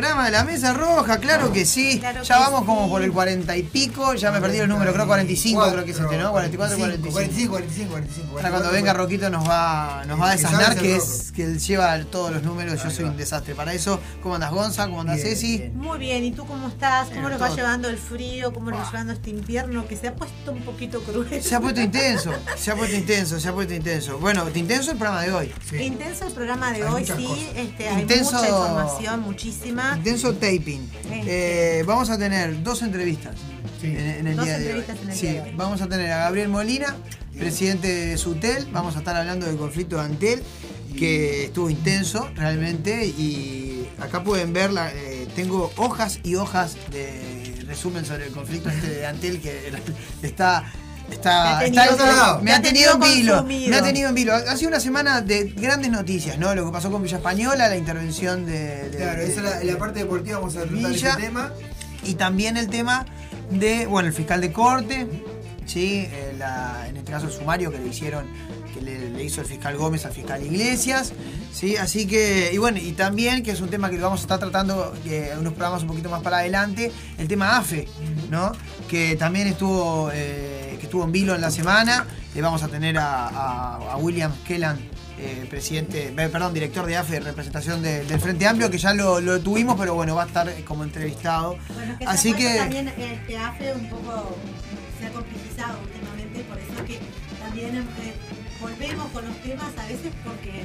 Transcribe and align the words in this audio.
programa 0.00 0.24
de 0.24 0.30
la 0.30 0.44
Mesa 0.44 0.72
Roja. 0.72 1.18
Claro 1.18 1.52
que 1.52 1.66
sí. 1.66 1.98
Claro 1.98 2.22
ya 2.22 2.36
que 2.36 2.40
vamos 2.40 2.60
sí. 2.60 2.66
como 2.66 2.88
por 2.88 3.02
el 3.02 3.12
40 3.12 3.54
y 3.54 3.62
pico. 3.64 4.14
Ya 4.14 4.30
me 4.30 4.40
perdí 4.40 4.56
los 4.56 4.68
números, 4.68 4.94
creo 4.94 5.06
45, 5.06 5.70
creo 5.72 5.84
que 5.84 5.90
es 5.90 6.00
este, 6.00 6.16
¿no? 6.16 6.32
44, 6.32 6.78
45. 6.78 7.12
45, 7.12 7.50
45, 7.52 7.90
45. 7.90 8.36
Ahora 8.36 8.50
cuando 8.50 8.70
venga 8.70 8.94
Roquito 8.94 9.28
nos 9.28 9.46
va, 9.46 10.02
nos 10.06 10.18
va 10.18 10.32
a 10.32 10.38
sabe 10.38 10.76
que 10.76 10.96
es 10.96 11.32
que 11.32 11.44
él 11.44 11.58
lleva 11.58 12.02
todos 12.04 12.32
los 12.32 12.42
números. 12.42 12.82
Yo 12.82 12.90
soy 12.90 13.04
un 13.04 13.16
desastre 13.18 13.54
para 13.54 13.74
eso. 13.74 14.00
¿Cómo 14.22 14.36
andas, 14.36 14.50
Gonza? 14.50 14.86
¿Cómo 14.86 15.02
andas, 15.02 15.20
Ceci? 15.20 15.58
bien. 15.58 15.76
Muy 15.76 15.98
bien, 15.98 16.24
¿y 16.24 16.32
tú 16.32 16.46
estás? 16.80 17.08
¿Cómo 17.10 17.28
nos 17.28 17.40
va 17.40 17.54
llevando 17.54 17.88
el 17.90 17.98
frío? 17.98 18.52
¿Cómo 18.54 18.70
nos 18.70 18.80
va 18.80 18.90
llevando 18.90 19.12
este 19.12 19.28
invierno 19.30 19.86
que 19.86 19.96
se 19.96 20.08
ha 20.08 20.14
puesto 20.16 20.52
un 20.52 20.62
poquito 20.62 21.00
cruel? 21.02 21.42
Se 21.42 21.54
ha 21.54 21.60
puesto 21.60 21.80
intenso, 21.82 22.32
se 22.56 22.70
ha 22.70 22.74
puesto 22.76 22.96
intenso, 22.96 23.38
se 23.38 23.48
ha 23.48 23.52
puesto 23.52 23.74
intenso. 23.74 24.18
Bueno, 24.18 24.46
intenso 24.54 24.92
el 24.92 24.96
programa 24.96 25.22
de 25.22 25.32
hoy. 25.32 25.52
Sí. 25.68 25.76
Intenso 25.76 26.26
el 26.26 26.32
programa 26.32 26.72
de 26.72 26.82
Hay 26.82 26.90
hoy, 26.92 27.04
sí. 27.04 27.46
Este, 27.54 27.88
hay 27.88 28.02
Intenso- 28.02 28.32
mucha 28.36 28.48
información, 28.48 29.20
muchísima. 29.20 29.94
Intenso 29.98 30.32
taping. 30.34 30.90
Eh, 31.10 31.84
vamos 31.86 32.08
a 32.08 32.18
tener 32.18 32.62
dos 32.62 32.80
entrevistas 32.82 33.34
Sí. 33.80 33.88
en, 33.88 33.98
en 33.98 34.26
el 34.28 34.36
Dos 34.36 34.44
día 34.46 34.58
de 34.58 34.64
hoy. 34.64 34.70
entrevistas 34.80 34.98
en 35.02 35.10
el 35.10 35.16
Sí, 35.16 35.26
día 35.28 35.42
de 35.42 35.50
hoy. 35.50 35.56
vamos 35.56 35.82
a 35.82 35.86
tener 35.88 36.10
a 36.12 36.16
Gabriel 36.18 36.48
Molina, 36.48 36.96
presidente 37.38 37.88
de 37.88 38.16
Sutel. 38.16 38.66
Vamos 38.72 38.96
a 38.96 39.00
estar 39.00 39.16
hablando 39.16 39.44
del 39.46 39.56
conflicto 39.56 39.96
de 39.96 40.02
Antel, 40.02 40.42
que 40.98 41.44
estuvo 41.44 41.68
intenso 41.68 42.28
realmente. 42.36 43.06
Y 43.06 43.86
acá 43.98 44.22
pueden 44.24 44.52
ver, 44.52 44.72
la- 44.72 44.90
eh, 44.92 45.09
tengo 45.34 45.72
hojas 45.76 46.20
y 46.22 46.34
hojas 46.36 46.76
de 46.90 47.62
resumen 47.66 48.04
sobre 48.04 48.26
el 48.26 48.32
conflicto 48.32 48.68
este 48.70 48.88
de 48.88 49.06
Antel 49.06 49.40
que 49.40 49.72
está. 50.22 50.64
Está, 51.10 51.64
está- 51.64 51.86
tenido- 51.88 52.06
está- 52.06 52.38
me 52.40 52.52
ha 52.52 52.62
tenido 52.62 52.92
en 52.94 53.00
vilo. 53.00 53.32
consumido. 53.38 53.70
Me 53.70 53.76
ha 53.78 53.82
tenido 53.82 54.08
en 54.10 54.14
vilo. 54.14 54.32
Ha 54.32 54.56
sido 54.56 54.68
una 54.68 54.78
semana 54.78 55.20
de 55.20 55.42
grandes 55.56 55.90
noticias, 55.90 56.38
¿no? 56.38 56.54
Lo 56.54 56.64
que 56.66 56.70
pasó 56.70 56.88
con 56.92 57.02
Villa 57.02 57.16
Española, 57.16 57.68
la 57.68 57.76
intervención 57.76 58.46
de. 58.46 58.90
de- 58.90 58.96
Claro, 58.96 59.20
de- 59.22 59.26
esa 59.26 59.40
es 59.40 59.42
la, 59.44 59.60
en 59.60 59.66
la 59.66 59.76
parte 59.78 59.98
deportiva 59.98 60.38
vamos 60.38 60.54
a 60.56 60.60
tratar 60.60 60.76
Villa. 60.76 61.10
ese 61.10 61.20
tema. 61.20 61.52
y 62.04 62.14
también 62.14 62.56
el 62.56 62.68
tema 62.68 63.06
de, 63.50 63.86
bueno, 63.86 64.06
el 64.08 64.14
fiscal 64.14 64.40
de 64.40 64.52
corte, 64.52 65.08
¿sí? 65.66 66.06
Eh, 66.12 66.34
la- 66.38 66.86
en 66.88 66.96
este 66.98 67.10
caso 67.10 67.26
el 67.26 67.32
sumario 67.32 67.72
que 67.72 67.78
le 67.80 67.88
hicieron, 67.88 68.26
que 68.80 68.84
le, 68.84 69.10
le 69.10 69.24
hizo 69.24 69.40
el 69.40 69.46
fiscal 69.46 69.76
Gómez 69.76 70.04
al 70.06 70.12
fiscal 70.12 70.42
Iglesias, 70.44 71.12
¿sí? 71.52 71.76
Así 71.76 72.06
que, 72.06 72.50
y 72.52 72.58
bueno, 72.58 72.78
y 72.78 72.92
también, 72.92 73.42
que 73.42 73.50
es 73.52 73.60
un 73.60 73.68
tema 73.68 73.90
que 73.90 73.98
vamos 73.98 74.20
a 74.20 74.22
estar 74.22 74.38
tratando 74.38 74.94
eh, 75.06 75.32
unos 75.38 75.52
programas 75.52 75.82
un 75.82 75.88
poquito 75.88 76.08
más 76.10 76.22
para 76.22 76.38
adelante, 76.38 76.90
el 77.18 77.28
tema 77.28 77.56
AFE, 77.56 77.86
¿no? 78.30 78.52
Que 78.88 79.16
también 79.16 79.48
estuvo, 79.48 80.10
eh, 80.12 80.76
que 80.78 80.84
estuvo 80.86 81.04
en 81.04 81.12
vilo 81.12 81.34
en 81.34 81.40
la 81.40 81.50
semana, 81.50 82.06
Eh, 82.34 82.40
vamos 82.40 82.62
a 82.62 82.68
tener 82.68 82.96
a, 82.96 83.26
a- 83.28 83.92
a 83.92 83.96
William 83.96 84.32
Kellan. 84.46 84.78
eh, 85.22 85.46
presidente, 85.50 86.06
eh, 86.16 86.28
perdón, 86.30 86.54
director 86.54 86.86
de 86.86 86.96
AFE 86.96 87.20
representación 87.20 87.82
de- 87.82 88.04
del 88.06 88.18
Frente 88.20 88.46
Amplio, 88.46 88.70
que 88.70 88.78
ya 88.78 88.94
lo, 88.94 89.20
lo 89.20 89.38
tuvimos, 89.40 89.76
pero 89.78 89.92
bueno, 89.94 90.14
va 90.14 90.22
a 90.22 90.26
estar 90.26 90.48
como 90.64 90.82
entrevistado. 90.82 91.58
Bueno, 91.74 91.98
que 91.98 92.06
Así 92.06 92.32
que- 92.32 92.54
también 92.56 92.88
este 92.88 93.36
AFE 93.36 93.74
un 93.74 93.90
poco 93.90 94.34
se 94.98 95.06
ha 95.06 95.10
complejizado 95.12 95.78
últimamente, 95.82 96.40
por 96.48 96.56
eso 96.58 96.84
que 96.86 96.98
también 97.38 97.76
eh, 97.76 98.14
volvemos 98.60 99.06
con 99.12 99.24
los 99.26 99.36
temas 99.42 99.66
a 99.78 99.86
veces 99.86 100.12
porque 100.24 100.64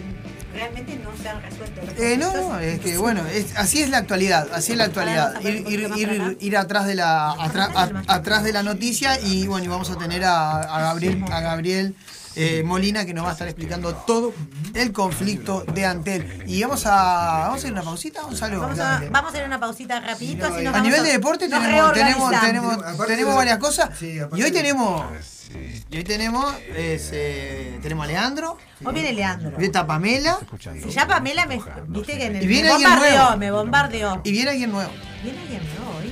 realmente 0.53 0.99
no 1.03 1.11
se 1.21 1.29
han 1.29 1.41
resuelto. 1.41 1.81
los 1.85 1.99
Eh, 1.99 2.17
no, 2.17 2.33
no, 2.33 2.59
es 2.59 2.79
que 2.79 2.97
bueno, 2.97 3.25
es- 3.27 3.55
así 3.57 3.81
es 3.81 3.89
la 3.89 3.97
actualidad, 3.99 4.47
así 4.53 4.73
es 4.73 4.77
la 4.77 4.85
actualidad. 4.85 5.39
Ir, 5.41 5.65
ir, 5.69 5.89
ir, 5.97 6.37
ir 6.39 6.57
atrás 6.57 6.85
de 6.87 6.95
la 6.95 7.31
atrás, 7.31 7.69
Más 7.73 7.89
para 7.89 7.99
acá, 7.99 8.03
a- 8.11 8.15
atrás 8.15 8.43
de 8.43 8.53
la 8.53 8.63
noticia 8.63 9.19
y 9.21 9.47
bueno, 9.47 9.65
y 9.65 9.67
vamos 9.67 9.89
a 9.89 9.97
tener 9.97 10.23
a, 10.25 10.59
a 10.61 10.81
Gabriel, 10.81 11.23
a 11.31 11.39
Gabriel 11.41 11.95
eh, 12.37 12.63
Molina 12.65 13.05
que 13.05 13.13
nos 13.13 13.23
va 13.25 13.29
a 13.29 13.31
estar 13.31 13.47
explicando 13.47 13.93
todo 13.95 14.33
el 14.73 14.91
conflicto 14.91 15.63
de 15.73 15.85
Antel. 15.85 16.43
Y 16.45 16.61
vamos 16.63 16.85
a 16.85 16.91
vamos 17.47 17.63
a 17.63 17.67
ir 17.67 17.71
a 17.71 17.75
una 17.77 17.83
pausita, 17.83 18.21
Gonzalo. 18.23 18.59
Vamos 18.59 18.79
a, 18.79 19.01
vamos 19.09 19.33
a 19.33 19.37
ir 19.37 19.43
a 19.43 19.47
una 19.47 19.59
pausita 19.59 19.99
rapidito, 20.01 20.45
Sí, 20.47 20.51
no, 20.51 20.55
así 20.55 20.63
nos 20.65 20.73
A 20.73 20.77
vamos 20.77 20.83
nivel 20.89 21.03
de 21.05 21.11
deporte 21.13 21.47
tenemos, 21.47 21.93
tenemos, 21.93 22.41
tenemos, 22.41 23.07
tenemos 23.07 23.35
varias 23.35 23.57
cosas. 23.57 23.89
Sí, 23.97 24.17
y 24.35 24.41
hoy 24.43 24.51
de- 24.51 24.51
y 25.91 25.97
hoy 25.97 26.03
tenemos, 26.03 26.53
es, 26.75 27.09
eh, 27.13 27.79
tenemos 27.81 28.03
a 28.05 28.07
Leandro, 28.07 28.57
Hoy 28.83 28.93
viene 28.93 29.13
Leandro. 29.13 29.51
viene 29.57 29.77
a 29.77 29.87
Pamela 29.87 30.37
Si 30.83 30.89
ya 30.89 31.07
Pamela 31.07 31.45
me, 31.45 31.59
viste 31.87 32.17
que 32.17 32.25
en 32.25 32.35
el, 32.37 32.43
Y 32.43 32.47
viene 32.47 32.69
me 32.69 32.73
alguien 32.73 32.89
bombardeó, 32.91 33.21
nuevo. 33.23 33.37
me 33.37 33.51
bombardeó. 33.51 34.21
y 34.23 34.31
viene 34.31 34.49
alguien 34.51 34.71
nuevo. 34.71 34.91
Viene 35.23 35.39
alguien 35.41 35.61
nuevo 35.63 35.97
hoy. 35.99 36.11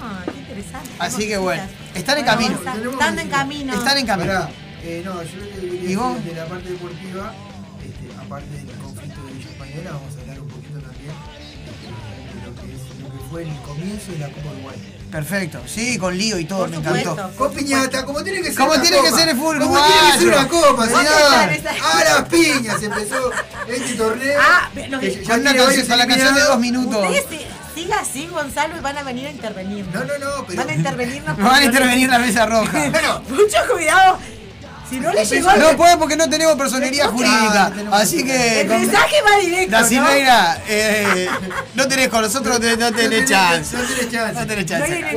Ah, 0.00 0.22
qué 0.24 0.38
interesante. 0.38 0.90
Así 0.98 1.28
que 1.28 1.36
bueno, 1.38 1.62
están 1.94 2.18
en 2.18 2.24
Bueno, 2.24 2.40
camino. 2.40 2.54
Están 2.94 3.18
en 3.18 3.28
camino. 3.28 3.74
Están 3.74 3.98
en 3.98 4.06
camino. 4.06 4.32
Pará, 4.32 4.50
eh, 4.84 5.02
no, 5.04 5.22
yo 5.22 5.36
lo 5.38 6.16
que 6.22 6.30
de 6.30 6.34
la 6.34 6.46
parte 6.46 6.70
deportiva, 6.70 7.34
este, 7.84 8.20
aparte 8.20 8.50
del 8.50 8.76
conflicto 8.78 9.22
de 9.26 9.32
Villa 9.32 9.50
Española, 9.50 9.90
vamos 9.92 10.16
a 10.16 10.20
hablar 10.20 10.40
un 10.40 10.48
poquito 10.48 10.78
también 10.80 11.12
de 12.34 12.46
lo 12.46 12.54
que, 12.60 12.74
es, 12.74 12.80
lo 13.00 13.12
que 13.12 13.24
fue 13.30 13.42
el 13.42 13.56
comienzo 13.62 14.12
de 14.12 14.18
la 14.18 14.28
Copa 14.28 14.48
Uruguay. 14.50 14.91
Perfecto, 15.12 15.60
sí, 15.66 15.98
con 15.98 16.16
lío 16.16 16.38
y 16.38 16.46
todo, 16.46 16.60
Por 16.60 16.70
me 16.70 16.76
supuesto. 16.76 17.12
encantó. 17.12 17.36
Con 17.36 17.52
piñata, 17.52 18.04
como 18.06 18.24
tiene 18.24 18.40
que 18.40 18.48
ser 18.48 18.56
Como 18.56 18.80
tiene 18.80 19.02
que 19.02 19.10
ser 19.10 19.28
el 19.28 19.36
fútbol 19.36 19.58
Como 19.60 19.74
tiene 19.76 20.12
que 20.12 20.18
ser 20.18 20.28
una 20.28 20.48
copa, 20.48 20.86
Señor. 20.86 21.04
A 21.82 22.04
las 22.04 22.28
piñas 22.30 22.82
empezó 22.82 23.30
este 23.68 23.94
torneo. 23.94 24.40
Ah, 24.40 24.70
los 24.88 25.00
que 25.00 25.24
ya 25.24 25.34
una 25.34 25.54
canción, 25.54 25.86
con 25.86 25.98
la 25.98 26.06
canción 26.06 26.34
de 26.34 26.40
dos 26.40 26.58
minutos. 26.58 27.06
Siga 27.74 28.00
así, 28.00 28.26
Gonzalo, 28.26 28.76
y 28.76 28.80
van 28.80 28.98
a 28.98 29.02
venir 29.02 29.26
a 29.26 29.30
intervenir. 29.30 29.86
No, 29.92 30.00
no, 30.04 30.18
no, 30.18 30.44
pero. 30.46 30.58
Van 30.60 30.68
a 30.70 30.74
intervenirnos. 30.74 31.38
Nos 31.38 31.50
van 31.50 31.62
a 31.62 31.64
intervenir 31.64 32.08
la 32.10 32.18
mesa 32.18 32.46
roja. 32.46 32.90
Bueno, 32.90 33.22
Mucho 33.28 33.56
cuidado. 33.70 34.18
Si 34.92 35.00
no 35.00 35.10
le 35.10 35.24
llegó 35.24 35.56
No 35.56 35.74
puede 35.74 35.96
porque 35.96 36.16
no 36.16 36.28
tenemos 36.28 36.54
personería 36.56 37.08
jurídica. 37.08 37.72
Así 37.92 38.22
que. 38.22 38.60
el 38.60 38.68
mensaje 38.68 39.16
va 39.22 39.38
directo. 39.40 39.70
La 39.70 39.80
¿no? 39.80 39.88
Silveira, 39.88 40.62
eh, 40.68 41.28
no 41.74 41.88
tenés 41.88 42.08
con 42.08 42.20
nosotros, 42.20 42.60
no 42.60 42.92
tenés, 42.92 43.28
chance. 43.28 43.74
no 43.74 43.82
tenés 43.84 44.10
chance. 44.10 44.40
No 44.40 44.46
tenés 44.46 44.66
chance. 44.66 45.12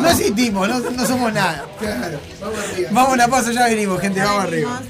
no 0.00 0.08
existimos. 0.10 0.68
No 0.68 1.06
somos 1.06 1.32
nada. 1.32 1.66
claro, 1.80 2.20
vamos 2.40 2.58
arriba. 2.72 2.90
Vamos 2.92 3.10
a 3.10 3.14
una 3.14 3.28
pausa, 3.28 3.50
ya 3.50 3.64
venimos, 3.66 4.00
gente, 4.00 4.20
vamos 4.20 4.44
arriba. 4.44 4.80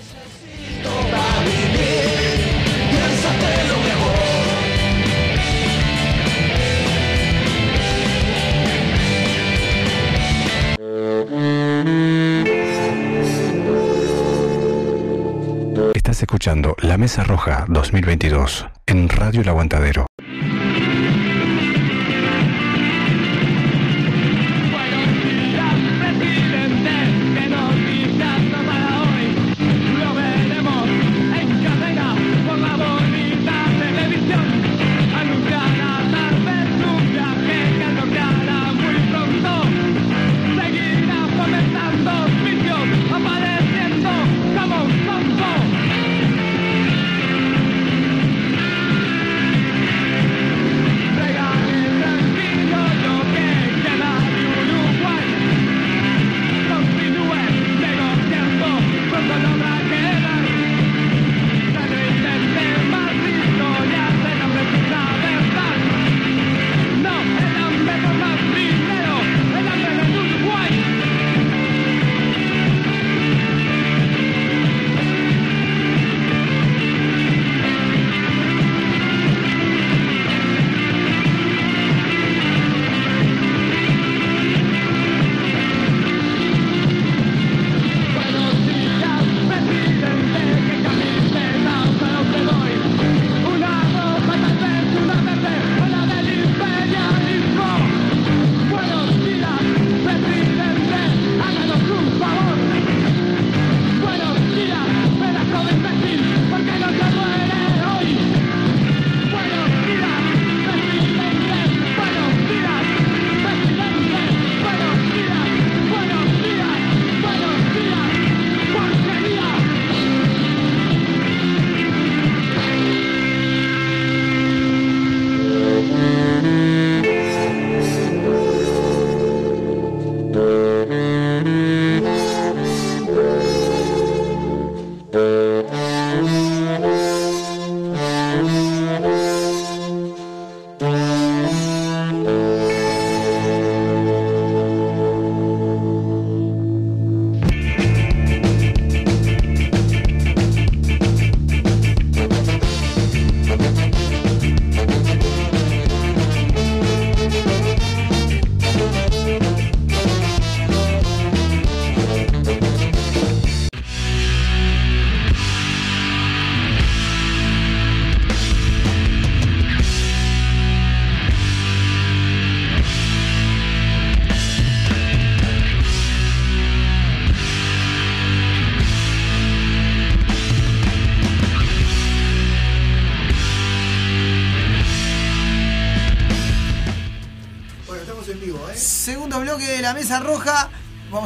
Escuchando 16.22 16.74
La 16.80 16.98
Mesa 16.98 17.22
Roja 17.22 17.64
2022 17.68 18.66
en 18.86 19.08
Radio 19.08 19.42
El 19.42 19.48
Aguantadero. 19.48 20.07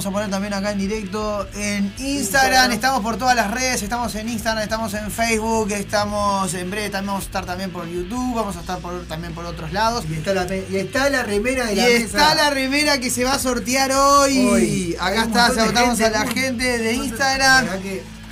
Vamos 0.03 0.15
a 0.15 0.19
poner 0.19 0.31
también 0.31 0.53
acá 0.55 0.73
en 0.73 0.79
directo 0.79 1.47
en 1.55 1.95
Instagram. 1.97 2.73
Estamos 2.73 3.03
por 3.03 3.19
todas 3.19 3.37
las 3.37 3.49
redes. 3.53 3.83
Estamos 3.85 4.13
en 4.17 4.29
Instagram, 4.31 4.65
estamos 4.65 4.93
en 4.95 5.09
Facebook, 5.13 5.71
estamos 5.71 6.53
en 6.55 6.73
breve. 6.73 6.91
También 6.91 7.07
vamos 7.07 7.23
a 7.23 7.27
estar 7.27 7.47
también 7.47 7.71
por 7.71 7.87
YouTube. 7.89 8.35
Vamos 8.35 8.57
a 8.57 8.61
estar 8.63 8.81
por, 8.81 9.05
también 9.07 9.33
por 9.33 9.45
otros 9.47 9.73
lados. 9.73 10.05
Y 10.11 10.15
está 10.15 10.35
la, 10.35 10.47
y 10.57 10.77
está 10.77 11.09
la 11.09 11.23
remera 11.23 11.67
de 11.67 11.75
Y 11.75 11.77
la 11.77 11.87
está 11.89 12.19
mesa. 12.19 12.35
la 12.35 12.51
remera 12.51 12.99
que 12.99 13.11
se 13.11 13.23
va 13.23 13.35
a 13.35 13.39
sortear 13.39 13.93
hoy. 13.93 14.97
Acá 14.99 15.23
está, 15.23 15.55
saludamos 15.55 16.01
a 16.01 16.11
la 16.11 16.27
gente 16.27 16.79
de 16.79 16.95
Instagram. 16.95 17.67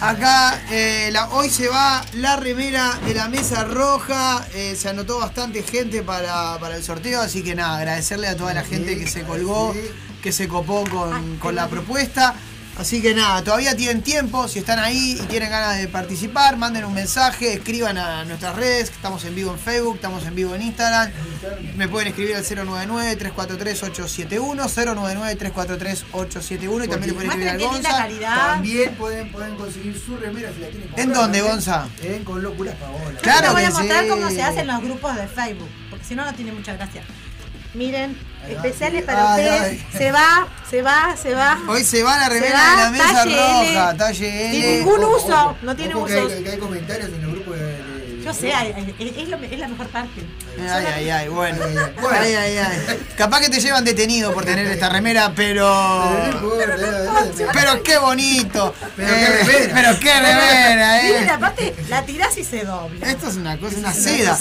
Acá 0.00 0.60
eh, 0.70 1.10
la- 1.12 1.28
hoy 1.28 1.50
se 1.50 1.68
va 1.68 2.02
la 2.14 2.34
remera 2.34 2.98
de 3.06 3.14
la 3.14 3.28
mesa 3.28 3.62
roja. 3.62 4.44
eh, 4.54 4.74
se 4.76 4.88
anotó 4.88 5.20
bastante 5.20 5.62
gente 5.62 6.02
para, 6.02 6.58
para 6.58 6.74
el 6.74 6.82
sorteo, 6.82 7.20
así 7.20 7.44
que 7.44 7.54
nada, 7.54 7.76
agradecerle 7.78 8.26
a 8.26 8.36
toda 8.36 8.54
la 8.54 8.64
gente 8.64 8.98
que 8.98 9.06
se 9.06 9.22
colgó. 9.22 9.72
Que 10.22 10.32
se 10.32 10.48
copó 10.48 10.84
con, 10.88 11.38
con 11.38 11.54
la 11.54 11.68
propuesta. 11.68 12.34
Así 12.80 13.02
que 13.02 13.14
nada, 13.14 13.44
todavía 13.44 13.76
tienen 13.76 14.00
tiempo, 14.00 14.48
si 14.48 14.60
están 14.60 14.78
ahí 14.78 15.18
y 15.20 15.26
tienen 15.26 15.50
ganas 15.50 15.76
de 15.76 15.86
participar, 15.86 16.56
manden 16.56 16.86
un 16.86 16.94
mensaje, 16.94 17.52
escriban 17.52 17.98
a 17.98 18.24
nuestras 18.24 18.56
redes, 18.56 18.88
que 18.88 18.96
estamos 18.96 19.22
en 19.26 19.34
vivo 19.34 19.52
en 19.52 19.58
Facebook, 19.58 19.96
estamos 19.96 20.24
en 20.24 20.34
vivo 20.34 20.54
en 20.54 20.62
Instagram. 20.62 21.12
Me 21.76 21.88
pueden 21.88 22.08
escribir 22.08 22.36
al 22.36 22.42
099-343-871, 22.42 24.66
099-343-871 26.10 26.84
y 26.84 26.88
también 26.88 27.08
le 27.08 27.12
pueden 27.12 27.30
escribir 27.30 27.50
al 27.50 27.58
Gonza. 27.58 28.08
También 28.20 28.94
pueden, 28.94 29.30
pueden 29.30 29.56
conseguir 29.56 30.00
su 30.00 30.16
remera 30.16 30.50
si 30.54 30.60
la 30.60 30.68
tienen 30.68 30.88
¿En 30.96 31.12
dónde, 31.12 31.40
también, 31.40 31.44
Gonza? 31.44 31.86
En 32.02 32.24
Con 32.24 32.42
Locuras 32.42 32.76
Paola. 32.76 33.12
Yo 33.12 33.20
Claro 33.20 33.42
les 33.42 33.52
voy 33.52 33.64
a 33.64 33.70
mostrar 33.72 34.08
cómo 34.08 34.30
se 34.30 34.42
hacen 34.42 34.66
los 34.66 34.80
grupos 34.80 35.16
de 35.16 35.28
Facebook, 35.28 35.68
porque 35.90 36.06
si 36.06 36.14
no, 36.14 36.24
no 36.24 36.32
tiene 36.32 36.52
mucha 36.52 36.72
gracia. 36.72 37.02
Miren, 37.74 38.16
especiales 38.52 39.02
para 39.04 39.34
Ay, 39.34 39.44
ustedes. 39.44 39.62
ay. 39.62 39.86
Se 39.98 40.12
va, 40.12 40.48
se 40.70 40.82
va, 40.82 41.16
se 41.16 41.34
va. 41.34 41.58
Hoy 41.68 41.84
se 41.84 42.02
va 42.02 42.16
la 42.18 42.28
remera 42.28 42.70
de 42.70 42.76
la 42.84 42.90
mesa 42.90 43.12
talle 43.24 43.32
L. 43.34 43.74
roja, 43.74 43.96
talle 43.96 44.50
Sin 44.52 44.62
L. 44.62 44.78
ningún 44.78 45.04
Ojo, 45.04 45.16
uso, 45.16 45.26
ojo, 45.28 45.56
no 45.62 45.76
tiene 45.76 45.94
ojo 45.94 46.06
que 46.06 46.16
usos. 46.18 46.32
hay, 46.32 46.42
que 46.44 46.50
hay 46.50 46.58
comentarios 46.58 47.08
en 47.08 47.14
el 47.24 47.30
grupo 47.32 47.52
de. 47.52 47.60
de- 47.64 48.22
Yo 48.24 48.34
sé, 48.34 48.52
ay, 48.52 48.72
ay, 48.76 48.94
es, 49.16 49.28
lo- 49.28 49.36
es 49.38 49.58
la 49.58 49.68
mejor 49.68 49.88
parte. 49.88 50.20
Ay, 50.68 50.86
ay, 50.94 51.10
ay, 51.10 51.28
bueno. 51.28 51.58
Ay, 51.64 51.76
ay, 51.76 51.84
ay. 51.86 51.92
Bueno. 52.00 52.18
Ay, 52.20 52.34
ay, 52.34 52.58
ay. 52.58 53.06
Capaz 53.16 53.40
que 53.40 53.48
te 53.48 53.60
llevan 53.60 53.84
detenido 53.84 54.32
por 54.34 54.44
tener 54.44 54.66
esta 54.66 54.88
remera, 54.88 55.32
Pero 55.34 55.66
pero. 57.52 57.74
eh, 57.74 57.82
qué 57.84 57.98
bonito. 57.98 58.74
Pero 58.96 59.08
qué 59.08 59.24
Eh, 59.24 59.44
remera. 59.44 59.74
Pero 59.74 60.00
qué 60.00 60.14
remera, 60.14 61.00
Miren, 61.02 61.24
eh. 61.24 61.30
aparte, 61.30 61.74
la 61.88 62.02
tirás 62.04 62.36
y 62.38 62.44
se 62.44 62.64
dobla. 62.64 63.06
Esto 63.06 63.28
es 63.28 63.36
una 63.36 63.58
cosa, 63.58 63.76
una 63.78 63.92
seda. 63.92 64.38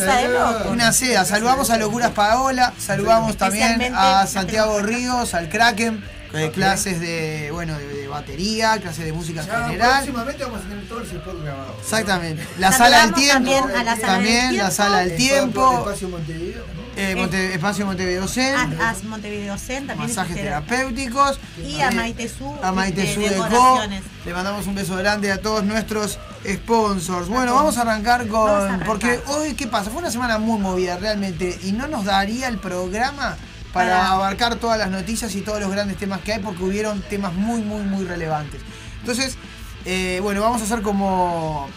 Una 0.70 0.92
seda. 0.94 1.26
Saludamos 1.26 1.70
a 1.70 1.78
Locuras 1.78 2.12
Paola, 2.12 2.74
saludamos 2.78 3.38
también 3.38 3.94
a 3.96 4.26
Santiago 4.28 4.80
Ríos, 4.82 5.34
al 5.34 5.50
Kraken, 5.50 6.04
de 6.34 6.52
clases 6.52 7.00
de, 7.00 7.50
bueno, 7.52 7.78
de 7.78 7.99
batería, 8.10 8.78
clases 8.80 9.06
de 9.06 9.14
música 9.14 9.42
en 9.42 9.48
Ya 9.48 9.64
general. 9.68 9.92
próximamente 10.04 10.44
vamos 10.44 10.60
a 10.60 10.64
tener 10.68 10.88
todo 10.88 11.00
el 11.02 11.06
spot 11.08 11.44
grabado. 11.44 11.76
Exactamente. 11.80 12.48
La 12.58 12.72
sala 12.72 13.02
del 13.06 13.14
tiempo. 13.14 13.34
también 13.34 13.64
a 13.64 13.84
la 13.84 13.96
sala 13.96 14.08
También 14.08 14.36
del 14.36 14.44
la 14.44 14.50
tiempo. 14.70 14.72
sala 14.76 14.98
del 15.00 15.16
tiempo. 15.18 15.78
Espacio 15.80 16.10
Montevideo. 16.10 16.64
¿no? 16.66 16.80
eh, 17.02 17.16
Monte- 17.16 17.54
Espacio 17.54 17.86
Montevideo 17.86 18.28
Zen. 18.28 18.56
A, 18.56 18.90
a 18.90 18.96
Montevideo 19.08 19.58
Zen 19.58 19.88
también 19.88 20.10
Masajes 20.10 20.36
terapéuticos. 20.36 21.40
Y 21.66 21.80
a 21.82 21.92
Maite 21.92 22.28
Su, 22.28 22.54
A 22.62 22.72
Maite 22.72 23.02
de 23.02 23.14
Su 23.14 23.22
de 23.22 23.28
Co. 23.36 23.44
decoraciones. 23.44 24.04
Le 24.26 24.34
mandamos 24.34 24.68
un 24.68 24.76
beso 24.76 24.96
grande 24.98 25.32
a 25.32 25.40
todos 25.42 25.64
nuestros 25.64 26.20
sponsors. 26.48 27.28
Bueno, 27.30 27.54
vamos 27.56 27.78
a 27.78 27.82
arrancar 27.82 28.28
con. 28.28 28.46
Vamos 28.46 28.62
a 28.64 28.66
arrancar. 28.66 28.88
Porque 28.88 29.20
hoy, 29.28 29.54
¿qué 29.54 29.68
pasa? 29.68 29.90
Fue 29.90 30.00
una 30.00 30.12
semana 30.12 30.38
muy 30.40 30.60
movida 30.60 30.98
realmente. 30.98 31.58
Y 31.64 31.72
no 31.72 31.88
nos 31.88 32.06
daría 32.06 32.48
el 32.48 32.58
programa 32.58 33.38
para, 33.74 33.90
Para- 34.00 34.12
abarcar 34.14 34.56
todas 34.56 34.78
las 34.80 34.90
noticias 34.90 35.34
y 35.36 35.42
todos 35.42 35.60
los 35.60 35.72
grandes 35.72 35.98
temas 35.98 36.22
que 36.22 36.34
hay, 36.34 36.40
porque 36.40 36.64
hubieron 36.64 37.02
temas 37.02 37.34
muy, 37.34 37.62
muy, 37.62 37.82
muy 37.84 38.06
relevantes. 38.06 38.62
Entonces, 39.00 39.38
eh, 39.86 40.20
bueno, 40.22 40.42
vamos 40.42 40.62
a 40.62 40.66
hacer 40.66 40.82
como. 40.82 41.68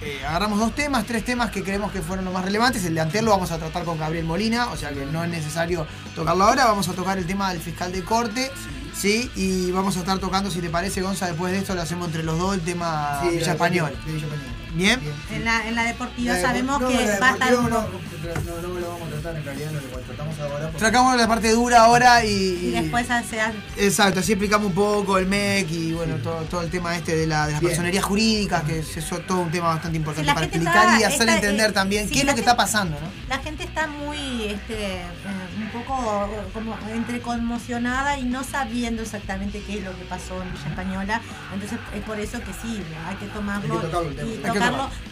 eh, 0.00 0.20
agarramos 0.26 0.58
dos 0.58 0.74
temas, 0.74 1.04
tres 1.06 1.24
temas 1.24 1.50
que 1.50 1.62
creemos 1.62 1.92
que 1.92 2.02
fueron 2.02 2.24
los 2.24 2.34
más 2.34 2.44
relevantes. 2.44 2.84
El 2.84 2.94
de 2.94 3.00
anterior 3.00 3.24
lo 3.24 3.30
vamos 3.32 3.50
a 3.52 3.58
tratar 3.58 3.84
con 3.84 3.98
Gabriel 3.98 4.24
Molina, 4.24 4.66
o 4.68 4.76
sea 4.76 4.90
que 4.90 5.06
no 5.06 5.22
es 5.24 5.30
necesario 5.30 5.86
tocarlo 6.14 6.44
ahora. 6.44 6.64
Vamos 6.66 6.88
a 6.88 6.92
tocar 6.92 7.18
el 7.18 7.26
tema 7.26 7.50
del 7.52 7.60
fiscal 7.62 7.92
de 7.92 8.02
corte, 8.04 8.50
¿sí? 8.94 9.30
Y 9.36 9.70
vamos 9.70 9.96
a 9.96 10.00
estar 10.00 10.18
tocando, 10.18 10.50
si 10.50 10.60
te 10.60 10.70
parece, 10.70 11.02
Gonza, 11.02 11.26
después 11.26 11.52
de 11.52 11.58
esto 11.60 11.74
lo 11.74 11.82
hacemos 11.82 12.08
entre 12.08 12.22
los 12.24 12.38
dos, 12.38 12.54
el 12.54 12.60
tema 12.62 13.20
Sí, 13.22 13.28
Villa 13.30 13.46
la- 13.46 13.52
Español. 13.52 13.98
de 14.06 14.12
Villa 14.12 14.26
Español. 14.26 14.61
Bien. 14.74 14.98
En 15.30 15.44
la, 15.44 15.66
en 15.68 15.74
la 15.74 15.84
deportiva 15.84 16.32
La 16.32 16.38
de- 16.38 16.42
sabemos 16.42 16.80
no, 16.80 16.88
que 16.88 17.18
va 17.20 17.28
a 17.28 17.32
estar 17.32 17.54
un 17.56 17.64
no, 17.64 17.70
no, 17.70 18.68
no 18.68 18.80
lo 18.80 18.88
vamos 18.88 19.08
a 19.08 19.10
tratar 19.20 19.36
en 19.36 19.44
realidad, 19.44 19.70
lo 19.72 19.80
que 19.80 20.04
tratamos 20.04 20.38
ahora. 20.40 20.64
porque- 20.66 20.78
Sacamos 20.80 21.16
la 21.16 21.28
parte 21.28 21.50
dura 21.52 21.84
ahora 21.84 22.24
y. 22.24 22.28
y 22.30 22.70
después 22.70 23.06
se 23.06 23.84
Exacto, 23.86 24.20
así 24.20 24.32
explicamos 24.32 24.68
un 24.68 24.74
poco 24.74 25.18
el 25.18 25.26
MEC 25.26 25.70
y 25.72 25.92
bueno, 25.92 26.16
todo, 26.16 26.40
todo 26.44 26.62
el 26.62 26.70
tema 26.70 26.96
este 26.96 27.14
de, 27.16 27.26
la, 27.26 27.46
de 27.46 27.52
las 27.52 27.60
Bien. 27.60 27.70
personerías 27.70 28.04
jurídicas, 28.04 28.62
que 28.64 28.78
es 28.78 28.96
eso 28.96 29.18
todo 29.20 29.40
un 29.40 29.50
tema 29.50 29.68
bastante 29.68 29.98
importante 29.98 30.30
Sí, 30.30 30.34
para 30.34 30.46
explicar 30.46 30.84
está- 30.86 31.00
y 31.00 31.02
hacer 31.04 31.20
está- 31.20 31.34
entender 31.34 31.70
eh, 31.70 31.72
también 31.74 32.08
sí, 32.08 32.14
qué 32.14 32.20
es 32.20 32.24
lo 32.26 32.30
que 32.32 32.36
gente- 32.36 32.50
está 32.50 32.56
pasando, 32.56 32.96
¿no? 33.00 33.06
La 33.28 33.38
gente 33.38 33.64
está 33.64 33.86
muy, 33.88 34.44
este, 34.44 34.94
eh, 34.96 35.02
un 35.58 35.68
poco 35.70 36.30
como 36.54 36.76
entre 36.94 37.20
conmocionada 37.20 38.18
y 38.18 38.24
no 38.24 38.44
sabiendo 38.44 39.02
exactamente 39.02 39.62
qué 39.66 39.78
es 39.78 39.84
lo 39.84 39.90
que 39.98 40.04
pasó 40.04 40.40
en 40.42 40.52
Villa 40.52 40.68
Española. 40.68 41.20
Entonces 41.52 41.78
es 41.94 42.02
por 42.04 42.18
eso 42.20 42.38
que 42.40 42.52
sí, 42.62 42.82
hay 43.06 43.16
que 43.16 43.26
tomarlo 43.26 43.80
Hay 43.80 44.50
que 44.52 44.60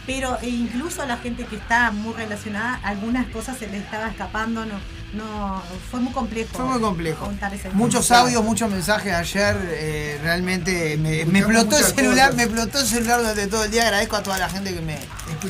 Pero 0.07 0.39
e 0.43 0.49
incluso 0.49 1.03
a 1.03 1.07
la 1.07 1.19
gente 1.19 1.45
que 1.45 1.57
está 1.57 1.91
muy 1.93 2.15
relacionada, 2.15 2.81
algunas 2.83 3.27
cosas 3.29 3.59
se 3.59 3.69
le 3.69 3.79
estaba 3.79 4.09
escapando, 4.09 4.65
no, 4.65 4.75
no, 5.13 5.63
fue 5.91 6.01
muy 6.01 6.13
complejo. 6.13 6.51
Fue 6.53 6.65
muy 6.65 6.81
complejo. 6.81 7.27
contar 7.27 7.53
ese 7.53 7.71
Muchos 7.71 8.11
audios, 8.11 8.43
muchos 8.43 8.71
mensajes 8.71 9.13
ayer. 9.13 9.57
eh, 9.73 10.19
realmente 10.23 10.97
me, 10.97 11.23
explotó 11.23 11.79
el 11.79 11.85
celular, 11.85 12.31
cosas. 12.31 12.37
me 12.37 12.43
explotó 12.45 12.81
el 12.81 12.87
celular 12.87 13.21
durante 13.21 13.47
todo 13.47 13.65
el 13.65 13.71
día. 13.71 13.85
Agradezco 13.85 14.17
a 14.17 14.23
toda 14.23 14.39
la 14.39 14.49
gente 14.49 14.73
que 14.75 14.81
me, 14.81 14.99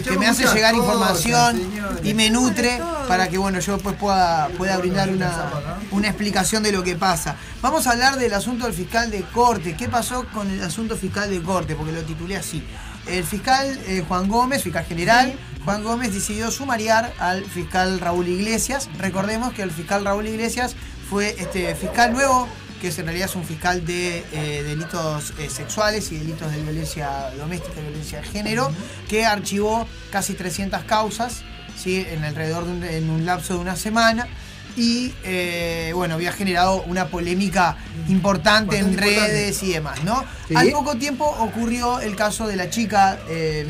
que 0.02 0.18
me 0.18 0.26
hace 0.26 0.42
llegar 0.44 0.74
cosas, 0.74 0.86
información 0.86 1.56
señores. 1.56 1.98
y 2.04 2.14
me 2.14 2.30
nutre 2.30 2.82
para 3.08 3.28
que 3.28 3.38
bueno 3.38 3.60
yo 3.60 3.78
pues 3.78 3.96
pueda, 3.96 4.48
pueda 4.58 4.76
brindar 4.78 5.10
una, 5.10 5.50
una 5.90 6.08
explicación 6.08 6.62
de 6.62 6.72
lo 6.72 6.82
que 6.82 6.96
pasa. 6.96 7.36
Vamos 7.62 7.86
a 7.86 7.92
hablar 7.92 8.16
del 8.16 8.32
asunto 8.34 8.64
del 8.64 8.74
fiscal 8.74 9.10
de 9.10 9.22
corte. 9.22 9.76
¿Qué 9.76 9.88
pasó 9.88 10.26
con 10.32 10.50
el 10.50 10.62
asunto 10.62 10.96
fiscal 10.96 11.30
de 11.30 11.42
corte? 11.42 11.74
Porque 11.74 11.92
lo 11.92 12.02
titulé 12.02 12.36
así. 12.36 12.62
El 13.10 13.24
fiscal 13.24 13.66
eh, 13.88 14.04
Juan 14.06 14.28
Gómez, 14.28 14.62
fiscal 14.62 14.84
general, 14.84 15.34
Juan 15.64 15.82
Gómez 15.82 16.14
decidió 16.14 16.50
sumariar 16.52 17.12
al 17.18 17.44
fiscal 17.44 17.98
Raúl 17.98 18.28
Iglesias. 18.28 18.88
Recordemos 18.98 19.52
que 19.52 19.62
el 19.62 19.72
fiscal 19.72 20.04
Raúl 20.04 20.28
Iglesias 20.28 20.76
fue 21.08 21.34
este 21.38 21.74
fiscal 21.74 22.12
nuevo, 22.12 22.46
que 22.80 22.88
es 22.88 22.98
en 23.00 23.06
realidad 23.06 23.28
es 23.28 23.34
un 23.34 23.44
fiscal 23.44 23.84
de 23.84 24.24
eh, 24.32 24.62
delitos 24.62 25.34
eh, 25.40 25.50
sexuales 25.50 26.12
y 26.12 26.18
delitos 26.18 26.52
de 26.52 26.62
violencia 26.62 27.30
doméstica 27.36 27.80
y 27.80 27.82
violencia 27.82 28.20
de 28.20 28.28
género, 28.28 28.70
que 29.08 29.26
archivó 29.26 29.88
casi 30.12 30.34
300 30.34 30.84
causas, 30.84 31.42
¿sí? 31.76 32.06
en 32.08 32.22
alrededor 32.22 32.64
de 32.64 32.70
un, 32.70 32.84
en 32.84 33.10
un 33.10 33.26
lapso 33.26 33.54
de 33.54 33.60
una 33.60 33.74
semana. 33.74 34.28
Y 34.76 35.12
eh, 35.24 35.92
bueno, 35.94 36.14
había 36.14 36.32
generado 36.32 36.82
una 36.84 37.08
polémica 37.08 37.76
importante 38.08 38.78
en 38.78 38.90
importante. 38.90 39.20
redes 39.20 39.62
y 39.62 39.72
demás, 39.72 40.02
¿no? 40.04 40.24
Sí. 40.48 40.54
Al 40.56 40.70
poco 40.70 40.96
tiempo 40.96 41.24
ocurrió 41.24 42.00
el 42.00 42.16
caso 42.16 42.46
de 42.46 42.56
la 42.56 42.70
chica 42.70 43.18
eh, 43.28 43.66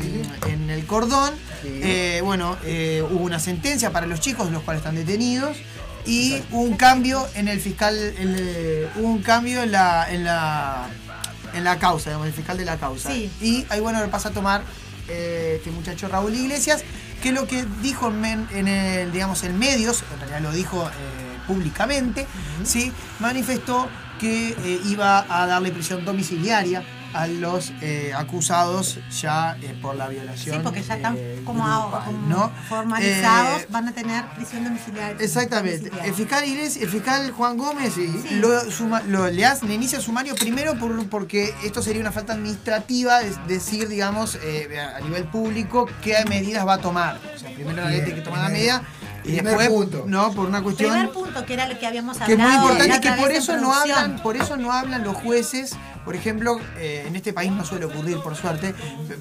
en 0.47 0.69
el 0.69 0.85
cordón. 0.85 1.33
Sí. 1.61 1.69
Eh, 1.83 2.21
bueno, 2.23 2.57
eh, 2.65 3.03
hubo 3.11 3.23
una 3.23 3.39
sentencia 3.39 3.91
para 3.91 4.07
los 4.07 4.19
chicos, 4.19 4.51
los 4.51 4.63
cuales 4.63 4.79
están 4.79 4.95
detenidos. 4.95 5.57
Y 6.03 6.41
hubo 6.51 6.61
un 6.63 6.77
cambio 6.77 7.27
en 7.35 7.47
el 7.47 7.59
fiscal, 7.59 7.95
en, 7.95 8.35
eh, 8.35 8.87
hubo 8.95 9.07
un 9.07 9.21
cambio 9.21 9.61
en 9.61 9.71
la, 9.71 10.11
en 10.11 10.23
la, 10.23 10.87
en 11.53 11.63
la 11.63 11.77
causa, 11.77 12.09
digamos, 12.09 12.25
el 12.27 12.33
fiscal 12.33 12.57
de 12.57 12.65
la 12.65 12.77
causa. 12.77 13.11
Sí. 13.11 13.29
Y 13.39 13.65
ahí 13.69 13.79
bueno 13.81 14.01
le 14.01 14.07
pasa 14.07 14.29
a 14.29 14.31
tomar 14.31 14.63
eh, 15.07 15.57
este 15.57 15.69
muchacho 15.69 16.07
Raúl 16.07 16.33
Iglesias, 16.33 16.83
que 17.21 17.31
lo 17.31 17.47
que 17.47 17.65
dijo 17.81 18.09
en, 18.09 18.67
el, 18.67 19.11
digamos, 19.11 19.43
en 19.43 19.57
medios, 19.57 20.03
en 20.11 20.19
realidad 20.19 20.41
lo 20.41 20.51
dijo 20.51 20.87
eh, 20.87 21.37
públicamente, 21.47 22.27
¿sí? 22.63 22.91
manifestó 23.19 23.87
que 24.19 24.49
eh, 24.49 24.81
iba 24.85 25.25
a 25.29 25.47
darle 25.47 25.71
prisión 25.71 26.03
domiciliaria 26.05 26.83
a 27.13 27.27
los 27.27 27.71
eh, 27.81 28.13
acusados 28.15 28.99
ya 29.21 29.57
eh, 29.61 29.75
por 29.81 29.95
la 29.95 30.07
violación. 30.07 30.57
Sí, 30.57 30.61
porque 30.63 30.81
ya 30.81 30.95
están 30.95 31.15
eh, 31.17 31.41
como, 31.45 31.63
grupal, 31.63 32.03
como 32.05 32.27
¿no? 32.27 32.51
formalizados, 32.69 33.61
Eh, 33.61 33.67
van 33.69 33.87
a 33.87 33.91
tener 33.91 34.25
prisión 34.35 34.63
domiciliaria. 34.63 35.17
Exactamente. 35.19 35.91
El 36.03 36.13
fiscal 36.13 36.45
Iglesias, 36.47 36.83
el 36.83 36.89
fiscal 36.89 37.31
Juan 37.31 37.57
Gómez 37.57 37.93
lo, 38.31 38.69
suma- 38.71 39.01
lo- 39.07 39.29
le, 39.29 39.45
hace- 39.45 39.65
le 39.65 39.73
inicia 39.73 39.99
sumario 40.01 40.35
primero 40.35 40.75
por- 40.77 41.07
porque 41.09 41.53
esto 41.63 41.81
sería 41.81 42.01
una 42.01 42.11
falta 42.11 42.33
administrativa, 42.33 43.21
es 43.21 43.35
decir, 43.47 43.87
digamos, 43.87 44.37
eh, 44.43 44.79
a 44.79 44.99
nivel 45.01 45.25
público, 45.25 45.87
qué 46.01 46.23
medidas 46.27 46.65
va 46.67 46.75
a 46.75 46.77
tomar. 46.79 47.19
O 47.35 47.39
sea, 47.39 47.53
primero 47.53 47.81
la 47.83 47.89
ley 47.89 48.01
tiene 48.01 48.15
que 48.19 48.21
tomar 48.21 48.41
la 48.41 48.49
medida 48.49 48.83
y 49.23 49.33
primer 49.35 49.45
después, 49.45 49.69
punto. 49.69 50.03
no, 50.07 50.31
por 50.33 50.47
una 50.47 50.63
cuestión 50.63 50.91
Primer 50.91 51.11
punto, 51.11 51.45
que 51.45 51.53
era 51.53 51.67
lo 51.67 51.77
que 51.77 51.85
habíamos 51.85 52.17
que 52.17 52.23
es 52.33 52.39
hablado. 52.39 52.49
muy 52.49 52.71
importante 52.71 53.01
que 53.01 53.11
por 53.21 53.31
eso 53.31 53.57
no 53.57 53.73
hablan, 53.73 54.21
por 54.23 54.35
eso 54.35 54.57
no 54.57 54.71
hablan 54.71 55.03
los 55.03 55.15
jueces 55.17 55.75
por 56.03 56.15
ejemplo, 56.15 56.59
eh, 56.77 57.05
en 57.07 57.15
este 57.15 57.33
país 57.33 57.51
no 57.51 57.65
suele 57.65 57.85
ocurrir, 57.85 58.17
por 58.19 58.35
suerte, 58.35 58.73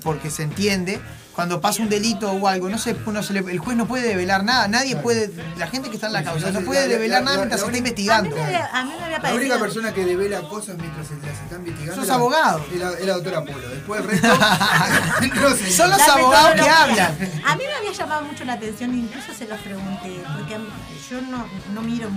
porque 0.03 0.31
se 0.31 0.43
entiende, 0.43 1.01
cuando 1.40 1.59
pasa 1.59 1.82
un 1.82 1.88
delito 1.88 2.30
o 2.30 2.47
algo, 2.49 2.68
no 2.68 2.76
se, 2.76 2.92
no 2.92 3.23
se 3.23 3.32
le- 3.32 3.38
el 3.50 3.59
juez 3.59 3.75
no 3.75 3.87
puede 3.87 4.06
develar 4.06 4.44
nada, 4.44 4.68
nadie 4.68 4.94
puede, 4.94 5.30
la 5.56 5.66
gente 5.68 5.88
que 5.88 5.94
está 5.94 6.09
en 6.09 6.12
la 6.12 6.23
causa 6.23 6.50
no 6.50 6.61
puede 6.61 6.82
La- 6.82 6.87
develar 6.88 7.20
la- 7.20 7.25
nada 7.25 7.37
mientras 7.38 7.61
se 7.62 7.66
está 7.66 7.78
investigando. 7.78 8.28
A 8.28 8.30
mí 8.30 8.35
me 8.38 8.44
había, 8.44 8.66
a 8.66 8.85
mí 8.85 8.90
me 8.99 9.04
había 9.06 9.18
La 9.20 9.35
única 9.35 9.59
persona 9.59 9.94
que 9.94 10.04
devela 10.04 10.42
cosas 10.42 10.76
mientras 10.76 11.06
se 11.09 11.14
las 11.16 11.40
está 11.40 11.56
investigando 11.56 12.02
Sos 12.02 12.11
abogado. 12.11 12.62
Es 12.70 13.06
la, 13.06 13.12
doctora 13.14 13.42
Polo. 13.42 13.68
Después 13.70 14.00
el 14.02 14.09
resto. 14.09 14.28
no 15.40 15.50
sé. 15.56 15.70
Son 15.70 15.88
los 15.88 15.99
La 15.99 16.04
abogados 16.12 16.61
que 16.61 16.68
hablan. 16.68 17.16
A 17.47 17.56
mí 17.56 17.62
me 17.64 17.73
había 17.75 17.92
llamado 17.92 18.23
mucho 18.26 18.44
la 18.44 18.52
atención, 18.52 18.94
incluso 18.94 19.32
se 19.32 19.47
los 19.49 19.59
pregunté, 19.61 20.20
porque 20.37 20.56
a 20.56 20.59
mí- 20.59 20.68
yo 21.11 21.23
no, 21.23 21.47
no 21.75 21.80
miro 21.82 22.09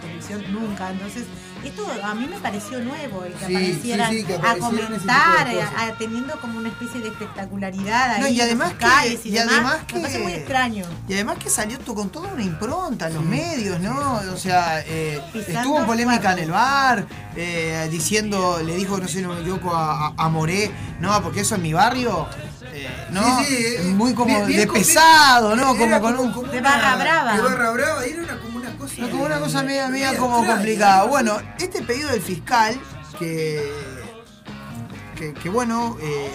televisión 0.00 0.42
nunca, 0.52 0.90
entonces 0.90 1.24
esto 1.64 1.86
a 2.02 2.12
mí 2.14 2.26
me 2.26 2.38
pareció 2.40 2.80
nuevo, 2.80 3.22
el 3.24 3.32
que 3.34 3.46
Sí, 3.46 3.54
aparecieran 3.54 4.10
sí, 4.10 4.18
sí, 4.20 4.24
que 4.24 4.34
a 4.34 4.56
comentar, 4.56 5.46
cosas. 5.46 5.68
a- 5.76 5.82
a- 5.84 5.92
teniendo 5.96 6.40
como 6.40 6.58
una 6.58 6.68
especie 6.70 7.00
de 7.02 7.08
espectacularidad 7.10 8.14
ahí, 8.14 8.20
No, 8.20 8.26
y 8.26 8.36
los 8.36 8.48
además 8.66 9.04
que- 9.04 9.08
y, 9.24 9.28
y 9.28 9.30
demás, 9.32 9.52
además 9.54 9.78
me 9.80 9.86
que- 9.86 10.00
parece 10.00 10.18
muy 10.18 10.32
extraño. 10.32 10.84
Y 11.08 11.14
además 11.14 11.38
que 11.38 11.50
salió 11.50 11.78
con 11.84 12.10
toda 12.10 12.32
una 12.32 12.42
impronta 12.42 13.08
en 13.08 13.14
los 13.14 13.24
medios, 13.24 13.80
¿no? 13.80 14.20
O 14.32 14.36
sea, 14.36 14.80
eh, 14.86 15.20
estuvo 15.34 15.78
en 15.80 15.86
polémica 15.86 16.32
en 16.32 16.38
el 16.38 16.50
bar, 16.50 17.06
eh, 17.36 17.88
diciendo, 17.90 18.60
le 18.64 18.74
dijo, 18.76 18.98
no 18.98 19.08
sé, 19.08 19.22
no 19.22 19.34
me 19.34 19.40
equivoco, 19.40 19.74
a, 19.74 20.08
a- 20.08 20.14
a 20.16 20.28
Moré, 20.28 20.70
no, 21.00 21.22
porque 21.22 21.40
eso 21.40 21.54
en 21.56 21.62
mi 21.62 21.72
barrio, 21.72 22.26
eh, 22.74 22.88
¿no? 23.10 23.38
Sí, 23.40 23.44
sí, 23.46 23.56
eh, 23.78 23.82
Muy 23.94 24.14
como 24.14 24.34
bien- 24.34 24.46
bien 24.46 24.60
de 24.60 24.66
pesado, 24.72 25.54
¿no? 25.56 25.76
Como 25.76 26.00
con 26.00 26.18
un... 26.18 26.32
De 26.50 26.58
una- 26.58 26.70
barra 26.70 26.96
brava. 26.96 27.34
De 27.36 27.42
barra 27.42 27.70
brava, 27.70 28.04
era 28.04 28.22
una, 28.22 28.38
como 28.40 28.56
una 28.58 28.76
cosa. 28.78 28.94
No, 28.98 29.10
como 29.10 29.24
una 29.24 29.38
cosa 29.38 29.62
media, 29.62 29.88
media 29.88 30.08
media 30.08 30.18
como 30.20 30.36
extraña, 30.38 30.56
complicada. 30.56 31.02
¿no? 31.04 31.08
Bueno, 31.08 31.38
este 31.58 31.82
pedido 31.82 32.08
del 32.10 32.22
fiscal, 32.22 32.80
que, 33.18 33.72
que, 35.16 35.34
que 35.34 35.48
bueno, 35.50 35.96
eh, 36.00 36.30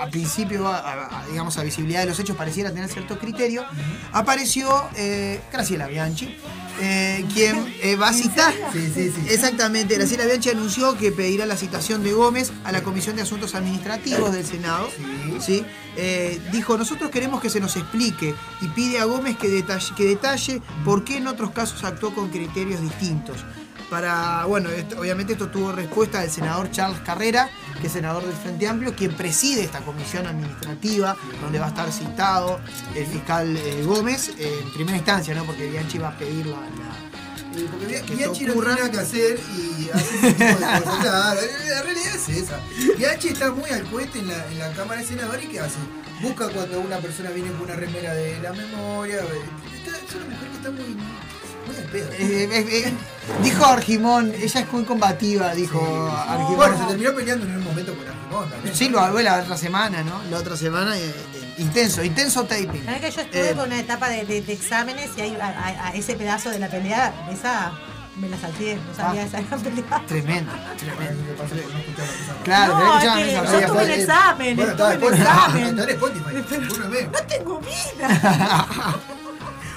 a 0.00 0.08
principio, 0.10 0.66
a, 0.68 0.78
a- 0.78 1.20
a, 1.20 1.26
digamos, 1.26 1.56
a 1.58 1.62
visibilidad 1.62 2.00
de 2.00 2.06
los 2.06 2.18
hechos 2.18 2.36
pareciera 2.36 2.70
tener 2.72 2.88
cierto 2.88 3.18
criterio, 3.18 3.64
apareció 4.12 4.84
eh, 4.96 5.40
Graciela 5.52 5.86
Bianchi, 5.86 6.36
eh, 6.80 7.24
quien 7.34 7.74
eh, 7.82 7.96
va 7.96 8.08
a 8.08 8.12
citar. 8.12 8.52
Sí, 8.72 8.90
sí, 8.94 9.10
sí. 9.14 9.26
Exactamente, 9.28 9.94
Graciela 9.96 10.24
Bianchi 10.24 10.50
anunció 10.50 10.96
que 10.96 11.12
pedirá 11.12 11.46
la 11.46 11.56
citación 11.56 12.02
de 12.02 12.12
Gómez 12.12 12.52
a 12.64 12.72
la 12.72 12.82
Comisión 12.82 13.16
de 13.16 13.22
Asuntos 13.22 13.54
Administrativos 13.54 14.32
del 14.32 14.44
Senado. 14.46 14.88
Sí. 15.40 15.64
Eh, 15.96 16.40
dijo, 16.52 16.76
nosotros 16.78 17.10
queremos 17.10 17.40
que 17.40 17.50
se 17.50 17.60
nos 17.60 17.76
explique 17.76 18.34
y 18.60 18.68
pide 18.68 18.98
a 19.00 19.04
Gómez 19.04 19.36
que 19.36 19.48
detalle, 19.48 19.94
que 19.96 20.04
detalle 20.04 20.62
por 20.84 21.04
qué 21.04 21.18
en 21.18 21.26
otros 21.26 21.50
casos 21.50 21.84
actuó 21.84 22.14
con 22.14 22.30
criterios 22.30 22.80
distintos. 22.80 23.36
Para, 23.90 24.44
bueno, 24.44 24.70
esto- 24.70 25.00
obviamente 25.00 25.32
esto 25.32 25.48
tuvo 25.48 25.72
respuesta 25.72 26.20
del 26.20 26.30
senador 26.30 26.70
Charles 26.70 27.00
Carrera, 27.00 27.50
que 27.80 27.86
es 27.86 27.92
senador 27.92 28.24
del 28.24 28.34
Frente 28.34 28.68
Amplio, 28.68 28.94
quien 28.94 29.12
preside 29.14 29.62
esta 29.64 29.80
comisión 29.80 30.26
administrativa, 30.26 31.16
donde 31.40 31.58
va 31.58 31.66
a 31.66 31.68
estar 31.70 31.90
citado 31.92 32.60
el 32.94 33.06
fiscal 33.06 33.56
eh, 33.56 33.82
Gómez, 33.84 34.30
eh, 34.38 34.60
en 34.62 34.72
primera 34.72 34.96
instancia, 34.98 35.34
¿no? 35.34 35.44
Porque 35.44 35.68
Bianchi 35.68 35.98
va 35.98 36.08
a 36.08 36.18
pedir 36.18 36.46
la- 36.46 36.56
la, 36.56 37.10
Eh, 37.52 37.66
Porque 37.68 37.86
Bia- 37.86 38.02
que 38.02 38.14
Bianchi 38.14 38.44
no 38.44 38.52
tiene 38.52 38.68
nada 38.68 38.90
que 38.92 38.98
hacer 38.98 39.40
y 39.58 39.90
hace 39.92 40.16
ese 40.18 40.32
tipo 40.34 40.44
de 40.44 40.54
cosas. 40.54 40.98
Claro, 41.00 41.40
la 41.68 41.82
realidad 41.82 42.14
es 42.14 42.28
esa. 42.28 42.60
Bianchi 42.96 43.28
está 43.28 43.50
muy 43.50 43.68
al 43.70 43.82
cohete 43.90 44.20
en 44.20 44.28
la, 44.28 44.46
en 44.46 44.58
la 44.60 44.70
Cámara 44.72 45.00
de 45.00 45.06
Senadores 45.08 45.44
y 45.44 45.48
¿qué 45.48 45.58
hace? 45.60 45.76
Busca 46.22 46.48
cuando 46.50 46.78
una 46.80 46.98
persona 46.98 47.30
viene 47.30 47.50
con 47.50 47.62
una 47.62 47.74
remera 47.74 48.14
de 48.14 48.38
la 48.40 48.52
memoria. 48.52 49.16
Está- 49.16 49.98
Es 49.98 50.14
una 50.14 50.26
mujer 50.26 50.48
que 50.48 50.56
está 50.58 50.70
muy. 50.70 50.96
Eh, 51.92 52.48
eh, 52.52 52.84
eh, 52.86 52.92
dijo 53.42 53.64
Argimón, 53.66 54.32
ella 54.34 54.60
es 54.60 54.72
muy 54.72 54.84
combativa, 54.84 55.54
dijo 55.54 55.80
Argimón. 56.28 56.56
Bueno, 56.56 56.78
se 56.78 56.84
terminó 56.84 57.14
peleando 57.14 57.46
en 57.46 57.56
un 57.56 57.64
momento 57.64 57.94
con 57.94 58.06
Argimón 58.08 58.50
también. 58.50 58.74
Sí, 58.76 58.88
lo 58.88 59.00
habló 59.00 59.20
la 59.20 59.38
otra 59.40 59.56
semana, 59.56 60.02
¿no? 60.02 60.20
La 60.30 60.38
otra 60.38 60.56
semana, 60.56 60.96
eh, 60.96 61.00
eh, 61.34 61.54
intenso, 61.58 62.02
intenso 62.04 62.44
taping. 62.44 62.84
Sabés 62.84 63.00
que 63.00 63.10
yo 63.10 63.20
estuve 63.22 63.50
Eh, 63.50 63.54
con 63.54 63.66
una 63.66 63.78
etapa 63.80 64.08
de, 64.08 64.24
de- 64.24 64.42
de 64.42 64.52
exámenes 64.52 65.10
y 65.16 65.20
ahí, 65.20 65.36
a, 65.40 65.46
a- 65.48 65.88
a 65.88 65.94
ese 65.94 66.14
pedazo 66.14 66.50
de 66.50 66.58
la 66.58 66.68
pelea, 66.68 67.12
esa 67.32 67.72
me 68.16 68.28
la 68.28 68.38
salté, 68.38 68.76
no 68.76 68.94
sabía 68.94 69.22
Ah. 69.22 69.26
esa 69.26 69.40
gran 69.42 69.60
pelea. 69.60 70.02
Tremendo, 70.06 70.52
tremendo. 70.78 71.22
¿qué 71.26 71.32
pasa 71.34 71.54
por 71.54 71.72
no 71.72 71.78
escuchar 71.78 72.06
lo 72.06 72.12
que 72.12 72.20
estamos 72.20 72.42
Claro, 72.44 72.78
No, 72.78 72.98
que 73.14 73.26
es 73.26 73.32
yo 73.32 73.40
examen, 73.42 73.62
estuve 73.62 73.84
en 73.84 74.00
examen. 74.00 74.60
Está 74.60 74.94
en 74.94 75.02
Spotify. 75.90 76.74
Uno 76.74 76.90
ve. 76.90 77.08
No 77.12 77.18
tengo 77.26 77.60
vida. 77.60 78.96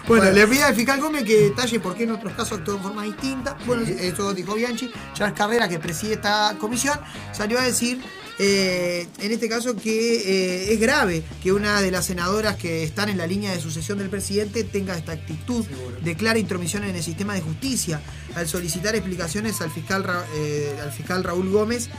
Bueno, 0.08 0.30
le 0.32 0.46
pide 0.48 0.64
al 0.64 0.76
fiscal 0.76 1.00
Gómez 1.00 1.24
que 1.24 1.36
detalle 1.36 1.80
por 1.80 1.96
qué 1.96 2.04
en 2.04 2.12
otros 2.12 2.34
casos 2.34 2.60
actuó 2.60 2.76
de 2.76 2.82
forma 2.82 3.04
distinta. 3.04 3.58
Bueno, 3.66 3.84
eso 3.84 4.34
dijo 4.34 4.56
Bianchi. 4.56 4.92
Charles 5.14 5.38
Carrera, 5.38 5.70
que 5.70 5.80
preside 5.80 6.14
esta 6.14 6.58
comisión, 6.60 7.00
salió 7.32 7.58
a 7.58 7.64
decir, 7.64 8.02
eh, 8.38 9.08
en 9.20 9.32
este 9.32 9.48
caso, 9.48 9.78
que 9.78 10.16
eh, 10.16 10.74
es 10.74 10.80
grave 10.80 11.24
que 11.42 11.54
una 11.54 11.80
de 11.80 11.90
las 11.90 12.06
senadoras 12.06 12.58
que 12.58 12.84
están 12.84 13.08
en 13.08 13.18
la 13.18 13.28
línea 13.28 13.54
de 13.54 13.62
sucesión 13.62 13.98
del 13.98 14.10
presidente 14.10 14.66
tenga 14.66 14.98
esta 14.98 15.14
actitud 15.14 15.66
de 16.02 16.16
clara 16.16 16.38
intromisión 16.38 16.84
en 16.84 16.96
el 16.96 17.04
sistema 17.04 17.34
de 17.34 17.42
justicia 17.42 18.02
al 18.36 18.48
solicitar 18.48 18.96
explicaciones 18.96 19.62
al 19.62 19.72
fiscal, 19.72 20.06
eh, 20.36 20.76
al 20.84 20.92
fiscal 20.92 21.24
Raúl 21.24 21.50
Gómez 21.50 21.90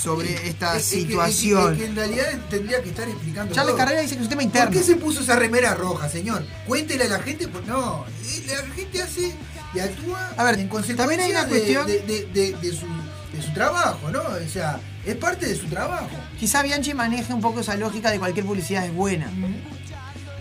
sobre 0.00 0.48
esta 0.48 0.76
Es- 0.76 0.84
es 0.86 0.90
que- 0.92 1.00
situación. 1.02 1.60
es 1.60 1.66
que, 1.66 1.72
es 1.72 1.78
que 1.78 1.84
en 1.90 1.96
realidad 1.96 2.26
tendría 2.48 2.82
que 2.82 2.88
estar 2.90 3.08
explicando. 3.08 3.54
Charles 3.54 3.72
todo. 3.74 3.78
Carrera 3.84 4.00
dice 4.02 4.14
que 4.14 4.20
es 4.20 4.24
un 4.26 4.30
tema 4.30 4.40
¿Por 4.40 4.46
interno. 4.46 4.70
qué 4.70 4.82
se 4.82 4.96
puso 4.96 5.20
esa 5.20 5.36
remera 5.36 5.74
roja, 5.74 6.08
señor? 6.08 6.44
Cuéntele 6.66 7.04
a 7.04 7.08
la 7.08 7.18
gente, 7.20 7.48
pues 7.48 7.66
no. 7.66 8.04
eh, 8.24 8.44
La 8.48 8.74
gente 8.74 9.02
hace 9.02 9.34
y 9.74 9.78
actúa 9.78 10.32
A 10.36 10.44
ver, 10.44 10.58
en 10.58 10.68
consecuencia 10.68 10.96
también 10.96 11.20
hay 11.20 11.30
una 11.30 11.46
cuestión- 11.46 11.86
de, 11.86 12.00
de- 12.00 12.26
de- 12.26 12.52
de 12.60 12.72
su, 12.72 12.86
de 13.32 13.42
su 13.42 13.52
trabajo, 13.52 14.10
¿no? 14.10 14.20
O 14.22 14.48
sea, 14.52 14.80
es 15.06 15.14
parte 15.16 15.46
de 15.46 15.54
su 15.54 15.66
trabajo. 15.66 16.08
Quizá 16.38 16.62
Bianchi 16.62 16.94
maneje 16.94 17.32
un 17.32 17.40
poco 17.40 17.60
esa 17.60 17.76
lógica 17.76 18.10
de 18.10 18.18
cualquier 18.18 18.44
publicidad 18.46 18.84
es 18.86 18.92
buena. 18.94 19.30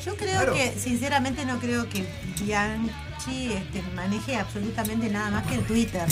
Yo 0.05 0.15
creo 0.15 0.31
Claro. 0.31 0.53
que, 0.53 0.73
sinceramente, 0.81 1.45
no 1.45 1.59
creo 1.59 1.87
que 1.89 2.05
Bianchi 2.41 2.91
este, 3.53 3.81
maneje 3.95 4.35
absolutamente 4.35 5.09
nada 5.09 5.29
más 5.31 5.45
que 5.47 5.55
el 5.55 5.63
Twitter. 5.65 6.03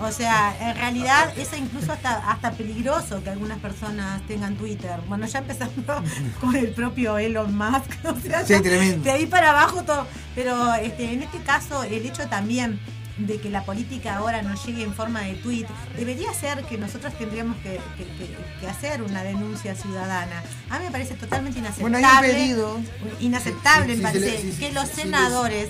O 0.00 0.10
sea, 0.12 0.54
en 0.60 0.76
realidad 0.76 1.32
es 1.38 1.48
incluso 1.56 1.92
hasta, 1.92 2.30
hasta 2.30 2.52
peligroso 2.52 3.22
que 3.22 3.30
algunas 3.30 3.58
personas 3.58 4.20
tengan 4.26 4.54
Twitter. 4.56 5.00
Bueno, 5.08 5.26
ya 5.26 5.38
empezando 5.40 6.02
con 6.40 6.54
el 6.56 6.68
propio 6.70 7.18
Elon 7.18 7.56
Musk. 7.56 7.90
O 8.04 8.20
sea, 8.20 8.44
Sí, 8.46 8.60
tremendo. 8.62 9.02
de 9.04 9.10
ahí 9.10 9.26
para 9.26 9.50
abajo 9.50 9.82
todo. 9.82 10.06
Pero 10.34 10.74
este, 10.74 11.12
en 11.12 11.22
este 11.22 11.38
caso, 11.38 11.82
el 11.84 12.04
hecho 12.06 12.26
también 12.28 12.78
de 13.18 13.40
que 13.40 13.48
la 13.48 13.62
política 13.64 14.16
ahora 14.16 14.42
nos 14.42 14.62
llegue 14.66 14.82
en 14.82 14.92
forma 14.92 15.20
de 15.22 15.32
tweet, 15.36 15.64
debería 15.96 16.34
ser 16.34 16.62
que 16.64 16.76
nosotros 16.76 17.14
tendríamos 17.16 17.56
que, 17.62 17.80
que- 17.96 18.04
que- 18.04 18.36
que 18.60 18.66
hacer 18.68 19.00
una 19.02 19.22
denuncia 19.22 19.74
ciudadana. 19.74 20.42
A 20.68 20.78
mí 20.78 20.84
me 20.84 20.90
parece 20.90 21.14
totalmente 21.14 21.58
Bueno, 21.80 21.98
inaceptable. 21.98 22.28
hay 22.28 22.52
un 22.52 22.80
pedido. 22.80 22.80
Inaceptable, 23.20 23.86
Sí, 23.86 23.96
sí, 23.96 23.96
me 23.96 24.02
parece, 24.02 24.52
sí, 24.52 24.56
que 24.58 24.72
los 24.72 24.88
senadores 24.88 25.68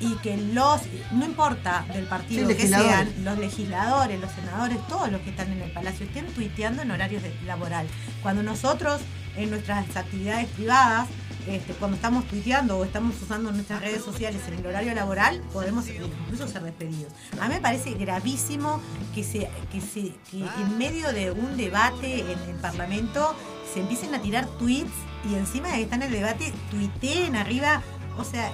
y 0.00 0.14
que 0.16 0.36
los, 0.38 0.80
no 1.12 1.24
importa 1.26 1.84
del 1.92 2.06
partido 2.06 2.48
Sí, 2.48 2.56
que 2.56 2.66
sean, 2.66 3.12
los 3.22 3.38
legisladores, 3.38 4.18
los 4.20 4.32
senadores, 4.32 4.78
todos 4.88 5.10
los 5.12 5.20
que 5.20 5.30
están 5.30 5.52
en 5.52 5.60
el 5.60 5.70
Palacio, 5.72 6.06
estén 6.06 6.26
tuiteando 6.28 6.82
en 6.82 6.90
horarios 6.90 7.22
de- 7.22 7.34
laboral. 7.46 7.86
Cuando 8.22 8.42
nosotros, 8.42 9.00
en 9.36 9.50
nuestras 9.50 9.94
actividades 9.96 10.46
privadas, 10.48 11.06
este, 11.46 11.72
cuando 11.74 11.96
estamos 11.96 12.26
tuiteando 12.28 12.78
o 12.78 12.84
estamos 12.84 13.14
usando 13.22 13.50
nuestras 13.52 13.80
redes 13.80 14.02
sociales 14.04 14.40
en 14.48 14.54
el 14.58 14.66
horario 14.66 14.94
laboral, 14.94 15.40
podemos 15.52 15.86
incluso 15.88 16.46
ser 16.48 16.62
despedidos. 16.62 17.12
A 17.40 17.48
mí 17.48 17.54
me 17.54 17.60
parece 17.60 17.92
gravísimo 17.94 18.80
que, 19.14 19.22
se, 19.24 19.48
que, 19.72 19.80
se, 19.80 20.12
que 20.30 20.38
en 20.62 20.78
medio 20.78 21.12
de 21.12 21.30
un 21.30 21.56
debate 21.56 22.20
en 22.20 22.38
el 22.50 22.56
Parlamento 22.60 23.34
se 23.72 23.80
empiecen 23.80 24.14
a 24.14 24.20
tirar 24.20 24.46
tweets 24.58 24.92
y 25.30 25.34
encima 25.34 25.68
de 25.68 25.76
que 25.76 25.82
están 25.82 26.02
en 26.02 26.08
el 26.08 26.14
debate 26.20 26.52
tuiteen 26.70 27.36
arriba. 27.36 27.82
O 28.18 28.24
sea, 28.24 28.50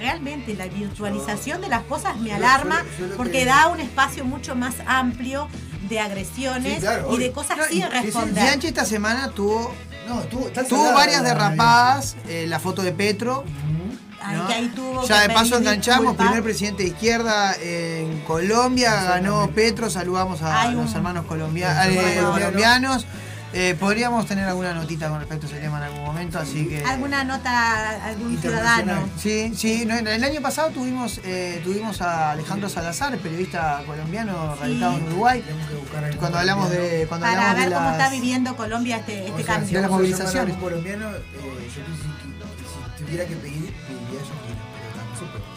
realmente 0.00 0.54
la 0.54 0.66
virtualización 0.66 1.60
de 1.60 1.68
las 1.68 1.82
cosas 1.84 2.16
me 2.18 2.32
alarma 2.32 2.82
yo- 2.98 3.04
yo 3.04 3.06
lo 3.12 3.16
porque 3.16 3.32
que- 3.40 3.44
da 3.44 3.68
un 3.68 3.78
espacio 3.80 4.24
mucho 4.24 4.54
más 4.56 4.74
amplio 4.86 5.48
de 5.88 6.00
agresiones 6.00 6.74
Sí, 6.76 6.80
claro, 6.80 7.14
y 7.14 7.18
de 7.18 7.32
cosas 7.32 7.56
No, 7.58 7.64
sin 7.64 7.78
y- 7.78 7.84
responder. 7.84 8.42
Bianchi 8.44 8.66
esta 8.68 8.84
semana 8.84 9.30
tuvo, 9.30 9.72
No, 10.08 10.20
tuvo, 10.22 10.92
varias 10.92 11.22
derrapadas, 11.22 12.16
eh, 12.28 12.46
la 12.48 12.58
foto 12.58 12.82
de 12.82 12.92
Petro. 12.92 13.44
Ay, 14.22 14.36
¿no? 14.36 14.46
que 14.48 14.54
ahí 14.54 14.68
tuvo 14.74 15.06
Ya 15.06 15.22
que 15.22 15.28
de 15.28 15.34
paso 15.34 15.56
enganchamos, 15.56 16.16
primer 16.16 16.42
presidente 16.42 16.82
de 16.82 16.90
izquierda 16.90 17.54
en 17.60 18.20
Colombia, 18.22 19.02
ganó 19.04 19.48
Petro, 19.54 19.88
saludamos 19.88 20.42
a 20.42 20.70
los 20.72 20.92
hermanos 20.94 21.24
colombia- 21.26 21.72
Los 21.86 21.94
eh, 21.96 22.16
hermanos 22.16 22.38
colombianos. 22.38 23.06
Eh, 23.52 23.74
podríamos 23.80 24.26
tener 24.26 24.44
alguna 24.46 24.72
notita 24.74 25.08
con 25.08 25.18
respecto 25.18 25.46
a 25.46 25.50
ese 25.50 25.58
tema 25.58 25.78
en 25.78 25.84
algún 25.84 26.04
momento, 26.04 26.38
así 26.38 26.68
que... 26.68 26.84
alguna 26.84 27.24
nota, 27.24 28.04
algún 28.06 28.40
ciudadano. 28.40 29.08
Sí, 29.18 29.52
sí, 29.56 29.84
no, 29.86 29.96
el 29.98 30.22
año 30.22 30.40
pasado 30.40 30.70
tuvimos 30.70 31.20
eh, 31.24 31.60
tuvimos 31.64 32.00
a 32.00 32.30
Alejandro 32.30 32.68
Salazar, 32.68 33.18
periodista 33.18 33.82
colombiano 33.86 34.54
radicado 34.54 34.98
en 34.98 35.02
Uruguay, 35.08 35.42
Tenemos 35.42 35.66
que 35.68 36.16
cuando 36.16 36.38
hablamos 36.38 36.70
de 36.70 37.06
cuando 37.08 37.26
Para 37.26 37.50
hablamos 37.50 37.60
ver 37.60 37.68
de 37.70 37.74
cómo 37.74 37.90
está 37.90 38.02
las- 38.04 38.12
viviendo 38.12 38.56
Colombia 38.56 38.96
este, 38.98 39.18
este 39.26 39.32
O 39.32 39.36
sea, 39.38 39.46
cambio. 39.46 39.68
si 39.68 39.74
de 39.74 39.80
las 39.82 39.90
movilizaciones. 39.90 40.54
algún 40.54 40.60
colombiano, 40.70 41.10
eh, 41.10 41.20
yo 41.34 41.84
pienso 41.84 42.04
que, 42.04 42.62
que 42.62 42.98
si 42.98 43.04
tuviera 43.04 43.24
que 43.26 43.34
pedir, 43.34 43.74
pediría 43.74 44.20
yo. 44.20 44.40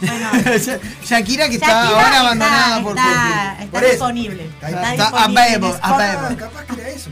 Bueno, 0.01 0.29
Shakira 1.05 1.47
que 1.47 1.53
está 1.55 1.67
Shakira 1.67 1.89
ahora 1.89 2.07
está- 2.07 2.19
abandonada 2.21 2.81
por 2.83 2.97
está, 2.97 3.57
está 3.59 3.71
Por 3.71 3.85
disponible. 3.89 4.45
Está- 4.45 4.67
Está, 4.69 4.91
está 4.93 5.03
disponible 5.03 5.51
Spotify. 5.53 5.79
available. 5.93 6.27
Ah, 6.27 6.35
capaz 6.39 6.65
que 6.75 6.81
era 6.81 6.89
eso 6.89 7.09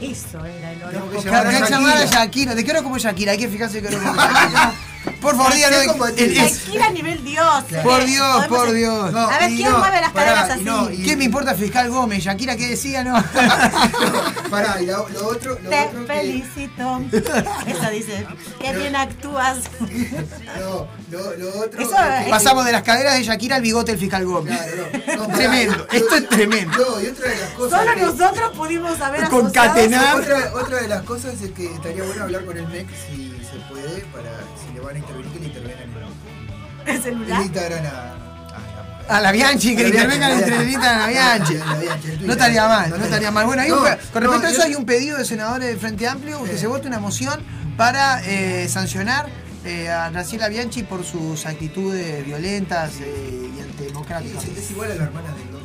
Eso 0.00 0.44
era 0.44 0.72
el 0.72 0.82
horóscopo. 0.82 1.34
Hay 1.34 1.44
que 1.46 1.52
Shakira. 1.52 1.68
llamar 1.70 1.96
a 1.96 2.04
Shakira. 2.04 2.54
¿De 2.54 2.64
qué 2.64 2.70
hora 2.70 2.82
como 2.82 2.98
Shakira? 2.98 3.32
Hay 3.32 3.38
que 3.38 3.48
fijarse 3.48 3.80
que 3.80 3.88
hora 3.88 3.98
como 3.98 4.14
Shakira. 4.16 4.74
Por 5.20 5.36
favor, 5.36 5.52
díganos. 5.54 5.80
Shakira 6.16 6.86
a 6.86 6.90
nivel 6.90 7.24
Dios. 7.24 7.64
Por 7.82 8.00
eh, 8.02 8.06
Dios, 8.06 8.26
podemos- 8.46 8.48
por 8.58 8.72
Dios. 8.72 9.12
No, 9.12 9.18
A 9.30 9.38
ver, 9.38 9.48
¿quién 9.48 9.70
no, 9.70 9.78
mueve 9.78 10.00
las 10.00 10.12
pará, 10.12 10.34
caderas 10.34 10.50
así? 10.86 10.94
y- 10.94 11.04
¿Qué 11.04 11.16
me 11.16 11.24
importa 11.24 11.54
Fiscal 11.54 11.90
Gómez? 11.90 12.22
Shakira, 12.24 12.56
¿qué 12.56 12.68
decía? 12.68 13.02
No. 13.04 13.14
Pará, 14.50 14.80
y 14.80 14.86
lo, 14.86 15.08
lo 15.08 15.28
otro, 15.28 15.58
lo 15.62 15.70
Te 15.70 15.80
otro 15.86 16.06
que. 16.06 16.12
felicito. 16.12 17.00
Eso 17.66 17.90
dice. 17.90 18.26
Qué 18.60 18.72
bien 18.76 18.94
actúas. 18.96 19.58
No, 20.60 20.86
lo, 21.10 21.36
lo 21.36 21.48
otro. 21.60 21.80
Eso 21.80 21.96
es 21.96 22.24
que- 22.24 22.30
Pasamos 22.30 22.64
de 22.64 22.72
las 22.72 22.82
caderas 22.82 23.14
de 23.14 23.24
Shakira 23.24 23.56
al 23.56 23.62
bigote 23.62 23.92
del 23.92 24.00
Fiscal 24.00 24.24
Gómez. 24.24 24.56
Claro, 24.56 24.88
no. 25.06 25.16
no, 25.16 25.22
pará. 25.26 25.36
Tremendo, 25.38 25.86
esto 25.92 26.14
es 26.16 26.28
tremendo. 26.28 26.78
No, 26.78 27.00
y 27.00 27.06
otra 27.06 27.28
de 27.30 27.36
las 27.36 27.50
cosas. 27.50 27.80
Solo 27.80 27.94
que- 27.94 28.00
nosotros 28.00 28.52
pudimos 28.56 29.00
haber 29.00 29.28
Concatenar. 29.28 30.16
Otra, 30.20 30.52
otra 30.54 30.80
de 30.80 30.88
las 30.88 31.02
cosas 31.02 31.40
es 31.42 31.50
que 31.52 31.66
estaría 31.72 32.04
bueno 32.04 32.24
hablar 32.24 32.44
con 32.44 32.56
el 32.56 32.66
MEC 32.68 32.86
si 33.08 33.30
se 33.50 33.58
puede, 33.68 34.00
para 34.12 34.30
van 34.86 34.96
a 34.96 34.98
intervenir, 34.98 35.32
que 35.32 35.38
le 35.40 35.46
intervengan 35.46 35.82
en 35.82 36.88
El 36.88 36.96
el, 36.96 37.02
celular. 37.02 37.42
Instagram 37.42 37.86
a, 37.86 37.88
a 39.12 39.16
A 39.16 39.20
la 39.20 39.32
Bianchi, 39.32 39.76
que 39.76 39.82
le 39.82 39.88
intervengan 39.90 40.32
entre 40.32 40.56
el 40.56 40.68
Instagram 40.68 40.96
a 40.96 41.00
la 41.02 41.08
Bianchi. 41.08 41.54
La. 41.54 42.26
No 42.26 42.32
estaría 42.32 42.68
mal, 42.68 42.90
no 42.90 42.96
estaría 43.04 43.30
mal. 43.30 43.46
Bueno, 43.46 43.62
hay 43.62 43.70
un 43.70 43.78
No, 43.78 43.84
con 43.84 44.22
respecto 44.22 44.38
no, 44.38 44.46
a 44.46 44.50
eso 44.50 44.62
hay 44.62 44.74
un 44.74 44.84
pedido 44.86 45.18
de 45.18 45.24
senadores 45.24 45.68
del 45.68 45.78
Frente 45.78 46.06
Amplio 46.08 46.42
que 46.44 46.56
se 46.56 46.66
vote 46.66 46.86
una 46.88 46.98
moción 47.00 47.40
para 47.76 48.22
eh, 48.24 48.68
sancionar 48.68 49.28
eh, 49.64 49.90
a 49.90 50.08
Graciela 50.10 50.48
Bianchi 50.48 50.82
por 50.84 51.04
sus 51.04 51.44
actitudes 51.46 52.24
violentas 52.24 52.92
eh, 53.00 53.50
y 53.56 53.60
antidemocráticas. 53.60 54.44
Es, 54.44 54.56
es 54.58 54.70
igual 54.70 54.92
a 54.92 54.94
la 54.94 55.04
hermana 55.04 55.28
del 55.34 55.46
loco 55.52 55.55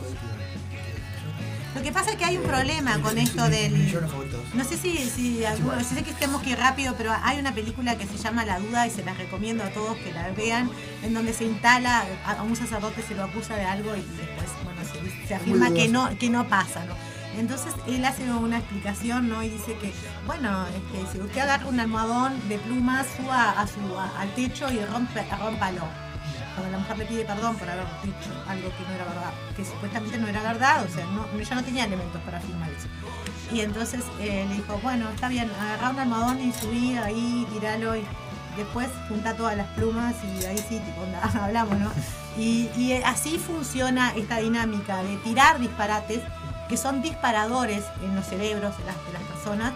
Lo 1.82 1.86
que 1.86 1.94
pasa 1.94 2.12
es 2.12 2.18
que 2.18 2.26
hay 2.26 2.38
un 2.38 2.44
problema 2.44 3.00
con 3.00 3.18
esto 3.18 3.50
del. 3.50 3.90
No 4.54 4.64
sé 4.64 4.78
si, 4.78 4.98
si 4.98 5.44
alguno, 5.44 5.80
yo 5.80 5.84
sé 5.84 6.04
que 6.04 6.14
tenemos 6.14 6.44
que 6.44 6.52
ir 6.52 6.60
rápido, 6.60 6.94
pero 6.96 7.12
hay 7.24 7.40
una 7.40 7.56
película 7.56 7.98
que 7.98 8.06
se 8.06 8.18
llama 8.20 8.46
La 8.46 8.60
Duda 8.60 8.86
y 8.86 8.92
se 8.92 9.04
la 9.04 9.16
recomiendo 9.16 9.64
a 9.64 9.70
todos 9.72 9.98
que 9.98 10.14
la 10.14 10.30
vean, 10.30 10.70
en 11.02 11.16
donde 11.16 11.34
se 11.34 11.46
instala, 11.46 12.04
a 12.24 12.44
un 12.44 12.56
sacerdote 12.56 13.02
se 13.02 13.16
lo 13.16 13.24
acusa 13.24 13.56
de 13.56 13.66
algo 13.66 13.96
y 13.96 14.02
después, 14.02 14.48
bueno, 14.64 14.80
se, 14.84 15.28
se 15.28 15.34
afirma 15.34 15.72
que 15.74 15.88
no, 15.88 16.16
que 16.20 16.30
no 16.30 16.48
pasa, 16.48 16.86
¿no? 16.86 16.94
Entonces 17.40 17.74
él 17.88 18.06
hace 18.06 18.30
una 18.32 18.60
explicación, 18.60 19.28
¿no? 19.28 19.42
Y 19.42 19.50
dice 19.50 19.76
que, 19.82 19.92
bueno, 20.28 20.68
este, 20.68 21.12
si 21.12 21.20
usted 21.20 21.42
agarra 21.42 21.66
un 21.66 21.80
almohadón 21.80 22.48
de 22.48 22.60
plumas, 22.60 23.08
suba 23.18 23.60
a 23.60 23.66
su, 23.66 23.80
a- 23.98 24.20
al 24.22 24.32
techo 24.36 24.72
y 24.72 24.86
rompe, 24.86 25.26
rómpalo. 25.40 25.82
La 26.70 26.78
mujer 26.78 26.98
le 26.98 27.06
pide 27.06 27.26
perdón 27.26 27.56
por 27.56 27.70
haber 27.70 27.86
dicho 28.04 28.30
algo 28.48 28.70
que 28.70 28.84
no 28.84 28.94
era 28.94 29.06
verdad, 29.06 29.32
que 29.56 29.66
supuestamente 29.66 30.18
no 30.18 30.28
era 30.28 30.42
verdad, 30.44 30.84
o 30.84 30.94
sea, 30.94 31.06
no, 31.06 31.26
ella 31.40 31.56
no 31.56 31.64
tenía 31.64 31.86
elementos 31.86 32.22
para 32.22 32.38
afirmar 32.38 32.70
eso. 32.70 32.88
Y 33.54 33.62
entonces 33.62 34.04
eh, 34.20 34.46
le 34.48 34.56
dijo, 34.56 34.80
bueno, 34.84 35.10
está 35.10 35.28
bien, 35.28 35.52
agarrá 35.60 35.90
un 35.90 36.00
almohadón 36.00 36.42
y 36.42 36.52
subí 36.52 36.96
ahí, 36.98 37.48
tiralo 37.52 37.96
y 37.96 38.04
después 38.56 38.90
junta 39.08 39.36
todas 39.36 39.58
las 39.58 39.68
plumas 39.70 40.16
y 40.24 40.46
ahí 40.46 40.58
sí, 40.58 40.80
tipo, 40.80 41.02
onda, 41.02 41.22
hablamos, 41.44 41.78
¿no? 41.80 41.92
Y, 42.38 42.70
y 42.78 42.94
así 43.06 43.38
funciona 43.38 44.14
esta 44.16 44.38
dinámica 44.38 45.04
de 45.04 45.18
tirar 45.18 45.60
disparates 45.60 46.22
que 46.70 46.78
son 46.78 47.02
disparadores 47.02 47.84
en 48.02 48.16
los 48.16 48.26
cerebros 48.26 48.78
de 48.78 48.86
las, 48.86 48.96
de 49.06 49.14
las 49.14 49.22
personas 49.24 49.74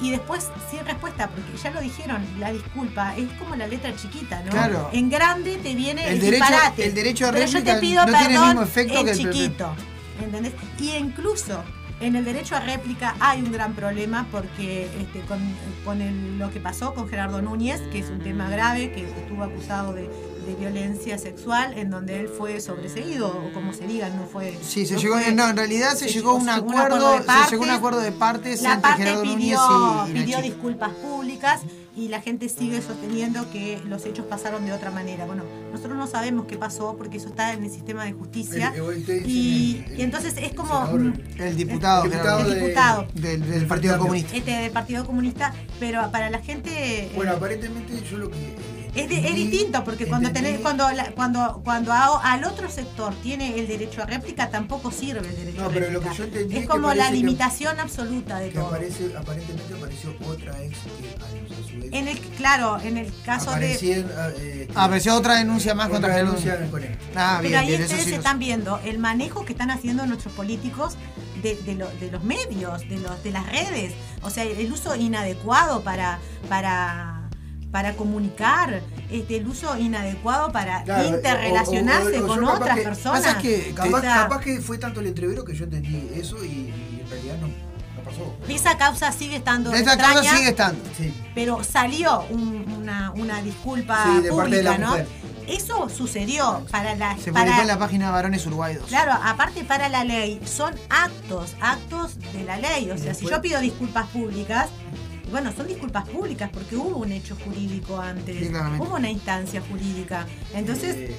y 0.00 0.10
después 0.10 0.48
sin 0.70 0.84
respuesta, 0.86 1.28
porque 1.28 1.56
ya 1.62 1.70
lo 1.70 1.80
dijeron, 1.80 2.24
la 2.38 2.52
disculpa 2.52 3.16
es 3.16 3.28
como 3.38 3.56
la 3.56 3.66
letra 3.66 3.94
chiquita, 3.96 4.42
¿no? 4.44 4.50
Claro. 4.50 4.90
En 4.92 5.10
grande 5.10 5.56
te 5.56 5.74
viene 5.74 6.06
el, 6.06 6.14
El 6.14 6.20
derecho- 6.20 6.44
disparate. 6.46 6.86
el 6.86 6.94
derecho 6.94 7.26
a 7.28 7.32
pero 7.32 7.46
yo 7.46 7.52
réplica 7.58 7.74
te 7.74 7.80
pido 7.80 8.06
no 8.06 8.12
tiene 8.12 8.22
el 8.24 8.28
perdón 8.30 8.46
mismo 8.48 8.62
efecto 8.62 8.98
en 8.98 9.04
que 9.06 9.10
el 9.12 9.18
chiquito. 9.18 9.74
¿Entendés? 10.22 10.52
Y 10.80 10.90
incluso 10.96 11.62
en 12.00 12.14
el 12.14 12.24
derecho 12.24 12.54
a 12.54 12.60
réplica 12.60 13.16
hay 13.18 13.40
un 13.42 13.50
gran 13.50 13.74
problema 13.74 14.26
porque 14.30 14.84
este, 15.00 15.20
con, 15.22 15.40
con 15.84 16.00
el- 16.00 16.38
lo 16.38 16.50
que 16.52 16.60
pasó 16.60 16.94
con 16.94 17.08
Gerardo 17.08 17.42
Núñez, 17.42 17.80
que 17.92 17.98
es 17.98 18.08
un 18.10 18.20
tema 18.20 18.48
grave, 18.48 18.92
que 18.92 19.02
estuvo 19.04 19.42
acusado 19.42 19.92
de, 19.94 20.08
de 20.48 20.54
violencia 20.54 21.18
sexual, 21.18 21.76
en 21.76 21.90
donde 21.90 22.20
él 22.20 22.28
fue 22.28 22.60
sobreseído, 22.60 23.28
o 23.28 23.52
como 23.52 23.72
se 23.72 23.86
diga, 23.86 24.08
no 24.08 24.24
fue. 24.26 24.56
Sí, 24.62 24.86
se 24.86 24.94
no 24.94 25.00
llegó, 25.00 25.18
fue- 25.18 25.32
no, 25.32 25.48
en 25.50 25.56
realidad 25.56 25.94
se, 25.94 26.08
llegó 26.08 26.30
a 26.30 26.34
un 26.34 26.48
acuerdo, 26.48 27.12
de 27.12 27.18
se 27.44 27.50
llegó 27.50 27.64
a 27.64 27.66
un 27.66 27.72
acuerdo 27.72 28.00
de 28.00 28.12
partes 28.12 28.62
La 28.62 28.74
entre 28.74 28.82
parte 28.90 29.02
Gerardo 29.04 29.24
Núñez 29.24 29.38
pidió, 29.58 30.06
y, 30.06 30.10
y 30.10 30.12
pidió 30.14 30.42
disculpas 30.42 30.90
públicas 30.94 31.60
y 31.96 32.08
la 32.08 32.20
gente 32.20 32.48
sigue 32.48 32.80
sosteniendo 32.80 33.50
que 33.50 33.80
los 33.86 34.06
hechos 34.06 34.24
pasaron 34.26 34.64
de 34.64 34.72
otra 34.72 34.90
manera. 34.92 35.26
Bueno, 35.26 35.42
nosotros 35.72 35.96
no 35.98 36.06
sabemos 36.06 36.46
qué 36.46 36.56
pasó 36.56 36.94
porque 36.96 37.16
eso 37.16 37.28
está 37.28 37.52
en 37.52 37.64
el 37.64 37.70
sistema 37.70 38.04
de 38.04 38.12
justicia. 38.12 38.72
El- 38.74 38.82
el- 39.02 39.10
el- 39.10 39.28
y, 39.28 39.84
entonces 39.98 40.34
es 40.40 40.54
como 40.54 40.86
El 41.38 41.56
diputado, 41.56 42.04
diputado 42.04 42.44
de- 42.48 42.54
diputado 42.60 43.06
del, 43.14 43.50
del 43.50 43.66
Partido 43.66 43.98
Comunista. 43.98 44.36
este 44.36 44.50
del 44.52 44.70
Partido 44.70 45.04
Comunista, 45.04 45.52
pero 45.80 46.08
para 46.12 46.30
la 46.30 46.38
gente 46.38 46.70
eh, 47.06 47.12
Bueno, 47.16 47.32
aparentemente 47.32 47.92
yo 48.10 48.16
lo 48.18 48.30
que. 48.30 48.77
Es, 49.02 49.08
de- 49.08 49.28
es 49.28 49.34
distinto 49.34 49.84
porque 49.84 50.06
cuando 50.06 50.30
tenés, 50.32 50.60
cuando 50.60 50.90
la- 50.90 51.10
cuando 51.12 51.60
cuando 51.64 51.92
a- 51.92 52.20
al 52.32 52.44
otro 52.44 52.70
sector 52.70 53.14
tiene 53.22 53.58
el 53.58 53.66
derecho 53.68 54.02
a 54.02 54.06
réplica 54.06 54.50
tampoco 54.50 54.90
sirve 54.90 55.28
el 55.28 55.36
derecho 55.36 55.60
No, 55.60 55.66
a 55.66 55.68
pero 55.70 55.86
réplica. 55.86 56.04
lo 56.04 56.10
que 56.10 56.16
yo 56.18 56.24
entendí 56.24 56.54
es 56.54 56.60
es 56.60 56.66
que 56.66 56.68
como 56.68 56.94
la 56.94 57.08
que- 57.08 57.14
limitación 57.16 57.80
absoluta 57.80 58.38
de 58.38 58.48
que 58.50 58.54
todo. 58.58 58.66
aparece, 58.66 59.16
aparentemente 59.16 59.74
apareció 59.74 60.14
otra 60.26 60.62
ex 60.62 60.78
que 60.78 61.08
a 61.22 61.26
a 61.58 61.68
su 61.70 61.78
vez 61.80 61.88
En 61.92 62.08
el 62.08 62.18
claro, 62.18 62.78
en 62.80 62.96
el 62.96 63.12
caso 63.24 63.50
de 63.50 63.56
aparecían, 63.56 64.06
ah, 64.16 64.28
eh, 64.38 64.68
Apareció 64.74 65.14
otra 65.16 65.36
denuncia 65.36 65.74
más 65.74 65.88
contra 65.88 66.16
denuncia 66.16 66.54
Núñez. 66.54 66.70
con 66.70 66.82
él. 66.84 66.96
Ah, 67.14 67.38
bien, 67.40 67.52
Pero 67.52 67.60
ahí 67.60 67.68
bien, 67.68 67.80
eso 67.82 67.90
ustedes 67.92 68.08
sí 68.10 68.14
están 68.14 68.38
viendo 68.38 68.78
el 68.84 68.98
manejo 68.98 69.44
que 69.44 69.52
están 69.52 69.70
haciendo 69.70 70.06
nuestros 70.06 70.32
políticos 70.34 70.96
de, 71.42 71.54
de 71.56 71.74
lo- 71.74 71.90
de 72.00 72.10
los 72.10 72.22
medios, 72.24 72.80
de, 72.88 72.96
los, 72.98 73.22
de 73.22 73.30
las 73.30 73.46
redes. 73.46 73.92
O 74.22 74.30
sea, 74.30 74.44
el 74.44 74.72
uso 74.72 74.96
inadecuado 74.96 75.82
para, 75.82 76.18
para, 76.48 77.17
para 77.70 77.94
comunicar, 77.94 78.80
este, 79.10 79.36
el 79.36 79.46
uso 79.46 79.76
inadecuado 79.78 80.50
para 80.52 80.82
Claro, 80.84 81.08
interrelacionarse 81.08 82.18
o- 82.20 82.22
o- 82.24 82.28
o- 82.28 82.32
o 82.32 82.34
con 82.36 82.44
otras 82.44 82.76
que- 82.76 82.82
personas. 82.82 83.20
pasa 83.22 83.38
que- 83.38 83.72
Capaz, 83.74 84.00
sea, 84.00 84.14
capaz 84.14 84.40
que 84.40 84.60
fue 84.60 84.78
tanto 84.78 85.00
el 85.00 85.06
entrevero 85.06 85.44
que 85.44 85.54
yo 85.54 85.64
entendí 85.64 86.10
eso 86.14 86.42
y, 86.44 86.48
y 86.48 87.00
en 87.02 87.10
realidad 87.10 87.36
no, 87.40 87.46
no 87.48 88.02
pasó. 88.04 88.36
esa 88.48 88.78
causa 88.78 89.12
sigue 89.12 89.36
estando 89.36 89.72
Esta 89.72 89.92
extraña, 89.94 90.14
causa 90.14 90.36
sigue 90.36 90.48
estando. 90.48 90.82
Sí. 90.96 91.14
pero 91.34 91.62
salió 91.62 92.22
un- 92.30 92.64
una, 92.78 93.10
una 93.12 93.42
disculpa 93.42 94.02
Sí, 94.04 94.22
de 94.22 94.30
parte 94.30 94.30
pública, 94.30 94.56
de 94.56 94.62
la 94.62 94.78
¿no? 94.78 94.88
mujer. 94.88 95.06
Eso 95.46 95.88
sucedió 95.88 96.62
para 96.70 96.94
la 96.94 97.16
Se 97.16 97.32
para- 97.32 97.46
publicó 97.46 97.62
en 97.62 97.68
la 97.68 97.78
página 97.78 98.10
Varones 98.10 98.44
Uruguay 98.44 98.74
2. 98.74 98.84
Claro, 98.86 99.12
aparte 99.12 99.64
para 99.64 99.88
la 99.88 100.04
ley, 100.04 100.40
son 100.44 100.74
actos, 100.90 101.54
actos 101.62 102.18
de 102.34 102.44
la 102.44 102.58
ley. 102.58 102.90
O 102.90 102.98
sea, 102.98 103.14
si 103.14 103.26
yo 103.26 103.40
pido 103.40 103.58
disculpas 103.60 104.08
públicas, 104.08 104.68
bueno, 105.30 105.52
son 105.52 105.66
disculpas 105.66 106.08
públicas 106.08 106.50
porque 106.52 106.76
hubo 106.76 106.98
un 106.98 107.12
hecho 107.12 107.36
jurídico 107.44 107.98
antes, 108.00 108.50
hubo 108.78 108.96
una 108.96 109.10
instancia 109.10 109.60
jurídica. 109.62 110.26
Entonces, 110.54 110.96
Eh, 110.96 111.16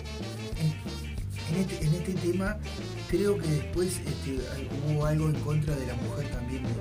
en, 1.50 1.56
en 1.56 1.62
este, 1.62 1.86
en 1.86 1.93
este 1.95 2.13
tema, 2.13 2.58
creo 3.10 3.38
que 3.38 3.48
después 3.48 4.00
este, 4.06 4.39
hubo 4.88 5.06
algo 5.06 5.30
en 5.30 5.36
contra 5.41 5.76
de 5.76 5.88
la 5.88 5.93
mujer 5.95 6.28
también 6.30 6.63
del 6.63 6.74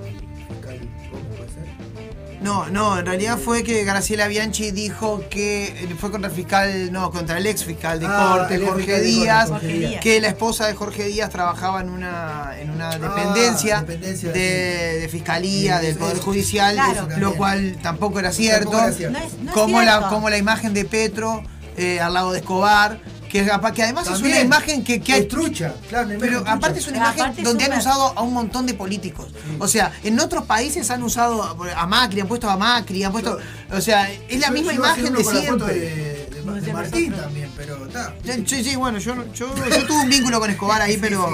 fiscal 0.49 0.79
¿cómo 1.11 1.23
puede 1.35 1.49
ser? 1.49 2.39
No, 2.41 2.67
no, 2.69 2.97
en 2.97 3.05
realidad 3.05 3.37
fue 3.37 3.63
que 3.63 3.83
Graciela 3.83 4.27
Bianchi 4.29 4.71
dijo 4.71 5.21
que 5.29 5.65
eh, 5.65 5.95
fue 5.99 6.09
contra 6.09 6.29
el 6.29 6.35
fiscal, 6.35 6.89
no, 6.89 7.11
contra 7.11 7.37
el 7.37 7.45
ex 7.45 7.65
fiscal 7.65 7.99
de 7.99 8.05
Ah, 8.09 8.37
corte, 8.37 8.65
Jorge 8.65 9.01
Díaz, 9.01 9.49
Jorge 9.49 9.67
Díaz. 9.67 10.01
que 10.01 10.21
la 10.21 10.29
esposa 10.29 10.67
de 10.67 10.73
Jorge 10.73 11.03
Díaz 11.05 11.29
trabajaba 11.31 11.81
en 11.81 11.89
una, 11.89 12.53
en 12.57 12.69
una 12.69 12.97
dependencia, 12.97 13.79
Ah, 13.79 13.81
dependencia, 13.81 14.31
de, 14.31 14.99
de 15.01 15.09
fiscalía, 15.09 15.79
Sí, 15.81 15.85
del 15.87 15.97
Poder 15.97 16.19
Judicial, 16.19 16.75
Claro. 16.75 17.07
lo 17.17 17.35
cual 17.35 17.77
tampoco 17.83 18.19
era 18.19 18.31
cierto. 18.31 18.71
Tampoco 18.71 18.87
era 18.87 18.95
cierto. 18.95 19.19
no 19.19 19.25
es, 19.25 19.33
no 19.39 19.49
es 19.49 19.53
como, 19.53 19.81
la, 19.81 20.07
como 20.07 20.29
la 20.29 20.37
imagen 20.37 20.73
de 20.73 20.85
Petro 20.85 21.43
eh, 21.75 21.99
al 21.99 22.13
lado 22.13 22.31
de 22.31 22.39
Escobar, 22.39 22.99
que, 23.29 23.45
que 23.75 23.83
además 23.83 24.07
es 24.09 24.19
una 24.21 24.39
imagen 24.41 24.83
que, 24.83 24.99
que 25.01 25.11
Es 25.13 25.17
hay, 25.19 25.25
trucha, 25.27 25.73
claro, 25.87 26.09
pero 26.19 26.37
trucha. 26.37 26.51
aparte 26.53 26.79
es 26.79 26.87
una 26.87 27.11
Pero 27.13 27.25
imagen 27.27 27.43
donde 27.45 27.63
han 27.65 27.77
usado 27.77 28.13
a 28.17 28.21
un 28.21 28.33
montón 28.33 28.65
de 28.65 28.73
políticos. 28.73 29.27
O 29.59 29.67
sea, 29.67 29.91
en 30.03 30.19
otros 30.19 30.45
países 30.45 30.89
han 30.89 31.03
usado 31.03 31.43
a 31.43 31.87
Macri, 31.87 32.19
han 32.21 32.27
puesto 32.27 32.49
a 32.49 32.57
Macri, 32.57 33.03
han 33.03 33.11
puesto. 33.11 33.37
O 33.71 33.79
sea, 33.81 34.11
es 34.11 34.39
la 34.39 34.47
Yo- 34.47 34.53
misma 34.53 34.73
yo 34.73 34.79
imagen 34.79 35.13
de 35.13 35.23
siempre. 35.23 35.73
de, 35.79 36.73
Martín 36.73 37.13
también, 37.13 37.49
pero 37.55 37.85
está. 37.85 38.13
Sí, 38.45 38.63
sí, 38.63 38.75
bueno, 38.75 38.97
yo, 38.99 39.15
yo, 39.33 39.53
yo 39.55 39.85
tuve 39.87 40.01
un 40.03 40.09
vínculo 40.09 40.39
con 40.39 40.49
Escobar 40.49 40.81
ahí, 40.81 40.93
Sí, 40.95 40.99
pero. 41.01 41.29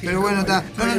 Pero 0.00 0.20
bueno, 0.20 0.40
está. 0.40 0.62
No, 0.78 0.86
no, 0.86 0.94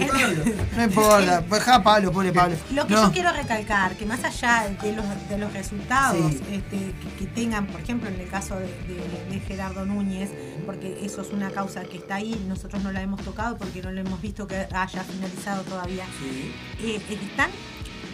no 0.78 0.84
importa. 0.84 1.44
Pues 1.48 1.64
ja, 1.64 1.84
Pablo, 1.84 2.12
pobre 2.12 2.32
Pablo. 2.34 2.56
Lo 2.72 2.88
que 2.88 2.94
No. 2.94 3.04
yo 3.08 3.12
quiero 3.12 3.32
recalcar, 3.32 3.96
que 3.96 4.06
más 4.06 4.24
allá 4.24 4.70
de 4.82 4.94
los, 4.96 5.06
de 5.30 5.38
los 5.38 5.54
resultados 5.54 6.32
Sí. 6.32 6.40
este, 6.52 6.62
que, 6.70 6.94
que 7.20 7.26
tengan, 7.28 7.68
por 7.68 7.82
ejemplo, 7.82 8.10
en 8.10 8.20
el 8.20 8.28
caso 8.30 8.56
de, 8.56 8.66
de- 8.66 9.26
de 9.34 9.40
Gerardo 9.42 9.86
Núñez, 9.86 10.30
porque 10.66 11.00
eso 11.04 11.22
es 11.22 11.30
una 11.32 11.52
causa 11.52 11.84
que 11.84 11.98
está 11.98 12.16
ahí, 12.16 12.44
nosotros 12.48 12.84
no 12.84 12.92
la 12.92 13.02
hemos 13.02 13.22
tocado 13.24 13.58
porque 13.58 13.82
no 13.82 13.92
lo 13.92 14.02
hemos 14.02 14.22
visto 14.22 14.48
que 14.48 14.68
haya 14.72 15.04
finalizado 15.04 15.64
todavía, 15.64 16.06
Sí. 16.20 16.54
eh, 16.84 17.02
están 17.10 17.50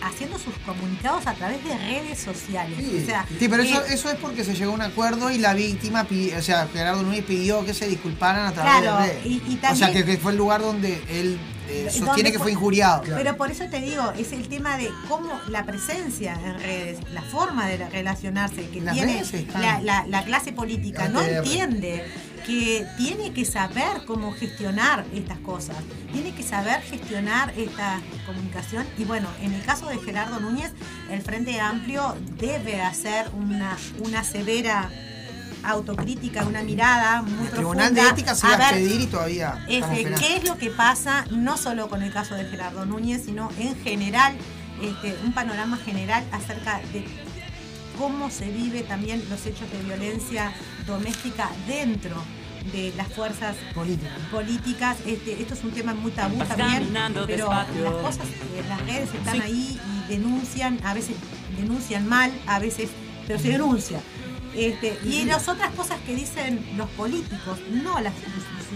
haciendo 0.04 0.38
sus 0.38 0.54
comunicados 0.66 1.26
a 1.28 1.34
través 1.34 1.64
de 1.64 1.78
redes 1.78 2.20
sociales. 2.20 2.78
Sí. 2.78 3.00
O 3.02 3.06
sea, 3.06 3.26
Sí, 3.40 3.48
pero 3.50 3.64
eso, 3.64 3.82
eh, 3.82 3.94
eso 3.94 4.10
es 4.10 4.16
porque 4.16 4.44
se 4.44 4.54
llegó 4.56 4.72
a 4.72 4.76
un 4.76 4.82
acuerdo 4.82 5.32
y 5.32 5.38
la 5.38 5.54
víctima, 5.54 6.06
o 6.38 6.42
sea, 6.42 6.68
Gerardo 6.72 7.02
Núñez 7.04 7.24
pidió 7.26 7.66
que 7.66 7.74
se 7.74 7.88
disculparan 7.88 8.46
a 8.48 8.52
través 8.52 8.82
Claro, 8.82 8.98
de 9.02 9.08
redes. 9.08 9.26
y- 9.26 9.30
y 9.48 9.60
o 9.72 9.76
sea, 9.76 9.92
que, 9.92 10.18
fue 10.18 10.32
el 10.34 10.38
lugar 10.38 10.62
donde 10.62 11.02
él 11.10 11.38
eh, 11.70 11.90
sostiene 11.90 12.32
que 12.32 12.40
fue- 12.40 12.52
injuriado. 12.52 13.02
Claro. 13.04 13.22
Pero 13.24 13.38
por 13.38 13.50
eso 13.50 13.64
te 13.70 13.80
digo, 13.80 14.12
es 14.18 14.34
el 14.34 14.48
tema 14.50 14.78
de 14.78 14.90
cómo 15.08 15.40
la 15.48 15.66
presencia 15.66 16.34
en 16.46 16.60
redes, 16.60 17.00
la 17.14 17.22
forma 17.22 17.68
de 17.68 17.78
relacionarse 17.90 18.68
que 18.70 18.82
Las 18.82 18.94
tiene 18.94 19.24
la, 19.60 19.80
la- 19.82 20.06
la 20.08 20.24
clase 20.26 20.52
política, 20.52 21.08
no 21.08 21.22
entiende 21.22 22.04
que 22.46 22.86
tiene 22.98 23.34
que 23.34 23.46
saber 23.46 24.06
cómo 24.06 24.34
gestionar 24.34 25.06
estas 25.14 25.38
cosas, 25.40 25.78
tiene 26.12 26.34
que 26.34 26.44
saber 26.44 26.82
gestionar 26.82 27.54
esta 27.58 28.00
comunicación. 28.26 28.86
Y 28.98 29.06
bueno, 29.06 29.28
en 29.42 29.54
el 29.54 29.64
caso 29.64 29.88
de 29.88 29.98
Gerardo 29.98 30.40
Núñez, 30.40 30.72
el 31.10 31.22
Frente 31.22 31.60
Amplio 31.60 32.16
debe 32.38 32.82
hacer 32.82 33.30
una, 33.34 33.78
una 34.04 34.24
severa 34.24 34.90
autocrítica, 35.64 36.46
una 36.46 36.62
mirada 36.64 37.22
muy 37.22 37.46
El 37.46 37.52
Tribunal 37.52 37.94
de 37.94 38.02
profunda, 38.02 38.20
Ética 38.20 38.36
se 38.36 38.48
a 38.48 38.56
iba 38.56 38.68
a 38.68 38.72
pedir 38.72 39.02
y 39.02 39.08
todavía 39.08 39.66
de 39.68 40.16
qué 40.20 40.38
es 40.38 40.48
lo 40.48 40.58
que 40.58 40.70
pasa, 40.70 41.26
no 41.32 41.58
solo 41.58 41.88
con 41.88 42.04
el 42.04 42.12
caso 42.12 42.36
de 42.36 42.46
Gerardo 42.46 42.86
Núñez, 42.86 43.24
sino 43.26 43.50
en 43.58 43.76
general, 43.82 44.36
este, 44.82 45.16
un 45.24 45.34
panorama 45.34 45.78
general 45.78 46.24
acerca 46.32 46.82
de 46.92 47.06
cómo 47.98 48.30
se 48.30 48.50
vive 48.52 48.84
también 48.84 49.24
los 49.30 49.46
hechos 49.46 49.70
de 49.72 49.80
violencia 49.84 50.54
doméstica 50.86 51.50
dentro 51.68 52.16
de 52.72 52.94
las 52.96 53.08
fuerzas 53.10 53.56
Política. 53.74 54.10
políticas. 54.32 54.98
Este, 55.06 55.42
esto 55.42 55.54
es 55.54 55.64
un 55.64 55.72
tema 55.72 55.94
muy 55.94 56.12
tabú 56.12 56.38
Vas 56.38 56.48
también, 56.50 56.90
pero 57.14 57.26
despacio. 57.28 57.84
las 57.84 57.94
cosas, 57.96 58.26
eh, 58.28 58.64
las 58.70 58.80
redes 58.86 59.14
están 59.14 59.36
Sí. 59.36 59.42
ahí 59.42 59.80
y 60.08 60.10
denuncian, 60.14 60.80
a 60.84 60.94
veces 60.94 61.16
denuncian 61.58 62.08
mal, 62.08 62.32
a 62.48 62.60
veces, 62.60 62.90
pero 63.28 63.38
se 63.40 63.50
denuncia. 63.50 64.00
Este, 64.56 64.98
y 65.04 65.26
las 65.26 65.48
otras 65.50 65.72
cosas 65.72 65.98
que 66.06 66.16
dicen 66.16 66.64
los 66.78 66.88
políticos, 66.92 67.58
no 67.84 68.00
las, 68.00 68.14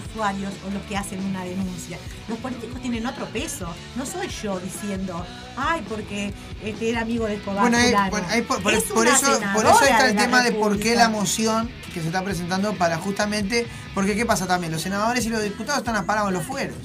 usuarios 0.10 0.53
o 0.67 0.71
los 0.71 0.81
que 0.83 0.95
hacen 0.97 1.23
una 1.23 1.43
denuncia. 1.43 1.97
Los 2.27 2.38
políticos 2.39 2.81
tienen 2.81 3.05
otro 3.05 3.25
peso. 3.27 3.67
No 3.95 4.05
soy 4.05 4.27
yo 4.29 4.60
diciendo, 4.60 5.25
ay, 5.55 5.83
porque 5.89 6.33
este 6.63 6.89
era 6.89 7.01
amigo 7.01 7.25
de 7.25 7.36
Escobar. 7.36 7.62
Bueno, 7.62 7.77
ahí- 7.77 7.88
fulano". 7.89 8.10
bueno, 8.12 8.27
ahí 8.29 8.41
por, 8.41 8.62
por- 8.62 8.73
Es 8.73 8.83
por 8.83 9.07
eso, 9.07 9.39
por 9.53 9.65
eso 9.65 9.83
está 9.83 10.07
el 10.10 10.15
tema 10.15 10.41
de 10.43 10.51
por 10.53 10.79
qué 10.79 10.95
la 10.95 11.10
moción 11.10 11.69
que 11.93 12.01
se 12.01 12.07
está 12.07 12.23
presentando 12.23 12.73
para 12.75 12.97
justamente, 12.97 13.67
porque 13.93 14.15
qué 14.15 14.25
pasa 14.25 14.45
también, 14.47 14.71
los 14.71 14.81
senadores 14.81 15.25
y 15.25 15.29
los 15.29 15.41
diputados 15.43 15.79
están 15.79 15.95
aparados 15.95 16.29
en 16.29 16.36
los 16.36 16.45
fueros. 16.45 16.77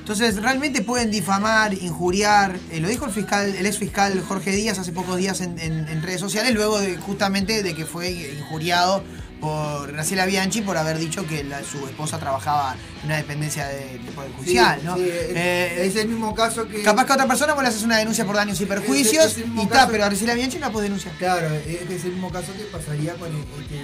Entonces, 0.00 0.36
realmente 0.36 0.82
pueden 0.82 1.10
difamar, 1.10 1.72
injuriar, 1.72 2.58
eh, 2.70 2.78
lo 2.78 2.88
dijo 2.88 3.06
el 3.06 3.10
fiscal, 3.10 3.54
el 3.54 3.64
ex 3.64 3.78
fiscal 3.78 4.20
Jorge 4.28 4.50
Díaz 4.50 4.78
hace 4.78 4.92
pocos 4.92 5.16
días 5.16 5.40
en, 5.40 5.58
en- 5.58 5.88
en 5.88 6.02
redes 6.02 6.20
sociales, 6.20 6.52
luego 6.52 6.78
de 6.78 6.98
justamente 6.98 7.62
de 7.62 7.74
que 7.74 7.86
fue 7.86 8.10
injuriado 8.10 9.02
por 9.40 9.92
Graciela 9.92 10.24
Bianchi 10.26 10.62
por 10.62 10.76
haber 10.76 10.98
dicho 10.98 11.26
que 11.26 11.44
la- 11.44 11.62
su 11.62 11.86
esposa 11.86 12.18
trabajaba 12.18 12.76
en 13.00 13.06
una 13.06 13.16
dependencia 13.18 13.66
de, 13.68 13.98
de 13.98 14.10
Poder 14.12 14.30
Sí, 14.30 14.36
Judicial, 14.38 14.80
¿no? 14.84 14.96
sí, 14.96 15.02
es, 15.02 15.36
Eh, 15.36 15.86
es 15.86 15.96
el 15.96 16.08
mismo 16.08 16.34
caso 16.34 16.66
que. 16.66 16.82
Capaz 16.82 17.04
que 17.04 17.12
a 17.12 17.14
otra 17.16 17.26
persona 17.28 17.52
vos 17.54 17.62
le 17.62 17.68
haces 17.68 17.82
una 17.82 17.98
denuncia 17.98 18.24
por 18.24 18.36
daños 18.36 18.60
y 18.60 18.66
perjuicios 18.66 19.24
es 19.26 19.38
el 19.38 19.52
y 19.54 19.60
está, 19.62 19.86
pero 19.88 20.04
a 20.04 20.06
Graciela 20.08 20.34
Bianchi 20.34 20.58
no 20.58 20.66
la 20.66 20.72
podés 20.72 20.84
denunciar. 20.86 21.14
Claro, 21.16 21.48
es, 21.54 21.66
es 21.90 22.04
el 22.04 22.12
mismo 22.12 22.30
caso 22.30 22.52
que 22.54 22.64
pasaría 22.64 23.14
con 23.14 23.28
el, 23.28 23.40
este, 23.40 23.76
este, 23.76 23.80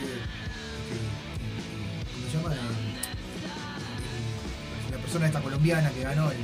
¿cómo 2.14 2.26
se 2.30 2.36
llama? 2.38 2.52
El- 2.54 2.58
el- 4.90 4.92
la 4.92 4.98
persona 4.98 5.26
esta 5.26 5.40
colombiana 5.42 5.90
que 5.90 6.02
ganó 6.02 6.30
el, 6.30 6.38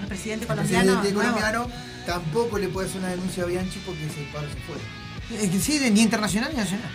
El 0.00 0.06
presidente 0.08 0.44
el 0.44 0.48
colombiano. 0.48 0.84
presidente 1.00 1.12
nuevo. 1.12 1.30
colombiano 1.36 1.68
tampoco 2.06 2.58
le 2.58 2.68
puede 2.68 2.88
hacer 2.88 3.00
una 3.00 3.10
denuncia 3.10 3.42
a 3.44 3.46
Bianchi 3.46 3.78
porque 3.86 4.06
ese 4.06 4.26
paro 4.32 4.48
se 4.48 4.56
fue. 4.60 4.76
Que 5.30 5.60
sí, 5.60 5.78
ni 5.92 6.02
internacional 6.02 6.50
ni 6.50 6.56
nacional. 6.58 6.90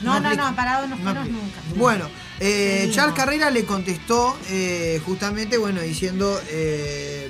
No, 0.00 0.18
no, 0.18 0.28
aplica. 0.28 0.50
no, 0.50 0.56
parado 0.56 0.86
no 0.86 0.96
fueron 0.96 1.30
nunca. 1.30 1.60
Bueno, 1.76 2.08
eh. 2.40 2.90
Charles 2.92 3.14
Carrera 3.14 3.50
le 3.50 3.64
contestó 3.66 4.38
eh, 4.48 5.00
justamente, 5.04 5.58
bueno, 5.58 5.82
diciendo, 5.82 6.40
eh, 6.48 7.28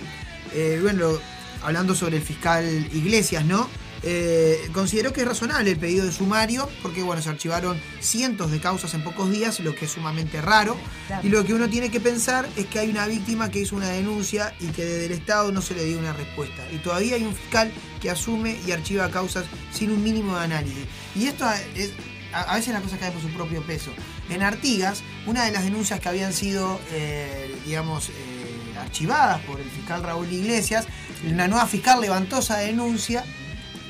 eh, 0.52 0.78
bueno, 0.80 1.18
hablando 1.62 1.94
sobre 1.96 2.18
el 2.18 2.22
fiscal 2.22 2.64
Iglesias, 2.92 3.44
¿no? 3.44 3.68
Eh, 4.06 4.68
consideró 4.72 5.14
que 5.14 5.22
es 5.22 5.26
razonable 5.26 5.70
el 5.70 5.78
pedido 5.78 6.04
de 6.04 6.12
sumario, 6.12 6.68
porque 6.82 7.02
bueno, 7.02 7.22
se 7.22 7.30
archivaron 7.30 7.80
cientos 8.00 8.50
de 8.50 8.60
causas 8.60 8.92
en 8.92 9.02
pocos 9.02 9.30
días, 9.30 9.60
lo 9.60 9.74
que 9.74 9.86
es 9.86 9.92
sumamente 9.92 10.42
raro. 10.42 10.76
Claro. 11.06 11.26
Y 11.26 11.30
lo 11.30 11.42
que 11.44 11.54
uno 11.54 11.70
tiene 11.70 11.90
que 11.90 12.00
pensar 12.00 12.46
es 12.56 12.66
que 12.66 12.78
hay 12.78 12.90
una 12.90 13.06
víctima 13.06 13.50
que 13.50 13.60
hizo 13.60 13.76
una 13.76 13.88
denuncia 13.88 14.54
y 14.60 14.66
que 14.66 14.84
desde 14.84 15.06
el 15.06 15.12
Estado 15.12 15.52
no 15.52 15.62
se 15.62 15.74
le 15.74 15.84
dio 15.84 15.98
una 15.98 16.12
respuesta. 16.12 16.62
Y 16.70 16.76
todavía 16.78 17.16
hay 17.16 17.24
un 17.24 17.34
fiscal 17.34 17.72
que 18.02 18.10
asume 18.10 18.58
y 18.66 18.72
archiva 18.72 19.10
causas 19.10 19.46
sin 19.72 19.90
un 19.90 20.02
mínimo 20.02 20.36
de 20.36 20.44
análisis. 20.44 20.84
Y 21.14 21.26
esto 21.26 21.46
es, 21.74 21.92
a, 22.34 22.42
a 22.42 22.56
veces 22.56 22.74
las 22.74 22.82
cosas 22.82 22.98
caen 22.98 23.14
por 23.14 23.22
su 23.22 23.30
propio 23.30 23.62
peso. 23.62 23.90
En 24.28 24.42
Artigas, 24.42 25.02
una 25.26 25.46
de 25.46 25.52
las 25.52 25.64
denuncias 25.64 25.98
que 26.00 26.08
habían 26.10 26.34
sido, 26.34 26.78
eh, 26.92 27.54
digamos, 27.64 28.10
eh, 28.10 28.12
archivadas 28.78 29.40
por 29.42 29.60
el 29.60 29.70
fiscal 29.70 30.02
Raúl 30.02 30.30
Iglesias, 30.30 30.86
una 31.26 31.48
nueva 31.48 31.66
fiscal 31.66 32.02
levantó 32.02 32.40
esa 32.40 32.58
denuncia 32.58 33.24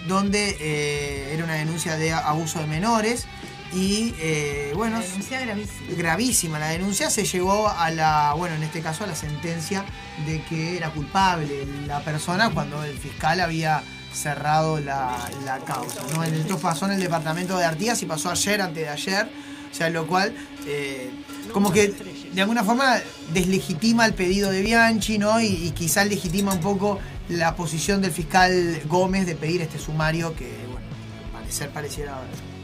donde 0.06 0.56
eh, 0.60 1.32
era 1.34 1.44
una 1.44 1.54
denuncia 1.54 1.96
de 1.96 2.12
abuso 2.12 2.60
de 2.60 2.66
menores 2.66 3.26
y 3.72 4.14
eh, 4.18 4.72
bueno, 4.76 5.00
La 5.00 5.04
denuncia 5.04 5.40
gravísima. 5.40 5.96
gravísima 5.96 6.58
la 6.60 6.68
denuncia, 6.68 7.10
se 7.10 7.24
llegó 7.24 7.68
a 7.68 7.90
la, 7.90 8.32
bueno, 8.36 8.54
en 8.54 8.62
este 8.62 8.80
caso 8.80 9.02
a 9.04 9.06
la 9.08 9.16
sentencia 9.16 9.84
de 10.26 10.42
que 10.44 10.76
era 10.76 10.90
culpable 10.90 11.66
la 11.86 12.00
persona 12.04 12.50
cuando 12.50 12.84
el 12.84 12.96
fiscal 12.96 13.40
había 13.40 13.82
cerrado 14.12 14.78
la, 14.78 15.28
la 15.44 15.58
causa. 15.58 16.02
¿no? 16.14 16.22
Esto 16.22 16.56
pasó 16.58 16.86
en 16.86 16.92
el 16.92 17.00
departamento 17.00 17.58
de 17.58 17.64
Artigas 17.64 18.00
y 18.02 18.06
pasó 18.06 18.30
ayer, 18.30 18.60
antes 18.60 18.84
de 18.84 18.88
ayer, 18.88 19.28
o 19.72 19.74
sea, 19.74 19.90
lo 19.90 20.06
cual 20.06 20.32
eh, 20.68 21.10
como 21.52 21.72
que 21.72 21.92
de 22.32 22.40
alguna 22.40 22.62
forma 22.62 22.98
deslegitima 23.32 24.06
el 24.06 24.14
pedido 24.14 24.52
de 24.52 24.62
Bianchi, 24.62 25.18
¿no? 25.18 25.40
Y, 25.40 25.46
y 25.46 25.70
quizás 25.72 26.06
legitima 26.06 26.52
un 26.52 26.60
poco 26.60 27.00
la 27.28 27.56
posición 27.56 28.00
del 28.02 28.10
fiscal 28.12 28.80
Gómez 28.87 29.26
de 29.26 29.34
pedir 29.34 29.62
este 29.62 29.78
sumario 29.78 30.34
que, 30.37 30.50
bueno, 30.70 30.87
al 31.26 31.40
parecer 31.40 31.70
pareciera 31.70 32.18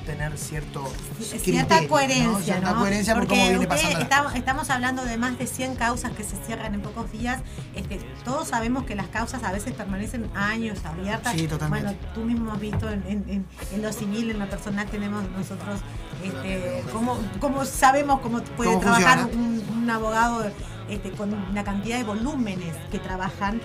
tener 0.06 0.36
cierto 0.38 0.90
Cierta 1.20 1.76
criterio, 1.76 1.88
coherencia, 1.88 2.26
¿no? 2.26 2.42
Cierta 2.42 2.74
coherencia 2.74 3.14
por 3.14 3.22
Porque 3.26 3.38
cómo 3.38 3.50
viene 3.50 3.66
pasando. 3.66 3.98
estamos, 4.00 4.34
estamos 4.34 4.70
hablando 4.70 5.04
de 5.04 5.16
más 5.18 5.38
de 5.38 5.46
100 5.46 5.76
causas 5.76 6.12
que 6.12 6.24
se 6.24 6.36
cierran 6.46 6.74
en 6.74 6.80
pocos 6.80 7.12
días. 7.12 7.42
Este, 7.76 8.00
todos 8.24 8.48
sabemos 8.48 8.84
que 8.84 8.94
las 8.96 9.06
causas 9.08 9.44
a 9.44 9.52
veces 9.52 9.72
permanecen 9.74 10.28
años 10.34 10.78
abiertas. 10.84 11.34
Sí, 11.36 11.46
totalmente. 11.46 11.86
Bueno, 11.94 12.00
tú 12.14 12.22
mismo 12.22 12.50
has 12.52 12.58
visto 12.60 12.88
en, 12.90 13.04
en- 13.06 13.24
en- 13.28 13.46
en 13.72 13.82
lo 13.82 13.92
civil, 13.92 14.30
en 14.30 14.38
lo 14.40 14.48
personal, 14.48 14.86
tenemos 14.88 15.22
nosotros 15.30 15.80
este, 16.24 16.82
cómo, 16.92 17.18
cómo 17.38 17.64
sabemos 17.64 18.20
cómo 18.20 18.40
puede 18.42 18.70
¿Cómo 18.70 18.80
trabajar 18.80 19.26
un, 19.32 19.62
un 19.74 19.90
abogado 19.90 20.50
este, 20.88 21.10
con 21.12 21.54
la 21.54 21.62
cantidad 21.62 21.98
de 21.98 22.04
volúmenes 22.04 22.74
que 22.90 22.98
trabajan. 22.98 23.60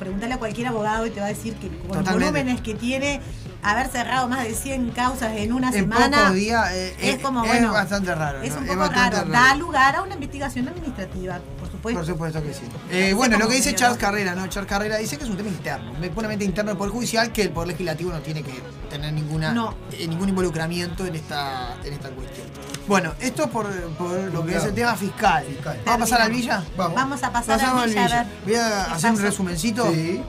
Pregúntale 0.00 0.32
a 0.32 0.38
cualquier 0.38 0.66
abogado 0.66 1.06
y 1.06 1.10
te 1.10 1.20
va 1.20 1.26
a 1.26 1.28
decir 1.28 1.54
que 1.56 1.68
con 1.86 2.02
los 2.02 2.12
volúmenes 2.12 2.62
que 2.62 2.74
tiene, 2.74 3.20
haber 3.62 3.88
cerrado 3.88 4.28
más 4.28 4.44
de 4.44 4.54
100 4.54 4.92
causas 4.92 5.36
en 5.36 5.52
una 5.52 5.68
en 5.68 5.74
semana. 5.74 6.32
eh, 6.74 6.96
es 6.98 7.16
eh, 7.16 7.18
como, 7.20 7.44
es 7.44 7.50
bueno, 7.50 7.72
bastante 7.74 8.14
raro. 8.14 8.40
Es 8.40 8.54
¿no? 8.54 8.60
un 8.60 8.66
poco 8.66 8.88
raro. 8.88 9.26
Da 9.26 9.54
lugar 9.56 9.96
a 9.96 10.02
una 10.02 10.14
investigación 10.14 10.68
administrativa, 10.68 11.38
supuesto. 11.80 11.98
Por 12.00 12.06
supuesto 12.06 12.42
que 12.42 12.54
sí. 12.54 12.62
Eh, 12.90 13.12
bueno, 13.14 13.38
lo 13.38 13.48
que 13.48 13.56
dice 13.56 13.74
Charles. 13.74 13.98
Carrera, 13.98 14.34
¿no? 14.34 14.46
Charles 14.48 14.68
Carrera 14.68 14.96
dice 14.98 15.16
que 15.16 15.24
es 15.24 15.30
un 15.30 15.36
tema 15.36 15.48
interno, 15.48 15.92
puramente 16.14 16.44
interno 16.44 16.70
del 16.70 16.78
Poder 16.78 16.92
Judicial, 16.92 17.32
que 17.32 17.42
el 17.42 17.50
Poder 17.50 17.68
Legislativo 17.68 18.12
no 18.12 18.20
tiene 18.20 18.42
que 18.42 18.52
tener 18.88 19.12
ninguna, 19.12 19.52
No. 19.52 19.74
eh, 19.92 20.06
ningún 20.06 20.28
involucramiento 20.28 21.06
en 21.06 21.14
esta, 21.14 21.76
en 21.84 21.92
esta 21.92 22.10
cuestión. 22.10 22.46
Bueno, 22.86 23.12
esto 23.20 23.48
por, 23.50 23.70
por 23.92 24.18
lo 24.32 24.44
que 24.44 24.56
es 24.56 24.64
el 24.64 24.74
tema 24.74 24.94
fiscal. 24.96 25.44
Fiscal. 25.44 25.80
¿Vamos 25.84 26.10
a 26.10 26.14
pasar 26.16 26.22
al 26.26 26.32
Villa? 26.32 26.64
Vamos. 26.76 26.94
Vamos 26.96 27.22
a 27.22 27.32
pasar 27.32 27.60
al 27.60 27.88
Villa, 27.88 28.02
Villa. 28.04 28.20
a 28.20 28.24
ver. 28.24 28.32
Voy 28.44 28.54
a 28.56 28.84
hacer 28.94 29.10
un 29.12 29.18
resumencito. 29.20 29.92
Sí. 29.92 30.22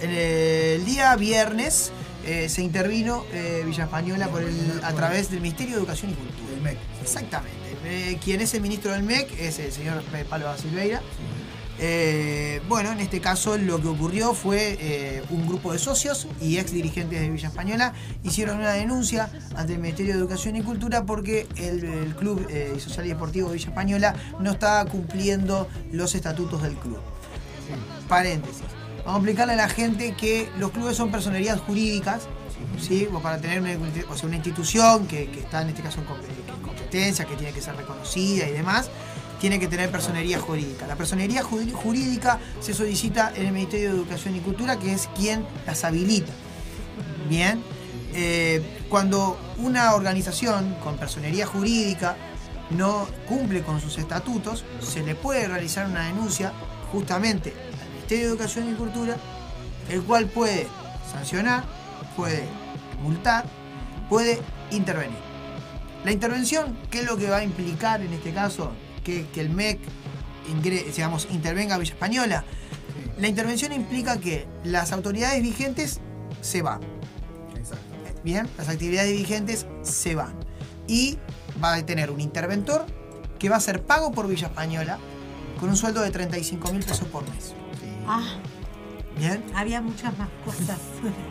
el 0.00 0.84
día 0.84 1.14
viernes 1.16 1.92
eh, 2.24 2.48
se 2.48 2.62
intervino 2.62 3.24
eh, 3.32 3.62
Villa 3.64 3.84
Española 3.84 4.28
por 4.28 4.42
el, 4.42 4.80
a 4.82 4.92
través 4.92 5.30
del 5.30 5.40
Ministerio 5.40 5.74
de 5.76 5.80
Educación 5.80 6.10
y 6.10 6.14
Cultura. 6.14 6.52
El 6.56 6.62
MEC. 6.62 6.78
Exactamente. 7.02 7.57
Eh, 7.88 8.18
quien 8.22 8.42
es 8.42 8.52
el 8.52 8.60
ministro 8.60 8.92
del 8.92 9.02
MEC 9.02 9.32
es 9.40 9.58
el 9.58 9.72
señor 9.72 10.02
Pablo 10.28 10.54
Silveira. 10.58 11.00
Eh, 11.80 12.60
bueno, 12.68 12.90
en 12.90 12.98
este 12.98 13.20
caso 13.20 13.56
lo 13.56 13.80
que 13.80 13.86
ocurrió 13.86 14.34
fue 14.34 14.76
eh, 14.80 15.22
un 15.30 15.46
grupo 15.46 15.72
de 15.72 15.78
socios 15.78 16.26
y 16.40 16.58
ex 16.58 16.72
dirigentes 16.72 17.20
de 17.20 17.30
Villa 17.30 17.48
Española 17.48 17.94
hicieron 18.24 18.58
una 18.58 18.72
denuncia 18.72 19.30
ante 19.54 19.74
el 19.74 19.78
Ministerio 19.78 20.12
de 20.12 20.18
Educación 20.18 20.56
y 20.56 20.62
Cultura 20.62 21.04
porque 21.04 21.46
el, 21.56 22.16
Club 22.16 22.44
eh, 22.50 22.74
Social 22.80 23.06
y 23.06 23.10
Deportivo 23.10 23.50
Villa 23.50 23.68
Española 23.68 24.14
no 24.40 24.50
estaba 24.50 24.84
cumpliendo 24.90 25.68
los 25.92 26.16
estatutos 26.16 26.62
del 26.62 26.74
club. 26.74 26.98
Paréntesis. 28.08 28.62
Vamos 29.04 29.14
a 29.14 29.18
explicarle 29.18 29.52
a 29.52 29.56
la 29.56 29.68
gente 29.68 30.14
que 30.14 30.48
los 30.58 30.72
clubes 30.72 30.96
son 30.96 31.12
personalidades 31.12 31.60
jurídicas, 31.62 32.22
¿sí? 32.80 33.08
O 33.12 33.20
para 33.20 33.40
tener 33.40 33.60
una, 33.60 33.70
o 34.10 34.16
sea, 34.16 34.26
una 34.26 34.36
institución 34.36 35.06
que, 35.06 35.30
está 35.38 35.62
en 35.62 35.68
este 35.68 35.82
caso 35.82 36.00
en 36.00 36.06
com- 36.06 36.16
en 36.16 36.62
que 36.90 37.36
tiene 37.36 37.52
que 37.52 37.60
ser 37.60 37.76
reconocida 37.76 38.48
y 38.48 38.52
demás. 38.52 38.90
tiene 39.40 39.60
que 39.60 39.68
tener 39.68 39.88
personería 39.88 40.40
jurídica. 40.40 40.88
La 40.88 40.96
personería 40.96 41.44
ju- 41.44 41.70
jurídica 41.72 42.40
se 42.60 42.74
solicita 42.74 43.32
en 43.36 43.46
el 43.46 43.52
Ministerio 43.52 43.90
de 43.90 43.96
Educación 43.96 44.34
y 44.34 44.40
Cultura, 44.40 44.80
que 44.80 44.92
es 44.92 45.08
quien 45.16 45.46
las 45.64 45.84
habilita. 45.84 46.32
Bien. 47.28 47.62
Eh, 48.14 48.60
cuando 48.88 49.38
una 49.58 49.94
organización 49.94 50.74
con 50.82 50.96
personería 50.96 51.46
jurídica 51.46 52.16
no 52.70 53.06
cumple 53.28 53.62
con 53.62 53.80
sus 53.80 53.96
estatutos, 53.98 54.64
se 54.80 55.04
le 55.04 55.14
puede 55.14 55.46
realizar 55.46 55.86
una 55.86 56.06
denuncia 56.06 56.52
justamente 56.90 57.52
al 57.80 57.88
Ministerio 57.90 58.24
de 58.24 58.30
Educación 58.32 58.68
y 58.72 58.74
Cultura, 58.74 59.16
el 59.88 60.02
cual 60.02 60.26
puede 60.26 60.66
sancionar, 61.12 61.62
puede 62.16 62.42
multar, 63.04 63.44
puede 64.08 64.40
intervenir. 64.72 65.27
La 66.04 66.12
intervención, 66.12 66.76
¿qué 66.90 67.00
es 67.00 67.06
lo 67.06 67.16
que 67.16 67.28
va 67.28 67.38
a 67.38 67.44
implicar 67.44 68.00
en 68.00 68.12
este 68.12 68.32
caso? 68.32 68.72
Que, 69.04 69.26
que 69.28 69.40
el 69.40 69.50
MEC 69.50 69.78
ingre- 70.48 70.84
digamos, 70.92 71.26
intervenga 71.30 71.74
a 71.74 71.78
Villa 71.78 71.92
Española. 71.92 72.44
La 73.18 73.26
intervención 73.28 73.72
implica 73.72 74.18
que 74.18 74.46
las 74.64 74.92
autoridades 74.92 75.42
vigentes 75.42 76.00
se 76.40 76.62
van. 76.62 76.80
Exacto. 77.56 77.84
Bien, 78.22 78.48
las 78.56 78.68
actividades 78.68 79.12
vigentes 79.12 79.66
se 79.82 80.14
van. 80.14 80.34
Y 80.86 81.18
va 81.62 81.74
a 81.74 81.84
tener 81.84 82.10
un 82.10 82.20
interventor 82.20 82.86
que 83.38 83.48
va 83.48 83.56
a 83.56 83.60
ser 83.60 83.82
pago 83.82 84.12
por 84.12 84.28
Villa 84.28 84.46
Española 84.48 84.98
con 85.58 85.68
un 85.68 85.76
sueldo 85.76 86.00
de 86.02 86.10
35 86.10 86.72
mil 86.72 86.84
pesos 86.84 87.08
por 87.08 87.22
mes. 87.28 87.54
Ah, 88.06 88.24
Bien, 89.18 89.42
había 89.52 89.80
muchas 89.82 90.16
más 90.16 90.28
cosas. 90.44 90.78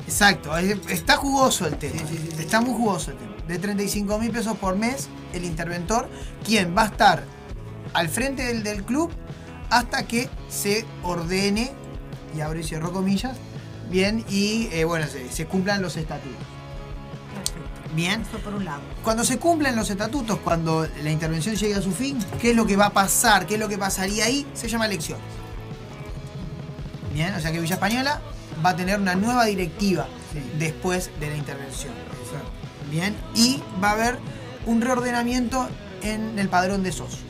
exacto. 0.06 0.58
es- 0.58 0.77
Está 0.89 1.15
jugoso 1.15 1.65
el 1.67 1.77
tema. 1.77 1.97
Sí, 1.99 2.06
sí, 2.10 2.17
sí, 2.17 2.30
sí. 2.36 2.41
Está 2.43 2.60
muy 2.60 2.73
jugoso 2.73 3.12
el 3.12 3.17
tema. 3.17 3.32
De 3.47 3.57
35 3.60 4.19
mil 4.19 4.31
pesos 4.31 4.57
por 4.57 4.75
mes, 4.75 5.07
el 5.33 5.45
interventor, 5.45 6.10
quien 6.45 6.75
va 6.77 6.83
a 6.83 6.86
estar 6.88 7.23
al 7.93 8.10
frente 8.10 8.43
del, 8.43 8.63
del 8.63 8.83
club 8.83 9.12
hasta 9.69 10.05
que 10.05 10.29
se 10.49 10.86
ordene, 11.03 11.71
y 12.36 12.41
abro 12.41 12.60
y 12.60 12.63
cierro 12.63 12.91
comillas, 12.91 13.38
bien, 13.89 14.25
y 14.29 14.67
eh, 14.71 14.83
bueno, 14.83 15.07
se, 15.07 15.31
se 15.31 15.45
cumplan 15.45 15.81
los 15.81 15.95
estatutos. 15.97 16.36
Perfecto. 17.36 17.95
Bien. 17.95 18.21
Eso 18.21 18.38
por 18.39 18.53
un 18.53 18.65
lado. 18.65 18.81
Cuando 19.03 19.23
se 19.23 19.38
cumplen 19.39 19.75
los 19.75 19.89
estatutos, 19.89 20.39
cuando 20.39 20.88
la 21.03 21.10
intervención 21.12 21.55
llegue 21.55 21.75
a 21.75 21.81
su 21.81 21.91
fin, 21.91 22.17
¿qué 22.41 22.51
es 22.51 22.55
lo 22.55 22.65
que 22.67 22.75
va 22.75 22.88
a 22.88 22.93
pasar? 22.93 23.45
¿Qué 23.47 23.53
es 23.55 23.60
lo 23.60 23.69
que 23.69 23.77
pasaría 23.77 24.25
ahí? 24.25 24.45
Se 24.53 24.67
llama 24.67 24.86
elecciones. 24.88 25.23
Bien, 27.13 27.33
o 27.33 27.39
sea 27.39 27.51
que 27.51 27.60
Villa 27.60 27.75
Española 27.75 28.21
va 28.63 28.71
a 28.71 28.75
tener 28.75 28.99
una 28.99 29.15
nueva 29.15 29.45
directiva 29.45 30.07
Sí. 30.33 30.41
después 30.60 31.10
de 31.21 31.29
la 31.29 31.38
intervención. 31.38 31.93
Bien, 32.89 33.15
y 33.36 33.62
va 33.84 33.89
a 33.89 33.93
haber 33.93 34.17
un 34.65 34.82
reordenamiento 34.82 35.67
en 36.02 36.38
el 36.39 36.47
padrón 36.50 36.84
de 36.84 36.91
socios. 36.91 37.21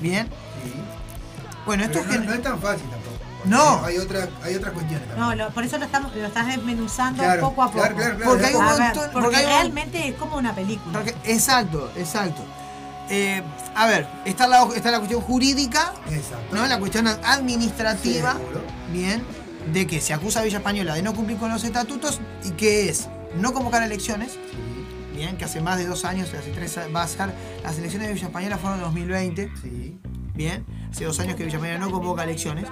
Bien, 0.00 0.26
Sí. 0.62 0.72
bueno, 1.66 1.84
esto 1.84 2.00
Pero 2.00 2.12
es 2.12 2.16
no, 2.16 2.22
que. 2.22 2.28
no 2.28 2.34
es 2.34 2.42
tan 2.42 2.60
fácil 2.60 2.88
tampoco. 2.90 3.14
No. 3.44 3.84
Hay, 3.84 3.96
otra, 3.98 4.28
hay 4.42 4.54
otras 4.56 4.72
cuestiones 4.74 5.06
también. 5.08 5.28
No, 5.28 5.34
lo- 5.34 5.50
por 5.50 5.64
eso 5.64 5.78
lo, 5.78 5.84
estamos, 5.86 6.14
lo 6.14 6.26
estás 6.26 6.46
desmenuzando 6.48 7.22
Claro, 7.22 7.40
poco 7.48 7.62
a 7.62 7.66
poco. 7.66 7.78
claro, 7.78 7.96
claro, 7.96 8.16
claro. 8.16 8.30
Porque 8.30 8.46
hay 8.46 8.54
un 8.54 8.62
A 8.64 8.72
ver, 8.72 8.80
montón. 8.82 9.02
porque 9.12 9.20
porque 9.24 9.36
hay 9.36 9.44
un- 9.44 9.50
realmente 9.50 10.08
es 10.08 10.14
como 10.16 10.36
una 10.36 10.54
película. 10.54 10.98
porque- 10.98 11.14
exacto, 11.24 11.90
exacto. 11.96 12.42
Eh, 13.10 13.42
a 13.74 13.86
ver, 13.86 14.06
está 14.26 14.46
la, 14.46 14.68
está 14.76 14.90
la 14.90 14.98
cuestión 14.98 15.22
jurídica, 15.22 15.94
Exacto. 16.10 16.54
¿no? 16.54 16.66
La 16.66 16.78
cuestión 16.78 17.06
administrativa, 17.06 18.36
bien, 18.92 19.24
de 19.72 19.86
que 19.86 20.00
se 20.00 20.12
acusa 20.12 20.40
a 20.40 20.42
Villa 20.42 20.58
Española 20.58 20.94
de 20.94 21.02
no 21.02 21.14
cumplir 21.14 21.38
con 21.38 21.50
los 21.50 21.64
estatutos 21.64 22.20
y 22.44 22.50
que 22.50 22.90
es 22.90 23.08
no 23.36 23.52
convocar 23.52 23.82
elecciones, 23.82 24.32
Sí, 24.32 25.16
bien, 25.16 25.36
que 25.36 25.44
hace 25.44 25.60
más 25.60 25.78
de 25.78 25.86
dos 25.86 26.04
años, 26.04 26.32
hace 26.32 26.50
tres 26.52 26.78
va 26.94 27.02
a 27.02 27.08
ser, 27.08 27.32
las 27.62 27.76
elecciones 27.78 28.08
de 28.08 28.14
Villa 28.14 28.26
Española 28.26 28.56
fueron 28.58 28.78
en 28.78 28.84
2020, 28.84 29.50
sí. 29.62 29.98
bien, 30.34 30.64
hace 30.90 31.04
dos 31.04 31.18
años 31.20 31.34
que 31.36 31.44
Villa 31.44 31.56
Española 31.56 31.80
no 31.80 31.90
convoca 31.90 32.24
elecciones, 32.24 32.66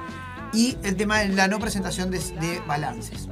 y 0.52 0.78
el 0.84 0.96
tema 0.96 1.18
de 1.18 1.28
la 1.30 1.48
no 1.48 1.58
presentación 1.58 2.10
de, 2.10 2.18
de 2.20 2.60
balances. 2.66 3.26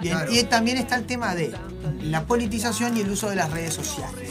Bien, 0.00 0.16
Claro. 0.18 0.32
y 0.32 0.42
también 0.44 0.76
está 0.76 0.96
el 0.96 1.06
tema 1.06 1.34
de 1.34 1.54
la 2.02 2.26
politización 2.26 2.96
y 2.96 3.00
el 3.00 3.10
uso 3.10 3.30
de 3.30 3.36
las 3.36 3.50
redes 3.50 3.72
sociales. 3.74 4.28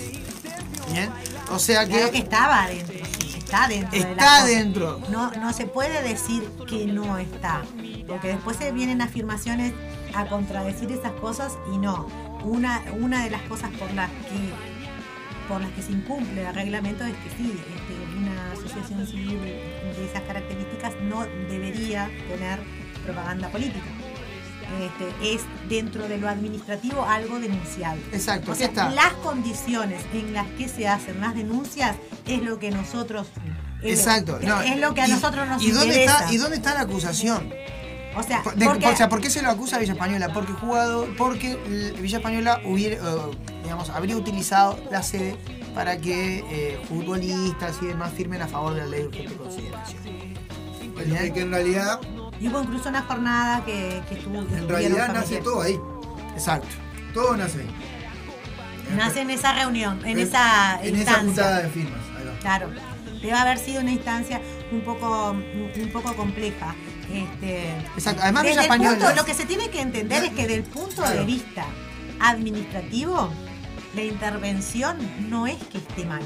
Bien, 0.91 1.09
o 1.51 1.57
sea 1.59 1.85
Claro 1.87 2.05
que 2.07 2.11
que 2.11 2.17
estaba 2.19 2.63
adentro, 2.63 2.95
sí, 3.19 3.33
está 3.39 3.67
dentro. 3.67 3.97
está 3.99 4.45
dentro. 4.45 5.01
No, 5.09 5.31
no 5.31 5.53
se 5.53 5.65
puede 5.65 6.03
decir 6.03 6.43
que 6.67 6.85
no 6.85 7.17
está, 7.17 7.63
porque 8.07 8.27
después 8.27 8.57
se 8.57 8.71
vienen 8.71 9.01
afirmaciones 9.01 9.73
a 10.15 10.25
contradecir 10.27 10.91
esas 10.91 11.11
cosas 11.13 11.57
y 11.73 11.77
no. 11.77 12.07
Una, 12.43 12.81
una 12.99 13.23
de 13.23 13.29
las 13.29 13.41
cosas 13.43 13.69
por 13.71 13.91
las 13.93 14.09
que 14.09 14.53
por 15.47 15.59
las 15.59 15.71
que 15.71 15.81
se 15.81 15.91
incumple 15.91 16.47
el 16.47 16.55
reglamento 16.55 17.03
es 17.03 17.15
que 17.15 17.29
sí, 17.37 17.51
este, 17.51 18.17
una 18.17 18.53
asociación 18.53 19.05
civil 19.05 19.39
de 19.41 20.05
esas 20.05 20.21
características 20.21 20.93
no 21.03 21.25
debería 21.49 22.09
tener 22.29 22.59
propaganda 23.05 23.49
política. 23.49 23.85
Este, 24.81 25.33
es 25.35 25.41
dentro 25.67 26.07
de 26.07 26.17
lo 26.17 26.29
administrativo 26.29 27.03
algo 27.03 27.39
denunciable. 27.39 28.01
Exacto, 28.13 28.53
O 28.53 28.55
sea, 28.55 28.67
está. 28.67 28.89
las 28.91 29.13
condiciones 29.15 30.01
en 30.13 30.33
las 30.33 30.47
que 30.57 30.67
se 30.67 30.87
hacen 30.87 31.19
las 31.19 31.35
denuncias 31.35 31.95
es 32.25 32.41
lo 32.41 32.57
que 32.57 32.71
nosotros 32.71 33.27
es 33.83 33.99
Exacto. 33.99 34.39
no, 34.41 34.61
es 34.61 34.79
lo 34.79 34.93
que 34.93 35.01
a 35.01 35.07
nosotros 35.07 35.47
nos 35.47 35.61
¿y 35.61 35.71
dónde 35.71 35.87
interesa. 35.87 36.19
Está, 36.19 36.33
¿Y 36.33 36.37
dónde 36.37 36.55
está 36.55 36.73
la 36.73 36.81
acusación? 36.81 37.53
O 38.15 38.23
sea, 38.23 38.43
De- 38.55 38.65
porque, 38.65 38.87
o 38.87 38.95
sea, 38.95 39.09
¿por 39.09 39.21
qué 39.21 39.29
se 39.29 39.41
lo 39.41 39.49
acusa 39.49 39.77
a 39.77 39.79
Villa 39.79 39.93
Española? 39.93 40.31
Porque 40.33 40.53
jugador, 40.53 41.15
porque 41.17 41.55
Villa 41.99 42.17
Española 42.17 42.61
hubiera, 42.65 42.95
eh, 42.97 43.01
digamos, 43.63 43.89
habría 43.89 44.15
utilizado 44.15 44.79
la 44.91 45.01
sede 45.01 45.35
para 45.73 45.97
que 45.97 46.39
eh, 46.49 46.79
futbolistas 46.87 47.77
y 47.81 47.87
demás 47.87 48.11
firmen 48.13 48.41
a 48.43 48.47
favor 48.47 48.73
de 48.75 48.81
la 48.81 48.87
ley 48.87 49.01
de 49.01 49.07
urgente 49.07 49.35
consideración. 49.35 50.03
Que, 51.33 51.41
en 51.41 51.51
realidad, 51.51 51.99
y 52.39 52.47
hubo 52.47 52.61
incluso 52.61 52.89
una 52.89 53.01
jornada 53.01 53.65
que, 53.65 54.01
que 54.07 54.15
estuvo. 54.15 54.39
en 54.41 54.69
realidad 54.69 55.11
nace 55.13 55.37
todo 55.37 55.61
ahí. 55.61 55.79
Exacto. 56.35 56.67
Todo 57.13 57.35
nace 57.35 57.61
ahí. 57.61 57.69
Nace 58.95 59.21
en 59.21 59.29
esa 59.31 59.53
reunión, 59.53 59.99
en, 60.05 60.19
En- 60.19 60.27
esa 60.27 60.75
en 60.83 60.95
esa 60.95 60.97
instancia. 60.97 61.23
juntada 61.23 61.61
de 61.63 61.69
firmas. 61.69 61.99
Claro. 62.41 62.69
Debe 63.21 63.33
haber 63.33 63.57
sido 63.57 63.81
una 63.81 63.91
instancia 63.91 64.41
un 64.71 64.81
poco, 64.81 65.31
un 65.31 65.89
poco 65.91 66.13
compleja. 66.15 66.75
Este, 67.11 67.69
Exacto. 67.95 68.21
Además, 68.23 68.43
desde 68.43 68.55
el 68.57 68.61
Española. 68.63 68.97
punto- 68.97 69.15
lo 69.15 69.25
que 69.25 69.33
se 69.33 69.45
tiene 69.45 69.69
que 69.69 69.81
entender 69.81 70.23
es 70.23 70.31
que 70.31 70.47
del 70.47 70.63
punto 70.63 71.01
de 71.03 71.23
vista 71.25 71.65
administrativo, 72.19 73.29
la 73.95 74.01
intervención 74.03 74.97
no 75.29 75.47
es 75.47 75.57
que 75.71 75.77
esté 75.77 76.05
mal. 76.05 76.21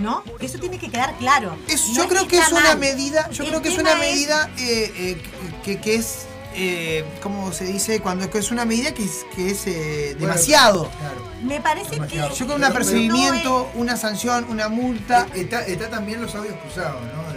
¿No? 0.00 0.24
Eso 0.40 0.58
tiene 0.58 0.78
que 0.78 0.88
quedar 0.90 1.14
claro. 1.18 1.54
Es- 1.68 1.88
No 1.88 1.94
yo 1.96 2.08
creo 2.08 2.26
que 2.26 2.38
es 2.38 2.50
una 2.50 2.60
mal. 2.62 2.78
medida, 2.78 3.28
yo 3.30 3.42
El 3.44 3.50
creo 3.50 3.62
que 3.62 3.68
es 3.68 3.78
una 3.78 3.94
medida 3.96 4.48
eh, 4.58 4.90
eh, 4.96 5.22
que, 5.62 5.80
que 5.82 5.96
es, 5.96 6.20
eh, 6.54 7.04
¿cómo 7.22 7.52
se 7.52 7.64
dice? 7.66 8.00
Cuando 8.00 8.24
es 8.24 8.30
que 8.30 8.38
es 8.38 8.50
una 8.50 8.64
medida 8.64 8.94
que 8.94 9.04
es, 9.04 9.26
que 9.36 9.50
es 9.50 9.66
eh, 9.66 10.14
Bueno, 10.18 10.28
demasiado. 10.28 10.88
Claro. 10.98 11.22
Me 11.42 11.60
parece 11.60 11.90
que. 11.90 12.16
Yo 12.16 12.28
creo 12.34 12.46
que 12.48 12.54
un 12.54 12.64
apercibimiento, 12.64 13.70
una 13.74 13.98
sanción, 13.98 14.46
una 14.48 14.70
multa. 14.70 15.26
Está, 15.34 15.60
está 15.66 15.90
también 15.90 16.22
los 16.22 16.34
audios 16.34 16.54
cruzados, 16.62 17.02
¿no? 17.02 17.31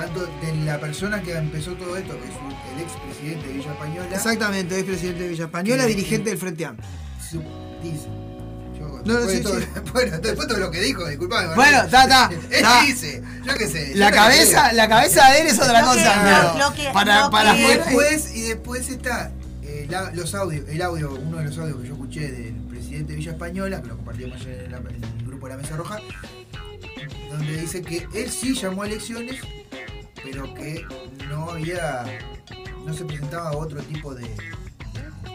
De, 0.00 0.04
tanto 0.06 0.20
de 0.40 0.54
la 0.64 0.80
persona 0.80 1.20
que 1.22 1.32
empezó 1.36 1.72
todo 1.74 1.96
esto, 1.96 2.16
que 2.20 2.24
es 2.28 2.34
un- 2.36 2.76
el 2.76 2.82
expresidente 2.82 3.46
de 3.48 3.52
Villa 3.54 3.72
Española. 3.72 4.08
Exactamente, 4.14 4.78
es 4.78 4.84
presidente 4.84 5.22
de 5.24 5.28
Villa 5.30 5.44
Española, 5.44 5.86
dirigente 5.86 6.30
del 6.30 6.38
Frente 6.38 6.64
Amplio. 6.66 6.88
su- 7.30 7.42
dice. 7.82 8.06
Yo, 8.78 8.86
No, 9.04 9.14
después, 9.14 9.30
sí, 9.30 9.36
de 9.38 9.42
todo, 9.42 9.60
sí. 9.60 9.66
bueno, 9.92 10.18
después 10.18 10.38
de 10.38 10.54
todo 10.54 10.58
lo 10.58 10.70
que 10.70 10.80
dijo, 10.80 11.06
disculpame. 11.08 11.54
Bueno, 11.56 11.82
está, 11.82 12.02
está, 12.04 12.30
Él 12.50 12.86
dice, 12.86 13.22
yo 13.44 13.54
qué 13.56 13.66
sé. 13.66 13.90
yo 13.92 13.98
La 13.98 14.10
cabeza, 14.12 14.72
la 14.72 14.88
cabeza 14.88 15.30
de 15.32 15.40
él 15.40 15.46
es 15.48 15.58
otra 15.58 15.80
Lo 15.82 15.92
que- 15.92 15.98
cosa, 15.98 16.54
lo 16.58 16.74
que- 16.74 16.90
para, 16.92 17.20
lo 17.24 17.30
para 17.30 17.54
que- 17.56 17.66
después, 17.78 18.34
y 18.36 18.42
después 18.42 18.88
está 18.88 19.32
eh, 19.62 19.86
la- 19.90 20.12
los 20.12 20.34
audios, 20.34 20.66
el 20.68 20.80
audio, 20.80 21.12
uno 21.12 21.38
de 21.38 21.44
los 21.44 21.58
audios 21.58 21.80
que 21.82 21.88
yo 21.88 21.94
escuché 21.94 22.30
del 22.32 22.54
presidente 22.68 23.12
de 23.12 23.16
Villa 23.18 23.32
Española, 23.32 23.82
que 23.82 23.88
lo 23.88 23.96
compartimos 23.96 24.40
ayer 24.40 24.64
en, 24.66 24.70
la- 24.72 24.78
en 24.78 25.02
el 25.04 25.26
grupo 25.26 25.46
de 25.48 25.56
la 25.56 25.60
Mesa 25.62 25.76
Roja, 25.76 25.98
donde 27.30 27.60
dice 27.60 27.82
que 27.82 28.06
él 28.14 28.30
sí 28.30 28.54
llamó 28.54 28.82
a 28.82 28.86
elecciones, 28.86 29.36
pero 30.24 30.54
que 30.54 30.84
no 31.28 31.50
había, 31.50 32.04
no 32.84 32.92
se 32.94 33.04
presentaba 33.04 33.52
otro 33.56 33.80
tipo 33.82 34.14
de 34.14 34.28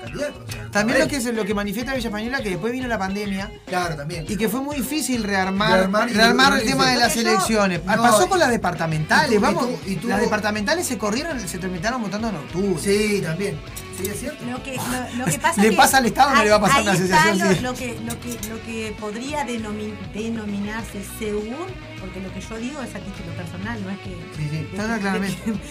candidato. 0.02 0.44
o 0.48 0.52
sea, 0.52 0.70
También 0.72 1.00
lo 1.00 1.08
que 1.08 1.16
es 1.18 1.26
lo 1.34 1.46
que 1.46 1.54
manifiesta 1.54 1.94
Villa 1.94 2.08
Española 2.10 2.42
que 2.42 2.50
después 2.52 2.74
vino 2.74 2.88
la 2.88 2.98
pandemia 2.98 3.52
Claro, 3.68 3.96
también. 3.96 4.26
y 4.28 4.36
que 4.36 4.50
fue 4.50 4.62
muy 4.62 4.78
difícil 4.78 5.24
rearmar, 5.24 5.90
Rearmar 6.12 6.60
el 6.60 6.66
tema 6.66 6.90
de 6.92 6.98
las 6.98 7.16
elecciones. 7.16 7.84
No, 7.86 7.96
Pasó 8.02 8.28
con 8.28 8.40
las 8.40 8.50
departamentales, 8.50 9.32
y 9.32 9.36
tu- 9.36 9.40
y 9.40 9.40
vamos. 9.40 9.70
y 9.88 9.96
tu- 9.96 10.08
las 10.08 10.20
departamentales 10.22 10.86
se 10.88 10.98
corrieron, 10.98 11.40
se 11.48 11.58
terminaron 11.58 12.02
votando 12.02 12.30
en 12.30 12.36
octubre. 12.36 12.80
Sí, 12.82 13.22
también. 13.24 13.58
Sí, 14.04 14.10
es 14.12 14.20
cierto. 14.20 14.46
Lo 14.46 14.62
que, 14.64 14.76
lo, 14.76 15.18
lo 15.18 15.26
que 15.26 15.40
pasa 15.40 15.62
Le 15.62 15.70
que 15.70 15.76
pasa 15.76 15.98
al 15.98 16.06
Estado, 16.06 16.30
no 16.32 16.38
ahí- 16.38 16.44
le 16.46 16.50
va 16.52 16.58
a 16.58 16.62
pasar 16.62 16.82
una 16.82 16.92
asociación, 16.92 17.40
Lo, 17.40 17.54
sí. 17.56 17.60
lo 17.62 17.74
que, 17.74 18.00
lo, 18.02 18.20
que, 18.20 18.50
lo 18.50 18.62
que 18.64 18.96
podría 19.00 19.46
denomi- 19.48 19.96
denominarse 20.14 21.04
según, 21.20 21.56
porque 22.00 22.20
lo 22.22 22.34
que 22.34 22.42
yo 22.42 22.58
digo 22.58 22.82
es 22.82 22.94
a 22.96 23.00
título 23.00 23.32
personal, 23.36 23.84
no 23.84 23.90
es 23.90 24.00
que. 24.00 24.10
Sí, 24.36 24.48
sí. 24.50 24.70
No, 24.74 24.88
no, 24.88 25.00
claramente. 25.00 25.54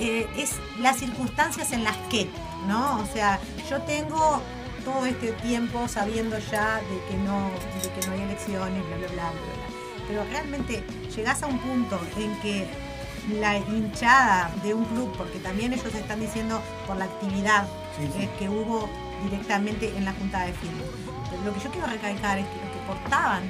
Eh, 0.00 0.28
es 0.36 0.52
las 0.78 0.96
circunstancias 0.98 1.72
en 1.72 1.82
las 1.82 1.96
que, 2.08 2.30
¿no? 2.68 3.00
O 3.00 3.06
sea, 3.12 3.40
yo 3.68 3.80
tengo 3.82 4.40
todo 4.84 5.04
este 5.06 5.32
tiempo 5.32 5.88
sabiendo 5.88 6.38
ya 6.38 6.76
de 6.76 7.10
que 7.10 7.16
no, 7.24 7.50
de 7.82 7.90
que 8.00 8.06
no 8.06 8.12
hay 8.12 8.20
elecciones, 8.20 8.86
bla, 8.86 8.96
bla, 8.96 9.08
bla, 9.08 9.30
bla, 9.30 9.30
bla. 9.32 10.06
pero 10.06 10.22
realmente 10.30 10.84
llegás 11.16 11.42
a 11.42 11.48
un 11.48 11.58
punto 11.58 12.00
en 12.16 12.32
que 12.42 12.68
la 13.40 13.58
hinchada 13.58 14.50
de 14.62 14.74
un 14.74 14.84
club, 14.86 15.12
porque 15.16 15.38
también 15.38 15.72
ellos 15.72 15.94
están 15.94 16.20
diciendo 16.20 16.62
por 16.86 16.96
la 16.96 17.04
actividad 17.06 17.66
Sí, 17.98 18.08
sí. 18.16 18.22
eh, 18.24 18.30
que 18.38 18.48
hubo 18.48 18.88
directamente 19.24 19.92
en 19.96 20.04
la 20.04 20.12
junta 20.12 20.44
de 20.46 20.52
firma. 20.52 20.78
Pero 21.30 21.42
lo 21.44 21.52
que 21.54 21.60
yo 21.60 21.70
quiero 21.70 21.86
recalcar 21.88 22.38
es 22.38 22.46
que 22.46 22.54
los 22.64 22.70
que 22.72 22.86
portaban, 22.86 23.42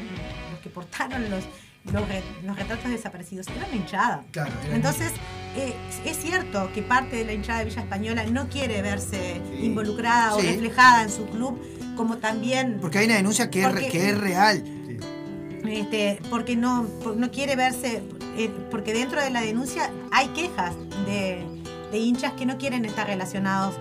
los 0.51 0.61
que 0.61 0.69
portaron 0.71 1.31
los, 1.31 1.45
los, 1.93 2.09
re- 2.09 2.23
los 2.45 2.57
retratos 2.57 2.91
desaparecidos 2.91 3.47
eran 3.49 3.71
la 3.71 3.77
hinchada. 3.77 4.25
Claro, 4.33 4.51
Entonces, 4.73 5.12
eh, 5.57 5.75
es 6.05 6.17
cierto 6.19 6.71
que 6.75 6.83
parte 6.83 7.17
de 7.17 7.25
la 7.25 7.33
hinchada 7.35 7.61
de 7.61 7.67
Villa 7.67 7.83
Española 7.83 8.25
no 8.31 8.49
quiere 8.49 8.83
verse 8.83 9.41
Sí. 9.59 9.67
involucrada 9.67 10.35
o 10.35 10.41
reflejada 10.41 11.03
en 11.03 11.11
su 11.11 11.27
club, 11.27 11.61
como 11.97 12.17
también 12.19 12.79
Porque 12.81 12.99
hay 12.99 13.07
una 13.07 13.17
denuncia 13.17 13.51
que, 13.51 13.62
es, 13.64 13.75
que 13.91 14.11
es 14.11 14.19
real. 14.19 14.64
Este, 15.66 16.21
porque 16.31 16.57
no, 16.57 16.87
no 17.16 17.31
quiere 17.31 17.57
verse, 17.57 18.03
eh, 18.37 18.51
porque 18.71 18.92
dentro 18.92 19.21
de 19.23 19.31
la 19.31 19.40
denuncia 19.40 19.90
hay 20.11 20.29
quejas 20.29 20.75
de, 21.07 21.44
de 21.90 21.99
hinchas 21.99 22.33
que 22.35 22.47
no 22.47 22.59
quieren 22.59 22.85
estar 22.85 23.07
relacionados 23.07 23.75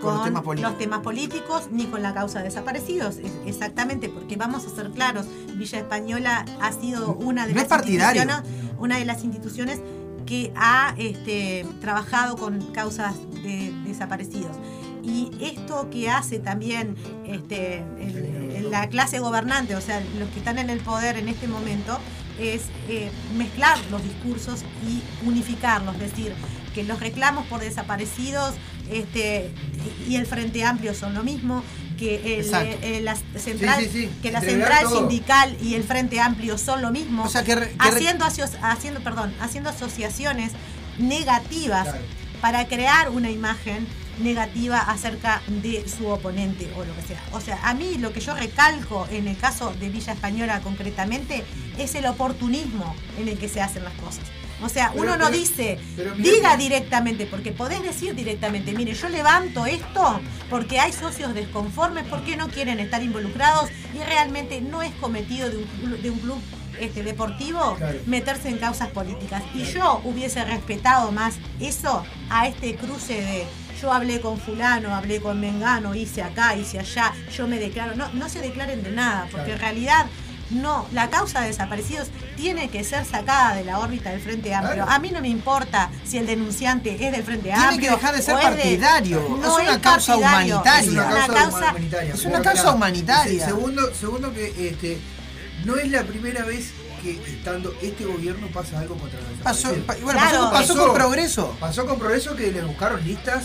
Con 0.00 0.14
los 0.14 0.24
temas 0.24 0.42
políticos. 0.42 0.70
los 0.72 0.78
temas 0.78 1.00
políticos 1.00 1.68
ni 1.70 1.84
con 1.86 2.02
la 2.02 2.14
causa 2.14 2.38
de 2.38 2.46
desaparecidos. 2.46 3.16
Es- 3.18 3.32
Exactamente, 3.46 4.08
porque 4.08 4.36
vamos 4.36 4.66
a 4.66 4.70
ser 4.70 4.90
claros, 4.90 5.26
Villa 5.54 5.78
Española 5.78 6.44
ha 6.60 6.72
sido 6.72 7.14
una 7.14 7.46
de 7.46 7.54
No 7.54 7.60
las 7.62 7.70
instituciones, 7.70 8.36
una 8.78 8.98
de 8.98 9.04
las 9.04 9.24
instituciones 9.24 9.80
que 10.26 10.52
ha 10.56 10.94
este, 10.96 11.66
trabajado 11.80 12.36
con 12.36 12.60
causas 12.72 13.14
de 13.42 13.72
desaparecidos. 13.84 14.56
Y 15.02 15.30
esto 15.40 15.88
que 15.90 16.08
hace 16.10 16.38
también 16.38 16.96
este, 17.26 17.78
el- 18.00 18.52
el- 18.56 18.70
la 18.70 18.88
clase 18.88 19.18
gobernante, 19.18 19.74
o 19.76 19.80
sea, 19.80 20.00
los 20.18 20.28
que 20.30 20.38
están 20.38 20.58
en 20.58 20.70
el 20.70 20.80
poder 20.80 21.16
en 21.16 21.28
este 21.28 21.48
momento, 21.48 21.98
es 22.38 22.62
eh, 22.88 23.10
mezclar 23.36 23.78
los 23.90 24.02
discursos 24.02 24.60
y 24.88 25.02
unificarlos, 25.26 25.94
es 25.96 26.00
decir, 26.00 26.32
que 26.74 26.84
los 26.84 27.00
reclamos 27.00 27.46
por 27.46 27.60
desaparecidos 27.60 28.54
este, 28.90 29.50
y 30.08 30.16
el 30.16 30.26
Frente 30.26 30.64
Amplio 30.64 30.94
son 30.94 31.14
lo 31.14 31.22
mismo, 31.22 31.62
que, 31.98 32.38
el, 32.38 32.44
Exacto. 32.46 32.76
eh, 32.82 33.00
la 33.02 33.14
central, 33.36 33.80
Sí, 33.82 33.90
sí, 33.92 34.00
sí. 34.04 34.10
que 34.22 34.32
la 34.32 34.40
central 34.40 34.84
todo. 34.84 34.98
sindical 35.00 35.54
y 35.62 35.74
el 35.74 35.82
Frente 35.84 36.18
Amplio 36.20 36.56
son 36.56 36.80
lo 36.80 36.90
mismo 36.90 37.24
O 37.24 37.28
sea, 37.28 37.44
que, 37.44 37.54
re- 37.56 37.72
que 37.72 37.90
re- 37.90 37.96
haciendo, 37.96 38.24
aso- 38.24 38.48
haciendo, 38.62 39.00
perdón, 39.00 39.34
haciendo 39.40 39.68
asociaciones 39.70 40.52
negativas 40.98 41.84
Claro. 41.88 41.98
para 42.40 42.66
crear 42.68 43.10
una 43.10 43.30
imagen 43.30 43.86
negativa 44.20 44.78
acerca 44.78 45.42
de 45.48 45.84
su 45.88 46.06
oponente 46.08 46.70
o 46.76 46.84
lo 46.84 46.94
que 46.96 47.02
sea. 47.02 47.22
O 47.32 47.40
sea, 47.40 47.58
a 47.62 47.74
mí 47.74 47.96
lo 47.98 48.12
que 48.12 48.20
yo 48.20 48.34
recalco 48.34 49.06
en 49.10 49.28
el 49.28 49.36
caso 49.36 49.72
de 49.80 49.88
Villa 49.88 50.12
Española 50.12 50.60
concretamente 50.60 51.44
es 51.78 51.94
el 51.94 52.06
oportunismo 52.06 52.94
en 53.18 53.28
el 53.28 53.38
que 53.38 53.48
se 53.48 53.60
hacen 53.60 53.84
las 53.84 53.94
cosas. 53.94 54.24
O 54.62 54.68
sea, 54.68 54.90
Pero- 54.90 55.02
uno 55.04 55.16
no 55.16 55.26
pero- 55.26 55.38
dice, 55.38 55.78
pero 55.96 56.14
diga 56.16 56.54
directamente, 56.58 57.24
porque 57.24 57.50
podés 57.50 57.82
decir 57.82 58.14
directamente, 58.14 58.72
mire, 58.72 58.92
yo 58.92 59.08
levanto 59.08 59.64
esto 59.64 60.20
porque 60.50 60.78
hay 60.78 60.92
socios 60.92 61.32
desconformes, 61.32 62.04
porque 62.10 62.36
no 62.36 62.48
quieren 62.48 62.78
estar 62.78 63.02
involucrados 63.02 63.70
y 63.94 63.98
realmente 64.04 64.60
no 64.60 64.82
es 64.82 64.92
cometido 65.00 65.48
de 65.48 65.56
un, 65.56 66.02
de 66.02 66.10
un 66.10 66.18
club 66.18 66.38
este, 66.78 67.02
deportivo 67.02 67.74
Claro. 67.76 67.98
meterse 68.06 68.48
en 68.50 68.58
causas 68.58 68.88
políticas. 68.88 69.42
Y 69.54 69.64
yo 69.64 70.00
hubiese 70.04 70.44
respetado 70.44 71.10
más 71.10 71.36
eso 71.58 72.04
a 72.28 72.46
este 72.46 72.74
cruce 72.76 73.14
de 73.14 73.44
yo 73.80 73.92
hablé 73.92 74.20
con 74.20 74.38
fulano, 74.38 74.94
hablé 74.94 75.20
con 75.20 75.40
Mengano, 75.40 75.94
hice 75.94 76.22
acá, 76.22 76.54
hice 76.56 76.78
allá, 76.78 77.12
yo 77.36 77.46
me 77.46 77.58
declaro. 77.58 77.94
No, 77.96 78.08
no 78.12 78.28
se 78.28 78.40
declaren 78.40 78.82
de 78.82 78.90
nada, 78.90 79.22
porque 79.30 79.46
Claro. 79.46 79.52
en 79.54 79.60
realidad 79.60 80.06
no, 80.50 80.86
la 80.92 81.08
causa 81.10 81.40
de 81.42 81.46
desaparecidos 81.48 82.08
tiene 82.36 82.68
que 82.70 82.82
ser 82.82 83.04
sacada 83.04 83.54
de 83.54 83.64
la 83.64 83.78
órbita 83.78 84.10
del 84.10 84.20
Frente 84.20 84.52
Amplio. 84.52 84.84
Claro. 84.84 84.90
A 84.90 84.98
mí 84.98 85.10
no 85.10 85.20
me 85.20 85.28
importa 85.28 85.90
si 86.04 86.18
el 86.18 86.26
denunciante 86.26 86.94
es 87.06 87.12
del 87.12 87.22
Frente 87.22 87.44
Tiene 87.50 87.58
Amplio. 87.64 87.90
que 87.90 87.96
dejar 87.96 88.16
de 88.16 88.22
ser 88.22 88.34
partidario. 88.34 89.36
no 89.40 89.56
Es 89.58 89.62
una 89.68 89.80
causa 89.80 90.12
partidario, 90.14 90.56
humanitaria. 90.60 90.80
Es 90.80 90.88
una 90.88 91.26
causa 91.26 91.58
humanitaria. 91.70 92.14
es 92.14 92.24
una 92.24 92.42
causa 92.42 92.70
humanitaria. 92.72 93.40
se- 93.40 93.46
Segundo, 93.46 93.94
segundo 93.94 94.34
que 94.34 94.68
este, 94.68 94.98
no 95.64 95.76
es 95.76 95.88
la 95.90 96.02
primera 96.02 96.44
vez 96.44 96.72
que 97.00 97.12
estando 97.32 97.72
este 97.80 98.04
gobierno 98.04 98.48
pasa 98.48 98.78
algo 98.80 98.96
contra 98.96 99.20
los 99.20 99.30
pasó, 99.42 99.72
pa- 99.86 99.94
bueno, 100.02 100.20
Claro. 100.20 100.38
pasó, 100.38 100.50
pasó 100.50 100.74
Pasó. 100.74 100.86
con 100.86 100.94
progreso. 100.94 101.56
Pasó 101.60 101.86
con 101.86 101.98
progreso 101.98 102.34
que 102.36 102.50
le 102.50 102.60
buscaron 102.62 103.02
listas. 103.06 103.44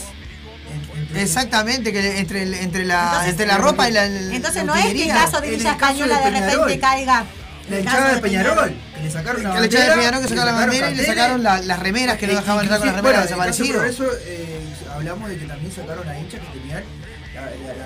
Exactamente, 1.22 1.92
que 1.94 2.20
entre, 2.20 2.42
entre, 2.62 2.86
la, 2.86 3.04
Entonces- 3.06 3.30
entre 3.32 3.46
la 3.48 3.58
ropa 3.58 3.90
y 3.90 3.92
la. 3.94 4.08
la 4.08 4.36
Entonces 4.36 4.64
no 4.66 4.76
es 4.76 4.86
que 4.94 5.04
el 5.04 5.10
caso 5.10 5.42
de 5.42 5.50
Villa 5.52 5.72
Española 5.72 6.20
de 6.20 6.32
de 6.32 6.40
repente 6.42 6.80
caiga. 6.80 7.26
La 7.70 7.80
hinchada 7.80 8.14
de 8.14 8.22
Peñarol, 8.22 8.76
que 8.96 9.02
le 9.02 9.10
sacaron 9.10 9.42
una 9.42 9.60
le 9.60 9.66
echaron 9.66 9.72
de 9.88 9.90
bandera, 9.90 9.96
Peñarol 9.96 10.22
que 10.22 10.28
sacaron 10.30 10.46
la 10.46 10.52
bandera 10.62 10.92
y 10.92 10.96
le 10.96 11.06
sacaron 11.06 11.44
la- 11.44 11.62
las 11.62 11.80
remeras 11.80 12.18
que 12.20 12.28
no 12.28 12.34
dejaban 12.36 12.62
entrar 12.62 12.80
con 12.80 12.88
las 12.88 12.96
remeras 12.98 13.24
desaparecidos. 13.24 13.78
Por 13.78 13.88
eso 13.88 14.06
eh, 14.28 14.60
hablamos 14.94 15.30
de 15.30 15.38
que 15.40 15.46
también 15.46 15.72
sacaron 15.72 16.08
a 16.08 16.20
hinchas 16.20 16.42
que 16.42 16.60
tenían 16.60 16.84
la, 16.84 16.84
la- 16.84 16.84
la 16.84 17.05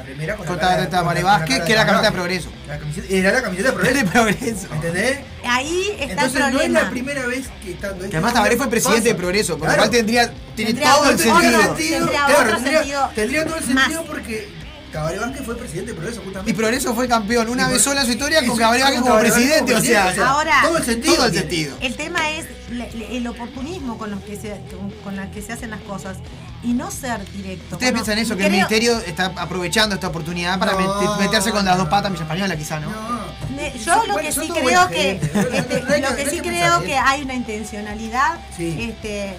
remera 0.10 0.36
con 0.36 0.46
Contra 0.46 0.66
la 0.78 0.88
la- 0.88 1.14
la 1.14 1.24
Vázquez, 1.24 1.62
que 1.62 1.72
era 1.72 1.82
de 1.82 1.88
camiseta 1.88 2.10
de 2.10 2.16
progreso. 2.18 2.50
La 2.68 2.78
camiseta- 2.80 3.08
era 3.14 3.32
la 3.32 3.42
camiseta 3.44 3.72
de 3.72 3.78
De 3.78 3.84
progreso. 4.06 4.12
progreso. 4.12 4.68
¿Entendés? 4.74 5.20
Ahí 5.46 5.90
está 6.00 6.04
Entonces 6.14 6.34
el 6.36 6.40
no 6.40 6.48
es 6.48 6.52
problema. 6.54 6.82
la 6.82 6.90
primera 6.90 7.26
vez 7.28 7.46
que 7.64 7.72
estando 7.72 7.96
este 7.98 8.10
Que 8.10 8.18
además 8.18 8.34
Tabaré 8.34 8.58
fue 8.58 8.70
presidente 8.70 9.10
de. 9.10 9.16
Progreso, 9.16 9.54
por 9.58 9.60
lo 9.60 9.66
Claro. 9.66 9.78
cual 9.82 9.90
tendría, 9.92 10.32
tiene 10.56 10.72
Tendría 10.74 10.94
todo 10.94 11.10
el 11.10 11.18
sentido. 11.20 11.62
sentido, 11.62 11.98
Tendría 12.00 12.26
claro, 12.26 12.40
otro 12.40 12.54
tendría, 12.56 12.78
sentido 12.80 13.12
tendría 13.16 13.46
todo 13.46 13.56
el 13.58 13.66
más. 13.74 13.84
sentido 13.86 14.06
porque 14.06 14.50
Tabaré 14.92 15.20
Vázquez 15.20 15.46
fue 15.46 15.56
presidente 15.58 15.92
de 15.92 15.98
Progreso 15.98 16.22
justamente. 16.24 16.52
Y 16.52 16.54
Progreso 16.54 16.96
fue 16.96 17.08
campeón 17.08 17.50
una 17.50 17.70
Y 17.70 17.74
vez 17.74 17.82
sola 17.82 18.02
en 18.02 18.06
su 18.08 18.12
historia 18.14 18.46
con 18.46 18.58
Gabriel 18.58 18.84
Vázquez 18.86 19.02
como 19.02 19.20
presidente, 19.20 19.76
o 19.76 19.82
sea, 19.82 20.14
Ahora- 20.30 20.62
todo 20.64 20.78
el 20.78 20.84
sentido. 20.84 21.16
todo 21.16 21.26
el 21.26 21.32
tiene. 21.32 21.48
sentido. 21.48 21.78
El 21.82 21.96
tema 21.96 22.30
es 22.32 22.46
le- 22.72 22.92
le- 22.94 23.18
el 23.18 23.28
oportunismo 23.28 23.98
con 23.98 24.12
los 24.12 24.22
que 24.22 24.36
se 24.36 24.56
con 25.04 25.16
la 25.16 25.30
que 25.32 25.42
se 25.42 25.54
hacen 25.54 25.72
las 25.72 25.82
cosas 25.82 26.18
y 26.64 26.74
no 26.74 26.92
ser 26.92 27.20
directo. 27.32 27.76
¿Ustedes 27.76 27.92
Bueno, 27.92 28.04
piensan 28.06 28.18
eso? 28.20 28.36
Que 28.38 28.46
el 28.46 28.52
ministerio 28.52 29.00
está 29.00 29.26
aprovechando 29.38 29.96
esta 29.96 30.08
oportunidad 30.08 30.60
para 30.60 30.74
No. 30.74 31.18
meterse 31.20 31.52
con 31.52 31.66
las 31.66 31.78
dos 31.78 31.88
patas 31.88 32.08
en 32.08 32.14
Villa 32.14 32.24
Española, 32.26 32.58
quizá, 32.58 32.80
¿no? 32.80 32.90
No. 32.90 33.20
Ne- 33.56 33.72
Son- 33.72 34.02
Yo 34.02 34.06
lo 34.08 34.14
bueno, 34.14 34.30
que 34.30 34.34
sí 34.36 34.50
creo 34.54 34.88
que 34.90 35.12
este, 35.58 36.02
lo 36.02 36.16
que 36.16 36.30
sí 36.30 36.40
creo 36.42 36.84
que 36.84 36.96
hay 36.98 37.24
una 37.24 37.34
intencionalidad 37.34 38.40
Sí. 38.56 38.78
este, 38.80 39.36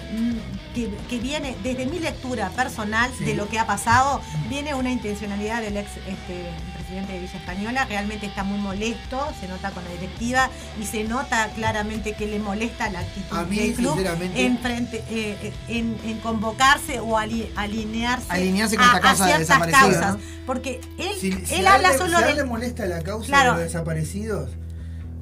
que, 0.73 0.89
que 1.09 1.19
viene 1.19 1.55
desde 1.63 1.85
mi 1.85 1.99
lectura 1.99 2.49
personal 2.49 3.09
Sí. 3.17 3.25
de 3.25 3.35
lo 3.35 3.47
que 3.49 3.59
ha 3.59 3.67
pasado 3.67 4.21
viene 4.49 4.73
una 4.73 4.91
intencionalidad 4.91 5.61
del 5.61 5.77
ex 5.77 5.89
este, 5.97 6.49
presidente 6.75 7.13
de 7.13 7.19
Villa 7.19 7.37
Española 7.37 7.85
realmente 7.85 8.25
está 8.25 8.43
muy 8.43 8.59
molesto 8.59 9.19
se 9.39 9.47
nota 9.47 9.71
con 9.71 9.83
la 9.83 9.91
directiva 9.91 10.49
y 10.79 10.85
se 10.85 11.03
nota 11.03 11.49
claramente 11.55 12.13
que 12.13 12.27
le 12.27 12.39
molesta 12.39 12.89
la 12.89 12.99
actitud 12.99 13.37
A 13.37 13.43
mí, 13.43 13.57
del 13.57 13.73
club 13.75 13.97
en, 14.35 14.57
frente, 14.59 15.03
eh, 15.09 15.53
en, 15.67 15.97
en 16.05 16.19
convocarse 16.19 16.99
o 16.99 17.17
ali- 17.17 17.51
alinearse, 17.55 18.25
Alinearse 18.29 18.75
con 18.77 18.85
esta 18.85 18.99
causa 19.01 19.25
de 19.25 19.45
ciertas 19.45 19.67
causas 19.67 20.13
¿no? 20.17 20.19
porque 20.45 20.81
él, 20.97 21.09
Si, 21.19 21.55
él 21.55 21.67
a 21.67 21.75
habla 21.75 21.91
le- 21.91 21.97
solo 21.97 22.17
si 22.17 22.23
a 22.23 22.27
de 22.27 22.33
le 22.35 22.43
molesta 22.45 22.85
la 22.85 23.01
causa 23.01 23.27
Claro. 23.27 23.51
de 23.53 23.63
los 23.63 23.73
desaparecidos, 23.73 24.49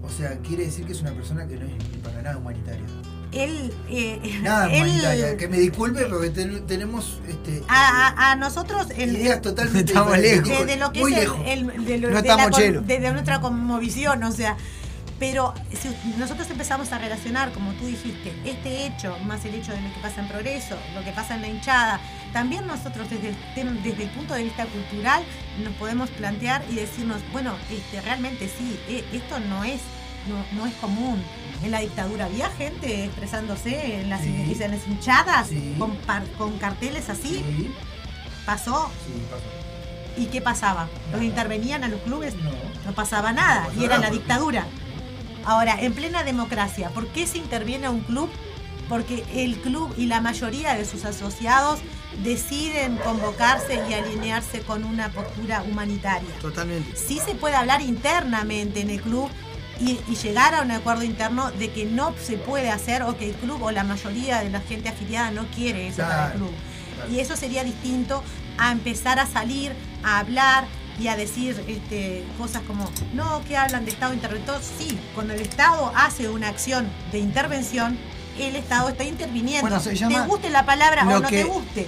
o 0.01 0.09
sea, 0.09 0.37
quiere 0.39 0.65
decir 0.65 0.85
que 0.85 0.93
es 0.93 1.01
una 1.01 1.11
persona 1.11 1.45
que 1.47 1.55
no 1.55 1.65
es 1.67 1.71
ni 1.91 1.97
para 1.97 2.21
nada 2.21 2.37
humanitaria. 2.37 2.85
Él, 3.31 3.73
eh, 3.89 4.39
Nada 4.41 4.67
él-. 4.71 5.37
Que 5.37 5.47
me 5.47 5.57
disculpe 5.57 6.05
porque 6.05 6.29
ten- 6.29 6.65
tenemos 6.67 7.19
este, 7.27 7.63
a, 7.67 8.07
a- 8.07 8.31
a 8.31 8.35
nosotros 8.35 8.87
el, 8.97 9.15
ideas 9.17 9.41
totalmente 9.41 9.91
Estamos 9.93 10.17
lejos. 10.17 10.49
de, 10.49 10.65
de 10.65 10.75
lo 10.77 10.91
que 10.91 10.99
muy 11.01 11.13
es 11.13 11.17
el- 11.19 11.23
lejos. 11.25 11.39
el, 11.45 11.85
de, 11.85 11.97
lo- 11.97 12.09
No 12.09 12.21
de 12.21 12.27
estamos 12.29 12.51
la 12.59 12.81
de- 12.81 12.99
de 12.99 13.11
nuestra 13.11 13.39
conmovisión, 13.41 14.23
o 14.23 14.31
sea, 14.31 14.57
pero 15.19 15.53
si 15.73 15.89
nosotros 16.17 16.49
empezamos 16.49 16.93
a 16.93 16.97
relacionar, 16.97 17.51
como 17.51 17.73
tú 17.73 17.85
dijiste, 17.87 18.31
este 18.45 18.85
hecho 18.87 19.17
más 19.25 19.43
el 19.43 19.53
hecho 19.55 19.73
de 19.73 19.81
lo 19.81 19.93
que 19.93 19.99
pasa 20.01 20.21
en 20.21 20.29
Progreso, 20.29 20.77
lo 20.95 21.03
que 21.03 21.11
pasa 21.11 21.35
en 21.35 21.41
la 21.41 21.49
hinchada, 21.49 21.99
también 22.31 22.65
nosotros 22.65 23.09
desde 23.09 23.35
el, 23.61 23.83
desde 23.83 24.03
el 24.03 24.09
punto 24.11 24.33
de 24.33 24.43
vista 24.43 24.65
cultural 24.65 25.21
nos 25.61 25.73
podemos 25.73 26.09
plantear 26.11 26.63
y 26.71 26.75
decirnos, 26.75 27.17
bueno, 27.33 27.53
este, 27.69 27.99
realmente 27.99 28.47
sí, 28.47 28.79
e- 28.87 29.03
esto 29.11 29.39
no 29.41 29.65
es, 29.65 29.81
no, 30.29 30.57
no 30.57 30.65
es 30.65 30.73
común. 30.75 31.21
En 31.63 31.71
la 31.71 31.79
dictadura 31.79 32.25
había 32.25 32.49
gente 32.51 33.05
expresándose 33.05 33.99
en 34.01 34.09
las, 34.09 34.21
Sí. 34.21 34.55
en 34.59 34.71
las 34.71 34.87
hinchadas 34.87 35.47
Sí. 35.49 35.75
con, 35.77 35.95
par- 35.97 36.27
con 36.37 36.57
carteles 36.57 37.09
así. 37.09 37.43
Sí, 37.45 37.71
Pasó, 38.45 38.89
sí, 39.05 39.21
pasó. 39.29 39.43
¿Y 40.21 40.25
qué 40.27 40.41
pasaba? 40.41 40.89
¿Los 41.11 41.21
intervenían 41.21 41.83
a 41.83 41.87
los 41.87 42.01
clubes? 42.01 42.35
No. 42.35 42.49
No 42.85 42.91
pasaba 42.93 43.31
nada. 43.31 43.61
No 43.61 43.67
pasaba 43.67 43.81
y 43.81 43.85
era 43.85 43.97
la 43.99 44.09
dictadura. 44.09 44.65
Ahora, 45.45 45.77
en 45.79 45.93
plena 45.93 46.23
democracia, 46.23 46.89
¿por 46.89 47.07
qué 47.07 47.27
se 47.27 47.37
interviene 47.37 47.85
a 47.87 47.91
un 47.91 48.01
club? 48.01 48.29
Porque 48.89 49.23
el 49.35 49.57
club 49.59 49.93
y 49.97 50.07
la 50.07 50.19
mayoría 50.19 50.73
de 50.73 50.83
sus 50.85 51.05
asociados 51.05 51.79
deciden 52.23 52.97
convocarse 52.97 53.79
y 53.87 53.93
alinearse 53.93 54.61
con 54.61 54.83
una 54.83 55.09
postura 55.09 55.61
humanitaria. 55.61 56.29
Totalmente. 56.41 56.95
Sí 56.97 57.19
se 57.23 57.35
puede 57.35 57.55
hablar 57.55 57.81
internamente 57.81 58.81
en 58.81 58.89
el 58.89 59.01
club 59.01 59.29
y, 59.79 59.99
y 60.07 60.15
llegar 60.15 60.53
a 60.55 60.61
un 60.61 60.71
acuerdo 60.71 61.03
interno 61.03 61.51
de 61.51 61.71
que 61.71 61.85
no 61.85 62.13
se 62.21 62.37
puede 62.37 62.69
hacer 62.69 63.03
o 63.03 63.17
que 63.17 63.29
el 63.29 63.35
club 63.35 63.61
o 63.63 63.71
la 63.71 63.83
mayoría 63.83 64.39
de 64.41 64.49
la 64.49 64.59
gente 64.61 64.89
afiliada 64.89 65.31
no 65.31 65.45
quiere 65.47 65.87
eso 65.87 66.01
para 66.03 66.27
el 66.27 66.33
club. 66.33 66.51
claro. 66.95 67.11
Y 67.13 67.19
eso 67.19 67.35
sería 67.35 67.63
distinto 67.63 68.23
a 68.57 68.71
empezar 68.71 69.19
a 69.19 69.25
salir, 69.25 69.71
a 70.03 70.19
hablar 70.19 70.65
y 70.99 71.07
a 71.07 71.15
decir 71.15 71.63
este, 71.67 72.25
cosas 72.37 72.61
como, 72.67 72.89
no, 73.13 73.41
que 73.45 73.55
hablan 73.55 73.85
de 73.85 73.91
Estado 73.91 74.13
interventor. 74.13 74.59
Sí, 74.77 74.99
cuando 75.15 75.33
el 75.33 75.39
Estado 75.39 75.93
hace 75.95 76.27
una 76.27 76.49
acción 76.49 76.89
de 77.13 77.19
intervención, 77.19 77.97
el 78.37 78.57
Estado 78.57 78.89
está 78.89 79.05
interviniendo. 79.05 79.61
Bueno, 79.61 79.79
se 79.81 79.95
llama 79.95 80.23
te 80.23 80.27
guste 80.27 80.49
la 80.49 80.65
palabra 80.65 81.03
o 81.07 81.19
no 81.21 81.27
que- 81.27 81.37
te 81.37 81.43
guste. 81.45 81.87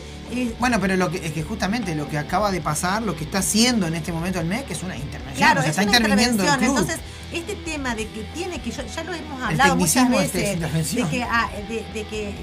Bueno, 0.60 0.80
pero 0.80 0.96
lo 0.96 1.12
que, 1.12 1.18
es 1.28 1.34
que 1.34 1.44
justamente 1.44 1.94
lo 1.94 2.08
que 2.08 2.18
acaba 2.18 2.52
de 2.52 2.62
pasar, 2.62 3.02
lo 3.04 3.18
que 3.18 3.26
está 3.26 3.39
haciendo 3.39 3.86
en 3.88 3.96
este 3.96 4.14
momento 4.14 4.39
el 4.39 4.46
MEC 4.46 4.72
es 4.72 4.82
una 4.82 4.96
intervención. 4.96 5.36
Claro, 5.36 5.60
o 5.60 5.64
sea, 5.64 5.72
es 5.72 5.78
está 5.78 5.89
una 5.89 5.98
interviniendo 5.98 6.44
el 6.44 6.50
intervención. 6.50 6.76
club. 6.86 6.89
Entonces, 6.89 7.20
este 7.34 7.56
tema 7.56 7.96
de 7.96 8.08
que 8.08 8.24
tiene 8.34 8.60
que, 8.60 8.72
yo- 8.72 8.86
ya 8.86 9.04
lo 9.04 9.14
hemos 9.14 9.42
hablado 9.42 9.76
muchas 9.76 10.10
veces, 10.34 10.60
de 11.04 11.10
que, 11.10 11.24
ah, 11.24 11.50
de, 11.70 11.86
de 11.94 12.04
que 12.08 12.30
eh, 12.30 12.34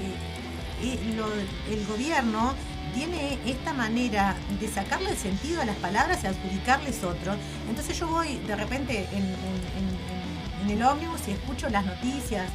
eh, 0.81 1.13
lo- 1.15 1.73
el 1.73 1.85
gobierno 1.87 2.53
tiene 2.93 3.37
esta 3.45 3.73
manera 3.73 4.35
de 4.59 4.67
sacarle 4.67 5.11
el 5.11 5.17
sentido 5.17 5.61
a 5.61 5.65
las 5.65 5.75
palabras 5.77 6.23
y 6.23 6.27
adjudicarles 6.27 7.03
otro. 7.03 7.35
Entonces 7.69 7.97
yo 7.99 8.07
voy 8.07 8.37
de 8.47 8.55
repente 8.55 9.07
en, 9.11 9.17
en- 9.17 9.29
en- 9.77 10.69
en 10.71 10.77
el 10.77 10.83
ómnibus 10.83 11.21
y 11.27 11.31
escucho 11.31 11.69
las 11.69 11.85
noticias 11.85 12.47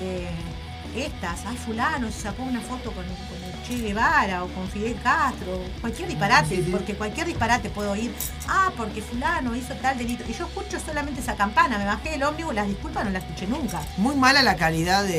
de 0.00 0.28
estas, 0.96 1.44
ay 1.46 1.56
fulano 1.56 2.10
se 2.10 2.20
sacó 2.22 2.42
una 2.42 2.60
foto 2.60 2.90
con, 2.92 3.04
con 3.04 3.41
Che 3.66 3.74
Guevara 3.78 4.42
o 4.44 4.48
con 4.48 4.68
Fidel 4.68 4.96
Castro, 5.02 5.60
cualquier 5.80 6.08
disparate, 6.08 6.56
Sí, 6.56 6.62
sí. 6.64 6.70
porque 6.70 6.94
cualquier 6.94 7.26
disparate 7.26 7.70
puedo 7.70 7.92
oír, 7.92 8.12
ah, 8.48 8.70
porque 8.76 9.00
fulano 9.02 9.54
hizo 9.54 9.74
tal 9.74 9.96
delito. 9.98 10.24
Y 10.28 10.32
yo 10.32 10.46
escucho 10.46 10.78
solamente 10.84 11.20
esa 11.20 11.36
campana, 11.36 11.78
me 11.78 11.84
bajé 11.84 12.10
del 12.10 12.22
ómnibus, 12.24 12.54
las 12.54 12.66
disculpas 12.66 13.04
no 13.04 13.10
las 13.10 13.22
escuché 13.22 13.46
nunca. 13.46 13.80
Muy 13.98 14.16
mala 14.16 14.42
la 14.42 14.56
calidad 14.56 15.04
de, 15.04 15.12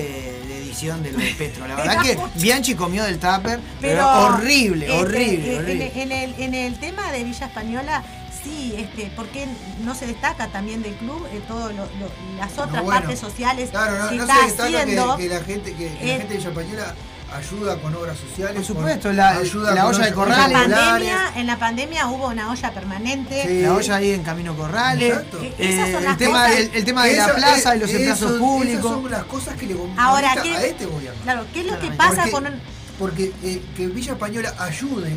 de 0.47 0.57
edición 0.63 1.01
de 1.03 1.11
lo 1.13 1.19
de 1.19 1.33
Petro. 1.37 1.67
La 1.67 1.75
verdad 1.75 2.01
que. 2.01 2.17
Bianchi 2.35 2.75
comió 2.75 3.03
del 3.05 3.15
tupper, 3.17 3.59
pero, 3.79 4.03
Pero 4.03 4.09
horrible, 4.25 4.85
este, 4.87 4.97
horrible, 4.99 5.57
horrible. 5.59 5.91
En, 5.95 6.11
el, 6.11 6.35
en 6.37 6.53
el 6.53 6.75
tema 6.79 7.11
de 7.13 7.23
Villa 7.23 7.45
Española, 7.45 8.03
sí, 8.43 8.73
este, 8.77 9.09
porque 9.15 9.47
no 9.85 9.95
se 9.95 10.05
destaca 10.05 10.47
también 10.47 10.81
del 10.81 10.95
club 10.95 11.25
eh, 11.31 11.41
lo- 11.47 12.37
las 12.37 12.51
otras 12.57 12.83
bueno. 12.83 12.89
partes 12.99 13.19
sociales 13.19 13.69
Claro, 13.69 13.97
no, 14.03 14.09
que 14.09 14.15
no 14.17 14.23
está 14.23 14.35
se 14.35 14.45
destaca 14.47 14.69
que, 14.69 14.77
haciendo. 14.79 15.17
que 15.17 15.29
la 15.29 15.39
gente, 15.41 15.71
que, 15.73 15.77
que 15.77 15.85
Eh, 15.87 16.07
la 16.07 16.13
gente 16.17 16.27
de 16.27 16.37
Villa 16.37 16.49
Española 16.49 16.95
ayuda 17.35 17.77
con 17.77 17.95
obras 17.95 18.17
sociales. 18.17 18.55
Por 18.55 18.65
con- 18.65 18.75
supuesto, 18.75 19.13
la- 19.13 19.37
ayuda 19.37 19.73
la 19.75 19.87
olla 19.87 20.05
de 20.05 20.13
corrales. 20.13 20.45
en 20.45 20.51
la 20.53 20.77
pandemia, 20.77 21.31
en 21.35 21.47
la 21.47 21.59
pandemia 21.59 22.07
hubo 22.07 22.27
una 22.27 22.51
olla 22.51 22.73
permanente. 22.73 23.43
Sí. 23.47 23.61
La 23.61 23.73
olla 23.73 23.95
ahí 23.95 24.11
en 24.11 24.23
Camino 24.23 24.55
Corrales. 24.55 25.09
Exacto. 25.09 25.41
Eh, 25.41 25.53
eh, 25.57 25.69
esas 25.73 25.91
son 25.91 26.05
el, 26.11 26.17
tema, 26.17 26.43
cosas- 26.45 26.59
el, 26.59 26.71
el 26.73 26.85
tema 26.85 27.05
de 27.05 27.15
la 27.17 27.33
plaza 27.35 27.75
y 27.75 27.79
los 27.79 27.89
eso- 27.89 27.97
emplazos 27.99 28.27
Esas 28.29 28.39
públicos. 28.39 28.91
son 28.91 29.11
las 29.11 29.23
cosas 29.25 29.55
que 29.57 29.65
le 29.67 29.75
Ahora, 29.97 30.27
molesta 30.29 30.43
¿qué- 30.43 30.55
a 30.57 30.65
este 30.65 30.85
gobierno. 30.85 31.21
Claro, 31.23 31.45
¿qué 31.53 31.59
es 31.61 31.65
lo 31.65 31.79
que 31.79 31.87
pasa 31.91 32.15
porque, 32.15 32.31
con 32.31 32.47
un- 32.47 32.61
porque, 32.99 33.31
eh, 33.43 33.61
que 33.75 33.87
Villa 33.87 34.13
Española 34.13 34.53
ayude 34.59 35.11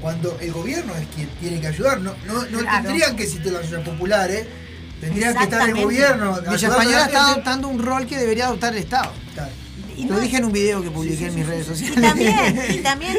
cuando 0.00 0.36
el 0.40 0.52
gobierno 0.52 0.94
es 0.96 1.06
quien 1.14 1.28
tiene 1.40 1.60
que 1.60 1.66
ayudar. 1.66 2.00
No, 2.00 2.14
no, 2.26 2.42
no 2.46 2.58
Claro. 2.60 2.84
tendrían 2.84 3.16
que 3.16 3.24
existir 3.24 3.52
las 3.52 3.66
ollas 3.66 3.82
populares, 3.86 4.46
tendrían 5.00 5.34
que 5.36 5.44
estar 5.44 5.68
el 5.68 5.74
gobierno. 5.74 6.38
Villa 6.40 6.68
Española 6.68 6.98
la 7.00 7.04
está 7.06 7.26
adoptando 7.32 7.68
un 7.68 7.82
rol 7.82 8.06
que 8.06 8.16
debería 8.18 8.46
adoptar 8.46 8.72
el 8.72 8.78
Estado. 8.78 9.12
Claro. 9.34 9.50
Y 10.00 10.04
Lo 10.06 10.14
no- 10.14 10.20
dije 10.20 10.36
en 10.38 10.44
un 10.44 10.52
video 10.52 10.82
que 10.82 10.90
publiqué 10.90 11.16
Sí, 11.16 11.24
en 11.26 11.34
mis 11.34 11.46
redes 11.46 11.66
sociales. 11.66 11.96
Y 11.98 12.00
también, 12.02 12.58
y 12.70 12.78
también 12.78 13.16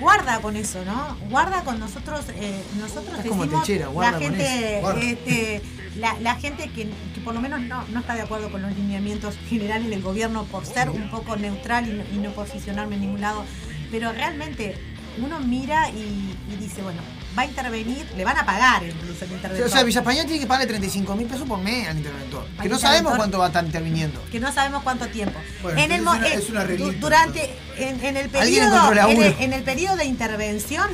guarda 0.00 0.40
con 0.40 0.56
eso, 0.56 0.84
¿no? 0.84 1.16
Guarda 1.30 1.62
con 1.64 1.78
nosotros, 1.78 2.24
eh, 2.36 2.62
nosotros 2.80 3.18
Es 3.20 3.26
como 3.26 3.42
decimos 3.44 3.62
techera, 3.64 3.86
guarda 3.88 4.12
la 4.12 4.18
con 4.18 4.26
gente, 4.36 4.72
eso, 4.78 4.80
guarda. 4.80 5.00
este, 5.02 5.62
la, 5.96 6.16
la 6.20 6.34
gente 6.36 6.68
que, 6.70 6.88
que 7.14 7.20
por 7.24 7.34
lo 7.34 7.40
menos 7.40 7.60
no, 7.60 7.84
no 7.88 8.00
está 8.00 8.14
de 8.14 8.22
acuerdo 8.22 8.50
con 8.50 8.62
los 8.62 8.74
lineamientos 8.76 9.36
generales 9.48 9.88
del 9.88 10.02
gobierno 10.02 10.44
por 10.44 10.66
ser 10.66 10.90
un 10.90 11.08
poco 11.10 11.36
neutral 11.36 11.88
y 11.88 11.92
no, 11.92 12.02
y 12.14 12.18
no 12.22 12.32
posicionarme 12.32 12.96
en 12.96 13.02
ningún 13.02 13.20
lado, 13.20 13.44
pero 13.90 14.12
realmente 14.12 14.74
uno 15.24 15.38
mira 15.40 15.88
y, 15.90 16.34
y 16.52 16.56
dice, 16.56 16.82
bueno, 16.82 17.00
va 17.36 17.42
a 17.42 17.46
intervenir, 17.46 18.06
le 18.16 18.24
van 18.24 18.36
a 18.38 18.46
pagar 18.46 18.82
incluso 18.84 19.24
el 19.24 19.32
interventor. 19.32 19.66
O 19.66 19.70
sea, 19.70 19.82
Villa 19.82 20.00
Española 20.00 20.24
tiene 20.26 20.40
que 20.40 20.46
pagarle 20.46 20.66
35 20.68 21.16
mil 21.16 21.26
pesos 21.26 21.46
por 21.48 21.58
mes 21.58 21.88
al 21.88 21.96
interventor. 21.98 22.46
Que 22.56 22.62
Al 22.62 22.68
no 22.68 22.78
sabemos 22.78 23.14
cuánto 23.16 23.38
va 23.38 23.44
a 23.44 23.48
estar 23.48 23.64
interviniendo. 23.64 24.22
que 24.30 24.40
no 24.40 24.52
sabemos 24.52 24.82
cuánto 24.82 25.06
tiempo. 25.08 25.38
Bueno, 25.62 25.80
en 25.80 25.92
el, 25.92 26.00
es 26.00 26.06
una- 26.50 26.64
eh, 26.64 26.72
es 26.74 26.78
du- 26.78 26.92
durante 27.00 27.56
en, 27.76 28.04
en 28.04 28.16
el 28.16 28.28
periodo 28.30 28.92
en 29.10 29.22
el, 29.22 29.36
en 29.40 29.52
el 29.52 29.62
periodo 29.62 29.96
de 29.96 30.04
intervención 30.04 30.88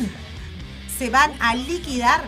se 0.99 1.11
van 1.11 1.33
a 1.41 1.55
liquidar 1.55 2.23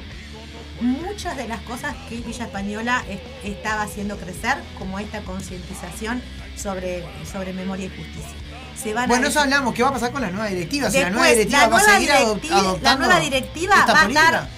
muchas 0.80 1.36
de 1.36 1.46
las 1.46 1.60
cosas 1.60 1.94
que 2.08 2.16
Villa 2.16 2.44
Española 2.44 3.04
es- 3.08 3.20
estaba 3.44 3.82
haciendo 3.82 4.16
crecer, 4.16 4.56
como 4.78 4.98
esta 4.98 5.20
concientización 5.22 6.22
sobre, 6.56 7.04
sobre 7.30 7.52
memoria 7.52 7.86
y 7.86 7.88
justicia. 7.88 8.36
Se 8.82 8.94
van 8.94 9.08
Bueno, 9.08 9.26
a 9.26 9.30
eso 9.30 9.40
hablamos. 9.40 9.74
¿Qué 9.74 9.82
va 9.82 9.90
a 9.90 9.92
pasar 9.92 10.10
con 10.12 10.22
la 10.22 10.30
nueva 10.30 10.48
directiva? 10.48 10.90
Si 10.90 10.98
la 11.00 11.10
nueva 11.10 11.28
directiva 11.28 11.60
la 11.62 11.68
va 11.68 11.78
a 11.78 11.80
seguir 11.80 12.10
directiva- 12.10 12.76
la 12.82 12.96
nueva 12.96 13.20
directiva 13.20 13.74
esta 13.78 13.92
va 13.92 14.02
a 14.02 14.08
estar 14.08 14.48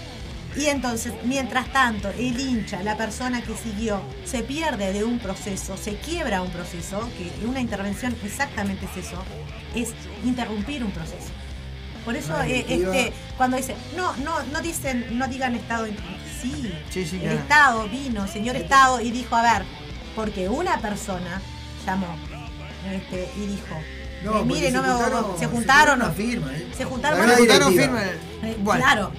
Y 0.56 0.66
entonces, 0.66 1.12
mientras 1.24 1.72
tanto, 1.72 2.10
el 2.10 2.38
hincha, 2.38 2.80
la 2.84 2.96
persona 2.96 3.42
que 3.42 3.54
siguió, 3.56 4.00
se 4.24 4.44
pierde 4.44 4.92
de 4.92 5.02
un 5.02 5.18
proceso, 5.18 5.76
se 5.76 5.96
quiebra 5.96 6.42
un 6.42 6.50
proceso, 6.50 7.08
que 7.18 7.44
una 7.44 7.60
intervención 7.60 8.16
exactamente 8.24 8.86
es 8.86 9.04
eso, 9.06 9.20
es 9.74 9.88
interrumpir 10.24 10.84
un 10.84 10.92
proceso. 10.92 11.30
Por 12.04 12.14
eso, 12.16 12.40
eh, 12.42 12.64
este, 12.68 13.12
cuando 13.36 13.56
dicen, 13.56 13.76
no, 13.96 14.14
no, 14.18 14.42
no 14.52 14.60
dicen, 14.60 15.18
no 15.18 15.26
digan 15.26 15.56
Estado, 15.56 15.86
sí, 16.40 16.72
Sí, 16.90 17.04
sí, 17.04 17.16
el 17.16 17.22
claro. 17.22 17.38
Estado 17.40 17.88
vino, 17.88 18.28
señor 18.28 18.54
Estado, 18.56 19.00
y 19.00 19.10
dijo, 19.10 19.34
a 19.34 19.42
ver, 19.42 19.64
porque 20.14 20.48
una 20.48 20.78
persona 20.78 21.40
llamó 21.84 22.14
este, 22.92 23.28
y 23.38 23.46
dijo, 23.46 23.74
No, 24.24 24.40
eh, 24.40 24.44
mire, 24.44 24.70
no 24.70 24.82
me 24.82 24.88
juntaron- 24.88 25.38
se 25.38 25.46
juntaron, 25.46 26.00
una 26.02 26.10
firma, 26.10 26.56
¿eh? 26.56 26.66
se 26.76 26.84
juntaron 26.84 27.18
Se 27.74 27.84
eh, 27.84 28.56
Bueno, 28.60 28.82
claro. 28.84 29.10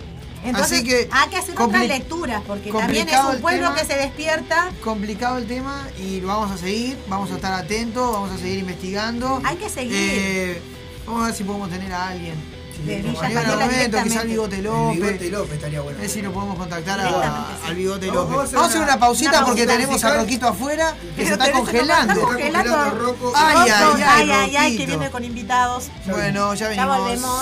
Entonces 0.43 0.77
Así 0.79 0.87
que, 0.87 1.09
hay 1.11 1.29
que 1.29 1.37
hacer 1.37 1.59
otras 1.59 1.87
lecturas, 1.87 2.41
porque 2.45 2.71
también 2.71 3.09
es 3.09 3.19
un 3.19 3.41
pueblo 3.41 3.69
tema. 3.69 3.75
que 3.75 3.85
se 3.85 3.95
despierta. 3.97 4.69
complicado 4.83 5.37
el 5.39 5.47
tema 5.47 5.87
y 5.97 6.21
lo 6.21 6.27
vamos 6.27 6.51
a 6.51 6.57
seguir, 6.57 6.97
vamos 7.07 7.31
a 7.31 7.35
estar 7.35 7.53
atentos, 7.53 8.11
vamos 8.11 8.31
a 8.31 8.37
seguir 8.37 8.59
investigando. 8.59 9.41
Hay 9.43 9.57
que 9.57 9.69
seguir. 9.69 9.95
Eh, 9.95 10.61
vamos 11.07 11.23
a 11.23 11.25
ver 11.27 11.35
si 11.35 11.43
podemos 11.43 11.69
tener 11.69 11.91
a 11.91 12.09
alguien. 12.09 12.54
De 12.83 12.97
Villa 13.01 13.13
Mariano 13.13 13.25
En 13.31 13.37
algún 13.37 13.61
Española 13.61 13.65
momento, 13.65 13.97
quizá 14.03 14.21
el. 14.21 14.27
Bigote 14.27 14.55
El 14.57 14.63
López. 14.63 14.99
Bigote 14.99 15.29
López 15.31 15.53
estaría 15.53 15.81
bueno. 15.81 15.99
Ver 15.99 16.09
si 16.09 16.21
lo 16.21 16.31
podemos 16.33 16.57
contactar 16.57 16.99
a- 16.99 17.45
al 17.67 17.75
Bigote 17.75 18.07
Vamos- 18.07 18.29
López. 18.31 18.51
vamos 18.51 18.55
a 18.55 18.65
hacer 18.69 18.81
una- 18.81 18.99
pausita 18.99 19.29
una 19.29 19.45
porque 19.45 19.65
pausita 19.65 19.73
tenemos 19.73 20.03
a. 20.03 20.15
Roquito 20.17 20.47
afuera 20.47 20.91
que 20.91 21.23
Pero 21.23 21.27
se 21.27 21.33
está 21.33 21.51
congelando. 21.51 22.13
Está 22.13 22.25
congelando. 22.25 22.89
Rocco. 22.95 23.33
Ay, 23.35 23.55
ay, 23.57 23.71
ay, 23.71 24.03
ay, 24.07 24.31
ay, 24.31 24.55
ay, 24.57 24.77
que 24.77 24.85
viene 24.85 25.09
con 25.09 25.23
invitados. 25.23 25.89
Bueno, 26.05 26.53
ya 26.53 26.73
Ya 26.73 26.85
venimos. 26.85 26.97
volvemos. 26.99 27.41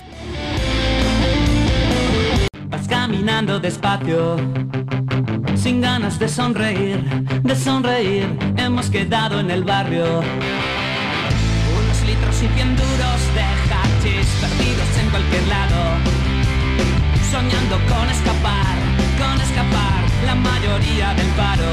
Vas 2.70 2.88
caminando 2.88 3.60
despacio, 3.60 4.38
sin 5.56 5.82
ganas 5.82 6.18
de 6.20 6.28
sonreír, 6.30 7.00
de 7.44 7.56
sonreír. 7.56 8.38
Hemos 8.58 8.90
quedado 8.90 9.40
en 9.40 9.52
el 9.52 9.64
barrio. 9.64 10.06
Unos 10.20 12.02
litros 12.08 12.36
y 12.38 12.48
cien 12.56 12.76
duros 12.76 13.22
de 13.36 13.42
hachís 13.44 14.28
perdidos 14.42 14.98
en 15.00 15.03
cualquier 15.14 15.47
lado. 15.47 15.80
Soñando 17.32 17.76
con 17.91 18.05
escapar, 18.09 18.76
con 19.22 19.36
escapar 19.47 20.01
la 20.26 20.34
mayoría 20.34 21.14
del 21.14 21.30
paro. 21.41 21.72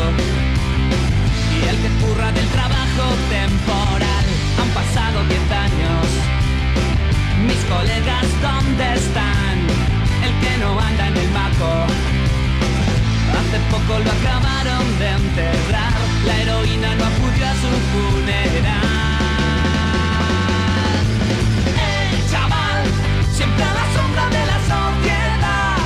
Y 1.57 1.59
el 1.71 1.77
que 1.83 1.91
curra 2.01 2.31
del 2.33 2.49
trabajo 2.57 3.05
temporal. 3.39 4.27
Han 4.61 4.71
pasado 4.81 5.17
diez 5.33 5.47
años. 5.67 6.07
Mis 7.49 7.63
colegas, 7.75 8.27
¿dónde 8.47 8.87
están? 9.01 9.57
El 10.27 10.33
que 10.43 10.53
no 10.63 10.79
anda 10.79 11.05
en 11.09 11.17
el 11.17 11.31
maco. 11.41 11.73
Hace 13.39 13.59
poco 13.73 13.93
lo 14.05 14.11
acabaron 14.19 14.85
de 15.01 15.09
enterrar. 15.21 15.99
La 16.27 16.35
heroína 16.43 16.95
no 16.99 17.05
acudió 17.13 17.45
a 17.53 17.55
su 17.63 17.71
funeral. 17.91 19.10
Siempre 23.41 23.65
a 23.65 23.73
la 23.73 23.87
sombra 23.97 24.25
de 24.37 24.43
la 24.53 24.59
sociedad. 24.71 25.77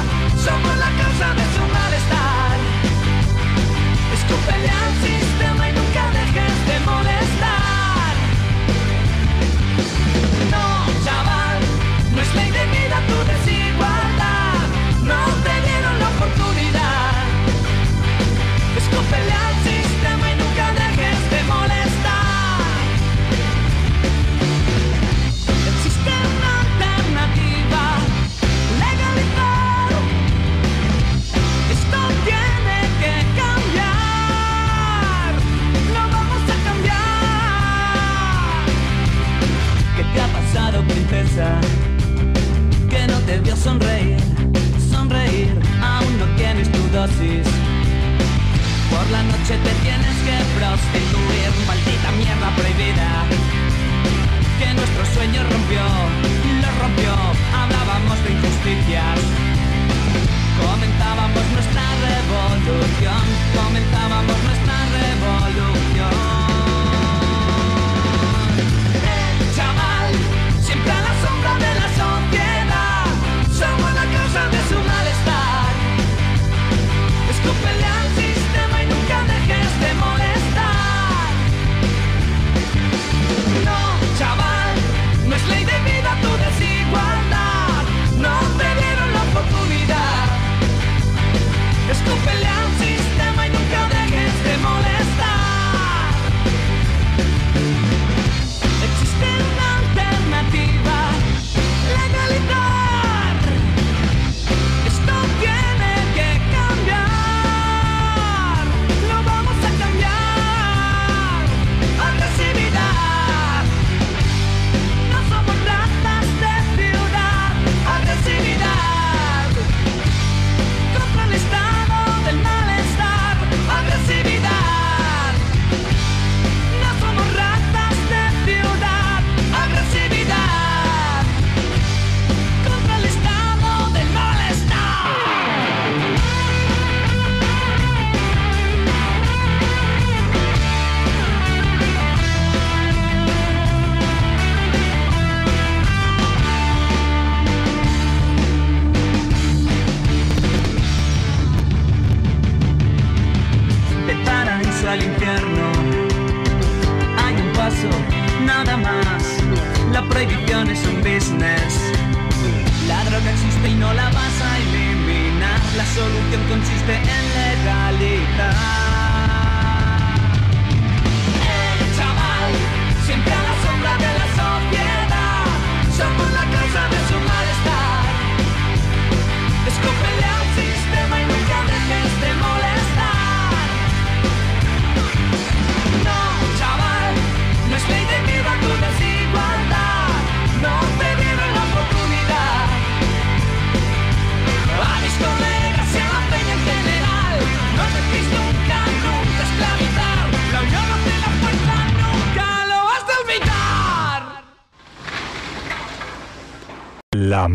Somos 0.45 0.75
la 0.85 0.91
causa 1.01 1.29
de 1.39 1.45
su 1.55 1.63
malestar. 1.73 2.25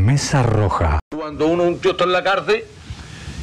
Mesa 0.10 0.42
Roja. 0.42 0.98
Cuando 1.16 1.46
uno, 1.46 1.66
un 1.66 1.78
tío 1.78 1.92
está 1.92 2.04
en 2.04 2.14
la 2.14 2.24
cárcel, 2.24 2.66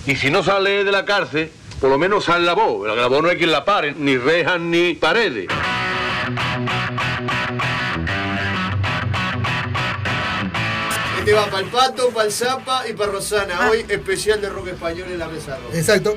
y 0.04 0.16
si 0.16 0.32
no 0.32 0.42
sale 0.42 0.82
de 0.82 0.90
la 0.90 1.04
cárcel, 1.04 1.48
por 1.80 1.90
lo 1.90 1.96
menos 1.96 2.24
sale 2.24 2.44
la 2.44 2.54
voz. 2.54 2.84
La 2.88 3.06
voz 3.06 3.22
no 3.22 3.28
hay 3.28 3.36
quien 3.36 3.52
la 3.52 3.64
pare, 3.64 3.94
ni 3.96 4.16
rejas 4.16 4.58
ni 4.58 4.94
paredes. 4.94 5.46
Este 11.20 11.32
va 11.34 11.46
para 11.46 11.60
el 11.60 11.66
Pato, 11.66 12.08
para 12.10 12.26
el 12.26 12.32
Zapa 12.32 12.88
y 12.88 12.94
para 12.94 13.12
Rosana. 13.12 13.54
Ah. 13.60 13.68
Hoy 13.70 13.86
especial 13.88 14.40
de 14.40 14.48
rock 14.48 14.66
español 14.66 15.06
en 15.12 15.20
la 15.20 15.28
Mesa 15.28 15.56
Roja. 15.58 15.78
Exacto. 15.78 16.16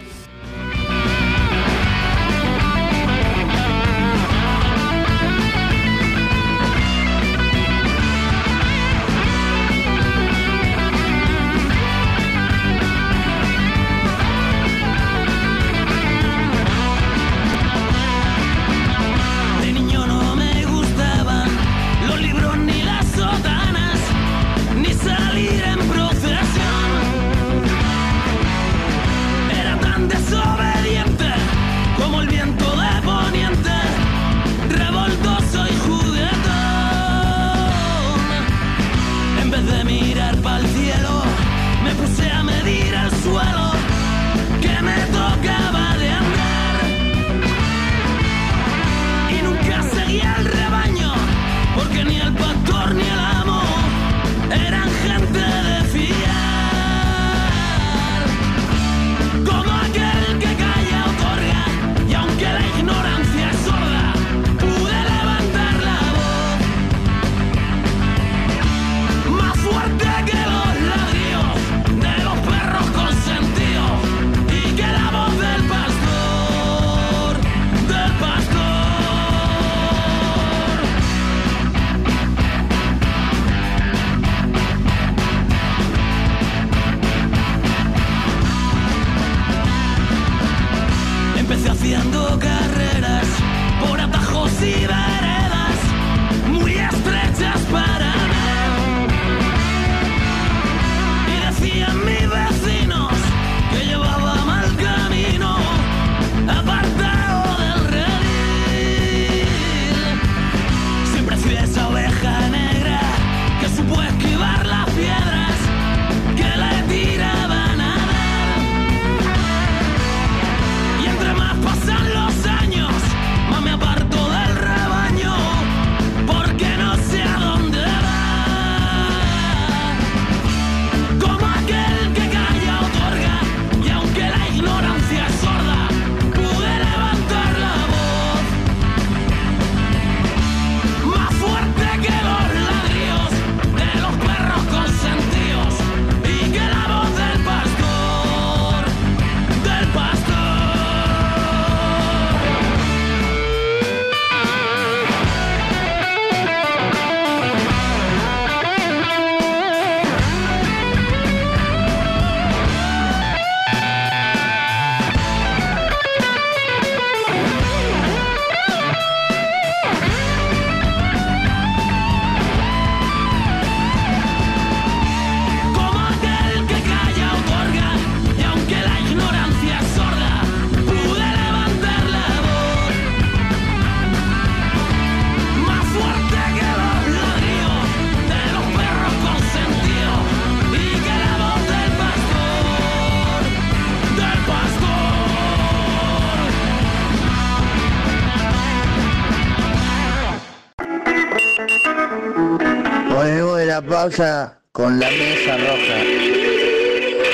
pausa 204.01 204.57
con 204.71 204.97
la 204.97 205.09
mesa 205.09 205.57
roja. 205.57 205.97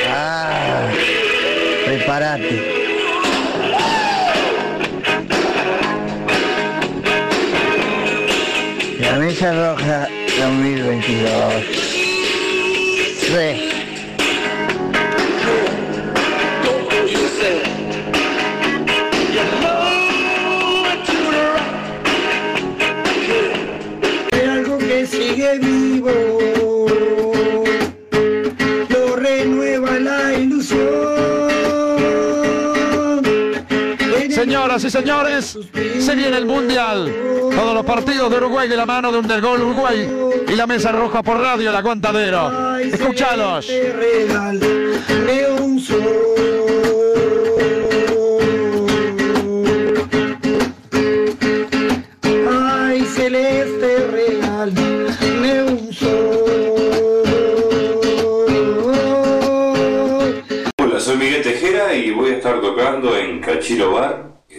Ah, 0.09 0.88
prepárate. 1.86 2.57
La 8.99 9.13
mesa 9.20 9.53
roja 9.53 10.07
2022. 10.39 11.53
Sí. 13.20 13.75
Señoras 34.76 34.84
y 34.84 34.90
señores, 34.90 35.58
se 36.04 36.16
viene 36.16 36.36
el 36.36 36.46
Mundial. 36.46 37.10
Todos 37.56 37.74
los 37.74 37.86
partidos 37.86 38.30
de 38.30 38.36
Uruguay 38.36 38.68
de 38.68 38.76
la 38.76 38.86
mano 38.86 39.10
de 39.10 39.20
un 39.20 39.28
del 39.28 39.40
gol 39.40 39.62
Uruguay 39.62 40.06
y 40.50 40.52
la 40.54 40.68
mesa 40.68 40.92
roja 40.92 41.24
por 41.24 41.40
radio, 41.40 41.70
el 41.70 41.76
aguantadero. 41.78 42.78
Escuchalos. 42.80 43.70
Ay, 52.50 53.06
celeste 53.16 54.08
real 54.12 54.74
de 54.74 55.64
un 55.64 55.90
Hola, 60.78 61.00
soy 61.00 61.16
Miguel 61.16 61.44
Tejera 61.44 61.96
y 61.96 62.12
voy 62.12 62.32
a 62.32 62.36
estar 62.36 62.60
tocando 62.60 63.16
en 63.16 63.40
Cachilo 63.40 63.94
Bar 63.94 64.35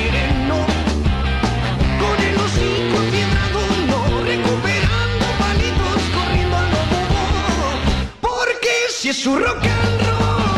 si 9.01 9.09
es 9.09 9.17
su 9.17 9.35
rock 9.35 9.63
and 9.63 10.01
roll 10.05 10.51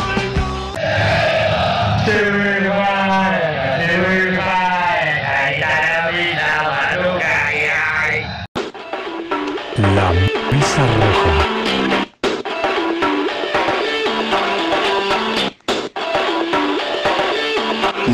no 9.81 9.93
La 9.95 10.11
mesa 10.51 10.83
roja. 10.99 11.33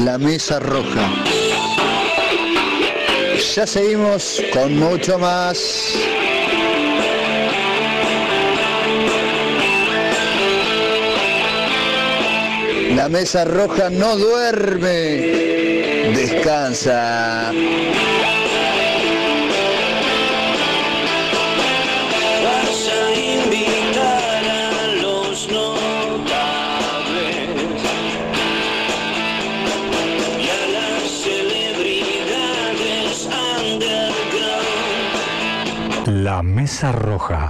La 0.05 0.17
mesa 0.19 0.59
roja. 0.59 1.09
Ya 3.55 3.65
seguimos 3.65 4.43
con 4.53 4.77
mucho 4.77 5.17
más. 5.17 6.08
La 12.95 13.07
mesa 13.07 13.45
roja 13.45 13.91
no 13.91 14.15
duerme. 14.17 14.89
Descansa. 16.15 17.51
Vas 22.43 22.89
a 22.89 23.13
invitar 23.13 24.43
a 24.45 24.87
los 25.01 25.47
notables 25.51 27.49
Y 30.39 30.49
a 30.49 30.67
las 30.73 31.03
celebridades 31.23 33.29
underground 33.61 34.47
La 36.23 36.41
mesa 36.41 36.91
roja. 36.91 37.49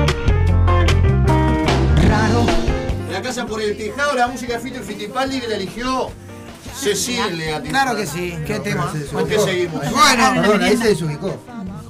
Casa 3.35 3.45
por 3.47 3.61
el 3.61 3.77
tejado, 3.77 4.13
la 4.15 4.27
música 4.27 4.53
de 4.53 4.59
Fito 4.59 4.79
y 4.79 4.83
Fitipaldi 4.83 5.39
que 5.41 5.47
la 5.47 5.55
eligió 5.55 6.09
Cecilia. 6.75 7.61
Claro 7.61 7.95
que 7.95 8.05
sí, 8.05 8.37
qué 8.45 8.59
tema. 8.59 8.91
¿Con 9.11 9.27
qué 9.27 9.39
seguimos? 9.39 9.81
Bueno, 9.91 10.41
perdón, 10.41 10.63
ahí 10.63 10.77
se 10.77 10.87
desubicó. 10.89 11.35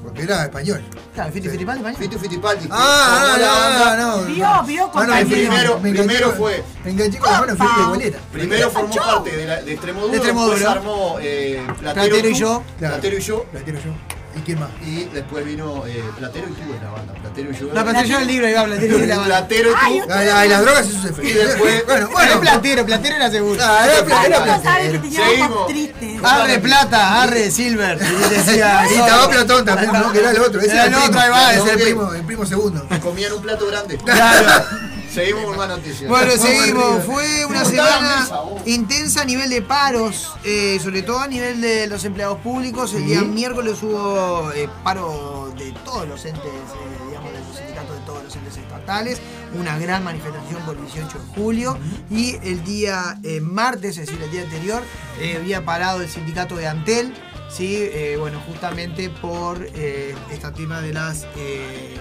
Porque 0.03 0.23
era 0.23 0.43
español. 0.43 0.81
Claro, 1.13 1.31
Fiti 1.31 1.47
Fittipaldi 1.49 1.83
mañana. 1.83 1.99
Fito 2.03 2.19
Fittipaldi. 2.19 2.65
que 2.65 2.69
Ah, 2.71 3.37
la 3.39 3.45
no, 3.47 3.53
banda. 3.53 3.97
no, 3.97 4.17
no. 4.17 4.23
Vio, 4.25 4.63
vio, 4.65 4.83
Ah, 4.83 4.87
no, 4.87 4.91
compañero. 4.91 5.27
primero- 5.29 5.79
me 5.79 5.91
primero 5.91 6.31
fue- 6.33 6.63
Me 6.83 6.91
enganché 6.91 7.17
con 7.19 7.31
la 7.31 7.39
mano 7.39 7.55
fui 7.55 7.67
de 7.67 7.89
boleta. 7.89 8.17
Primero 8.31 8.71
formó 8.71 8.95
parte 8.95 9.37
de, 9.37 9.45
la, 9.45 9.61
de 9.61 9.71
Extremo 9.73 9.99
Duro, 10.01 10.11
De 10.11 10.17
Extremo 10.17 10.49
después 10.49 10.65
armó 10.65 11.17
eh, 11.21 11.63
Platero, 11.79 12.07
Platero 12.09 12.29
y 12.29 12.33
yo. 12.33 12.63
Claro. 12.79 12.93
Platero 12.95 13.17
y 13.17 13.21
yo. 13.21 13.43
Platero 13.51 13.79
yo. 13.79 14.20
¿Y 14.35 14.39
quién 14.41 14.59
más? 14.59 14.69
Y 14.81 15.03
después 15.05 15.45
vino 15.45 15.83
eh, 15.85 16.03
Platero 16.17 16.47
y 16.47 16.51
tú 16.53 16.61
en 16.73 16.83
la 16.83 16.89
banda. 16.91 17.13
Platero 17.13 17.51
y 17.51 17.55
yo. 17.55 17.65
No, 17.73 17.83
Platero 17.83 18.07
yo 18.07 18.19
el 18.19 18.27
libro, 18.27 18.47
iba 18.49 18.63
Platero 18.63 18.97
y 18.97 19.05
la 19.05 19.17
banda. 19.17 19.37
Platero 19.47 19.71
y 19.71 20.11
ay, 20.31 20.49
las 20.49 20.61
drogas 20.61 20.87
eso 20.87 21.01
se 21.01 21.13
fue. 21.13 21.25
Y 21.29 21.33
después- 21.33 21.85
bueno, 21.85 22.09
Bueno. 22.09 22.39
Platero, 22.39 22.85
Platero 22.85 23.15
era 23.17 23.29
seguro. 23.31 23.59
Ah, 23.63 23.87
era 23.91 24.05
Platero, 24.05 24.45
no 24.45 24.61
que. 24.61 25.91
Arre 26.23 26.59
plata, 26.59 27.21
arre 27.23 27.51
silver. 27.51 27.99
Y 28.01 28.29
decía, 28.33 28.85
Y 28.89 28.93
estaba 28.95 29.29
Platón 29.29 29.65
también, 29.65 29.91
¿no? 29.91 30.11
Que 30.11 30.19
era 30.19 30.31
el 30.31 30.39
otro. 30.39 30.61
Ese 30.61 30.71
Era 30.73 30.85
era 30.85 30.97
el 30.97 31.03
otro, 31.09 31.19
ahí 31.19 31.29
va, 31.29 31.53
ese 31.53 31.77
primo. 31.77 32.13
El 32.13 32.23
primo 32.23 32.45
segundo. 32.45 32.87
Comían 33.01 33.33
un 33.33 33.41
plato 33.41 33.67
grande. 33.67 33.97
Claro. 33.97 34.65
Seguimos 35.13 35.45
con 35.45 35.57
más 35.57 35.67
noticias. 35.67 36.09
Bueno, 36.09 36.31
seguimos. 36.37 37.03
Fue 37.05 37.45
una 37.45 37.63
¿Cómo 37.63 37.69
está 37.71 38.01
la 38.01 38.25
semana 38.25 38.41
intensa 38.65 39.21
a 39.23 39.25
nivel 39.25 39.49
de 39.49 39.61
paros, 39.61 40.31
eh, 40.43 40.79
sobre 40.81 41.01
todo 41.01 41.19
a 41.19 41.27
nivel 41.27 41.59
de 41.59 41.87
los 41.87 42.05
empleados 42.05 42.39
públicos. 42.39 42.93
El 42.93 43.05
día 43.05 43.19
Sí. 43.19 43.25
miércoles 43.25 43.81
hubo 43.83 44.51
eh, 44.53 44.69
paro 44.83 45.53
de 45.57 45.71
todos 45.83 46.07
los 46.07 46.23
entes, 46.23 46.43
eh, 46.45 47.07
digamos, 47.09 47.33
de 47.33 47.39
los 47.39 47.57
sindicatos 47.57 47.99
de 47.99 48.05
todos 48.05 48.23
los 48.23 48.35
entes 48.35 48.57
estatales. 48.57 49.19
Una 49.53 49.77
gran 49.77 50.03
manifestación 50.03 50.61
por 50.63 50.77
el 50.77 50.85
18 50.85 51.19
de 51.19 51.25
julio. 51.35 51.77
Y 52.09 52.35
el 52.43 52.63
día 52.63 53.19
eh, 53.23 53.41
martes, 53.41 53.97
es 53.97 54.05
decir, 54.07 54.21
el 54.23 54.31
día 54.31 54.43
anterior, 54.43 54.81
eh, 55.19 55.37
había 55.41 55.65
parado 55.65 56.01
el 56.01 56.09
sindicato 56.09 56.55
de 56.55 56.67
Antel. 56.67 57.13
Sí, 57.49 57.75
eh, 57.77 58.15
bueno, 58.17 58.41
justamente 58.47 59.09
por 59.09 59.57
eh, 59.75 60.15
esta 60.31 60.53
tema 60.53 60.79
de 60.79 60.93
las. 60.93 61.23
eh, 61.35 61.97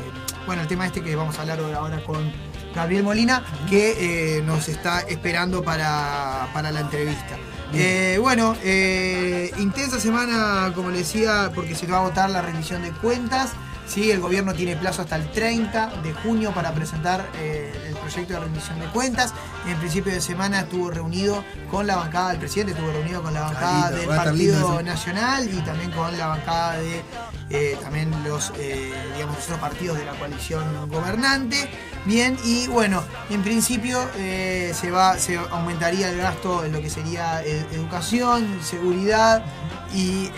bueno, 0.46 0.62
el 0.62 0.68
tema 0.68 0.86
este 0.86 1.02
que 1.02 1.16
vamos 1.16 1.36
a 1.38 1.42
hablar 1.42 1.61
ahora 1.74 2.02
con 2.04 2.32
Gabriel 2.74 3.02
Molina, 3.02 3.42
que 3.68 4.38
eh, 4.38 4.42
nos 4.42 4.68
está 4.68 5.00
esperando 5.00 5.62
para, 5.62 6.48
para 6.52 6.70
la 6.70 6.80
entrevista. 6.80 7.36
Eh, 7.72 8.18
bueno, 8.20 8.56
eh, 8.64 9.50
intensa 9.58 10.00
semana, 10.00 10.72
como 10.74 10.90
le 10.90 10.98
decía, 10.98 11.52
porque 11.54 11.74
se 11.74 11.86
va 11.86 11.98
a 11.98 12.02
votar 12.02 12.30
la 12.30 12.42
rendición 12.42 12.82
de 12.82 12.90
cuentas. 12.92 13.52
Sí, 13.91 14.12
el 14.12 14.20
gobierno 14.20 14.55
tiene 14.55 14.76
plazo 14.76 15.03
hasta 15.03 15.16
el 15.16 15.28
30 15.32 15.97
de 16.05 16.12
junio 16.12 16.55
para 16.55 16.72
presentar 16.72 17.28
eh, 17.34 17.72
el 17.88 17.97
proyecto 17.97 18.34
de 18.34 18.38
rendición 18.38 18.78
de 18.78 18.86
cuentas. 18.86 19.34
En 19.66 19.76
principio 19.78 20.12
de 20.12 20.20
semana 20.20 20.61
estuvo 20.61 20.93
reunido 20.93 21.45
con 21.72 21.88
la 21.88 21.97
bancada 21.97 22.30
del 22.30 22.38
presidente, 22.38 22.70
estuvo 22.70 22.93
reunido 22.93 23.20
con 23.20 23.34
la 23.34 23.41
bancada 23.41 23.91
Carita, 23.91 23.91
del 23.91 24.38
lindo 24.38 24.55
Partido. 24.55 24.82
Nacional 24.82 25.51
y 25.53 25.61
también 25.62 25.91
con 25.91 26.16
la 26.16 26.28
bancada 26.28 26.78
de 26.78 27.03
eh, 27.51 27.76
también 27.82 28.14
los 28.22 28.53
eh, 28.57 28.93
digamos 29.14 29.34
los 29.34 29.45
otros 29.47 29.59
partidos 29.59 29.99
de 29.99 30.05
la 30.05 30.12
coalición 30.12 30.88
gobernante. 30.88 31.68
Bien, 32.05 32.38
y 32.45 32.68
bueno, 32.68 33.03
en 33.28 33.43
principio 33.43 34.09
se 34.14 34.91
va, 34.93 35.18
se 35.18 35.36
aumentaría 35.36 36.11
el 36.11 36.18
gasto 36.18 36.64
en 36.64 36.72
lo 36.72 36.80
que 36.80 36.88
sería 36.88 37.43
educación, 37.43 38.61
seguridad 38.62 39.45
y 39.93 40.30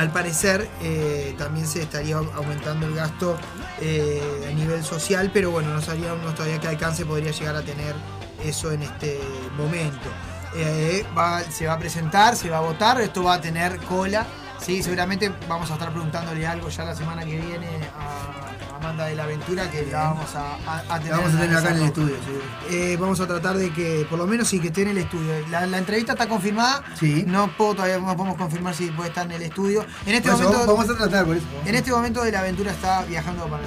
al 0.00 0.10
parecer 0.10 0.66
eh, 0.80 1.34
también 1.36 1.66
se 1.66 1.82
estaría 1.82 2.16
aumentando 2.16 2.86
el 2.86 2.94
gasto 2.94 3.36
eh, 3.82 4.48
a 4.50 4.54
nivel 4.54 4.82
social, 4.82 5.30
pero 5.30 5.50
bueno, 5.50 5.74
no 5.74 5.82
sabríamos 5.82 6.34
todavía 6.34 6.58
qué 6.58 6.68
alcance 6.68 7.04
podría 7.04 7.32
llegar 7.32 7.54
a 7.54 7.60
tener 7.60 7.94
eso 8.42 8.72
en 8.72 8.82
este 8.82 9.20
momento. 9.58 10.08
Eh, 10.56 11.04
se 11.50 11.66
va 11.66 11.74
a 11.74 11.78
presentar, 11.78 12.34
se 12.34 12.48
va 12.48 12.58
a 12.58 12.60
votar, 12.62 12.98
esto 13.02 13.22
va 13.22 13.34
a 13.34 13.40
tener 13.42 13.76
cola. 13.80 14.26
Sí, 14.58 14.82
seguramente 14.82 15.30
vamos 15.46 15.70
a 15.70 15.74
estar 15.74 15.90
preguntándole 15.90 16.46
algo 16.46 16.70
ya 16.70 16.86
la 16.86 16.94
semana 16.94 17.22
que 17.22 17.38
viene 17.38 17.68
a 17.98 18.59
Amanda 18.80 19.04
de 19.06 19.14
la 19.14 19.24
Aventura 19.24 19.70
que 19.70 19.84
la 19.86 19.98
vamos 20.04 20.34
a, 20.34 20.54
a- 20.66 20.78
a 20.80 20.84
La 20.86 20.98
tener, 20.98 21.12
vamos 21.12 21.34
a 21.34 21.38
tener 21.40 21.56
acá 21.56 21.70
en 21.70 21.76
el 21.76 21.82
estudio, 21.84 22.16
seguro. 22.24 22.44
eh, 22.70 22.96
vamos 22.98 23.20
a 23.20 23.26
tratar 23.26 23.56
de 23.58 23.72
que, 23.72 24.06
por 24.08 24.18
lo 24.18 24.26
menos 24.26 24.48
sí, 24.48 24.58
que 24.58 24.68
esté 24.68 24.82
en 24.82 24.88
el 24.88 24.98
estudio. 24.98 25.32
La, 25.50 25.66
la 25.66 25.78
entrevista 25.78 26.12
está 26.12 26.26
confirmada. 26.28 26.82
Sí. 26.98 27.24
No 27.26 27.54
puedo 27.56 27.74
todavía 27.74 27.98
no 27.98 28.16
podemos 28.16 28.38
confirmar 28.38 28.74
si 28.74 28.86
puede 28.90 29.10
estar 29.10 29.26
en 29.26 29.32
el 29.32 29.42
estudio. 29.42 29.84
En 30.06 30.14
este 30.14 30.28
eso, 30.30 30.38
momento. 30.38 30.66
vamos 30.66 30.88
a 30.90 30.96
tratar 30.96 31.26
por 31.26 31.36
eso. 31.36 31.46
En 31.66 31.74
este 31.74 31.90
momento 31.90 32.22
de 32.22 32.32
la 32.32 32.40
aventura 32.40 32.70
está 32.72 33.02
viajando 33.04 33.44
para 33.48 33.62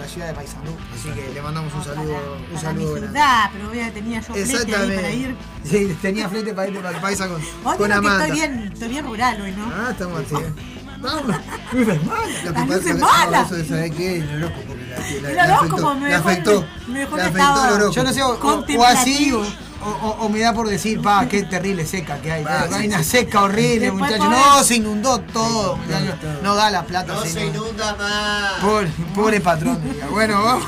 la 0.00 0.06
ciudad 0.08 0.28
de 0.28 0.34
Paysandú. 0.34 0.74
Así 0.94 1.10
que 1.10 1.30
le 1.34 1.42
mandamos 1.42 1.72
un 1.74 1.84
saludo, 1.84 2.36
un 2.38 2.46
Para 2.48 2.60
saludo 2.60 2.94
mi 2.94 3.00
ciudad, 3.00 3.50
pero 3.52 3.68
voy 3.68 3.80
a 3.80 3.92
tenía 3.92 4.20
yo 4.20 4.34
flete 4.34 4.40
ahí 4.52 4.64
para 4.66 4.82
Exactamente. 4.82 5.16
ir. 5.16 5.36
Sí, 5.64 5.98
tenía 6.00 6.28
frente 6.30 6.54
para 6.54 6.68
irte 6.68 6.80
para 6.80 6.96
el 6.96 7.02
Paisa 7.02 7.28
con, 7.28 7.76
con 7.76 7.92
Amanda. 7.92 8.26
estoy 8.26 8.38
bien, 8.40 8.70
estoy 8.72 8.88
bien 8.88 9.04
rural 9.04 9.40
hoy, 9.40 9.52
¿no? 9.52 9.66
Ah, 9.74 9.88
estamos 9.90 10.20
así. 10.20 10.34
Vamos, 11.00 11.36
luces 11.72 12.04
malas. 12.04 12.44
Lo 12.44 12.52
que 12.52 12.58
Las 12.58 12.66
pasa 12.68 12.74
es 12.76 12.84
luces 12.84 12.94
que 12.94 12.94
malas. 13.00 13.46
eso 13.46 13.54
de 13.56 13.64
saber 13.68 13.90
qué, 13.92 14.16
el 14.18 14.44
horóscopo. 14.44 14.74
la- 14.74 14.96
la- 15.22 15.30
El 15.30 15.36
la 15.36 15.44
horóscopo 15.58 15.88
afectó, 15.88 15.94
me 16.00 16.08
la 16.10 16.18
afectó. 16.18 16.64
me 16.88 16.98
dejó 17.00 17.16
afectó. 17.16 17.90
Yo 17.92 18.04
no 18.04 18.12
sé, 18.12 18.22
o, 18.22 18.84
así, 18.84 19.32
o, 19.32 19.40
o- 19.84 20.16
o 20.20 20.28
me 20.28 20.40
da 20.40 20.52
por 20.54 20.68
decir, 20.68 21.00
pa, 21.02 21.26
qué 21.28 21.42
terrible 21.42 21.84
seca 21.86 22.18
que 22.20 22.32
hay. 22.32 22.44
Hay 22.44 22.80
sí, 22.82 22.86
una 22.88 22.98
sí. 22.98 23.04
seca 23.04 23.42
horrible, 23.42 23.92
muchachos. 23.92 24.28
No, 24.30 24.64
se 24.64 24.76
inundó 24.76 25.20
todo. 25.20 25.78
No 26.42 26.54
da 26.54 26.70
la 26.70 26.84
plata. 26.84 27.12
No 27.14 27.22
se 27.22 27.30
se 27.30 27.46
inunda 27.46 27.94
más. 27.96 28.52
Pobre, 28.62 28.90
pobre 29.14 29.40
patrón. 29.40 29.80
diga. 29.84 30.06
Bueno, 30.08 30.42
vamos, 30.42 30.64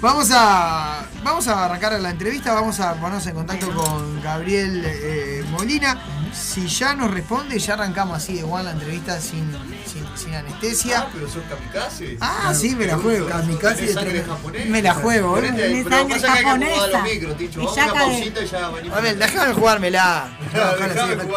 vamos 0.00 0.30
a 0.32 1.06
vamos 1.24 1.48
a 1.48 1.64
arrancar 1.64 1.98
la 2.00 2.10
entrevista, 2.10 2.52
vamos 2.54 2.78
a 2.80 2.94
ponernos 2.94 3.26
en 3.26 3.34
contacto 3.34 3.70
con 3.74 4.22
Gabriel 4.22 4.82
eh, 4.86 5.44
Molina. 5.50 5.98
Si 6.34 6.66
ya 6.66 6.94
nos 6.94 7.10
responde, 7.10 7.58
ya 7.58 7.74
arrancamos 7.74 8.16
así 8.16 8.34
de 8.34 8.40
igual 8.40 8.64
la 8.64 8.72
entrevista 8.72 9.20
sin, 9.20 9.50
sin, 9.86 10.04
sin 10.16 10.34
Ah, 10.34 10.38
anestesia. 10.40 11.06
pero 11.12 11.28
son 11.28 11.42
kamikazes. 11.42 12.18
Ah, 12.20 12.52
sí, 12.54 12.74
me 12.74 12.86
la 12.86 12.96
juego. 12.96 13.28
Kamikaze 13.28 13.74
¿Tenés 13.76 13.94
de 13.94 14.00
sangre 14.02 14.24
japonés? 14.24 14.66
Me 14.68 14.82
la 14.82 14.94
juego, 14.94 15.28
boludo. 15.30 15.54
Tenés 15.54 15.84
pero 15.84 15.96
sangre 15.96 16.14
pasa 16.14 16.26
que 16.26 16.32
hay 16.38 16.44
que 16.44 16.50
acomodar 16.50 16.70
los 16.76 16.90
japonesa. 16.92 17.14
micros, 17.14 17.36
Ticho. 17.38 17.60
Y 17.60 17.64
Vamos 17.64 17.76
ya 17.76 17.84
una 17.84 17.94
pausita 17.94 18.40
y 18.42 18.46
ya 18.46 18.68
venimos. 18.70 18.98
A 18.98 19.00
ver, 19.00 19.16
déjame 19.18 19.52
jugármela. 19.54 20.38
Claro. 20.50 20.76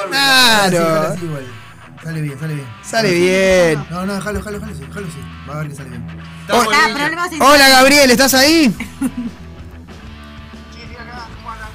Claro. 0.09 1.01
así 1.13 1.25
igual. 1.25 1.45
Sale 2.03 2.21
bien, 2.21 2.39
sale 2.39 2.53
bien. 2.53 2.67
Sale 2.83 3.11
bien. 3.13 3.85
No, 3.89 4.05
no, 4.05 4.15
déjalo, 4.15 4.39
déjalo, 4.39 4.59
déjalo 4.59 4.75
así. 5.07 5.19
Va 5.49 5.53
a 5.53 5.57
ver 5.59 5.67
que 5.69 5.75
sale 5.75 5.89
bien. 5.89 6.07
Ah, 6.49 6.87
Hola 7.41 7.69
Gabriel, 7.69 8.09
¿estás 8.11 8.33
ahí? 8.33 8.73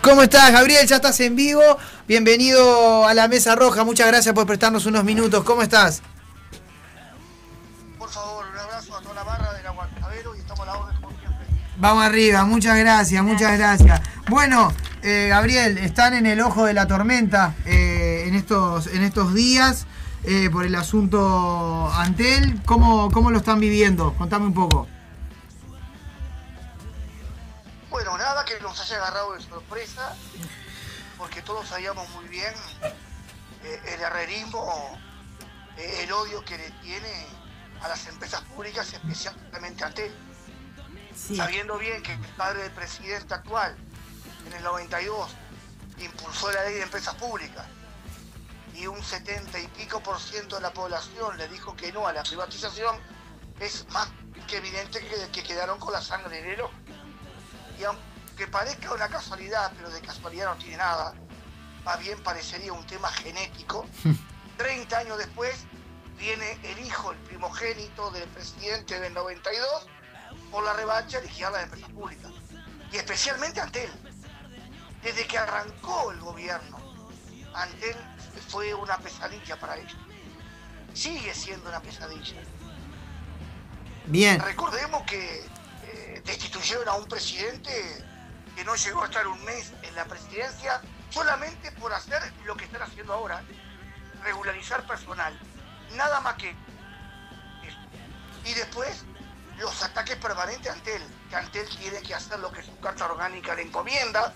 ¿Cómo 0.03 0.25
estás, 0.25 0.51
Gabriel? 0.51 0.85
Ya 0.85 0.97
estás 0.97 1.21
en 1.21 1.37
vivo. 1.37 1.63
Bienvenido 2.09 3.07
a 3.07 3.15
la 3.15 3.29
Mesa 3.29 3.55
Roja. 3.55 3.85
Muchas 3.85 4.09
gracias 4.09 4.35
por 4.35 4.47
prestarnos 4.47 4.85
unos 4.85 5.05
minutos. 5.05 5.45
¿Cómo 5.45 5.63
estás? 5.63 6.03
Por 7.99 8.11
favor, 8.11 8.45
un 8.53 8.59
abrazo 8.59 8.97
a 8.97 9.01
toda 9.01 9.15
la 9.15 9.23
barra 9.23 9.53
del 9.53 9.65
Aguantadero 9.65 10.35
y 10.35 10.41
estamos 10.41 10.61
a 10.63 10.67
la 10.67 10.75
orden 10.77 10.97
como 11.01 11.17
siempre. 11.21 11.47
Vamos 11.77 12.05
arriba, 12.05 12.45
muchas 12.45 12.77
gracias, 12.79 13.23
muchas 13.23 13.57
gracias. 13.57 14.01
Bueno, 14.29 14.73
eh, 15.03 15.29
Gabriel, 15.31 15.79
están 15.79 16.15
en 16.15 16.27
el 16.27 16.41
ojo 16.41 16.65
de 16.65 16.75
la 16.75 16.89
tormenta 16.89 17.55
eh, 17.65 18.25
en, 18.27 18.35
estos, 18.35 18.89
en 18.89 19.05
estos 19.05 19.35
días 19.35 19.87
eh, 20.25 20.51
por 20.51 20.67
el 20.67 20.75
asunto 20.75 21.89
Antel. 21.95 22.61
¿Cómo, 22.65 23.09
¿Cómo 23.13 23.31
lo 23.31 23.39
están 23.39 23.61
viviendo? 23.61 24.15
Contame 24.15 24.47
un 24.47 24.55
poco. 24.55 24.89
Bueno, 27.93 28.17
nada 28.17 28.43
que 28.47 28.59
nos 28.61 28.81
haya 28.81 28.97
agarrado 28.97 29.35
de 29.35 29.43
sorpresa, 29.43 30.17
porque 31.19 31.43
todos 31.43 31.69
sabíamos 31.69 32.09
muy 32.09 32.27
bien 32.27 32.55
eh, 33.63 33.83
el 33.85 34.01
herrerismo, 34.01 34.99
eh, 35.77 36.01
el 36.03 36.11
odio 36.11 36.43
que 36.43 36.57
le 36.57 36.71
tiene 36.81 37.27
a 37.83 37.89
las 37.89 38.07
empresas 38.07 38.41
públicas, 38.45 38.91
especialmente 38.91 39.85
a. 39.85 39.93
Sí. 41.15 41.37
Sabiendo 41.37 41.77
bien 41.77 42.03
que 42.03 42.15
el 42.15 42.19
padre 42.31 42.63
del 42.63 42.73
presidente 42.73 43.35
actual, 43.35 43.77
en 44.47 44.53
el 44.55 44.63
92, 44.63 45.31
impulsó 45.99 46.51
la 46.51 46.65
ley 46.65 46.77
de 46.77 46.83
empresas 46.85 47.15
públicas 47.17 47.67
y 48.75 48.87
un 48.87 49.05
70 49.05 49.59
y 49.59 49.67
pico 49.69 50.03
por 50.03 50.19
ciento 50.19 50.57
de 50.57 50.63
la 50.63 50.73
población 50.73 51.37
le 51.37 51.47
dijo 51.49 51.77
que 51.77 51.93
no 51.93 52.07
a 52.07 52.15
la 52.15 52.23
privatización, 52.23 52.97
es 53.61 53.87
más 53.91 54.09
que 54.49 54.57
evidente 54.57 55.07
que, 55.07 55.29
que 55.31 55.43
quedaron 55.43 55.79
con 55.79 55.93
la 55.93 56.01
sangre 56.01 56.39
en 56.39 56.47
el 56.53 56.61
ojo. 56.63 56.73
Y 57.83 57.85
aunque 57.85 58.47
parezca 58.47 58.95
una 58.95 59.09
casualidad, 59.09 59.73
pero 59.77 59.91
de 59.91 60.01
casualidad 60.01 60.55
no 60.55 60.57
tiene 60.57 60.77
nada, 60.77 61.15
más 61.85 61.99
bien 61.99 62.23
parecería 62.23 62.73
un 62.73 62.87
tema 62.87 63.09
genético, 63.09 63.87
30 64.57 64.99
años 64.99 65.19
después 65.19 65.53
viene 66.17 66.59
el 66.63 66.79
hijo, 66.79 67.11
el 67.11 67.19
primogénito 67.19 68.13
del 68.13 68.29
presidente 68.29 69.01
del 69.01 69.13
92, 69.13 69.67
por 70.53 70.63
la 70.63 70.75
revancha 70.75 71.21
de 71.21 71.27
las 71.27 71.65
empresas 71.65 71.91
públicas. 71.91 72.31
Y 72.93 72.99
especialmente 72.99 73.61
Antel. 73.61 73.91
Desde 75.03 75.27
que 75.27 75.37
arrancó 75.37 76.13
el 76.13 76.21
gobierno, 76.21 76.79
Antel 77.53 77.97
fue 78.49 78.73
una 78.75 78.97
pesadilla 78.99 79.59
para 79.59 79.77
ellos. 79.77 79.97
Sigue 80.95 81.35
siendo 81.35 81.69
una 81.69 81.81
pesadilla. 81.81 82.37
Bien. 84.07 84.39
Recordemos 84.39 85.03
que 85.03 85.45
destituyeron 86.25 86.89
a 86.89 86.95
un 86.95 87.07
presidente 87.07 88.05
que 88.55 88.65
no 88.65 88.75
llegó 88.75 89.03
a 89.03 89.07
estar 89.07 89.27
un 89.27 89.43
mes 89.45 89.73
en 89.83 89.95
la 89.95 90.05
presidencia 90.05 90.81
solamente 91.11 91.73
por 91.73 91.93
hacer 91.93 92.21
lo 92.45 92.57
que 92.57 92.65
están 92.65 92.83
haciendo 92.83 93.13
ahora, 93.13 93.43
regularizar 94.23 94.87
personal. 94.87 95.39
Nada 95.95 96.21
más 96.21 96.35
que 96.35 96.51
eso. 96.51 97.79
Y 98.45 98.55
después 98.55 99.05
los 99.59 99.83
ataques 99.83 100.17
permanentes 100.17 100.71
a 100.71 100.75
Antel, 100.75 101.03
que 101.29 101.37
Antel 101.37 101.69
tiene 101.79 102.01
que 102.03 102.15
hacer 102.15 102.39
lo 102.39 102.51
que 102.51 102.63
su 102.63 102.79
carta 102.81 103.07
orgánica 103.07 103.55
le 103.55 103.63
encomienda, 103.63 104.35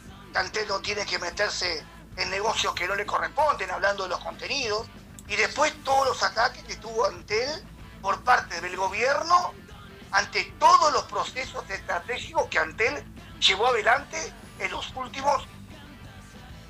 que 0.52 0.66
no 0.66 0.80
tiene 0.80 1.06
que 1.06 1.18
meterse 1.18 1.82
en 2.16 2.30
negocios 2.30 2.74
que 2.74 2.86
no 2.86 2.94
le 2.94 3.06
corresponden, 3.06 3.70
hablando 3.70 4.02
de 4.04 4.10
los 4.10 4.20
contenidos, 4.20 4.86
y 5.28 5.36
después 5.36 5.72
todos 5.82 6.06
los 6.06 6.22
ataques 6.22 6.62
que 6.64 6.76
tuvo 6.76 7.06
Antel 7.06 7.66
por 8.02 8.22
parte 8.22 8.60
del 8.60 8.76
gobierno 8.76 9.54
ante 10.12 10.44
todos 10.58 10.92
los 10.92 11.04
procesos 11.04 11.68
estratégicos 11.68 12.46
que 12.48 12.58
Antel 12.58 13.04
llevó 13.40 13.68
adelante 13.68 14.32
en 14.58 14.70
los 14.70 14.94
últimos 14.94 15.46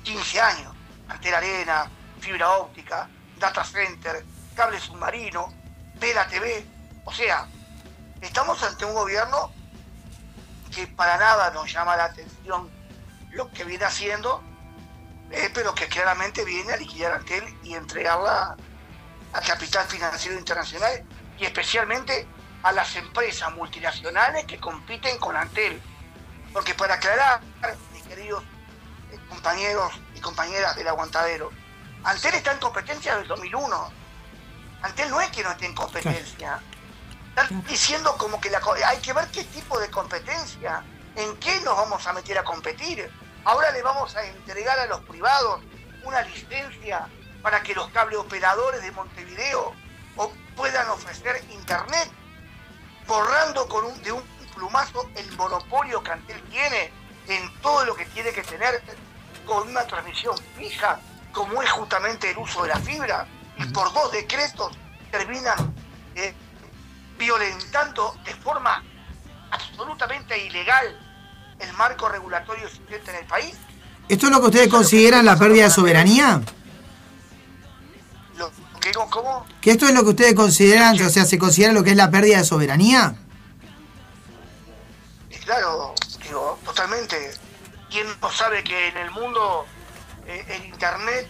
15 0.03 0.41
años. 0.41 0.73
Antel 1.07 1.33
Arena, 1.33 1.89
fibra 2.19 2.51
óptica, 2.57 3.09
data 3.37 3.63
center, 3.63 4.25
cable 4.55 4.79
submarino, 4.79 5.53
Vela 5.95 6.27
TV. 6.27 6.65
O 7.05 7.11
sea, 7.11 7.47
estamos 8.21 8.61
ante 8.63 8.85
un 8.85 8.93
gobierno 8.93 9.51
que 10.73 10.87
para 10.87 11.17
nada 11.17 11.51
nos 11.51 11.71
llama 11.71 11.95
la 11.95 12.05
atención 12.05 12.69
lo 13.31 13.49
que 13.51 13.63
viene 13.63 13.85
haciendo, 13.85 14.43
eh, 15.31 15.49
pero 15.53 15.73
que 15.73 15.87
claramente 15.87 16.43
viene 16.43 16.73
a 16.73 16.77
liquidar 16.77 17.13
Antel 17.13 17.43
y 17.63 17.73
entregarla 17.73 18.57
al 19.33 19.45
capital 19.45 19.85
financiero 19.87 20.37
internacional 20.37 21.05
y 21.37 21.45
especialmente 21.45 22.27
a 22.67 22.73
las 22.73 22.97
empresas 22.97 23.53
multinacionales 23.55 24.43
que 24.43 24.59
compiten 24.59 25.17
con 25.19 25.37
Antel. 25.37 25.81
Porque 26.51 26.73
para 26.73 26.95
aclarar, 26.95 27.39
mis 27.93 28.03
queridos 28.03 28.43
eh, 29.09 29.17
compañeros 29.29 29.93
y 30.13 30.19
compañeras 30.19 30.75
del 30.75 30.89
aguantadero, 30.89 31.49
Antel 32.03 32.35
está 32.35 32.51
en 32.51 32.59
competencia 32.59 33.15
del 33.15 33.27
2001. 33.27 33.91
Antel 34.81 35.09
no 35.09 35.21
es 35.21 35.29
que 35.29 35.43
no 35.43 35.51
esté 35.51 35.65
en 35.65 35.75
competencia. 35.75 36.59
Están 37.29 37.63
diciendo 37.63 38.17
como 38.17 38.41
que 38.41 38.49
la 38.49 38.59
hay 38.85 38.97
que 38.97 39.13
ver 39.13 39.27
qué 39.29 39.45
tipo 39.45 39.79
de 39.79 39.89
competencia, 39.89 40.83
en 41.15 41.37
qué 41.37 41.61
nos 41.61 41.77
vamos 41.77 42.05
a 42.05 42.11
meter 42.11 42.37
a 42.37 42.43
competir. 42.43 43.09
Ahora 43.45 43.71
le 43.71 43.81
vamos 43.81 44.13
a 44.17 44.25
entregar 44.25 44.77
a 44.77 44.87
los 44.87 44.99
privados 45.01 45.61
una 46.03 46.21
licencia 46.23 47.07
para 47.41 47.63
que 47.63 47.73
los 47.73 47.89
cable 47.91 48.17
operadores 48.17 48.81
de 48.81 48.91
Montevideo 48.91 49.73
puedan 50.57 50.89
ofrecer 50.89 51.41
internet, 51.51 52.11
borrando 53.07 53.67
con 53.67 53.85
un, 53.85 54.01
de 54.03 54.11
un 54.11 54.23
plumazo 54.55 55.09
el 55.15 55.31
monopolio 55.37 56.03
que 56.03 56.11
Antel 56.11 56.41
tiene 56.49 56.91
en 57.27 57.61
todo 57.61 57.85
lo 57.85 57.95
que 57.95 58.05
tiene 58.07 58.31
que 58.31 58.41
tener 58.41 58.81
con 59.45 59.67
una 59.67 59.85
transmisión 59.85 60.35
fija, 60.57 60.99
como 61.31 61.61
es 61.61 61.69
justamente 61.71 62.31
el 62.31 62.37
uso 62.37 62.63
de 62.63 62.69
la 62.69 62.79
fibra, 62.79 63.27
y 63.57 63.65
por 63.65 63.91
dos 63.93 64.11
decretos 64.11 64.71
terminan 65.11 65.73
eh, 66.15 66.33
violentando 67.17 68.15
de 68.23 68.33
forma 68.35 68.83
absolutamente 69.51 70.37
ilegal 70.37 70.99
el 71.59 71.73
marco 71.73 72.09
regulatorio 72.09 72.65
existente 72.65 73.11
en 73.11 73.17
el 73.17 73.25
país. 73.25 73.55
¿Esto 74.09 74.27
es 74.27 74.31
lo 74.31 74.39
que 74.39 74.45
ustedes 74.47 74.67
consideran 74.67 75.25
la 75.25 75.37
pérdida 75.37 75.65
de 75.65 75.69
soberanía? 75.71 76.41
Lo 78.77 78.81
que 78.81 78.89
digo, 78.89 79.09
¿cómo? 79.09 79.47
¿Que 79.59 79.71
esto 79.71 79.87
es 79.87 79.93
lo 79.93 80.03
que 80.03 80.09
ustedes 80.09 80.35
consideran, 80.35 81.01
o 81.01 81.09
sea, 81.09 81.25
se 81.25 81.39
considera 81.39 81.73
lo 81.73 81.83
que 81.83 81.91
es 81.91 81.95
la 81.97 82.11
pérdida 82.11 82.37
de 82.37 82.43
soberanía? 82.43 83.15
Y 85.31 85.35
claro, 85.37 85.95
digo, 86.21 86.59
totalmente. 86.63 87.31
¿Quién 87.89 88.05
no 88.21 88.31
sabe 88.31 88.63
que 88.63 88.89
en 88.89 88.97
el 88.97 89.09
mundo 89.09 89.65
eh, 90.27 90.45
el 90.49 90.65
Internet, 90.65 91.27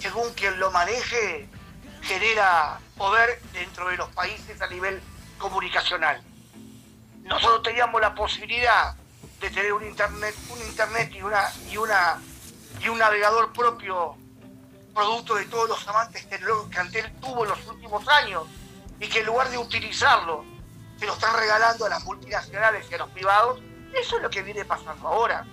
según 0.00 0.32
quien 0.34 0.58
lo 0.58 0.72
maneje, 0.72 1.48
genera 2.02 2.80
poder 2.96 3.40
dentro 3.52 3.88
de 3.88 3.96
los 3.96 4.08
países 4.08 4.60
a 4.60 4.66
nivel 4.66 5.00
comunicacional? 5.38 6.20
Nosotros 7.22 7.62
teníamos 7.62 8.00
la 8.00 8.16
posibilidad 8.16 8.96
de 9.40 9.50
tener 9.50 9.72
un 9.72 9.84
internet, 9.84 10.34
un 10.48 10.58
internet 10.66 11.12
y 11.14 11.22
una 11.22 11.52
y 11.70 11.76
una 11.76 12.20
y 12.82 12.88
un 12.88 12.98
navegador 12.98 13.52
propio, 13.52 14.16
producto 14.94 15.34
de 15.36 15.44
todos 15.46 15.68
los 15.68 15.88
amantes 15.88 16.26
que 16.26 16.38
Antel 16.78 17.12
tuvo 17.20 17.44
en 17.44 17.50
los 17.50 17.66
últimos 17.66 18.06
años, 18.08 18.44
y 19.00 19.08
que 19.08 19.20
en 19.20 19.26
lugar 19.26 19.50
de 19.50 19.58
utilizarlo, 19.58 20.44
se 20.98 21.06
lo 21.06 21.14
están 21.14 21.34
regalando 21.34 21.86
a 21.86 21.88
las 21.88 22.04
multinacionales 22.04 22.86
y 22.90 22.94
a 22.94 22.98
los 22.98 23.10
privados, 23.10 23.60
eso 23.94 24.16
es 24.16 24.22
lo 24.22 24.30
que 24.30 24.42
viene 24.42 24.64
pasando 24.64 25.08
ahora. 25.08 25.46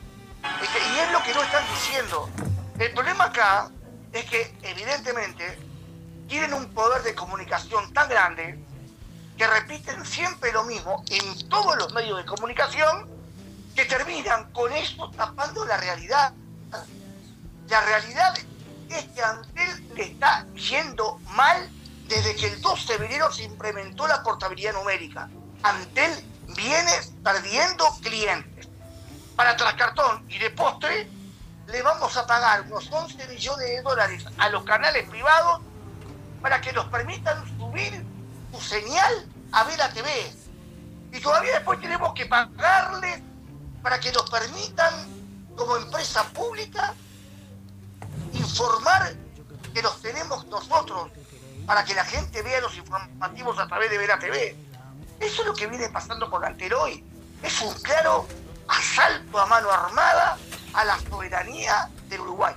Y 0.44 1.00
es 1.00 1.12
lo 1.12 1.24
que 1.24 1.34
no 1.34 1.42
están 1.42 1.64
diciendo. 1.70 2.30
El 2.78 2.94
problema 2.94 3.26
acá 3.26 3.72
es 4.12 4.26
que, 4.26 4.56
evidentemente, 4.62 5.58
tienen 6.28 6.54
un 6.54 6.68
poder 6.74 7.02
de 7.04 7.16
comunicación 7.16 7.94
tan 7.94 8.10
grande 8.10 8.60
que 9.38 9.48
repiten 9.48 10.06
siempre 10.06 10.52
lo 10.52 10.66
mismo 10.66 11.04
en 11.10 11.50
todos 11.50 11.78
los 11.78 11.94
medios 11.94 12.18
de 12.18 12.26
comunicación 12.26 13.10
que 13.76 13.86
terminan 13.86 14.52
con 14.52 14.72
eso 14.74 15.10
tapando 15.12 15.64
la 15.66 15.78
realidad. 15.78 16.34
La 17.70 17.82
realidad 17.82 18.38
es 18.90 19.06
que 19.06 19.22
a 19.22 19.32
Antel 19.32 19.96
le 19.96 20.04
está 20.04 20.46
yendo 20.54 21.20
mal 21.32 21.70
desde 22.08 22.36
que 22.36 22.48
el 22.48 22.62
12 22.62 22.98
de 22.98 23.06
enero 23.06 23.32
se 23.32 23.44
implementó 23.44 24.08
la 24.08 24.24
portabilidad 24.24 24.74
numérica. 24.74 25.30
Antel 25.64 26.12
viene 26.56 26.92
perdiendo 27.24 27.86
clientes. 28.02 28.68
Para 29.36 29.56
Trascartón 29.56 30.26
y 30.30 30.40
de 30.40 30.50
postre 30.52 31.08
le 31.68 31.82
vamos 31.82 32.16
a 32.18 32.26
pagar 32.26 32.62
unos 32.62 32.90
11 32.92 33.28
millones 33.28 33.68
de 33.68 33.82
dólares 33.82 34.26
a 34.38 34.50
los 34.50 34.64
canales 34.64 35.08
privados 35.10 35.62
para 36.42 36.62
que 36.62 36.72
nos 36.72 36.86
permitan 36.88 37.46
subir 37.58 38.04
su 38.54 38.62
señal 38.62 39.28
a 39.52 39.64
Vela 39.66 39.90
TV. 39.92 40.10
Y 41.12 41.20
todavía 41.20 41.54
después 41.56 41.80
tenemos 41.82 42.14
que 42.14 42.26
pagarles 42.26 43.22
para 43.82 44.00
que 44.00 44.12
nos 44.12 44.30
permitan, 44.30 44.94
como 45.56 45.78
empresa 45.78 46.24
pública, 46.30 46.94
informar 48.58 49.14
que 49.74 49.82
los 49.82 50.01
tenemos 50.01 50.47
nosotros 50.47 51.10
para 51.66 51.84
que 51.86 51.93
la 51.93 52.03
gente 52.05 52.41
vea 52.41 52.62
los 52.62 52.76
informativos 52.78 53.60
a 53.60 53.68
través 53.68 53.89
de 53.91 53.97
Vera 53.97 54.18
TV. 54.20 54.55
Eso 55.20 55.41
es 55.41 55.47
lo 55.47 55.53
que 55.53 55.68
viene 55.68 55.89
pasando 55.89 56.30
con 56.30 56.43
Antel 56.43 56.74
hoy. 56.74 57.03
Es 57.43 57.62
un 57.62 57.74
claro 57.82 58.28
asalto 58.68 59.38
a 59.39 59.45
mano 59.45 59.70
armada 59.70 60.38
a 60.74 60.86
la 60.86 60.97
soberanía 61.10 61.89
del 62.10 62.22
Uruguay. 62.22 62.53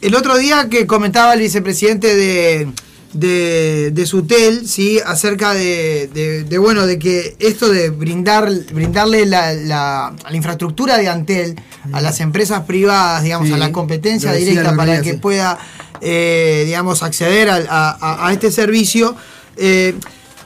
El 0.00 0.14
otro 0.14 0.36
día 0.36 0.68
que 0.70 0.86
comentaba 0.86 1.34
el 1.34 1.40
vicepresidente 1.40 2.14
de, 2.14 2.72
de, 3.12 3.90
de 3.92 4.06
Sutel, 4.06 4.68
¿sí? 4.68 5.00
acerca 5.04 5.52
de, 5.54 6.46
bueno, 6.60 6.86
de 6.86 6.98
que 6.98 7.36
esto 7.40 7.68
de 7.68 7.90
brindar, 7.90 8.48
brindarle 8.72 9.26
la, 9.26 9.52
la- 9.54 10.14
la 10.28 10.36
infraestructura 10.36 10.96
de 10.98 11.08
Antel 11.08 11.60
a 11.92 12.00
las 12.00 12.20
empresas 12.20 12.62
privadas, 12.64 13.22
digamos, 13.22 13.48
Sí, 13.48 13.54
a 13.54 13.56
la 13.58 13.72
competencia 13.72 14.32
directa 14.32 14.74
para 14.76 15.00
que 15.02 15.14
pueda, 15.14 15.58
eh, 16.00 16.62
digamos, 16.66 17.02
acceder 17.02 17.48
al- 17.50 17.66
a, 17.70 17.90
a- 18.00 18.28
a 18.28 18.32
este 18.32 18.50
servicio. 18.50 19.16
eh, 19.56 19.94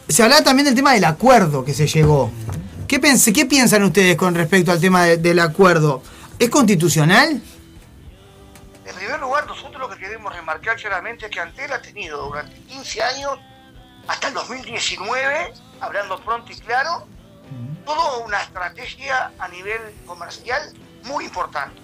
se 0.08 0.22
hablaba 0.22 0.42
también 0.42 0.64
del 0.66 0.74
tema 0.74 0.92
del 0.94 1.04
acuerdo 1.04 1.64
que 1.64 1.74
se 1.74 1.86
llegó. 1.86 2.30
¿Qué, 2.88 3.00
pens- 3.00 3.32
qué 3.32 3.46
piensan 3.46 3.82
ustedes 3.84 4.16
con 4.16 4.34
respecto 4.34 4.72
al 4.72 4.80
tema 4.80 5.04
de- 5.04 5.16
del 5.18 5.38
acuerdo? 5.38 6.02
¿Es 6.38 6.50
constitucional? 6.50 7.40
En 8.84 8.94
primer 8.96 9.20
lugar, 9.20 9.46
nosotros 9.46 9.78
lo 9.80 9.88
que 9.88 9.96
queremos 9.98 10.34
remarcar 10.34 10.76
claramente 10.76 11.26
es 11.26 11.30
que 11.30 11.40
Antel 11.40 11.72
ha 11.72 11.80
tenido 11.80 12.24
durante 12.26 12.54
15 12.62 13.02
años, 13.02 13.38
hasta 14.08 14.28
el 14.28 14.34
2019, 14.34 15.52
hablando 15.80 16.18
pronto 16.24 16.52
y 16.52 16.56
claro, 16.56 17.06
toda 17.86 18.18
una 18.24 18.40
estrategia 18.42 19.30
a 19.38 19.48
nivel 19.48 19.80
comercial 20.06 20.62
muy 21.04 21.24
importante. 21.24 21.80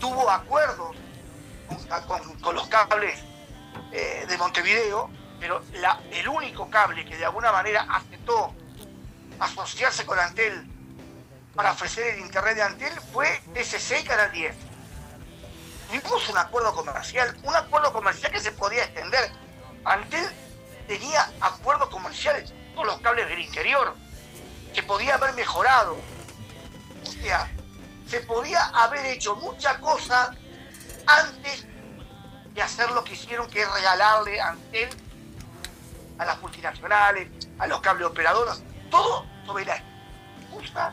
Tuvo 0.00 0.30
acuerdos 0.30 0.96
con, 2.40 2.54
los 2.54 2.68
cables 2.68 3.20
eh, 3.92 4.24
de 4.28 4.38
Montevideo, 4.38 5.10
pero 5.40 5.62
el 6.12 6.28
único 6.28 6.68
cable 6.70 7.04
que 7.04 7.16
de 7.16 7.24
alguna 7.24 7.52
manera 7.52 7.86
aceptó 7.90 8.54
asociarse 9.38 10.04
con 10.04 10.18
Antel 10.18 10.66
para 11.54 11.72
ofrecer 11.72 12.14
el 12.14 12.20
internet 12.20 12.56
de 12.56 12.62
Antel 12.62 13.00
fue 13.12 13.40
SC 13.54 14.00
y 14.00 14.04
Canal 14.04 14.32
10 14.32 14.68
tuvimos 15.88 16.28
un 16.28 16.38
acuerdo 16.38 16.74
comercial, 16.74 17.36
un 17.42 17.56
acuerdo 17.56 17.92
comercial 17.92 18.30
que 18.30 18.40
se 18.40 18.52
podía 18.52 18.84
extender. 18.84 19.30
Antel 19.84 20.24
tenía 20.86 21.30
acuerdos 21.40 21.88
comerciales 21.88 22.52
con 22.74 22.86
los 22.86 23.00
cables 23.00 23.28
del 23.28 23.40
interior, 23.40 23.94
se 24.74 24.82
podía 24.82 25.14
haber 25.14 25.34
mejorado. 25.34 25.96
O 27.02 27.10
sea, 27.10 27.50
se 28.08 28.20
podía 28.20 28.64
haber 28.68 29.04
hecho 29.06 29.36
mucha 29.36 29.78
cosa 29.78 30.34
antes 31.06 31.66
de 32.54 32.62
hacer 32.62 32.90
lo 32.90 33.04
que 33.04 33.12
hicieron, 33.12 33.48
que 33.50 33.62
es 33.62 33.72
regalarle 33.72 34.40
a 34.40 34.56
a 36.18 36.24
las 36.24 36.40
multinacionales, 36.40 37.28
a 37.58 37.66
los 37.68 37.80
cable 37.80 38.04
operadores, 38.04 38.60
todo 38.90 39.24
sobre 39.46 39.64
la 39.64 39.76
excusa, 40.40 40.92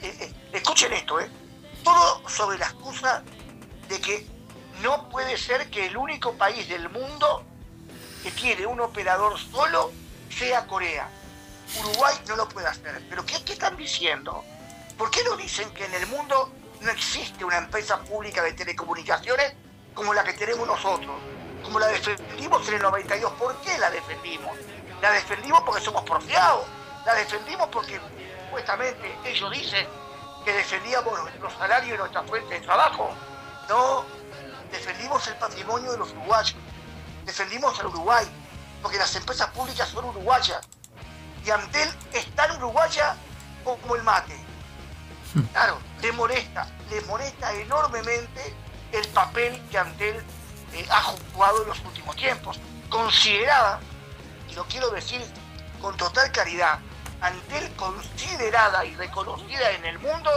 eh, 0.00 0.16
eh, 0.20 0.34
escuchen 0.52 0.92
esto, 0.94 1.20
eh, 1.20 1.30
todo 1.84 2.26
sobre 2.28 2.56
la 2.56 2.64
excusa 2.64 3.22
de 3.88 4.00
que 4.00 4.26
no 4.82 5.08
puede 5.10 5.36
ser 5.36 5.68
que 5.68 5.86
el 5.86 5.96
único 5.96 6.32
país 6.34 6.66
del 6.68 6.88
mundo 6.88 7.44
que 8.22 8.30
tiene 8.30 8.64
un 8.64 8.80
operador 8.80 9.38
solo 9.38 9.92
sea 10.30 10.66
Corea. 10.66 11.08
Uruguay 11.80 12.14
no 12.26 12.36
lo 12.36 12.48
puede 12.48 12.68
hacer. 12.68 13.04
¿Pero 13.10 13.26
qué, 13.26 13.44
qué 13.44 13.52
están 13.52 13.76
diciendo? 13.76 14.44
¿Por 14.98 15.12
qué 15.12 15.22
no 15.22 15.36
dicen 15.36 15.70
que 15.70 15.84
en 15.84 15.94
el 15.94 16.08
mundo 16.08 16.50
no 16.80 16.90
existe 16.90 17.44
una 17.44 17.58
empresa 17.58 18.00
pública 18.00 18.42
de 18.42 18.52
telecomunicaciones 18.52 19.54
como 19.94 20.12
la 20.12 20.24
que 20.24 20.32
tenemos 20.32 20.66
nosotros? 20.66 21.14
Como 21.62 21.78
la 21.78 21.86
defendimos 21.86 22.66
en 22.66 22.74
el 22.74 22.82
92. 22.82 23.32
¿Por 23.34 23.56
qué 23.60 23.78
la 23.78 23.92
defendimos? 23.92 24.56
La 25.00 25.12
defendimos 25.12 25.62
porque 25.62 25.80
somos 25.80 26.02
porfiados. 26.02 26.66
La 27.06 27.14
defendimos 27.14 27.68
porque 27.68 28.00
supuestamente 28.46 29.16
ellos 29.24 29.48
dicen 29.52 29.86
que 30.44 30.52
defendíamos 30.52 31.16
nuestro 31.22 31.48
salario 31.56 31.94
y 31.94 31.98
nuestra 31.98 32.24
fuente 32.24 32.54
de 32.54 32.60
trabajo. 32.60 33.10
No, 33.68 34.04
defendimos 34.72 35.24
el 35.28 35.36
patrimonio 35.36 35.92
de 35.92 35.98
los 35.98 36.10
uruguayos. 36.10 36.56
Defendimos 37.24 37.78
al 37.78 37.86
Uruguay, 37.86 38.26
porque 38.82 38.98
las 38.98 39.14
empresas 39.14 39.48
públicas 39.50 39.88
son 39.90 40.06
uruguayas. 40.06 40.60
Y 41.44 41.50
Antel 41.50 41.88
es 42.12 42.34
tan 42.34 42.50
uruguaya 42.56 43.14
como 43.62 43.94
el 43.94 44.02
mate. 44.02 44.47
Claro, 45.52 45.78
le 46.00 46.12
molesta, 46.12 46.66
le 46.90 47.00
molesta 47.02 47.52
enormemente 47.54 48.54
el 48.92 49.06
papel 49.08 49.60
que 49.70 49.78
Antel 49.78 50.16
eh, 50.72 50.86
ha 50.90 51.02
jugado 51.02 51.62
en 51.62 51.68
los 51.68 51.80
últimos 51.80 52.16
tiempos. 52.16 52.58
Considerada, 52.88 53.80
y 54.48 54.54
lo 54.54 54.64
quiero 54.64 54.90
decir 54.90 55.22
con 55.80 55.96
total 55.96 56.30
claridad, 56.32 56.78
Antel 57.20 57.74
considerada 57.76 58.84
y 58.84 58.94
reconocida 58.96 59.70
en 59.72 59.84
el 59.84 59.98
mundo 59.98 60.30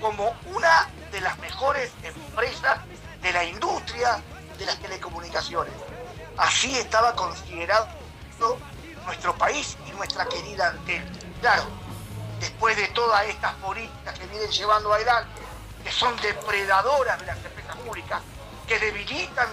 como 0.00 0.34
una 0.46 0.88
de 1.10 1.20
las 1.20 1.38
mejores 1.38 1.92
empresas 2.02 2.78
de 3.22 3.32
la 3.32 3.44
industria 3.44 4.22
de 4.58 4.66
las 4.66 4.78
telecomunicaciones. 4.78 5.74
Así 6.36 6.76
estaba 6.76 7.14
considerado 7.14 7.88
nuestro 9.04 9.34
país 9.36 9.76
y 9.86 9.90
nuestra 9.92 10.26
querida 10.26 10.68
Antel. 10.68 11.02
Claro, 11.40 11.64
después 12.40 12.76
de 12.76 12.88
todas 12.88 13.26
estas 13.26 13.54
políticas 13.56 14.18
que 14.18 14.26
vienen 14.26 14.50
llevando 14.50 14.92
adelante, 14.92 15.42
que 15.84 15.92
son 15.92 16.16
depredadoras 16.16 17.20
de 17.20 17.26
las 17.26 17.36
empresas 17.36 17.76
públicas, 17.76 18.20
que 18.66 18.78
debilitan 18.78 19.48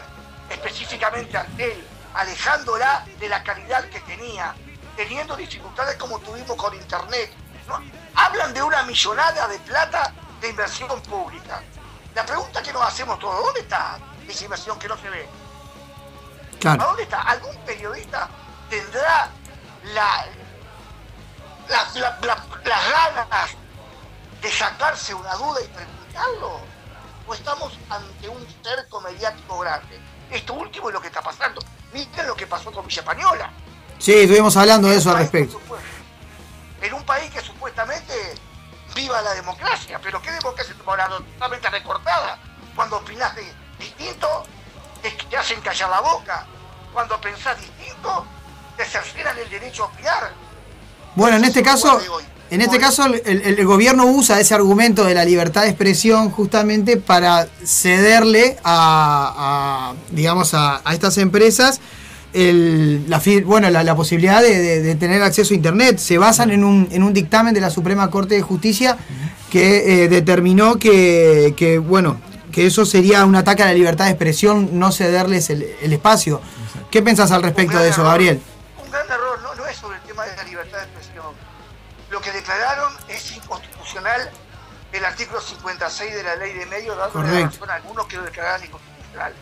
específicamente 0.49 1.37
a 1.37 1.41
Antel, 1.41 1.85
alejándola 2.13 3.05
de 3.19 3.29
la 3.29 3.43
calidad 3.43 3.83
que 3.89 3.99
tenía, 4.01 4.55
teniendo 4.95 5.35
dificultades 5.35 5.95
como 5.97 6.19
tuvimos 6.19 6.55
con 6.55 6.73
Internet. 6.73 7.31
¿no? 7.67 7.83
Hablan 8.15 8.53
de 8.53 8.63
una 8.63 8.83
millonada 8.83 9.47
de 9.47 9.59
plata 9.59 10.13
de 10.39 10.49
inversión 10.49 11.01
pública. 11.01 11.61
La 12.15 12.25
pregunta 12.25 12.63
que 12.63 12.73
nos 12.73 12.81
hacemos 12.81 13.19
todos, 13.19 13.43
¿dónde 13.43 13.59
está 13.59 13.99
esa 14.27 14.43
inversión 14.45 14.79
que 14.79 14.87
no 14.87 14.97
se 14.97 15.09
ve? 15.09 15.27
Claro. 16.59 16.81
¿A 16.81 16.85
dónde 16.87 17.03
está? 17.03 17.21
¿Algún 17.21 17.55
periodista 17.57 18.29
tendrá 18.69 19.29
la, 19.93 20.25
la- 21.69 21.89
la- 21.95 22.17
la- 22.21 22.45
las 22.63 23.15
ganas 23.15 23.51
de 24.41 24.51
sacarse 24.51 25.13
una 25.13 25.33
duda 25.35 25.61
y 25.63 25.67
preguntarlo? 25.67 26.59
¿O 27.27 27.33
estamos 27.33 27.77
ante 27.89 28.29
un 28.29 28.45
cerco 28.63 29.01
mediático 29.01 29.59
grande? 29.59 29.99
Esto 30.31 30.53
último 30.53 30.89
es 30.89 30.93
lo 30.93 31.01
que 31.01 31.07
está 31.07 31.21
pasando. 31.21 31.61
Miren 31.93 32.27
lo 32.27 32.35
que 32.35 32.47
pasó 32.47 32.71
con 32.71 32.85
Villa 32.87 33.01
Española. 33.01 33.51
Sí, 33.99 34.13
estuvimos 34.13 34.55
hablando 34.57 34.87
de 34.87 34.97
eso 34.97 35.09
al 35.11 35.17
respecto. 35.17 35.59
En 36.81 36.93
un 36.93 37.03
país 37.03 37.31
que 37.31 37.41
supuestamente 37.41 38.13
viva 38.93 39.21
la 39.21 39.33
democracia, 39.33 39.99
pero 40.01 40.21
¿qué 40.21 40.31
democracia 40.31 40.75
ahora 40.85 41.07
totalmente 41.09 41.69
recortada? 41.69 42.37
Cuando 42.75 42.97
opinás 42.97 43.35
de- 43.35 43.53
distinto, 43.79 44.45
te, 45.01 45.11
te 45.11 45.37
hacen 45.37 45.59
callar 45.61 45.89
la 45.89 45.99
boca. 46.01 46.45
Cuando 46.93 47.19
pensás 47.19 47.59
distinto, 47.59 48.25
te 48.77 48.85
cercenan 48.85 49.37
el 49.37 49.49
derecho 49.49 49.83
a 49.83 49.87
opinar. 49.87 50.31
Bueno, 51.17 51.37
en 51.37 51.43
este 51.45 51.63
caso, 51.63 51.99
en 52.51 52.61
este 52.61 52.77
caso 52.77 53.03
el, 53.25 53.65
gobierno 53.65 54.05
usa 54.05 54.39
ese 54.39 54.53
argumento 54.53 55.03
de 55.03 55.15
la 55.15 55.25
libertad 55.25 55.63
de 55.63 55.69
expresión 55.69 56.29
justamente 56.29 56.95
para 56.97 57.47
cederle 57.65 58.55
a, 58.63 59.91
a, 59.91 59.93
digamos, 60.11 60.53
a, 60.53 60.79
a 60.85 60.93
estas 60.93 61.17
empresas 61.17 61.81
el- 62.33 63.09
la, 63.09 63.19
bueno, 63.45 63.69
la, 63.71 63.83
la 63.83 63.95
posibilidad 63.95 64.41
de, 64.43 64.59
de- 64.59 64.81
de 64.81 64.95
tener 64.95 65.23
acceso 65.23 65.53
a 65.53 65.57
Internet. 65.57 65.97
Se 65.97 66.19
basan 66.19 66.51
en 66.51 66.63
un, 66.63 66.87
en 66.91 67.01
un 67.01 67.13
dictamen 67.13 67.53
de 67.53 67.61
la 67.61 67.71
Suprema 67.71 68.09
Corte 68.11 68.35
de 68.35 68.41
Justicia 68.43 68.95
que 69.49 70.03
eh, 70.03 70.07
determinó 70.07 70.77
que, 70.77 71.55
que, 71.57 71.79
bueno, 71.79 72.17
que 72.51 72.67
eso 72.67 72.85
sería 72.85 73.25
un 73.25 73.35
ataque 73.35 73.63
a 73.63 73.65
la 73.65 73.73
libertad 73.73 74.05
de 74.05 74.11
expresión, 74.11 74.69
no 74.73 74.91
cederles 74.91 75.49
el, 75.49 75.65
el 75.81 75.93
espacio. 75.93 76.41
¿Qué 76.91 77.01
pensás 77.01 77.31
al 77.31 77.41
respecto 77.41 77.79
de 77.79 77.89
eso, 77.89 78.03
Gabriel? 78.03 78.39
Un 78.85 78.91
gran 78.91 79.05
error 79.07 79.26
que 82.27 82.33
declararon 82.33 82.93
es 83.07 83.31
inconstitucional 83.31 84.29
el 84.91 85.05
artículo 85.05 85.39
56 85.39 86.13
de 86.13 86.23
la 86.23 86.35
ley 86.35 86.53
de 86.53 86.65
medios, 86.65 86.97
dando 86.97 87.21
la 87.23 87.45
razón 87.45 87.69
a 87.69 87.75
algunos 87.75 88.05
que 88.07 88.17
lo 88.17 88.23
declararon 88.23 88.65
inconstitucional. 88.65 89.33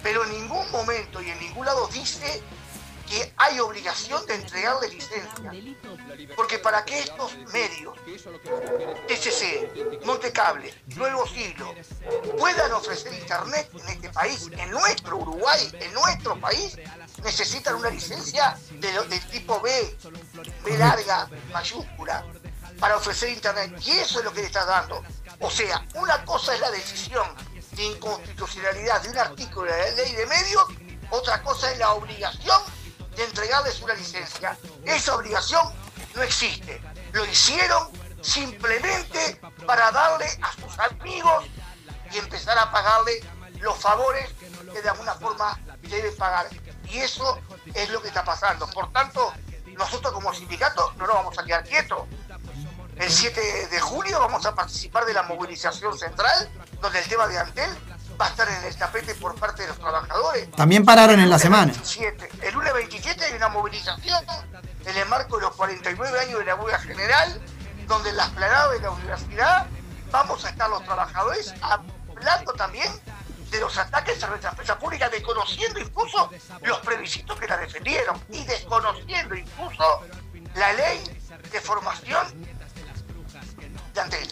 Pero 0.00 0.24
en 0.24 0.30
ningún 0.30 0.70
momento 0.70 1.20
y 1.20 1.30
en 1.30 1.40
ningún 1.40 1.66
lado 1.66 1.88
dice 1.88 2.40
que 3.08 3.32
hay 3.36 3.60
obligación 3.60 4.24
de 4.26 4.34
entregarle 4.34 4.88
licencia. 4.88 5.52
Porque 6.36 6.58
para 6.58 6.84
que 6.84 7.00
estos 7.00 7.36
medios, 7.52 7.94
TCC, 9.08 10.04
Montecable, 10.04 10.74
Nuevo 10.96 11.26
Siglo, 11.26 11.74
puedan 12.38 12.72
ofrecer 12.72 13.12
internet 13.12 13.70
en 13.72 13.88
este 13.88 14.10
país, 14.10 14.48
en 14.52 14.70
nuestro 14.70 15.16
Uruguay, 15.18 15.70
en 15.80 15.92
nuestro 15.92 16.38
país, 16.40 16.76
necesitan 17.22 17.76
una 17.76 17.90
licencia 17.90 18.56
de, 18.70 18.92
del 19.08 19.26
tipo 19.28 19.60
B, 19.60 19.96
B 20.64 20.78
larga, 20.78 21.28
mayúscula, 21.52 22.24
para 22.80 22.96
ofrecer 22.96 23.30
internet. 23.30 23.72
Y 23.84 23.92
eso 23.92 24.18
es 24.18 24.24
lo 24.24 24.32
que 24.32 24.40
le 24.40 24.46
está 24.46 24.64
dando. 24.64 25.02
O 25.40 25.50
sea, 25.50 25.84
una 25.94 26.24
cosa 26.24 26.54
es 26.54 26.60
la 26.60 26.70
decisión 26.70 27.26
de 27.72 27.84
inconstitucionalidad 27.84 29.02
de 29.02 29.10
un 29.10 29.18
artículo 29.18 29.70
de 29.70 29.78
la 29.78 29.90
ley 29.90 30.14
de 30.14 30.26
medios, 30.26 30.64
otra 31.10 31.42
cosa 31.42 31.70
es 31.72 31.78
la 31.78 31.92
obligación 31.92 32.62
de 33.16 33.24
entregarles 33.24 33.80
una 33.80 33.94
licencia. 33.94 34.56
Esa 34.84 35.16
obligación 35.16 35.72
no 36.14 36.22
existe. 36.22 36.80
Lo 37.12 37.24
hicieron 37.24 37.88
simplemente 38.20 39.40
para 39.66 39.90
darle 39.90 40.26
a 40.42 40.52
sus 40.52 40.78
amigos 40.78 41.46
y 42.12 42.18
empezar 42.18 42.58
a 42.58 42.70
pagarle 42.70 43.20
los 43.60 43.76
favores 43.78 44.30
que 44.72 44.82
de 44.82 44.88
alguna 44.88 45.14
forma 45.14 45.58
deben 45.82 46.16
pagar. 46.16 46.48
Y 46.88 46.98
eso 46.98 47.40
es 47.74 47.90
lo 47.90 48.00
que 48.02 48.08
está 48.08 48.24
pasando. 48.24 48.68
Por 48.70 48.92
tanto, 48.92 49.32
nosotros 49.66 50.12
como 50.12 50.32
sindicato 50.34 50.92
no 50.96 51.06
nos 51.06 51.16
vamos 51.16 51.38
a 51.38 51.44
quedar 51.44 51.64
quietos. 51.64 52.06
El 52.96 53.10
7 53.10 53.68
de 53.68 53.80
julio 53.80 54.20
vamos 54.20 54.46
a 54.46 54.54
participar 54.54 55.04
de 55.04 55.14
la 55.14 55.24
movilización 55.24 55.98
central, 55.98 56.48
donde 56.80 57.00
el 57.00 57.08
tema 57.08 57.26
de 57.26 57.38
Antel 57.38 57.70
va 58.20 58.26
a 58.26 58.28
estar 58.30 58.48
en 58.48 58.64
el 58.64 58.76
tapete 58.76 59.14
por 59.14 59.34
parte 59.34 59.62
de 59.62 59.68
los 59.68 59.78
trabajadores. 59.78 60.50
También 60.52 60.84
pararon 60.84 61.20
en 61.20 61.30
la 61.30 61.38
semana. 61.38 61.72
27. 61.72 62.30
El 62.42 62.54
lunes 62.54 62.72
27 62.74 63.24
hay 63.24 63.32
una 63.34 63.48
movilización 63.48 64.24
en 64.84 64.96
el 64.96 65.08
marco 65.08 65.36
de 65.36 65.42
los 65.42 65.54
49 65.56 66.20
años 66.20 66.38
de 66.38 66.44
la 66.44 66.54
huelga 66.54 66.78
general, 66.78 67.40
donde 67.86 68.10
en 68.10 68.16
la 68.16 68.24
esplanada 68.24 68.72
de 68.72 68.80
la 68.80 68.90
universidad 68.90 69.66
vamos 70.10 70.44
a 70.44 70.50
estar 70.50 70.70
los 70.70 70.84
trabajadores 70.84 71.54
hablando 71.60 72.52
también 72.52 72.88
de 73.50 73.60
los 73.60 73.76
ataques 73.78 74.22
a 74.22 74.28
nuestra 74.28 74.50
empresa 74.50 74.78
pública, 74.78 75.08
desconociendo 75.08 75.80
incluso 75.80 76.30
los 76.62 76.78
plebiscitos 76.80 77.38
que 77.38 77.46
la 77.46 77.56
defendieron 77.56 78.20
y 78.30 78.44
desconociendo 78.44 79.34
incluso 79.34 80.02
la 80.54 80.72
ley 80.72 81.02
de 81.50 81.60
formación 81.60 82.26
de 83.94 84.00
Antel. 84.00 84.28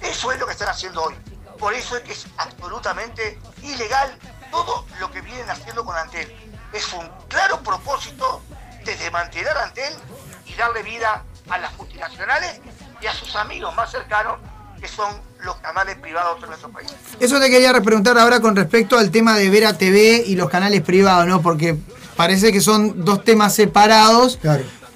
Eso 0.00 0.32
es 0.32 0.40
lo 0.40 0.46
que 0.46 0.52
están 0.52 0.68
haciendo 0.68 1.04
hoy. 1.04 1.14
Por 1.62 1.74
eso 1.74 1.96
es 1.96 2.02
que 2.02 2.10
es 2.10 2.26
absolutamente 2.38 3.38
ilegal 3.62 4.18
todo 4.50 4.84
lo 4.98 5.12
que 5.12 5.20
vienen 5.20 5.48
haciendo 5.48 5.84
con 5.84 5.94
Antel. 5.96 6.26
Es 6.72 6.92
un 6.92 7.08
claro 7.28 7.60
propósito 7.62 8.42
de 8.84 8.96
desmantelar 8.96 9.56
Antel 9.58 9.94
y 10.44 10.54
darle 10.54 10.82
vida 10.82 11.22
a 11.48 11.58
las 11.58 11.72
multinacionales 11.76 12.60
y 13.00 13.06
a 13.06 13.14
sus 13.14 13.36
amigos 13.36 13.72
más 13.76 13.92
cercanos, 13.92 14.40
que 14.80 14.88
son 14.88 15.14
los 15.44 15.54
canales 15.58 15.96
privados 15.98 16.40
de 16.40 16.48
nuestro 16.48 16.68
país. 16.68 16.92
Eso 17.20 17.38
te 17.38 17.48
quería 17.48 17.72
preguntar 17.80 18.18
ahora 18.18 18.40
con 18.40 18.56
respecto 18.56 18.98
al 18.98 19.12
tema 19.12 19.36
de 19.36 19.48
Vera 19.48 19.78
TV 19.78 20.24
y 20.26 20.34
los 20.34 20.50
canales 20.50 20.82
privados, 20.82 21.28
¿no? 21.28 21.42
Porque 21.42 21.78
parece 22.16 22.50
que 22.50 22.60
son 22.60 23.04
dos 23.04 23.22
temas 23.22 23.54
separados. 23.54 24.40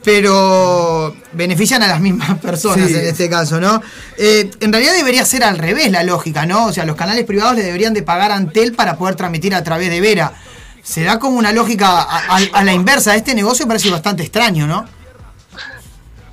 Pero 0.04 1.16
benefician 1.32 1.82
a 1.82 1.88
las 1.88 2.00
mismas 2.00 2.38
personas 2.42 2.88
Sí. 2.88 2.94
en 2.94 3.06
este 3.06 3.28
caso, 3.28 3.60
¿no? 3.60 3.82
Eh, 4.16 4.50
en 4.60 4.72
realidad 4.72 4.92
debería 4.94 5.24
ser 5.24 5.42
al 5.44 5.58
revés 5.58 5.90
la 5.90 6.02
lógica, 6.04 6.46
¿no? 6.46 6.66
O 6.66 6.72
sea, 6.72 6.84
los 6.84 6.96
canales 6.96 7.24
privados 7.24 7.56
le 7.56 7.62
deberían 7.62 7.92
de 7.94 8.02
pagar 8.02 8.30
a 8.30 8.36
Antel 8.36 8.74
para 8.74 8.96
poder 8.96 9.16
transmitir 9.16 9.54
a 9.54 9.64
través 9.64 9.90
de 9.90 10.00
Vera. 10.00 10.32
Se 10.82 11.02
da 11.02 11.18
como 11.18 11.36
una 11.38 11.50
lógica 11.52 11.88
a, 12.02 12.36
a- 12.36 12.40
a 12.52 12.62
la 12.64 12.72
inversa. 12.72 13.16
Este 13.16 13.34
negocio 13.34 13.66
parece 13.66 13.90
bastante 13.90 14.22
extraño, 14.22 14.66
¿no? 14.66 14.86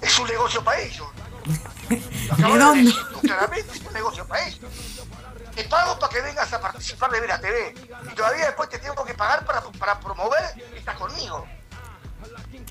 Es 0.02 0.20
un 0.20 0.28
negocio 0.28 0.64
para 0.64 0.80
ellos. 0.80 1.08
De 1.90 2.36
decir 2.84 2.96
claramente, 3.22 3.78
es 3.78 3.82
un 3.88 3.94
negocio 3.94 4.26
para 4.28 4.48
ellos. 4.48 4.60
Te 5.56 5.64
pago 5.66 5.98
para 6.00 6.12
que 6.14 6.22
vengas 6.22 6.52
a 6.54 6.60
participar 6.62 7.12
de 7.12 7.20
Vera 7.22 7.40
TV. 7.40 7.76
Y 8.12 8.16
todavía 8.16 8.46
después 8.48 8.70
te 8.70 8.80
tengo 8.80 9.04
que 9.06 9.14
pagar 9.14 9.46
para, 9.46 9.62
para 9.80 10.00
promover 10.00 10.42
y 10.74 10.78
estás 10.80 10.98
conmigo. 10.98 11.46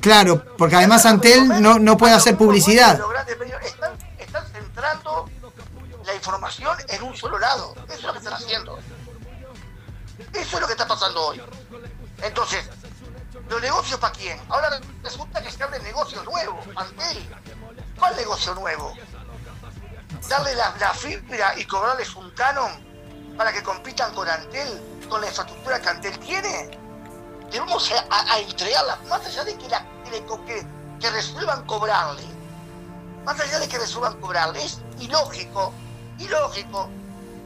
Claro, 0.02 0.44
porque 0.58 0.74
además 0.74 1.06
Antel 1.06 1.62
no, 1.62 1.78
no 1.78 1.96
puede 1.96 2.12
hacer 2.12 2.36
publicidad. 2.36 3.00
Están, 3.62 3.96
están 4.18 4.44
centrando 4.48 5.30
la 6.04 6.14
información 6.14 6.76
en 6.88 7.02
un 7.04 7.16
solo 7.16 7.38
lado. 7.38 7.72
Eso 7.86 7.94
es 7.94 8.02
lo 8.02 8.12
que 8.12 8.18
están 8.18 8.34
haciendo. 8.34 8.78
Eso 10.32 10.56
es 10.56 10.60
lo 10.60 10.66
que 10.66 10.72
está 10.72 10.88
pasando 10.88 11.28
hoy. 11.28 11.40
Entonces, 12.20 12.68
¿los 13.48 13.62
negocios 13.62 14.00
para 14.00 14.12
quién? 14.12 14.40
Ahora 14.48 14.80
resulta 15.04 15.40
que 15.40 15.52
se 15.52 15.62
abren 15.62 15.80
negocios 15.84 16.24
nuevos. 16.24 16.66
Antel. 16.74 17.36
¿Cuál 17.96 18.16
negocio 18.16 18.54
nuevo? 18.56 18.96
Darle 20.28 20.56
la, 20.56 20.74
la 20.80 20.94
fibra 20.94 21.56
y 21.56 21.64
cobrarles 21.64 22.12
un 22.16 22.28
canon 22.32 22.72
para 23.36 23.52
que 23.52 23.62
compitan 23.62 24.12
con 24.14 24.28
Antel, 24.28 24.82
con 25.08 25.20
la 25.20 25.28
infraestructura 25.28 25.80
que 25.80 25.88
Antel 25.88 26.18
tiene. 26.18 26.70
Debemos 27.52 27.92
a, 27.92 28.32
a, 28.32 28.38
entregarla, 28.40 28.98
más 29.10 29.26
allá 29.26 29.44
de 29.44 29.54
que, 29.58 29.68
la, 29.68 29.84
que, 30.98 31.10
resuelvan 31.10 31.66
cobrarle. 31.66 32.22
Más 33.26 33.38
allá 33.38 33.58
de 33.58 33.68
que 33.68 33.78
resuelvan 33.78 34.18
cobrarle. 34.20 34.64
Es 34.64 34.80
ilógico, 34.98 35.72
ilógico. 36.18 36.88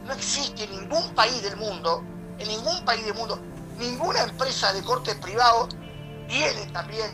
No 0.05 0.13
existe 0.13 0.63
en 0.63 0.71
ningún 0.71 1.13
país 1.13 1.41
del 1.43 1.57
mundo, 1.57 2.01
en 2.39 2.47
ningún 2.47 2.85
país 2.85 3.03
del 3.05 3.15
mundo, 3.15 3.37
ninguna 3.77 4.23
empresa 4.23 4.71
de 4.71 4.81
corte 4.81 5.13
privado 5.15 5.67
tiene 6.29 6.65
también 6.67 7.11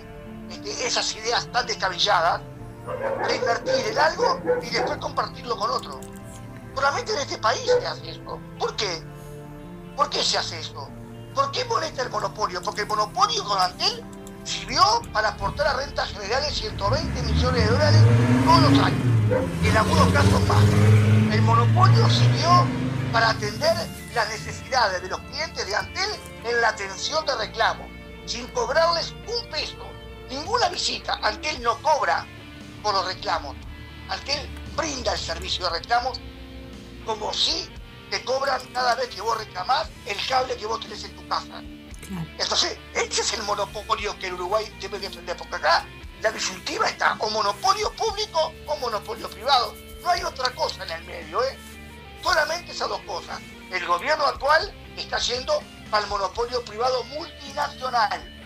este, 0.52 0.86
esas 0.86 1.16
ideas 1.16 1.48
tan 1.52 1.66
descabelladas 1.66 2.42
de 3.28 3.36
invertir 3.36 3.88
en 3.88 3.98
algo 3.98 4.40
y 4.62 4.70
después 4.70 4.98
compartirlo 4.98 5.58
con 5.58 5.72
otro. 5.72 6.00
Solamente 6.76 7.14
en 7.14 7.20
este 7.20 7.38
país 7.40 7.66
se 7.66 7.88
hace 7.88 8.12
eso. 8.12 8.40
¿Por 8.60 8.76
qué? 8.76 9.04
¿Por 9.96 10.10
qué 10.12 10.24
se 10.24 10.38
hace 10.38 10.60
eso? 10.60 10.88
¿Por 11.34 11.52
qué 11.52 11.66
molesta 11.66 12.04
el 12.04 12.10
monopolio? 12.10 12.62
Porque 12.62 12.82
el 12.82 12.88
monopolio 12.88 13.44
con 13.44 13.60
Antel 13.60 14.04
sirvió 14.44 14.84
para 15.12 15.30
aportar 15.30 15.68
a 15.68 15.74
rentas 15.74 16.12
generales 16.12 16.54
120 16.54 17.24
millones 17.24 17.64
de 17.64 17.72
dólares 17.72 18.02
todos 18.46 18.72
los 18.72 18.80
años. 18.80 19.02
En 19.64 19.78
algunos 19.78 20.14
casos 20.14 20.48
más. 20.48 20.64
El 21.34 21.42
monopolio 21.42 22.08
sirvió 22.10 22.68
para 23.12 23.32
atender 23.32 23.76
las 24.14 24.30
necesidades 24.30 25.02
de 25.02 25.10
los 25.10 25.20
clientes 25.22 25.66
de 25.66 25.76
Antel 25.76 26.10
en 26.44 26.62
la 26.62 26.70
atención 26.70 27.26
de 27.26 27.36
reclamos, 27.36 27.88
sin 28.26 28.46
cobrarles 28.48 29.12
un 29.12 29.50
peso. 29.50 29.78
Ninguna 30.30 30.70
visita. 30.70 31.20
Antel 31.24 31.64
no 31.64 31.82
cobra 31.82 32.28
por 32.84 32.94
los 32.94 33.06
reclamos. 33.06 33.56
Antel 34.10 34.48
brinda 34.76 35.14
el 35.14 35.20
servicio 35.20 35.66
de 35.66 35.80
reclamos 35.80 36.20
como 37.06 37.34
si 37.34 37.68
te 38.14 38.24
cobran 38.26 38.62
cada 38.68 38.94
vez 38.94 39.08
que 39.10 39.22
vos 39.22 39.36
reclamás 39.36 39.90
el 40.06 40.16
cable 40.28 40.56
que 40.56 40.68
vos 40.68 40.80
tenés 40.80 41.04
en 41.04 41.16
tu 41.16 41.28
casa. 41.28 41.64
Entonces, 42.38 42.78
ese 42.94 43.22
es 43.22 43.34
el 43.34 43.42
monopolio 43.42 44.16
que 44.20 44.28
el 44.28 44.34
Uruguay 44.36 44.72
debe 44.80 45.00
de 45.00 45.08
entender, 45.08 45.36
porque 45.36 45.56
acá 45.56 45.84
la 46.22 46.30
disyuntiva 46.30 46.88
está 46.88 47.16
o 47.18 47.28
monopolio 47.32 47.92
público 47.94 48.54
o 48.68 48.78
monopolio 48.78 49.28
privado. 49.32 49.74
No 50.04 50.12
hay 50.12 50.24
otra 50.24 50.52
cosa 50.52 50.84
en 50.84 50.92
el 50.92 51.04
medio, 51.06 51.44
¿eh? 51.44 51.58
Solamente 52.22 52.72
esas 52.72 52.88
dos 52.88 53.02
cosas. 53.02 53.40
El 53.72 53.84
gobierno 53.88 54.28
actual 54.28 54.72
está 54.96 55.18
yendo 55.18 55.60
el 56.00 56.06
monopolio 56.06 56.64
privado 56.66 57.04
multinacional. 57.06 58.46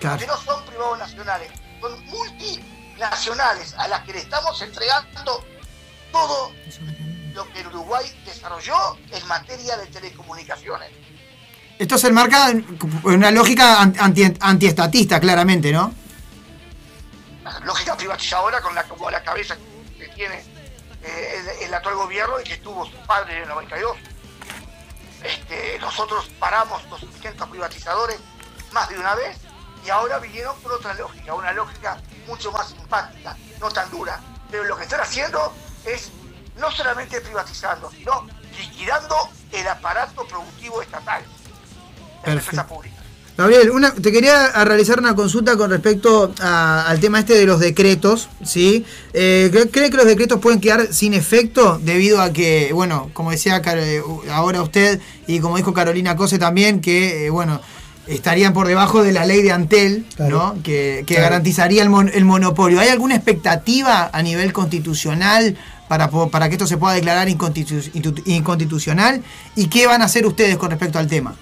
Claro. 0.00 0.18
Que 0.20 0.26
no 0.26 0.38
son 0.38 0.64
privados 0.64 0.98
nacionales, 0.98 1.52
son 1.82 2.02
multinacionales 2.06 3.74
a 3.74 3.88
las 3.88 4.04
que 4.04 4.14
le 4.14 4.20
estamos 4.20 4.62
entregando 4.62 5.44
todo 6.10 6.50
lo 7.34 7.48
que 7.52 7.60
el 7.60 7.66
Uruguay 7.68 8.04
desarrolló 8.24 8.96
en 9.10 9.26
materia 9.26 9.76
de 9.76 9.86
telecomunicaciones. 9.86 10.90
Esto 11.78 11.98
se 11.98 12.08
enmarca 12.08 12.50
en 12.50 12.66
una 13.04 13.30
lógica 13.30 13.80
anti- 13.80 14.34
antiestatista, 14.40 15.18
claramente, 15.18 15.72
¿no? 15.72 15.92
La 17.42 17.58
lógica 17.60 17.96
privatizadora 17.96 18.60
con 18.60 18.74
la, 18.74 18.84
como 18.84 19.10
la 19.10 19.22
cabeza 19.22 19.56
que 19.98 20.08
tiene 20.08 20.36
eh, 21.02 21.56
el, 21.60 21.66
el 21.66 21.74
actual 21.74 21.96
gobierno 21.96 22.38
y 22.40 22.44
que 22.44 22.58
tuvo 22.58 22.86
su 22.86 22.96
padre 23.06 23.36
en 23.38 23.42
el 23.42 23.48
92. 23.48 23.96
Este, 25.24 25.78
nosotros 25.80 26.30
paramos 26.38 26.82
los 26.90 27.02
intentos 27.02 27.48
privatizadores 27.48 28.18
más 28.72 28.88
de 28.88 28.98
una 28.98 29.14
vez 29.14 29.36
y 29.86 29.90
ahora 29.90 30.18
vinieron 30.18 30.56
por 30.60 30.72
otra 30.72 30.94
lógica, 30.94 31.34
una 31.34 31.52
lógica 31.52 32.00
mucho 32.26 32.52
más 32.52 32.68
simpática, 32.70 33.36
no 33.60 33.70
tan 33.70 33.90
dura. 33.90 34.20
Pero 34.50 34.64
lo 34.64 34.76
que 34.76 34.82
están 34.84 35.00
haciendo 35.00 35.52
es 35.84 36.10
no 36.58 36.70
solamente 36.70 37.20
privatizando, 37.20 37.90
sino 37.96 38.26
liquidando 38.58 39.14
el 39.52 39.66
aparato 39.66 40.24
productivo 40.26 40.82
estatal, 40.82 41.22
la 42.26 42.32
empresa 42.32 42.66
pública. 42.66 42.96
Gabriel, 43.36 43.70
una- 43.70 43.94
te 43.94 44.12
quería 44.12 44.48
realizar 44.64 44.98
una 44.98 45.14
consulta 45.16 45.56
con 45.56 45.70
respecto 45.70 46.34
a- 46.40 46.86
al 46.86 47.00
tema 47.00 47.18
este 47.18 47.32
de 47.34 47.46
los 47.46 47.60
decretos, 47.60 48.28
¿sí? 48.44 48.84
Eh, 49.14 49.48
¿cree, 49.72 49.90
que 49.90 49.96
los 49.96 50.04
decretos 50.06 50.38
pueden 50.38 50.60
quedar 50.60 50.92
sin 50.92 51.14
efecto 51.14 51.80
debido 51.82 52.20
a 52.20 52.30
que, 52.32 52.70
bueno, 52.74 53.10
como 53.14 53.30
decía 53.30 53.62
eh, 53.64 54.02
ahora 54.30 54.60
usted 54.62 55.00
y 55.26 55.40
como 55.40 55.56
dijo 55.56 55.72
Carolina 55.72 56.14
Cose 56.14 56.38
también, 56.38 56.82
que, 56.82 57.26
eh, 57.26 57.30
bueno, 57.30 57.60
estarían 58.06 58.52
por 58.52 58.66
debajo 58.68 59.02
de 59.02 59.12
la 59.12 59.24
ley 59.24 59.40
de 59.42 59.52
Antel, 59.52 60.04
¿no? 60.18 60.54
Que, 60.62 61.04
que 61.06 61.14
Claro. 61.14 61.22
garantizaría 61.30 61.82
el, 61.82 61.88
mon- 61.88 62.10
el 62.12 62.26
monopolio. 62.26 62.80
¿Hay 62.80 62.88
alguna 62.88 63.14
expectativa 63.14 64.10
a 64.12 64.22
nivel 64.22 64.52
constitucional 64.52 65.56
para, 65.88 66.08
para 66.08 66.48
que 66.48 66.54
esto 66.54 66.66
se 66.66 66.76
pueda 66.76 66.94
declarar 66.94 67.28
inconstitucional? 67.28 69.24
¿Y 69.56 69.68
qué 69.68 69.86
van 69.86 70.02
a 70.02 70.06
hacer 70.06 70.26
ustedes 70.26 70.56
con 70.56 70.70
respecto 70.70 70.98
al 70.98 71.06
tema? 71.06 71.34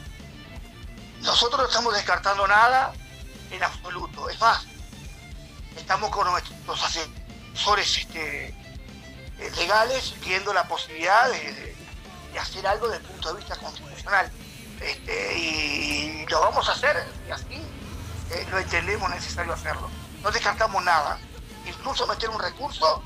Nosotros 1.22 1.60
no 1.60 1.68
estamos 1.68 1.94
descartando 1.94 2.46
nada 2.46 2.92
en 3.50 3.62
absoluto. 3.62 4.28
Es 4.28 4.40
más, 4.40 4.66
estamos 5.76 6.10
con 6.10 6.26
nuestros 6.30 6.82
asesores 6.82 7.98
este, 7.98 8.48
eh, 8.48 9.50
legales 9.56 10.14
viendo 10.24 10.52
la 10.52 10.66
posibilidad 10.66 11.30
de 11.30 11.74
hacer 12.38 12.66
algo 12.66 12.88
desde 12.88 13.02
el 13.02 13.10
punto 13.10 13.32
de 13.32 13.38
vista 13.40 13.56
constitucional. 13.56 14.30
Este, 14.80 15.38
y 15.38 16.26
lo 16.28 16.40
vamos 16.40 16.66
a 16.68 16.72
hacer 16.72 17.06
y 17.28 17.30
así 17.30 17.62
eh, 18.30 18.46
lo 18.50 18.58
entendemos 18.58 19.10
necesario 19.10 19.52
hacerlo. 19.52 19.90
No 20.22 20.30
descartamos 20.30 20.82
nada. 20.82 21.18
Incluso 21.66 22.06
meter 22.06 22.30
un 22.30 22.40
recurso 22.40 23.02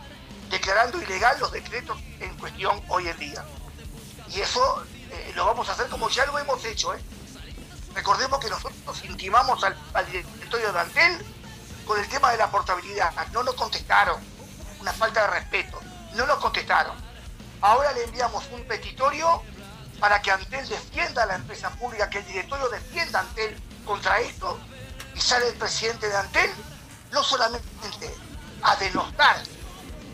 declarando 0.51 1.01
ilegal 1.01 1.39
los 1.41 1.53
decretos 1.53 1.99
en 2.21 2.37
cuestión 2.37 2.81
hoy 2.89 3.09
en 3.09 3.19
día. 3.19 3.45
Y 4.29 4.41
eso 4.41 4.85
eh, 5.11 5.33
lo 5.35 5.47
vamos 5.47 5.69
a 5.69 5.73
hacer 5.73 5.89
como 5.89 6.09
ya 6.09 6.27
lo 6.27 6.39
hemos 6.39 6.65
hecho. 6.65 6.95
¿eh? 6.95 7.01
Recordemos 7.95 8.39
que 8.41 8.51
nosotros 8.51 9.05
intimamos 9.05 9.63
al, 9.63 9.77
al 9.93 10.07
directorio 10.07 10.73
de 10.73 10.81
Antel 10.81 11.27
con 11.87 11.99
el 11.99 12.09
tema 12.09 12.33
de 12.33 12.39
la 12.39 12.51
portabilidad. 12.51 13.13
No 13.33 13.43
nos 13.43 13.55
contestaron. 13.55 14.21
Una 14.81 14.93
falta 14.93 15.23
de 15.23 15.27
respeto. 15.29 15.81
No 16.15 16.27
nos 16.27 16.39
contestaron. 16.39 16.97
Ahora 17.61 17.93
le 17.93 18.05
enviamos 18.05 18.45
un 18.53 18.65
petitorio 18.65 19.43
para 20.01 20.21
que 20.21 20.31
Antel 20.31 20.69
defienda 20.69 21.23
a 21.23 21.27
la 21.27 21.37
empresa 21.37 21.71
pública, 21.71 22.11
que 22.11 22.19
el 22.19 22.27
directorio 22.27 22.69
defienda 22.69 23.21
a 23.21 23.23
Antel 23.23 23.57
contra 23.85 24.21
esto. 24.21 24.59
Y 25.15 25.21
sale 25.21 25.49
el 25.49 25.55
presidente 25.55 26.09
de 26.09 26.17
Antel 26.17 26.51
no 27.13 27.23
solamente 27.23 28.15
a 28.63 28.77
denostar 28.77 29.37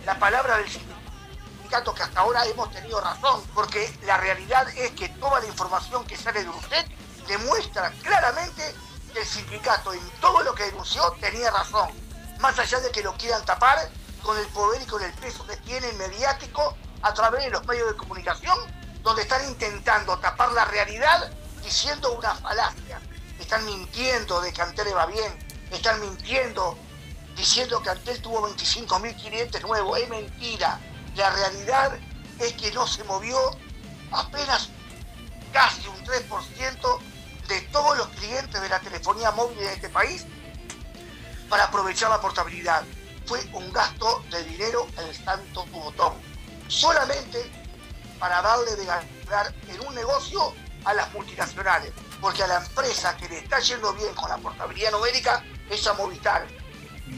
la 0.05 0.19
palabra 0.19 0.57
del 0.59 0.69
sindicato 0.69 1.95
que 1.95 2.03
hasta 2.03 2.21
ahora 2.21 2.45
hemos 2.47 2.71
tenido 2.73 3.01
razón, 3.01 3.43
porque 3.55 3.93
la 4.05 4.17
realidad 4.17 4.69
es 4.71 4.91
que 4.93 5.09
toda 5.09 5.41
la 5.41 5.47
información 5.47 6.05
que 6.07 6.17
sale 6.17 6.43
de 6.43 6.51
usted 6.51 6.87
demuestra 7.29 7.93
claramente 8.03 8.75
que 9.13 9.21
el 9.21 9.27
sindicato 9.27 9.93
en 9.93 10.11
todo 10.21 10.43
lo 10.43 10.55
que 10.55 10.65
denunció 10.65 11.11
tenía 11.21 11.51
razón, 11.51 11.89
más 12.39 12.59
allá 12.59 12.81
de 12.81 12.91
que 12.91 13.03
lo 13.03 13.15
quieran 13.15 13.45
tapar 13.45 13.91
con 14.23 14.37
el 14.39 14.47
poder 14.49 14.83
y 14.83 14.87
con 14.87 15.03
el 15.03 15.13
peso 15.15 15.47
que 15.47 15.57
tiene 15.59 15.93
mediático 15.93 16.77
a 17.03 17.15
través 17.15 17.45
de 17.45 17.51
los 17.51 17.65
medios 17.67 17.91
de 17.91 17.97
comunicación, 17.97 18.59
donde 19.03 19.23
están 19.23 19.47
intentando 19.49 20.19
tapar 20.19 20.53
la 20.53 20.65
realidad 20.67 21.31
diciendo 21.63 22.13
una 22.13 22.35
falacia. 22.35 23.01
Están 23.39 23.65
mintiendo 23.65 24.41
de 24.41 24.53
que 24.53 24.63
Antel 24.63 24.87
le 24.87 24.95
va 24.95 25.07
bien, 25.07 25.39
están 25.71 26.01
mintiendo 26.01 26.77
diciendo 27.41 27.83
que 27.83 27.89
Antel 27.89 28.21
tuvo 28.21 28.47
25.000 28.49 29.23
clientes 29.23 29.63
nuevos. 29.63 29.99
Es 29.99 30.09
mentira. 30.09 30.79
La 31.17 31.31
realidad 31.31 31.99
es 32.39 32.53
que 32.53 32.71
no 32.73 32.87
se 32.87 33.03
movió 33.05 33.39
apenas 34.13 34.69
casi 35.53 35.89
un 35.89 36.05
3% 36.05 36.99
de 37.49 37.61
todos 37.73 37.97
los 37.97 38.09
clientes 38.09 38.61
de 38.61 38.69
la 38.69 38.79
telefonía 38.81 39.31
móvil 39.33 39.59
en 39.59 39.71
este 39.71 39.89
país 39.89 40.27
para 41.49 41.65
aprovechar 41.65 42.11
la 42.11 42.21
portabilidad. 42.21 42.85
Fue 43.25 43.43
un 43.55 43.73
gasto 43.73 44.23
de 44.31 44.45
dinero 44.45 44.87
el 44.99 45.15
santo 45.15 45.65
botón. 45.67 46.13
Solamente 46.69 47.51
para 48.19 48.43
darle 48.43 48.77
de 48.77 48.85
ganar 48.85 49.55
en 49.67 49.81
un 49.81 49.95
negocio 49.95 50.55
a 50.85 50.93
las 50.93 51.11
multinacionales. 51.15 51.93
Porque 52.21 52.43
a 52.43 52.47
la 52.47 52.59
empresa 52.59 53.17
que 53.17 53.29
le 53.31 53.39
está 53.39 53.61
yendo 53.61 53.95
bien 53.95 54.15
con 54.15 54.29
la 54.29 54.37
portabilidad 54.37 54.93
numérica 54.93 55.43
es 55.71 55.87
a 55.87 55.95
Movistar. 55.95 56.60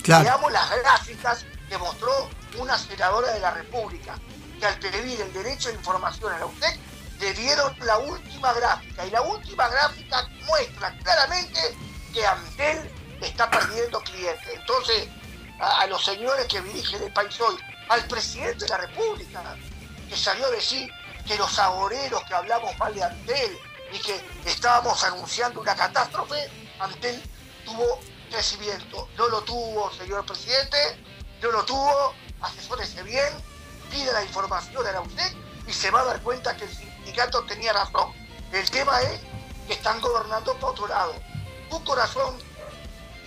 Veamos 0.04 0.52
las 0.52 0.70
gráficas 0.70 1.44
que 1.68 1.78
mostró 1.78 2.30
una 2.58 2.78
senadora 2.78 3.32
de 3.32 3.40
la 3.40 3.52
República, 3.52 4.18
que 4.58 4.66
al 4.66 4.78
pedir 4.78 5.20
el 5.20 5.32
derecho 5.32 5.68
a 5.68 5.72
información 5.72 6.32
a 6.32 6.38
la 6.38 6.46
UTEC, 6.46 6.78
le 7.20 7.34
dieron 7.34 7.74
la 7.80 7.98
última 7.98 8.52
gráfica. 8.52 9.06
Y 9.06 9.10
la 9.10 9.22
última 9.22 9.68
gráfica 9.68 10.28
muestra 10.46 10.96
claramente 10.98 11.76
que 12.12 12.26
Antel 12.26 12.78
está 13.20 13.44
está 13.44 13.50
perdiendo 13.50 14.00
clientes. 14.00 14.48
Entonces, 14.52 15.08
a, 15.60 15.80
a 15.82 15.86
los 15.86 16.04
señores 16.04 16.46
que 16.46 16.60
dirigen 16.60 17.02
el 17.02 17.12
país 17.12 17.40
hoy, 17.40 17.56
al 17.88 18.04
presidente 18.06 18.64
de 18.64 18.68
la 18.70 18.78
República, 18.78 19.56
que 20.08 20.16
salió 20.16 20.46
a 20.46 20.50
decir 20.50 20.90
que 21.26 21.36
los 21.36 21.58
agoreros 21.58 22.22
que 22.24 22.34
hablamos 22.34 22.76
mal 22.78 22.94
de 22.94 23.04
Antel 23.04 23.58
y 23.92 23.98
que 23.98 24.20
estábamos 24.44 25.02
anunciando 25.04 25.60
una 25.60 25.74
catástrofe, 25.74 26.50
Antel 26.80 27.22
tuvo 27.64 28.00
crecimiento. 28.32 29.08
No 29.16 29.28
lo 29.28 29.42
tuvo, 29.42 29.92
señor 29.92 30.24
presidente, 30.24 30.78
no 31.42 31.52
lo 31.52 31.64
tuvo, 31.64 32.14
asesórese 32.40 33.02
bien, 33.02 33.32
pide 33.90 34.12
la 34.12 34.24
información 34.24 34.84
a 34.86 34.92
la 34.92 35.00
UTEC 35.02 35.36
y 35.66 35.72
se 35.72 35.90
va 35.90 36.00
a 36.00 36.04
dar 36.04 36.22
cuenta 36.22 36.56
que 36.56 36.64
el 36.64 36.74
sindicato 36.74 37.44
tenía 37.44 37.72
razón. 37.72 38.12
El 38.52 38.68
tema 38.70 39.00
es 39.02 39.20
que 39.66 39.74
están 39.74 40.00
gobernando 40.00 40.54
por 40.56 40.70
otro 40.70 40.88
lado. 40.88 41.14
Tu 41.70 41.84
corazón 41.84 42.36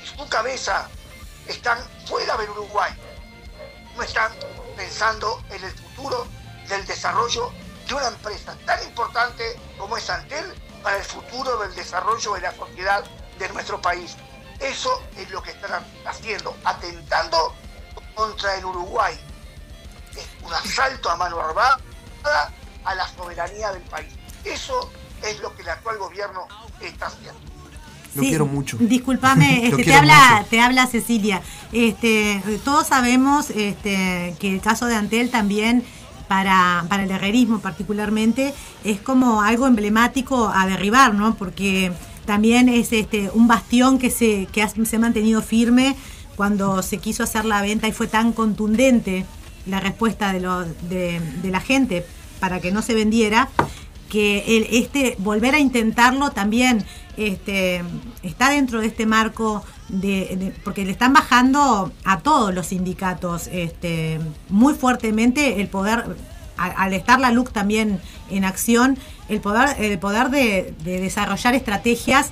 y 0.03 0.17
tu 0.17 0.27
cabeza 0.27 0.89
están 1.47 1.77
fuera 2.07 2.35
del 2.37 2.49
Uruguay. 2.49 2.91
No 3.95 4.03
están 4.03 4.33
pensando 4.75 5.41
en 5.49 5.63
el 5.63 5.71
futuro 5.71 6.27
del 6.67 6.85
desarrollo 6.85 7.51
de 7.87 7.93
una 7.93 8.07
empresa 8.07 8.57
tan 8.65 8.83
importante 8.83 9.57
como 9.77 9.95
es 9.95 10.09
Antel 10.09 10.53
para 10.81 10.97
el 10.97 11.03
futuro 11.03 11.57
del 11.59 11.73
desarrollo 11.75 12.33
de 12.33 12.41
la 12.41 12.55
sociedad 12.55 13.03
de 13.39 13.49
nuestro 13.49 13.81
país. 13.81 14.15
Eso 14.59 15.01
es 15.17 15.29
lo 15.31 15.41
que 15.43 15.51
están 15.51 15.83
haciendo, 16.05 16.55
atentando 16.63 17.53
contra 18.13 18.55
el 18.57 18.65
Uruguay. 18.65 19.15
Es 20.15 20.27
un 20.45 20.53
asalto 20.53 21.09
a 21.09 21.15
mano 21.17 21.39
armada 21.39 21.77
a 22.85 22.95
la 22.95 23.07
soberanía 23.09 23.71
del 23.71 23.81
país. 23.83 24.13
Eso 24.43 24.89
es 25.23 25.39
lo 25.39 25.53
que 25.55 25.63
el 25.63 25.69
actual 25.69 25.97
gobierno 25.97 26.47
está 26.81 27.07
haciendo. 27.07 27.39
Lo 28.13 28.21
Sí, 28.21 28.29
quiero 28.29 28.45
mucho. 28.45 28.77
Discúlpame, 28.79 29.59
Lo 29.71 29.77
este, 29.77 29.83
te 29.83 29.93
habla, 29.93 30.35
mucho. 30.37 30.49
te 30.49 30.61
habla 30.61 30.87
Cecilia. 30.87 31.41
Este, 31.73 32.41
todos 32.63 32.87
sabemos 32.87 33.49
este, 33.49 34.35
que 34.39 34.53
el 34.53 34.61
caso 34.61 34.85
de 34.85 34.95
Antel 34.95 35.29
también 35.31 35.83
para, 36.29 36.85
para 36.87 37.03
el 37.03 37.11
herrerismo 37.11 37.59
particularmente 37.59 38.53
es 38.83 39.01
como 39.01 39.41
algo 39.41 39.67
emblemático 39.67 40.49
a 40.53 40.65
derribar, 40.65 41.13
¿no? 41.13 41.35
Porque 41.35 41.91
también 42.25 42.69
es 42.69 42.91
este 42.91 43.29
un 43.33 43.47
bastión 43.47 43.99
que 43.99 44.09
se, 44.09 44.47
que 44.51 44.61
ha- 44.61 44.69
se 44.69 44.95
ha 44.95 44.99
mantenido 44.99 45.41
firme 45.41 45.95
cuando 46.35 46.81
se 46.83 46.97
quiso 46.97 47.23
hacer 47.23 47.45
la 47.45 47.61
venta 47.61 47.87
y 47.87 47.91
fue 47.91 48.07
tan 48.07 48.33
contundente 48.33 49.25
la 49.65 49.79
respuesta 49.79 50.33
de, 50.33 50.39
los 50.41 50.67
de, 50.89 51.19
la 51.49 51.59
gente 51.61 52.05
para 52.39 52.59
que 52.59 52.71
no 52.71 52.81
se 52.81 52.93
vendiera 52.93 53.49
que 54.09 54.67
este 54.71 55.15
volver 55.19 55.55
a 55.55 55.59
intentarlo 55.59 56.29
también 56.31 56.85
este, 57.17 57.81
está 58.21 58.49
dentro 58.49 58.81
de 58.81 58.87
este 58.87 59.05
marco 59.05 59.63
de, 59.89 60.53
porque 60.63 60.85
le 60.85 60.91
están 60.91 61.13
bajando 61.13 61.91
a 62.03 62.19
todos 62.19 62.53
los 62.53 62.67
sindicatos 62.67 63.47
este, 63.51 64.19
muy 64.49 64.73
fuertemente 64.73 65.61
el 65.61 65.67
poder 65.69 66.17
a- 66.57 66.65
al 66.83 66.93
estar 66.93 67.19
la 67.19 67.31
LUC 67.31 67.51
también 67.51 67.99
en 68.29 68.45
acción 68.45 68.97
el 69.29 69.41
poder 69.41 69.75
el 69.79 69.99
poder 69.99 70.29
de, 70.29 70.73
de 70.83 70.99
desarrollar 70.99 71.55
estrategias 71.55 72.31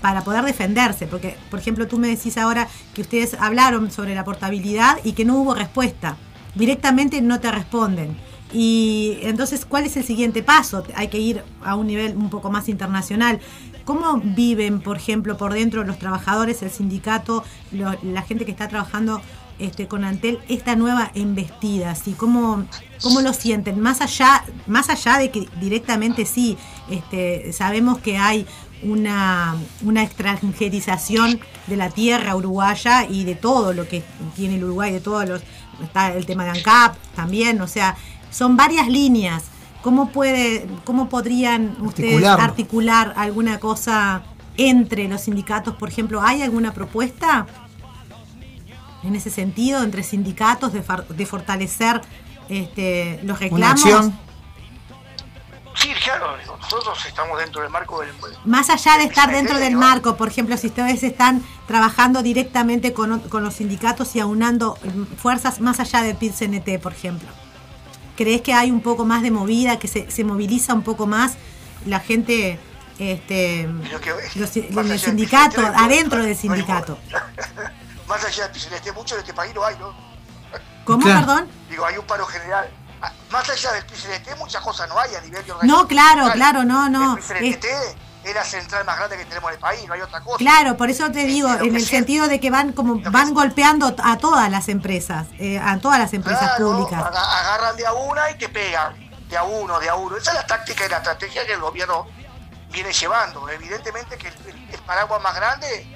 para 0.00 0.22
poder 0.22 0.44
defenderse, 0.44 1.06
porque 1.06 1.36
por 1.50 1.60
ejemplo 1.60 1.88
tú 1.88 1.98
me 1.98 2.08
decís 2.08 2.36
ahora 2.36 2.68
que 2.92 3.00
ustedes 3.00 3.34
hablaron 3.34 3.90
sobre 3.90 4.14
la 4.14 4.22
portabilidad 4.22 4.98
y 5.02 5.12
que 5.12 5.24
no 5.24 5.36
hubo 5.36 5.54
respuesta, 5.54 6.16
directamente 6.54 7.22
no 7.22 7.40
te 7.40 7.50
responden. 7.50 8.14
Y 8.52 9.18
entonces, 9.22 9.64
¿cuál 9.64 9.84
es 9.84 9.96
el 9.96 10.04
siguiente 10.04 10.42
paso? 10.42 10.84
Hay 10.94 11.08
que 11.08 11.18
ir 11.18 11.42
a 11.64 11.74
un 11.74 11.88
nivel 11.88 12.16
un 12.16 12.30
poco 12.30 12.50
más 12.50 12.68
internacional. 12.68 13.40
¿Cómo 13.84 14.20
viven, 14.22 14.80
por 14.80 14.96
ejemplo, 14.96 15.36
por 15.36 15.52
dentro 15.54 15.82
los 15.82 15.98
trabajadores, 15.98 16.62
el 16.62 16.70
sindicato, 16.70 17.42
la 17.72 18.22
gente 18.22 18.44
que 18.44 18.52
está 18.52 18.68
trabajando 18.68 19.20
este, 19.58 19.88
con 19.88 20.04
Antel, 20.04 20.38
esta 20.48 20.76
nueva 20.76 21.10
embestida? 21.14 21.94
¿sí? 21.94 22.12
¿Cómo, 22.12 22.64
¿Cómo 23.02 23.20
lo 23.20 23.32
sienten? 23.32 23.80
Más 23.80 24.00
allá, 24.00 24.44
más 24.66 24.88
allá 24.90 25.18
de 25.18 25.30
que 25.30 25.48
directamente 25.60 26.26
sí, 26.26 26.56
este, 26.90 27.52
sabemos 27.52 27.98
que 27.98 28.16
hay 28.18 28.46
una, 28.82 29.56
una 29.82 30.02
extranjerización 30.02 31.40
de 31.66 31.76
la 31.76 31.90
tierra 31.90 32.36
uruguaya 32.36 33.06
y 33.08 33.24
de 33.24 33.34
todo 33.34 33.72
lo 33.72 33.88
que 33.88 34.02
tiene 34.36 34.56
el 34.56 34.64
Uruguay, 34.64 34.92
de 34.92 35.00
todos 35.00 35.28
los. 35.28 35.42
Está 35.82 36.14
el 36.14 36.24
tema 36.24 36.44
de 36.44 36.50
ANCAP 36.50 36.96
también, 37.16 37.60
o 37.60 37.66
sea, 37.66 37.96
son 38.30 38.56
varias 38.56 38.88
líneas. 38.88 39.44
¿Cómo, 39.82 40.10
puede, 40.10 40.66
cómo 40.84 41.08
podrían 41.08 41.76
ustedes 41.80 42.24
articular 42.24 43.12
alguna 43.16 43.58
cosa 43.58 44.22
entre 44.56 45.08
los 45.08 45.22
sindicatos? 45.22 45.74
Por 45.74 45.88
ejemplo, 45.88 46.22
¿hay 46.22 46.42
alguna 46.42 46.72
propuesta 46.72 47.46
en 49.04 49.14
ese 49.16 49.30
sentido 49.30 49.82
entre 49.82 50.02
sindicatos 50.02 50.72
de, 50.72 50.82
far- 50.82 51.06
de 51.06 51.26
fortalecer 51.26 52.00
este, 52.48 53.20
los 53.22 53.38
reclamos? 53.40 53.80
Sí, 55.76 55.88
claro, 56.04 56.36
nosotros 56.60 57.04
estamos 57.06 57.38
dentro 57.38 57.60
del 57.60 57.70
marco 57.70 58.00
del... 58.00 58.10
Más 58.44 58.70
allá 58.70 58.96
de 58.96 59.04
estar 59.04 59.30
dentro 59.32 59.58
del 59.58 59.74
marco, 59.76 60.16
por 60.16 60.28
ejemplo, 60.28 60.56
si 60.56 60.68
ustedes 60.68 61.02
están 61.02 61.42
trabajando 61.66 62.22
directamente 62.22 62.92
con, 62.92 63.18
con 63.28 63.42
los 63.42 63.54
sindicatos 63.54 64.14
y 64.14 64.20
aunando 64.20 64.78
mm, 64.84 65.16
fuerzas 65.16 65.60
más 65.60 65.80
allá 65.80 66.02
del 66.02 66.16
PIT-CNT, 66.16 66.78
por 66.80 66.92
ejemplo. 66.92 67.28
¿Crees 68.16 68.42
que 68.42 68.54
hay 68.54 68.70
un 68.70 68.80
poco 68.82 69.04
más 69.04 69.22
de 69.22 69.32
movida, 69.32 69.80
que 69.80 69.88
se, 69.88 70.08
se 70.12 70.22
moviliza 70.22 70.74
un 70.74 70.82
poco 70.82 71.08
más 71.08 71.34
la 71.86 71.98
gente 71.98 72.60
este, 73.00 73.68
que- 74.00 74.38
los, 74.38 74.50
allá 74.56 76.20
el 76.20 76.26
del 76.26 76.36
sindicato, 76.36 76.98
no, 77.10 77.18
no, 78.06 78.14
no? 78.14 78.14
Más 78.14 78.24
allá 78.24 78.48
de 78.48 78.80
que 78.80 78.92
mucho 78.92 79.14
en 79.14 79.20
este 79.20 79.34
país 79.34 79.54
no 79.54 79.64
hay, 79.64 79.76
¿no? 79.78 79.94
¿Cómo, 80.84 81.02
Claro. 81.02 81.20
perdón? 81.26 81.48
Digo, 81.68 81.86
hay 81.86 81.96
un 81.96 82.06
paro 82.06 82.26
general. 82.26 82.68
Ah, 83.02 83.12
Más 83.30 83.48
allá 83.50 83.72
del 83.72 83.84
PCNT, 83.86 84.36
muchas 84.38 84.62
cosas 84.62 84.88
no 84.88 84.98
hay 84.98 85.14
a 85.14 85.20
nivel 85.20 85.42
de 85.42 85.48
No, 85.48 85.54
organización 85.56 85.86
claro, 85.88 86.12
sindical. 86.24 86.32
claro, 86.38 86.64
no, 86.64 86.88
no. 86.88 87.16
El 87.16 87.18
PCNT 87.22 87.66
es 88.24 88.34
la 88.34 88.44
central 88.44 88.84
más 88.86 88.96
grande 88.96 89.18
que 89.18 89.24
tenemos 89.26 89.50
en 89.50 89.54
el 89.54 89.60
país, 89.60 89.86
no 89.86 89.94
hay 89.94 90.00
otra 90.00 90.20
cosa. 90.22 90.38
Claro, 90.38 90.76
por 90.76 90.88
eso 90.88 91.10
te 91.10 91.24
digo, 91.26 91.52
en 91.52 91.74
el 91.76 91.84
sentido 91.86 92.28
de 92.28 92.40
que 92.40 92.50
van 92.50 92.72
como 92.72 93.00
van 93.10 93.34
golpeando 93.34 93.94
a 94.02 94.16
todas 94.18 94.50
las 94.50 94.68
empresas, 94.68 95.26
eh, 95.38 95.58
a 95.58 95.78
todas 95.78 95.98
las 95.98 96.12
empresas 96.14 96.56
Claro, 96.56 96.72
públicas. 96.72 97.02
aga- 97.04 97.38
agarran 97.40 97.76
de 97.76 97.86
a 97.86 97.92
una 97.92 98.30
y 98.30 98.38
te 98.38 98.48
pegan. 98.48 98.94
De 99.28 99.36
a 99.36 99.42
uno, 99.42 99.80
de 99.80 99.88
a 99.88 99.94
uno. 99.96 100.16
Esa 100.16 100.30
es 100.30 100.36
la 100.36 100.46
táctica 100.46 100.86
y 100.86 100.88
la 100.88 100.98
estrategia 100.98 101.44
que 101.44 101.52
el 101.54 101.60
gobierno 101.60 102.06
viene 102.70 102.92
llevando. 102.92 103.48
Evidentemente 103.48 104.16
que 104.16 104.28
el- 104.28 104.68
el 104.72 104.78
paraguas 104.80 105.20
más 105.22 105.34
grande 105.34 105.93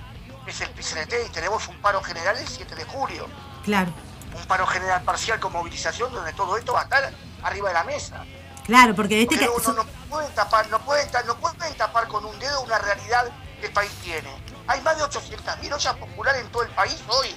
es 0.51 0.61
el 0.61 0.71
PCNT 0.71 1.13
y 1.27 1.31
tenemos 1.31 1.67
un 1.69 1.81
paro 1.81 2.03
general 2.03 2.37
el 2.37 2.47
7 2.49 2.75
de 2.75 2.85
julio. 2.85 3.27
Claro, 3.65 3.93
Un 4.37 4.45
paro 4.47 4.67
general 4.67 5.03
parcial 5.03 5.41
con 5.41 5.53
movilización 5.53 6.13
donde 6.13 6.33
todo 6.35 6.57
esto 6.57 6.73
va 6.73 6.81
a 6.81 6.85
estar 6.85 7.13
arriba 7.43 7.69
de 7.69 7.75
la 7.75 7.85
mesa. 7.85 8.25
claro, 8.65 8.95
porque 8.95 9.23
este 9.23 9.37
Porque 9.39 9.47
que 9.63 9.69
no, 9.69 9.75
no- 9.75 9.87
pueden 10.11 10.33
tapar, 10.35 10.69
no 10.69 10.79
pueden, 10.81 11.09
no 11.27 11.37
pueden 11.37 11.75
tapar 11.77 12.07
con 12.09 12.25
un 12.25 12.39
dedo 12.39 12.61
una 12.63 12.79
realidad 12.79 13.27
que 13.61 13.67
el 13.67 13.73
país 13.73 13.91
tiene. 14.03 14.31
Hay 14.67 14.81
más 14.83 14.97
de 14.99 15.05
800.000 15.05 15.73
ollas 15.73 15.95
populares 15.97 16.43
en 16.43 16.51
todo 16.53 16.63
el 16.63 16.71
país 16.71 16.99
hoy. 17.09 17.35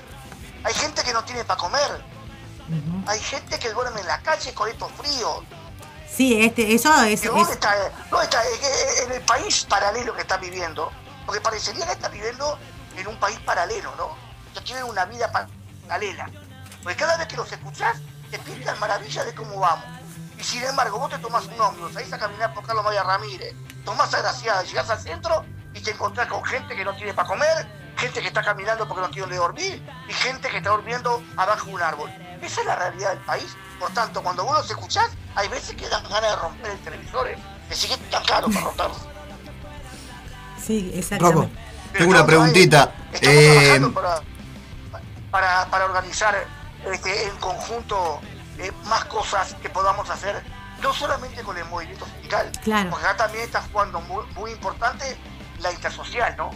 Hay 0.64 0.74
gente 0.74 1.02
que 1.04 1.14
no 1.14 1.24
tiene 1.24 1.44
para 1.46 1.60
comer. 1.60 2.04
Hay 3.08 3.20
gente 3.20 3.58
que 3.60 3.72
duerme 3.72 4.00
en 4.02 4.08
la 4.08 4.20
calle 4.22 4.54
con 4.54 4.70
estos 4.70 4.92
fríos. 4.94 5.40
sí, 6.10 6.42
este, 6.42 6.74
eso 6.74 6.94
es, 7.04 7.24
¿Y 7.24 7.28
dónde 7.28 7.42
es- 7.44 7.50
está, 7.52 7.74
dónde 8.10 8.26
está? 8.26 8.42
En 9.06 9.12
el 9.14 9.22
país 9.22 9.66
paralelo 9.68 10.14
que 10.14 10.22
está 10.22 10.38
viviendo. 10.38 10.92
Porque 11.26 11.40
parecería 11.42 11.86
que 11.86 11.94
está 11.94 12.10
viviendo 12.10 12.58
en 13.02 13.08
un 13.08 13.18
país 13.18 13.40
paralelo, 13.40 13.94
¿no? 13.98 14.16
Que 14.54 14.62
tienen 14.62 14.84
una 14.86 15.06
vida 15.06 15.32
pa- 15.32 15.48
paralela. 15.88 16.30
Porque 16.84 16.96
cada 16.98 17.18
vez 17.18 17.28
que 17.28 17.36
los 17.38 17.52
escuchás, 17.52 17.98
te 18.30 18.40
pintan 18.40 18.80
maravillas 18.80 19.26
de 19.26 19.34
cómo 19.36 19.60
vamos. 19.60 19.86
Y 20.40 20.44
sin 20.44 20.64
embargo, 20.64 20.98
vos 21.00 21.10
te 21.12 21.20
tomás 21.20 21.46
un 21.46 21.60
ómnibus, 21.62 21.94
salís 21.94 22.12
a 22.14 22.18
caminar 22.18 22.54
por 22.54 22.66
Carlos 22.66 22.84
María 22.84 23.04
Ramírez, 23.04 23.54
tomás 23.86 24.14
a 24.14 24.20
Graciada, 24.22 24.64
llegás 24.64 24.90
al 24.90 25.00
centro 25.00 25.46
y 25.74 25.82
te 25.82 25.92
encontrás 25.92 26.28
con 26.28 26.44
gente 26.44 26.76
que 26.76 26.84
no 26.84 26.96
tiene 26.96 27.14
para 27.14 27.28
comer, 27.28 27.68
gente 27.98 28.22
que 28.22 28.28
está 28.28 28.42
caminando 28.42 28.88
porque 28.88 29.02
no 29.02 29.10
tiene 29.10 29.22
donde 29.24 29.38
dormir 29.38 29.88
y 30.08 30.14
gente 30.14 30.50
que 30.50 30.58
está 30.58 30.72
durmiendo 30.72 31.22
abajo 31.38 31.68
de 31.68 31.74
un 31.76 31.82
árbol. 31.84 32.10
Esa 32.42 32.62
es 32.62 32.66
la 32.68 32.76
realidad 32.76 33.10
del 33.12 33.20
país. 33.20 33.56
Por 33.80 33.92
tanto, 33.92 34.24
cuando 34.24 34.44
vos 34.44 34.58
los 34.58 34.70
escuchás, 34.70 35.12
hay 35.36 35.48
veces 35.48 35.76
que 35.76 35.88
dan 35.90 36.04
ganas 36.10 36.32
de 36.32 36.36
romper 36.38 36.72
el 36.72 36.80
televisor. 36.80 37.28
¿eh? 37.28 37.38
Que 37.70 37.76
sigue 37.76 37.98
tan 38.10 38.24
caro 38.26 38.48
para 38.50 38.62
romperlo. 38.66 38.96
sí, 40.60 40.92
exactamente. 40.96 41.71
Tengo 41.98 42.12
una 42.12 42.26
preguntita. 42.26 42.92
Estamos 43.12 43.36
Eh, 43.36 43.54
trabajando 43.54 43.94
para, 43.94 44.22
para, 45.32 45.66
para 45.70 45.86
organizar 45.86 46.36
este, 46.92 47.24
en 47.28 47.36
conjunto 47.38 48.20
eh, 48.58 48.72
más 48.86 49.06
cosas 49.06 49.56
que 49.62 49.70
podamos 49.70 50.10
hacer, 50.10 50.42
no 50.82 50.94
solamente 50.94 51.42
con 51.44 51.58
el 51.58 51.66
movimiento 51.66 52.06
sindical, 52.06 52.52
Claro. 52.64 52.90
porque 52.90 53.06
acá 53.06 53.18
también 53.26 53.44
está 53.44 53.62
jugando 53.72 54.02
muy, 54.02 54.24
muy 54.36 54.52
importante 54.52 55.18
la 55.60 55.72
intersocial, 55.72 56.36
¿no? 56.38 56.48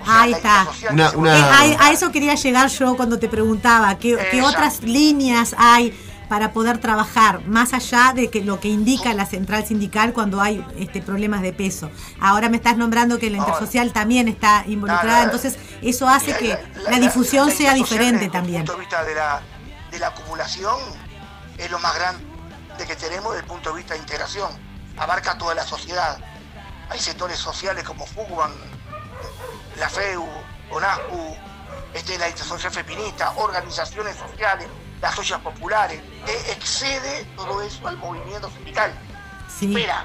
O 0.00 0.04
sea, 0.04 0.22
Ahí 0.22 0.32
está. 0.32 0.66
Una- 0.90 1.10
una- 1.12 1.38
Eh, 1.66 1.76
a, 1.80 1.86
a 1.86 1.90
eso 1.92 2.10
quería 2.10 2.34
llegar 2.34 2.68
yo 2.68 2.96
cuando 2.96 3.18
te 3.18 3.28
preguntaba, 3.28 3.96
¿qué, 3.98 4.16
qué 4.30 4.42
otras 4.42 4.82
líneas 4.82 5.54
hay 5.58 5.90
para 6.32 6.54
poder 6.54 6.78
trabajar 6.78 7.46
más 7.46 7.74
allá 7.74 8.14
de 8.14 8.30
que 8.30 8.40
lo 8.40 8.58
que 8.58 8.68
indica 8.68 9.12
la 9.12 9.26
central 9.26 9.66
sindical 9.66 10.14
cuando 10.14 10.40
hay 10.40 10.66
este, 10.78 11.02
problemas 11.02 11.42
de 11.42 11.52
peso. 11.52 11.90
Ahora 12.22 12.48
me 12.48 12.56
estás 12.56 12.78
nombrando 12.78 13.18
que 13.18 13.28
la 13.28 13.36
intersocial 13.36 13.92
también 13.92 14.28
está 14.28 14.64
involucrada, 14.66 15.24
entonces 15.24 15.58
eso 15.82 16.08
hace 16.08 16.34
que 16.38 16.58
la 16.88 16.98
difusión 16.98 17.50
sea 17.50 17.74
diferente 17.74 18.30
también. 18.30 18.64
punto 18.64 18.72
de 18.72 18.80
vista 18.80 19.04
de 19.04 19.14
la, 19.14 19.42
de 19.90 19.98
la 19.98 20.06
acumulación 20.06 20.78
es 21.58 21.70
lo 21.70 21.78
más 21.80 21.94
grande 21.96 22.24
que 22.88 22.96
tenemos 22.96 23.34
desde 23.34 23.44
el 23.44 23.46
punto 23.46 23.68
de 23.68 23.76
vista 23.76 23.92
de 23.92 24.00
integración. 24.00 24.50
Abarca 24.96 25.36
toda 25.36 25.54
la 25.54 25.66
sociedad. 25.66 26.16
Hay 26.88 26.98
sectores 26.98 27.36
sociales 27.36 27.84
como 27.84 28.06
FUGBAN, 28.06 28.52
la 29.78 29.90
FEU, 29.90 30.26
ONASCU, 30.70 31.36
este, 31.92 32.16
la 32.16 32.30
Intersocial 32.30 32.72
Feminista, 32.72 33.32
organizaciones 33.36 34.16
sociales, 34.16 34.66
las 35.02 35.18
ollas 35.18 35.40
populares, 35.40 36.00
que 36.24 36.52
excede 36.52 37.24
todo 37.36 37.60
eso 37.60 37.86
al 37.88 37.96
movimiento 37.98 38.48
sindical. 38.50 38.94
Espera, 39.48 40.04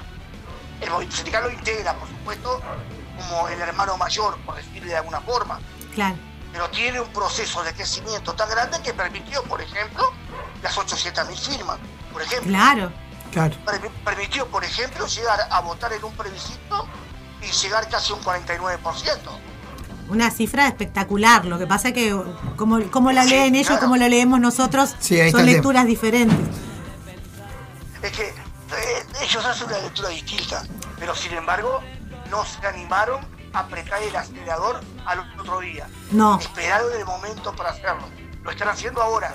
el 0.80 0.90
movimiento 0.90 1.16
sindical 1.16 1.44
lo 1.44 1.50
integra, 1.50 1.94
por 1.94 2.08
supuesto, 2.08 2.60
como 3.16 3.48
el 3.48 3.60
hermano 3.60 3.96
mayor, 3.96 4.36
por 4.40 4.56
decirle 4.56 4.90
de 4.90 4.96
alguna 4.96 5.20
forma. 5.20 5.60
Claro. 5.94 6.16
Pero 6.52 6.68
tiene 6.70 7.00
un 7.00 7.08
proceso 7.12 7.62
de 7.62 7.72
crecimiento 7.72 8.34
tan 8.34 8.48
grande 8.50 8.80
que 8.82 8.92
permitió, 8.92 9.42
por 9.44 9.60
ejemplo, 9.62 10.12
las 10.62 10.76
800.000 10.76 11.36
firmas, 11.36 11.78
por 12.12 12.20
ejemplo. 12.22 12.48
Claro. 12.50 12.92
Claro. 13.32 13.54
Permi- 13.66 13.90
Permitió, 14.04 14.46
por 14.48 14.64
ejemplo, 14.64 15.06
llegar 15.06 15.46
a 15.50 15.60
votar 15.60 15.92
en 15.92 16.02
un 16.02 16.12
plebiscito 16.14 16.86
y 17.42 17.46
llegar 17.52 17.88
casi 17.88 18.12
a 18.12 18.16
un 18.16 18.22
49%. 18.24 19.18
Una 20.08 20.30
cifra 20.30 20.66
espectacular. 20.68 21.44
Lo 21.44 21.58
que 21.58 21.66
pasa 21.66 21.88
es 21.88 21.94
que 21.94 22.16
como, 22.56 22.82
como 22.90 23.12
la 23.12 23.24
Sí, 23.24 23.30
leen 23.30 23.54
ellos, 23.54 23.66
claro. 23.68 23.82
como 23.82 23.96
la 23.96 24.08
leemos 24.08 24.40
nosotros, 24.40 24.94
Sí, 25.00 25.30
son 25.30 25.44
lecturas 25.46 25.86
diferentes. 25.86 26.38
Es 28.02 28.12
que 28.12 28.28
eh, 28.28 29.06
ellos 29.22 29.44
hacen 29.44 29.66
una 29.66 29.78
lectura 29.78 30.08
distinta, 30.08 30.62
pero 30.98 31.14
sin 31.14 31.32
embargo 31.32 31.80
no 32.30 32.44
se 32.44 32.66
animaron 32.66 33.20
a 33.52 33.60
apretar 33.60 34.02
el 34.02 34.14
acelerador 34.14 34.80
al 35.06 35.20
otro 35.38 35.60
día. 35.60 35.88
No. 36.10 36.38
Esperaron 36.38 36.90
el 36.98 37.04
momento 37.04 37.54
para 37.54 37.70
hacerlo. 37.70 38.06
Lo 38.42 38.50
están 38.50 38.68
haciendo 38.68 39.02
ahora. 39.02 39.32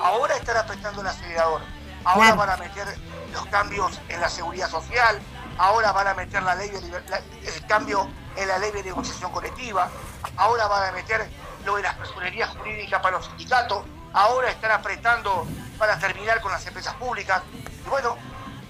Ahora 0.00 0.36
están 0.36 0.56
apretando 0.56 1.02
el 1.02 1.06
acelerador. 1.06 1.60
Ahora 2.04 2.34
Claro. 2.34 2.36
van 2.36 2.50
a 2.50 2.56
meter 2.56 2.86
los 3.32 3.46
cambios 3.46 4.00
en 4.08 4.20
la 4.20 4.28
seguridad 4.28 4.70
social. 4.70 5.20
Ahora 5.58 5.92
van 5.92 6.08
a 6.08 6.14
meter 6.14 6.42
el 6.42 7.66
cambio 7.66 8.08
en 8.36 8.48
la 8.48 8.58
ley 8.58 8.70
de 8.72 8.82
negociación 8.84 9.32
colectiva. 9.32 9.88
Ahora 10.36 10.66
van 10.68 10.90
a 10.90 10.92
meter 10.92 11.28
lo 11.64 11.76
de 11.76 11.82
las 11.82 11.94
personerías 11.94 12.50
jurídicas 12.50 13.00
para 13.00 13.16
los 13.16 13.26
sindicatos. 13.26 13.84
Ahora 14.12 14.50
están 14.50 14.70
apretando 14.70 15.46
para 15.78 15.98
terminar 15.98 16.40
con 16.40 16.52
las 16.52 16.66
empresas 16.66 16.94
públicas. 16.94 17.42
Y 17.84 17.88
bueno, 17.88 18.16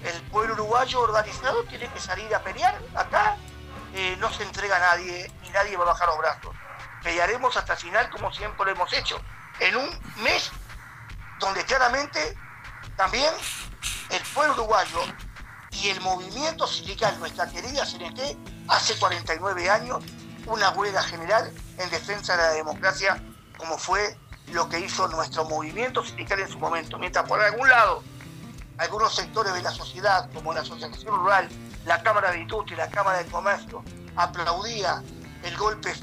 el 0.03 0.21
pueblo 0.23 0.53
uruguayo 0.53 1.01
organizado 1.01 1.63
tiene 1.65 1.87
que 1.89 1.99
salir 1.99 2.33
a 2.33 2.39
pelear 2.41 2.79
acá. 2.95 3.37
eh, 3.93 4.15
no 4.19 4.31
se 4.31 4.43
entrega 4.43 4.75
a 4.75 4.79
nadie 4.79 5.31
y 5.43 5.49
nadie 5.49 5.77
va 5.77 5.83
a 5.83 5.87
bajar 5.87 6.07
los 6.07 6.17
brazos. 6.17 6.55
Pelearemos 7.03 7.55
hasta 7.55 7.73
el 7.73 7.79
final 7.79 8.09
como 8.09 8.31
siempre 8.33 8.65
lo 8.65 8.71
hemos 8.71 8.91
hecho. 8.93 9.19
En 9.59 9.75
un 9.75 9.89
mes 10.17 10.51
donde 11.39 11.63
claramente 11.65 12.37
también 12.95 13.33
el 14.09 14.21
pueblo 14.33 14.53
uruguayo 14.53 14.99
y 15.81 15.89
el 15.89 16.01
movimiento 16.01 16.67
sindical, 16.67 17.17
nuestra 17.19 17.47
querida 17.49 17.85
CNT, 17.85 18.19
hace 18.67 18.97
49 18.97 19.69
años 19.69 20.03
una 20.47 20.69
huelga 20.71 21.01
general 21.03 21.51
en 21.77 21.89
defensa 21.89 22.35
de 22.35 22.43
la 22.43 22.51
democracia, 22.53 23.21
como 23.57 23.77
fue 23.77 24.17
lo 24.51 24.69
que 24.69 24.79
hizo 24.79 25.07
nuestro 25.09 25.45
movimiento 25.45 26.03
sindical 26.03 26.39
en 26.39 26.47
su 26.47 26.57
momento. 26.57 26.97
Mientras 26.97 27.27
por 27.27 27.41
algún 27.41 27.67
lado 27.69 28.01
algunos 28.77 29.13
sectores 29.15 29.53
de 29.53 29.61
la 29.61 29.71
sociedad, 29.71 30.29
como 30.33 30.53
la 30.53 30.61
Asociación 30.61 31.15
Rural, 31.15 31.49
la 31.85 32.01
Cámara 32.01 32.31
de 32.31 32.39
Industria, 32.39 32.77
la 32.77 32.89
Cámara 32.89 33.19
de 33.19 33.25
Comercio, 33.29 33.83
aplaudía 34.15 35.03
el 35.43 35.57
golpe 35.57 35.93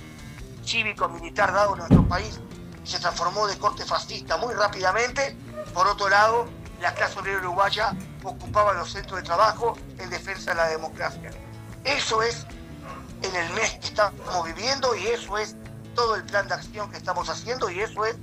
cívico-militar 0.65 1.53
dado 1.53 1.73
en 1.73 1.79
nuestro 1.79 2.09
país 2.09 2.41
se 2.85 2.99
transformó 2.99 3.47
de 3.47 3.59
corte 3.59 3.85
fascista 3.85 4.37
muy 4.37 4.55
rápidamente. 4.55 5.37
Por 5.73 5.87
otro 5.87 6.09
lado, 6.09 6.47
la 6.81 6.95
clase 6.95 7.19
obrera 7.19 7.39
uruguaya 7.39 7.95
ocupaba 8.25 8.73
los 8.73 8.91
centros 8.93 9.21
de 9.21 9.25
trabajo 9.27 9.77
en 9.99 10.11
defensa 10.11 10.51
de 10.51 10.57
la 10.57 10.69
democracia. 10.69 11.31
Eso 11.85 12.23
es 12.23 12.47
en 13.23 13.35
el 13.37 13.53
mes 13.55 13.71
que 13.81 13.87
estamos 13.89 14.45
viviendo 14.45 14.95
y 14.97 15.07
eso 15.09 15.39
es 15.39 15.55
todo 15.95 16.17
el 16.17 16.25
plan 16.25 16.49
de 16.49 16.55
acción 16.55 16.91
que 16.91 16.97
estamos 16.97 17.29
haciendo 17.29 17.71
y 17.71 17.81
eso 17.81 18.05
es 18.07 18.17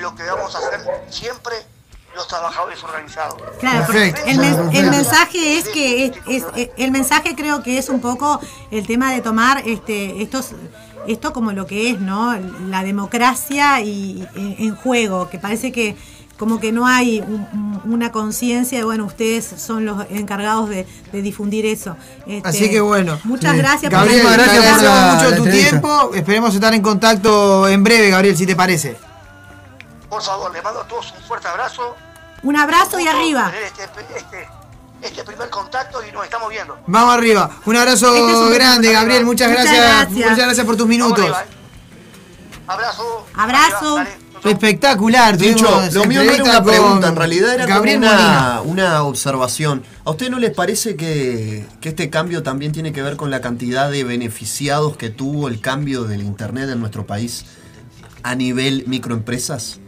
lo 0.00 0.14
que 0.14 0.24
vamos 0.24 0.54
a 0.54 0.58
hacer 0.58 0.80
siempre 1.08 1.54
los 2.14 2.28
trabajadores 2.28 2.82
organizados. 2.82 3.40
Claro, 3.60 3.84
porque 3.86 4.14
el, 4.26 4.38
men- 4.38 4.70
el 4.74 4.90
mensaje 4.90 5.58
es 5.58 5.68
que 5.68 6.06
es, 6.06 6.12
es- 6.26 6.44
es- 6.56 6.70
el 6.76 6.90
mensaje 6.90 7.34
creo 7.34 7.62
que 7.62 7.78
es 7.78 7.88
un 7.88 8.00
poco 8.00 8.40
el 8.70 8.86
tema 8.86 9.12
de 9.12 9.20
tomar 9.20 9.62
este 9.66 10.22
estos 10.22 10.52
esto 11.06 11.32
como 11.32 11.52
lo 11.52 11.66
que 11.68 11.90
es, 11.90 12.00
¿no? 12.00 12.34
La 12.68 12.82
democracia 12.82 13.80
y 13.80 14.26
en, 14.34 14.56
en 14.58 14.74
juego, 14.76 15.30
que 15.30 15.38
parece 15.38 15.70
que 15.70 15.96
como 16.38 16.60
que 16.60 16.70
no 16.72 16.86
hay 16.86 17.20
un- 17.20 17.46
un- 17.84 17.92
una 17.92 18.12
conciencia 18.12 18.78
de 18.78 18.84
bueno, 18.84 19.04
ustedes 19.04 19.44
son 19.58 19.84
los 19.86 20.04
encargados 20.10 20.68
de, 20.68 20.86
de 21.12 21.22
difundir 21.22 21.64
eso. 21.66 21.96
Este, 22.26 22.48
Así 22.48 22.70
que 22.70 22.80
bueno. 22.80 23.18
Muchas 23.24 23.52
Sí. 23.52 23.58
gracias 23.58 23.90
Gabriel, 23.92 24.22
por 24.22 24.30
la 24.32 24.36
gracias 24.36 24.56
por 24.58 24.66
invitación. 24.66 25.14
mucho 25.14 25.30
la 25.30 25.36
tu 25.36 25.42
entrevista. 25.44 25.70
tiempo. 25.70 26.10
Esperemos 26.14 26.54
estar 26.54 26.74
en 26.74 26.82
contacto 26.82 27.68
en 27.68 27.82
breve, 27.84 28.10
Gabriel, 28.10 28.36
si 28.36 28.44
te 28.46 28.54
parece. 28.56 28.96
Por 30.08 30.22
favor, 30.22 30.52
les 30.52 30.62
mando 30.62 30.80
a 30.80 30.86
todos 30.88 31.12
un 31.16 31.22
fuerte 31.24 31.48
abrazo. 31.48 31.96
Un 32.42 32.56
abrazo 32.56 33.00
y 33.00 33.06
arriba. 33.08 33.50
tener 33.50 33.64
Este, 33.64 33.82
este, 34.16 34.48
este 35.02 35.24
primer 35.24 35.48
contacto 35.50 36.00
y 36.06 36.12
nos 36.12 36.24
estamos 36.24 36.48
viendo. 36.50 36.76
Vamos 36.86 37.14
arriba. 37.14 37.50
Un 37.64 37.76
abrazo 37.76 38.14
Este 38.14 38.30
es 38.32 38.36
un 38.38 38.52
grande. 38.52 38.92
Gabriel. 38.92 39.24
Muchas, 39.24 39.48
Muchas 39.50 39.64
gracias. 39.64 39.84
gracias. 39.84 40.30
Muchas 40.30 40.44
gracias 40.46 40.66
por 40.66 40.76
tus 40.76 40.86
minutos. 40.86 41.18
Arriba, 41.18 41.42
eh. 41.42 42.60
Abrazo. 42.68 43.26
Abrazo. 43.34 43.98
Arriba. 43.98 44.16
Espectacular. 44.44 45.36
Dicho, 45.36 45.66
tuvimos 45.66 45.94
lo 45.94 46.04
mío 46.06 46.22
no 46.24 46.30
era 46.32 46.44
una 46.44 46.62
pregunta, 46.64 47.08
en 47.08 47.16
realidad 47.16 47.54
era 47.54 47.66
Gabriel 47.66 48.00
como 48.00 48.12
Molina. 48.12 48.60
una, 48.62 48.62
una 48.62 49.02
observación. 49.04 49.82
¿A 50.04 50.10
usted 50.10 50.30
no 50.30 50.38
les 50.38 50.54
parece 50.54 50.96
que, 50.96 51.64
que 51.80 51.88
este 51.90 52.10
cambio 52.10 52.42
también 52.42 52.72
tiene 52.72 52.92
que 52.92 53.02
ver 53.02 53.16
con 53.16 53.30
la 53.30 53.40
cantidad 53.40 53.90
de 53.90 54.04
beneficiados 54.04 54.96
que 54.96 55.10
tuvo 55.10 55.48
el 55.48 55.60
cambio 55.60 56.04
del 56.04 56.22
Internet 56.22 56.70
en 56.70 56.80
nuestro 56.80 57.06
país 57.06 57.44
a 58.22 58.34
nivel 58.34 58.84
microempresas? 58.86 59.80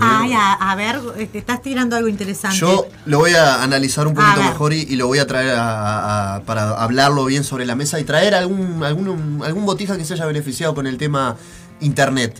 Ay, 0.00 0.34
a, 0.34 0.52
a 0.52 0.74
ver, 0.76 1.00
te 1.32 1.38
estás 1.38 1.62
tirando 1.62 1.96
algo 1.96 2.08
interesante. 2.08 2.58
Yo 2.58 2.86
lo 3.06 3.18
voy 3.20 3.32
a 3.32 3.62
analizar 3.62 4.06
un 4.06 4.12
poquito 4.14 4.42
mejor 4.42 4.74
y, 4.74 4.82
y 4.82 4.96
lo 4.96 5.06
voy 5.06 5.18
a 5.18 5.26
traer 5.26 5.52
a- 5.56 6.34
a- 6.36 6.40
para 6.42 6.72
hablarlo 6.72 7.24
bien 7.24 7.42
sobre 7.42 7.64
la 7.64 7.74
mesa 7.74 7.98
y 7.98 8.04
traer 8.04 8.34
algún, 8.34 8.84
algún, 8.84 9.40
algún 9.42 9.64
botija 9.64 9.96
que 9.96 10.04
se 10.04 10.12
haya 10.12 10.26
beneficiado 10.26 10.74
con 10.74 10.86
el 10.86 10.98
tema 10.98 11.36
Internet 11.80 12.36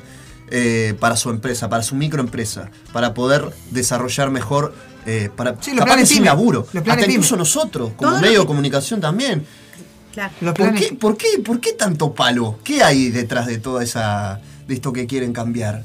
eh, 0.50 0.94
para 0.98 1.16
su 1.16 1.30
empresa, 1.30 1.68
para 1.68 1.82
su 1.82 1.94
microempresa, 1.94 2.70
para 2.92 3.14
poder 3.14 3.44
desarrollar 3.70 4.30
mejor, 4.30 4.74
eh, 5.06 5.30
para 5.34 5.52
Sí, 5.60 5.70
los 5.70 5.80
capaz 5.80 5.92
planes 5.94 6.08
que 6.08 6.14
sin 6.16 6.24
laburo, 6.24 6.60
Los 6.72 6.82
planes 6.82 6.88
hasta 6.90 7.02
pyme. 7.06 7.12
incluso 7.14 7.36
nosotros, 7.36 7.92
como 7.96 8.10
Todo 8.12 8.20
medio 8.20 8.34
que- 8.34 8.40
de 8.40 8.46
comunicación 8.46 9.00
también. 9.00 9.46
Claro. 10.12 10.32
¿Por 10.40 10.54
planes- 10.54 10.88
qué, 10.88 10.94
por, 10.96 11.16
qué, 11.16 11.26
¿Por 11.44 11.60
qué 11.60 11.72
tanto 11.74 12.12
palo? 12.14 12.58
¿Qué 12.64 12.82
hay 12.82 13.10
detrás 13.10 13.46
de 13.46 13.58
toda 13.58 13.82
esa. 13.84 14.40
de 14.66 14.74
esto 14.74 14.92
que 14.92 15.06
quieren 15.06 15.32
cambiar 15.32 15.84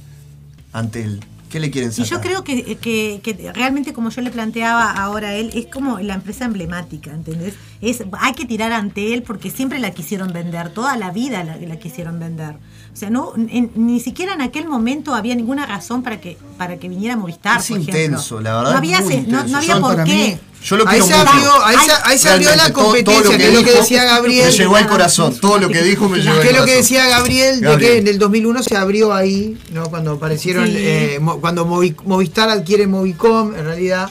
ante 0.74 1.04
él? 1.04 1.24
¿Qué 1.50 1.60
le 1.60 1.70
quieren 1.70 1.92
Y 1.92 1.94
sacar? 1.94 2.10
yo 2.10 2.22
creo 2.22 2.44
que, 2.44 2.78
que- 2.78 3.20
que 3.24 3.52
realmente, 3.54 3.94
como 3.94 4.10
yo 4.10 4.22
le 4.22 4.32
planteaba 4.32 4.90
ahora 4.92 5.30
a 5.30 5.34
él, 5.36 5.52
es 5.54 5.68
como 5.68 6.00
la 6.00 6.16
empresa 6.16 6.46
emblemática, 6.46 7.12
¿entendés? 7.12 7.54
Es, 7.80 8.04
hay 8.20 8.34
que 8.34 8.46
tirar 8.46 8.72
ante 8.74 9.14
él 9.14 9.22
porque 9.22 9.52
siempre 9.52 9.78
la 9.78 9.92
quisieron 9.92 10.34
vender, 10.34 10.70
toda 10.74 10.98
la 10.98 11.12
vida 11.12 11.44
la, 11.44 11.58
la 11.58 11.78
quisieron 11.78 12.20
vender. 12.20 12.56
O 12.94 12.96
sea, 12.96 13.10
no, 13.10 13.34
en- 13.36 13.72
ni 13.76 14.00
siquiera 14.00 14.34
en 14.36 14.42
aquel 14.42 14.68
momento 14.68 15.16
había 15.16 15.34
ninguna 15.34 15.66
razón 15.66 16.04
para 16.04 16.22
que, 16.22 16.38
para 16.60 16.78
que 16.78 16.88
viniera 16.88 17.18
Movistar, 17.18 17.60
Es 17.60 17.68
por 17.68 17.78
ejemplo. 17.80 18.00
intenso, 18.00 18.40
la 18.40 18.56
verdad, 18.58 18.72
No 18.74 18.78
había, 18.78 19.02
muy 19.02 19.14
se- 19.14 19.22
no- 19.22 19.28
no, 19.30 19.38
intenso. 19.40 19.58
había 19.58 19.74
Yo, 19.76 19.82
por 19.82 20.04
qué. 20.04 20.14
mí, 20.14 20.38
Yo 20.64 20.78
lo 20.78 20.88
Ahí 20.88 21.02
quiero 21.02 21.18
abrió, 21.18 21.66
ahí 21.66 21.76
se, 21.86 21.92
ahí 22.06 22.18
se 22.18 22.30
abrió 22.30 22.48
Realmente, 22.50 22.56
la 22.70 22.74
todo- 22.74 22.84
todo 22.84 22.94
lo 22.94 23.04
competencia, 23.04 23.38
que 23.38 23.48
es 23.50 23.54
lo 23.54 23.64
que 23.66 23.72
decía 23.74 24.04
Gabriel. 24.06 24.46
Me 24.46 24.52
llegó 24.58 24.76
al 24.78 24.88
corazón, 24.88 25.36
todo 25.42 25.58
lo 25.58 25.68
que 25.70 25.82
dijo 25.84 26.08
me 26.08 26.18
llegó 26.22 26.36
al 26.36 26.42
Que 26.42 26.48
es 26.48 26.54
lo 26.54 26.60
que 26.66 26.72
corazón. 26.72 26.82
decía 26.84 27.08
Gabriel, 27.10 27.60
de 27.62 27.78
que 27.80 27.98
en 27.98 28.08
el 28.08 28.18
2001 28.20 28.64
se 28.64 28.78
abrió 28.78 29.14
ahí, 29.14 29.58
¿no? 29.74 29.90
Cuando 29.90 30.12
aparecieron, 30.14 30.66
Sí. 30.68 30.74
eh, 30.78 31.20
cuando 31.42 31.66
Movi- 31.68 31.96
Movistar 32.06 32.50
adquiere 32.50 32.88
Movicom, 32.88 33.54
en 33.56 33.66
realidad. 33.66 34.10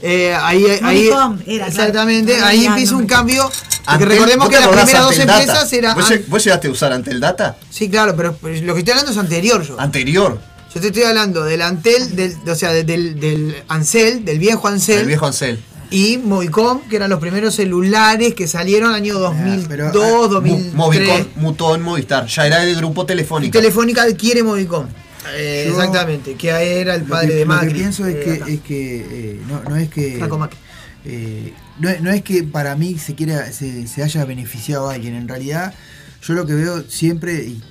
eh, 0.00 0.34
ahí, 0.42 0.64
ahí, 0.82 1.04
Movicom 1.04 1.38
era, 1.46 1.68
exactamente, 1.68 2.40
ahí 2.42 2.66
empieza 2.66 2.96
un 2.96 3.06
cambio. 3.06 3.48
Porque 3.84 4.04
Antel, 4.04 4.08
recordemos 4.10 4.46
¿vos 4.48 4.54
que 4.56 4.60
las 4.60 4.68
primeras 4.68 5.02
dos 5.02 5.18
empresas 5.18 5.72
eran. 5.72 5.94
¿Vos, 5.96 6.12
vos 6.28 6.44
llegaste 6.44 6.68
a 6.68 6.70
usar 6.70 6.92
Antel 6.92 7.18
Data? 7.20 7.56
Sí, 7.70 7.88
claro, 7.90 8.14
pero 8.16 8.36
pero 8.40 8.54
lo 8.64 8.74
que 8.74 8.80
estoy 8.80 8.92
hablando 8.92 9.12
es 9.12 9.18
anterior 9.18 9.62
yo. 9.62 9.80
Anterior. 9.80 10.40
Yo 10.74 10.80
te 10.80 10.86
estoy 10.86 11.02
hablando 11.02 11.42
del 11.44 11.60
Antel, 11.62 12.16
del, 12.16 12.34
o 12.48 12.54
sea, 12.54 12.72
de- 12.72 12.84
del, 12.84 13.20
del 13.20 13.56
Ansel, 13.68 14.24
del 14.24 14.38
viejo 14.38 14.68
Ansel. 14.68 15.00
El 15.00 15.06
viejo 15.06 15.26
Ansel. 15.26 15.60
Y 15.90 16.16
Movicom, 16.16 16.88
que 16.88 16.96
eran 16.96 17.10
los 17.10 17.20
primeros 17.20 17.54
celulares 17.56 18.34
que 18.34 18.48
salieron 18.48 18.94
año 18.94 19.18
2002, 19.18 19.92
Mu- 19.94 20.28
2003. 20.28 20.74
Movicom 20.74 21.26
mutó 21.36 21.74
en 21.74 21.82
Movistar. 21.82 22.26
Ya 22.26 22.46
era 22.46 22.60
del 22.60 22.76
grupo 22.76 23.02
Y 23.02 23.06
Telefónica. 23.06 23.58
Telefónica 23.58 24.02
adquiere 24.04 24.42
Movicom. 24.42 24.86
eh, 25.34 25.64
Yo- 25.68 25.72
exactamente, 25.78 26.34
que 26.36 26.48
era 26.48 26.94
el 26.94 27.02
Lo 27.02 27.08
padre 27.08 27.28
que- 27.28 27.34
de 27.34 27.40
Lo 27.40 27.46
Macri. 27.46 27.68
que 27.68 27.74
pienso 27.74 28.06
es 28.06 28.14
eh, 28.16 28.20
que, 28.46 28.54
es 28.54 28.60
que 28.62 28.96
eh, 29.10 29.40
no, 29.46 29.62
no 29.68 29.76
es 29.76 29.90
que. 29.90 30.16
Macri. 30.38 30.56
Eh, 31.04 31.52
no, 31.80 31.88
es- 31.88 32.00
no 32.00 32.10
es 32.10 32.22
que 32.22 32.42
para 32.44 32.76
mí 32.76 32.98
se 32.98 33.14
quiera 33.14 33.50
se, 33.52 33.86
se 33.86 34.02
haya 34.02 34.24
beneficiado 34.24 34.88
a 34.90 34.94
alguien. 34.94 35.14
En 35.14 35.28
realidad, 35.28 35.74
yo 36.22 36.34
lo 36.34 36.46
que 36.46 36.54
veo 36.54 36.82
siempre, 36.88 37.44
y 37.44 37.62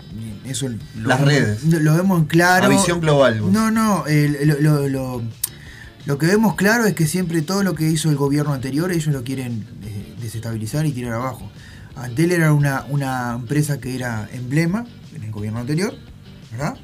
eso 0.46 0.68
lo 0.70 1.08
Las 1.08 1.20
vemos- 1.20 1.34
redes. 1.34 1.64
Lo 1.64 1.96
vemos 1.96 2.20
en 2.22 2.26
claro. 2.28 2.68
La 2.70 2.76
visión 2.76 3.00
global, 3.00 3.42
vos. 3.42 3.52
No, 3.52 3.72
no. 3.72 4.04
lo- 4.60 4.88
lo- 4.90 5.22
lo 6.06 6.18
que 6.18 6.26
vemos 6.26 6.56
claro 6.56 6.86
es 6.86 6.94
que 6.96 7.06
siempre 7.08 7.42
todo 7.44 7.64
lo 7.64 7.76
que 7.76 7.88
hizo 7.90 8.10
el 8.10 8.16
gobierno 8.18 8.54
anterior, 8.54 8.92
ellos 8.92 9.14
lo 9.14 9.24
quieren 9.24 9.66
eh, 9.86 10.16
desestabilizar 10.20 10.86
y 10.86 10.92
tirar 10.92 11.14
abajo. 11.14 11.50
Antel 11.96 12.32
era 12.32 12.54
una, 12.54 12.86
una 12.90 13.34
empresa 13.36 13.80
que 13.80 13.96
era 13.96 14.28
emblema 14.34 14.86
en 15.16 15.24
el 15.24 15.32
gobierno 15.32 15.60
anterior, 15.60 15.94
¿verdad? 16.52 16.76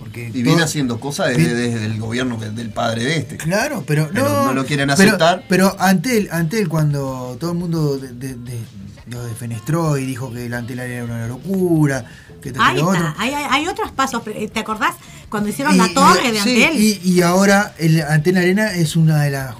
Porque 0.00 0.26
Y 0.28 0.30
viene 0.42 0.54
todo- 0.54 0.64
haciendo 0.64 0.98
cosas 0.98 1.28
desde, 1.28 1.54
desde 1.54 1.84
el 1.86 1.98
gobierno 2.00 2.36
del 2.36 2.54
del 2.56 2.70
padre 2.70 3.04
de 3.04 3.16
este. 3.18 3.36
Claro, 3.36 3.84
pero, 3.86 4.08
Pero 4.12 4.28
no, 4.28 4.46
no 4.46 4.54
lo 4.54 4.66
quieren 4.66 4.88
pero- 4.96 5.08
aceptar. 5.10 5.44
Pero, 5.48 5.76
Antel, 5.78 6.28
Antel, 6.32 6.68
cuando 6.68 7.36
todo 7.38 7.52
el 7.52 7.58
mundo 7.58 7.96
de- 7.98 8.12
de- 8.14 8.34
de- 8.34 8.60
lo 9.08 9.22
defenestró 9.24 9.96
y 9.98 10.06
dijo 10.06 10.32
que 10.32 10.46
el 10.46 10.54
Antel 10.54 10.80
era 10.80 11.04
una 11.04 11.26
locura, 11.28 12.04
que 12.42 12.52
Ahí 12.58 12.76
está, 12.78 12.86
otro. 12.88 13.14
hay, 13.18 13.30
hay- 13.34 13.46
hay 13.50 13.68
otros 13.68 13.90
pasos. 13.92 14.22
pero, 14.24 14.38
eh, 14.40 14.48
¿Te 14.48 14.60
acordás 14.60 14.94
cuando 15.28 15.48
hicieron 15.50 15.74
Y- 15.74 15.78
la 15.78 15.92
torre 15.92 16.28
y- 16.28 16.32
de 16.32 16.40
sí, 16.40 16.64
Antel? 16.64 16.80
y, 16.80 17.00
y 17.04 17.22
ahora 17.22 17.74
el 17.78 18.00
Antel 18.02 18.36
Arena 18.38 18.72
es 18.74 18.96
una 18.96 19.22
de 19.22 19.30
las, 19.30 19.54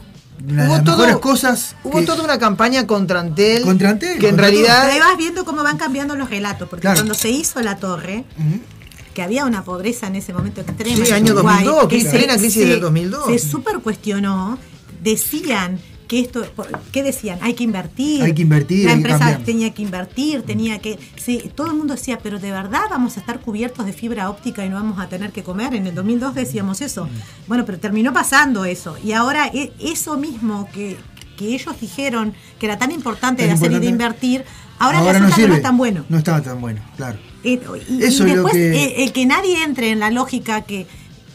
una 0.48 0.62
de 0.62 0.68
Hubo 0.68 0.76
las 0.76 0.84
todo- 0.84 0.96
mejores 0.96 1.16
cosas. 1.18 1.76
Hubo 1.84 1.98
que- 2.00 2.06
toda 2.06 2.24
una 2.24 2.38
campaña 2.38 2.86
contra 2.86 3.20
Antel. 3.20 3.62
Contra 3.62 3.90
Antel, 3.90 4.18
Que 4.18 4.28
en 4.30 4.38
realidad. 4.38 4.84
Pero 4.90 4.94
ahí 5.04 5.10
vas 5.10 5.18
viendo 5.18 5.44
cómo 5.44 5.62
van 5.62 5.76
cambiando 5.76 6.16
los 6.16 6.30
relatos, 6.30 6.66
porque 6.68 6.82
Claro. 6.82 6.96
cuando 6.98 7.14
se 7.14 7.28
hizo 7.30 7.60
la 7.60 7.76
torre, 7.76 8.24
que 9.20 9.24
había 9.24 9.44
una 9.44 9.62
pobreza 9.64 10.06
en 10.06 10.16
ese 10.16 10.32
momento 10.32 10.62
extrema. 10.62 11.04
Sí, 11.04 11.12
año 11.12 11.34
Uruguay, 11.34 11.62
2002, 11.62 11.88
que 11.88 11.96
crisis- 11.98 12.10
plena 12.10 12.36
crisis 12.38 12.66
del 12.66 12.80
2002. 12.80 13.26
Se 13.26 13.38
super 13.38 13.78
cuestionó, 13.80 14.58
decían 15.02 15.78
que 16.08 16.20
esto, 16.20 16.42
¿qué 16.90 17.02
decían? 17.02 17.38
Hay 17.42 17.52
que 17.52 17.62
invertir. 17.64 18.22
Hay 18.22 18.32
que 18.32 18.40
invertir, 18.42 18.86
La 18.86 18.92
que 18.92 18.96
empresa 18.96 19.38
tenía 19.44 19.74
que 19.74 19.82
invertir, 19.82 20.40
tenía 20.42 20.78
que... 20.78 20.98
Sí, 21.16 21.52
todo 21.54 21.66
el 21.68 21.74
mundo 21.74 21.94
decía, 21.94 22.18
pero 22.22 22.38
de 22.38 22.50
verdad 22.50 22.80
vamos 22.88 23.18
a 23.18 23.20
estar 23.20 23.40
cubiertos 23.40 23.84
de 23.84 23.92
fibra 23.92 24.30
óptica 24.30 24.64
y 24.64 24.70
no 24.70 24.76
vamos 24.76 24.98
a 24.98 25.08
tener 25.08 25.32
que 25.32 25.42
comer. 25.42 25.74
En 25.74 25.86
el 25.86 25.94
2002 25.94 26.34
decíamos 26.34 26.80
eso. 26.80 27.06
Bueno, 27.46 27.66
pero 27.66 27.78
terminó 27.78 28.12
pasando 28.14 28.64
eso. 28.64 28.96
Y 29.04 29.12
ahora 29.12 29.48
e- 29.52 29.70
eso 29.80 30.16
mismo 30.16 30.66
que, 30.72 30.96
que 31.36 31.54
ellos 31.54 31.78
dijeron 31.78 32.32
que 32.58 32.64
era 32.66 32.78
tan 32.78 32.90
importante 32.90 33.44
de 33.44 33.50
hacer 33.52 33.70
y 33.70 33.78
de 33.80 33.86
invertir, 33.86 34.44
ahora, 34.78 34.98
Ahora 35.00 35.12
resulta 35.12 35.28
no 35.28 35.34
que 35.36 35.40
sirve. 35.42 35.48
no 35.50 35.54
es 35.56 35.62
tan 35.62 35.76
bueno. 35.76 36.04
No 36.08 36.16
estaba 36.18 36.40
tan 36.42 36.58
bueno, 36.60 36.80
claro. 36.96 37.18
Eh, 37.44 37.60
y, 37.88 38.02
Eso 38.04 38.26
y 38.26 38.30
es 38.30 38.36
lo 38.36 38.42
después 38.44 38.52
que- 38.54 38.84
eh, 38.84 39.04
el 39.04 39.12
que 39.12 39.26
nadie 39.26 39.62
entre 39.62 39.90
en 39.90 40.00
la 40.00 40.10
lógica 40.10 40.62
que 40.62 40.86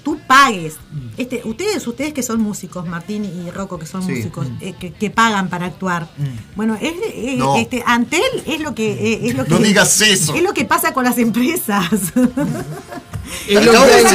tú 0.04 0.20
pagues. 0.28 0.76
Este, 1.18 1.42
ustedes, 1.46 1.88
ustedes 1.88 2.14
que 2.14 2.22
son 2.22 2.40
músicos, 2.40 2.86
Martín 2.86 3.26
y 3.26 3.50
Rocco 3.50 3.80
que 3.80 3.88
son 3.88 4.04
Sí. 4.06 4.12
músicos, 4.12 4.46
eh, 4.62 4.76
que, 4.80 4.94
que 4.94 5.10
pagan 5.10 5.50
para 5.50 5.66
actuar. 5.66 6.08
Bueno, 6.56 6.78
es, 6.80 6.94
es- 7.16 7.38
No. 7.40 7.56
este, 7.58 7.82
Antel 7.88 8.22
es 8.46 8.60
lo 8.62 8.76
que 8.76 8.92
eh, 8.92 9.20
es 9.24 9.34
lo 9.36 9.46
No 9.46 9.58
que 9.58 9.64
digas 9.64 10.00
eso. 10.02 10.36
Es 10.36 10.44
lo 10.44 10.54
que 10.54 10.64
pasa 10.66 10.94
con 10.94 11.06
las 11.06 11.18
empresas. 11.18 11.90
Es 13.48 13.66
lo 13.66 13.72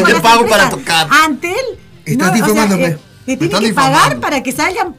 que 0.06 0.12
te 0.14 0.20
pago 0.20 0.46
para 0.46 0.70
tocar. 0.70 1.08
Antel 1.24 1.50
Estás 2.04 2.28
no, 2.28 2.32
o 2.32 2.36
sea, 2.36 2.46
difamándome. 2.46 2.84
eh, 2.86 2.98
te 3.26 3.36
tiene 3.36 3.44
estás 3.46 3.60
que 3.60 3.74
pagar 3.74 4.20
para 4.20 4.42
que 4.42 4.52
salgan 4.52 4.94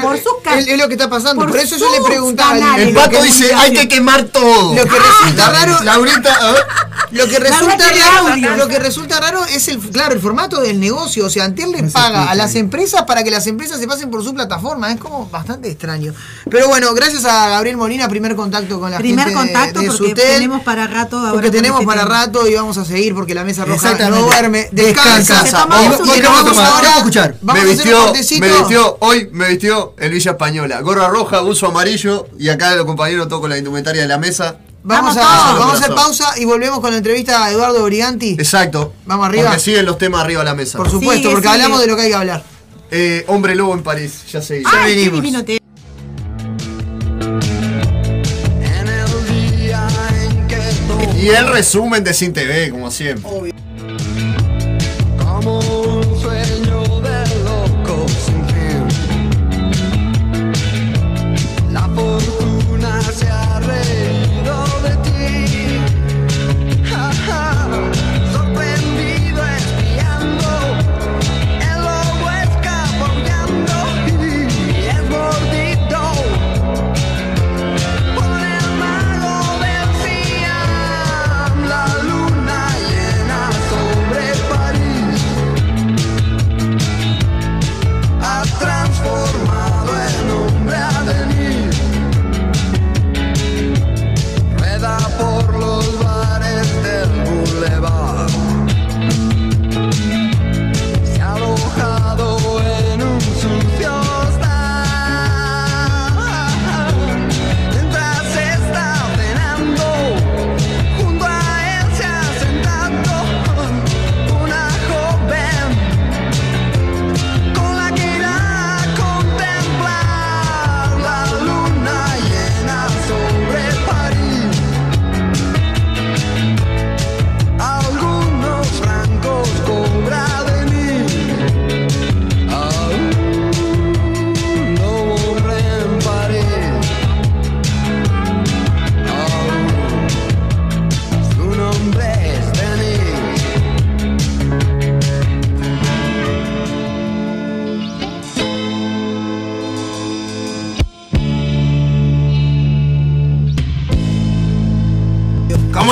Claro, 0.00 0.08
por 0.08 0.18
sus 0.18 0.58
es, 0.58 0.68
es 0.68 0.78
lo 0.78 0.88
que 0.88 0.94
está 0.94 1.08
pasando. 1.10 1.42
Por, 1.42 1.50
por 1.50 1.60
eso 1.60 1.76
yo 1.76 1.90
le 1.90 2.00
preguntaba. 2.00 2.50
canales 2.58 2.88
El 2.88 2.94
pato 2.94 3.22
dice, 3.22 3.54
hay 3.54 3.72
que 3.72 3.88
quemar 3.88 4.24
todo. 4.24 4.74
Lo 4.74 4.82
que 4.84 4.98
resulta 4.98 5.50
raro. 5.50 5.82
Laurita, 5.82 6.34
a 6.34 6.52
ver. 6.52 6.64
Lo 7.12 7.26
que 7.28 7.38
resulta 7.38 7.88
raro, 7.88 8.28
audio. 8.28 8.56
lo 8.56 8.68
que 8.68 8.78
resulta 8.80 9.20
raro 9.20 9.44
es 9.44 9.68
el 9.68 9.78
claro 9.78 10.12
el 10.14 10.20
formato 10.20 10.60
del 10.60 10.80
negocio. 10.80 11.26
O 11.26 11.30
sea, 11.30 11.44
Antel 11.44 11.70
le 11.70 11.82
paga 11.84 12.30
a 12.30 12.34
las 12.34 12.54
empresas 12.56 13.02
para 13.04 13.22
que 13.22 13.30
las 13.30 13.46
empresas 13.46 13.78
se 13.78 13.86
pasen 13.86 14.10
por 14.10 14.24
su 14.24 14.34
plataforma. 14.34 14.90
Es 14.92 14.98
como 14.98 15.28
bastante 15.28 15.70
extraño. 15.70 16.12
Pero 16.50 16.68
bueno, 16.68 16.92
gracias 16.94 17.24
a 17.24 17.48
Gabriel 17.50 17.76
Molina, 17.76 18.08
primer 18.08 18.34
contacto 18.34 18.80
con 18.80 18.90
la 18.90 18.98
primer 18.98 19.26
gente 19.26 19.40
de- 19.40 19.46
contacto 19.52 19.80
de, 19.80 19.86
porque 19.86 20.08
Sutel. 20.10 20.26
tenemos 20.34 20.62
para 20.62 20.86
rato 20.88 21.18
ahora 21.18 21.32
Porque 21.32 21.50
tenemos 21.50 21.80
este 21.80 21.86
para 21.86 22.02
tema. 22.04 22.14
rato 22.16 22.46
y 22.48 22.54
vamos 22.54 22.76
a 22.78 22.84
seguir 22.84 23.14
porque 23.14 23.34
la 23.34 23.44
mesa 23.44 23.64
roja 23.64 23.94
no 24.10 24.22
duerme. 24.22 24.68
Descansa. 24.72 25.42
Descansa. 25.42 25.66
nos 25.66 25.68
vamos 25.68 25.98
Vamos 26.26 26.58
a 26.58 26.96
escuchar. 26.98 27.36
Vamos 27.40 27.62
me 27.64 27.70
a 27.70 27.72
hacer 27.72 27.94
un 27.94 28.12
vistió, 28.12 28.40
me 28.40 28.48
vistió, 28.58 28.96
hoy 29.00 29.28
me 29.32 29.48
vistió 29.48 29.85
el 29.98 30.10
Villa 30.10 30.32
Española. 30.32 30.80
Gorra 30.80 31.08
roja, 31.08 31.42
uso 31.42 31.66
amarillo 31.68 32.26
y 32.38 32.48
acá 32.48 32.74
los 32.74 32.84
compañeros 32.86 33.28
toco 33.28 33.48
la 33.48 33.58
indumentaria 33.58 34.02
de 34.02 34.08
la 34.08 34.18
mesa. 34.18 34.56
Vamos, 34.82 35.16
Vamos 35.16 35.16
a, 35.16 35.46
todos. 35.48 35.58
vamos 35.58 35.74
a 35.74 35.78
hacer 35.84 35.94
pausa 35.96 36.38
y 36.38 36.44
volvemos 36.44 36.78
con 36.80 36.92
la 36.92 36.98
entrevista 36.98 37.44
a 37.44 37.50
Eduardo 37.50 37.82
Briganti. 37.84 38.30
Exacto. 38.38 38.92
Vamos 39.04 39.26
arriba. 39.26 39.44
Porque 39.46 39.60
siguen 39.60 39.84
los 39.86 39.98
temas 39.98 40.20
arriba 40.22 40.40
de 40.40 40.44
la 40.44 40.54
mesa. 40.54 40.78
Por 40.78 40.88
supuesto, 40.90 41.14
Sigue, 41.22 41.30
porque 41.34 41.48
sigue. 41.48 41.54
hablamos 41.62 41.80
de 41.80 41.86
lo 41.88 41.96
que 41.96 42.02
hay 42.02 42.08
que 42.10 42.14
hablar. 42.14 42.44
Eh, 42.90 43.24
hombre 43.26 43.54
lobo 43.56 43.74
en 43.74 43.82
París, 43.82 44.22
ya 44.30 44.40
sé. 44.40 44.62
Ya 44.62 44.84
venimos. 44.84 45.24
Y 51.20 51.28
el 51.30 51.48
resumen 51.48 52.04
de 52.04 52.14
Sin 52.14 52.32
TV, 52.32 52.70
como 52.70 52.90
siempre. 52.90 53.22
Como 53.22 53.40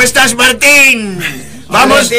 estás, 0.05 0.35
Martín? 0.35 1.18
Vamos, 1.68 2.10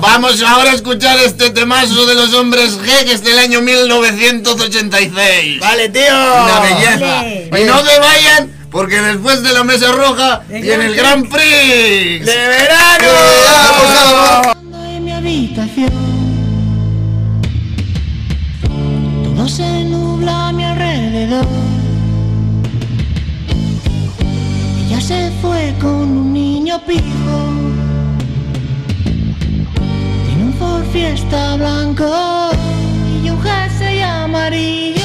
vamos 0.00 0.42
ahora 0.42 0.70
a 0.70 0.74
escuchar 0.74 1.18
este 1.18 1.50
temazo 1.50 2.06
de 2.06 2.14
los 2.14 2.32
hombres 2.34 2.78
G 2.78 3.04
que 3.04 3.14
es 3.14 3.24
del 3.24 3.38
año 3.38 3.60
1986. 3.60 5.60
Vale, 5.60 5.88
tío. 5.88 6.02
Una 6.04 6.60
belleza. 6.60 7.24
Vale. 7.50 7.62
Y 7.62 7.64
no 7.64 7.84
se 7.84 7.98
vayan, 7.98 8.68
porque 8.70 9.00
después 9.00 9.42
de 9.42 9.52
la 9.52 9.64
mesa 9.64 9.90
roja 9.90 10.42
viene 10.48 10.86
el 10.86 10.94
Gran 10.94 11.24
Prix. 11.24 12.24
¡De 12.24 12.48
verano! 12.48 14.54
en 14.96 15.04
mi 15.04 15.10
habitación. 15.10 15.90
Todo 19.24 19.48
se 19.48 19.84
nubla 19.84 20.48
a 20.48 20.52
mi 20.52 20.64
alrededor. 20.64 21.46
Ella 24.86 25.00
se 25.00 25.30
fue 25.42 25.74
con 25.80 25.92
un 25.92 26.32
niño 26.32 26.80
pijo. 26.86 27.15
Está 30.94 31.56
blanco 31.56 32.50
y 33.22 33.30
un 33.30 33.40
jersey 33.42 34.00
amarillo. 34.00 34.95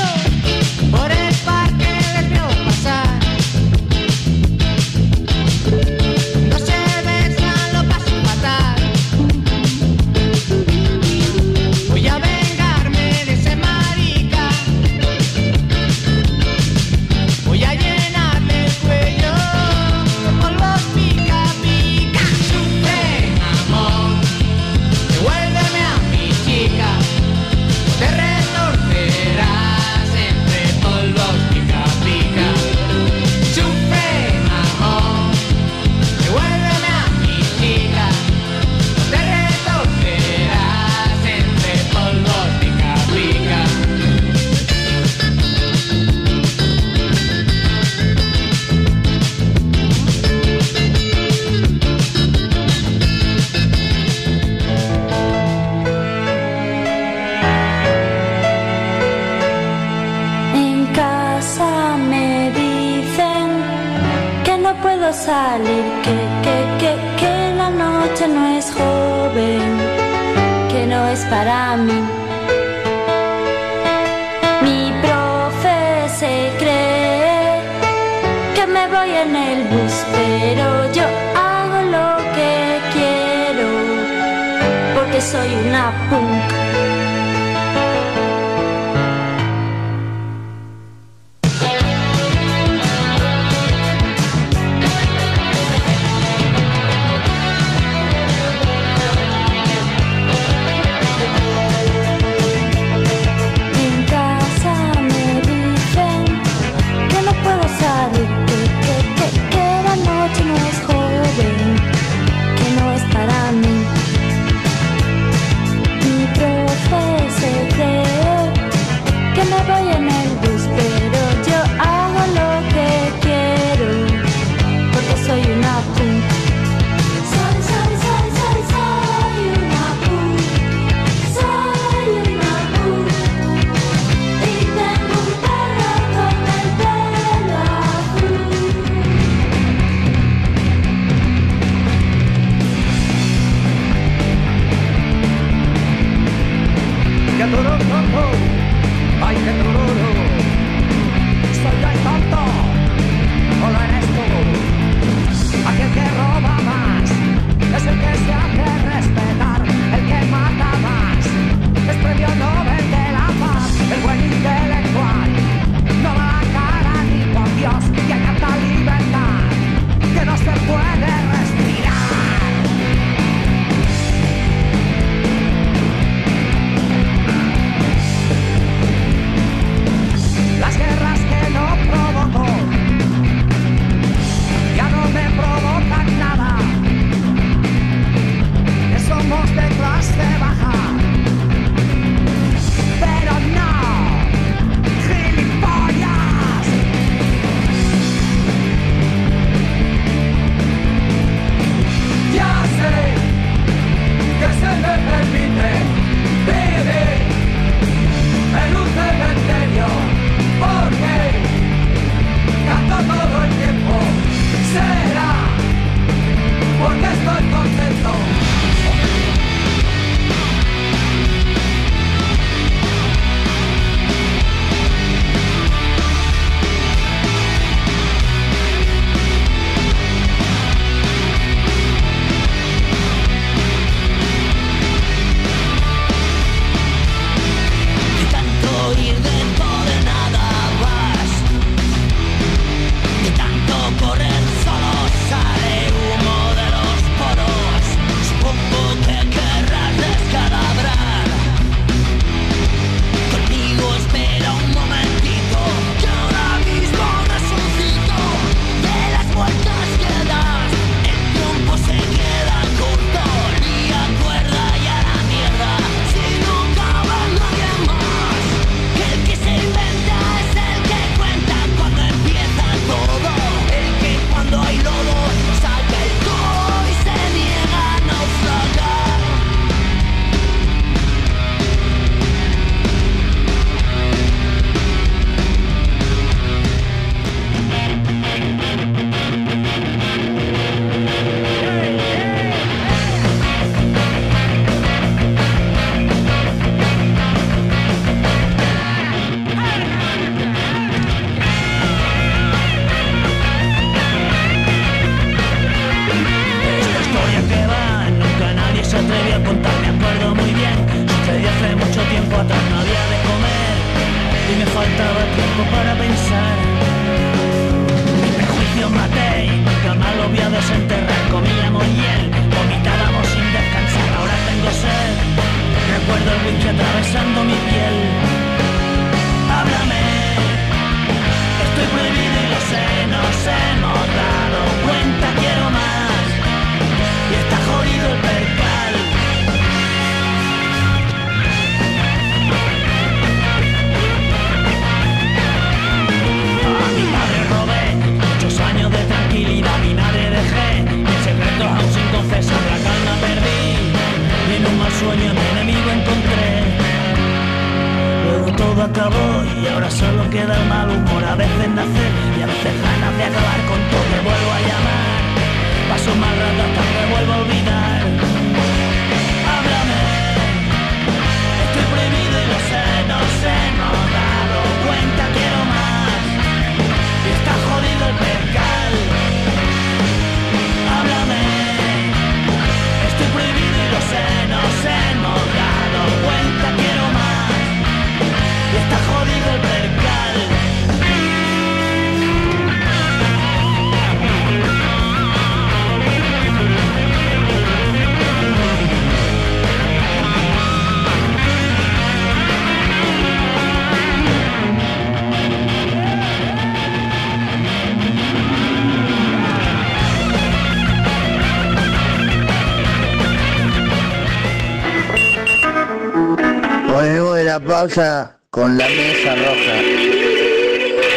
Pausa 417.81 418.37
con 418.51 418.77
la 418.77 418.87
mesa 418.87 419.33
roja. 419.33 419.75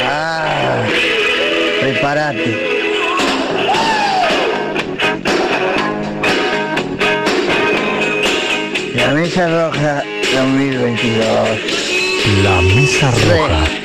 Ah, 0.02 0.82
prepárate. 1.82 2.52
La 8.94 9.08
mesa 9.12 9.46
roja 9.46 10.04
2022. 10.32 11.48
La 12.42 12.62
mesa 12.62 13.10
roja. 13.28 13.83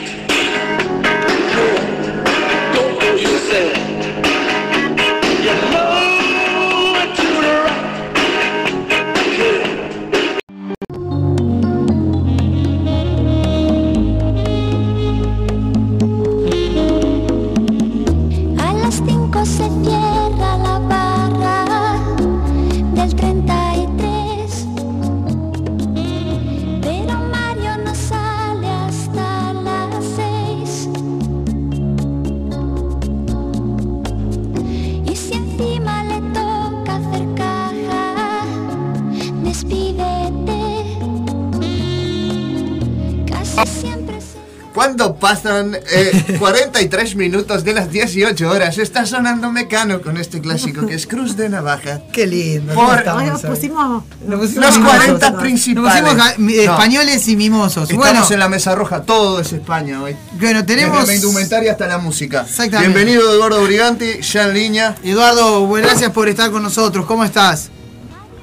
Pasan 45.34 45.76
eh, 45.92 46.36
43 46.40 47.16
minutos 47.16 47.64
de 47.64 47.74
las 47.74 47.92
18 47.92 48.50
horas? 48.50 48.78
Está 48.80 49.06
sonando 49.06 49.52
Mecano 49.52 50.02
con 50.02 50.18
este 50.18 50.42
clásico 50.42 50.88
que 50.88 50.96
es 50.96 51.06
Cruz 51.06 51.38
de 51.38 51.50
Navaja. 51.50 52.02
Qué 52.12 52.26
lindo. 52.26 52.74
Por- 52.74 52.86
¿cómo 52.86 52.98
estamos 52.98 53.24
Nos 53.32 53.42
pusimos. 53.44 54.04
Nos 54.26 54.40
pusimos 54.40 54.66
Los 54.66 54.78
mimosos. 54.78 54.98
40 55.06 55.38
principales. 55.40 56.04
Nos 56.04 56.14
pusimos 56.34 56.40
No. 56.40 56.62
españoles 56.62 57.28
y 57.28 57.36
mimosos. 57.36 57.84
Estamos 57.90 58.06
Bueno, 58.08 58.28
en 58.30 58.40
la 58.40 58.50
mesa 58.50 58.74
roja, 58.74 59.04
todo 59.04 59.40
es 59.40 59.54
España 59.54 60.02
hoy. 60.02 60.16
bueno, 60.40 60.66
tenemos. 60.66 61.00
Desde 61.02 61.12
la 61.14 61.16
indumentaria 61.18 61.72
hasta 61.74 61.88
la 61.88 62.00
música. 62.00 62.42
Exactamente. 62.42 62.88
Bienvenido 62.96 63.32
Eduardo 63.34 63.64
Briganti, 63.64 64.22
ya 64.22 64.46
en 64.48 64.54
línea. 64.56 64.96
Eduardo, 65.04 65.66
buenas 65.68 65.92
gracias 65.92 66.12
por 66.12 66.28
estar 66.28 66.50
con 66.50 66.64
nosotros. 66.64 67.06
¿Cómo 67.06 67.24
estás? 67.24 67.70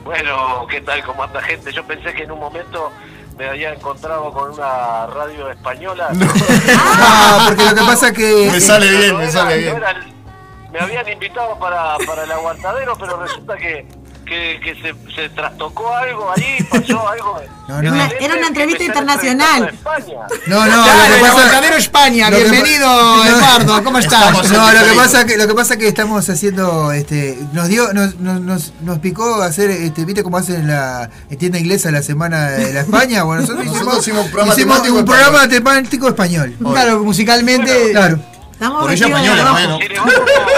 Bueno, 0.04 0.66
¿qué 0.70 0.80
tal? 0.82 1.02
¿Cómo 1.04 1.24
anda 1.24 1.42
gente? 1.42 1.72
Yo 1.72 1.84
pensé 1.84 2.14
que 2.14 2.22
en 2.22 2.30
un 2.30 2.38
momento 2.38 2.92
me 3.36 3.48
había 3.48 3.72
encontrado 3.72 4.32
con 4.32 4.52
una 4.52 5.06
radio 5.06 5.50
española. 5.50 6.08
Ah, 7.08 7.44
porque 7.48 7.64
lo 7.64 7.74
que 7.74 7.80
pasa 7.82 8.12
que. 8.12 8.48
Me 8.50 8.60
sale 8.60 8.90
bien, 8.90 9.12
No 9.12 9.18
me 9.18 9.30
sale 9.30 9.56
no 9.66 9.76
bien. 9.76 10.16
me 10.72 10.80
habían 10.80 11.08
invitado 11.08 11.58
para, 11.58 11.96
para 12.06 12.24
el 12.24 12.32
aguantadero, 12.32 12.96
pero 12.98 13.16
resulta 13.20 13.56
que, 13.56 13.86
que, 14.26 14.60
que 14.62 14.74
se, 14.82 14.94
se 15.14 15.28
trastocó 15.30 15.94
algo 15.94 16.30
ahí, 16.36 16.58
pasó 16.70 17.08
algo. 17.12 17.40
No, 17.68 17.80
no. 17.82 17.92
Una- 17.92 18.08
era 18.20 18.34
una 18.34 18.48
entrevista 18.48 18.84
internacional. 18.84 19.72
No, 20.46 20.66
no, 20.66 20.82
Claro, 20.84 20.98
lo 20.98 21.08
que 21.08 21.14
el 21.14 21.20
pasa 21.20 21.30
Aguantadero 21.32 21.76
España, 21.76 22.30
lo 22.30 22.36
que 22.36 22.42
bienvenido, 22.50 23.24
Eduardo, 23.24 23.84
¿cómo 23.84 23.98
estás? 23.98 24.50
No, 24.50 24.72
lo 24.72 24.84
que 24.84 24.94
pasa 24.96 25.24
que 25.26 25.36
lo 25.36 25.46
que 25.46 25.54
pasa 25.54 25.74
es 25.74 25.80
que 25.80 25.88
estamos 25.88 26.28
haciendo 26.28 26.92
este 26.92 27.38
nos 27.52 27.68
dio 27.68 27.92
nos, 27.92 28.16
nos, 28.20 28.40
nos, 28.40 28.72
nos 28.82 28.98
picó 28.98 29.42
hacer 29.42 29.70
este 29.70 30.04
¿viste 30.04 30.22
cómo 30.22 30.36
hacen 30.38 30.56
en 30.56 30.68
la 30.68 31.08
tienda 31.38 31.58
inglesa 31.58 31.90
la 31.90 32.02
semana 32.02 32.50
de 32.50 32.72
la 32.72 32.80
España? 32.80 33.22
Bueno, 33.22 33.42
nosotros, 33.42 33.64
Nosotros 33.66 33.98
hicimos, 33.98 34.24
hicimos 34.24 34.24
un 34.26 34.30
programa 34.32 34.52
hicimos 34.54 34.76
temático 34.82 34.94
un 34.94 35.00
español. 35.00 35.04
programa 35.32 35.48
temático 35.48 36.08
español. 36.08 36.56
Claro, 36.72 37.00
musicalmente, 37.04 37.90
claro. 37.92 38.18
Estamos 38.52 38.82
Por 38.82 38.90
Villa 38.90 39.52
bueno. 39.52 39.78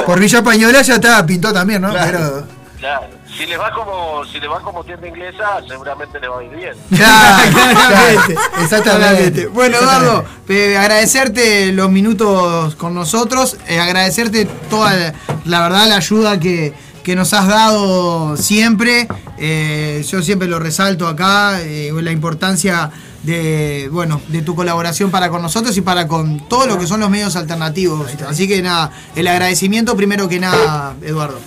Por 0.06 0.20
Villa 0.20 0.38
Española 0.38 0.82
ya 0.82 0.94
está, 0.94 1.26
pintó 1.26 1.52
también, 1.52 1.82
¿no? 1.82 1.90
Claro. 1.90 2.06
Pero 2.12 2.58
Claro. 2.78 3.17
Si 3.38 3.46
le 3.46 3.56
va 3.56 3.70
como 3.70 4.24
si 4.24 4.40
le 4.40 4.48
va 4.48 4.60
como 4.60 4.82
tienda 4.82 5.06
inglesa, 5.06 5.62
seguramente 5.68 6.18
le 6.18 6.26
va 6.26 6.40
a 6.40 6.42
ir 6.42 6.50
bien. 6.50 6.74
Claro, 6.96 7.52
claramente, 7.52 8.36
exactamente. 8.62 9.46
Bueno, 9.46 9.76
Eduardo, 9.78 10.24
eh, 10.48 10.76
agradecerte 10.76 11.70
los 11.72 11.88
minutos 11.88 12.74
con 12.74 12.94
nosotros, 12.94 13.56
eh, 13.68 13.78
agradecerte 13.78 14.44
toda 14.68 14.92
la, 14.92 15.14
la 15.44 15.60
verdad 15.62 15.86
la 15.86 15.96
ayuda 15.96 16.40
que, 16.40 16.74
que 17.04 17.14
nos 17.14 17.32
has 17.32 17.46
dado 17.46 18.36
siempre. 18.36 19.06
Eh, 19.38 20.04
yo 20.06 20.20
siempre 20.20 20.48
lo 20.48 20.58
resalto 20.58 21.06
acá, 21.06 21.60
eh, 21.62 21.92
la 22.02 22.10
importancia 22.10 22.90
de 23.22 23.88
bueno 23.90 24.20
de 24.28 24.42
tu 24.42 24.54
colaboración 24.54 25.10
para 25.10 25.30
con 25.30 25.42
nosotros 25.42 25.76
y 25.76 25.80
para 25.80 26.06
con 26.06 26.48
todo 26.48 26.66
lo 26.66 26.78
que 26.78 26.86
son 26.86 27.00
los 27.00 27.08
medios 27.08 27.36
alternativos. 27.36 28.10
Así 28.28 28.48
que 28.48 28.60
nada, 28.62 28.90
el 29.14 29.28
agradecimiento 29.28 29.96
primero 29.96 30.28
que 30.28 30.40
nada, 30.40 30.96
Eduardo. 31.00 31.38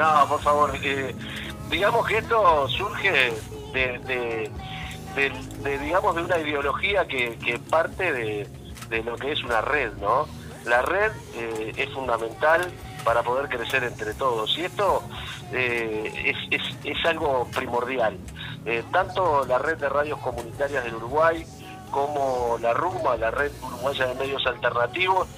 No, 0.00 0.26
por 0.26 0.40
favor. 0.40 0.72
eh, 0.82 1.14
digamos 1.68 2.06
que 2.06 2.16
esto 2.16 2.66
surge 2.68 3.34
de, 3.74 4.50
digamos, 5.78 6.16
de 6.16 6.22
una 6.22 6.38
ideología 6.38 7.06
que, 7.06 7.60
parte 7.68 8.10
de, 8.10 9.02
lo 9.02 9.14
que 9.16 9.32
es 9.32 9.44
una 9.44 9.60
red, 9.60 9.92
¿no? 10.00 10.26
La 10.64 10.80
red 10.80 11.12
eh, 11.34 11.74
es 11.76 11.90
fundamental 11.90 12.72
para 13.04 13.22
poder 13.22 13.50
crecer 13.50 13.84
entre 13.84 14.14
todos. 14.14 14.56
Y 14.56 14.64
esto 14.64 15.02
eh, 15.52 16.34
es, 16.50 16.62
es, 16.82 17.04
algo 17.04 17.46
primordial. 17.54 18.16
Tanto 18.90 19.44
la 19.44 19.58
red 19.58 19.76
de 19.76 19.90
radios 19.90 20.18
comunitarias 20.20 20.82
del 20.82 20.94
Uruguay 20.94 21.44
como 21.90 22.56
la 22.58 22.72
RUMA, 22.72 23.16
la 23.18 23.30
red 23.30 23.52
uruguaya 23.62 24.06
de 24.06 24.14
medios 24.14 24.46
alternativos, 24.46 25.28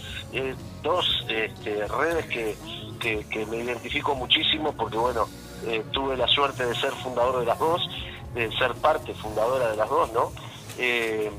dos 0.83 1.25
este, 1.29 1.87
redes 1.89 2.27
que, 2.27 2.57
que, 3.03 3.47
me 3.47 3.59
identifico 3.59 4.15
muchísimo 4.15 4.73
porque, 4.73 4.97
bueno, 4.97 5.27
eh, 5.67 5.85
tuve 5.91 6.17
la 6.17 6.29
suerte 6.29 6.65
de 6.65 6.75
ser 6.75 6.93
fundador 6.93 7.41
de 7.41 7.47
las 7.47 7.59
dos, 7.59 7.89
de 8.35 8.51
ser 8.53 8.75
parte 8.75 9.13
fundadora 9.15 9.71
de 9.71 9.77
las 9.77 9.89
dos, 9.89 10.13
¿no? 10.13 10.33
Eh, 10.79 11.31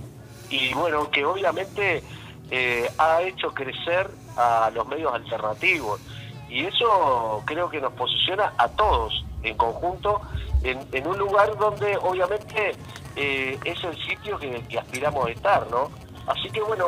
y 0.50 0.74
bueno, 0.74 1.10
que 1.10 1.26
obviamente 1.26 2.04
eh, 2.52 2.92
ha 2.98 3.22
hecho 3.22 3.54
crecer 3.54 4.10
a 4.36 4.72
los 4.74 4.88
medios 4.88 5.14
alternativos. 5.14 6.02
Y 6.50 6.66
eso 6.66 7.42
creo 7.46 7.70
que 7.70 7.82
nos 7.82 7.94
posiciona 7.94 8.54
a 8.58 8.68
todos 8.68 9.26
en 9.42 9.58
conjunto 9.58 10.22
en, 10.62 11.08
un 11.08 11.18
lugar 11.18 11.58
donde 11.58 11.98
obviamente 11.98 12.72
es 13.16 13.84
el 13.84 13.98
sitio 14.06 14.38
que, 14.38 14.64
que 14.70 14.78
aspiramos 14.80 15.28
a 15.28 15.32
estar, 15.32 15.68
¿no? 15.72 15.90
Así 16.28 16.50
que 16.52 16.62
bueno, 16.62 16.86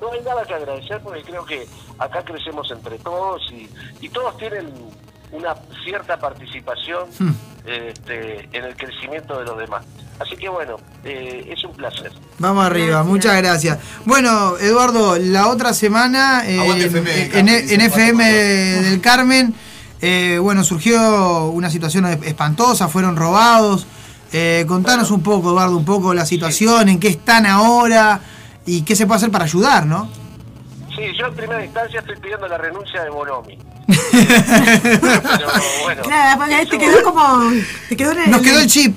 no 0.00 0.12
hay 0.12 0.20
nada 0.22 0.44
que 0.44 0.54
agradecer 0.54 1.00
porque 1.02 1.22
creo 1.22 1.44
que 1.44 1.66
acá 1.98 2.22
crecemos 2.24 2.70
entre 2.70 2.98
todos 2.98 3.42
y, 3.52 3.68
y 4.00 4.08
todos 4.08 4.36
tienen 4.38 4.68
una 5.32 5.54
cierta 5.84 6.18
participación 6.18 7.08
Hmm. 7.18 7.32
este, 7.66 8.48
en 8.52 8.64
el 8.64 8.76
crecimiento 8.76 9.38
de 9.38 9.44
los 9.44 9.58
demás. 9.58 9.84
Así 10.18 10.36
que 10.36 10.48
bueno, 10.48 10.76
eh, 11.04 11.48
es 11.50 11.64
un 11.64 11.72
placer. 11.72 12.12
Vamos 12.38 12.64
arriba, 12.64 13.02
muchas 13.04 13.36
gracias. 13.36 13.78
Bueno, 14.04 14.56
Eduardo, 14.58 15.16
la 15.18 15.48
otra 15.48 15.72
semana 15.72 16.42
eh, 16.46 16.58
FM 16.86 17.22
en, 17.22 17.30
Carmen, 17.30 17.48
en- 17.48 17.70
en 17.70 17.80
FM 17.80 18.24
del 18.82 19.00
Carmen, 19.00 19.54
eh, 20.02 20.38
bueno, 20.40 20.62
surgió 20.64 21.46
una 21.46 21.70
situación 21.70 22.06
espantosa, 22.06 22.88
fueron 22.88 23.16
robados. 23.16 23.86
Eh, 24.32 24.64
contanos 24.68 25.10
un 25.10 25.22
poco, 25.22 25.50
Eduardo, 25.50 25.76
un 25.76 25.84
poco 25.84 26.12
la 26.14 26.24
situación, 26.26 26.88
en 26.88 27.00
qué 27.00 27.08
están 27.08 27.46
ahora 27.46 28.20
y 28.66 28.82
qué 28.82 28.94
se 28.96 29.06
puede 29.06 29.18
hacer 29.18 29.30
para 29.30 29.44
ayudar, 29.44 29.86
¿no? 29.86 30.08
Sí, 30.94 31.02
yo 31.18 31.26
en 31.26 31.34
primera 31.34 31.64
instancia 31.64 32.00
estoy 32.00 32.16
pidiendo 32.16 32.46
la 32.48 32.58
renuncia 32.58 33.02
de 33.02 33.10
Bonomi. 33.10 33.58
Pero 34.12 35.48
bueno, 35.84 36.02
Claro, 36.02 36.40
porque 36.40 36.66
te 36.66 36.78
quedó 36.78 37.02
como. 37.02 37.50
Te 37.88 37.96
quedó 37.96 38.12
en 38.12 38.18
el- 38.20 38.30
Nos 38.30 38.42
quedó 38.42 38.60
el 38.60 38.66
chip. 38.66 38.96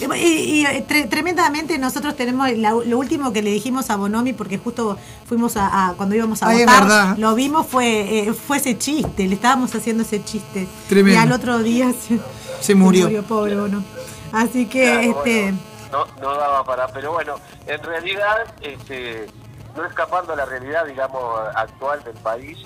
Y, 0.00 0.04
y, 0.26 0.64
eh, 0.64 0.84
tre- 0.88 1.08
tremendamente 1.08 1.76
nosotros 1.76 2.14
tenemos 2.16 2.48
la- 2.52 2.70
lo 2.70 2.98
último 2.98 3.32
que 3.32 3.42
le 3.42 3.50
dijimos 3.50 3.90
a 3.90 3.96
Bonomi 3.96 4.32
porque 4.32 4.56
justo 4.56 4.96
fuimos 5.28 5.56
a, 5.56 5.88
a- 5.88 5.94
cuando 5.94 6.14
íbamos 6.14 6.40
a 6.42 6.48
Ay, 6.48 6.60
es 6.60 6.66
votar 6.66 6.82
verdad. 6.84 7.16
lo 7.18 7.34
vimos 7.34 7.66
fue 7.66 8.28
eh, 8.28 8.32
fue 8.32 8.58
ese 8.58 8.78
chiste 8.78 9.26
le 9.26 9.34
estábamos 9.34 9.74
haciendo 9.74 10.04
ese 10.04 10.22
chiste 10.22 10.68
Tremendo. 10.88 11.18
y 11.18 11.22
al 11.24 11.32
otro 11.32 11.58
día 11.64 11.90
se, 11.92 12.20
Se 12.60 12.76
murió. 12.76 13.24
pobre 13.24 13.56
Bono 13.56 13.82
así 14.30 14.66
que 14.66 14.84
Claro, 14.84 15.18
este 15.18 15.54
no, 15.90 16.06
no 16.20 16.34
daba 16.34 16.64
para, 16.64 16.88
pero 16.88 17.12
bueno, 17.12 17.36
en 17.66 17.82
realidad, 17.82 18.54
este, 18.60 19.26
no 19.76 19.84
escapando 19.84 20.32
a 20.32 20.36
la 20.36 20.44
realidad, 20.44 20.86
digamos, 20.86 21.40
actual 21.54 22.02
del 22.04 22.16
país, 22.16 22.58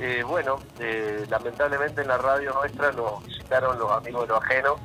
eh, 0.00 0.22
bueno, 0.26 0.58
eh, 0.78 1.26
lamentablemente 1.28 2.00
en 2.00 2.08
la 2.08 2.18
radio 2.18 2.52
nuestra 2.54 2.92
nos 2.92 3.24
visitaron 3.24 3.78
los 3.78 3.90
amigos 3.92 4.22
de 4.22 4.28
lo 4.28 4.36
ajeno 4.38 4.76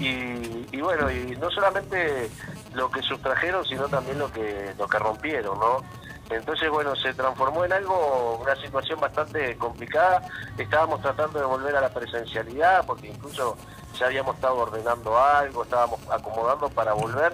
y, 0.00 0.66
y 0.72 0.80
bueno, 0.80 1.10
y 1.10 1.36
no 1.36 1.48
solamente 1.50 2.28
lo 2.74 2.90
que 2.90 3.00
sustrajeron, 3.02 3.64
sino 3.64 3.88
también 3.88 4.18
lo 4.18 4.30
que, 4.30 4.74
lo 4.76 4.86
que 4.88 4.98
rompieron, 4.98 5.58
¿no? 5.58 5.82
Entonces, 6.30 6.68
bueno, 6.68 6.94
se 6.96 7.14
transformó 7.14 7.64
en 7.64 7.72
algo, 7.72 8.38
una 8.42 8.54
situación 8.56 9.00
bastante 9.00 9.56
complicada. 9.56 10.22
Estábamos 10.58 11.00
tratando 11.00 11.38
de 11.38 11.46
volver 11.46 11.74
a 11.76 11.80
la 11.80 11.88
presencialidad, 11.88 12.84
porque 12.84 13.08
incluso 13.08 13.56
ya 13.98 14.06
habíamos 14.06 14.34
estado 14.36 14.56
ordenando 14.56 15.18
algo, 15.18 15.64
estábamos 15.64 16.00
acomodando 16.10 16.68
para 16.70 16.92
volver. 16.92 17.32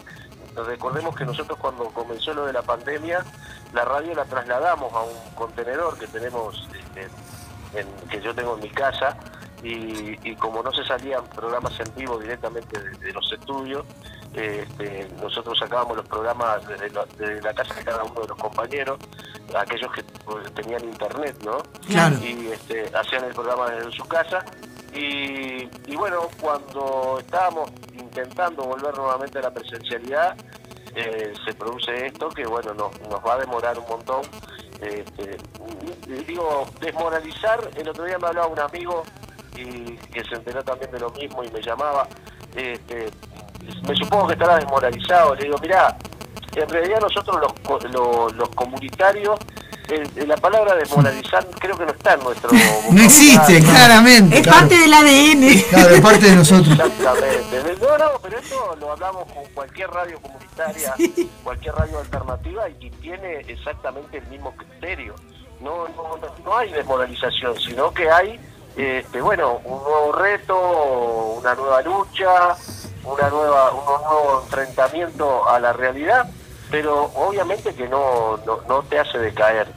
Recordemos 0.56 1.16
que 1.16 1.24
nosotros 1.24 1.58
cuando 1.58 1.84
comenzó 1.86 2.32
lo 2.32 2.46
de 2.46 2.52
la 2.52 2.62
pandemia, 2.62 3.24
la 3.72 3.84
radio 3.84 4.14
la 4.14 4.24
trasladamos 4.24 4.92
a 4.92 5.00
un 5.02 5.34
contenedor 5.34 5.98
que 5.98 6.06
tenemos, 6.06 6.68
este, 6.72 7.08
en- 7.80 8.08
que 8.08 8.20
yo 8.20 8.34
tengo 8.34 8.54
en 8.54 8.60
mi 8.62 8.70
casa, 8.70 9.16
y, 9.62 10.16
y 10.30 10.36
como 10.36 10.62
no 10.62 10.70
se 10.72 10.84
salían 10.84 11.24
programas 11.28 11.72
en 11.80 11.92
vivo 11.96 12.18
directamente 12.18 12.78
de, 12.78 12.90
de 12.98 13.12
los 13.12 13.32
estudios, 13.32 13.84
este, 14.34 15.08
nosotros 15.20 15.58
sacábamos 15.58 15.96
los 15.96 16.06
programas 16.06 16.66
desde 16.68 16.90
la, 16.90 17.04
desde 17.16 17.40
la 17.42 17.54
casa 17.54 17.74
de 17.74 17.84
cada 17.84 18.04
uno 18.04 18.20
de 18.20 18.28
los 18.28 18.38
compañeros, 18.38 18.98
aquellos 19.56 19.90
que 19.92 20.02
pues, 20.24 20.52
tenían 20.54 20.84
internet, 20.84 21.36
¿no? 21.44 21.58
Claro. 21.88 22.16
Y 22.18 22.48
este, 22.48 22.90
hacían 22.96 23.24
el 23.24 23.34
programa 23.34 23.70
desde 23.70 23.90
su 23.92 24.04
casa. 24.06 24.44
Y, 24.94 25.68
y 25.86 25.96
bueno, 25.96 26.28
cuando 26.40 27.18
estábamos 27.18 27.70
intentando 27.98 28.62
volver 28.64 28.96
nuevamente 28.96 29.38
a 29.38 29.42
la 29.42 29.50
presencialidad, 29.52 30.36
eh, 30.94 31.32
se 31.44 31.54
produce 31.54 32.06
esto 32.06 32.28
que 32.28 32.46
bueno 32.46 32.72
nos, 32.74 33.00
nos 33.08 33.20
va 33.26 33.34
a 33.34 33.38
demorar 33.38 33.78
un 33.78 33.86
montón. 33.88 34.22
Este, 34.80 35.36
digo, 36.26 36.66
desmoralizar, 36.80 37.58
el 37.76 37.88
otro 37.88 38.04
día 38.04 38.18
me 38.18 38.28
hablaba 38.28 38.46
un 38.48 38.60
amigo 38.60 39.02
y 39.56 39.96
que 39.96 40.22
se 40.24 40.34
enteró 40.36 40.62
también 40.62 40.90
de 40.90 41.00
lo 41.00 41.10
mismo 41.10 41.42
y 41.42 41.48
me 41.50 41.60
llamaba, 41.62 42.06
este, 42.54 43.08
me 43.88 43.94
supongo 43.96 44.26
que 44.28 44.32
estará 44.34 44.56
desmoralizado, 44.56 45.34
le 45.36 45.44
digo, 45.44 45.56
mirá, 45.62 45.96
en 46.54 46.68
realidad 46.68 47.00
nosotros 47.00 47.36
los, 47.40 47.52
co- 47.60 47.78
lo- 47.88 48.28
los 48.30 48.48
comunitarios, 48.50 49.38
eh, 49.88 50.26
la 50.26 50.36
palabra 50.36 50.74
desmoralizar 50.76 51.46
creo 51.58 51.76
que 51.76 51.84
no 51.84 51.92
está 51.92 52.14
en 52.14 52.20
nuestro 52.24 52.50
No 52.90 53.02
existe, 53.02 53.60
claramente. 53.62 54.38
es 54.38 54.46
parte 54.46 54.78
del 54.78 54.92
ADN 54.92 55.62
Claro, 55.68 55.94
es 55.94 56.00
parte 56.00 56.26
de 56.26 56.36
nosotros. 56.36 56.78
Exactamente. 56.78 57.76
No, 57.80 57.98
no, 57.98 58.18
pero 58.22 58.38
eso 58.38 58.76
lo 58.80 58.92
hablamos 58.92 59.24
con 59.32 59.44
cualquier 59.52 59.90
radio 59.90 60.18
comunitaria, 60.20 60.94
cualquier 61.42 61.74
radio 61.74 61.98
alternativa 61.98 62.68
y 62.68 62.90
tiene 62.90 63.40
exactamente 63.46 64.18
el 64.18 64.26
mismo 64.28 64.54
criterio. 64.56 65.14
No, 65.60 65.88
no, 65.88 66.16
no, 66.16 66.44
no 66.44 66.56
hay 66.56 66.72
desmoralización, 66.72 67.58
sino 67.60 67.92
que 67.92 68.10
hay, 68.10 68.40
este, 68.76 69.20
bueno, 69.20 69.60
un 69.64 69.82
nuevo 69.82 70.12
reto, 70.12 71.36
una 71.38 71.54
nueva 71.54 71.82
lucha, 71.82 72.56
una 73.04 73.28
nueva, 73.28 73.72
un 73.72 73.84
nuevo 73.84 74.42
enfrentamiento 74.44 75.48
a 75.48 75.58
la 75.60 75.72
realidad, 75.72 76.28
pero 76.74 77.04
obviamente 77.14 77.72
que 77.72 77.88
no, 77.88 78.36
no, 78.44 78.58
no 78.68 78.82
te 78.82 78.98
hace 78.98 79.16
decaer. 79.16 79.68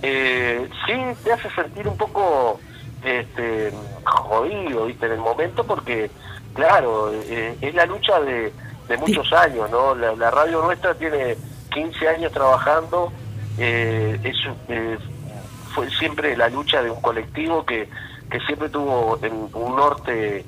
Eh, 0.00 0.66
sí 0.86 0.94
te 1.22 1.30
hace 1.30 1.50
sentir 1.50 1.86
un 1.86 1.98
poco 1.98 2.58
este, 3.04 3.70
jodido, 4.02 4.86
¿viste? 4.86 5.04
En 5.04 5.12
el 5.12 5.18
momento 5.18 5.64
porque, 5.64 6.10
claro, 6.54 7.12
eh, 7.12 7.54
es 7.60 7.74
la 7.74 7.84
lucha 7.84 8.18
de, 8.20 8.50
de 8.88 8.96
muchos 8.96 9.30
años, 9.34 9.70
¿no? 9.70 9.94
La, 9.94 10.14
la 10.16 10.30
radio 10.30 10.62
nuestra 10.62 10.94
tiene 10.94 11.36
15 11.70 12.08
años 12.08 12.32
trabajando, 12.32 13.12
eh, 13.58 14.18
es, 14.24 14.36
eh, 14.70 14.96
fue 15.74 15.90
siempre 15.90 16.34
la 16.34 16.48
lucha 16.48 16.82
de 16.82 16.90
un 16.90 17.02
colectivo 17.02 17.66
que, 17.66 17.90
que 18.30 18.40
siempre 18.46 18.70
tuvo 18.70 19.18
en 19.20 19.50
un 19.52 19.76
norte 19.76 20.46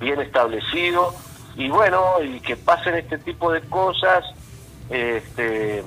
bien 0.00 0.22
establecido 0.22 1.12
y 1.54 1.68
bueno, 1.68 2.14
y 2.22 2.40
que 2.40 2.56
pasen 2.56 2.94
este 2.94 3.18
tipo 3.18 3.52
de 3.52 3.60
cosas, 3.60 4.24
este, 4.90 5.82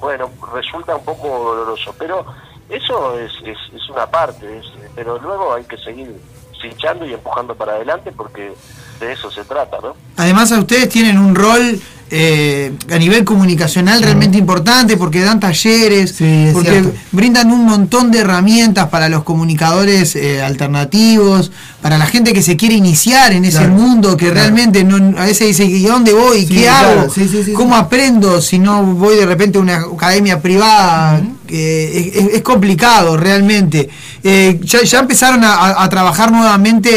bueno, 0.00 0.30
resulta 0.52 0.96
un 0.96 1.04
poco 1.04 1.28
doloroso, 1.28 1.94
pero 1.98 2.24
eso 2.68 3.18
es, 3.18 3.32
es, 3.44 3.58
es 3.74 3.88
una 3.90 4.06
parte, 4.06 4.60
pero 4.94 5.18
luego 5.18 5.54
hay 5.54 5.64
que 5.64 5.76
seguir 5.78 6.14
cinchando 6.60 7.04
y 7.04 7.12
empujando 7.12 7.54
para 7.54 7.72
adelante 7.72 8.12
porque 8.12 8.52
de 9.00 9.12
eso 9.12 9.30
se 9.30 9.44
trata, 9.44 9.76
¿no? 9.82 9.94
Además, 10.16 10.52
a 10.52 10.58
ustedes 10.58 10.88
tienen 10.88 11.18
un 11.18 11.34
rol 11.34 11.80
eh, 12.14 12.72
a 12.92 12.98
nivel 12.98 13.24
comunicacional 13.24 14.02
realmente 14.02 14.36
importante 14.36 14.98
porque 14.98 15.20
dan 15.22 15.40
talleres, 15.40 16.20
es 16.20 16.52
porque 16.52 16.70
cierto. 16.70 16.92
brindan 17.10 17.50
un 17.50 17.64
montón 17.64 18.10
de 18.10 18.18
herramientas 18.18 18.88
para 18.90 19.08
los 19.08 19.24
comunicadores 19.24 20.14
eh, 20.14 20.42
alternativos, 20.42 21.50
para 21.80 21.96
la 21.96 22.04
gente 22.04 22.34
que 22.34 22.42
se 22.42 22.54
quiere 22.56 22.74
iniciar 22.74 23.32
en 23.32 23.46
ese 23.46 23.58
Claro, 23.58 23.72
mundo 23.72 24.10
que 24.16 24.26
claro. 24.26 24.40
realmente 24.40 24.84
no, 24.84 25.18
a 25.18 25.24
veces 25.24 25.46
dice, 25.48 25.64
¿y 25.64 25.82
dónde 25.86 26.12
voy? 26.12 26.42
Sí, 26.46 26.54
¿Qué 26.56 26.62
claro, 26.64 27.00
hago? 27.00 27.10
sí, 27.10 27.26
sí, 27.26 27.44
sí, 27.44 27.52
¿Cómo 27.54 27.76
aprendo 27.76 28.42
si 28.42 28.58
no 28.58 28.82
voy 28.82 29.16
de 29.16 29.24
repente 29.24 29.56
a 29.56 29.62
una 29.62 29.76
academia 29.78 30.40
privada? 30.42 31.18
Es, 31.52 32.16
es- 32.16 32.34
es 32.34 32.42
complicado 32.42 33.16
realmente. 33.16 33.88
Eh, 34.24 34.58
ya, 34.62 34.82
ya 34.82 35.00
empezaron 35.00 35.42
a, 35.44 35.88
trabajar 35.88 36.30
nuevamente, 36.32 36.90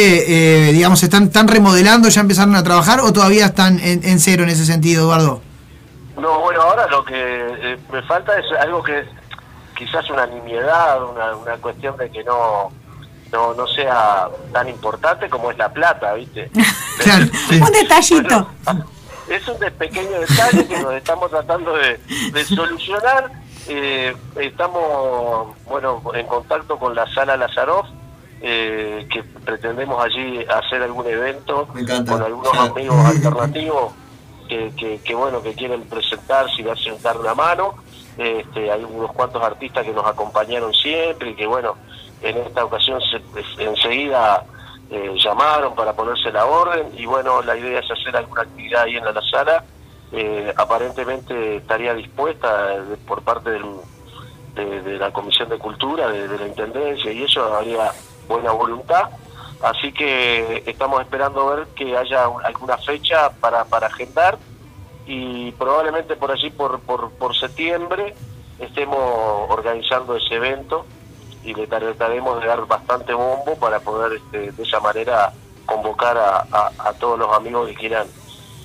eh, 0.70 0.72
digamos, 0.74 1.02
están, 1.04 1.24
están 1.24 1.48
remodelando, 1.48 2.08
ya 2.10 2.22
empezaron 2.22 2.56
a 2.56 2.64
trabajar 2.64 3.00
o 3.02 3.12
todavía 3.12 3.48
están 3.48 3.80
en, 3.80 4.04
en 4.04 4.20
cero 4.20 4.44
en 4.44 4.50
ese 4.50 4.66
sentido, 4.66 5.04
Eduardo? 5.04 5.42
No, 6.18 6.40
bueno, 6.40 6.62
ahora 6.62 6.88
lo 6.88 7.04
que 7.04 7.14
eh, 7.16 7.78
me 7.92 8.02
falta 8.04 8.32
es 8.40 8.46
algo 8.60 8.82
que 8.84 9.00
es 9.00 9.06
quizás 9.78 10.10
una 10.10 10.26
nimiedad, 10.28 11.04
una, 11.04 11.36
una 11.36 11.56
cuestión 11.58 11.98
de 11.98 12.10
que 12.10 12.24
no, 12.24 12.72
no 13.34 13.54
no 13.54 13.68
sea 13.68 14.28
tan 14.54 14.70
importante 14.70 15.28
como 15.30 15.52
es 15.52 15.58
la 15.58 15.74
plata, 15.74 16.14
¿viste? 16.14 16.50
un 17.62 17.72
detallito 17.72 18.50
Es 19.28 19.48
un 19.48 19.58
pequeño 19.78 20.20
detalle 20.20 20.66
que 20.68 20.80
nos 20.80 20.94
estamos 20.94 21.30
tratando 21.30 21.74
de, 21.76 22.00
de 22.32 22.46
solucionar. 22.46 23.30
Eh, 23.68 24.16
estamos, 24.36 25.56
bueno, 25.66 26.02
en 26.14 26.28
contacto 26.28 26.78
con 26.78 26.94
la 26.94 27.12
sala 27.14 27.36
Lazaroff, 27.38 27.88
eh, 28.42 29.08
que 29.12 29.24
pretendemos 29.24 30.04
allí 30.04 30.46
hacer 30.46 30.84
algún 30.84 31.08
evento 31.08 31.68
con 31.68 32.22
algunos 32.22 32.54
amigos 32.54 33.06
alternativos 33.06 33.94
que, 34.48 34.72
que, 34.78 35.00
que, 35.00 35.16
bueno, 35.16 35.42
que 35.42 35.54
quieren 35.54 35.82
presentarse 35.84 36.62
y 36.62 36.64
darse 36.64 36.92
dar 37.02 37.18
una 37.18 37.34
mano. 37.34 37.76
Este, 38.18 38.72
hay 38.72 38.84
unos 38.84 39.12
cuantos 39.12 39.44
artistas 39.44 39.84
que 39.84 39.92
nos 39.92 40.06
acompañaron 40.06 40.74
siempre 40.74 41.32
y 41.32 41.36
que, 41.36 41.48
bueno, 41.48 41.76
en 42.22 42.38
esta 42.38 42.64
ocasión 42.64 43.02
se, 43.02 43.64
enseguida 43.64 44.46
eh, 44.90 45.16
llamaron 45.18 45.76
para 45.76 45.94
ponerse 45.94 46.32
la 46.32 46.46
orden 46.46 46.92
y 46.96 47.06
bueno, 47.06 47.42
la 47.42 47.58
idea 47.58 47.80
es 47.80 47.92
hacer 47.92 48.16
alguna 48.16 48.44
actividad 48.44 48.84
ahí 48.84 48.96
en 48.98 49.06
la 49.06 49.22
sala. 49.30 49.64
Eh, 50.18 50.54
aparentemente 50.56 51.58
estaría 51.58 51.94
dispuesta 51.94 52.74
eh, 52.76 52.96
por 53.06 53.22
parte 53.22 53.50
del, 53.52 53.66
de, 54.56 54.98
la 54.98 55.12
Comisión 55.12 55.50
de 55.50 55.58
Cultura, 55.58 56.08
de, 56.08 56.26
la 56.38 56.48
Intendencia 56.48 57.12
y 57.12 57.24
eso 57.24 57.44
habría 57.54 57.92
buena 58.30 58.52
voluntad. 58.52 59.10
Así 59.62 59.92
que 59.92 60.64
estamos 60.66 61.02
esperando 61.02 61.48
ver 61.48 61.68
que 61.76 61.98
haya 61.98 62.30
un- 62.30 62.44
alguna 62.46 62.78
fecha 62.78 63.30
para, 63.42 63.62
agendar 63.88 64.38
y 65.06 65.52
probablemente 65.54 66.16
por 66.16 66.32
allí, 66.32 66.50
por, 66.50 66.80
por, 66.80 67.36
septiembre, 67.36 68.16
estemos 68.60 69.50
organizando 69.50 70.16
ese 70.16 70.36
evento 70.36 70.86
y 71.44 71.54
le 71.54 71.68
trataremos 71.68 72.40
de 72.40 72.48
dar 72.48 72.66
bastante 72.66 73.14
bombo 73.14 73.56
para 73.60 73.82
poder 73.82 74.14
este, 74.14 74.52
de 74.54 74.64
esa 74.64 74.80
manera 74.80 75.34
convocar 75.66 76.18
a, 76.18 76.94
todos 77.00 77.20
los 77.20 77.34
amigos 77.36 77.68
que 77.68 77.76
quieran 77.76 78.08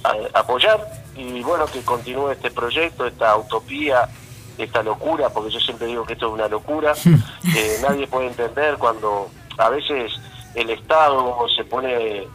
a- 0.04 0.38
apoyar 0.38 0.78
y 1.20 1.42
bueno, 1.42 1.66
que 1.66 1.82
continúe 1.82 2.30
este 2.30 2.50
proyecto, 2.50 3.06
esta 3.06 3.36
utopía, 3.36 4.08
esta 4.56 4.82
locura, 4.82 5.28
porque 5.30 5.50
yo 5.50 5.60
siempre 5.60 5.86
digo 5.86 6.04
que 6.04 6.14
esto 6.14 6.28
es 6.28 6.32
una 6.32 6.48
locura, 6.48 6.94
que 6.94 7.78
nadie 7.82 8.06
puede 8.06 8.28
entender 8.28 8.76
cuando 8.78 9.28
a 9.58 9.68
veces 9.68 10.12
el 10.54 10.70
Estado 10.70 11.36
se 11.54 11.64
pone 11.64 12.26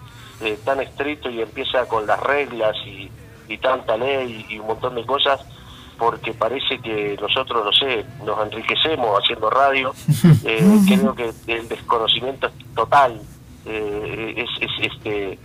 eh, 0.41 0.59
tan 0.63 0.81
estricto 0.81 1.29
y 1.29 1.41
empieza 1.41 1.85
con 1.87 2.05
las 2.05 2.19
reglas 2.19 2.75
y, 2.85 3.09
y 3.47 3.57
tanta 3.57 3.97
ley 3.97 4.45
y 4.49 4.59
un 4.59 4.67
montón 4.67 4.95
de 4.95 5.05
cosas, 5.05 5.41
porque 5.97 6.33
parece 6.33 6.79
que 6.79 7.17
nosotros, 7.19 7.65
no 7.65 7.73
sé, 7.73 8.05
nos 8.23 8.45
enriquecemos 8.45 9.19
haciendo 9.21 9.49
radio. 9.49 9.93
Eh, 10.47 10.79
creo 10.87 11.15
que 11.15 11.33
el 11.47 11.67
desconocimiento 11.67 12.45
es 12.45 12.53
total, 12.75 13.19
eh, 13.65 14.33
es, 14.37 14.49
es 14.61 14.93
este, 14.93 15.39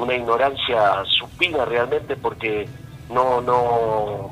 una 0.00 0.14
ignorancia 0.14 1.04
supina 1.04 1.64
realmente 1.64 2.16
porque 2.16 2.68
no, 3.10 3.40
no, 3.40 4.30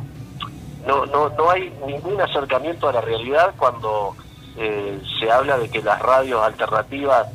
no, 0.86 1.07
no, 1.07 1.28
no 1.28 1.51
hay 1.51 1.70
ningún 1.86 2.20
acercamiento 2.20 2.89
a 2.89 2.93
la 2.93 3.01
realidad 3.01 3.55
cuando 3.57 4.16
eh, 4.57 5.01
se 5.19 5.31
habla 5.31 5.59
de 5.59 5.69
que 5.69 5.82
las 5.82 6.01
radios 6.01 6.43
alternativas 6.43 7.28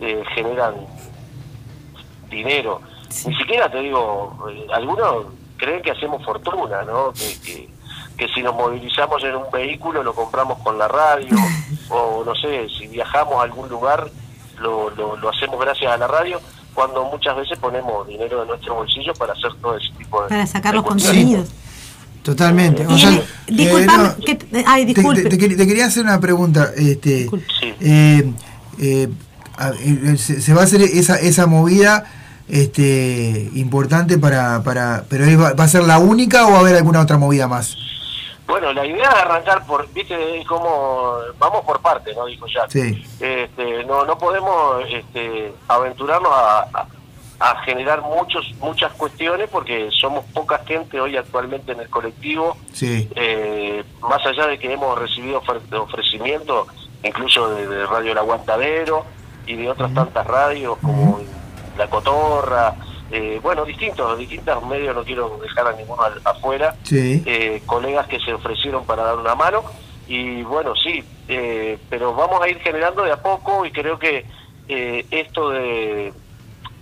eh, 0.00 0.22
generan 0.34 0.74
dinero. 2.30 2.80
Ni 3.26 3.36
siquiera 3.36 3.70
te 3.70 3.78
digo, 3.78 4.48
eh, 4.50 4.66
algunos 4.72 5.26
creen 5.56 5.82
que 5.82 5.92
hacemos 5.92 6.24
fortuna, 6.24 6.82
¿no? 6.82 7.12
Que, 7.12 7.40
que, 7.40 7.68
que 8.16 8.28
si 8.28 8.42
nos 8.42 8.54
movilizamos 8.54 9.22
en 9.24 9.36
un 9.36 9.50
vehículo 9.50 10.02
lo 10.02 10.14
compramos 10.14 10.58
con 10.58 10.78
la 10.78 10.88
radio, 10.88 11.36
o 11.90 12.24
no 12.24 12.34
sé, 12.34 12.68
si 12.70 12.86
viajamos 12.88 13.34
a 13.34 13.42
algún 13.42 13.68
lugar 13.68 14.08
lo, 14.58 14.90
lo, 14.90 15.16
lo 15.16 15.28
hacemos 15.28 15.60
gracias 15.60 15.92
a 15.92 15.96
la 15.96 16.06
radio, 16.06 16.40
cuando 16.74 17.04
muchas 17.04 17.36
veces 17.36 17.58
ponemos 17.58 18.06
dinero 18.08 18.40
de 18.42 18.46
nuestro 18.48 18.74
bolsillo 18.74 19.14
para 19.14 19.32
hacer 19.32 19.50
todo 19.62 19.76
ese 19.76 19.90
tipo 19.96 20.22
de... 20.22 20.28
Para 20.28 20.46
sacar 20.46 20.72
de 20.72 20.78
los 20.78 20.86
contenidos. 20.86 21.48
Totalmente. 22.22 22.84
Gonzalo, 22.84 23.22
el- 23.46 23.56
disculpame, 23.56 24.04
eh, 24.04 24.14
no, 24.18 24.24
que- 24.24 24.64
ay, 24.66 24.82
te, 24.86 24.94
disculpe. 24.94 25.22
te- 25.22 25.36
te 25.36 25.56
te 25.56 25.66
quería 25.66 25.86
hacer 25.86 26.04
una 26.04 26.18
pregunta. 26.20 26.70
Este, 26.76 27.28
eh, 27.80 28.32
eh, 28.80 29.08
a- 29.58 29.72
eh, 29.78 30.16
se, 30.16 30.40
se 30.40 30.54
va 30.54 30.62
a 30.62 30.64
hacer 30.64 30.80
esa, 30.82 31.16
esa 31.16 31.46
movida 31.46 32.04
este, 32.48 33.50
importante 33.54 34.16
para, 34.18 34.62
para. 34.62 35.04
Pero 35.08 35.26
va, 35.38 35.52
va 35.52 35.64
a 35.64 35.68
ser 35.68 35.84
la 35.84 35.98
única 35.98 36.46
o 36.46 36.52
va 36.52 36.56
a 36.56 36.60
haber 36.60 36.76
alguna 36.76 37.00
otra 37.00 37.18
movida 37.18 37.46
más? 37.46 37.76
Bueno, 38.46 38.72
la 38.72 38.84
idea 38.84 39.08
es 39.08 39.14
arrancar 39.14 39.64
por, 39.66 39.88
viste, 39.92 40.44
como, 40.46 41.14
vamos 41.38 41.62
por 41.64 41.80
partes, 41.80 42.14
¿no? 42.16 42.26
Dijo 42.26 42.46
ya. 42.46 42.68
Sí. 42.68 43.02
Este, 43.20 43.84
no, 43.84 44.04
no 44.04 44.18
podemos 44.18 44.84
este, 44.88 45.52
aventurarnos 45.68 46.30
a, 46.32 46.60
a- 46.60 46.86
a 47.40 47.56
generar 47.64 48.00
muchos, 48.00 48.54
muchas 48.60 48.92
cuestiones 48.92 49.50
porque 49.50 49.90
somos 49.90 50.24
poca 50.32 50.58
gente 50.66 51.00
hoy 51.00 51.16
actualmente 51.16 51.72
en 51.72 51.80
el 51.80 51.90
colectivo. 51.90 52.56
Sí. 52.72 53.08
Eh, 53.16 53.82
más 54.00 54.24
allá 54.24 54.46
de 54.46 54.58
que 54.58 54.72
hemos 54.72 54.96
recibido 54.98 55.42
ofrecimientos, 55.82 56.68
incluso 57.02 57.50
de, 57.54 57.66
de 57.66 57.86
Radio 57.86 58.12
El 58.12 58.18
Aguantadero 58.18 59.04
y 59.46 59.56
de 59.56 59.68
otras 59.70 59.92
tantas 59.92 60.26
radios 60.26 60.78
como 60.80 61.20
La 61.76 61.88
Cotorra, 61.90 62.74
eh, 63.16 63.38
bueno, 63.42 63.64
distintos, 63.64 64.18
distintos 64.18 64.66
medios, 64.66 64.94
no 64.94 65.04
quiero 65.04 65.38
dejar 65.40 65.68
a 65.68 65.72
ninguno 65.72 66.02
al- 66.02 66.20
afuera, 66.24 66.74
Sí. 66.82 67.22
eh, 67.26 67.62
colegas 67.64 68.06
que 68.08 68.18
se 68.20 68.34
ofrecieron 68.34 68.84
para 68.84 69.04
dar 69.04 69.16
una 69.16 69.34
mano 69.34 69.62
y 70.08 70.42
bueno, 70.42 70.74
sí, 70.74 71.02
eh, 71.28 71.78
pero 71.88 72.12
vamos 72.14 72.40
a 72.42 72.48
ir 72.48 72.58
generando 72.58 73.02
de 73.04 73.12
a 73.12 73.22
poco 73.22 73.64
y 73.64 73.70
creo 73.70 73.98
que 73.98 74.26
eh, 74.68 75.06
esto 75.10 75.50
de 75.50 76.12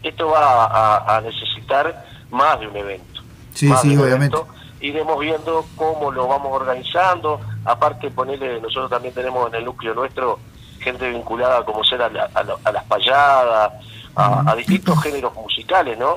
esto 0.03 0.29
va 0.29 0.65
a, 0.67 1.17
a 1.17 1.21
necesitar 1.21 2.05
más 2.31 2.59
de 2.61 2.67
un 2.67 2.77
evento. 2.77 3.21
Sí, 3.55 3.67
más 3.67 3.83
sí, 3.83 3.91
de 3.91 3.95
un 3.97 4.03
obviamente. 4.05 4.37
evento. 4.37 4.53
Iremos 4.81 5.19
viendo 5.21 5.65
cómo 5.77 6.11
lo 6.11 6.27
vamos 6.27 6.51
organizando. 6.61 7.41
Aparte, 7.65 8.11
ponerle, 8.11 8.61
nosotros 8.61 8.91
también 8.91 9.15
tenemos 9.15 9.47
en 9.49 9.55
el 9.57 9.65
núcleo 9.65 9.95
nuestro 9.95 10.41
gente 10.81 11.09
vinculada 11.11 11.65
como 11.65 11.85
ser 11.85 12.03
a, 12.03 12.09
la- 12.09 12.29
a 12.35 12.43
la- 12.43 12.57
a 12.65 12.73
las 12.73 12.85
payadas, 12.85 13.73
a, 14.17 14.51
a 14.51 14.55
distintos 14.57 15.03
géneros 15.03 15.35
musicales, 15.35 15.99
¿no? 15.99 16.17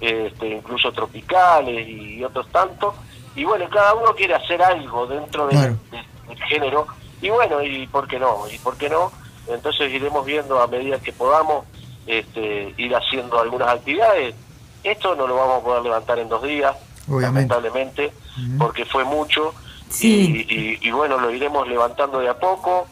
Este, 0.00 0.48
incluso 0.48 0.92
tropicales 0.92 1.86
y 1.88 2.22
otros 2.24 2.48
tantos. 2.48 2.94
Y 3.36 3.44
bueno, 3.44 3.68
cada 3.70 3.94
uno 3.94 4.14
quiere 4.14 4.34
hacer 4.34 4.62
algo 4.62 5.06
dentro 5.06 5.46
de- 5.46 5.52
Claro. 5.56 5.76
de- 5.90 6.28
del 6.28 6.42
género. 6.44 6.86
Y 7.22 7.28
bueno, 7.30 7.62
¿y 7.62 7.86
por 7.86 8.06
qué 8.08 8.18
no? 8.18 8.48
¿Y 8.50 8.58
por 8.58 8.76
qué 8.76 8.88
no? 8.88 9.12
Entonces 9.48 9.92
iremos 9.92 10.24
viendo 10.24 10.60
a 10.60 10.66
medida 10.66 10.98
que 11.00 11.12
podamos 11.12 11.64
este, 12.06 12.74
ir 12.76 12.94
haciendo 12.96 13.38
algunas 13.40 13.68
actividades. 13.68 14.34
Esto 14.82 15.14
no 15.14 15.26
lo 15.26 15.36
vamos 15.36 15.60
a 15.60 15.64
poder 15.64 15.82
levantar 15.82 16.18
en 16.18 16.28
dos 16.28 16.42
días, 16.42 16.74
Obviamente. 17.08 17.54
lamentablemente, 17.54 18.12
porque 18.58 18.84
fue 18.86 19.04
mucho. 19.04 19.52
Sí. 19.90 20.46
Y, 20.48 20.54
y- 20.54 20.78
y 20.88 20.90
bueno, 20.92 21.18
lo 21.18 21.30
iremos 21.30 21.68
levantando 21.68 22.20
de 22.20 22.28
a 22.30 22.38
poco, 22.38 22.86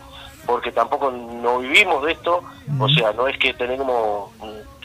porque 0.49 0.73
tampoco 0.73 1.11
no 1.11 1.59
vivimos 1.59 2.03
de 2.07 2.13
esto. 2.13 2.41
O 2.81 2.89
sea, 2.89 3.13
no 3.13 3.29
es 3.29 3.37
que 3.39 3.53
tenemos 3.53 4.31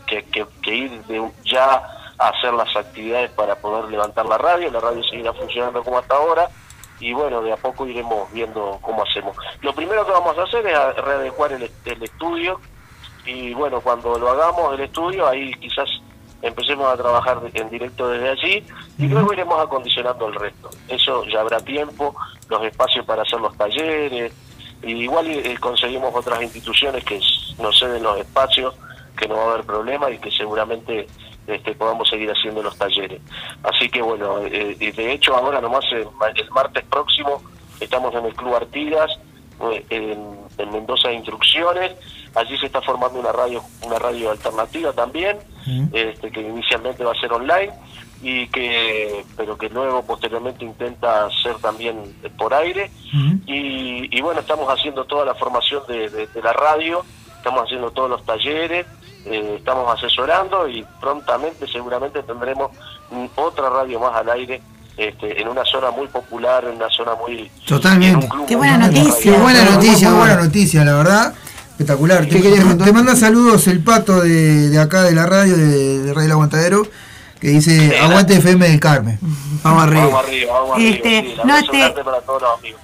que, 0.06 0.24
que- 0.26 0.46
que 0.62 0.76
ir 0.76 0.92
de 1.06 1.32
ya 1.46 1.82
a 2.20 2.28
hacer 2.28 2.54
las 2.54 2.76
actividades 2.76 3.32
para 3.32 3.56
poder 3.56 3.86
levantar 3.86 4.26
la 4.26 4.38
radio. 4.38 4.70
La 4.70 4.82
radio 4.82 5.02
seguirá 5.06 5.32
funcionando 5.34 5.82
como 5.82 5.98
hasta 6.00 6.16
ahora. 6.16 6.50
Y 7.00 7.14
bueno, 7.14 7.42
de 7.42 7.54
a 7.54 7.58
poco 7.58 7.88
iremos 7.88 8.30
viendo 8.34 8.78
cómo 8.82 9.04
hacemos. 9.04 9.36
Lo 9.62 9.74
primero 9.74 10.06
que 10.06 10.12
vamos 10.12 10.38
a 10.38 10.44
hacer 10.44 10.68
es 10.68 10.96
readecuar 10.98 11.54
el, 11.54 11.72
el 11.86 12.04
estudio 12.04 12.60
y 13.26 13.54
bueno, 13.54 13.80
cuando 13.80 14.18
lo 14.20 14.30
hagamos 14.30 14.74
el 14.74 14.82
estudio, 14.82 15.28
ahí 15.28 15.54
quizás 15.62 15.90
empecemos 16.42 16.92
a 16.92 16.98
trabajar 16.98 17.40
en 17.54 17.70
directo 17.70 18.10
desde 18.10 18.30
allí 18.30 18.68
y 18.98 19.08
luego 19.08 19.32
iremos 19.32 19.62
acondicionando 19.62 20.28
el 20.28 20.36
resto. 20.36 20.70
Eso 20.90 21.24
ya 21.26 21.40
habrá 21.40 21.60
tiempo, 21.62 22.14
los 22.50 22.62
espacios 22.66 23.06
para 23.06 23.22
hacer 23.22 23.40
los 23.40 23.56
talleres, 23.58 24.34
y 24.84 24.92
igual 25.04 25.28
eh, 25.30 25.58
conseguimos 25.60 26.14
otras 26.14 26.42
instituciones 26.42 27.04
que 27.04 27.20
nos 27.60 27.78
ceden 27.80 28.04
los 28.04 28.18
espacios, 28.20 28.74
que 29.18 29.28
no 29.28 29.36
va 29.36 29.44
a 29.44 29.54
haber 29.54 29.66
problema 29.66 30.10
y 30.12 30.18
que 30.18 30.32
seguramente 30.32 31.08
este, 31.48 31.74
podamos 31.76 32.10
seguir 32.10 32.30
haciendo 32.32 32.62
los 32.64 32.78
talleres. 32.78 33.22
Así 33.64 33.90
que 33.90 34.02
bueno, 34.02 34.40
eh, 34.46 34.76
de 34.96 35.12
hecho 35.14 35.36
ahora 35.36 35.60
nomás 35.62 35.86
eh, 35.94 36.06
ma- 36.18 36.28
el 36.30 36.50
martes 36.52 36.84
próximo 36.90 37.42
estamos 37.80 38.14
en 38.16 38.26
el 38.26 38.34
Club 38.34 38.56
Artigas, 38.56 39.12
eh, 39.72 39.86
en, 39.90 40.38
en 40.58 40.72
Mendoza 40.72 41.12
Instrucciones, 41.12 41.92
allí 42.36 42.58
se 42.58 42.66
está 42.68 42.82
formando 42.82 43.20
una 43.20 43.32
radio, 43.32 43.62
una 43.86 44.00
radio 44.00 44.32
alternativa 44.32 44.92
también, 44.94 45.38
este, 45.94 46.32
que 46.32 46.42
inicialmente 46.42 47.04
va 47.04 47.12
a 47.14 47.20
ser 47.20 47.32
online 47.32 47.72
y 48.22 48.48
que 48.48 49.26
pero 49.36 49.58
que 49.58 49.70
luego 49.70 50.02
posteriormente 50.04 50.64
intenta 50.64 51.30
ser 51.42 51.56
también 51.58 51.98
por 52.38 52.54
aire 52.54 52.90
y, 53.46 54.18
y 54.18 54.22
bueno 54.22 54.40
estamos 54.40 54.68
haciendo 54.70 55.04
toda 55.06 55.26
la 55.26 55.36
formación 55.36 55.84
de, 55.88 56.10
de- 56.10 56.28
de 56.28 56.42
la 56.42 56.54
radio 56.54 57.04
estamos 57.38 57.64
haciendo 57.66 57.92
todos 57.92 58.10
los 58.10 58.26
talleres 58.26 58.86
eh, 59.26 59.56
estamos 59.58 59.94
asesorando 59.94 60.68
y 60.70 60.86
prontamente 61.02 61.68
seguramente 61.68 62.24
tendremos 62.24 62.72
otra 63.36 63.70
radio 63.70 64.00
más 64.00 64.16
al 64.16 64.30
aire 64.30 64.62
este, 64.96 65.42
en 65.42 65.48
una 65.50 65.66
zona 65.66 65.92
muy 65.92 66.08
popular 66.08 66.64
en 66.66 66.76
una 66.78 66.90
zona 66.90 67.16
muy 67.16 67.50
Totalmente. 67.66 68.30
Qué 68.48 68.56
buena 68.56 68.78
noticia. 68.78 69.34
Qué 69.34 69.38
buena 69.40 69.64
noticia, 69.66 70.10
muy 70.10 70.20
buena 70.20 70.36
noticia, 70.42 70.84
la 70.86 70.94
verdad. 70.96 71.34
Espectacular. 71.74 72.26
Te, 72.28 72.40
te- 72.40 72.76
te 72.84 72.94
manda 72.94 73.16
saludos 73.16 73.68
el 73.68 73.84
pato 73.84 74.22
de, 74.22 74.70
de 74.70 74.80
acá 74.80 75.04
de 75.04 75.14
la 75.14 75.26
radio, 75.26 75.58
de, 75.58 76.00
de 76.04 76.14
Radio 76.14 76.26
El 76.28 76.32
Aguantadero, 76.34 76.88
que 77.40 77.50
dice 77.50 77.98
Aguante 78.00 78.36
FM 78.36 78.68
del 78.68 78.80
Carmen. 78.80 79.18
Vamos 79.64 79.84
arriba. 79.84 80.06
vamos 80.06 80.24
arriba 80.26 80.54
vamos 80.54 80.78
Este, 80.80 81.18
arriba 81.18 81.32
sí, 81.32 81.38
la 81.38 81.44
no 81.46 81.54
abrazo 81.54 81.72
te- 81.72 81.78
grande 81.80 82.04
para 82.04 82.22
todos 82.22 82.42
los 82.44 82.60
amigos 82.60 82.80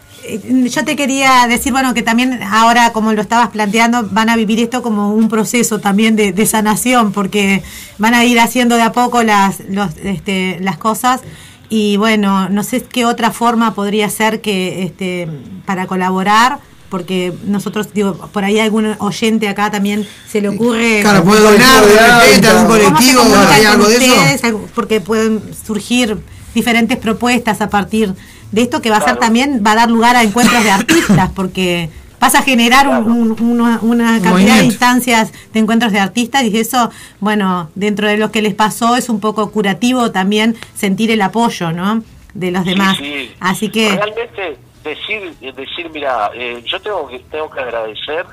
Yo 0.75 0.85
te 0.85 0.95
quería 0.95 1.45
decir, 1.47 1.71
bueno, 1.71 1.93
que 1.93 2.01
también 2.01 2.41
ahora, 2.43 2.91
como 2.91 3.13
lo 3.13 3.21
estabas 3.21 3.49
planteando, 3.49 4.07
van 4.11 4.29
a 4.29 4.35
vivir 4.35 4.59
esto 4.59 4.81
como 4.81 5.13
un 5.13 5.29
proceso 5.29 5.79
también 5.79 6.15
de, 6.15 6.33
de 6.33 6.45
sanación, 6.47 7.11
porque 7.11 7.63
van 7.99 8.13
a 8.15 8.25
ir 8.25 8.39
haciendo 8.39 8.75
de 8.75 8.81
a 8.81 8.91
poco 8.91 9.21
las, 9.23 9.59
los, 9.69 9.95
este, 10.03 10.57
las 10.61 10.77
cosas. 10.77 11.21
Y 11.69 11.97
bueno, 11.97 12.49
no 12.49 12.63
sé 12.63 12.81
qué 12.83 13.05
otra 13.05 13.29
forma 13.31 13.75
podría 13.75 14.09
ser 14.09 14.41
que 14.41 14.83
este, 14.83 15.27
para 15.67 15.85
colaborar, 15.85 16.57
porque 16.89 17.33
nosotros, 17.45 17.93
digo, 17.93 18.13
por 18.31 18.43
ahí 18.43 18.59
algún 18.59 18.95
oyente 18.99 19.47
acá 19.47 19.69
también 19.71 20.07
se 20.29 20.41
le 20.41 20.49
ocurre. 20.49 20.99
Claro, 21.01 21.23
puede 21.23 21.41
donar 21.41 21.85
de 21.85 21.97
repente 21.97 22.47
algún 22.47 22.65
¿Cómo 22.65 22.75
se 22.77 22.83
colectivo, 22.83 23.21
hay 23.51 23.65
algo 23.65 23.87
de 23.87 24.33
eso. 24.33 24.67
Porque 24.75 24.99
pueden 25.01 25.41
surgir 25.65 26.17
diferentes 26.55 26.97
propuestas 26.97 27.61
a 27.61 27.69
partir 27.69 28.13
de 28.51 28.61
esto 28.63 28.81
que 28.81 28.89
va 28.89 28.97
a 28.97 29.01
ser 29.05 29.17
también, 29.17 29.63
va 29.65 29.73
a 29.73 29.75
dar 29.75 29.91
lugar 29.91 30.15
a 30.15 30.23
encuentros 30.23 30.63
de 30.63 30.71
artistas, 30.71 31.29
porque 31.35 31.89
vas 32.19 32.33
a 32.35 32.41
generar 32.41 32.87
un- 32.87 33.31
un- 33.31 33.41
una, 33.61 33.79
una 33.81 34.19
cantidad 34.19 34.57
de 34.57 34.65
instancias 34.65 35.31
de 35.53 35.59
encuentros 35.59 35.91
de 35.93 35.99
artistas 35.99 36.43
y 36.43 36.57
eso, 36.57 36.89
bueno, 37.19 37.69
dentro 37.75 38.07
de 38.07 38.17
lo 38.17 38.31
que 38.31 38.41
les 38.41 38.55
pasó 38.55 38.95
es 38.97 39.07
un 39.09 39.19
poco 39.19 39.51
curativo 39.51 40.11
también 40.11 40.55
sentir 40.75 41.11
el 41.11 41.21
apoyo, 41.21 41.71
¿no? 41.71 42.03
De 42.33 42.51
los 42.51 42.65
demás. 42.65 42.97
Sí, 42.97 43.31
Así 43.39 43.69
que, 43.69 43.89
realmente 43.89 44.57
decir, 44.83 45.35
decir 45.39 45.89
mira, 45.91 46.31
eh, 46.33 46.61
yo 46.65 46.81
tengo 46.81 47.07
que 47.07 47.19
tengo 47.19 47.49
que 47.49 47.59
agradecer 47.59 48.25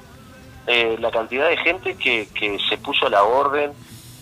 eh, 0.66 0.97
la 1.01 1.10
cantidad 1.10 1.48
de 1.48 1.56
gente 1.59 1.97
que, 1.97 2.28
que 2.35 2.59
se 2.68 2.77
puso 2.78 3.06
a 3.06 3.10
la 3.10 3.23
orden. 3.23 3.73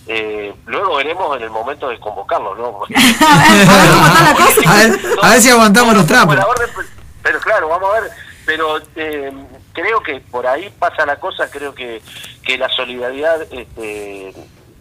Eh, 0.06 0.52
luego 0.66 0.96
veremos 0.96 1.34
en 1.38 1.44
el 1.44 1.50
momento 1.50 1.88
de 1.88 1.98
convocarlos, 1.98 2.58
¿no? 2.58 2.80
A 5.22 5.30
ver, 5.30 5.40
si 5.40 5.50
aguantamos 5.50 5.94
los 5.94 6.06
trapos. 6.06 6.36
Orden, 6.36 6.68
pero- 6.74 6.88
pero 7.22 7.40
claro, 7.40 7.68
vamos 7.68 7.90
a 7.94 8.00
ver. 8.00 8.10
Pero 8.46 8.78
eh, 8.96 9.32
creo 9.72 10.00
que 10.02 10.20
por 10.20 10.46
ahí 10.46 10.70
pasa 10.78 11.06
la 11.06 11.16
cosa. 11.16 11.50
Creo 11.50 11.74
que, 11.74 12.02
que 12.42 12.58
la 12.58 12.68
solidaridad 12.68 13.40
este, 13.50 14.34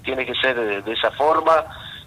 tiene 0.04 0.26
que 0.26 0.34
ser 0.36 0.56
de, 0.60 0.82
de 0.82 0.92
esa 0.94 1.12
forma 1.12 1.64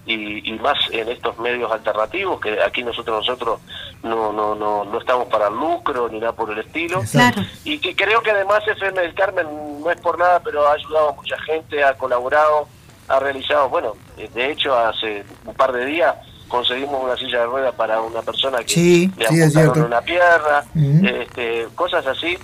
y, 0.07 0.49
y 0.49 0.59
más 0.59 0.79
en 0.93 1.09
estos 1.09 1.39
medios 1.39 1.71
alternativos 1.71 2.41
que 2.41 2.63
aquí 2.63 2.83
nosotros 2.85 3.19
nosotros 3.27 3.61
no 4.03 4.33
no 4.33 4.55
no 4.55 4.85
no 4.85 4.99
estamos 4.99 5.27
para 5.29 5.51
lucro 5.51 6.09
ni 6.09 6.21
nada 6.21 6.33
por 6.33 6.51
el 6.51 6.59
estilo. 6.61 7.03
Claro. 7.11 7.43
Y 7.65 7.79
que 7.79 7.95
creo 7.97 8.23
que 8.23 8.31
además 8.31 8.63
FM 8.67 9.01
del 9.01 9.15
Carmen 9.15 9.47
no 9.81 9.91
es 9.91 10.01
por 10.01 10.19
nada, 10.19 10.41
pero 10.41 10.67
ha 10.67 10.73
ayudado 10.75 11.11
a 11.11 11.13
mucha 11.13 11.37
gente, 11.41 11.83
ha 11.83 11.95
colaborado, 11.95 12.69
ha 13.09 13.19
realizado, 13.19 13.69
bueno, 13.69 13.95
de 14.17 14.51
hecho 14.51 14.77
hace 14.77 15.25
un 15.45 15.55
par 15.55 15.73
de 15.73 15.85
días 15.85 16.15
conseguimos 16.49 17.03
una 17.03 17.17
silla 17.17 17.41
de 17.41 17.47
ruedas 17.47 17.75
para 17.75 18.01
una 18.01 18.23
persona 18.23 18.59
que 18.59 18.69
Sí, 18.69 19.11
le 19.17 19.27
sí, 19.27 19.51
cierto. 19.51 19.85
una 19.85 20.01
pierna, 20.01 20.65
este, 21.05 21.67
cosas 21.75 22.07
así. 22.07 22.39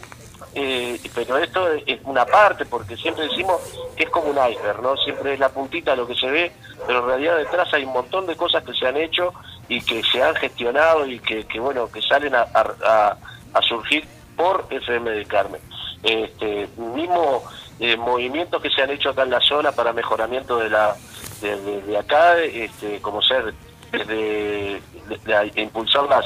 Eh, 0.54 1.00
pero 1.14 1.38
esto 1.38 1.66
es 1.86 1.98
una 2.04 2.24
parte, 2.26 2.64
porque 2.66 2.96
siempre 2.96 3.24
decimos 3.28 3.60
que 3.96 4.04
es 4.04 4.10
como 4.10 4.28
un 4.30 4.36
iceberg, 4.50 4.82
¿no? 4.82 4.96
Siempre 4.98 5.34
es 5.34 5.40
la 5.40 5.48
puntita 5.48 5.96
lo 5.96 6.06
que 6.06 6.14
se 6.14 6.30
ve, 6.30 6.52
pero 6.86 7.00
en 7.00 7.06
realidad 7.06 7.36
detrás 7.38 7.72
hay 7.72 7.84
un 7.84 7.92
montón 7.92 8.26
de 8.26 8.36
cosas 8.36 8.62
que 8.64 8.74
se 8.74 8.86
han 8.86 8.96
hecho 8.96 9.32
y 9.68 9.80
que 9.82 10.02
se 10.02 10.22
han 10.22 10.34
gestionado 10.36 11.06
y 11.06 11.18
que, 11.20 11.44
que 11.46 11.58
bueno, 11.60 11.90
que 11.90 12.02
salen 12.02 12.34
a, 12.34 12.42
a- 12.54 13.16
a- 13.54 13.62
surgir 13.62 14.06
por 14.36 14.66
FM 14.70 15.10
del 15.10 15.26
Carmen. 15.26 15.60
Este, 16.02 16.68
mismo 16.76 17.44
eh, 17.78 17.96
movimientos 17.96 18.60
que 18.60 18.70
se 18.70 18.82
han 18.82 18.90
hecho 18.90 19.10
acá 19.10 19.22
en 19.22 19.30
la 19.30 19.40
zona 19.40 19.72
para 19.72 19.92
mejoramiento 19.92 20.58
de 20.58 20.68
la 20.70 20.96
de, 21.40 21.56
de- 21.60 21.82
de 21.82 21.98
acá, 21.98 22.38
este, 22.40 23.00
como 23.00 23.22
ser 23.22 23.54
desde 23.90 24.80
de- 25.24 25.50
de 25.54 25.60
impulsar 25.62 26.04
las, 26.04 26.24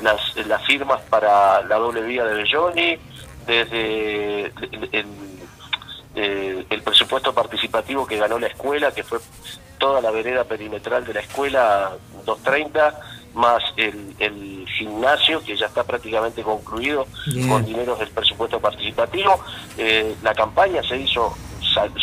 las 0.00 0.36
las 0.46 0.64
firmas 0.66 1.00
para 1.10 1.62
la 1.62 1.76
doble 1.76 2.02
vía 2.02 2.24
de 2.24 2.34
Belloni, 2.34 2.98
desde 3.48 4.44
el, 4.62 4.88
el- 6.14 6.66
el 6.70 6.82
presupuesto 6.82 7.32
participativo 7.32 8.06
que 8.06 8.16
ganó 8.18 8.38
la 8.38 8.48
escuela, 8.48 8.92
que 8.92 9.04
fue 9.04 9.18
toda 9.78 10.00
la 10.00 10.10
vereda 10.10 10.44
perimetral 10.44 11.04
de 11.04 11.14
la 11.14 11.20
escuela 11.20 11.92
230, 12.24 13.00
más 13.34 13.62
el, 13.76 14.14
el 14.18 14.66
gimnasio, 14.76 15.42
que 15.44 15.56
ya 15.56 15.66
está 15.66 15.84
prácticamente 15.84 16.42
concluido 16.42 17.06
Bien. 17.26 17.48
con 17.48 17.64
dineros 17.64 17.98
del 18.00 18.08
presupuesto 18.08 18.58
participativo. 18.60 19.38
Eh, 19.76 20.16
la 20.22 20.34
campaña 20.34 20.82
se 20.82 20.96
hizo, 20.96 21.36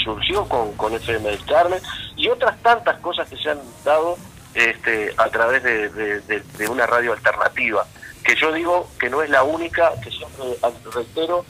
surgió 0.04 0.48
con, 0.48 0.72
con 0.78 0.94
FM 0.94 1.30
del 1.30 1.44
Carmen 1.46 1.82
y 2.16 2.30
otras 2.30 2.58
tantas 2.62 2.98
cosas 3.00 3.28
que 3.28 3.36
se 3.38 3.50
han 3.50 3.60
dado 3.84 4.18
este, 4.54 5.14
a 5.18 5.28
través 5.30 5.62
de, 5.64 5.90
de- 5.90 6.22
de- 6.22 6.40
de 6.58 6.68
una 6.70 6.86
radio 6.88 7.12
alternativa, 7.12 7.86
que 8.26 8.35
yo 8.35 8.52
digo 8.52 8.89
que 8.99 9.10
no 9.10 9.22
es 9.22 9.30
la 9.30 9.43
única, 9.43 9.91
que 10.03 10.10
siempre 10.10 10.45
reitero, 10.93 11.45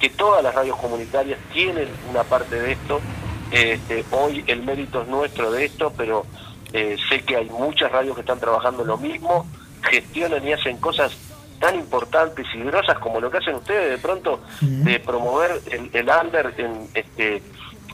que 0.00 0.08
todas 0.10 0.42
las 0.42 0.54
radios 0.54 0.76
comunitarias 0.78 1.38
tienen 1.52 1.88
una 2.10 2.24
parte 2.24 2.58
de 2.60 2.72
esto. 2.72 3.00
Este, 3.52 4.04
hoy 4.10 4.42
el 4.46 4.62
mérito 4.62 5.02
es 5.02 5.08
nuestro 5.08 5.52
de 5.52 5.66
esto, 5.66 5.92
pero 5.96 6.24
eh, 6.72 6.96
sé 7.08 7.22
que 7.22 7.36
hay 7.36 7.48
muchas 7.50 7.92
radios 7.92 8.14
que 8.14 8.22
están 8.22 8.40
trabajando 8.40 8.84
lo 8.84 8.96
mismo, 8.96 9.46
gestionan 9.82 10.46
y 10.48 10.54
hacen 10.54 10.78
cosas 10.78 11.12
tan 11.60 11.76
importantes 11.76 12.46
y 12.54 12.62
grosas 12.62 12.98
como 12.98 13.20
lo 13.20 13.30
que 13.30 13.38
hacen 13.38 13.54
ustedes 13.54 13.90
de 13.90 13.98
pronto 13.98 14.40
de 14.60 14.98
promover 15.00 15.60
el, 15.70 15.88
el 15.92 16.08
under 16.08 16.52
en, 16.58 16.88
este, 16.94 17.42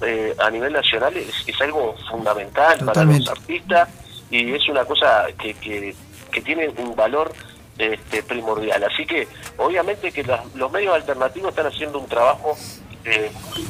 eh, 0.00 0.34
a 0.38 0.50
nivel 0.50 0.72
nacional 0.72 1.14
es, 1.16 1.44
es 1.46 1.60
algo 1.60 1.94
fundamental 2.10 2.78
para 2.84 3.04
los 3.04 3.28
artistas 3.28 3.88
y 4.30 4.52
es 4.52 4.66
una 4.68 4.84
cosa 4.84 5.26
que, 5.38 5.54
que, 5.54 5.94
que 6.32 6.40
tiene 6.40 6.68
un 6.78 6.96
valor 6.96 7.32
este, 7.80 8.22
primordial. 8.22 8.82
Así 8.84 9.06
que 9.06 9.26
obviamente 9.56 10.12
que 10.12 10.22
las- 10.24 10.44
los 10.54 10.70
medios 10.70 10.94
alternativos 10.94 11.50
están 11.50 11.66
haciendo 11.66 11.98
un 11.98 12.06
trabajo 12.06 12.56
eh, 13.04 13.30
muy 13.48 13.64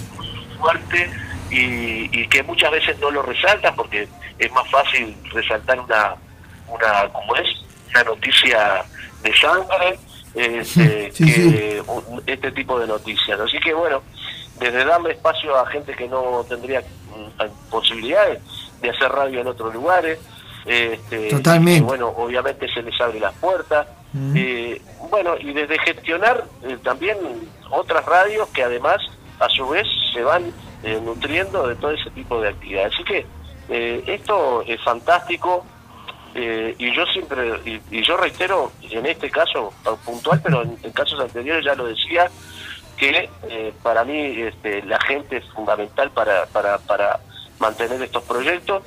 fuerte 0.58 1.10
y, 1.50 2.20
y 2.20 2.28
que 2.28 2.42
muchas 2.42 2.70
veces 2.72 2.98
no 3.00 3.10
lo 3.10 3.22
resaltan 3.22 3.74
porque 3.76 4.08
es 4.38 4.52
más 4.52 4.68
fácil 4.70 5.16
resaltar 5.32 5.78
una, 5.80 6.14
una 6.68 7.08
como 7.12 7.36
es, 7.36 7.48
una 7.90 8.04
noticia 8.04 8.84
de 9.22 9.36
sangre 9.36 9.98
este, 10.34 11.10
Sí, 11.12 11.24
que 11.26 11.82
un- 11.86 12.22
este 12.26 12.52
tipo 12.52 12.78
de 12.78 12.86
noticias. 12.86 13.38
Así 13.40 13.58
que 13.58 13.74
bueno, 13.74 14.02
desde 14.58 14.84
darle 14.84 15.12
espacio 15.12 15.56
a 15.56 15.66
gente 15.66 15.94
que 15.94 16.06
no 16.08 16.44
tendría 16.48 16.80
mm, 16.80 17.70
posibilidades 17.70 18.38
de 18.80 18.90
hacer 18.90 19.10
radio 19.10 19.40
en 19.40 19.46
otros 19.48 19.74
lugares, 19.74 20.18
este, 20.66 21.30
Totalmente. 21.30 21.78
y 21.78 21.82
bueno, 21.82 22.08
obviamente 22.08 22.66
se 22.72 22.82
les 22.82 22.98
abre 23.00 23.18
las 23.20 23.34
puertas. 23.34 23.86
Eh, 24.34 24.82
bueno, 25.10 25.36
y 25.38 25.52
desde 25.52 25.78
gestionar 25.78 26.44
eh, 26.62 26.78
también 26.82 27.16
otras 27.70 28.04
radios 28.04 28.48
que 28.48 28.62
además 28.62 28.98
a 29.38 29.48
su 29.48 29.68
vez 29.68 29.86
se 30.12 30.22
van 30.22 30.52
eh, 30.82 31.00
nutriendo 31.04 31.66
de 31.68 31.76
todo 31.76 31.92
ese 31.92 32.10
tipo 32.10 32.40
de 32.40 32.48
actividades. 32.48 32.94
Así 32.94 33.04
que 33.04 33.26
eh, 33.68 34.02
esto 34.06 34.62
es 34.66 34.80
fantástico 34.82 35.64
y 36.32 36.94
yo 36.94 37.04
siempre, 37.06 37.60
y, 37.64 37.80
y 37.90 38.04
yo 38.04 38.16
reitero, 38.16 38.70
en 38.88 39.04
este 39.04 39.28
caso 39.32 39.74
puntual, 40.04 40.40
pero 40.40 40.62
en, 40.62 40.92
casos 40.92 41.18
anteriores 41.18 41.64
ya 41.64 41.74
lo 41.74 41.86
decía, 41.86 42.30
que 42.96 43.28
para 43.82 44.04
mí 44.04 44.40
este, 44.40 44.80
la 44.84 45.00
gente 45.00 45.38
es 45.38 45.44
fundamental 45.46 46.08
para, 46.12 46.46
para, 46.46 46.78
para 46.78 47.18
mantener 47.58 48.00
estos 48.00 48.22
proyectos 48.22 48.84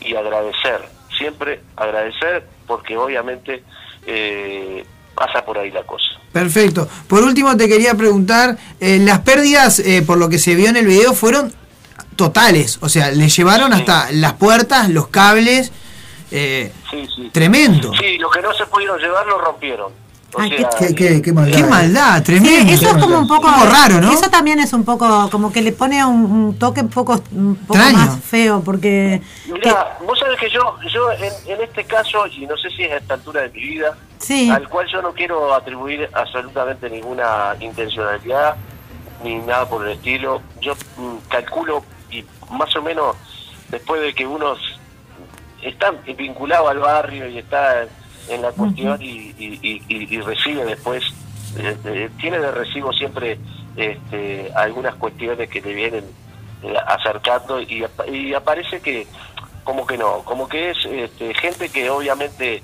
y 0.00 0.14
agradecer, 0.14 0.82
siempre 1.18 1.62
agradecer 1.74 2.46
porque 2.68 2.96
obviamente 2.96 3.64
eh, 4.06 4.84
pasa 5.14 5.44
por 5.44 5.58
ahí 5.58 5.70
la 5.70 5.82
cosa. 5.84 6.04
Perfecto. 6.32 6.88
Por 7.06 7.22
último, 7.22 7.56
te 7.56 7.68
quería 7.68 7.94
preguntar, 7.94 8.56
eh, 8.80 8.98
las 9.00 9.20
pérdidas, 9.20 9.78
eh, 9.78 10.02
por 10.04 10.18
lo 10.18 10.28
que 10.28 10.38
se 10.38 10.54
vio 10.56 10.68
en 10.68 10.76
el 10.76 10.86
video, 10.86 11.14
fueron 11.14 11.52
totales. 12.16 12.78
O 12.80 12.88
sea, 12.88 13.10
le 13.10 13.28
llevaron 13.28 13.72
hasta 13.72 14.10
las 14.12 14.32
puertas, 14.34 14.88
los 14.90 15.08
cables. 15.08 15.70
eh, 16.30 16.72
Sí, 16.90 17.06
sí. 17.14 17.30
Tremendo. 17.32 17.92
Sí, 17.98 18.18
lo 18.18 18.30
que 18.30 18.40
no 18.40 18.52
se 18.54 18.66
pudieron 18.66 18.98
llevar 18.98 19.26
lo 19.26 19.38
rompieron. 19.38 19.92
O 20.34 20.40
Ay, 20.40 20.50
sea, 20.58 20.68
qué, 20.78 20.94
qué- 20.94 21.22
qué 21.22 21.32
maldad. 21.32 21.56
Qué 21.56 21.64
maldad, 21.64 22.16
Sí, 22.18 22.22
tremendo. 22.24 22.72
eso 22.72 22.86
es 22.88 22.94
como 22.96 23.18
un 23.20 23.28
poco 23.28 23.42
Como 23.42 23.66
raro, 23.66 24.00
¿no? 24.00 24.10
Eso 24.12 24.28
también 24.30 24.58
es 24.58 24.72
un 24.72 24.84
poco 24.84 25.28
como 25.30 25.52
que 25.52 25.62
le 25.62 25.70
pone 25.72 26.04
un, 26.04 26.24
un 26.24 26.58
toque 26.58 26.80
un 26.80 26.88
poco, 26.88 27.22
un 27.32 27.54
poco 27.56 27.78
más 27.78 28.18
feo 28.20 28.60
porque 28.64 29.22
Mira, 29.46 29.96
vos 30.06 30.18
sabés 30.18 30.38
que 30.40 30.50
yo, 30.50 30.76
yo 30.92 31.12
en, 31.12 31.32
en 31.52 31.60
este 31.62 31.84
caso, 31.84 32.26
y 32.26 32.46
no 32.46 32.56
sé 32.56 32.68
si 32.70 32.82
es 32.82 32.92
a 32.92 32.96
esta 32.96 33.14
altura 33.14 33.42
de 33.42 33.50
mi 33.50 33.60
vida, 33.60 33.96
Sí. 34.18 34.50
al 34.50 34.68
cual 34.68 34.86
yo 34.90 35.02
no 35.02 35.12
quiero 35.12 35.54
atribuir 35.54 36.08
absolutamente 36.14 36.88
ninguna 36.90 37.54
intencionalidad 37.60 38.56
ni 39.22 39.36
nada 39.36 39.68
por 39.68 39.86
el 39.86 39.92
estilo, 39.92 40.42
yo 40.60 40.74
mm, 40.96 41.28
calculo 41.28 41.84
y 42.10 42.24
más 42.50 42.74
o 42.74 42.82
menos 42.82 43.14
después 43.68 44.00
de 44.00 44.14
que 44.14 44.26
uno 44.26 44.56
está 45.62 45.92
vinculado 46.16 46.68
al 46.68 46.78
barrio 46.78 47.28
y 47.28 47.38
está 47.38 47.86
en 48.28 48.42
la 48.42 48.52
cuestión 48.52 49.00
y, 49.02 49.34
y- 49.38 49.58
y- 49.62 49.82
y- 49.88 50.14
y 50.16 50.20
recibe 50.20 50.64
después, 50.64 51.02
eh, 51.56 51.76
eh, 51.84 52.10
tiene 52.20 52.38
de 52.38 52.50
recibo 52.50 52.92
siempre 52.92 53.38
este, 53.76 54.50
algunas 54.54 54.94
cuestiones 54.96 55.48
que 55.48 55.60
le 55.60 55.74
vienen 55.74 56.04
eh, 56.62 56.74
acercando 56.86 57.60
y, 57.60 57.84
y 58.10 58.34
aparece 58.34 58.80
que 58.80 59.06
como 59.64 59.86
que 59.86 59.96
no, 59.98 60.18
como 60.24 60.48
que 60.48 60.70
es 60.70 60.78
este, 60.84 61.34
gente 61.34 61.68
que 61.70 61.88
obviamente 61.90 62.62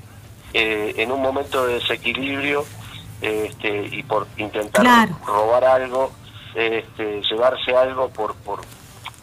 eh, 0.52 0.94
en 0.96 1.10
un 1.12 1.20
momento 1.22 1.66
de 1.66 1.74
desequilibrio 1.74 2.64
este, 3.20 3.86
y 3.92 4.02
por 4.02 4.26
intentar 4.36 4.82
Claro. 4.84 5.16
robar 5.26 5.64
algo, 5.64 6.10
este, 6.54 7.22
llevarse 7.30 7.76
algo 7.76 8.08
por, 8.10 8.34
por 8.36 8.60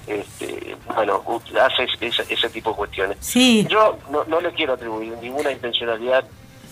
este, 0.07 0.75
bueno, 0.95 1.21
u- 1.25 1.41
hace 1.59 1.87
ese, 2.01 2.23
ese 2.33 2.49
tipo 2.49 2.71
de 2.71 2.75
cuestiones. 2.77 3.17
Sí. 3.19 3.67
Yo 3.69 3.97
no, 4.11 4.23
no 4.25 4.41
le 4.41 4.51
quiero 4.53 4.73
atribuir 4.73 5.13
ninguna 5.21 5.51
intencionalidad 5.51 6.23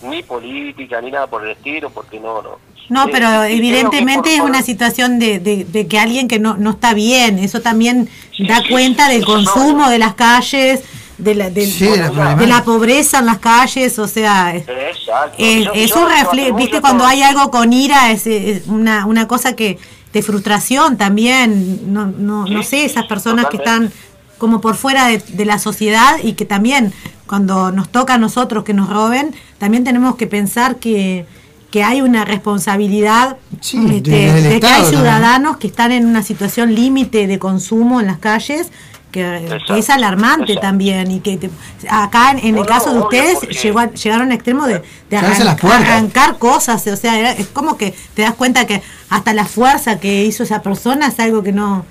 ni 0.02 0.22
política 0.22 1.00
ni 1.00 1.10
nada 1.10 1.26
por 1.26 1.44
el 1.44 1.52
estilo, 1.52 1.90
porque 1.90 2.18
no, 2.20 2.42
no. 2.42 2.58
No, 2.88 3.06
Eh, 3.06 3.08
pero 3.10 3.42
evidentemente 3.44 4.28
por- 4.30 4.34
es 4.36 4.40
una 4.40 4.62
situación 4.62 5.18
de, 5.18 5.38
de, 5.40 5.64
de 5.64 5.86
que 5.88 5.98
alguien 5.98 6.28
que 6.28 6.38
no, 6.38 6.56
no 6.56 6.70
está 6.70 6.94
bien, 6.94 7.38
eso 7.38 7.60
también 7.60 8.08
da 8.48 8.62
cuenta 8.70 9.08
del 9.08 9.24
consumo 9.24 9.88
de 9.90 9.98
las 9.98 10.14
calles, 10.14 10.82
de 11.18 11.34
la, 11.34 11.48
Sí, 11.48 11.86
de 11.86 11.96
la 11.96 12.34
de 12.36 12.46
la 12.46 12.62
pobreza 12.62 13.18
en 13.20 13.26
las 13.26 13.38
calles, 13.38 13.98
o 13.98 14.06
sea, 14.06 14.54
Exacto. 14.54 15.34
Eh, 15.38 15.62
Yo- 15.64 15.72
eso 15.72 15.94
yo 16.00 16.08
refle- 16.08 16.54
viste, 16.54 16.72
todo. 16.72 16.82
cuando 16.82 17.06
hay 17.06 17.22
algo 17.22 17.50
con 17.50 17.72
ira, 17.72 18.10
es, 18.12 18.26
es 18.26 18.66
una, 18.66 19.06
una 19.06 19.26
cosa 19.26 19.56
que 19.56 19.78
de 20.16 20.22
frustración 20.22 20.96
también, 20.96 21.92
no, 21.92 22.06
no, 22.06 22.46
no 22.46 22.62
sé, 22.62 22.86
esas 22.86 23.04
personas 23.04 23.48
que 23.50 23.58
están 23.58 23.92
como 24.38 24.62
por 24.62 24.74
fuera 24.74 25.08
de, 25.08 25.18
de 25.18 25.44
la 25.44 25.58
sociedad 25.58 26.16
y 26.22 26.32
que 26.32 26.46
también 26.46 26.94
cuando 27.26 27.70
nos 27.70 27.90
toca 27.90 28.14
a 28.14 28.18
nosotros 28.18 28.64
que 28.64 28.72
nos 28.72 28.88
roben, 28.88 29.34
también 29.58 29.84
tenemos 29.84 30.16
que 30.16 30.26
pensar 30.26 30.76
que, 30.76 31.26
que 31.70 31.82
hay 31.82 32.00
una 32.00 32.24
responsabilidad 32.24 33.36
este, 33.60 34.00
de 34.00 34.02
que 34.02 34.14
hay 34.32 34.54
Estado 34.54 34.88
ciudadanos 34.88 35.58
que 35.58 35.66
están 35.66 35.92
en 35.92 36.06
una 36.06 36.22
situación 36.22 36.74
límite 36.74 37.26
de 37.26 37.38
consumo 37.38 38.00
en 38.00 38.06
las 38.06 38.18
calles. 38.18 38.68
Que, 39.16 39.58
que 39.66 39.78
es 39.78 39.88
alarmante 39.88 40.56
también 40.56 41.10
y 41.10 41.20
que 41.20 41.38
te- 41.38 41.50
acá 41.88 42.32
en, 42.32 42.38
en 42.40 42.58
el 42.58 42.66
caso 42.66 42.92
de 42.92 43.00
ustedes 43.00 43.40
llegó 43.62 43.78
a- 43.78 43.90
llegaron 43.90 44.30
a 44.30 44.34
extremo 44.34 44.66
de, 44.66 44.82
arrancar, 45.10 46.36
cosas, 46.36 46.86
o 46.86 46.96
sea, 46.96 47.18
era- 47.18 47.32
es 47.32 47.46
como 47.46 47.78
que 47.78 47.94
te 48.14 48.20
das 48.22 48.34
cuenta 48.34 48.66
que 48.66 48.82
hasta 49.08 49.32
la 49.32 49.46
fuerza 49.46 49.98
que 49.98 50.24
hizo 50.24 50.42
esa 50.42 50.60
persona 50.60 51.06
es 51.06 51.18
algo 51.18 51.42
que 51.42 51.52
no 51.52 51.86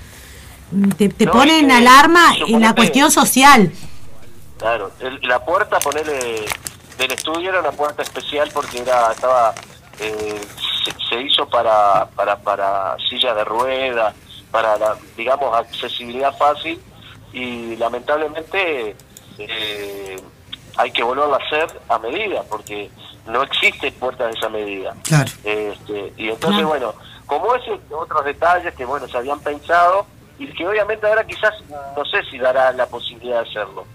te, 0.99 1.10
te 1.10 1.26
No, 1.26 1.31
pone 1.31 1.57
en 1.57 1.68
que, 1.69 1.73
alarma 1.73 2.35
en 2.47 2.61
la 2.61 2.76
cuestión 2.76 3.10
social. 3.11 3.72
Claro, 4.60 4.91
el- 4.99 5.19
la 5.23 5.43
puerta, 5.43 5.80
ponerle 5.80 6.45
del 6.99 7.11
estudio 7.11 7.49
era 7.49 7.60
una 7.61 7.72
puerta 7.72 8.03
especial 8.03 8.52
porque 8.53 8.81
era 8.81 9.11
estaba 9.11 9.56
eh, 9.99 10.41
se, 10.85 10.91
se 11.10 11.22
hizo 11.23 11.49
para, 11.49 12.07
para 12.15 12.35
para 12.38 12.95
silla 13.10 13.34
de 13.34 13.43
ruedas, 13.45 14.14
para 14.52 14.77
la, 14.77 14.95
digamos 15.18 15.57
accesibilidad 15.57 16.38
fácil 16.38 16.80
y 17.36 17.76
lamentablemente 17.76 18.95
eh, 19.38 20.16
hay 20.78 20.91
que 20.91 21.03
volverlo 21.03 21.36
a 21.36 21.40
hacer 21.45 21.68
a 21.90 21.99
medida 21.99 22.44
porque 22.49 22.90
no 23.28 23.44
existe 23.44 23.91
puerta 23.91 24.26
de 24.28 24.32
esa 24.34 24.48
medida. 24.48 24.95
Claro. 25.03 25.30
Este, 25.44 26.14
y 26.16 26.30
entonces, 26.30 26.62
Claro. 26.62 26.68
bueno, 26.70 26.94
como 27.26 27.53
ese 27.56 27.78
otros 27.91 28.24
detalles 28.24 28.74
que, 28.76 28.86
bueno, 28.86 29.07
se 29.10 29.18
habían 29.18 29.40
pensado 29.41 30.06
y 30.40 30.48
que 30.48 30.66
obviamente 30.66 31.06
ahora 31.06 31.26
quizás 31.28 31.53
no 31.70 32.06
sé 32.06 32.24
si 32.32 32.38
dará 32.38 32.72
la 32.72 32.86
posibilidad 32.86 33.44
de 33.44 33.49
hacerlo. 33.49 33.86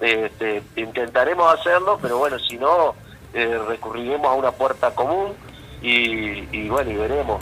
Este, 0.00 0.62
intentaremos 0.76 1.58
hacerlo, 1.58 1.98
pero 2.02 2.18
bueno, 2.18 2.38
si 2.38 2.56
no, 2.56 2.94
eh, 3.32 3.58
recurriremos 3.66 4.26
a 4.26 4.34
una 4.34 4.50
puerta 4.50 4.94
común 4.94 5.32
y, 5.80 6.44
y 6.54 6.68
bueno, 6.68 6.90
y 6.90 6.96
veremos. 6.96 7.40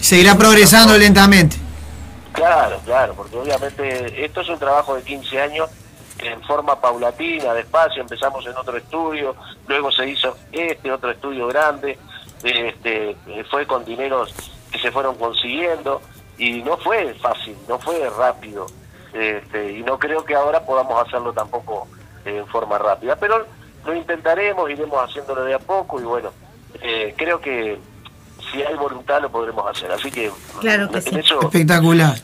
Seguirá 0.00 0.36
progresando 0.36 0.96
lentamente. 0.98 1.56
Claro, 2.32 2.78
claro, 2.84 3.14
porque 3.14 3.36
obviamente 3.36 4.24
esto 4.24 4.40
es 4.40 4.48
un 4.48 4.58
trabajo 4.58 4.94
de 4.94 5.02
15 5.02 5.40
años 5.40 5.70
en 6.18 6.42
forma 6.42 6.80
paulatina, 6.80 7.54
despacio, 7.54 8.02
empezamos 8.02 8.44
en 8.46 8.56
otro 8.56 8.76
estudio, 8.76 9.34
luego 9.66 9.90
se 9.92 10.08
hizo 10.08 10.36
este 10.52 10.90
otro 10.90 11.10
estudio 11.10 11.46
grande, 11.46 11.98
este 12.42 13.10
eh, 13.10 13.44
fue 13.50 13.66
con 13.66 13.84
dineros 13.84 14.34
que 14.70 14.78
se 14.78 14.90
fueron 14.90 15.16
consiguiendo 15.16 16.00
y 16.36 16.62
no 16.62 16.76
fue 16.76 17.14
fácil, 17.14 17.56
no 17.68 17.78
fue 17.78 18.08
rápido, 18.10 18.66
este, 19.12 19.72
y 19.72 19.82
no 19.82 19.98
creo 19.98 20.24
que 20.24 20.34
ahora 20.34 20.64
podamos 20.64 21.06
hacerlo 21.06 21.32
tampoco 21.32 21.88
eh, 22.24 22.38
en 22.38 22.46
forma 22.46 22.78
rápida, 22.78 23.16
pero 23.16 23.46
lo 23.84 23.94
intentaremos, 23.94 24.68
iremos 24.70 25.02
haciéndolo 25.02 25.44
de 25.44 25.54
a 25.54 25.58
poco 25.58 26.00
y 26.00 26.04
bueno, 26.04 26.30
eh, 26.82 27.14
creo 27.16 27.40
que 27.40 27.78
si 28.52 28.62
hay 28.62 28.74
voluntad 28.76 29.20
lo 29.22 29.30
podremos 29.30 29.68
hacer, 29.70 29.90
así 29.92 30.10
que 30.10 30.30
Claro 30.60 30.88
que 30.90 30.96
en 30.98 31.02
sí. 31.02 31.18
eso 31.18 31.40
Espectacular. 31.42 32.16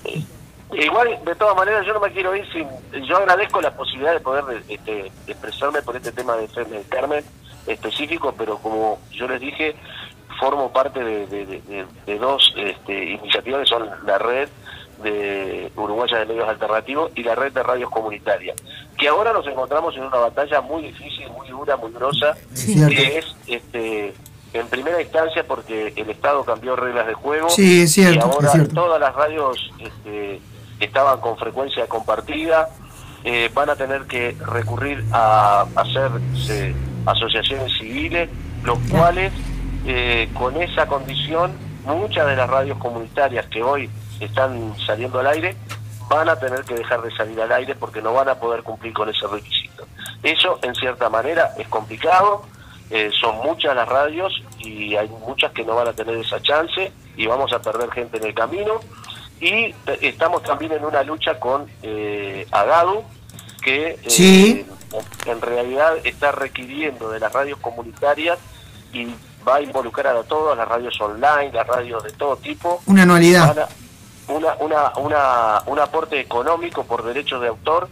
Igual, 0.72 1.18
de 1.24 1.34
todas 1.36 1.56
maneras, 1.56 1.86
yo 1.86 1.92
no 1.92 2.00
me 2.00 2.10
quiero 2.12 2.34
ir 2.34 2.44
sin... 2.52 2.66
Yo 3.06 3.18
agradezco 3.18 3.60
la 3.60 3.70
posibilidad 3.76 4.12
de 4.12 4.20
poder 4.20 4.44
este, 4.68 5.12
expresarme 5.28 5.82
por 5.82 5.94
este 5.96 6.10
tema 6.10 6.34
de 6.36 6.48
del 6.64 6.84
Carmen 6.88 7.24
específico, 7.66 8.34
pero 8.36 8.58
como 8.58 8.98
yo 9.12 9.28
les 9.28 9.40
dije, 9.40 9.76
formo 10.40 10.72
parte 10.72 10.98
de, 11.04 11.26
de- 11.28 11.46
de- 11.46 11.60
de- 11.62 11.86
de 12.06 12.18
dos 12.18 12.52
este, 12.56 13.04
iniciativas 13.12 13.60
que 13.60 13.66
son 13.66 13.88
la 14.04 14.18
red 14.18 14.48
de 15.02 15.70
Uruguaya 15.76 16.18
de 16.18 16.26
Medios 16.26 16.48
Alternativos 16.48 17.12
y 17.14 17.22
la 17.22 17.34
red 17.36 17.52
de 17.52 17.62
radios 17.62 17.90
comunitarias, 17.90 18.56
que 18.98 19.06
ahora 19.08 19.32
nos 19.32 19.46
encontramos 19.46 19.94
en 19.96 20.02
una 20.04 20.16
batalla 20.18 20.60
muy 20.60 20.82
difícil, 20.82 21.28
muy 21.30 21.48
dura, 21.48 21.76
muy 21.76 21.92
grosa, 21.92 22.34
Sí. 22.52 22.74
Que 22.88 23.18
es 23.18 23.36
este, 23.46 24.14
en 24.54 24.68
primera 24.68 25.02
instancia 25.02 25.44
porque 25.46 25.92
el 25.96 26.08
Estado 26.08 26.44
cambió 26.44 26.76
reglas 26.76 27.06
de 27.06 27.14
juego 27.14 27.50
Sí, 27.50 27.82
es 27.82 27.92
cierto, 27.92 28.14
y 28.14 28.18
es 28.18 28.24
ahora 28.24 28.48
cierto. 28.50 28.74
todas 28.74 29.00
las 29.00 29.14
radios 29.14 29.70
este, 29.80 30.40
estaban 30.78 31.20
con 31.20 31.36
frecuencia 31.36 31.86
compartida, 31.88 32.68
eh, 33.24 33.50
van 33.52 33.70
a 33.70 33.76
tener 33.76 34.02
que 34.02 34.36
recurrir 34.46 35.04
a 35.12 35.66
hacer 35.74 36.10
eh, 36.50 36.74
asociaciones 37.04 37.76
civiles, 37.76 38.30
los 38.62 38.78
cuales 38.90 39.32
eh, 39.86 40.30
con 40.34 40.56
esa 40.62 40.86
condición 40.86 41.52
muchas 41.84 42.26
de 42.26 42.36
las 42.36 42.48
radios 42.48 42.78
comunitarias 42.78 43.46
que 43.46 43.62
hoy 43.62 43.90
están 44.20 44.74
saliendo 44.86 45.18
al 45.18 45.26
aire 45.26 45.56
van 46.08 46.28
a 46.28 46.36
tener 46.36 46.62
que 46.64 46.74
dejar 46.74 47.02
de 47.02 47.10
salir 47.16 47.40
al 47.40 47.50
aire 47.52 47.74
porque 47.74 48.00
no 48.00 48.14
van 48.14 48.28
a 48.28 48.36
poder 48.36 48.62
cumplir 48.62 48.92
con 48.92 49.08
ese 49.08 49.26
requisito. 49.26 49.86
Eso 50.22 50.60
en 50.62 50.74
cierta 50.74 51.10
manera 51.10 51.50
es 51.58 51.66
complicado, 51.68 52.44
eh, 52.96 53.10
son 53.20 53.38
muchas 53.38 53.74
las 53.74 53.88
radios 53.88 54.32
y 54.60 54.94
hay 54.94 55.08
muchas 55.26 55.50
que 55.50 55.64
no 55.64 55.74
van 55.74 55.88
a 55.88 55.92
tener 55.92 56.16
esa 56.16 56.40
chance 56.40 56.92
y 57.16 57.26
vamos 57.26 57.52
a 57.52 57.60
perder 57.60 57.90
gente 57.90 58.18
en 58.18 58.24
el 58.26 58.34
camino. 58.34 58.74
Y 59.40 59.74
estamos 60.00 60.44
también 60.44 60.70
en 60.70 60.84
una 60.84 61.02
lucha 61.02 61.40
con 61.40 61.66
eh, 61.82 62.46
Agadu, 62.52 63.02
que 63.60 63.88
eh, 63.88 63.98
Sí. 64.06 64.64
en 65.26 65.40
realidad 65.42 65.96
está 66.04 66.30
requiriendo 66.30 67.10
de 67.10 67.18
las 67.18 67.32
radios 67.32 67.58
comunitarias 67.58 68.38
y 68.92 69.08
va 69.46 69.56
a 69.56 69.60
involucrar 69.60 70.16
a 70.16 70.22
todas 70.22 70.56
las 70.56 70.68
radios 70.68 70.98
online, 71.00 71.50
las 71.52 71.66
radios 71.66 72.04
de 72.04 72.12
todo 72.12 72.36
tipo. 72.36 72.80
Una 72.86 73.02
anualidad. 73.02 73.68
Una, 74.28 74.54
una, 74.60 74.92
una, 74.98 75.62
un 75.66 75.78
aporte 75.80 76.20
económico 76.20 76.84
por 76.84 77.02
derechos 77.02 77.40
de 77.42 77.48
autor 77.48 77.88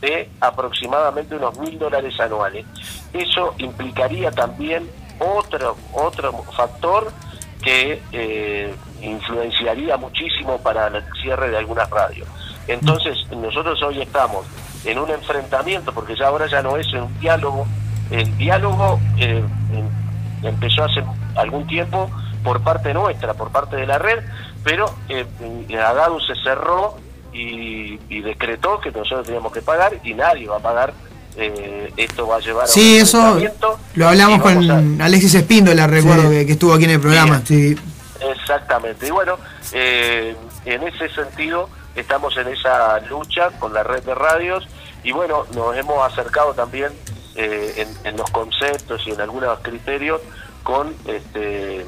de 0.00 0.30
aproximadamente 0.40 1.36
unos 1.36 1.58
mil 1.58 1.78
dólares 1.78 2.18
anuales. 2.20 2.64
Eso 3.12 3.54
implicaría 3.58 4.30
también 4.30 4.88
otro, 5.18 5.76
otro 5.92 6.32
factor 6.56 7.12
que 7.62 8.02
eh, 8.12 8.74
influenciaría 9.02 9.96
muchísimo 9.98 10.58
para 10.58 10.86
el 10.86 11.04
cierre 11.22 11.50
de 11.50 11.58
algunas 11.58 11.88
radios. 11.90 12.26
Entonces, 12.66 13.18
nosotros 13.30 13.82
hoy 13.82 14.00
estamos 14.00 14.46
en 14.84 14.98
un 14.98 15.10
enfrentamiento, 15.10 15.92
porque 15.92 16.16
ya 16.16 16.28
ahora 16.28 16.46
ya 16.46 16.62
no 16.62 16.76
es 16.76 16.90
un 16.94 17.18
diálogo, 17.20 17.66
el 18.10 18.36
diálogo 18.38 18.98
eh, 19.18 19.44
em- 19.74 20.46
empezó 20.46 20.84
hace 20.84 21.04
algún 21.36 21.66
tiempo 21.66 22.10
por 22.42 22.62
parte 22.62 22.94
nuestra, 22.94 23.34
por 23.34 23.50
parte 23.50 23.76
de 23.76 23.86
la 23.86 23.98
red, 23.98 24.20
pero 24.64 24.86
eh, 25.10 25.26
Agadu 25.76 26.18
se 26.20 26.34
cerró 26.42 26.96
y, 27.32 27.98
y 28.08 28.20
decretó 28.22 28.80
que 28.80 28.90
nosotros 28.90 29.26
teníamos 29.26 29.52
que 29.52 29.62
pagar 29.62 29.98
y 30.04 30.14
nadie 30.14 30.46
va 30.48 30.56
a 30.56 30.60
pagar. 30.60 30.92
eh, 31.36 31.92
esto 31.96 32.26
va 32.26 32.36
a 32.36 32.40
llevar 32.40 32.64
a 32.64 32.66
Sí, 32.66 32.96
un 32.96 33.02
eso 33.02 33.38
lo 33.94 34.08
hablamos 34.08 34.42
con 34.42 35.00
Alexis 35.00 35.34
Espíndola, 35.36 35.86
recuerdo 35.86 36.22
Sí. 36.24 36.28
que, 36.38 36.46
que 36.46 36.52
estuvo 36.52 36.74
aquí 36.74 36.84
en 36.84 36.90
el 36.90 37.00
programa. 37.00 37.40
Sí. 37.46 37.76
Exactamente. 38.32 39.06
Y 39.06 39.10
bueno, 39.10 39.38
eh, 39.72 40.34
en 40.64 40.82
ese 40.82 41.08
sentido 41.10 41.68
estamos 41.94 42.36
en 42.36 42.48
esa 42.48 42.98
lucha 43.08 43.50
con 43.58 43.72
la 43.72 43.82
red 43.82 44.02
de 44.02 44.14
radios 44.14 44.66
y 45.04 45.12
bueno, 45.12 45.46
nos 45.54 45.76
hemos 45.76 46.04
acercado 46.12 46.52
también 46.54 46.92
eh, 47.36 47.74
en, 47.76 48.08
en 48.08 48.16
los 48.16 48.28
conceptos 48.30 49.00
y 49.06 49.10
en 49.12 49.20
algunos 49.20 49.58
criterios 49.60 50.20
con 50.62 50.94
este 51.06 51.86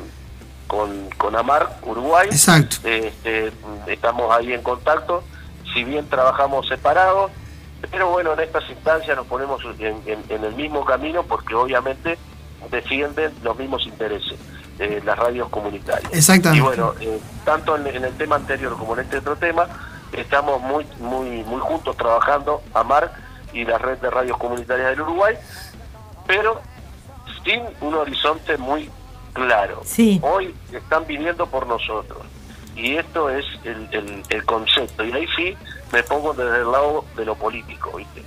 con, 0.73 1.11
con 1.19 1.37
Amar 1.37 1.77
Uruguay. 1.83 2.29
Exacto. 2.31 2.77
Este, 2.85 3.53
estamos 3.89 4.35
ahí 4.35 4.55
en 4.55 4.63
contacto, 4.63 5.23
si 5.75 5.85
bien 5.85 6.09
trabajamos 6.09 6.67
separados, 6.67 7.31
pero 7.91 8.09
bueno, 8.09 8.33
en 8.33 8.41
estas 8.41 8.65
instancias 8.71 9.15
nos 9.15 9.27
ponemos 9.27 9.61
en, 9.79 10.01
en- 10.07 10.25
en 10.31 10.45
el 10.45 10.55
mismo 10.55 10.83
camino 10.87 11.25
porque 11.25 11.55
obviamente 11.55 12.17
defienden 12.71 13.35
los 13.43 13.55
mismos 13.59 13.85
intereses, 13.87 14.39
eh, 14.79 15.03
las 15.05 15.19
radios 15.19 15.51
comunitarias. 15.51 16.11
Exactamente. 16.11 16.57
Y 16.59 16.67
bueno, 16.67 16.95
eh, 17.01 17.21
tanto 17.45 17.77
en, 17.77 17.87
en 17.89 18.05
el 18.07 18.17
tema 18.17 18.37
anterior 18.37 18.75
como 18.79 18.95
en 18.95 19.01
este 19.01 19.19
otro 19.19 19.37
tema, 19.37 19.67
estamos 20.13 20.63
muy, 20.63 20.87
muy, 21.01 21.45
muy 21.45 21.61
juntos 21.61 21.95
trabajando, 21.99 22.63
AMAR 22.73 23.13
y 23.53 23.67
la 23.67 23.77
red 23.77 23.99
de 23.99 24.09
radios 24.09 24.39
comunitarias 24.39 24.89
del 24.91 25.03
Uruguay, 25.03 25.35
pero 26.27 26.63
sin 27.45 27.63
un 27.83 27.95
horizonte 27.95 28.57
muy 28.57 28.89
claro. 29.33 29.81
Sí. 29.85 30.21
Hoy 30.23 30.55
están 30.73 31.07
viniendo 31.07 31.47
por 31.47 31.67
nosotros. 31.67 32.23
Y 32.77 32.97
esto 32.97 33.29
es 33.31 33.45
el, 33.65 33.89
el- 33.93 34.23
el 34.29 34.45
concepto. 34.47 35.05
Y 35.05 35.13
ahí 35.13 35.27
sí 35.37 35.57
me 35.93 36.03
pongo 36.03 36.33
desde 36.33 36.59
el 36.61 36.73
lado 36.73 37.05
de 37.17 37.25
lo 37.25 37.35
político, 37.35 37.93
¿viste? 37.97 38.23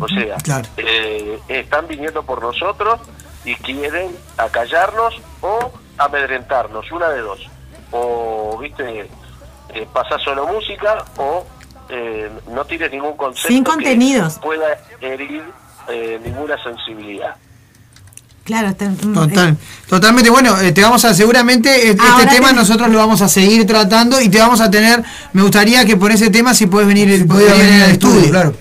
O 0.00 0.08
sea, 0.08 0.36
Claro. 0.36 0.68
eh, 0.76 1.38
están 1.48 1.86
viniendo 1.88 2.22
por 2.22 2.40
nosotros 2.40 3.00
y 3.44 3.54
quieren 3.56 4.16
acallarnos 4.38 5.20
o 5.42 5.72
amedrentarnos, 5.98 6.90
una 6.92 7.08
de 7.10 7.20
dos. 7.20 7.40
O, 7.90 8.56
¿viste? 8.60 9.08
Eh, 9.74 9.86
pasar 9.92 10.20
solo 10.22 10.46
música 10.46 11.04
o 11.16 11.44
eh, 11.88 12.30
no 12.48 12.64
tires 12.64 12.90
ningún 12.92 13.16
concepto 13.16 13.48
Sin 13.48 13.64
que 13.64 13.70
contenidos. 13.70 14.38
pueda 14.38 14.78
herir 15.00 15.42
eh, 15.88 16.20
ninguna 16.24 16.60
sensibilidad. 16.62 17.36
Claro, 18.44 18.68
está, 18.68 18.90
Total, 19.14 19.56
totalmente. 19.88 20.30
Bueno, 20.30 20.58
eh, 20.60 20.72
te 20.72 20.82
vamos 20.82 21.04
a 21.04 21.14
seguramente 21.14 21.88
eh, 21.88 21.90
este 21.90 22.02
Ahora 22.02 22.30
tema 22.30 22.52
nosotros 22.52 22.88
lo 22.88 22.98
vamos 22.98 23.20
a 23.22 23.28
seguir 23.28 23.66
tratando 23.66 24.20
y 24.20 24.28
te 24.28 24.38
vamos 24.38 24.60
a 24.60 24.70
tener. 24.70 25.04
Me 25.32 25.42
gustaría 25.42 25.84
que 25.84 25.96
por 25.96 26.10
ese 26.10 26.30
tema 26.30 26.54
si 26.54 26.66
puedes 26.66 26.88
venir, 26.88 27.26
podía 27.28 27.52
venir 27.52 27.66
venir 27.66 27.82
al 27.84 27.90
estudio, 27.90 28.14
estudio. 28.14 28.30
claro. 28.30 28.54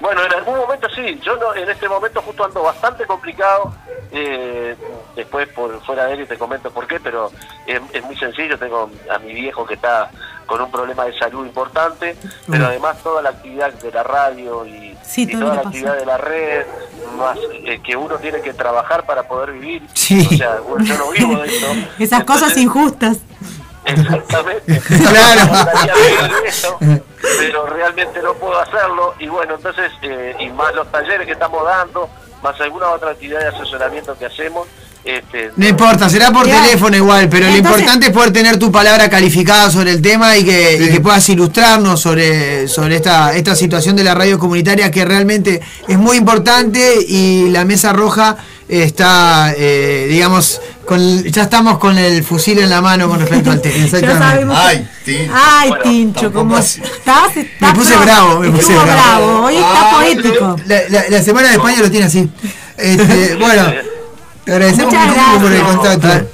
Bueno, 0.00 0.24
en 0.24 0.32
algún 0.32 0.56
momento 0.56 0.88
sí, 0.94 1.20
yo 1.24 1.36
no, 1.36 1.54
en 1.56 1.68
este 1.68 1.88
momento 1.88 2.22
justo 2.22 2.44
ando 2.44 2.62
bastante 2.62 3.04
complicado, 3.04 3.74
eh, 4.12 4.76
después 5.16 5.48
por 5.48 5.84
fuera 5.84 6.06
de 6.06 6.14
él 6.14 6.28
te 6.28 6.38
comento 6.38 6.70
por 6.70 6.86
qué, 6.86 7.00
pero 7.00 7.32
es, 7.66 7.80
es 7.92 8.04
muy 8.04 8.16
sencillo, 8.16 8.56
tengo 8.58 8.88
a 9.10 9.18
mi 9.18 9.32
viejo 9.32 9.66
que 9.66 9.74
está 9.74 10.08
con 10.48 10.60
un 10.62 10.70
problema 10.72 11.04
de 11.04 11.16
salud 11.18 11.46
importante, 11.46 12.16
pero 12.50 12.66
además 12.66 12.96
toda 13.02 13.20
la 13.22 13.28
actividad 13.30 13.72
de 13.74 13.92
la 13.92 14.02
radio 14.02 14.66
y, 14.66 14.96
Sí, 15.04 15.22
y 15.22 15.26
todo 15.32 15.42
toda 15.42 15.54
la 15.54 15.60
actividad 15.60 15.96
de 15.96 16.06
la 16.06 16.16
red, 16.18 16.66
más 17.18 17.38
eh, 17.64 17.80
que 17.84 17.96
uno 17.96 18.16
tiene 18.16 18.40
que 18.40 18.52
trabajar 18.54 19.04
para 19.06 19.28
poder 19.28 19.52
vivir, 19.52 19.82
Sí. 19.92 20.26
o 20.32 20.36
sea, 20.36 20.56
bueno, 20.66 20.84
yo 20.84 20.98
no 20.98 21.10
vivo 21.10 21.36
de 21.42 21.48
esto. 21.54 21.66
Esas 21.98 22.24
cosas 22.24 22.56
injustas. 22.56 23.18
Exactamente. 23.88 24.80
Claro. 24.98 26.78
Pero 27.38 27.66
realmente 27.66 28.20
no 28.22 28.34
puedo 28.34 28.58
hacerlo. 28.60 29.14
Y 29.18 29.26
bueno, 29.28 29.54
entonces, 29.56 29.90
eh, 30.02 30.34
y 30.40 30.48
más 30.50 30.74
los 30.74 30.90
talleres 30.90 31.26
que 31.26 31.32
estamos 31.32 31.64
dando, 31.64 32.08
más 32.42 32.60
alguna 32.60 32.88
otra 32.90 33.10
actividad 33.10 33.40
de 33.40 33.48
asesoramiento 33.48 34.16
que 34.18 34.26
hacemos. 34.26 34.66
Este, 35.04 35.52
No 35.56 35.66
importa, 35.66 36.08
será 36.08 36.30
por 36.30 36.46
Ya. 36.46 36.60
teléfono 36.62 36.96
igual, 36.96 37.28
pero 37.30 37.48
lo 37.48 37.56
importante 37.56 38.06
es 38.08 38.12
poder 38.12 38.32
tener 38.32 38.58
tu 38.58 38.70
palabra 38.70 39.08
calificada 39.08 39.70
sobre 39.70 39.92
el 39.92 40.02
tema 40.02 40.36
y 40.36 40.44
que, 40.44 40.76
y 40.76 40.90
que 40.90 41.00
puedas 41.00 41.26
ilustrarnos 41.28 42.00
sobre, 42.00 42.68
sobre 42.68 42.96
esta, 42.96 43.34
esta 43.34 43.54
situación 43.54 43.96
de 43.96 44.04
la 44.04 44.14
radio 44.14 44.38
comunitaria 44.38 44.90
que 44.90 45.04
realmente 45.04 45.60
es 45.86 45.98
muy 45.98 46.16
importante 46.18 46.96
y 47.06 47.48
la 47.50 47.64
mesa 47.64 47.92
roja 47.92 48.36
está, 48.68 49.54
eh, 49.56 50.06
digamos, 50.08 50.60
con, 50.86 51.22
ya 51.24 51.42
estamos 51.42 51.78
con 51.78 51.96
el 51.98 52.22
fusil 52.22 52.58
en 52.58 52.70
la 52.70 52.80
mano 52.80 53.08
con 53.08 53.18
respecto 53.20 53.50
al 53.50 53.60
tema. 53.60 53.88
Sabemos. 54.18 54.56
Ay, 54.58 54.88
Tincho. 55.04 55.32
Ay, 55.34 55.68
Bueno, 55.70 55.82
Tincho, 55.84 56.32
como 56.32 56.56
así. 56.56 56.80
estás, 56.82 57.36
estás 57.36 57.72
Me 57.72 57.78
puse 57.78 57.96
bravo, 57.96 58.40
me 58.40 58.50
puse 58.50 58.62
estuvo 58.72 58.82
bravo. 58.82 59.42
Hoy 59.44 59.56
está 59.56 59.90
poético. 59.92 60.56
La, 60.66 60.80
la- 60.88 61.08
la 61.10 61.22
semana 61.22 61.48
de 61.48 61.54
España 61.54 61.78
lo 61.80 61.90
tiene 61.90 62.06
así. 62.06 62.30
Este, 62.76 63.34
bueno, 63.40 63.72
te 64.44 64.52
agradecemos 64.52 64.94
muchísimo 64.94 65.40
por 65.40 65.52
el 65.52 65.62
contacto. 65.62 66.30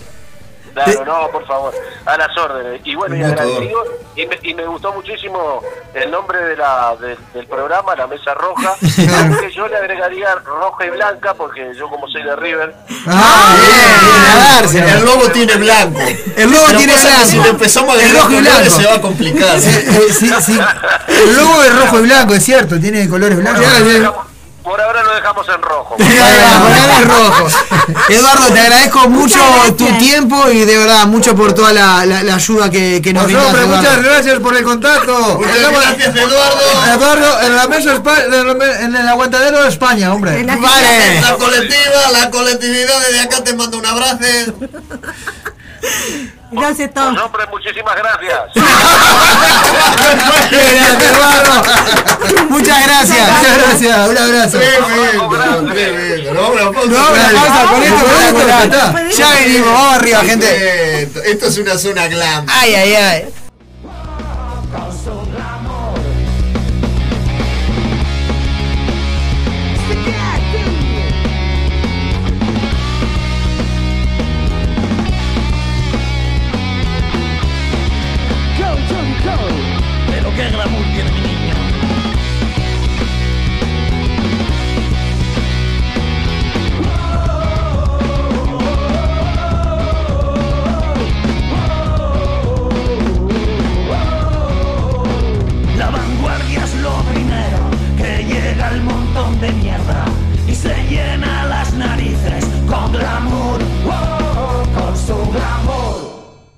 Claro, 0.74 1.04
no, 1.04 1.28
por 1.30 1.46
favor, 1.46 1.72
a 2.04 2.16
las 2.16 2.36
órdenes. 2.36 2.80
Y 2.84 2.94
bueno, 2.96 3.16
y 3.16 3.22
agradecido, 3.22 3.84
y 4.16 4.26
me, 4.26 4.38
y 4.42 4.54
me 4.54 4.66
gustó 4.66 4.92
muchísimo 4.92 5.62
el 5.94 6.10
nombre 6.10 6.38
de 6.44 6.56
la, 6.56 6.96
del- 7.00 7.16
del 7.32 7.46
programa, 7.46 7.94
La 7.94 8.06
Mesa 8.08 8.34
Roja, 8.34 8.74
aunque 9.20 9.50
yo 9.52 9.68
le 9.68 9.76
agregaría 9.76 10.34
roja 10.36 10.86
y 10.86 10.90
blanca, 10.90 11.32
porque 11.34 11.72
yo 11.78 11.88
como 11.88 12.08
soy 12.08 12.22
de 12.24 12.34
River, 12.36 12.74
Ah, 13.06 13.54
bien, 13.60 14.30
a 14.32 14.54
dársela. 14.54 14.94
El 14.98 15.04
lobo 15.04 15.28
tiene 15.30 15.54
blanco. 15.56 16.00
El 16.36 16.50
lobo 16.50 16.64
Pero 16.66 16.78
tiene 16.78 16.94
blanco. 16.94 17.26
Si 17.26 17.36
empezamos 17.38 17.96
a 17.98 18.02
El 18.02 18.12
rojo 18.16 18.30
y 18.32 18.36
blanco. 18.40 18.70
se 18.70 18.86
va 18.86 18.94
a 18.94 19.00
complicar. 19.00 19.56
Eh, 19.56 20.08
sí, 20.10 20.30
sí. 20.42 20.58
El 21.08 21.36
logo 21.36 21.62
es 21.62 21.80
rojo 21.80 21.98
y 22.00 22.02
blanco, 22.02 22.34
es 22.34 22.42
cierto, 22.44 22.80
tiene 22.80 23.08
colores 23.08 23.38
blancos. 23.38 23.62
Por 24.64 24.80
ahora 24.80 25.02
lo 25.04 25.14
dejamos 25.14 25.46
en 25.48 25.62
rojo. 25.62 25.96
Por 25.96 26.06
es 26.06 27.08
rojo. 27.08 27.48
Eduardo, 28.08 28.46
te 28.52 28.60
agradezco 28.60 29.08
mucho 29.10 29.38
tu 29.76 29.86
tiempo 29.98 30.48
y 30.50 30.64
de 30.64 30.78
verdad 30.78 31.06
mucho 31.06 31.36
por 31.36 31.52
toda 31.52 31.72
la, 31.72 32.04
la- 32.06 32.22
la 32.22 32.34
ayuda 32.36 32.70
que, 32.70 33.00
que 33.02 33.12
nos 33.12 33.24
Por 33.24 33.32
brindas, 33.32 33.46
favor, 33.52 33.60
Eduardo. 33.66 33.76
muchas 33.82 34.02
gracias 34.02 34.38
por 34.40 34.56
el 34.56 34.64
contacto. 34.64 35.38
Muchas 35.38 35.70
gracias, 35.70 36.16
Eduardo. 36.16 36.94
Eduardo, 36.94 37.40
en 37.42 37.56
la 37.56 37.66
mesa 37.68 38.02
en 38.80 38.96
el 38.96 39.08
aguantadero 39.08 39.62
de 39.62 39.68
España, 39.68 40.12
hombre. 40.14 40.40
En 40.40 40.46
la- 40.46 40.56
Vale. 40.56 41.20
La 41.20 41.34
colectiva, 41.36 42.10
la 42.12 42.30
colectividad 42.30 43.00
desde 43.06 43.20
acá 43.20 43.44
te 43.44 43.54
mando 43.54 43.78
un 43.78 43.86
abrazo. 43.86 44.14
Gracias, 46.50 46.94
Tom. 46.94 47.14
nombre, 47.14 47.44
muchísimas 47.50 47.96
gracias. 47.96 48.40
Gracias. 50.50 52.48
Muchas 52.48 52.86
gracias. 52.86 53.30
Muchas 53.30 53.58
gracias, 53.58 54.08
un 54.08 54.18
abrazo. 54.18 54.58
Tremendo, 54.58 55.72
tremendo. 55.72 56.34
No, 56.34 56.48
una 56.50 56.72
pausa. 56.72 56.90
No, 56.90 57.12
una 57.12 57.40
pausa 57.40 57.66
con 57.70 57.82
esto, 57.82 57.96
Con 57.96 58.10
esto, 58.12 58.38
espectacular. 58.38 58.64
está. 58.64 59.10
Ya 59.10 59.30
venimos, 59.32 59.72
vamos 59.72 59.94
arriba, 59.96 60.20
gente. 60.20 61.02
Esto 61.30 61.46
es 61.46 61.58
una 61.58 61.78
zona 61.78 62.06
glam. 62.08 62.46
Ay, 62.48 62.74
ay, 62.74 62.94
ay. 62.94 63.24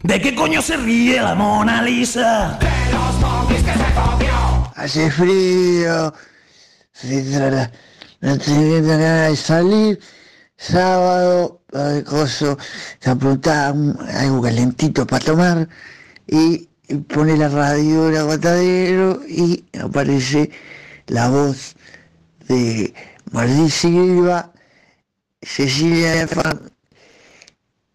¿De 0.07 0.21
qué 0.21 0.35
coño 0.35 0.63
se 0.63 0.77
ríe 0.77 1.21
la 1.21 1.35
Mona 1.35 1.83
Lisa? 1.83 2.59
De 2.61 2.93
los 2.93 3.15
monkeys 3.21 3.63
que 3.63 3.73
se 3.73 3.95
comió. 3.95 4.73
Hace 4.77 5.11
frío, 5.11 6.15
no 8.21 8.39
tengo 8.39 8.89
ganas 8.89 9.31
de 9.31 9.37
salir. 9.37 10.01
Sábado, 10.57 11.61
eh, 11.73 12.03
coso, 12.07 12.57
se 13.01 13.11
apuntaba 13.11 13.73
un- 13.73 13.99
algo 14.15 14.41
calentito 14.43 15.07
para 15.07 15.25
tomar 15.25 15.69
y, 16.27 16.69
pone 17.13 17.37
la 17.37 17.49
radio 17.49 18.09
el 18.09 18.17
aguantadero 18.17 19.21
y 19.29 19.65
aparece 19.83 20.51
la 21.09 21.29
voz 21.29 21.75
de 22.49 22.95
Martín 23.33 23.69
Silva, 23.71 24.53
Cecilia 25.43 26.27
Fan, 26.29 26.71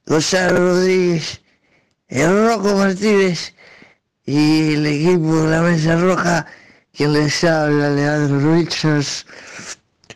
Gonzalo 0.06 0.58
Rodríguez, 0.58 1.41
el 2.12 2.46
Rocco 2.46 2.76
Martínez 2.76 3.56
y 4.26 4.74
el 4.74 4.86
equipo 4.86 5.44
de 5.44 5.50
la 5.50 5.62
Mesa 5.62 5.96
Roja, 5.96 6.46
quien 6.94 7.14
les 7.14 7.44
habla, 7.44 7.90
Leandro 7.90 8.54
Richards. 8.54 9.26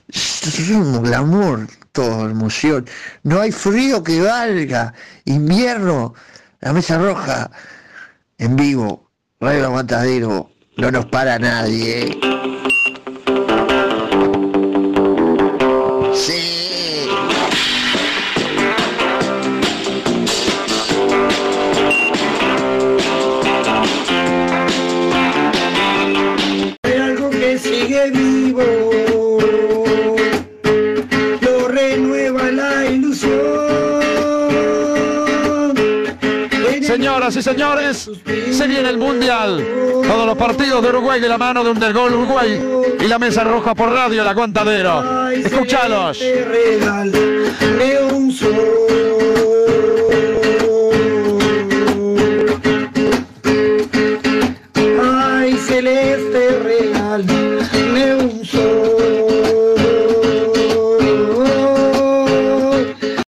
Es 0.10 0.70
un 0.70 1.02
glamour, 1.02 1.68
todo 1.94 2.30
emoción. 2.30 2.86
No 3.24 3.40
hay 3.40 3.52
frío 3.52 4.04
que 4.04 4.22
valga. 4.22 4.94
Invierno, 5.24 6.14
la 6.60 6.74
Mesa 6.74 6.98
Roja, 6.98 7.50
en 8.38 8.56
vivo, 8.58 9.10
Radio 9.40 9.66
Aguantadero, 9.66 10.52
no 10.78 10.92
nos 10.92 11.06
para 11.06 11.40
nadie. 11.40 12.20
Señoras 37.26 37.38
y 37.38 37.42
señores, 37.42 38.12
se 38.52 38.68
viene 38.68 38.88
el 38.88 39.00
Mundial. 39.00 39.66
Todos 40.08 40.28
los 40.28 40.38
partidos 40.38 40.84
de 40.84 40.90
Uruguay 40.90 41.20
de 41.20 41.28
la 41.28 41.40
mano 41.40 41.64
de 41.64 41.72
un 41.72 41.80
del 41.80 41.92
gol 41.92 42.14
Uruguay 42.14 42.62
y 43.00 43.08
la 43.08 43.18
mesa 43.18 43.44
roja 43.44 43.74
por 43.74 43.90
radio 43.90 44.22
El 44.22 44.28
Aguantadero. 44.28 45.02
Sol. 48.32 48.52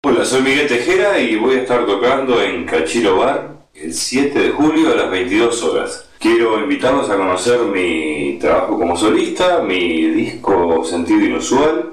Hola, 0.02 0.24
soy 0.26 0.42
Miguel 0.42 0.66
Tejera 0.68 1.18
y 1.18 1.36
voy 1.36 1.54
a 1.54 1.62
estar 1.62 1.86
tocando 1.86 2.42
en 2.42 2.66
Cachiro 2.66 3.16
Bar 3.16 3.55
el 3.86 3.94
7 3.94 4.36
de 4.36 4.50
julio 4.50 4.90
a 4.92 4.96
las 4.96 5.10
22 5.10 5.62
horas. 5.62 6.08
Quiero 6.18 6.58
invitarlos 6.60 7.08
a 7.08 7.16
conocer 7.16 7.60
mi 7.60 8.36
trabajo 8.40 8.76
como 8.78 8.96
solista, 8.96 9.62
mi 9.62 10.08
disco 10.10 10.82
Sentido 10.84 11.20
Inusual 11.20 11.92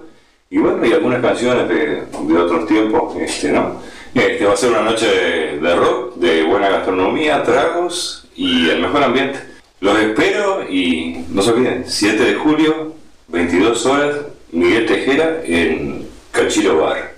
Y 0.49 0.57
bueno, 0.57 0.83
y 0.85 0.91
algunas 0.91 1.21
canciones 1.21 1.69
de, 1.69 2.03
de 2.05 2.37
otros 2.37 2.67
tiempos, 2.67 3.15
este, 3.17 3.51
¿no? 3.51 3.79
Este 4.15 4.45
va 4.45 4.53
a 4.53 4.57
ser 4.57 4.71
una 4.71 4.81
noche 4.81 5.07
de, 5.07 5.59
de 5.59 5.75
rock, 5.75 6.15
de 6.15 6.43
buena 6.43 6.69
gastronomía, 6.69 7.43
tragos 7.43 8.27
y 8.35 8.69
el 8.69 8.81
mejor 8.81 9.03
ambiente. 9.03 9.39
Los 9.79 9.99
espero 9.99 10.67
y 10.67 11.25
no 11.29 11.41
se 11.43 11.51
olviden, 11.51 11.83
7 11.85 12.23
de 12.23 12.35
julio, 12.35 12.93
22 13.27 13.85
horas, 13.85 14.15
Miguel 14.51 14.87
Tejera 14.87 15.41
en 15.45 16.07
Cachiro 16.31 16.77
Bar. 16.81 17.12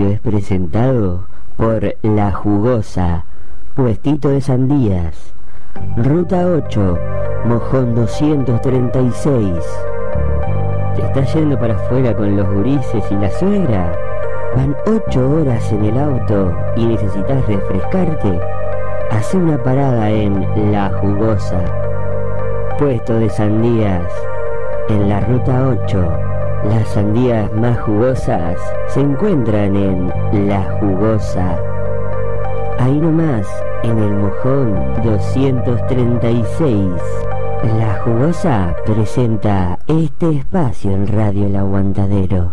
Es 0.00 0.20
presentado 0.20 1.26
por 1.58 1.96
La 2.02 2.32
Jugosa, 2.32 3.26
Puestito 3.74 4.30
de 4.30 4.40
Sandías, 4.40 5.34
Ruta 5.98 6.46
8, 6.46 6.98
Mojón 7.44 7.94
236. 7.94 9.58
¿Te 10.96 11.02
estás 11.02 11.34
yendo 11.34 11.58
para 11.58 11.74
afuera 11.74 12.16
con 12.16 12.34
los 12.34 12.48
gurises 12.48 13.04
y 13.10 13.14
la 13.16 13.30
suegra? 13.32 13.92
Van 14.56 14.74
8 14.86 15.30
horas 15.30 15.70
en 15.72 15.84
el 15.84 15.98
auto 15.98 16.56
y 16.74 16.86
necesitas 16.86 17.46
refrescarte. 17.46 18.40
Hace 19.10 19.36
una 19.36 19.62
parada 19.62 20.10
en 20.10 20.72
La 20.72 20.90
Jugosa, 21.00 21.62
Puesto 22.78 23.18
de 23.18 23.28
Sandías, 23.28 24.10
en 24.88 25.10
la 25.10 25.20
Ruta 25.20 25.68
8. 25.68 26.31
Las 26.64 26.88
sandías 26.90 27.52
más 27.54 27.80
jugosas 27.80 28.56
se 28.88 29.00
encuentran 29.00 29.74
en 29.74 30.48
La 30.48 30.62
Jugosa. 30.78 31.58
Ahí 32.78 33.00
nomás, 33.00 33.48
en 33.82 33.98
el 33.98 34.12
mojón 34.12 34.94
236. 35.02 37.02
La 37.78 38.00
Jugosa 38.04 38.76
presenta 38.86 39.76
este 39.88 40.38
espacio 40.38 40.92
en 40.92 41.08
Radio 41.08 41.46
El 41.46 41.56
Aguantadero. 41.56 42.52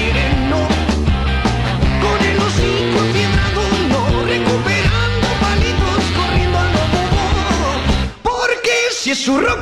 Su 9.13 9.37
rock. 9.37 9.59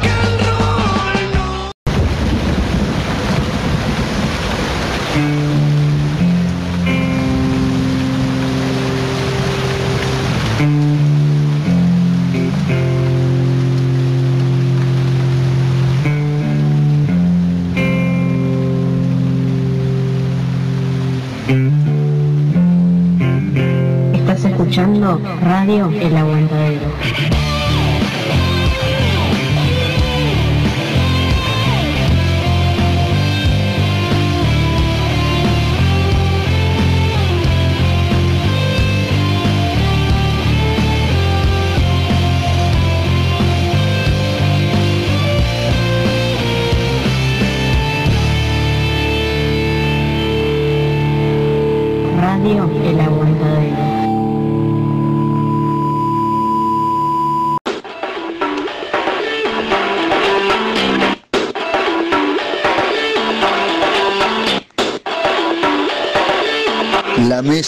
Estás 24.13 24.45
escuchando 24.45 25.19
Radio 25.41 25.89
El 25.99 26.15
Aguantadero. 26.15 27.48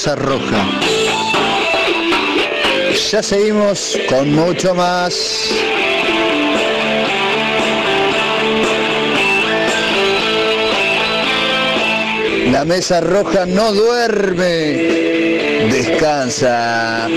Roja. 0.10 0.66
Ya 3.12 3.22
seguimos 3.22 4.00
con 4.10 4.34
mucho 4.34 4.74
más. 4.74 5.52
La 12.52 12.66
Mesa 12.66 13.02
Roja 13.02 13.46
no 13.46 13.72
duerme, 13.74 14.48
descansa. 15.70 17.08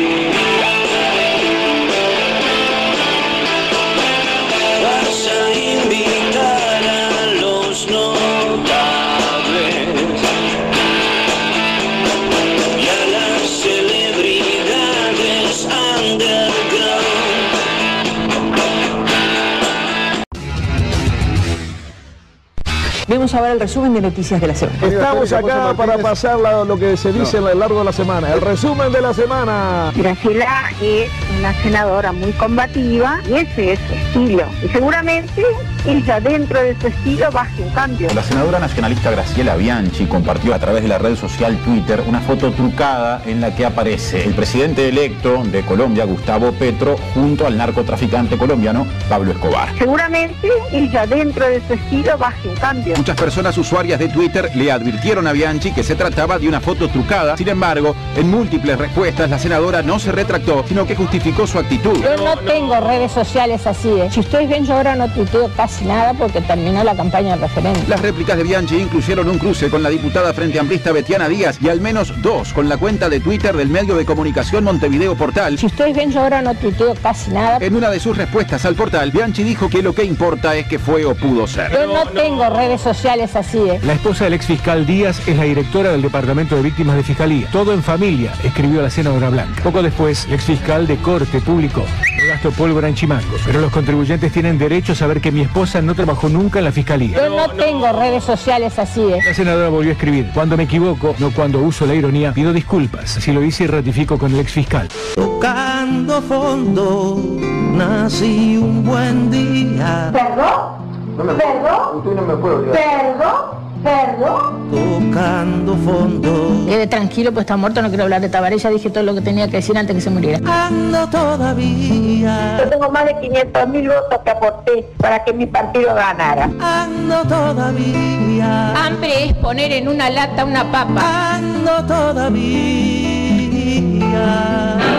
El 23.54 23.60
resumen 23.60 23.94
de 23.94 24.00
noticias 24.00 24.40
de 24.40 24.46
la 24.48 24.54
semana. 24.54 24.86
Estamos 24.86 25.32
acá 25.32 25.74
para 25.76 25.98
pasar 25.98 26.38
la- 26.40 26.64
lo 26.64 26.76
que 26.76 26.96
se 26.96 27.12
dice 27.12 27.38
a 27.38 27.40
lo 27.40 27.54
largo 27.54 27.78
de 27.78 27.84
la 27.84 27.92
semana. 27.92 28.32
El 28.32 28.40
resumen 28.40 28.92
de 28.92 29.00
la 29.00 29.14
semana. 29.14 29.92
Graciela 29.96 30.70
es 30.82 31.10
una 31.38 31.52
senadora 31.62 32.12
muy 32.12 32.32
combativa 32.32 33.20
y 33.28 33.34
ese 33.34 33.72
es 33.72 33.78
su 33.88 33.94
estilo. 33.94 34.46
Y 34.62 34.68
seguramente 34.68 35.44
ella 35.86 36.20
dentro 36.20 36.60
de 36.62 36.76
su 36.80 36.86
estilo 36.86 37.30
va 37.30 37.42
a 37.42 37.44
hacer 37.44 37.66
un 37.66 37.70
cambio. 37.72 38.08
La 38.14 38.22
senadora 38.22 38.58
nacionalista 38.58 39.10
Graciela 39.10 39.56
Bianchi 39.56 40.06
compartió 40.06 40.54
a 40.54 40.58
través 40.58 40.82
de 40.82 40.88
la 40.88 40.98
red 40.98 41.16
social 41.16 41.56
Twitter 41.58 42.02
una 42.06 42.20
foto 42.20 42.52
trucada 42.52 43.22
en 43.26 43.40
la 43.40 43.54
que 43.54 43.66
aparece 43.66 44.24
el 44.24 44.34
presidente 44.34 44.88
electo 44.88 45.42
de 45.44 45.62
Colombia, 45.62 46.04
Gustavo 46.04 46.52
Petro, 46.52 46.96
junto 47.14 47.46
al 47.46 47.56
narcotraficante 47.56 48.38
colombiano 48.38 48.86
Pablo 49.08 49.32
Escobar. 49.32 49.68
Seguramente 49.78 50.48
ella 50.72 51.06
dentro 51.06 51.46
de 51.46 51.60
su 51.66 51.74
estilo 51.74 52.16
va 52.18 52.28
a 52.28 52.30
hacer 52.30 52.50
un 52.50 52.56
cambio. 52.56 52.96
Muchas 52.96 53.16
personas 53.16 53.56
usuarias 53.58 53.98
de 53.98 54.08
Twitter 54.08 54.50
le 54.54 54.72
advirtieron 54.72 55.26
a 55.26 55.32
Bianchi 55.32 55.72
que 55.72 55.82
se 55.82 55.96
trataba 55.96 56.38
de 56.38 56.48
una 56.48 56.60
foto 56.60 56.88
trucada. 56.88 57.36
Sin 57.36 57.48
embargo, 57.48 57.94
en 58.16 58.30
múltiples 58.30 58.78
respuestas 58.78 59.28
la 59.28 59.38
senadora 59.38 59.82
no 59.82 59.98
se 59.98 60.12
retractó, 60.12 60.64
sino 60.66 60.86
que 60.86 60.94
justificó 60.94 61.46
su 61.46 61.58
actitud. 61.58 62.00
Yo 62.02 62.16
no 62.24 62.36
tengo 62.38 62.80
redes 62.80 63.12
sociales 63.12 63.66
así. 63.66 63.88
¿eh? 63.88 64.08
Si 64.10 64.20
ustedes 64.20 64.48
ven, 64.48 64.64
yo 64.64 64.74
ahora 64.74 64.96
no 64.96 65.08
tuiteo 65.08 65.50
casi 65.56 65.73
nada 65.82 66.14
porque 66.14 66.40
terminó 66.40 66.84
la 66.84 66.94
campaña 66.94 67.32
del 67.32 67.40
referéndum. 67.40 67.82
Las 67.88 68.00
réplicas 68.00 68.36
de 68.36 68.42
Bianchi 68.42 68.76
incluyeron 68.76 69.28
un 69.28 69.38
cruce 69.38 69.70
con 69.70 69.82
la 69.82 69.90
diputada 69.90 70.32
frente 70.32 70.58
amplista 70.58 70.92
Betiana 70.92 71.28
Díaz 71.28 71.58
y 71.60 71.68
al 71.68 71.80
menos 71.80 72.12
dos 72.22 72.52
con 72.52 72.68
la 72.68 72.76
cuenta 72.76 73.08
de 73.08 73.20
Twitter 73.20 73.56
del 73.56 73.68
medio 73.68 73.96
de 73.96 74.04
comunicación 74.04 74.64
Montevideo 74.64 75.14
Portal. 75.16 75.58
Si 75.58 75.66
ustedes 75.66 75.96
ven, 75.96 76.10
yo 76.10 76.20
ahora 76.20 76.42
no 76.42 76.54
tuiteo 76.54 76.94
casi 76.94 77.30
nada. 77.30 77.58
En 77.60 77.74
una 77.74 77.90
de 77.90 78.00
sus 78.00 78.16
respuestas 78.16 78.64
al 78.64 78.74
portal, 78.74 79.10
Bianchi 79.10 79.42
dijo 79.42 79.68
que 79.68 79.82
lo 79.82 79.94
que 79.94 80.04
importa 80.04 80.54
es 80.56 80.66
que 80.66 80.78
fue 80.78 81.04
o 81.04 81.14
pudo 81.14 81.46
ser. 81.46 81.72
Yo 81.72 81.86
no 81.86 82.06
tengo 82.10 82.48
redes 82.50 82.80
sociales 82.80 83.34
así. 83.36 83.58
¿eh? 83.58 83.80
La 83.82 83.94
esposa 83.94 84.24
del 84.24 84.34
ex 84.34 84.46
fiscal 84.46 84.86
Díaz 84.86 85.26
es 85.26 85.36
la 85.36 85.44
directora 85.44 85.92
del 85.92 86.02
Departamento 86.02 86.56
de 86.56 86.62
Víctimas 86.62 86.96
de 86.96 87.02
Fiscalía. 87.02 87.48
Todo 87.50 87.72
en 87.72 87.82
familia, 87.82 88.32
escribió 88.42 88.82
la 88.82 88.90
senadora 88.90 89.30
Blanca. 89.30 89.62
Poco 89.62 89.82
después, 89.82 90.26
el 90.26 90.34
ex 90.34 90.44
fiscal 90.44 90.86
de 90.86 90.96
corte 90.98 91.40
publicó. 91.40 91.80
No 91.80 92.28
gasto 92.28 92.52
pólvora 92.52 92.88
en 92.88 92.94
chimangos, 92.94 93.42
pero 93.44 93.60
los 93.60 93.72
contribuyentes 93.72 94.32
tienen 94.32 94.58
derecho 94.58 94.92
a 94.92 94.94
saber 94.94 95.20
que 95.20 95.32
mi 95.32 95.40
esposa 95.40 95.63
no 95.82 95.94
trabajó 95.94 96.28
nunca 96.28 96.58
en 96.58 96.66
la 96.66 96.72
fiscalía. 96.72 97.16
Yo 97.16 97.28
no 97.30 97.48
tengo 97.54 97.90
redes 97.92 98.24
sociales 98.24 98.78
así. 98.78 99.00
¿eh? 99.02 99.20
La 99.24 99.34
senadora 99.34 99.68
volvió 99.68 99.90
a 99.90 99.94
escribir. 99.94 100.30
Cuando 100.34 100.56
me 100.56 100.64
equivoco, 100.64 101.14
no 101.18 101.30
cuando 101.30 101.60
uso 101.60 101.86
la 101.86 101.94
ironía, 101.94 102.32
pido 102.32 102.52
disculpas. 102.52 103.10
Si 103.10 103.32
lo 103.32 103.42
hice 103.42 103.64
y 103.64 103.66
ratifico 103.66 104.18
con 104.18 104.32
el 104.32 104.40
ex 104.40 104.52
fiscal. 104.52 104.88
Tocando 105.14 106.20
fondo, 106.22 107.18
nací 107.40 108.56
un 108.58 108.84
buen 108.84 109.30
día. 109.30 110.10
¿Perdón? 110.12 110.84
¿Perdón? 111.16 111.98
Usted 111.98 112.10
no 112.12 112.22
me 112.22 112.36
puede 112.36 112.72
¿Perdón? 112.72 113.63
¿Perdón? 113.84 114.70
Tocando 114.70 115.76
fondo. 115.76 116.64
Quede 116.66 116.86
tranquilo, 116.86 117.32
pues 117.32 117.42
está 117.44 117.56
muerto, 117.58 117.82
no 117.82 117.88
quiero 117.88 118.04
hablar 118.04 118.22
de 118.22 118.30
Tabaré. 118.30 118.56
Ya 118.56 118.70
dije 118.70 118.88
todo 118.88 119.04
lo 119.04 119.14
que 119.14 119.20
tenía 119.20 119.46
que 119.46 119.58
decir 119.58 119.76
antes 119.76 119.94
que 119.94 120.00
se 120.00 120.08
muriera. 120.08 120.40
Ando 120.66 121.06
todavía. 121.10 122.56
Yo 122.58 122.70
tengo 122.70 122.90
más 122.90 123.04
de 123.04 123.20
500 123.20 123.68
mil 123.68 123.88
votos 123.88 124.20
que 124.24 124.30
aporté 124.30 124.86
para 124.96 125.22
que 125.22 125.34
mi 125.34 125.44
partido 125.46 125.94
ganara. 125.94 126.48
Ando 126.60 127.22
todavía. 127.24 128.86
Hambre 128.86 129.26
es 129.26 129.34
poner 129.34 129.70
en 129.72 129.88
una 129.88 130.08
lata 130.08 130.46
una 130.46 130.64
papa. 130.72 131.34
Ando 131.34 131.84
todavía. 131.86 133.04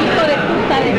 Hijo 0.06 0.22
de 0.28 0.38
puta 0.46 0.80
de 0.80 0.92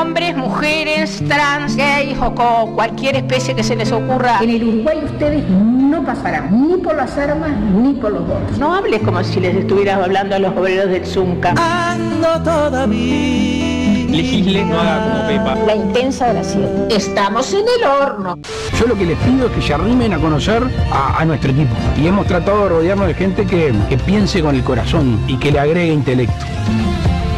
Hombres, 0.00 0.36
mujeres, 0.36 1.20
trans, 1.26 1.74
gays 1.74 2.16
o 2.20 2.32
con 2.32 2.74
cualquier 2.76 3.16
especie 3.16 3.54
que 3.56 3.64
se 3.64 3.74
les 3.74 3.90
ocurra. 3.90 4.38
En 4.40 4.50
el 4.50 4.62
Uruguay 4.62 4.98
ustedes 5.04 5.42
no 5.50 6.04
pasarán 6.04 6.68
ni 6.68 6.76
por 6.76 6.94
las 6.94 7.18
armas 7.18 7.50
ni 7.74 7.94
por 7.94 8.12
los 8.12 8.24
votos. 8.24 8.58
No 8.58 8.74
hables 8.74 9.02
como 9.02 9.24
si 9.24 9.40
les 9.40 9.56
estuvieras 9.56 10.00
hablando 10.00 10.36
a 10.36 10.38
los 10.38 10.56
obreros 10.56 10.88
del 10.90 11.04
Zunca. 11.04 11.52
Ando 11.56 12.40
todavía. 12.44 14.06
Legisle, 14.08 14.64
no 14.66 14.78
haga 14.78 15.02
como 15.02 15.26
Pepa. 15.26 15.66
La 15.66 15.74
intensa 15.74 16.30
oración. 16.30 16.86
Estamos 16.90 17.52
en 17.52 17.64
el 17.78 17.84
horno. 17.84 18.38
Yo 18.78 18.86
lo 18.86 18.96
que 18.96 19.04
les 19.04 19.18
pido 19.18 19.48
es 19.48 19.52
que 19.52 19.62
se 19.62 19.74
arrimen 19.74 20.14
a 20.14 20.18
conocer 20.18 20.62
a, 20.92 21.20
a 21.20 21.24
nuestro 21.24 21.50
equipo. 21.50 21.74
Y 22.00 22.06
hemos 22.06 22.24
tratado 22.26 22.62
de 22.62 22.68
rodearnos 22.68 23.08
de 23.08 23.14
gente 23.14 23.44
que, 23.44 23.74
que 23.88 23.98
piense 23.98 24.42
con 24.42 24.54
el 24.54 24.62
corazón 24.62 25.18
y 25.26 25.36
que 25.38 25.50
le 25.50 25.58
agregue 25.58 25.92
intelecto. 25.92 26.46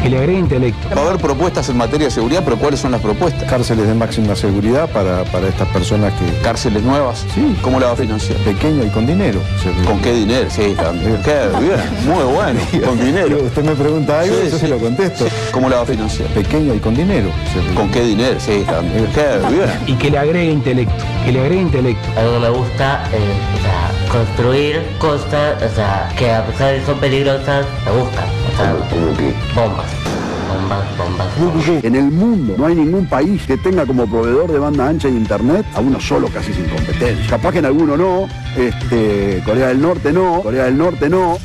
Que 0.01 0.09
le 0.09 0.17
agregue 0.17 0.39
intelecto. 0.39 0.89
Va 0.95 1.01
a 1.01 1.05
haber 1.07 1.21
propuestas 1.21 1.69
en 1.69 1.77
materia 1.77 2.07
de 2.07 2.11
seguridad, 2.11 2.41
pero 2.43 2.57
¿cuáles 2.57 2.79
son 2.79 2.91
las 2.91 3.01
propuestas? 3.01 3.43
Cárceles 3.49 3.87
de 3.87 3.93
máxima 3.93 4.35
seguridad 4.35 4.89
para, 4.89 5.23
para 5.25 5.47
estas 5.47 5.67
personas 5.69 6.13
que... 6.13 6.41
¿Cárceles 6.41 6.83
nuevas? 6.83 7.25
Sí. 7.33 7.55
¿Cómo 7.61 7.79
la 7.79 7.87
va 7.87 7.93
a 7.93 7.95
financiar? 7.95 8.37
Pequeña 8.39 8.83
y 8.83 8.89
con 8.89 9.05
dinero. 9.05 9.39
¿Con 9.85 9.99
qué 9.99 10.13
dinero? 10.13 10.49
Sí, 10.49 10.73
también. 10.75 11.19
Muy 12.05 12.23
bueno, 12.33 12.59
con 12.85 12.99
dinero. 12.99 13.43
Usted 13.43 13.63
me 13.63 13.75
pregunta 13.75 14.21
algo, 14.21 14.35
yo 14.49 14.57
se 14.57 14.67
lo 14.67 14.77
contesto. 14.77 15.25
¿Cómo 15.51 15.69
la 15.69 15.77
va 15.77 15.81
a 15.83 15.85
financiar? 15.85 16.27
Pequeña 16.29 16.73
y 16.73 16.79
con 16.79 16.95
dinero. 16.95 17.29
¿Con 17.75 17.89
qué 17.91 18.03
dinero? 18.03 18.39
Sí, 18.39 18.63
también. 18.65 19.07
Y 19.85 19.93
que 19.93 20.09
le 20.09 20.17
agregue 20.17 20.51
intelecto. 20.51 21.03
Que 21.25 21.31
le 21.31 21.39
agregue 21.41 21.61
intelecto. 21.61 22.07
Que 22.15 22.39
me 22.39 22.49
gusta 22.49 23.01
sea, 23.61 23.91
construir 24.11 24.81
cosas, 24.99 25.61
o 25.63 25.75
sea, 25.75 26.09
que 26.17 26.29
a 26.31 26.45
pesar 26.45 26.73
de 26.73 26.79
que 26.79 26.85
son 26.85 26.99
peligrosas, 26.99 27.65
me 27.85 27.91
gustan. 27.91 28.25
O 28.51 28.57
sea, 28.57 28.73
bombas. 29.55 29.85
Bombas, 30.49 30.97
bombas. 30.97 31.83
En 31.83 31.95
el 31.95 32.11
mundo 32.11 32.55
no 32.57 32.65
hay 32.65 32.75
ningún 32.75 33.05
país 33.07 33.43
que 33.47 33.57
tenga 33.57 33.85
como 33.85 34.05
proveedor 34.05 34.51
de 34.51 34.59
banda 34.59 34.89
ancha 34.89 35.07
y 35.07 35.13
internet 35.13 35.65
a 35.73 35.79
uno 35.79 35.99
solo 35.99 36.27
casi 36.27 36.53
sin 36.53 36.65
competencia. 36.65 37.25
Capaz 37.29 37.53
que 37.53 37.59
en 37.59 37.65
alguno 37.65 37.95
no, 37.95 38.27
este, 38.57 39.41
Corea 39.45 39.69
del 39.69 39.81
Norte 39.81 40.11
no, 40.11 40.41
Corea 40.41 40.65
del 40.65 40.77
Norte 40.77 41.09
no. 41.09 41.37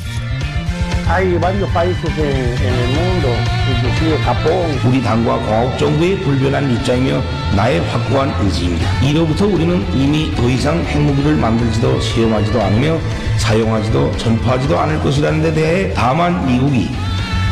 Hay 1.09 1.39
varios 1.39 1.71
países 1.71 2.05
en, 2.19 2.27
el 2.27 2.89
mundo, 2.97 3.29
inclusive 3.71 4.19
Japón. 4.25 4.81
우리 4.85 5.01
당과 5.01 5.39
과학 5.39 5.79
정부의 5.79 6.19
불변한 6.19 6.69
입장이며 6.73 7.23
나의 7.55 7.81
확고한 7.87 8.35
의지입니다. 8.43 9.01
이로부터 9.03 9.47
우리는 9.47 9.87
이미 9.95 10.35
더 10.35 10.49
이상 10.49 10.85
핵무기를 10.85 11.37
만들지도 11.37 12.01
시험하지도 12.01 12.61
않으며 12.61 12.99
사용하지도 13.39 14.17
전파하지도 14.17 14.77
않을 14.77 14.99
것이라는 14.99 15.43
데 15.43 15.55
대해 15.55 15.95
다만 15.95 16.45
미국이 16.45 16.91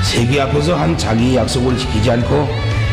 세계 0.03 0.41
앞에서 0.41 0.75
한 0.75 0.99
자기의 0.99 1.37
약속을 1.37 1.79
지키지 1.79 2.11
않고 2.11 2.49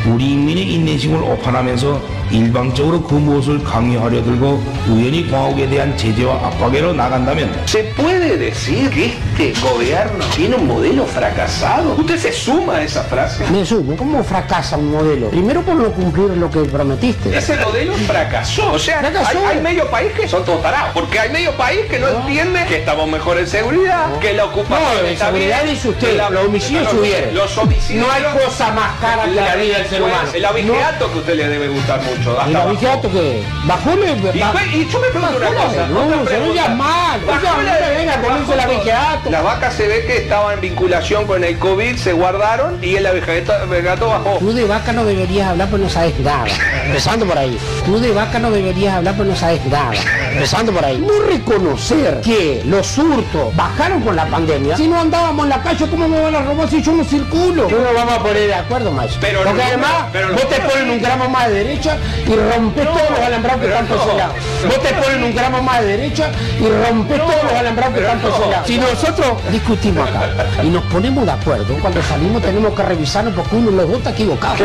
우리 0.09 0.33
인민의 0.33 0.73
인내심을 0.73 1.23
오판하면서 1.23 2.20
일방적으로 2.30 3.02
그 3.02 3.14
무엇을 3.14 3.62
강요하려 3.62 4.22
들고 4.24 4.62
우연히 4.88 5.26
공화국에 5.28 5.68
대한 5.68 5.96
제재와 5.96 6.34
압박으로 6.46 6.92
나간다면 6.92 7.52
¿Se 7.66 7.84
puede 7.94 8.36
decir 8.38 8.90
que 8.90 9.16
este 9.38 9.52
gobierno 9.60 10.24
tiene 10.34 10.56
un 10.56 10.66
modelo 10.66 11.04
fracasado? 11.06 11.94
¿Usted 11.96 12.18
se 12.18 12.32
suma 12.32 12.76
a 12.76 12.82
esa 12.82 13.02
frase? 13.04 13.44
Me 13.50 13.64
sumo. 13.64 13.96
¿Cómo 13.96 14.22
fracasa 14.24 14.76
un 14.76 14.90
modelo? 14.92 15.28
Primero 15.30 15.62
por 15.62 15.76
no 15.76 15.90
cumplir 15.92 16.36
lo 16.36 16.50
que 16.50 16.60
prometiste. 16.60 17.36
Ese 17.36 17.56
modelo 17.56 17.94
fracasó. 18.06 18.72
O 18.72 18.78
sea, 18.78 19.00
Fracasó. 19.00 19.38
Hay, 19.38 19.56
hay 19.56 19.60
medio 19.62 19.88
país 19.90 20.12
que 20.12 20.26
son 20.28 20.44
todos 20.44 20.62
tarados. 20.62 20.90
Porque 20.94 21.18
hay 21.20 21.30
medio 21.30 21.52
país 21.56 21.80
que 21.90 21.98
no, 21.98 22.08
entiende 22.08 22.64
que 22.68 22.78
estamos 22.78 23.08
mejor 23.08 23.38
en 23.38 23.46
seguridad, 23.46 24.18
que 24.20 24.32
la 24.32 24.46
ocupación 24.46 24.96
No, 24.96 25.02
de 25.02 25.12
está 25.12 25.26
seguridad 25.26 25.62
bien, 25.62 25.74
dice 25.74 25.88
usted, 25.90 26.08
que 26.10 26.16
la- 26.16 26.30
los 26.30 26.46
homicidios 26.46 26.82
los- 26.84 26.92
subieron. 26.92 27.34
Los 27.34 27.58
homicidios. 27.58 28.06
No 28.06 28.12
hay 28.12 28.22
cosa 28.44 28.72
más 28.72 28.98
cara 29.00 29.24
que 29.24 29.34
la 29.34 29.56
vida 29.56 29.78
del 29.78 29.86
ser 29.88 30.02
humano. 30.02 30.28
El 30.34 30.44
abigeato 30.44 31.08
que 31.10 31.14
a 31.14 31.20
usted 31.20 31.34
le 31.34 31.48
debe 31.48 31.68
gustar 31.68 32.00
mucho. 32.02 32.19
hasta 32.29 32.45
¿El 32.49 32.55
abajo. 32.55 32.69
abigeato 32.69 33.11
qué? 33.11 33.43
¿Bajó 33.65 33.95
le- 33.95 34.11
Y, 34.11 34.81
y 34.81 34.87
yo 34.89 34.99
me 34.99 35.07
pregunto 35.09 35.37
una 35.37 35.47
cosa. 35.47 35.75
la 35.75 35.87
denuncia, 35.87 35.87
no 36.17 36.23
pregunta. 36.23 36.51
digas 36.51 36.75
mal, 36.77 37.21
no 37.25 37.61
la 37.63 37.89
venga 37.89 38.13
a 38.13 38.21
ponerse 38.21 38.39
bajó 38.45 38.53
el 38.53 38.59
todo. 38.59 38.71
abigeato. 38.75 39.29
Las 39.31 39.43
vacas 39.43 39.73
se 39.73 39.87
ve 39.87 40.05
que 40.05 40.17
estaban 40.17 40.53
en 40.55 40.61
vinculación 40.61 41.25
con 41.27 41.43
el 41.43 41.57
COVID, 41.57 41.95
se 41.97 42.13
guardaron 42.13 42.77
y 42.83 42.95
el 42.95 43.05
abigeato 43.05 44.07
bajó. 44.07 44.37
Tú 44.39 44.53
de 44.53 44.65
vaca 44.65 44.91
no 44.93 45.05
deberías 45.05 45.49
hablar 45.49 45.69
pues 45.69 45.81
no 45.81 45.89
sabes 45.89 46.19
nada. 46.19 46.45
Empezando 46.85 47.25
por 47.25 47.37
ahí. 47.37 47.57
Tú 47.85 47.99
de 47.99 48.11
vaca 48.11 48.39
no 48.39 48.51
deberías 48.51 48.95
hablar 48.95 49.15
pues 49.15 49.27
no 49.29 49.35
sabes 49.35 49.65
nada. 49.65 49.91
Empezando 50.33 50.71
por 50.71 50.83
ahí. 50.85 50.97
No 50.97 51.19
reconocer 51.27 52.21
que 52.21 52.61
los 52.65 52.97
hurtos 52.97 53.55
bajaron 53.55 54.01
con 54.01 54.15
la 54.15 54.25
pandemia. 54.25 54.77
Si 54.77 54.87
no 54.87 54.99
andábamos 54.99 55.43
en 55.45 55.49
la 55.49 55.61
calle, 55.61 55.85
¿cómo 55.89 56.07
me 56.07 56.19
van 56.21 56.35
a 56.35 56.41
robar 56.41 56.69
si 56.69 56.81
yo 56.81 56.91
no 56.93 57.03
circulo? 57.03 57.67
No 57.69 57.77
nos 57.79 57.93
vamos 57.93 58.13
a 58.13 58.19
poner 58.19 58.47
de 58.47 58.53
acuerdo, 58.55 58.91
macho. 58.91 59.17
Pero 59.21 59.43
Porque 59.43 59.57
no, 59.61 59.63
además, 59.67 59.93
pero 60.11 60.29
no. 60.29 60.33
vos 60.35 60.49
te 60.49 60.59
ponen 60.61 60.89
un 60.91 61.01
gramo 61.01 61.29
más 61.29 61.47
de 61.47 61.53
derecha 61.63 61.97
y 62.25 62.35
rompes 62.35 62.85
todos 62.85 63.09
los 63.09 63.19
alambrados 63.19 63.61
que 63.61 63.67
están 63.67 63.85
por 63.87 63.97
no. 63.97 64.03
ese 64.03 64.17
lado. 64.17 64.33
Vos 64.65 64.81
te 64.81 64.93
ponen 64.93 65.23
un 65.23 65.35
gramo 65.35 65.61
más 65.61 65.81
de 65.81 65.87
derecha 65.87 66.31
y 66.59 66.67
rompes 66.67 67.17
todos 67.17 67.43
los 67.43 67.53
alambrados 67.53 67.93
que 67.95 68.01
están 68.01 68.19
por 68.19 68.31
ese 68.31 68.39
no. 68.39 68.51
lado. 68.51 68.65
Si 68.65 68.77
nosotros 68.77 69.27
discutimos 69.51 70.09
acá 70.09 70.29
y 70.63 70.69
nos 70.69 70.83
ponemos 70.85 71.25
de 71.25 71.31
acuerdo, 71.31 71.75
cuando 71.81 72.01
salimos 72.03 72.41
tenemos 72.41 72.73
que 72.73 72.83
revisarnos 72.83 73.33
porque 73.33 73.55
uno 73.55 73.71
de 73.71 73.77
los 73.77 73.87
dos 73.87 73.97
está 73.97 74.11
equivocado. 74.11 74.55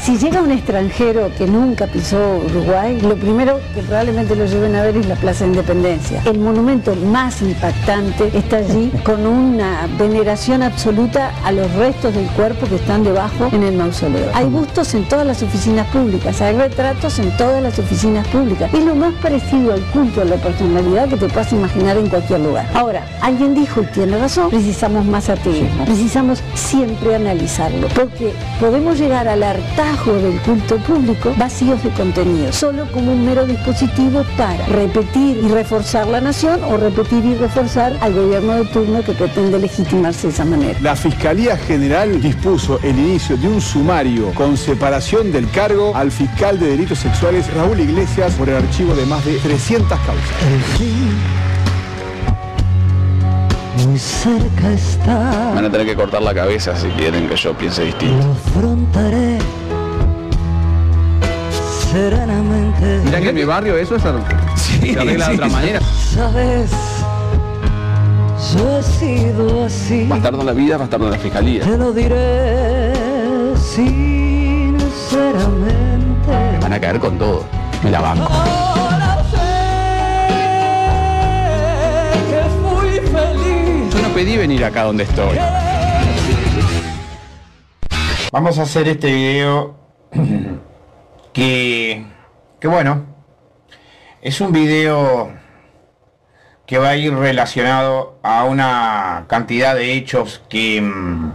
Si 0.00 0.18
llega 0.18 0.40
un 0.40 0.50
extranjero 0.52 1.30
que 1.36 1.46
nunca 1.46 1.86
pisó 1.86 2.42
Uruguay, 2.46 3.00
lo 3.00 3.16
primero 3.16 3.60
que 3.74 3.82
probablemente 3.82 4.36
lo 4.36 4.46
lleven 4.46 4.74
a 4.76 4.82
ver 4.82 4.96
es 4.96 5.06
la 5.06 5.16
Plaza 5.16 5.44
de 5.44 5.50
Independencia. 5.50 6.22
El 6.24 6.38
monumento 6.38 6.94
más 6.94 7.42
impactante 7.42 8.30
está 8.34 8.58
allí 8.58 8.90
con 9.02 9.26
una 9.26 9.88
veneración 9.98 10.62
absoluta 10.62 11.32
a 11.44 11.52
los 11.52 11.70
restos 11.74 12.14
del 12.14 12.26
cuerpo 12.28 12.66
que 12.66 12.76
están 12.76 13.04
debajo 13.04 13.48
en 13.52 13.62
el 13.62 13.74
mausoleo. 13.74 14.30
Hay 14.34 14.46
bustos 14.46 14.94
en 14.94 15.04
todas 15.08 15.26
las 15.26 15.42
oficinas 15.42 15.86
públicas, 15.88 16.40
hay 16.40 16.56
retratos 16.68 17.18
en 17.18 17.30
todas 17.36 17.62
las 17.62 17.78
oficinas 17.78 18.26
públicas. 18.28 18.72
Es 18.72 18.82
lo 18.84 18.94
más 18.94 19.12
parecido 19.20 19.74
al 19.74 19.82
culto 19.92 20.22
a 20.22 20.24
la 20.24 20.36
personalidad 20.36 21.08
que 21.08 21.16
te 21.16 21.28
puedas 21.28 21.52
imaginar 21.52 21.98
en 21.98 22.08
cualquier 22.08 22.40
lugar. 22.40 22.66
Ahora, 22.74 23.06
alguien 23.20 23.54
dijo 23.54 23.82
y 23.82 23.86
tiene 23.86 24.16
razón, 24.16 24.48
precisamos 24.48 25.04
más 25.04 25.28
ateísmo. 25.28 25.84
Precisamos 25.84 26.42
siempre 26.54 27.14
analizarlo, 27.14 27.86
porque 27.88 28.32
podemos 28.58 28.98
llegar 28.98 29.28
al 29.28 29.42
hartazgo 29.42 30.14
del 30.14 30.40
culto 30.40 30.76
público 30.78 31.34
vacíos 31.36 31.82
de 31.84 31.90
contenido, 31.90 32.50
solo 32.52 32.90
como 32.92 33.12
un 33.12 33.26
mero 33.26 33.44
dispositivo 33.44 34.24
para 34.38 34.64
repetir 34.66 35.40
y 35.44 35.48
reforzar 35.48 36.06
la 36.06 36.22
nación 36.22 36.64
o 36.64 36.78
repetir 36.78 37.24
y 37.26 37.34
reforzar 37.34 37.92
al 38.00 38.14
gobierno 38.14 38.54
de 38.54 38.64
turno 38.66 39.02
que 39.02 39.12
pretende 39.12 39.58
legitimarse 39.58 40.28
de 40.28 40.32
esa 40.32 40.44
manera. 40.46 40.78
La 40.80 40.96
Fiscalía 40.96 41.58
General 41.58 42.22
dispuso 42.22 42.80
el 42.82 42.98
inicio 42.98 43.36
de 43.36 43.48
un 43.48 43.60
sumario 43.60 44.32
con 44.32 44.56
separación 44.56 45.30
del 45.30 45.50
cargo 45.50 45.92
al 45.94 46.10
fiscal 46.10 46.53
de 46.60 46.68
delitos 46.68 46.98
sexuales 46.98 47.52
Raúl 47.54 47.80
Iglesias 47.80 48.34
por 48.34 48.48
el 48.48 48.56
archivo 48.56 48.94
de 48.94 49.06
más 49.06 49.24
de 49.24 49.38
300 49.38 49.88
causas. 49.88 50.14
Muy 53.86 53.98
cerca 53.98 54.72
está, 54.72 55.52
Van 55.54 55.64
a 55.64 55.70
tener 55.70 55.86
que 55.86 55.94
cortar 55.94 56.22
la 56.22 56.34
cabeza 56.34 56.76
si 56.76 56.88
quieren 56.88 57.28
que 57.28 57.36
yo 57.36 57.56
piense 57.56 57.84
distinto. 57.84 58.26
lo 58.26 58.32
afrontaré 58.32 59.38
serenamente. 61.92 63.00
Mira 63.04 63.20
que 63.20 63.28
en 63.28 63.34
mi 63.34 63.44
barrio 63.44 63.76
eso 63.76 63.96
es 63.96 64.02
se 64.02 64.08
arregla 64.98 65.28
de 65.28 65.34
otra 65.34 65.48
manera. 65.48 65.80
Sabes, 66.14 66.70
yo 68.54 68.78
he 68.78 68.82
sido 68.82 69.64
así. 69.64 70.06
Bastardo 70.08 70.40
en 70.40 70.46
la 70.46 70.52
vida, 70.52 70.76
bastardo 70.76 71.06
en 71.06 71.12
la 71.12 71.18
fiscalía. 71.18 71.64
Te 71.64 71.76
lo 71.76 71.92
diré 71.92 72.92
sinceramente. 73.56 75.83
Van 76.74 76.82
a 76.82 76.86
caer 76.88 76.98
con 76.98 77.16
todo. 77.16 77.44
Me 77.84 77.90
la 77.92 78.00
banco. 78.00 78.32
Ahora 78.32 79.22
sé 79.30 79.36
que 82.28 82.40
fui 82.60 82.90
feliz. 83.12 83.94
Yo 83.94 84.02
no 84.02 84.08
pedí 84.08 84.36
venir 84.36 84.64
acá 84.64 84.82
donde 84.82 85.04
estoy. 85.04 85.38
Vamos 88.32 88.58
a 88.58 88.62
hacer 88.62 88.88
este 88.88 89.12
video 89.12 89.76
que, 91.32 92.04
que 92.58 92.66
bueno, 92.66 93.04
es 94.20 94.40
un 94.40 94.50
video 94.50 95.30
que 96.66 96.78
va 96.78 96.88
a 96.88 96.96
ir 96.96 97.14
relacionado 97.14 98.18
a 98.24 98.42
una 98.42 99.26
cantidad 99.28 99.76
de 99.76 99.92
hechos 99.92 100.42
que, 100.48 100.80
mm, 100.80 101.32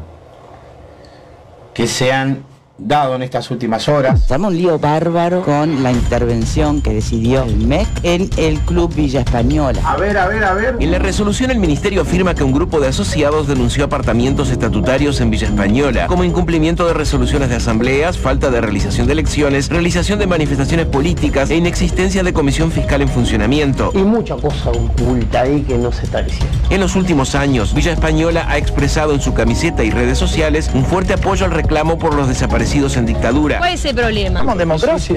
que 1.74 1.88
se 1.88 2.11
han 2.11 2.49
dado 2.80 3.15
en 3.15 3.23
estas 3.23 3.51
últimas 3.51 3.88
horas. 3.89 4.31
Arma 4.31 4.47
un 4.47 4.57
lío 4.57 4.80
bárbaro 4.80 5.41
con 5.43 5.84
la 5.84 5.91
intervención 5.91 6.81
que 6.81 6.93
decidió 6.93 7.43
el 7.43 7.57
MEC 7.57 7.88
en 8.03 8.30
el 8.38 8.60
Club 8.61 8.93
Villa 8.93 9.22
Española. 9.22 9.81
A 9.84 9.97
ver, 9.97 10.18
a 10.18 10.27
ver, 10.27 10.43
a 10.43 10.53
ver. 10.53 10.77
En 10.80 10.91
la 10.91 10.99
resolución 10.99 11.51
el 11.51 11.60
ministerio 11.60 12.01
afirma 12.01 12.35
que 12.35 12.43
un 12.43 12.53
grupo 12.53 12.80
de 12.80 12.88
asociados 12.88 13.47
denunció 13.47 13.85
apartamientos 13.85 14.49
estatutarios 14.49 15.19
en 15.22 15.30
Villa 15.30 15.47
Española 15.47 16.07
como 16.07 16.23
incumplimiento 16.23 16.88
de 16.88 16.93
resoluciones 16.93 17.49
de 17.49 17.56
asambleas, 17.56 18.18
falta 18.18 18.49
de 18.49 18.61
realización 18.61 19.07
de 19.07 19.14
elecciones, 19.14 19.69
realización 19.69 20.19
de 20.19 20.27
manifestaciones 20.27 20.85
políticas 20.85 21.49
e 21.49 21.56
inexistencia 21.56 22.23
de 22.23 22.34
comisión 22.34 22.72
fiscal 22.72 23.01
en 23.01 23.10
funcionamiento. 23.10 23.91
Y 23.93 23.99
mucha 23.99 24.35
cosa 24.35 24.69
oculta 24.69 25.41
ahí 25.41 25.61
que 25.64 25.77
no 25.77 25.91
se 25.91 26.06
está 26.06 26.22
diciendo. 26.22 26.57
En 26.69 26.80
los 26.80 26.95
últimos 26.95 27.35
años, 27.35 27.74
Villa 27.74 27.91
Española 27.91 28.45
ha 28.48 28.58
expresado 28.58 29.14
en 29.14 29.22
su 29.22 29.33
camiseta 29.33 29.83
y 29.83 29.91
redes 29.91 30.17
sociales 30.17 30.69
un 30.74 30.85
fuerte 30.85 31.14
apoyo 31.14 31.45
al 31.45 31.51
reclamo 31.51 31.98
por 31.98 32.14
los 32.14 32.27
desaparecidos 32.27 32.68
en 32.72 33.06
dictadura. 33.06 33.57
¿Cuál 33.57 33.73
es 33.73 33.85
el 33.85 33.95
problema? 33.95 34.43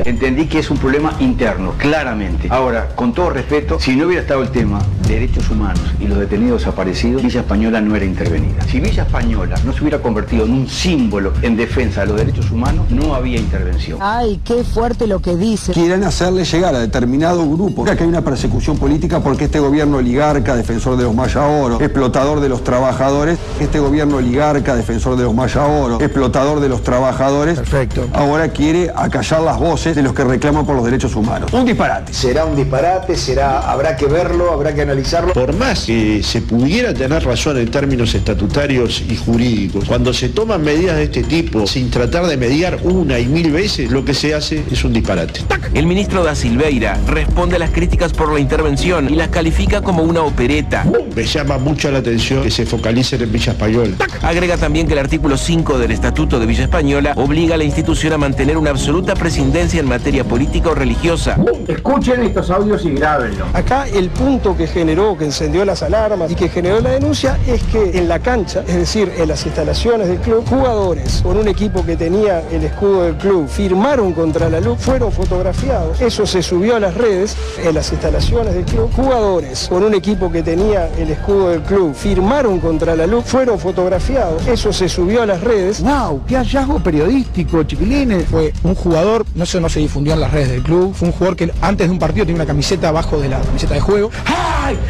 Entendí 0.05 0.47
que 0.47 0.61
es 0.61 0.71
un 0.71 0.79
problema 0.79 1.15
interno, 1.21 1.75
claramente. 1.77 2.49
Ahora, 2.51 2.89
con 2.95 3.13
todo 3.13 3.29
respeto, 3.29 3.79
si 3.79 3.95
no 3.95 4.07
hubiera 4.07 4.23
estado 4.23 4.43
el 4.43 4.51
tema 4.51 4.81
derechos 5.03 5.51
humanos 5.51 5.83
y 6.01 6.07
los 6.07 6.19
detenidos 6.19 6.63
desaparecidos, 6.63 7.23
Villa 7.23 7.41
Española 7.41 7.81
no 7.81 7.97
era 7.97 8.05
intervenida. 8.05 8.63
Si 8.69 8.81
Villa 8.81 9.03
Española 9.03 9.57
no 9.65 9.73
se 9.73 9.81
hubiera 9.81 10.01
convertido 10.01 10.45
en 10.45 10.53
un 10.53 10.69
símbolo 10.69 11.33
en 11.43 11.57
defensa 11.57 12.03
de 12.03 12.07
los 12.09 12.17
derechos 12.17 12.51
humanos, 12.51 12.87
no 12.91 13.15
había 13.15 13.39
intervención. 13.39 13.99
Ay, 14.01 14.41
qué 14.45 14.65
fuerte 14.65 15.07
lo 15.07 15.21
que 15.21 15.37
dice. 15.37 15.73
Quieren 15.73 16.05
hacerle 16.05 16.45
llegar 16.45 16.75
a 16.75 16.79
determinado 16.79 17.49
grupo 17.49 17.85
que 17.85 17.91
hay 17.91 18.03
una 18.03 18.23
persecución 18.23 18.79
política 18.79 19.21
porque 19.21 19.45
este 19.45 19.61
gobierno 19.61 19.99
oligarca, 19.99 20.57
defensor 20.57 20.97
de 20.97 21.05
los 21.05 21.15
maya 21.15 21.47
oro, 21.47 21.81
explotador 21.81 22.41
de 22.41 22.49
los 22.49 22.65
trabajadores, 22.65 23.39
este 23.61 23.79
gobierno 23.81 24.17
oligarca, 24.17 24.75
defensor 24.75 25.17
de 25.17 25.25
los 25.25 25.35
maya 25.35 25.67
oro, 25.67 26.01
explotador 26.01 26.61
de 26.61 26.69
los 26.69 26.83
trabajadores, 26.83 27.59
Perfecto. 27.59 28.09
ahora 28.13 28.49
quiere 28.49 28.91
acallar 28.95 29.43
las 29.43 29.59
voces 29.59 29.95
de 29.97 30.03
los 30.03 30.15
que 30.15 30.25
reclaman 30.25 30.65
por 30.67 30.77
los 30.77 30.85
derechos 30.85 31.15
humanos. 31.15 31.53
Un 31.53 31.65
disparate. 31.65 32.13
Será 32.13 32.45
un 32.45 32.57
disparate, 32.57 33.17
será, 33.17 33.71
habrá 33.71 33.97
que 33.97 34.07
verlo, 34.07 34.53
habrá 34.53 34.75
que 34.75 34.83
analizarlo. 34.83 34.92
Por 35.33 35.57
más 35.57 35.87
que 35.87 36.23
se 36.23 36.43
pudiera 36.43 36.93
tener 36.93 37.25
razón 37.25 37.57
en 37.57 37.71
términos 37.71 38.15
estatutarios 38.15 39.03
y 39.09 39.17
jurídicos, 39.17 39.87
cuando 39.87 40.13
se 40.13 40.29
toman 40.29 40.63
medidas 40.63 40.97
de 40.97 41.05
este 41.05 41.23
tipo 41.23 41.67
sin 41.67 41.91
tratar 41.91 42.27
de 42.27 42.37
mediar 42.37 42.79
una 42.83 43.19
y 43.19 43.25
mil 43.27 43.51
veces, 43.53 43.91
lo 43.91 44.05
que 44.05 44.13
se 44.13 44.35
hace 44.35 44.63
es 44.71 44.85
un 44.85 44.93
disparate. 44.93 45.41
El 45.73 45.87
ministro 45.87 46.23
da 46.23 46.35
Silveira 46.35 46.99
responde 47.07 47.57
a 47.57 47.59
las 47.59 47.71
críticas 47.71 48.13
por 48.13 48.33
la 48.33 48.39
intervención 48.39 49.09
y 49.09 49.17
las 49.17 49.29
califica 49.29 49.81
como 49.81 50.03
una 50.03 50.23
opereta. 50.23 50.85
Me 51.17 51.25
llama 51.25 51.57
mucho 51.57 51.91
la 51.91 52.01
atención 52.01 52.43
que 52.43 52.51
se 52.51 52.67
focalicen 52.67 53.23
en 53.23 53.33
Villa 53.33 53.53
Española. 53.53 53.93
Agrega 54.21 54.59
también 54.59 54.87
que 54.87 54.93
el 54.93 54.99
artículo 54.99 55.39
5 55.39 55.79
del 55.79 55.93
Estatuto 55.93 56.39
de 56.39 56.45
Villa 56.45 56.65
Española 56.65 57.15
obliga 57.17 57.55
a 57.55 57.59
la 57.59 57.65
institución 57.65 58.13
a 58.13 58.19
mantener 58.19 58.59
una 58.59 58.71
absoluta 58.71 59.15
prescindencia 59.15 59.81
en 59.81 59.89
materia 59.89 60.25
política 60.25 60.71
o 60.71 60.75
religiosa. 60.75 61.39
Escuchen 61.67 62.23
estos 62.25 62.51
audios 62.51 62.85
y 62.85 62.91
grábenlo. 62.91 63.47
Acá 63.55 63.87
el 63.89 64.11
punto 64.11 64.57
que, 64.57 64.67
generó, 64.83 65.17
que 65.17 65.25
encendió 65.25 65.65
las 65.65 65.81
alarmas 65.85 66.29
y 66.33 66.35
que 66.35 66.49
generó 66.49 66.81
la 66.81 66.91
denuncia 66.91 67.39
es 67.47 67.63
que 67.63 67.97
en 67.97 68.09
la 68.09 68.19
cancha, 68.19 68.65
es 68.67 68.75
decir, 68.75 69.13
en 69.17 69.29
las 69.29 69.47
instalaciones 69.47 70.09
del 70.09 70.19
club, 70.19 70.45
jugadores 70.49 71.21
con 71.23 71.37
un 71.37 71.47
equipo 71.47 71.87
que 71.87 71.97
tenía 71.97 72.43
el 72.51 72.65
escudo 72.65 73.05
del 73.05 73.15
club 73.15 73.47
firmaron 73.47 74.13
contra 74.13 74.51
la 74.51 74.59
luz, 74.59 74.81
fueron 74.81 75.13
fotografiados. 75.13 76.01
Eso 76.01 76.27
se 76.27 76.43
subió 76.43 76.75
a 76.75 76.81
las 76.81 76.95
redes 76.95 77.37
en 77.63 77.77
las 77.77 77.93
instalaciones 77.93 78.55
del 78.55 78.65
club. 78.65 78.91
Jugadores 78.93 79.69
con 79.69 79.85
un 79.85 79.95
equipo 79.95 80.33
que 80.33 80.43
tenía 80.43 80.89
el 80.99 81.13
escudo 81.13 81.51
del 81.51 81.63
club 81.63 81.95
firmaron 81.95 82.59
contra 82.59 82.97
la 82.97 83.07
luz, 83.07 83.25
fueron 83.25 83.61
fotografiados. 83.61 84.45
Eso 84.49 84.73
se 84.73 84.89
subió 84.89 85.23
a 85.23 85.27
las 85.27 85.43
redes. 85.43 85.81
¡Wow! 85.81 86.23
¡Qué 86.27 86.35
hallazgo 86.35 86.83
periodístico, 86.83 87.63
chiquilines! 87.63 88.27
Fue 88.27 88.53
un 88.65 88.75
jugador, 88.75 89.25
no 89.37 89.47
sé, 89.47 89.61
no 89.61 89.69
se 89.69 89.79
difundió 89.79 90.15
en 90.15 90.21
las 90.21 90.33
redes 90.33 90.51
del 90.51 90.65
club, 90.65 90.93
fue 90.93 91.07
un 91.07 91.13
jugador 91.13 91.37
que 91.37 91.53
antes 91.61 91.87
de 91.87 91.93
un 91.93 92.01
partido 92.01 92.27
tenía 92.27 92.43
una 92.43 92.47
camiseta 92.47 92.89
abajo 92.89 93.21
de 93.21 93.29
la 93.29 93.39
camiseta 93.39 93.75
de 93.75 93.81
juego. 93.81 94.11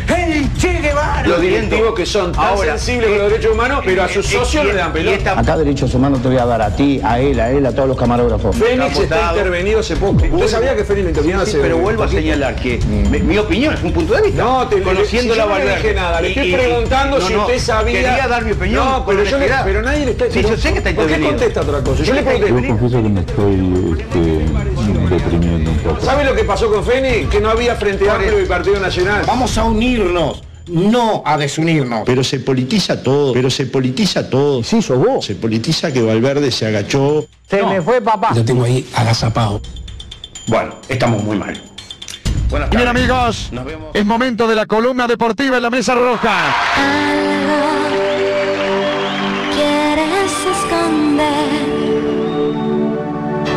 ¡Ay! 0.08 0.14
¡Hey, 0.16 0.50
Che 0.58 0.80
Guevara! 0.80 1.26
Los 1.26 1.40
directivos 1.40 1.94
que 1.94 2.06
son 2.06 2.32
tan 2.32 2.44
Ahora, 2.44 2.76
sensibles 2.78 3.08
con 3.10 3.18
los 3.18 3.30
derechos 3.30 3.52
humanos, 3.52 3.80
pero 3.84 4.02
a 4.02 4.08
sus 4.08 4.26
eh, 4.32 4.36
socios 4.38 4.64
y- 4.64 4.66
no 4.68 4.72
le 4.72 4.78
dan 4.78 4.92
pelota. 4.92 5.16
esta- 5.16 5.38
Acá 5.38 5.56
derechos 5.56 5.94
humanos 5.94 6.22
te 6.22 6.28
voy 6.28 6.38
a 6.38 6.46
dar 6.46 6.62
a 6.62 6.74
ti, 6.74 7.00
a 7.02 7.20
él, 7.20 7.38
a 7.40 7.50
él, 7.50 7.66
a 7.66 7.72
todos 7.72 7.88
los 7.88 7.96
camarógrafos. 7.96 8.56
Fénix 8.56 8.98
está 8.98 9.30
intervenido 9.30 9.80
hace 9.80 9.96
poco. 9.96 10.24
¿Usted 10.30 10.48
sabía 10.48 10.76
que 10.76 10.84
Fénix 10.84 11.04
lo 11.04 11.08
intervino 11.10 11.40
hace 11.40 11.58
pero 11.58 11.78
vuelvo 11.78 12.02
a 12.04 12.08
señalar 12.08 12.54
que 12.56 12.78
mi, 13.10 13.18
mi 13.20 13.38
opinión 13.38 13.74
es 13.74 13.82
un 13.82 13.92
punto 13.92 14.14
de 14.14 14.22
vista. 14.22 14.42
No, 14.42 14.66
te 14.68 14.82
conociendo 14.82 15.34
la 15.34 15.44
yo 15.44 15.48
no 15.50 15.64
dije 15.76 15.94
nada, 15.94 16.20
le 16.20 16.28
estoy 16.28 16.52
preguntando 16.52 17.20
si 17.20 17.34
usted 17.36 17.58
sabía. 17.58 17.92
Quería 18.02 18.28
dar 18.28 18.44
mi 18.44 18.52
opinión. 18.52 18.84
No, 18.84 19.04
pero, 19.06 19.24
yo 19.24 19.36
pero 19.64 19.82
nadie 19.82 20.04
le 20.06 20.10
está 20.12 20.24
Sí, 20.30 20.42
yo 20.42 20.56
sé 20.56 20.72
que 20.72 20.78
está 20.78 20.90
¿Por 20.94 21.06
qué 21.06 21.14
intervenido. 21.14 21.30
contesta 21.30 21.60
otra 21.60 21.80
cosa? 21.82 22.02
Yo 22.02 22.14
le 22.14 22.20
Yo 22.22 22.26
pregunté. 22.38 22.68
confieso 22.68 23.02
que 23.02 23.08
me 23.08 23.20
estoy 23.20 23.96
este, 23.98 24.71
deprimiendo 25.12 25.70
un 25.70 25.76
poco. 25.78 26.00
¿Sabe 26.04 26.24
lo 26.24 26.34
que 26.34 26.44
pasó 26.44 26.70
con 26.72 26.84
Fénix? 26.84 27.28
Que 27.28 27.40
no 27.40 27.50
había 27.50 27.76
Frente 27.76 28.08
Amplio 28.10 28.40
y 28.40 28.46
Partido 28.46 28.80
Nacional. 28.80 29.24
Vamos 29.26 29.56
a 29.58 29.64
unirnos, 29.64 30.42
no 30.68 31.22
a 31.24 31.36
desunirnos. 31.36 32.02
Pero 32.06 32.24
se 32.24 32.40
politiza 32.40 33.02
todo, 33.02 33.32
pero 33.32 33.50
se 33.50 33.66
politiza 33.66 34.28
todo. 34.28 34.62
Sí, 34.62 34.80
sos 34.82 34.98
vos. 34.98 35.24
Se 35.24 35.34
politiza 35.34 35.92
que 35.92 36.02
Valverde 36.02 36.50
se 36.50 36.66
agachó. 36.66 37.26
Se 37.48 37.62
me 37.62 37.80
fue 37.82 38.00
papá. 38.00 38.32
Lo 38.34 38.44
tengo 38.44 38.64
ahí 38.64 38.86
agazapado. 38.94 39.60
Bueno, 40.46 40.74
estamos 40.88 41.22
muy 41.22 41.36
mal. 41.38 41.60
Buenas 42.50 42.68
Bien 42.70 42.86
amigos, 42.86 43.48
Nos 43.50 43.64
vemos. 43.64 43.90
es 43.94 44.04
momento 44.04 44.46
de 44.46 44.54
la 44.54 44.66
columna 44.66 45.06
deportiva 45.06 45.56
en 45.56 45.62
la 45.62 45.70
mesa 45.70 45.94
roja. 45.94 46.54
Quieres 49.54 50.32
esconder 50.56 51.48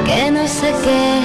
que 0.06 0.32
no 0.32 0.48
sé 0.48 0.74
qué 0.84 1.25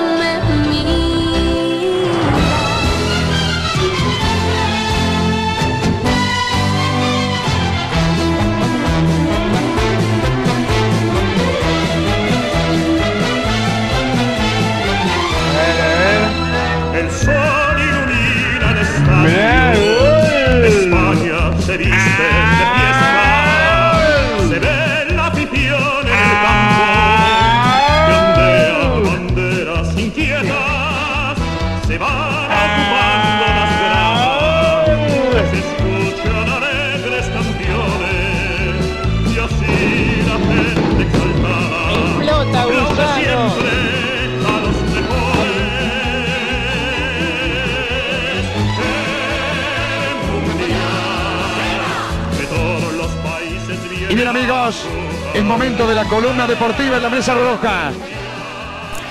es 55.33 55.43
momento 55.43 55.87
de 55.87 55.95
la 55.95 56.05
columna 56.05 56.47
deportiva 56.47 56.97
en 56.97 57.03
la 57.03 57.09
mesa 57.09 57.33
roja. 57.35 57.91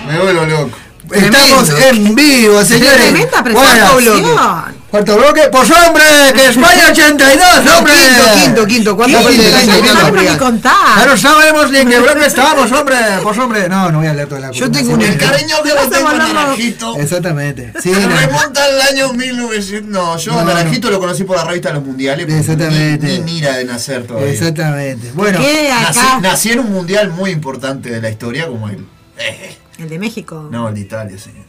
Me 0.06 0.18
vuelvo 0.18 0.44
loco. 0.44 0.78
Estamos 1.12 1.70
en 1.70 2.14
vivo, 2.14 2.62
señores. 2.64 3.10
Tremenda 3.10 3.42
Buenas. 3.42 4.79
Cuarto 4.90 5.16
bloque. 5.16 5.42
Pues 5.52 5.70
hombre, 5.70 6.02
que 6.34 6.46
España 6.48 6.86
82, 6.90 7.76
hombre. 7.78 7.92
Quinto, 7.94 8.34
quinto, 8.42 8.66
quinto. 8.66 8.96
¿Cuánto 8.96 9.18
el 9.28 9.36
quinto, 9.36 10.22
No 10.32 10.38
contar. 10.38 10.74
Ya 10.98 11.06
no 11.06 11.16
sabemos 11.16 11.70
ni 11.70 11.78
en 11.78 11.88
qué 11.88 11.98
bloque 12.00 12.26
estamos, 12.26 12.72
hombre. 12.72 12.96
Pues 13.22 13.38
hombre, 13.38 13.68
no, 13.68 13.92
no 13.92 13.98
voy 13.98 14.08
a 14.08 14.14
leer 14.14 14.28
toda 14.28 14.40
la 14.40 14.50
Yo 14.50 14.68
tengo 14.70 14.94
un 14.94 15.00
señores. 15.00 15.22
cariño 15.30 15.56
que 15.62 15.68
le 15.74 15.86
tengo 15.96 16.08
a 16.08 16.14
Naranjito. 16.14 16.96
Exactamente. 16.96 17.72
Sí, 17.80 17.94
Se 17.94 18.00
no. 18.00 18.16
remonta 18.16 18.64
al 18.64 18.80
año 18.82 19.12
1900. 19.12 19.88
No, 19.90 20.16
yo 20.18 20.32
a 20.32 20.42
No, 20.42 20.44
Naranjito 20.52 20.90
lo 20.90 20.98
conocí 20.98 21.22
por 21.22 21.36
la 21.36 21.44
revista 21.44 21.72
Los 21.72 21.84
Mundiales. 21.84 22.28
Exactamente. 22.28 23.06
Ni, 23.06 23.18
ni 23.18 23.20
mira 23.34 23.56
de 23.58 23.64
nacer 23.66 24.06
todavía. 24.08 24.30
Exactamente. 24.32 25.12
Bueno, 25.14 25.38
¿Qué 25.38 25.68
Nací, 25.70 25.98
acá? 26.00 26.18
nací 26.20 26.50
en 26.50 26.58
un 26.60 26.72
mundial 26.72 27.10
muy 27.10 27.30
importante 27.30 27.90
de 27.90 28.00
la 28.02 28.10
historia 28.10 28.48
como 28.48 28.68
el. 28.68 28.84
eh, 29.18 29.56
El 29.78 29.88
de 29.88 29.98
México. 30.00 30.48
no, 30.50 30.68
el 30.68 30.74
de 30.74 30.80
Italia, 30.80 31.16
señor. 31.18 31.44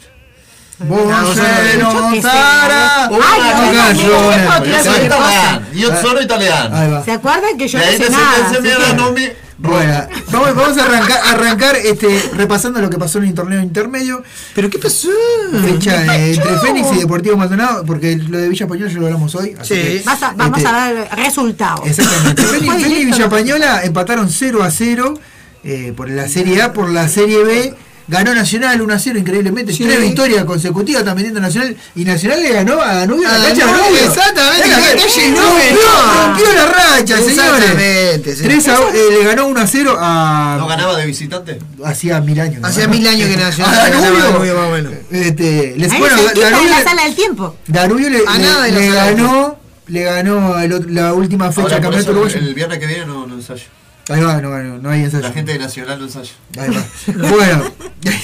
Ay, 0.79 0.87
Una 0.89 1.17
canzone. 3.71 4.01
Io 4.01 4.83
sono 4.83 5.01
italiano, 5.05 5.65
io 5.73 5.95
sono 6.01 6.21
italiano. 6.21 6.75
Ahí 6.75 6.89
va. 6.91 7.03
¿Se 7.03 7.11
acuerdan 7.11 7.57
que 7.57 7.67
yo 7.67 7.79
no 7.79 7.85
sé 7.85 8.09
nada? 8.09 9.15
Bueno, 9.63 10.07
vamos, 10.31 10.55
vamos 10.55 10.77
a 10.79 10.85
arrancar, 10.85 11.19
arrancar 11.35 11.75
este, 11.75 12.31
repasando 12.33 12.81
lo 12.81 12.89
que 12.89 12.97
pasó 12.97 13.19
en 13.19 13.25
el 13.25 13.33
torneo 13.35 13.61
intermedio. 13.61 14.23
¿Pero 14.55 14.71
qué 14.71 14.79
pasó? 14.79 15.09
Fecha 15.63 16.03
¿Qué 16.03 16.11
eh, 16.15 16.33
entre? 16.33 16.57
Fénix 16.57 16.87
y 16.93 16.99
Deportivo 17.01 17.37
Maldonado, 17.37 17.85
porque 17.85 18.15
lo 18.17 18.39
de 18.39 18.49
Villa 18.49 18.65
Española 18.65 18.91
ya 18.91 18.97
lo 18.99 19.05
hablamos 19.05 19.35
hoy. 19.35 19.55
así 19.59 19.75
Sí. 19.75 19.81
que, 19.81 20.01
Vas 20.03 20.23
a- 20.23 20.33
vamos 20.35 20.57
este, 20.57 20.67
a 20.69 20.91
ver 20.91 21.09
resultados. 21.15 21.81
Exactamente. 21.85 22.41
Fénix, 22.41 22.73
Fénix 22.73 22.99
y 23.01 23.05
Villa 23.05 23.23
Española 23.25 23.81
empataron 23.83 24.29
0 24.31 24.63
a 24.63 24.71
0 24.71 25.13
eh, 25.63 25.93
por 25.95 26.09
la 26.09 26.27
Serie 26.27 26.59
A, 26.63 26.73
por 26.73 26.89
la 26.89 27.07
Serie 27.07 27.43
B. 27.43 27.75
Ganó 28.07 28.33
Nacional 28.33 28.81
1 28.81 28.93
a 28.93 28.99
0 28.99 29.19
increíblemente. 29.19 29.73
Sí. 29.73 29.83
Tres 29.83 30.01
victorias 30.01 30.45
consecutivas 30.45 31.01
están 31.01 31.15
vendiendo 31.15 31.39
Nacional. 31.39 31.75
Y 31.95 32.03
Nacional 32.05 32.41
le 32.41 32.51
ganó 32.51 32.81
a 32.81 32.95
Danubio 32.95 33.27
en 33.27 33.33
A 33.33 33.37
la 33.37 33.45
cancha 33.45 33.65
de 33.65 33.71
Danubio, 33.71 34.05
exactamente, 34.05 34.63
En 34.63 34.71
la 34.71 34.79
calle. 34.79 35.01
Rompió 36.25 36.53
la 36.53 36.65
racha, 36.65 37.17
señores. 37.17 37.31
Exactamente, 37.31 38.35
sí. 38.35 38.43
3 38.43 38.67
a, 38.67 38.75
eh, 38.75 38.77
le 39.11 39.23
ganó 39.25 39.47
1 39.47 39.59
a 39.61 39.67
0 39.67 39.97
a. 39.99 40.55
¿No 40.59 40.67
ganaba 40.67 40.97
de 40.97 41.05
visitante? 41.05 41.59
Hacía 41.83 42.19
mil 42.21 42.39
años. 42.39 42.61
¿no? 42.61 42.67
Hacía 42.67 42.87
mil 42.87 43.05
años 43.07 43.29
que 43.29 43.37
Nacional 43.41 43.79
A 43.79 43.89
Danubio. 43.89 44.23
Danubio, 44.23 44.55
más 44.55 44.67
o 44.67 44.71
menos. 44.71 44.93
Este, 45.11 45.73
les, 45.77 45.97
bueno, 45.97 46.15
Danubio, 46.15 46.69
la 46.69 46.83
sala 46.83 47.03
del 47.05 47.15
tiempo. 47.15 47.55
Danubio 47.67 48.09
le, 48.09 48.23
A 48.27 48.37
nada 48.37 48.67
ganó, 48.67 49.59
le 49.87 50.03
ganó 50.03 50.59
el 50.59 50.95
la 50.95 51.13
última 51.13 51.51
fecha 51.51 51.69
del 51.75 51.81
campeonato 51.81 52.11
uruguayo. 52.11 52.37
el 52.39 52.53
viernes 52.53 52.79
que 52.79 52.87
viene 52.87 53.05
no, 53.05 53.27
no 53.27 53.35
ensayo. 53.35 53.63
Ahí 54.11 54.21
va, 54.21 54.41
no, 54.41 54.49
no, 54.59 54.77
no 54.77 54.89
hay 54.89 55.03
ensayo. 55.03 55.23
La 55.23 55.31
gente 55.33 55.53
de 55.53 55.59
Nacional 55.59 55.99
no 55.99 56.05
ensaya. 56.05 56.31
Ahí 56.59 56.69
va. 56.69 57.29
bueno, 57.29 57.63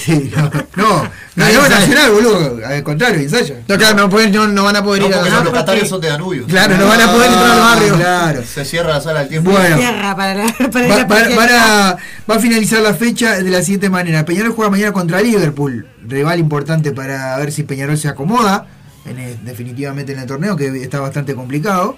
sí, 0.04 0.30
no, 0.36 0.50
no. 0.76 1.10
Nacional, 1.36 2.10
boludo. 2.12 2.60
Al 2.66 2.82
contrario, 2.82 3.20
ensayo. 3.20 3.56
No, 3.68 3.76
claro, 3.78 3.96
no, 3.96 4.10
pueden- 4.10 4.32
no, 4.32 4.46
no 4.48 4.64
van 4.64 4.76
a 4.76 4.82
poder 4.84 5.02
No, 5.02 5.08
ir 5.08 5.14
a 5.14 5.18
porque 5.18 5.30
los 5.34 5.44
locatarios 5.44 5.88
son 5.88 6.00
de 6.00 6.08
Danubio. 6.08 6.46
Claro, 6.46 6.76
no 6.76 6.86
van 6.86 7.00
a 7.00 7.12
poder 7.12 7.30
entrar 7.30 7.50
al 7.50 7.58
barrio. 7.60 7.94
Claro. 7.96 8.42
Se 8.44 8.64
cierra 8.64 8.90
la 8.90 9.00
sala 9.00 9.20
del 9.20 9.28
tiempo. 9.28 9.50
Bueno. 9.50 9.76
Tierra 9.76 10.16
para 10.16 10.34
la, 10.34 10.52
para 10.72 10.86
Va, 10.88 11.06
parcialidad. 11.08 11.36
van 11.36 11.48
a, 11.50 11.96
va 12.30 12.34
a 12.36 12.38
finalizar 12.38 12.80
la 12.82 12.94
fecha 12.94 13.36
de 13.36 13.50
la 13.50 13.62
siguiente 13.62 13.88
manera. 13.90 14.24
Peñarol 14.24 14.52
juega 14.52 14.70
mañana 14.70 14.92
contra 14.92 15.20
Liverpool, 15.20 15.86
rival 16.06 16.38
importante 16.38 16.92
para 16.92 17.36
ver 17.38 17.52
si 17.52 17.62
Peñarol 17.62 17.96
se 17.98 18.08
acomoda 18.08 18.66
en 19.06 19.18
el- 19.18 19.44
definitivamente 19.44 20.12
en 20.12 20.18
el 20.18 20.26
torneo, 20.26 20.56
que 20.56 20.82
está 20.82 21.00
bastante 21.00 21.34
complicado. 21.34 21.96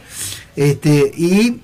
Este, 0.57 1.13
y 1.17 1.61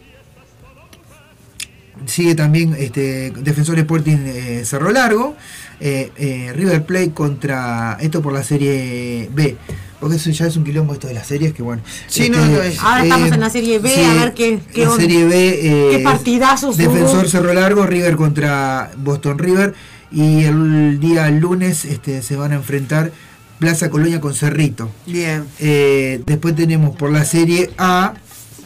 sigue 2.07 2.35
también 2.35 2.75
este, 2.79 3.31
Defensor 3.31 3.79
Sporting 3.79 4.17
eh, 4.27 4.63
Cerro 4.65 4.91
Largo. 4.91 5.37
eh, 5.81 6.11
eh, 6.17 6.53
River 6.55 6.85
Plate 6.85 7.11
contra. 7.13 7.99
Esto 8.01 8.23
por 8.23 8.33
la 8.33 8.43
serie 8.43 9.29
B. 9.35 9.57
Porque 10.01 10.17
eso 10.17 10.31
ya 10.31 10.47
es 10.47 10.57
un 10.57 10.65
quilombo 10.65 10.93
esto 10.93 11.07
de 11.09 11.15
las 11.15 11.27
series 11.27 11.53
que 11.55 11.63
bueno. 11.63 11.83
Sí, 12.07 12.29
no, 12.29 12.45
no, 12.45 12.61
es- 12.63 12.79
Ahora 12.81 13.03
estamos 13.05 13.33
en 13.33 13.41
la 13.41 13.49
serie 13.51 13.79
B, 13.79 14.05
a 14.05 14.15
ver 14.15 14.35
qué- 14.35 14.59
qué 14.73 14.83
la 14.85 14.91
onda. 14.91 15.03
serie 15.03 15.25
B. 15.25 15.49
eh, 15.63 15.97
Qué 15.97 16.03
partidazos 16.05 16.77
Defensor 16.77 17.21
hubo. 17.21 17.29
Cerro 17.29 17.55
Largo, 17.55 17.87
River 17.87 18.17
contra 18.17 18.91
Boston 18.99 19.39
River. 19.39 19.75
Y 20.13 20.45
el 20.45 21.01
día 21.01 21.29
lunes 21.31 21.85
este, 21.85 22.23
se 22.23 22.37
van 22.37 22.53
a 22.53 22.57
enfrentar 22.57 23.11
Plaza 23.59 23.89
Colonia 23.91 24.21
con 24.21 24.35
Cerrito. 24.35 24.91
Bien. 25.07 25.45
Eh, 25.59 26.21
después 26.27 26.55
tenemos 26.55 26.95
por 26.95 27.11
la 27.11 27.25
serie 27.25 27.71
A, 27.79 28.15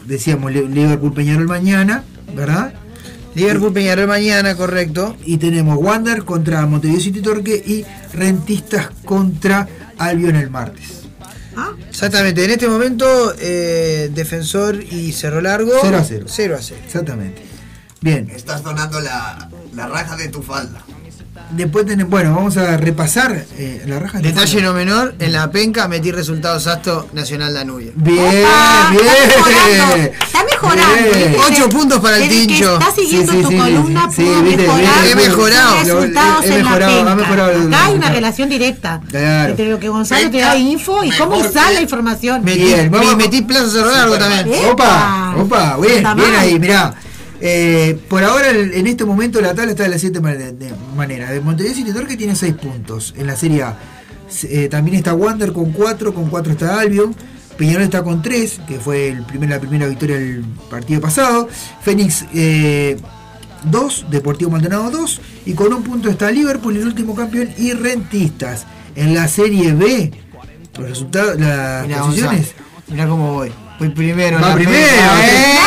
decíamos 0.05 0.51
Li- 0.51 0.67
Liverpool 0.67 1.13
Peñarol 1.13 1.47
mañana, 1.47 2.03
¿verdad? 2.35 2.73
Liverpool 3.35 3.73
Peñarol 3.73 4.07
mañana, 4.07 4.55
correcto. 4.55 5.15
Y 5.25 5.37
tenemos 5.37 5.77
Wander 5.77 6.25
contra 6.25 6.65
Montevideo 6.65 7.01
City 7.01 7.21
Torque 7.21 7.55
y 7.55 7.85
Rentistas 8.13 8.89
contra 9.05 9.67
Albion 9.97 10.35
el 10.35 10.49
martes. 10.49 11.01
Exactamente, 11.89 12.45
en 12.45 12.51
este 12.51 12.67
momento 12.67 13.33
eh, 13.37 14.09
Defensor 14.13 14.81
y 14.81 15.11
Cerro 15.11 15.41
Largo 15.41 15.73
0 15.81 15.97
a 15.97 16.03
0. 16.03 16.25
0 16.27 16.55
a 16.57 16.61
0. 16.61 16.81
Exactamente. 16.85 17.43
Bien. 17.99 18.29
Estás 18.29 18.63
donando 18.63 18.99
la, 18.99 19.49
la 19.75 19.87
raja 19.87 20.15
de 20.15 20.29
tu 20.29 20.41
falda. 20.41 20.81
Después 21.53 21.85
tenemos, 21.85 22.09
bueno, 22.09 22.33
vamos 22.33 22.55
a 22.57 22.77
repasar 22.77 23.43
eh, 23.57 23.83
la 23.85 23.99
raja 23.99 24.19
de 24.19 24.29
Detalle 24.29 24.61
no 24.61 24.71
menor, 24.73 25.15
en 25.19 25.33
la 25.33 25.51
penca 25.51 25.87
metí 25.89 26.11
resultados 26.11 26.65
Asto 26.67 27.09
Nacional 27.13 27.53
Danubio. 27.53 27.91
Bien, 27.95 28.45
Opa, 28.45 28.91
bien. 28.91 29.03
Está 29.05 29.43
mejorando. 29.43 29.95
Está 30.23 30.43
mejorando. 30.49 31.43
Ocho 31.49 31.69
puntos 31.69 31.99
para 31.99 32.17
el 32.17 32.23
Desde 32.29 32.41
que 32.41 32.47
Tincho. 32.47 32.73
Está 32.79 32.91
siguiendo 32.95 33.31
Sí, 33.33 33.37
sí, 33.39 33.43
tu 33.43 33.49
sí, 33.51 33.57
columna, 33.57 34.09
sí, 34.15 34.21
pudo 34.23 34.41
viste, 34.43 34.57
mejorar. 34.63 34.85
viste, 35.03 35.11
He 35.11 35.15
mejorado. 35.15 35.75
resultados 35.83 36.45
He 36.45 36.47
en 36.47 36.63
mejorado, 36.63 36.91
la 36.91 37.11
ha 37.11 37.15
penca. 37.15 37.15
mejorado. 37.15 37.67
Acá 37.67 37.85
hay 37.85 37.93
una 37.95 38.09
relación 38.11 38.49
directa 38.49 39.01
Claro. 39.09 39.49
entre 39.51 39.69
lo 39.69 39.79
que 39.79 39.89
Gonzalo 39.89 40.31
te 40.31 40.37
da 40.39 40.53
de 40.53 40.59
info 40.59 41.03
y 41.03 41.11
cómo 41.11 41.31
mejor 41.37 41.67
que- 41.67 41.73
la 41.73 41.81
información. 41.81 42.43
Metí, 42.45 42.59
Bien, 42.63 42.89
vamos. 42.89 43.07
me- 43.17 43.23
metí 43.25 43.41
Plaza 43.41 43.69
Cerro 43.69 43.91
Largo 43.91 44.17
también. 44.17 44.49
Opa, 44.71 45.35
opa, 45.37 45.77
bien, 45.81 46.05
bien 46.15 46.35
ahí, 46.39 46.57
mirá. 46.59 46.93
Eh, 47.41 47.97
por 48.07 48.23
ahora, 48.23 48.51
en 48.51 48.85
este 48.87 49.03
momento, 49.03 49.41
la 49.41 49.53
tabla 49.55 49.71
está 49.71 49.83
de 49.83 49.89
las 49.89 49.99
siguiente 50.01 50.19
man- 50.21 50.37
de- 50.59 50.73
manera. 50.95 51.31
De 51.31 51.41
Montevideo 51.41 51.75
City 51.75 51.91
Torque 51.91 52.15
tiene 52.15 52.35
6 52.35 52.53
puntos 52.53 53.13
en 53.17 53.25
la 53.27 53.35
Serie 53.35 53.63
A. 53.63 53.77
Eh, 54.43 54.67
también 54.69 54.95
está 54.97 55.13
Wander 55.13 55.51
con 55.51 55.71
4, 55.71 56.13
con 56.13 56.29
4 56.29 56.51
está 56.53 56.79
Albion. 56.79 57.15
Peñarol 57.57 57.83
está 57.83 58.03
con 58.03 58.21
3, 58.21 58.61
que 58.67 58.79
fue 58.79 59.09
el 59.09 59.23
primer, 59.25 59.49
la 59.49 59.59
primera 59.59 59.87
victoria 59.87 60.17
del 60.17 60.43
partido 60.69 61.01
pasado. 61.01 61.49
Fénix 61.81 62.25
2, 63.63 64.05
Deportivo 64.09 64.51
Maldonado 64.51 64.89
2. 64.91 65.21
Y 65.45 65.53
con 65.53 65.73
un 65.73 65.83
punto 65.83 66.09
está 66.09 66.31
Liverpool, 66.31 66.77
el 66.77 66.85
último 66.85 67.15
campeón, 67.15 67.49
y 67.57 67.73
Rentistas. 67.73 68.65
En 68.95 69.13
la 69.13 69.27
Serie 69.27 69.73
B, 69.73 70.11
los 70.77 70.89
resultados, 70.89 71.39
las 71.39 71.87
Mirá, 71.87 72.01
posiciones. 72.01 72.51
Mirá 72.87 73.07
cómo 73.07 73.33
voy. 73.33 73.51
Voy 73.81 73.89
primero. 73.89 74.39
Va 74.39 74.53
primero, 74.53 74.77
eh, 74.77 75.25
¡Eh! 75.25 75.57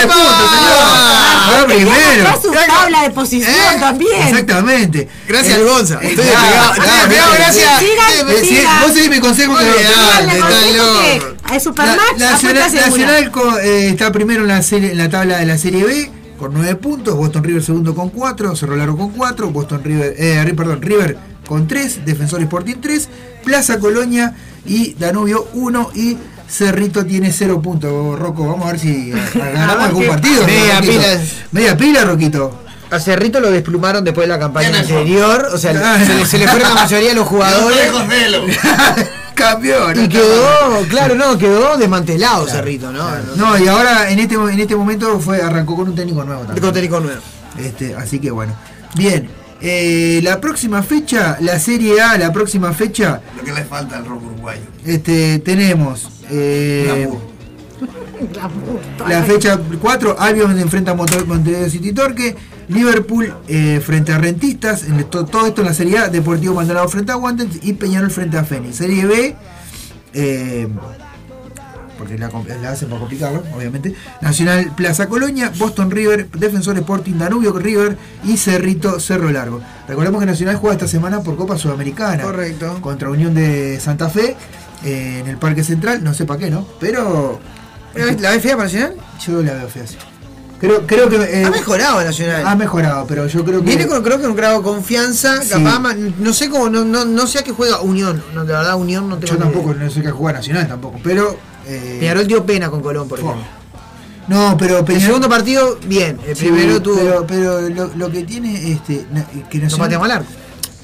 de 0.00 0.06
puntos, 0.06 0.50
señor. 0.50 0.80
Va 1.52 1.66
primero. 1.66 2.22
Está 2.22 2.40
su 2.40 2.50
tabla 2.52 3.02
de 3.02 3.10
posición 3.10 3.52
también. 3.78 4.28
Exactamente. 4.28 5.06
Gracias 5.28 5.58
Eh, 5.58 5.62
Gonza. 5.62 5.98
eh, 6.00 6.08
Estoy 6.08 6.24
claro. 6.24 7.32
gracias. 7.36 7.82
Eh. 7.82 8.64
Vos 8.80 8.94
seguís 8.94 9.10
mi 9.10 9.20
consejo 9.20 9.54
que 9.58 9.66
Supermatch 11.60 12.16
La- 12.16 12.34
apuesta 12.36 12.80
Nacional, 12.80 13.30
eh, 13.62 13.88
está 13.90 14.10
primero 14.10 14.40
en 14.40 14.48
la, 14.48 14.62
serie, 14.62 14.92
en 14.92 14.96
la 14.98 15.10
tabla 15.10 15.36
de 15.36 15.44
la 15.44 15.58
Serie 15.58 15.84
B 15.84 16.10
con 16.38 16.54
9 16.54 16.76
puntos, 16.76 17.14
Boston 17.14 17.44
River 17.44 17.62
segundo 17.62 17.94
con 17.94 18.08
4, 18.08 18.56
Cerro 18.56 18.74
Largo 18.74 18.96
con 18.96 19.10
4, 19.10 19.50
Boston 19.50 19.84
River, 19.84 20.14
eh, 20.16 20.54
perdón, 20.56 20.80
River 20.80 21.18
con 21.46 21.68
3, 21.68 22.06
Defensor 22.06 22.40
Sporting 22.40 22.76
3, 22.80 23.06
Plaza 23.44 23.78
Colonia 23.78 24.34
y 24.64 24.94
Danubio 24.94 25.46
1 25.52 25.90
y 25.94 26.16
Cerrito 26.50 27.06
tiene 27.06 27.32
0 27.32 27.62
puntos. 27.62 28.18
Rocco, 28.18 28.46
vamos 28.46 28.66
a 28.66 28.72
ver 28.72 28.80
si 28.80 29.10
ganamos 29.34 29.84
algún 29.84 30.06
partido. 30.06 30.44
Media 30.44 30.80
pila. 30.80 31.20
Media 31.52 31.76
pila, 31.76 32.04
Roquito. 32.04 32.64
A 32.90 32.98
Cerrito 32.98 33.38
lo 33.38 33.50
desplumaron 33.52 34.02
después 34.04 34.26
de 34.26 34.34
la 34.34 34.38
campaña 34.38 34.80
anterior. 34.80 35.48
O 35.54 35.58
sea, 35.58 35.72
se 36.04 36.14
le, 36.14 36.26
se 36.26 36.38
le 36.38 36.48
fueron 36.48 36.74
la 36.74 36.74
mayoría 36.82 37.10
de 37.10 37.14
los 37.14 37.26
jugadores. 37.26 37.92
Campeón. 39.34 40.04
Y 40.04 40.08
quedó, 40.08 40.82
claro, 40.90 41.14
no, 41.14 41.38
quedó 41.38 41.78
desmantelado 41.78 42.46
Cerrito, 42.46 42.92
¿no? 42.92 43.08
No, 43.36 43.56
y 43.56 43.66
ahora 43.68 44.10
en 44.10 44.18
este, 44.18 44.34
en 44.34 44.60
este 44.60 44.76
momento 44.76 45.18
fue 45.18 45.40
arrancó 45.40 45.76
con 45.76 45.88
un 45.88 45.94
técnico 45.94 46.24
nuevo 46.24 46.42
también. 46.42 46.62
Con 46.62 46.74
técnico 46.74 47.00
nuevo. 47.00 47.20
Este, 47.58 47.94
así 47.94 48.18
que 48.18 48.30
bueno. 48.30 48.52
Bien. 48.96 49.39
Eh, 49.60 50.20
la 50.22 50.40
próxima 50.40 50.82
fecha, 50.82 51.36
la 51.40 51.58
Serie 51.58 52.00
A, 52.00 52.16
la 52.18 52.32
próxima 52.32 52.72
fecha, 52.72 53.20
Lo 53.36 53.44
que 53.44 53.52
le 53.52 53.64
falta 53.64 53.96
al 53.98 54.06
rock 54.06 54.22
uruguayo. 54.24 54.62
este, 54.84 55.38
tenemos 55.40 56.08
eh, 56.30 57.08
la 59.08 59.22
fecha 59.24 59.58
4, 59.80 60.16
Albion 60.18 60.58
enfrenta 60.58 60.90
a 60.92 60.94
Monte- 60.94 61.24
Montevideo 61.24 61.68
City 61.70 61.92
Torque, 61.92 62.36
Liverpool 62.68 63.34
eh, 63.48 63.80
frente 63.84 64.12
a 64.12 64.18
Rentistas, 64.18 64.84
en 64.84 65.02
todo 65.04 65.46
esto 65.46 65.62
en 65.62 65.66
la 65.68 65.74
Serie 65.74 65.98
A, 65.98 66.08
Deportivo 66.08 66.54
Maldonado 66.54 66.88
frente 66.88 67.12
a 67.12 67.16
Wanderers 67.16 67.58
y 67.62 67.72
Peñarol 67.72 68.10
frente 68.10 68.36
a 68.38 68.44
Fénix. 68.44 68.76
Serie 68.76 69.06
B, 69.06 69.34
eh, 70.14 70.68
porque 72.00 72.16
la, 72.16 72.30
la 72.62 72.70
hacen 72.70 72.88
para 72.88 72.98
complicarlo, 73.00 73.42
obviamente. 73.54 73.94
Nacional 74.22 74.72
Plaza 74.74 75.06
Colonia, 75.06 75.52
Boston 75.58 75.90
River, 75.90 76.30
Defensor 76.30 76.78
Sporting, 76.78 77.18
Danubio 77.18 77.52
River 77.52 77.98
y 78.24 78.38
Cerrito 78.38 78.98
Cerro 78.98 79.30
Largo. 79.30 79.60
Recordemos 79.86 80.18
que 80.20 80.26
Nacional 80.26 80.56
juega 80.56 80.74
esta 80.76 80.88
semana 80.88 81.20
por 81.22 81.36
Copa 81.36 81.58
Sudamericana. 81.58 82.22
Correcto. 82.22 82.78
Contra 82.80 83.10
Unión 83.10 83.34
de 83.34 83.78
Santa 83.80 84.08
Fe 84.08 84.34
eh, 84.82 85.18
en 85.20 85.28
el 85.28 85.36
Parque 85.36 85.62
Central, 85.62 86.02
no 86.02 86.14
sé 86.14 86.24
para 86.24 86.40
qué, 86.40 86.50
¿no? 86.50 86.66
Pero 86.80 87.38
¿La 87.94 88.30
ves 88.30 88.42
fea 88.42 88.52
para 88.56 88.64
Nacional? 88.64 88.94
yo 89.26 89.42
la 89.42 89.52
veo 89.54 89.68
fea 89.68 89.82
así. 89.82 89.96
Creo, 90.60 90.86
creo 90.86 91.08
que 91.08 91.16
eh, 91.16 91.44
Ha 91.46 91.50
mejorado 91.50 92.02
Nacional. 92.04 92.46
ha 92.46 92.54
mejorado, 92.54 93.06
pero 93.06 93.26
yo 93.26 93.44
creo 93.44 93.60
que 93.60 93.66
Viene 93.66 93.86
con, 93.86 94.02
creo 94.02 94.20
que 94.20 94.26
un 94.26 94.36
grado 94.36 94.58
de 94.58 94.62
confianza, 94.64 95.40
Sí. 95.42 95.48
capaz, 95.50 95.94
no 96.18 96.32
sé 96.34 96.50
cómo, 96.50 96.68
no, 96.68 96.84
no, 96.84 97.04
no 97.06 97.26
sé 97.26 97.38
a 97.38 97.42
qué 97.42 97.50
juega 97.52 97.80
Unión, 97.80 98.22
no, 98.34 98.44
de 98.44 98.52
verdad 98.52 98.74
Unión 98.76 99.08
no 99.08 99.16
tengo 99.16 99.32
yo 99.34 99.38
tampoco 99.38 99.70
idea. 99.72 99.84
no 99.84 99.90
sé 99.90 100.02
qué 100.02 100.10
juega 100.10 100.38
Nacional 100.38 100.68
tampoco, 100.68 101.00
pero 101.02 101.34
eh, 101.76 101.96
Peñarol 102.00 102.26
dio 102.26 102.44
pena 102.44 102.68
con 102.70 102.80
Colón, 102.82 103.08
por 103.08 103.18
ejemplo. 103.20 103.42
no, 104.28 104.56
pero 104.58 104.84
El 104.86 105.00
segundo 105.00 105.28
partido, 105.28 105.78
bien. 105.86 106.18
El 106.26 106.36
Sí, 106.36 106.46
primero 106.46 106.80
tuvo. 106.82 106.96
pero, 106.96 107.26
pero 107.26 107.60
lo, 107.68 107.86
lo 107.96 108.10
que 108.10 108.22
tiene 108.24 108.72
este 108.72 109.04
que 109.50 109.58
no 109.58 109.64
Nacional 109.64 109.78
pateamos 109.88 110.10
al 110.10 110.24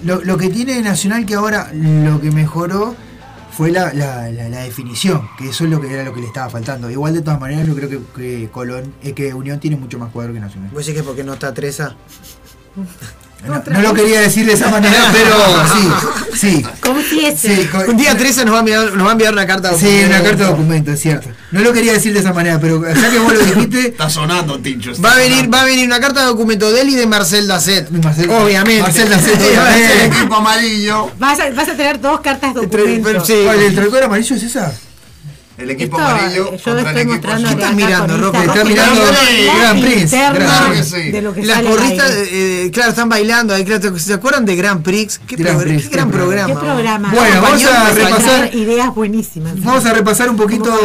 lo, 0.04 0.22
lo 0.22 0.36
que 0.36 0.48
tiene 0.50 0.80
Nacional 0.82 1.24
que 1.26 1.34
ahora 1.34 1.70
lo 1.72 2.20
que 2.20 2.30
mejoró 2.30 2.94
fue 3.56 3.70
la, 3.70 3.92
la, 3.94 4.28
la- 4.30 4.48
la 4.50 4.58
definición, 4.64 5.22
que 5.38 5.48
eso 5.48 5.64
es 5.64 5.70
lo 5.70 5.80
que 5.80 5.90
era 5.90 6.04
lo 6.04 6.12
que 6.12 6.20
le 6.20 6.26
estaba 6.26 6.50
faltando. 6.50 6.90
Igual 6.90 7.14
de 7.14 7.22
todas 7.22 7.40
maneras 7.40 7.66
yo 7.66 7.74
creo 7.74 7.88
que, 7.88 8.00
que 8.14 8.50
Colón, 8.50 8.92
eh, 9.02 9.12
que 9.14 9.32
Unión 9.32 9.58
tiene 9.60 9.76
mucho 9.76 9.98
más 9.98 10.12
cuadro 10.12 10.34
que 10.34 10.40
Nacional. 10.40 10.68
¿Vos 10.74 10.84
decís 10.84 11.00
que 11.00 11.06
porque 11.06 11.24
no 11.24 11.32
está 11.34 11.54
Treza? 11.54 11.94
No, 13.46 13.62
no 13.70 13.80
lo 13.80 13.94
quería 13.94 14.20
decir 14.20 14.44
de 14.46 14.54
esa 14.54 14.68
manera, 14.70 14.96
pero 15.12 15.36
sí, 15.72 16.36
sí. 16.36 16.66
Confiese. 16.80 17.56
Sí, 17.56 17.68
Un 17.86 17.96
día 17.96 18.16
Treza 18.16 18.44
nos 18.44 18.54
va 18.54 18.58
a 18.58 18.60
enviar, 18.60 18.92
nos 18.94 19.04
va 19.06 19.10
a 19.10 19.12
enviar 19.12 19.32
una 19.32 19.46
carta 19.46 19.70
de 19.70 19.78
Sí, 19.78 19.84
documento. 19.84 20.08
una 20.16 20.22
carta 20.24 20.42
de 20.44 20.50
documento, 20.50 20.90
es 20.92 21.00
cierto. 21.00 21.28
No 21.52 21.60
lo 21.60 21.72
quería 21.72 21.92
decir 21.92 22.12
de 22.12 22.18
esa 22.20 22.32
manera, 22.32 22.58
pero 22.60 22.82
ya 22.92 23.10
que 23.10 23.18
vos 23.18 23.32
lo 23.32 23.38
dijiste, 23.38 23.80
Está 23.88 24.10
sonando, 24.10 24.58
Tincho. 24.58 24.90
está 24.90 25.02
Va 25.08 25.14
a 25.14 25.16
venir, 25.18 25.36
sonando. 25.36 25.56
va 25.56 25.62
a 25.62 25.66
venir 25.66 25.86
una 25.86 26.00
carta 26.00 26.20
de 26.20 26.26
documento 26.26 26.72
de 26.72 26.80
él 26.80 26.88
y 26.90 26.94
de 26.96 27.06
Marcel 27.06 27.46
Dacet. 27.46 27.88
Marcel- 27.90 28.30
Obviamente. 28.30 28.82
Marcel 28.82 29.08
Dacet, 29.10 29.40
El 29.40 29.58
obviamente. 29.58 30.06
equipo 30.06 30.34
amarillo. 30.34 31.10
Vas 31.18 31.38
a, 31.38 31.50
vas 31.50 31.68
a 31.68 31.74
tener 31.76 32.00
dos 32.00 32.20
cartas 32.20 32.52
Pero- 32.54 32.84
documento. 32.84 33.24
sí. 33.24 33.34
¿Cuál, 33.44 33.60
el 33.62 33.74
traidor 33.74 34.02
amarillo 34.02 34.34
es 34.34 34.42
esa? 34.42 34.72
El 35.58 35.70
equipo 35.70 35.98
Esto, 35.98 36.08
amarillo. 36.10 36.52
eh, 36.52 36.58
yo 36.58 36.64
contra 36.64 36.72
el 36.72 36.78
estoy 36.86 37.00
equipo 37.00 37.12
mostrando 37.14 37.46
azul. 37.48 37.56
¿Qué 37.58 37.62
estás 37.64 37.76
mirando, 37.76 38.18
Roque? 38.18 38.38
Está 38.38 38.52
Roque, 38.54 38.64
mirando 38.68 39.00
la 39.04 39.54
Grand 39.58 39.80
Prix, 39.82 40.12
Las 41.46 41.62
porristas, 41.62 42.10
eh, 42.30 42.70
claro, 42.72 42.90
están 42.90 43.08
bailando. 43.08 43.54
ahí, 43.54 43.64
claro, 43.64 43.98
¿Se 43.98 44.12
acuerdan 44.14 44.44
de 44.44 44.54
Grand 44.56 44.82
Prix? 44.82 45.20
¿Qué, 45.26 45.36
Grand 45.36 45.58
progr- 45.58 45.62
Prix, 45.64 45.82
qué 45.84 45.88
qué 45.88 45.94
gran 45.96 46.10
programa. 46.10 46.46
programa? 46.46 46.60
¿Qué 46.60 46.66
programa? 46.66 47.12
Bueno, 47.14 47.42
vamos 47.42 47.64
a 47.64 47.90
repasar- 47.94 48.54
ideas 48.54 48.94
buenísimas. 48.94 49.62
Vamos 49.62 49.86
a 49.86 49.92
repasar 49.94 50.28
un 50.28 50.36
poquito 50.36 50.78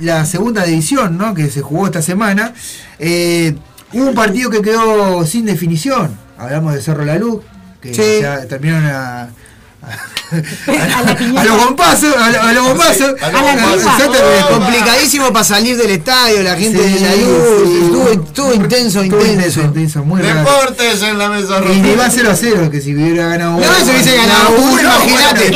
la 0.00 0.26
segunda 0.26 0.64
división 0.64 1.16
¿no? 1.16 1.32
que 1.34 1.48
se 1.50 1.62
jugó 1.62 1.86
esta 1.86 2.02
semana. 2.02 2.52
Eh, 2.98 3.54
hubo 3.92 4.08
un 4.08 4.14
partido 4.14 4.50
que 4.50 4.60
quedó 4.62 5.24
sin 5.26 5.46
definición. 5.46 6.16
Hablamos 6.36 6.74
de 6.74 6.82
Cerro 6.82 7.04
La 7.04 7.16
Luz, 7.16 7.42
que 7.80 7.94
Sí. 7.94 8.20
ya 8.20 8.44
terminaron 8.46 8.86
a, 8.86 9.28
a 11.36 11.44
los 11.44 11.64
bombazos, 11.64 12.16
a, 12.16 12.30
lo- 12.30 12.42
a 12.42 12.52
los 12.52 12.64
bombazos. 12.68 13.14
A 13.22 13.30
la 13.30 13.40
pipa. 13.54 13.74
Exactamente. 13.74 14.44
Complicadísimo 14.50 15.32
para 15.32 15.44
salir 15.44 15.76
del 15.76 15.90
estadio, 15.90 16.42
la 16.42 16.56
gente 16.56 16.78
Sí, 16.82 16.94
de 16.94 17.00
la 17.00 17.14
luz. 17.16 17.42
sí. 17.64 17.80
Estuvo, 17.84 18.08
estuvo 18.10 18.54
intenso, 18.54 19.00
Estuvo 19.02 19.24
intenso. 19.24 19.60
intenso, 19.60 20.04
muy 20.04 20.22
raro. 20.22 20.40
Deportes 20.40 21.02
en 21.02 21.18
la 21.18 21.28
mesa 21.28 21.60
Y 21.72 21.82
le 21.82 21.96
va 21.96 22.08
0 22.10 22.30
a 22.30 22.36
0, 22.36 22.70
que 22.70 22.80
si 22.80 22.94
hubiera 22.94 23.28
ganado 23.28 23.52
No, 23.58 23.74
si 23.84 23.90
hubiese 23.90 24.16
ganado 24.16 24.50
uno, 24.58 24.80
imagínate. 24.80 25.46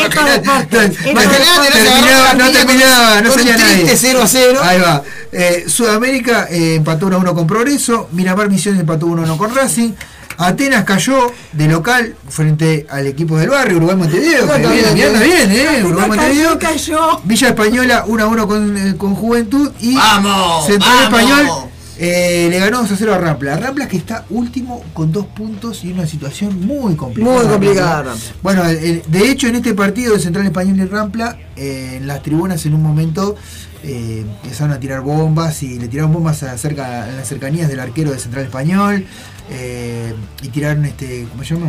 imagínate. 1.10 2.34
No 2.36 2.50
terminaba, 2.50 3.20
no 3.22 3.32
salía 3.32 3.56
nadie. 3.56 3.84
triste 3.84 3.96
0 3.96 4.22
a 4.22 4.26
0. 4.28 4.60
Ahí 4.62 4.80
va. 4.80 5.02
Eh, 5.32 5.64
Sudamérica 5.68 6.46
eh, 6.50 6.76
empató 6.76 7.06
1 7.06 7.16
a 7.16 7.18
1 7.20 7.34
con 7.34 7.46
Progreso. 7.46 8.08
Miramar 8.12 8.48
Misiones 8.48 8.80
empató 8.80 9.06
1 9.06 9.22
a 9.22 9.24
1 9.24 9.36
con 9.38 9.54
Racing. 9.54 9.92
Atenas 10.38 10.84
cayó 10.84 11.32
de 11.52 11.66
local 11.66 12.14
frente 12.28 12.86
al 12.88 13.06
equipo 13.08 13.36
del 13.38 13.50
barrio, 13.50 13.78
Uruguay 13.78 13.96
Montevideo. 13.96 14.46
No, 14.46 14.52
que 14.54 14.60
está 14.62 14.92
viene, 14.94 15.18
bien, 15.24 15.50
¿eh? 15.50 15.84
Uruguay 15.84 16.08
Montevideo. 16.08 16.58
cayó. 16.58 17.20
Villa 17.24 17.48
Española 17.48 18.04
1 18.06 18.22
a 18.22 18.26
1 18.28 18.46
con, 18.48 18.76
eh, 18.76 18.96
con 18.96 19.14
Juventud. 19.16 19.72
Y 19.80 19.96
¡Vamos! 19.96 20.66
Central 20.66 21.10
¡Vamos! 21.10 21.20
Español 21.20 21.67
eh, 21.98 22.46
le 22.50 22.58
ganó 22.60 22.78
2 22.82 22.92
a 22.92 22.96
0 22.96 23.14
a 23.14 23.18
Rampla. 23.18 23.56
Rampla 23.56 23.88
que 23.88 23.96
está 23.96 24.24
último 24.30 24.82
con 24.94 25.10
dos 25.12 25.26
puntos 25.26 25.82
y 25.84 25.92
una 25.92 26.06
situación 26.06 26.64
muy 26.66 26.94
complicada. 26.96 27.36
Muy 27.36 27.46
complicada, 27.46 28.02
Rampla. 28.04 28.24
Bueno, 28.42 28.64
de 28.64 29.30
hecho 29.30 29.48
en 29.48 29.56
este 29.56 29.74
partido 29.74 30.14
de 30.14 30.20
Central 30.20 30.46
Español 30.46 30.78
y 30.78 30.84
Rampla, 30.86 31.36
eh, 31.56 31.94
en 31.96 32.06
las 32.06 32.22
tribunas 32.22 32.64
en 32.66 32.74
un 32.74 32.82
momento 32.82 33.34
eh, 33.82 34.24
empezaron 34.42 34.72
a 34.72 34.80
tirar 34.80 35.00
bombas 35.00 35.62
y 35.62 35.78
le 35.78 35.88
tiraron 35.88 36.12
bombas 36.12 36.42
a 36.42 36.56
cerca, 36.58 37.08
en 37.08 37.16
las 37.16 37.28
cercanías 37.28 37.68
del 37.68 37.80
arquero 37.80 38.10
de 38.12 38.18
Central 38.18 38.44
Español 38.44 39.04
y 40.42 40.48
tiraron 40.48 40.84
este, 40.84 41.26
¿cómo 41.30 41.42
se 41.42 41.54
llama? 41.54 41.68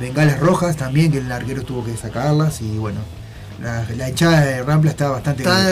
Bengalas 0.00 0.38
rojas 0.40 0.76
también, 0.76 1.10
que 1.12 1.18
el 1.18 1.30
arquero 1.32 1.62
tuvo 1.62 1.84
que 1.84 1.96
sacarlas 1.96 2.60
y 2.60 2.76
bueno, 2.78 3.00
la, 3.62 3.84
la 3.96 4.08
hinchada 4.08 4.40
de 4.40 4.62
Rampla 4.62 4.90
está 4.90 5.08
bastante 5.08 5.42
Está- 5.44 5.70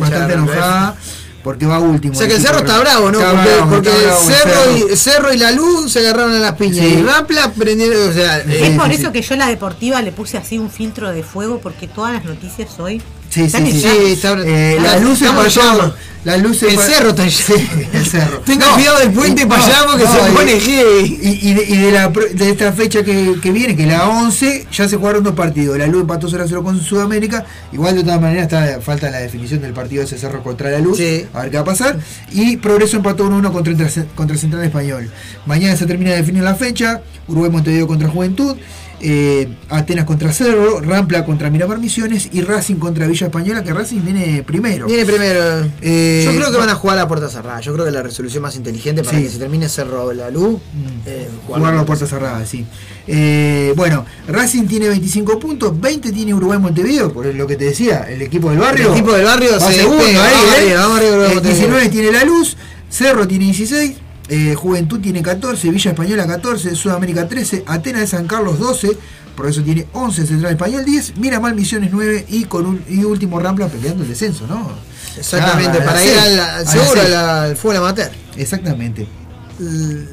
bastante 0.00 0.32
enojada 0.34 0.96
porque 1.42 1.66
va 1.66 1.78
último. 1.78 2.14
O 2.14 2.16
sea 2.16 2.28
que 2.28 2.34
el 2.36 2.40
Cerro 2.42 2.58
está 2.58 2.78
bravo, 2.78 3.10
¿no? 3.10 3.18
Está 3.18 3.32
porque 3.32 3.50
bravo, 3.50 3.70
porque 3.70 3.88
está 3.88 4.04
bravo 4.08 4.20
el 4.20 4.34
Cerro, 4.34 4.92
y, 4.92 4.96
Cerro 4.96 5.32
y 5.32 5.38
la 5.38 5.52
Luz 5.52 5.92
se 5.92 5.98
agarraron 6.00 6.34
a 6.34 6.38
las 6.38 6.52
piñas. 6.52 6.86
Sí. 6.86 6.94
Y 6.98 7.02
Rampla 7.02 7.52
prendieron, 7.52 8.08
o 8.08 8.12
sea, 8.12 8.38
Es 8.38 8.46
eh, 8.48 8.74
por 8.76 8.88
sí, 8.88 8.94
eso 8.94 9.06
sí. 9.06 9.12
que 9.12 9.22
yo 9.22 9.36
la 9.36 9.48
deportiva 9.48 10.00
le 10.02 10.12
puse 10.12 10.38
así 10.38 10.58
un 10.58 10.70
filtro 10.70 11.10
de 11.10 11.22
fuego 11.22 11.58
porque 11.60 11.88
todas 11.88 12.12
las 12.12 12.24
noticias 12.24 12.78
hoy 12.78 13.02
Sí, 13.32 13.48
sí, 13.48 13.58
sí. 13.72 13.80
Sí, 13.80 13.88
está- 14.12 14.36
Eh, 14.44 14.78
las 14.82 15.00
luces 15.02 15.22
estamos 15.28 15.44
para 15.46 15.54
en 15.54 15.60
allá. 15.70 15.78
llamas. 15.82 15.92
Las 16.24 16.40
luces 16.40 16.68
El 16.70 16.76
para- 16.76 16.86
cerro 16.88 17.08
está 17.10 17.28
Sí, 17.30 17.54
el 17.92 18.06
cerro. 18.06 18.38
Tenga 18.46 18.66
cuidado 18.74 18.98
del 19.00 19.10
puente 19.10 19.44
para 19.44 19.64
allá 19.66 19.78
porque 19.90 20.06
se 20.06 20.12
y- 20.12 20.34
pone. 20.36 20.52
Y, 20.54 21.48
y 21.50 21.54
de, 21.54 21.64
y 21.64 21.76
de 21.78 21.90
la, 21.90 22.12
pro- 22.12 22.28
de 22.32 22.50
esta 22.50 22.72
fecha 22.72 23.02
que, 23.02 23.34
que 23.42 23.50
viene, 23.50 23.74
que 23.74 23.86
la 23.86 24.06
11, 24.08 24.66
ya 24.70 24.88
se 24.88 24.96
jugaron 24.98 25.24
dos 25.24 25.34
partidos. 25.34 25.76
La 25.78 25.88
Luz 25.88 26.02
empató 26.02 26.28
0 26.30 26.44
a 26.44 26.46
0 26.46 26.62
con 26.62 26.80
Sudamérica. 26.80 27.44
Igual 27.72 27.96
de 27.96 28.04
todas 28.04 28.20
maneras 28.20 28.44
está, 28.44 28.80
falta 28.80 29.10
la 29.10 29.18
definición 29.18 29.62
del 29.62 29.72
partido 29.72 30.00
de 30.02 30.06
ese 30.06 30.16
cerro 30.18 30.44
contra 30.44 30.70
la 30.70 30.78
Luz. 30.78 30.98
Sí. 30.98 31.26
A 31.34 31.40
ver 31.40 31.50
qué 31.50 31.56
va 31.56 31.62
a 31.62 31.64
pasar. 31.64 31.98
Y 32.30 32.56
Progreso 32.58 32.98
empató 32.98 33.24
1 33.24 33.36
1 33.38 33.52
contra, 33.52 33.74
contra 34.14 34.36
Central 34.36 34.62
Español. 34.62 35.10
Mañana 35.46 35.74
se 35.76 35.86
termina 35.86 36.10
de 36.12 36.18
definir 36.18 36.44
la 36.44 36.54
fecha. 36.54 37.00
Uruguay 37.26 37.50
Montevideo 37.50 37.88
contra 37.88 38.08
Juventud. 38.08 38.56
Eh, 39.02 39.48
Atenas 39.68 40.04
contra 40.04 40.32
Cerro, 40.32 40.80
Rampla 40.80 41.24
contra 41.24 41.50
Miramar 41.50 41.78
Misiones 41.78 42.28
y 42.32 42.40
Racing 42.42 42.76
contra 42.76 43.06
Villa 43.06 43.26
Española, 43.26 43.62
que 43.64 43.72
Racing 43.74 44.00
viene 44.04 44.42
primero. 44.44 44.86
Viene 44.86 45.04
primero. 45.04 45.66
Eh, 45.80 46.22
Yo 46.24 46.34
creo 46.36 46.50
que 46.52 46.56
van 46.58 46.68
a 46.70 46.74
jugar 46.74 46.98
a 46.98 47.08
puerta 47.08 47.28
cerrada. 47.28 47.60
Yo 47.60 47.72
creo 47.72 47.84
que 47.84 47.90
la 47.90 48.02
resolución 48.02 48.42
más 48.42 48.56
inteligente 48.56 49.02
para 49.02 49.18
Sí. 49.18 49.24
que 49.24 49.30
se 49.30 49.38
termine 49.38 49.68
Cerro 49.68 50.08
de 50.08 50.14
la 50.14 50.30
Luz. 50.30 50.60
eh, 51.06 51.28
Jugar 51.46 51.74
la 51.74 51.84
puerta 51.84 52.06
cerrada, 52.06 52.46
sí. 52.46 52.64
Eh, 53.06 53.72
bueno, 53.76 54.06
Racing 54.28 54.66
tiene 54.66 54.88
25 54.88 55.38
puntos, 55.38 55.78
20 55.80 56.12
tiene 56.12 56.32
Uruguay 56.34 56.58
Montevideo, 56.58 57.12
por 57.12 57.26
lo 57.26 57.46
que 57.46 57.56
te 57.56 57.64
decía, 57.64 58.06
el 58.08 58.22
equipo 58.22 58.50
del 58.50 58.60
barrio. 58.60 58.86
El 58.88 58.92
equipo 58.92 59.12
del 59.12 59.24
barrio 59.24 59.58
se 59.58 59.72
segundo 59.72 60.04
ahí, 60.04 60.14
vamos 60.14 60.24
¿eh? 60.54 60.56
arriba, 60.60 60.80
vamos 60.80 60.96
arriba, 60.98 61.10
Uruguay 61.12 61.30
Eh, 61.30 61.34
Montevideo. 61.34 61.66
19 61.66 61.88
tiene 61.88 62.12
La 62.12 62.24
Luz, 62.24 62.56
Cerro 62.88 63.26
tiene 63.26 63.46
16, 63.46 63.92
eh, 64.28 64.54
Juventud 64.54 65.00
tiene 65.00 65.22
14, 65.22 65.70
Villa 65.70 65.90
Española 65.90 66.26
14, 66.26 66.74
Sudamérica 66.74 67.28
13, 67.28 67.64
Atenas 67.66 68.02
de 68.02 68.06
San 68.06 68.26
Carlos 68.26 68.58
12, 68.58 68.96
por 69.36 69.46
eso 69.48 69.62
tiene 69.62 69.86
11, 69.92 70.26
Central 70.26 70.52
Español 70.52 70.84
10, 70.84 71.16
Miramar 71.18 71.54
Misiones 71.54 71.90
9 71.92 72.26
y 72.28 72.44
con 72.44 72.66
un 72.66 72.82
y 72.88 73.02
último 73.04 73.38
Rampla 73.40 73.66
peleando 73.68 74.02
el 74.02 74.08
descenso, 74.08 74.46
¿no? 74.46 74.70
Exactamente, 75.16 75.78
Ah, 75.80 75.84
para 75.84 76.04
ir 76.04 76.18
al, 76.18 76.18
al- 76.18 76.40
a 76.40 76.58
la 76.62 76.70
seguro 76.70 77.00
al, 77.00 77.14
al 77.14 77.56
fútbol 77.56 77.76
amateur. 77.76 78.10
Exactamente. 78.36 79.06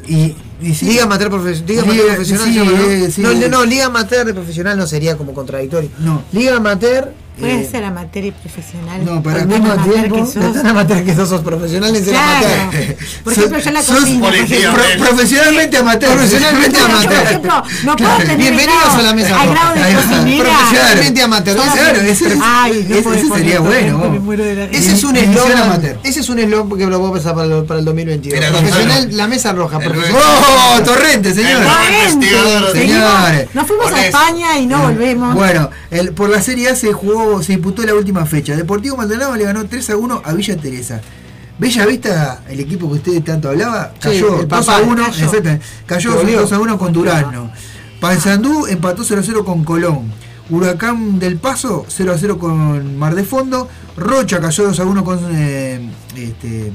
Y, 0.07 0.35
y 0.61 0.75
sí. 0.75 0.85
Liga 0.85 1.03
amateur, 1.03 1.31
Liga 1.31 1.83
Liga- 1.83 2.03
profesional. 2.15 2.45
sí, 2.47 2.53
se 2.53 2.59
llama, 2.59 2.71
¿no? 2.71 3.11
sí. 3.11 3.21
no, 3.21 3.47
no, 3.49 3.65
Liga 3.65 3.85
amateur 3.85 4.25
de 4.25 4.33
profesional 4.33 4.77
no 4.77 4.85
sería 4.87 5.17
como 5.17 5.33
contradictorio. 5.33 5.89
No. 5.99 6.23
Liga 6.33 6.57
amateur. 6.57 7.13
Puede 7.39 7.61
eh, 7.61 7.67
ser 7.69 7.83
amateur 7.85 8.23
y 8.25 8.31
profesional. 8.31 9.05
No, 9.05 9.23
para 9.23 9.41
al 9.41 9.47
mismo 9.47 9.71
amateur 9.71 9.93
tiempo, 9.93 10.15
que 10.15 10.21
no 10.21 10.27
sos. 10.27 10.53
tan 10.53 10.67
amateur 10.67 11.03
que 11.03 11.15
sos, 11.15 11.29
sos 11.29 11.41
profesional 11.41 11.95
en 11.95 12.03
ser 12.05 12.13
Claro. 12.13 12.47
amateur. 12.47 12.95
Por 13.23 13.33
ejemplo, 13.37 13.59
yo 13.59 13.67
en 13.69 13.73
la 13.73 13.81
cocina. 13.83 14.25
por 14.25 14.35
ejemplo. 14.35 14.73
Profesionalmente 14.99 15.77
amateur. 15.77 16.11
Profesionalmente 16.13 16.79
por 16.79 16.91
amateur. 16.91 17.23
ejemplo, 17.23 17.63
no 17.83 17.95
puedo 17.95 18.17
tener 18.17 18.37
Bienvenidos 18.37 18.75
grado- 18.83 18.99
a 18.99 19.01
la 19.03 19.13
mesa 19.13 19.41
al 19.41 19.47
roja. 19.49 19.73
grado 19.73 19.87
de 19.89 19.95
cocinera. 19.95 20.43
Profesionalmente 20.49 21.21
amateur. 21.21 21.55
Claro, 21.57 22.01
ese, 22.01 22.37
Ay, 22.41 22.85
no 22.89 22.95
ese- 22.95 23.03
podés 23.03 23.19
ese 23.19 23.27
poner 23.29 23.43
sería 23.45 23.59
bueno. 23.59 24.67
Ese 24.71 24.91
es 24.93 25.03
un 25.03 25.15
eslogan. 25.15 25.57
amateur. 25.63 25.99
Ese 26.03 26.19
es 26.19 26.29
un 26.29 26.39
eslogan 26.39 26.77
que 26.77 26.85
lo 26.85 26.99
puedo 26.99 27.13
pensar 27.13 27.35
para 27.35 27.47
el, 27.57 27.63
para 27.63 27.79
el 27.79 27.85
2022. 27.85 28.39
Mira, 28.39 28.51
profesional, 28.51 29.09
la 29.15 29.27
mesa 29.27 29.53
roja. 29.53 29.79
¡Oh, 29.79 30.81
Torrente, 30.83 31.33
señor! 31.33 31.61
El 31.61 32.13
investigador. 32.13 32.65
Torrente, 32.67 32.79
Señores. 32.89 33.47
Nos 33.53 33.67
fuimos 33.67 33.91
a. 33.91 34.05
España 34.05 34.57
y 34.57 34.65
no 34.65 34.79
volvemos. 34.81 35.35
Bueno, 35.35 35.69
por 36.15 36.29
la 36.29 36.41
Serie 36.41 36.69
A 36.69 36.75
se 36.75 36.91
jugó, 36.93 37.28
se 37.43 37.53
disputó 37.53 37.83
la 37.85 37.93
última 37.93 38.25
fecha. 38.25 38.55
Deportivo 38.55 38.97
Maldonado 38.97 39.35
le 39.35 39.43
ganó 39.43 39.65
3 39.65 39.89
a 39.91 39.97
1 39.97 40.21
a 40.25 40.33
Villa 40.33 40.57
Teresa. 40.57 41.01
Bella 41.57 41.85
Vista, 41.85 42.41
el 42.47 42.59
equipo 42.61 42.87
que 42.87 42.95
usted 42.95 43.23
tanto 43.23 43.49
hablaba, 43.49 43.91
Sí, 43.95 43.99
cayó 44.09 44.41
el 44.41 44.47
2 44.47 44.65
papá, 44.65 44.77
a 44.77 44.81
1, 44.81 44.95
cayó. 45.03 45.25
exactamente, 45.25 45.65
cayó 45.85 46.15
Volvió. 46.15 46.39
2 46.41 46.51
a 46.53 46.59
1 46.59 46.77
con 46.77 46.93
Durano. 46.93 47.51
Paysandú 47.99 48.65
empató 48.67 49.03
0 49.03 49.19
a 49.19 49.23
0 49.23 49.43
con 49.45 49.63
Colón. 49.65 50.11
Huracán 50.49 51.19
del 51.19 51.37
Paso 51.37 51.85
0 51.87 52.13
a 52.13 52.17
0 52.17 52.39
con 52.39 52.97
Mar 52.97 53.13
de 53.13 53.23
Fondo. 53.23 53.67
Rocha 53.97 54.39
cayó 54.39 54.63
2 54.67 54.79
a 54.79 54.85
1 54.85 55.03
con 55.03 55.19
eh, 55.35 55.89
este, 56.15 56.71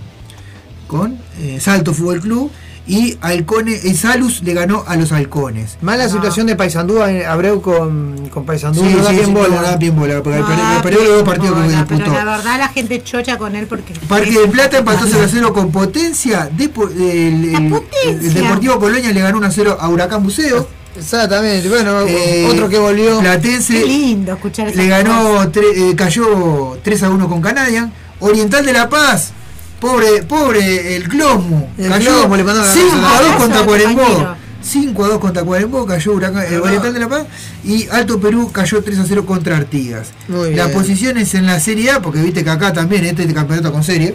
con 0.87 1.19
eh, 1.41 1.59
Salto 1.61 1.95
Fútbol 1.95 2.21
Club. 2.21 2.51
Y 2.87 3.17
Halcone, 3.23 3.73
eh, 3.73 3.95
Salus 3.95 4.43
le 4.43 4.53
ganó 4.53 4.85
a 4.87 4.97
los 4.97 5.11
Halcones. 5.11 5.79
Mala 5.81 6.07
situación 6.09 6.47
de 6.47 6.55
Paysandú, 6.55 7.03
eh, 7.03 7.25
Abreu 7.25 7.63
con, 7.63 8.29
con 8.29 8.45
Paysandú. 8.45 8.83
Sí, 8.83 8.95
no 8.95 9.03
da 9.03 9.11
bien 9.11 9.25
sí, 9.27 9.33
bola. 9.33 9.57
no 9.57 9.63
da 9.63 9.77
bien 9.77 9.97
bola, 9.97 10.23
porque 10.23 10.39
No, 10.39 10.47
perdió- 10.47 10.83
perdió 10.83 10.99
los 11.01 11.09
dos 11.09 11.15
bien 11.25 11.25
partidos 11.25 11.57
que 11.57 11.63
pero 11.89 11.99
disputó. 11.99 12.13
la 12.13 12.25
verdad 12.37 12.59
la 12.59 12.69
gente 12.69 13.03
chocha 13.03 13.39
con 13.39 13.57
él 13.57 13.67
porque 13.67 13.95
Parque 14.07 14.39
del 14.39 14.51
Plata 14.51 14.79
empató 14.79 15.07
0 15.11 15.25
a 15.25 15.29
0 15.29 15.53
con 15.55 15.73
Potencia. 15.73 16.51
El, 16.59 17.55
el- 17.55 17.71
Potencia. 17.71 18.11
el 18.11 18.35
Deportivo 18.35 18.79
Colonia 18.79 19.13
le 19.13 19.21
ganó 19.21 19.39
1 19.39 19.47
a 19.47 19.51
0 19.51 19.79
a 19.81 19.89
Huracán 19.89 20.23
Buceo. 20.23 20.69
Exactamente. 20.95 21.69
Bueno, 21.71 22.03
Eh, 22.07 22.47
otro 22.51 22.69
que 22.69 22.79
volvió. 22.79 23.17
qué 23.17 23.23
Platense 23.23 23.85
lindo 23.87 24.35
escuchar 24.35 24.75
le 24.77 24.87
ganó, 24.89 25.51
tre- 25.51 25.73
eh, 25.75 25.97
cayó 25.97 26.79
3 26.83 27.03
a 27.03 27.09
1 27.11 27.29
con 27.31 27.41
Canadian. 27.41 27.91
Oriental 28.21 28.65
de 28.65 28.73
La 28.75 28.89
Paz, 28.89 29.33
pobre, 29.81 30.23
pobre 30.25 30.97
el 30.97 31.09
Closmu. 31.09 31.69
El 31.79 31.89
cayó 31.89 32.11
Closmu 32.11 32.37
le 32.37 32.45
mandó 32.45 32.61
la 32.63 32.73
5 32.73 32.87
a 32.95 32.99
2 32.99 33.05
abrazo, 33.05 33.39
contra 33.39 33.65
Cuarembó. 33.65 34.03
compañero. 34.03 34.37
5 34.63 35.05
a 35.05 35.09
2 35.09 35.19
contra 35.19 35.43
Cuarembó, 35.45 35.87
cayó 35.87 36.13
Huracán, 36.13 36.45
eh, 36.53 36.59
Oriental 36.59 36.95
de 36.95 37.01
La 37.01 37.09
Paz. 37.09 37.27
Y 37.65 37.87
Alto 37.91 38.19
Perú 38.19 38.51
cayó 38.53 38.83
3 38.83 38.99
a 38.99 39.05
0 39.07 39.27
contra 39.27 39.57
Artigas. 39.57 40.13
Muy 40.29 40.55
Las 40.55 40.69
bien. 40.69 40.79
posiciones 40.79 41.35
en 41.35 41.47
la 41.47 41.61
Serie 41.61 41.91
A, 41.91 42.01
porque 42.01 42.23
viste 42.23 42.43
que 42.45 42.51
acá 42.51 42.73
también 42.73 43.05
este 43.05 43.27
campeonato 43.35 43.73
con 43.73 43.85
serie. 43.85 44.15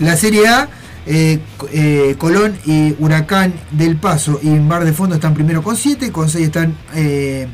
La 0.00 0.16
Serie 0.16 0.46
A, 0.48 0.68
eh, 1.06 1.38
eh, 1.72 2.14
Colón 2.18 2.56
y 2.66 2.94
Huracán 2.98 3.54
del 3.70 3.96
Paso 3.96 4.38
y 4.42 4.48
Mar 4.48 4.84
de 4.84 4.92
Fondo 4.92 5.14
están 5.14 5.32
primero 5.34 5.62
con 5.62 5.76
7, 5.76 6.12
con 6.12 6.28
6 6.28 6.44
están 6.46 6.76
eh, 6.94 7.46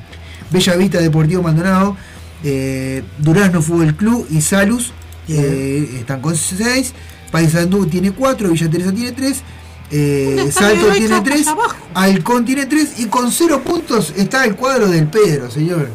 Bella 0.50 0.74
Vista 0.74 0.98
Deportivo 0.98 1.42
Maldonado, 1.42 1.96
eh, 2.42 3.04
Durazno 3.18 3.62
Fútbol 3.62 3.94
Club 3.94 4.26
y 4.30 4.40
Salus 4.40 4.92
eh, 5.28 5.98
están 6.00 6.20
con 6.20 6.34
6, 6.34 6.92
Paysandú 7.32 7.86
tiene 7.86 8.12
4, 8.12 8.50
Villa 8.50 8.70
Teresa 8.70 8.92
tiene 8.92 9.10
3. 9.12 9.42
Una 9.90 10.42
está 10.44 10.60
Salto 10.60 10.92
tiene 10.92 11.08
más 11.08 11.24
3, 11.24 11.46
abajo. 11.48 11.76
Halcón 11.94 12.44
tiene 12.44 12.66
3 12.66 13.00
y 13.00 13.06
con 13.06 13.32
0 13.32 13.62
puntos 13.64 14.12
está 14.16 14.44
el 14.44 14.54
cuadro 14.54 14.88
del 14.88 15.08
Pedro, 15.08 15.50
señor. 15.50 15.88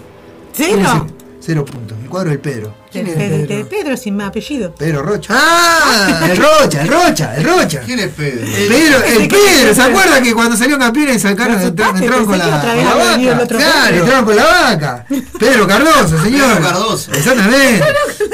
¿Cero? 0.51 1.07
0 1.40 1.66
puntos, 1.66 1.98
el 2.03 2.09
cuadro 2.09 2.32
del 2.32 2.40
Pedro. 2.40 2.75
De- 3.03 3.48
de 3.48 3.66
Pedro 3.66 3.98
sin 3.98 4.16
más 4.16 4.27
apellido. 4.30 4.74
Pedro 4.76 5.01
Rocha. 5.03 5.34
¡Ah! 5.38 6.27
El 6.30 6.38
Rocha, 6.38 6.82
el 6.82 6.88
Rocha, 6.88 7.35
el 7.35 7.43
Rocha. 7.43 7.82
¿Quién 7.85 8.00
es 8.00 8.09
Pedro? 8.09 8.45
El 8.45 8.67
Pedro, 8.67 9.03
el 9.03 9.27
Pedro, 9.27 9.74
¿se 9.76 9.82
acuerdan 9.82 10.24
que 10.24 10.34
cuando 10.34 10.56
salió 10.58 10.77
campeón 10.77 11.09
y 11.16 11.19
sacaron, 11.19 11.61
entraron, 11.61 12.26
con 12.26 12.38
la, 12.38 12.45
otra 12.48 12.61
con 12.61 12.76
vez 12.76 12.85
la 12.85 12.92
había 12.92 13.11
venido 13.11 13.32
el 13.32 13.38
vaca? 13.38 13.43
otro 13.43 13.58
Claro, 13.58 13.85
Pedro. 13.88 14.00
entraron 14.03 14.26
con 14.26 14.35
la 14.35 14.43
vaca. 14.45 15.06
Pedro 15.40 15.67
Cardoso, 15.67 16.24
señor. 16.24 16.48
Pedro 16.58 16.61
Cardoso. 16.69 17.11
Exactamente. 17.14 17.84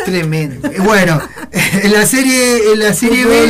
Tremendo. 0.06 0.70
Bueno, 0.84 1.22
en 1.52 1.94
la 1.94 2.06
serie, 2.06 2.74
en 2.74 2.80
la 2.80 2.94
serie 2.94 3.26
B. 3.26 3.48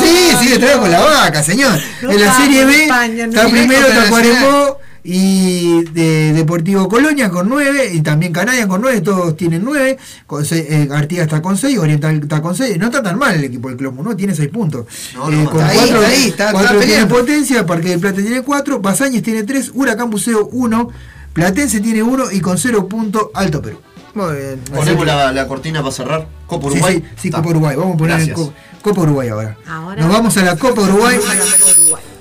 Sí, 0.00 0.36
sí, 0.40 0.52
entraron 0.54 0.80
con 0.80 0.90
la 0.90 1.00
vaca, 1.00 1.42
señor. 1.42 1.78
En 2.02 2.20
la 2.20 2.36
serie 2.36 2.64
B 2.64 2.84
está 2.84 3.48
primero 3.48 3.86
Tacuarembó 3.88 4.80
Y 5.08 5.84
de 5.84 6.32
Deportivo 6.32 6.88
Colonia 6.88 7.30
con 7.30 7.48
9, 7.48 7.92
y 7.94 8.00
también 8.00 8.32
Canalla 8.32 8.66
con 8.66 8.80
9, 8.80 9.02
todos 9.02 9.36
tienen 9.36 9.62
9. 9.64 9.98
Con 10.26 10.44
seis- 10.44 10.64
eh, 10.68 10.88
Artigas 10.92 11.26
está 11.26 11.40
con 11.40 11.56
6, 11.56 11.78
Oriental 11.78 12.16
está 12.20 12.42
con 12.42 12.56
6. 12.56 12.76
No 12.76 12.86
está 12.86 13.04
tan 13.04 13.16
mal 13.16 13.36
el 13.36 13.44
equipo 13.44 13.68
del 13.68 13.76
Club, 13.76 14.02
¿no? 14.02 14.16
Tiene 14.16 14.34
6 14.34 14.48
puntos. 14.48 14.86
No, 15.14 15.30
Eh, 15.30 15.44
no, 15.44 15.50
con 15.50 15.60
está 15.60 15.70
ahí, 15.70 15.76
cuatro- 15.78 16.02
está 16.02 16.08
ahí, 16.08 16.28
está- 16.28 16.50
cuatro 16.52 16.60
está 16.72 16.78
tiene 16.86 16.92
peleando. 17.04 17.14
potencia, 17.16 17.66
Parque 17.66 17.88
del 17.90 18.00
Plata 18.00 18.20
tiene 18.20 18.42
4, 18.42 18.80
Basáñez 18.80 19.22
tiene 19.22 19.44
3, 19.44 19.70
Huracán 19.72 20.10
Buceo 20.10 20.48
1, 20.50 20.88
Platense 21.32 21.80
tiene 21.80 22.02
1 22.02 22.32
y 22.32 22.40
con 22.40 22.58
0 22.58 22.88
puntos 22.88 23.28
Alto 23.32 23.62
Perú. 23.62 23.78
Muy 24.14 24.34
bien. 24.34 24.60
Ponemos 24.74 25.06
la, 25.06 25.30
la 25.30 25.46
cortina 25.46 25.82
para 25.82 25.92
cerrar. 25.92 26.26
Copa 26.46 26.68
Sí, 26.68 26.72
Uruguay. 26.78 26.94
sí, 26.96 27.04
sí, 27.22 27.28
Está. 27.28 27.38
Copa 27.38 27.50
Uruguay. 27.50 27.76
Vamos 27.76 27.94
a 27.94 27.98
poner 27.98 28.12
en 28.20 28.26
Gracias. 28.26 28.36
Co- 28.38 28.52
Copa 28.82 29.00
Uruguay 29.02 29.28
ahora. 29.28 29.56
Ahora- 29.68 30.00
Nos 30.02 30.10
vamos 30.12 30.36
a 30.38 30.42
la 30.42 30.56
Copa 30.56 30.80
Uruguay. 30.82 31.16
Vuelve 31.18 31.34
el 31.34 32.15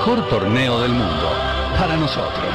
mejor 0.00 0.26
torneo 0.30 0.80
del 0.80 0.92
mundo. 0.92 1.30
Para 1.78 1.94
nosotros. 1.94 2.54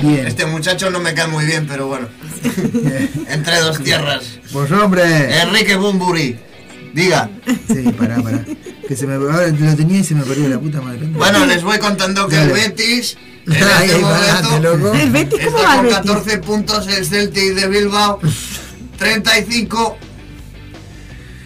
Bien. 0.00 0.28
Este 0.28 0.46
muchacho 0.46 0.90
no 0.90 1.00
me 1.00 1.12
cae 1.14 1.26
muy 1.26 1.44
bien, 1.44 1.66
pero 1.66 1.88
bueno. 1.88 2.06
Entre 3.28 3.58
dos 3.58 3.82
tierras. 3.82 4.38
Pues 4.52 4.70
hombre. 4.70 5.40
Enrique 5.42 5.74
Bumburi. 5.74 6.38
Diga. 6.92 7.28
Sí, 7.66 7.90
pará, 7.98 8.22
pará. 8.22 8.44
Que 8.86 8.94
se 8.94 9.08
me, 9.08 9.14
ahora 9.14 9.48
lo 9.48 9.74
tenía 9.74 9.98
y 9.98 10.04
se 10.04 10.14
me 10.14 10.22
perdió 10.22 10.48
la 10.50 10.60
puta 10.60 10.80
madre. 10.82 11.08
Bueno, 11.08 11.46
les 11.46 11.64
voy 11.64 11.78
contando 11.78 12.28
que 12.28 12.36
Dale. 12.36 12.52
el 12.52 12.70
Betis. 12.70 13.16
En 13.46 13.62
Ay, 13.62 13.90
este 13.90 14.00
momento 14.00 14.58
loco. 14.60 14.94
¿El 14.94 15.10
Betis 15.10 15.40
cómo 15.44 15.58
está 15.58 15.68
va 15.68 15.76
con 15.76 15.86
el 15.86 15.92
Betis? 15.94 16.10
14 16.12 16.38
puntos 16.38 16.86
el 16.88 17.04
Celtic 17.04 17.54
de 17.54 17.68
Bilbao. 17.68 18.20
35. 19.04 19.98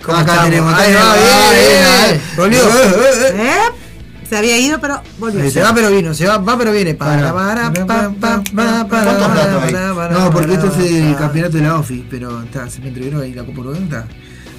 ¿Cómo 0.05 0.19
Acá 0.19 0.45
tenemos. 0.45 0.73
Ahí 0.75 0.95
va, 0.95 1.15
bien, 1.15 1.85
ahí. 1.85 2.21
Volvió. 2.37 2.61
Eh, 2.61 2.71
eh, 2.71 3.13
eh. 3.21 3.35
¿Eh? 3.37 4.27
Se 4.29 4.37
había 4.37 4.59
ido, 4.59 4.79
pero 4.81 5.03
volvió. 5.19 5.51
Se 5.51 5.61
va 5.61 5.75
pero 5.75 5.91
vino, 5.91 6.15
se 6.15 6.27
va, 6.27 6.39
va 6.39 6.57
pero 6.57 6.71
viene. 6.71 6.95
Para, 6.95 7.33
Para. 7.33 7.73
para, 7.73 7.87
pa, 7.87 8.11
pa, 8.21 8.43
pa, 8.45 8.89
para, 8.89 9.05
¿Cuántos 9.05 9.29
platos 9.29 9.63
hay? 9.65 9.73
para, 9.73 9.95
para, 9.95 10.15
No, 10.15 10.31
porque 10.31 10.55
esto 10.55 10.67
es 10.69 10.93
el 10.93 11.17
campeonato 11.17 11.57
de 11.57 11.63
la 11.63 11.79
OFI, 11.79 12.07
pero 12.09 12.43
está, 12.43 12.71
se 12.71 12.81
me 12.81 12.89
entregaron 12.89 13.23
ahí 13.23 13.35
la 13.35 13.45
Copa 13.45 13.61
Uruguay. 13.61 13.89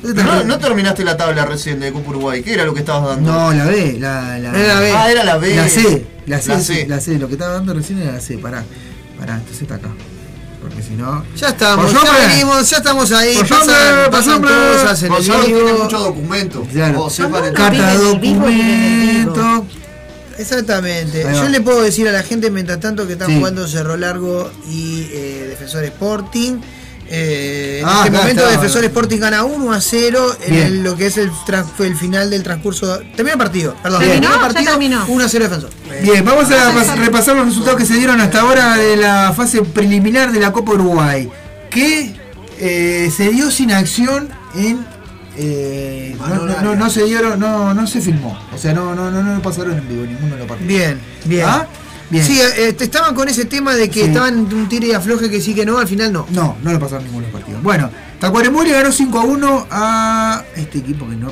No, 0.01 0.43
no 0.43 0.57
terminaste 0.59 1.03
la 1.03 1.15
tabla 1.15 1.45
recién 1.45 1.79
de 1.79 1.93
Copa 1.93 2.09
Uruguay. 2.09 2.41
¿Qué 2.43 2.53
era 2.53 2.65
lo 2.65 2.73
que 2.73 2.79
estabas 2.81 3.15
dando? 3.15 3.31
No, 3.31 3.53
la 3.53 3.65
B, 3.65 3.97
la, 3.99 4.39
la, 4.39 4.59
Era 4.59 4.73
la 4.73 4.79
B. 4.81 4.91
Ah, 4.93 5.11
era 5.11 5.23
la 5.23 5.37
B. 5.37 5.55
La 5.55 5.69
C, 5.69 6.05
la 6.25 6.39
C, 6.39 6.49
La 6.49 6.55
la 6.55 6.61
C. 6.61 6.75
C, 6.75 6.87
la 6.87 6.99
C, 6.99 7.19
lo 7.19 7.27
que 7.27 7.33
estaba 7.33 7.53
dando 7.53 7.73
recién 7.73 8.01
era 8.01 8.13
la 8.13 8.19
C, 8.19 8.37
pará, 8.37 8.63
pará, 9.17 9.35
entonces 9.35 9.61
está 9.61 9.75
acá. 9.75 9.89
Porque 10.79 10.83
si 10.83 10.95
no. 10.95 11.25
Ya 11.35 11.49
estamos, 11.49 11.91
ya 11.91 11.99
hombre. 11.99 12.27
venimos, 12.27 12.69
ya 12.69 12.77
estamos 12.77 13.11
ahí. 13.11 13.35
Por 13.35 13.47
pasan, 13.47 13.69
hombre, 13.69 14.03
por 14.03 14.11
pasan 14.11 14.33
hombre. 14.35 14.51
cosas 14.81 15.03
en 15.03 15.13
el 15.13 15.23
tiene 15.23 15.47
vivo. 15.47 15.83
mucho 15.83 15.99
documento. 15.99 16.67
Claro. 16.71 17.01
O 17.03 17.09
sepan 17.09 17.53
Carta 17.53 17.95
documento. 17.95 19.65
Exactamente. 20.37 21.23
Yo 21.33 21.49
le 21.49 21.59
puedo 21.61 21.81
decir 21.81 22.07
a 22.07 22.11
la 22.13 22.23
gente 22.23 22.49
mientras 22.49 22.79
tanto 22.79 23.05
que 23.05 23.13
están 23.13 23.27
Sí. 23.27 23.35
jugando 23.37 23.67
Cerro 23.67 23.97
Largo 23.97 24.49
y 24.69 25.07
eh, 25.11 25.47
Defensor 25.49 25.83
Sporting. 25.83 26.59
Eh, 27.11 27.79
en 27.81 27.87
Ah, 27.87 28.01
este 28.05 28.11
momento 28.17 28.41
está. 28.41 28.51
Defensor 28.51 28.83
Sporting 28.85 29.17
gana 29.19 29.43
1 29.43 29.73
a 29.73 29.81
0 29.81 30.35
en 30.45 30.53
el- 30.53 30.83
lo 30.83 30.95
que 30.95 31.07
es 31.07 31.17
el, 31.17 31.31
el 31.79 31.95
final 31.95 32.29
del 32.29 32.43
transcurso. 32.43 32.99
Terminó 33.15 33.33
el 33.33 33.37
partido, 33.39 33.75
perdón. 33.81 33.99
¿Terminó? 34.01 34.21
Terminó 34.21 34.33
el 34.35 34.39
Ya 34.39 34.47
partido, 34.53 34.71
terminó. 34.71 35.05
1 35.07 35.23
a 35.25 35.29
0 35.29 35.43
Defensor. 35.45 35.69
Bien, 36.03 36.23
vamos 36.23 36.51
a 36.51 36.71
pas- 36.73 36.95
repasar 36.97 37.35
los 37.35 37.47
resultados 37.47 37.79
que 37.79 37.85
se 37.85 37.95
dieron 37.95 38.21
hasta 38.21 38.41
ahora 38.41 38.75
de 38.77 38.95
la 38.97 39.33
fase 39.35 39.61
preliminar 39.63 40.31
de 40.31 40.39
la 40.39 40.51
Copa 40.51 40.73
Uruguay. 40.73 41.29
Que 41.71 42.15
eh, 42.59 43.11
se 43.15 43.29
dio 43.29 43.49
sin 43.49 43.71
acción 43.71 44.29
en. 44.55 44.85
eh, 45.37 46.15
no, 46.19 46.45
no, 46.45 46.61
no, 46.61 46.75
no 46.75 46.89
se 46.89 47.05
dieron, 47.05 47.39
no, 47.39 47.73
no 47.73 47.87
se 47.87 48.01
filmó. 48.01 48.37
O 48.53 48.57
sea, 48.57 48.73
no, 48.73 48.93
no, 48.93 49.09
no, 49.09 49.23
no 49.23 49.35
lo 49.35 49.41
pasaron 49.41 49.77
en 49.77 49.87
vivo 49.87 50.05
ninguno 50.05 50.33
de 50.33 50.39
los 50.39 50.47
partidos. 50.47 50.67
Bien, 50.67 50.99
bien. 51.25 51.45
¿Ah? 51.47 51.65
Bien. 52.09 52.25
Sí, 52.25 52.39
eh, 52.41 52.73
te- 52.73 52.85
estaban 52.85 53.13
con 53.13 53.29
ese 53.29 53.45
tema 53.45 53.75
de 53.75 53.87
que 53.89 54.01
Sí. 54.01 54.07
estaban 54.07 54.39
un 54.51 54.67
tire 54.67 54.87
y 54.87 54.91
afloje 54.93 55.29
que 55.29 55.39
sí 55.41 55.53
que 55.53 55.65
no, 55.65 55.77
al 55.77 55.87
final 55.87 56.11
no. 56.11 56.25
No, 56.31 56.57
no 56.63 56.71
lo 56.73 56.79
pasaron 56.79 57.03
ninguno 57.03 57.25
de 57.27 57.31
los 57.31 57.39
partidos. 57.41 57.61
Bueno, 57.63 57.89
Tacuarembó 58.19 58.63
le 58.63 58.71
ganó 58.71 58.91
5 58.91 59.19
a 59.19 59.23
1 59.23 59.67
a 59.69 60.43
este 60.55 60.79
equipo 60.79 61.07
que 61.07 61.15
no. 61.15 61.31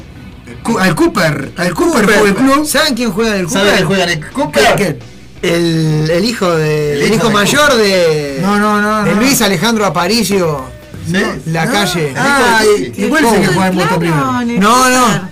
Cu- 0.63 0.77
Al 0.79 0.95
Cooper, 0.95 1.51
al 1.57 1.73
Cooper 1.73 2.05
Fútbol 2.09 2.35
Club. 2.35 2.65
¿Saben 2.65 2.93
quién 2.95 3.11
juega 3.11 3.35
en 3.35 3.41
el 3.41 3.49
¿Sabe 3.49 3.65
Cooper? 3.65 3.79
que 3.79 3.85
juega 3.85 4.03
en 4.03 4.09
el 4.09 4.29
Cooper? 4.31 4.75
¿Qué? 4.75 4.99
El, 5.41 6.09
el 6.09 6.25
hijo 6.25 6.49
de, 6.55 6.93
El 6.93 7.01
el 7.01 7.07
hijo 7.07 7.15
hijo 7.15 7.27
de 7.27 7.33
mayor 7.33 7.75
de, 7.75 8.39
No, 8.41 8.57
no, 8.57 8.81
no, 8.81 9.03
de 9.03 9.13
no. 9.15 9.21
Luis 9.21 9.41
Alejandro 9.41 9.85
Aparicio, 9.85 10.65
¿Sí? 11.05 11.17
la 11.47 11.65
No. 11.65 11.71
calle. 11.71 12.13
Ah, 12.15 12.61
igual 12.97 13.25
es 13.25 13.33
el 13.33 13.41
que 13.41 13.47
juega 13.47 13.67
en 13.67 13.73
primero. 13.99 14.39
el 14.41 14.59
No, 14.59 14.73
Cooper. 14.75 14.93
no. 14.93 15.29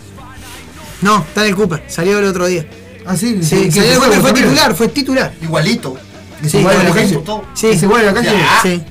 No, 1.02 1.18
está 1.20 1.42
en 1.44 1.48
el 1.50 1.56
Cooper, 1.56 1.84
salió 1.88 2.20
el 2.20 2.26
otro 2.26 2.46
día. 2.48 2.66
Ah, 3.08 3.16
sí, 3.18 3.40
Sí, 3.44 3.70
que 3.70 3.94
en 3.94 3.98
fue 4.00 4.08
Boca 4.08 4.22
primero. 4.34 4.34
titular, 4.34 4.76
fue 4.76 4.88
titular. 4.90 5.34
Igualito. 5.42 5.98
¿Es 6.44 6.52
Sí, 6.52 6.58
igual 6.60 6.78
a 6.80 6.84
la 6.84 6.92
calle? 6.92 7.20
Sí, 7.54 7.68
¿Es 7.68 7.84
igual 7.84 8.02
a 8.02 8.12
la 8.12 8.14
calle? 8.14 8.32
Sí. 8.64 8.84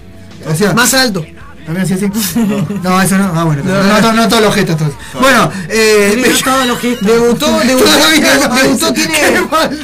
O 0.50 0.54
sea, 0.54 0.72
Más 0.74 0.92
alto. 0.94 1.24
También 1.64 1.84
así, 1.86 1.94
así. 1.94 2.10
No, 2.82 3.00
eso 3.00 3.16
no. 3.16 3.32
Ah, 3.34 3.44
bueno. 3.44 3.62
No, 3.64 3.82
no, 3.82 4.00
no, 4.02 4.12
no 4.12 4.28
todos 4.28 4.42
los 4.42 4.54
gestos. 4.54 4.72
Entonces. 4.78 4.98
Bueno, 5.18 5.50
eh, 5.70 6.12
Debutó, 6.14 6.50
debutó, 7.00 7.86
no, 8.48 8.54
debutó 8.54 8.92
tiene, 8.92 9.14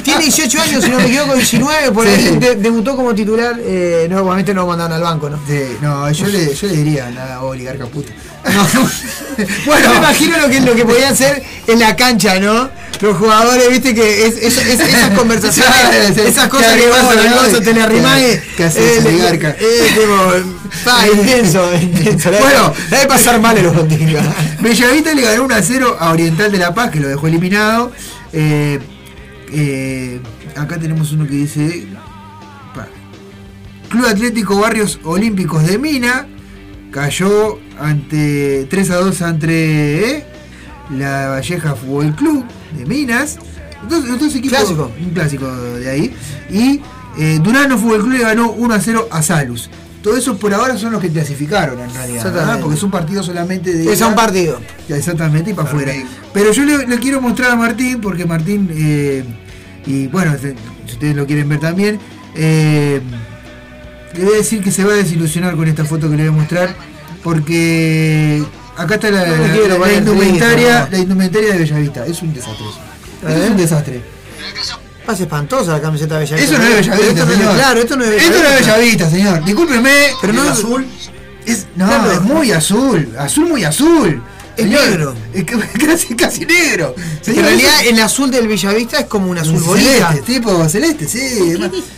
tiene 0.03 0.23
18 0.25 0.61
años, 0.61 0.83
si 0.83 0.89
no 0.91 0.97
me 0.97 1.07
equivoco, 1.07 1.33
19, 1.35 1.91
por 1.91 2.05
Sí. 2.05 2.11
ahí 2.13 2.37
de- 2.37 2.55
debutó 2.57 2.95
como 2.95 3.15
titular, 3.15 3.55
eh, 3.59 4.05
no, 4.11 4.21
obviamente 4.21 4.53
no 4.53 4.61
lo 4.61 4.67
mandaron 4.67 4.93
al 4.93 5.01
banco, 5.01 5.29
¿no? 5.29 5.39
sí, 5.47 5.59
no, 5.81 6.09
yo 6.11 6.27
le, 6.27 6.53
yo 6.53 6.67
le 6.67 6.73
diría 6.73 7.09
nada, 7.09 7.41
oligarca 7.41 7.85
puta. 7.87 8.11
Bueno, 9.65 9.89
me 9.91 9.97
imagino 9.97 10.37
lo 10.37 10.49
que, 10.49 10.59
lo 10.61 10.75
que 10.75 10.85
podían 10.85 11.13
hacer 11.13 11.41
en 11.67 11.79
la 11.79 11.95
cancha, 11.95 12.39
¿no? 12.39 12.69
Los 12.99 13.17
jugadores, 13.17 13.69
viste 13.69 13.95
que 13.95 14.25
es, 14.27 14.35
es- 14.37 14.57
es- 14.57 14.79
esas 14.79 15.09
conversaciones, 15.17 16.15
esas 16.17 16.47
cosas 16.49 16.67
Que 16.67 16.83
arriba, 16.83 17.01
vos, 17.01 17.51
¿no? 17.53 17.59
Te 17.61 17.73
le 17.73 17.81
arrimás 17.81 18.19
y- 18.19 18.23
¿Qué- 18.23 18.43
qué 18.57 18.63
haces, 18.65 19.03
eh, 19.05 19.07
oligarca? 19.07 19.55
eh, 19.59 19.91
tipo, 19.95 20.83
pa, 20.85 21.07
intenso, 21.07 21.67
intenso. 21.81 22.29
Bueno. 22.31 22.73
la 22.91 22.99
de 22.99 23.07
pasar 23.07 23.39
mal 23.41 23.57
en 23.57 23.63
los 23.65 23.73
continuos. 23.73 24.23
Bellavista 24.59 25.13
le 25.13 25.21
ganó 25.23 25.43
1 25.45 25.55
a 25.55 25.61
0 25.63 25.97
a 25.99 26.11
Oriental 26.11 26.51
de 26.51 26.57
La 26.59 26.73
Paz, 26.73 26.91
que 26.91 26.99
lo 26.99 27.07
dejó 27.07 27.27
eliminado. 27.27 27.91
Eh, 28.33 28.79
eh, 29.53 30.19
acá 30.55 30.77
tenemos 30.77 31.11
uno 31.13 31.25
que 31.25 31.33
dice. 31.33 31.87
Club 33.89 34.05
Atlético 34.05 34.57
Barrios 34.59 34.99
Olímpicos 35.03 35.65
de 35.67 35.77
Mina 35.77 36.25
cayó 36.91 37.59
ante 37.79 38.67
3 38.69 38.91
a 38.91 38.95
2 38.97 39.21
ante 39.21 40.17
eh, 40.17 40.25
la 40.97 41.29
Valleja 41.29 41.75
Fútbol 41.75 42.13
Club 42.15 42.45
de 42.77 42.85
Minas. 42.85 43.37
Dos, 43.89 44.05
los 44.05 44.19
dos 44.19 44.35
equipos, 44.35 44.59
Clásico. 44.59 44.91
Un 45.01 45.09
clásico 45.09 45.51
de 45.51 45.89
ahí. 45.89 46.13
Y 46.51 46.81
eh, 47.17 47.39
Durano 47.41 47.77
Fútbol 47.77 48.01
Club 48.01 48.13
le 48.13 48.19
ganó 48.19 48.51
1 48.51 48.73
a 48.73 48.79
0 48.79 49.07
a 49.11 49.21
Salus. 49.23 49.69
Todo 50.03 50.17
eso 50.17 50.37
por 50.37 50.53
ahora 50.53 50.77
son 50.77 50.93
los 50.93 51.01
que 51.01 51.09
clasificaron 51.09 51.79
en 51.79 51.93
realidad, 51.93 52.59
porque 52.59 52.75
es 52.75 52.83
un 52.83 52.89
partido 52.89 53.21
solamente 53.21 53.71
de. 53.71 53.91
Es 53.91 54.01
un 54.01 54.15
partido. 54.15 54.59
Ya, 54.87 54.95
Exactamente, 54.95 55.51
y 55.51 55.53
para 55.53 55.67
afuera. 55.67 55.93
Pero 56.33 56.51
yo 56.51 56.65
le, 56.65 56.87
le 56.87 56.97
quiero 56.97 57.21
mostrar 57.21 57.51
a 57.51 57.55
Martín, 57.55 58.01
porque 58.01 58.25
Martín, 58.25 58.67
eh, 58.73 59.23
y 59.85 60.07
bueno, 60.07 60.35
si 60.41 60.55
si 60.87 60.93
ustedes 60.93 61.15
lo 61.15 61.27
quieren 61.27 61.47
ver 61.49 61.59
también, 61.59 61.99
eh, 62.35 62.99
le 64.17 64.23
voy 64.25 64.33
a 64.33 64.37
decir 64.37 64.61
que 64.63 64.71
se 64.71 64.83
va 64.83 64.93
a 64.93 64.95
desilusionar 64.97 65.55
con 65.55 65.67
esta 65.67 65.85
foto 65.85 66.09
que 66.09 66.15
le 66.17 66.23
voy 66.29 66.37
a 66.37 66.41
mostrar, 66.41 66.75
porque 67.23 68.43
acá 68.77 68.95
está 68.95 69.09
la, 69.11 69.25
No 69.25 69.35
me 69.37 69.47
la- 69.47 69.53
quiero 69.53 69.67
la 69.69 69.75
poner 69.77 69.97
indumentaria, 69.97 70.87
la 70.91 70.97
indumentaria 70.97 71.53
de 71.53 71.59
Bellavista. 71.59 72.05
Es 72.05 72.21
un 72.21 72.33
desastre. 72.33 72.65
Es 73.27 73.49
un 73.49 73.57
desastre. 73.57 74.01
Pasa 75.05 75.23
espantosa 75.23 75.71
la 75.73 75.81
camiseta 75.81 76.19
de 76.19 76.25
Bellavista. 76.25 76.53
Eso 76.55 76.61
no 76.61 76.67
es 76.69 76.75
Bellavista, 76.87 77.07
Esto 77.09 77.25
no 77.25 77.31
es- 77.31 77.37
señor. 77.37 77.55
Claro, 77.55 77.79
esto 77.79 77.95
no 77.97 78.03
es 78.03 78.09
Esto 78.11 78.29
no 78.29 78.35
es 78.35 78.41
Bellavista. 78.43 78.73
Bellavista, 78.77 79.09
señor. 79.09 79.45
Discúlpeme. 79.45 79.91
Pero 80.21 80.33
no 80.33 80.41
¿El 80.43 80.47
es 80.47 80.53
azul? 80.53 80.87
Es, 81.45 81.67
no, 81.75 81.87
Claro. 81.87 82.11
es 82.11 82.21
muy 82.21 82.51
azul. 82.51 83.15
Azul 83.17 83.47
muy 83.49 83.63
azul. 83.63 84.21
Es 84.61 84.67
Señor, 84.67 84.89
negro. 84.89 85.15
Es 85.33 85.43
que- 85.45 85.57
casi, 85.85 86.15
casi 86.15 86.45
negro. 86.45 86.95
en 87.25 87.35
realidad 87.35 87.73
el 87.87 87.99
azul 88.01 88.29
del 88.31 88.47
Bellavista 88.47 88.99
es 88.99 89.05
como 89.05 89.27
un 89.29 89.37
azul 89.37 89.59
bolita. 89.61 90.09
celeste, 90.09 90.33
tipo 90.33 90.69
celeste, 90.69 91.07
sí. 91.07 91.19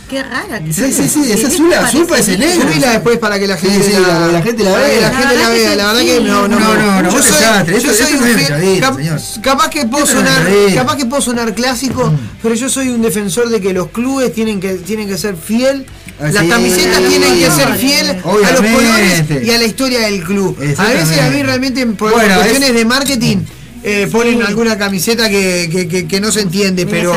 Qué, 0.08 0.22
rara. 0.22 0.62
que 0.62 0.72
Sí, 0.72 0.84
es. 0.84 0.96
sí, 0.96 1.08
sí, 1.08 1.32
es 1.32 1.40
¿Qué 1.40 1.46
azul, 1.46 1.72
azul 1.72 2.06
parece 2.06 2.38
negro. 2.38 2.62
Subila 2.68 2.90
después 2.92 3.18
para 3.18 3.38
que 3.38 3.46
la 3.46 3.56
gente 3.56 3.82
sí, 3.82 3.92
la, 3.92 4.42
gente 4.42 4.62
la 4.64 4.76
vea. 4.76 5.00
la 5.00 5.16
gente 5.16 5.36
la 5.42 5.48
vea. 5.50 5.74
La 5.76 5.86
verdad 5.92 6.00
que 6.02 6.20
no, 6.20 6.48
no, 6.48 6.58
No, 6.60 6.74
no, 6.74 7.02
no, 7.02 7.10
Yo 7.10 7.22
soy, 7.22 7.32
desastre, 7.32 7.80
yo 7.80 7.90
esto- 7.90 8.04
soy 8.04 8.14
esto 8.14 8.54
un 8.54 8.80
cap- 8.80 9.42
capaz 9.42 9.70
que 9.70 9.86
puedo 9.86 10.06
sonar, 10.06 10.46
capaz 10.74 10.96
que 10.96 11.06
puedo 11.06 11.22
sonar 11.22 11.54
clásico, 11.54 12.12
pero 12.42 12.54
yo 12.54 12.68
soy 12.68 12.88
un 12.88 13.02
defensor 13.02 13.48
de 13.48 13.60
que 13.60 13.72
los 13.72 13.88
clubes 13.88 14.32
tienen 14.32 14.60
que 14.60 14.74
tienen 14.74 15.08
que 15.08 15.18
ser 15.18 15.36
fiel. 15.36 15.86
Ah, 16.20 16.30
Las 16.30 16.44
sí, 16.44 16.48
camisetas 16.48 16.98
sí, 16.98 17.04
tienen 17.08 17.38
que 17.38 17.50
ser 17.50 17.74
fiel 17.74 18.08
a 18.10 18.12
los 18.14 18.24
Obviamente. 18.24 18.72
colores 18.72 19.24
y 19.46 19.50
a 19.50 19.58
la 19.58 19.64
historia 19.64 20.00
del 20.02 20.22
club. 20.22 20.56
A 20.78 20.84
veces 20.84 21.20
a 21.20 21.30
mí 21.30 21.42
realmente 21.42 21.84
por 21.86 22.12
Bueno, 22.12 22.34
cuestiones 22.36 22.68
es- 22.70 22.74
de 22.76 22.84
marketing 22.84 23.36
eh, 23.82 24.08
ponen 24.10 24.40
alguna 24.42 24.78
camiseta 24.78 25.28
que, 25.28 25.68
que, 25.70 25.88
que- 25.88 26.06
que 26.06 26.20
no 26.20 26.30
se 26.32 26.40
entiende, 26.42 26.86
pero 26.86 27.12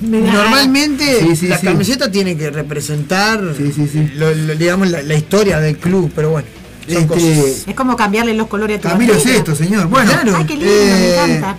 normalmente 0.00 1.20
Sí, 1.20 1.36
sí, 1.36 1.48
las 1.48 1.60
sí. 1.60 1.66
camisetas 1.66 2.10
tienen 2.12 2.38
que 2.38 2.50
representar 2.50 3.40
Sí, 3.56 3.72
sí, 3.74 3.88
sí. 3.90 4.10
lo- 4.16 4.34
lo- 4.34 4.54
digamos 4.54 4.88
la, 4.90 5.02
la 5.02 5.14
historia 5.14 5.58
del 5.60 5.78
club, 5.78 6.12
pero 6.14 6.30
bueno. 6.30 6.48
Son 6.86 6.96
Este, 6.98 7.06
cosas. 7.08 7.64
Es 7.66 7.74
como 7.74 7.96
cambiarle 7.96 8.34
los 8.34 8.46
colores 8.46 8.78
a 8.78 8.80
tu 8.82 8.88
Camilo 8.88 9.14
es 9.14 9.26
esto, 9.26 9.56
señor. 9.56 9.88
Bueno, 9.88 10.12
Claro. 10.12 10.36
Ay, 10.36 10.44
qué 10.44 10.54
lindo, 10.54 10.70
eh, 10.72 10.94
me 11.26 11.34
encanta. 11.36 11.56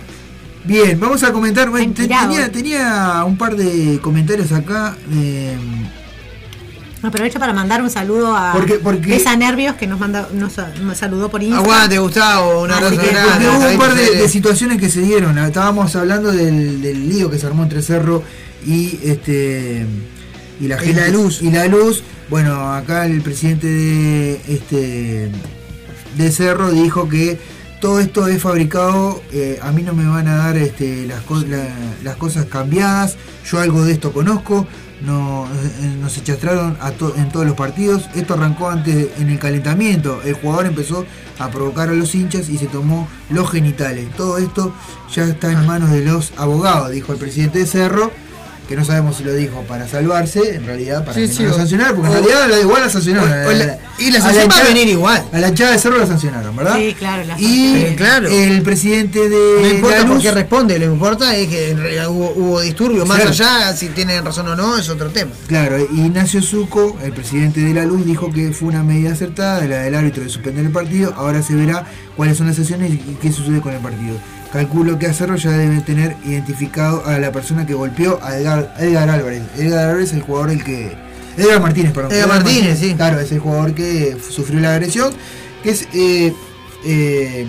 Bien, 0.64 0.98
vamos 1.00 1.22
a 1.22 1.32
comentar. 1.32 1.68
bueno, 1.68 1.84
te- 1.92 2.02
inspirado. 2.02 2.28
tenía, 2.30 2.50
tenía 2.52 3.24
un 3.26 3.36
par 3.36 3.54
de 3.56 3.98
comentarios 4.00 4.52
acá. 4.52 4.96
eh, 5.12 5.54
aprovecho 7.02 7.38
para 7.38 7.52
mandar 7.52 7.80
un 7.82 7.90
saludo 7.90 8.36
a 8.36 8.52
Porque- 8.52 8.74
porque- 8.74 9.14
Esa 9.16 9.36
Nervios 9.36 9.76
que 9.76 9.86
nos 9.86 10.00
manda 10.00 10.28
nos, 10.32 10.54
nos 10.82 10.98
saludó 10.98 11.28
por 11.30 11.42
Instagram. 11.42 11.64
Aguante, 11.70 11.98
Gustavo, 11.98 12.62
un 12.62 12.70
abrazo 12.72 12.96
grande. 12.96 13.48
hubo 13.48 13.68
un 13.70 13.78
par 13.78 13.94
de, 13.94 14.28
situaciones 14.28 14.78
que 14.80 14.88
se 14.90 15.00
dieron. 15.02 15.38
Estábamos 15.38 15.94
hablando 15.96 16.32
del, 16.32 16.82
del 16.82 17.08
lío 17.08 17.30
que 17.30 17.38
se 17.38 17.46
armó 17.46 17.62
entre 17.62 17.82
Cerro 17.82 18.22
y 18.66 18.98
este 19.04 19.86
y 20.60 20.66
la 20.66 20.82
Y 20.82 20.86
gente 20.86 21.00
la 21.02 21.08
luz. 21.08 21.40
y 21.42 21.50
la 21.52 21.66
luz. 21.66 22.02
Bueno, 22.28 22.72
acá 22.74 23.06
el 23.06 23.22
presidente 23.22 23.68
de 23.68 24.40
este 24.48 25.30
de 26.16 26.32
Cerro 26.32 26.70
dijo 26.72 27.08
que 27.08 27.38
todo 27.80 28.00
esto 28.00 28.26
es 28.26 28.42
fabricado, 28.42 29.22
eh, 29.32 29.60
a 29.62 29.70
mí 29.70 29.82
no 29.84 29.94
me 29.94 30.04
van 30.04 30.26
a 30.26 30.34
dar 30.36 30.56
este, 30.56 31.06
las, 31.06 31.22
la- 31.48 31.68
las 32.02 32.16
cosas 32.16 32.46
cambiadas, 32.46 33.16
yo 33.48 33.60
algo 33.60 33.84
de 33.84 33.92
esto 33.92 34.12
conozco, 34.12 34.66
no, 35.02 35.46
eh, 35.46 35.96
nos 36.00 36.16
echastraron 36.18 36.76
a 36.80 36.90
to- 36.90 37.14
en 37.16 37.28
todos 37.30 37.46
los 37.46 37.54
partidos, 37.56 38.08
esto 38.14 38.34
arrancó 38.34 38.68
antes 38.68 39.08
en 39.18 39.28
el 39.30 39.38
calentamiento, 39.38 40.20
el 40.24 40.34
jugador 40.34 40.66
empezó 40.66 41.04
a 41.38 41.48
provocar 41.48 41.88
a 41.88 41.92
los 41.92 42.14
hinchas 42.14 42.48
y 42.48 42.58
se 42.58 42.66
tomó 42.66 43.08
los 43.30 43.50
genitales, 43.50 44.10
todo 44.16 44.38
esto 44.38 44.72
ya 45.14 45.24
está 45.24 45.52
en 45.52 45.66
manos 45.66 45.90
de 45.90 46.04
los 46.04 46.32
abogados, 46.36 46.90
dijo 46.90 47.12
el 47.12 47.18
presidente 47.18 47.60
de 47.60 47.66
Cerro, 47.66 48.10
que 48.68 48.76
no 48.76 48.84
sabemos 48.84 49.16
si 49.16 49.24
lo 49.24 49.32
dijo 49.32 49.62
para 49.62 49.88
salvarse, 49.88 50.56
en 50.56 50.66
realidad 50.66 51.02
para 51.04 51.14
Sí, 51.14 51.22
que 51.22 51.28
sí, 51.28 51.42
no 51.42 51.48
lo 51.48 51.56
sancionaran, 51.56 51.94
porque 51.96 52.08
en 52.08 52.22
realidad 52.24 52.48
la- 52.50 52.60
igual 52.60 52.82
la 52.82 52.90
sancionaron. 52.90 53.30
o- 53.32 53.48
o 53.48 53.52
la- 53.52 53.78
y 53.98 54.10
la 54.10 54.20
sanción 54.20 54.48
va 54.50 54.60
a 54.60 54.64
venir 54.64 54.88
igual. 54.88 55.24
A 55.32 55.38
la 55.38 55.48
hinchada 55.48 55.72
de 55.72 55.78
Cerro 55.78 55.98
la 55.98 56.06
sancionaron, 56.06 56.54
¿verdad? 56.54 56.76
Sí, 56.76 56.94
claro. 56.98 57.24
La 57.24 57.40
Y 57.40 57.74
Eh, 57.76 57.94
claro. 57.96 58.28
el 58.28 58.62
presidente 58.62 59.28
de 59.28 59.60
No 59.62 59.68
importa 59.68 59.98
Lanús- 60.04 60.08
por 60.12 60.20
qué 60.22 60.30
responde, 60.32 60.78
lo 60.78 60.86
que 60.86 60.92
importa 60.92 61.34
es 61.34 61.48
que 61.48 61.70
en 61.70 61.78
realidad 61.78 62.08
hubo, 62.10 62.30
hubo 62.36 62.60
disturbios, 62.60 63.08
más 63.08 63.16
Claro. 63.16 63.30
allá 63.30 63.74
si 63.76 63.88
tienen 63.88 64.22
razón 64.24 64.46
o 64.48 64.54
no, 64.54 64.76
es 64.76 64.88
otro 64.90 65.08
tema. 65.08 65.30
Claro, 65.46 65.78
Ignacio 65.80 66.42
Zuco, 66.42 66.98
el 67.02 67.12
presidente 67.12 67.60
de 67.60 67.72
la 67.72 67.84
Luz, 67.86 68.04
dijo 68.04 68.30
que 68.30 68.52
fue 68.52 68.68
una 68.68 68.82
medida 68.82 69.12
acertada 69.12 69.60
de 69.60 69.68
la 69.68 69.76
del 69.78 69.94
árbitro 69.94 70.22
de 70.22 70.28
suspender 70.28 70.66
el 70.66 70.72
partido. 70.72 71.14
Ahora 71.16 71.42
se 71.42 71.54
verá 71.54 71.86
cuáles 72.16 72.36
son 72.36 72.46
las 72.48 72.56
sesiones 72.56 72.92
y 72.92 73.16
qué 73.22 73.32
sucede 73.32 73.60
con 73.62 73.72
el 73.72 73.80
partido. 73.80 74.16
Calculo 74.52 74.98
que 74.98 75.06
a 75.06 75.12
Cerro 75.12 75.36
ya 75.36 75.50
deben 75.50 75.82
tener 75.82 76.16
identificado 76.24 77.04
a 77.06 77.18
la 77.18 77.32
persona 77.32 77.66
que 77.66 77.74
golpeó 77.74 78.18
a 78.22 78.36
Edgar, 78.38 78.74
Edgar 78.78 79.10
Álvarez. 79.10 79.42
Edgar 79.58 79.88
Álvarez 79.90 80.08
es 80.10 80.14
el 80.14 80.22
jugador 80.22 80.50
el 80.50 80.64
que. 80.64 80.96
Edgar 81.36 81.60
Martínez, 81.60 81.92
perdón. 81.92 82.12
Edgar 82.12 82.28
Martínez, 82.28 82.78
sí. 82.78 82.94
Claro, 82.94 83.20
es 83.20 83.30
el 83.30 83.40
jugador 83.40 83.74
que 83.74 84.16
sufrió 84.30 84.60
la 84.60 84.72
agresión. 84.74 85.12
Que 85.62 85.70
es. 85.70 85.86
eh, 85.92 86.32
eh, 86.84 87.46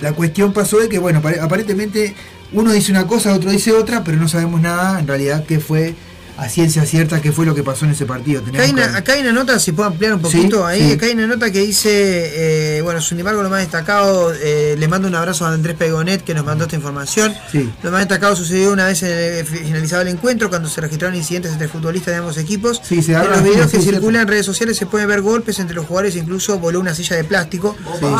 la 0.00 0.12
cuestión 0.12 0.52
pasó 0.52 0.78
de 0.78 0.88
que, 0.88 0.98
bueno, 0.98 1.20
apare- 1.22 1.40
aparentemente 1.40 2.14
uno 2.52 2.72
dice 2.72 2.92
una 2.92 3.06
cosa, 3.06 3.32
otro 3.32 3.50
dice 3.50 3.72
otra, 3.72 4.04
pero 4.04 4.16
no 4.18 4.28
sabemos 4.28 4.60
nada 4.60 5.00
en 5.00 5.06
realidad 5.06 5.44
qué 5.46 5.58
fue 5.60 5.94
a 6.36 6.48
ciencia 6.48 6.84
cierta 6.84 7.22
qué 7.22 7.30
fue 7.30 7.46
lo 7.46 7.54
que 7.54 7.62
pasó 7.62 7.84
en 7.84 7.92
ese 7.92 8.06
partido. 8.06 8.42
Acá 8.46 8.62
hay, 8.62 8.70
una, 8.70 8.90
que- 8.90 8.96
acá 8.98 9.12
hay 9.12 9.20
una 9.20 9.32
nota, 9.32 9.58
si 9.60 9.70
puedo 9.72 9.88
ampliar 9.88 10.14
un 10.14 10.18
Sí, 10.24 10.36
poquito, 10.36 10.66
ahí 10.66 10.80
sí. 10.88 10.92
acá 10.94 11.06
hay 11.06 11.12
una 11.12 11.26
nota 11.28 11.50
que 11.52 11.60
dice, 11.60 12.78
eh, 12.78 12.82
bueno, 12.82 13.00
sin 13.00 13.18
embargo 13.20 13.42
lo 13.42 13.50
más 13.50 13.60
destacado, 13.60 14.32
eh, 14.34 14.74
le 14.78 14.88
mando 14.88 15.06
un 15.06 15.14
abrazo 15.14 15.46
a 15.46 15.52
Andrés 15.52 15.76
Pegonet 15.76 16.24
que 16.24 16.34
nos 16.34 16.44
mandó 16.44 16.64
esta 16.64 16.74
información. 16.76 17.32
Sí. 17.52 17.70
Lo 17.82 17.90
más 17.92 18.00
destacado 18.00 18.34
sucedió 18.34 18.72
una 18.72 18.86
vez 18.86 19.02
eh, 19.04 19.44
finalizado 19.46 20.02
el 20.02 20.08
encuentro 20.08 20.48
cuando 20.48 20.68
se 20.68 20.80
registraron 20.80 21.16
incidentes 21.16 21.52
entre 21.52 21.68
futbolistas 21.68 22.12
de 22.14 22.18
ambos 22.18 22.36
equipos. 22.36 22.80
Sí, 22.86 23.00
se 23.02 23.12
en 23.12 23.30
los 23.30 23.42
videos 23.42 23.70
que 23.70 23.80
circulan 23.80 24.22
en 24.22 24.28
redes 24.28 24.46
sociales 24.46 24.76
se 24.76 24.86
puede 24.86 25.06
ver 25.06 25.20
golpes 25.22 25.58
entre 25.60 25.76
los 25.76 25.86
jugadores, 25.86 26.16
incluso 26.16 26.58
voló 26.58 26.80
una 26.80 26.94
silla 26.94 27.16
de 27.16 27.24
plástico. 27.24 27.76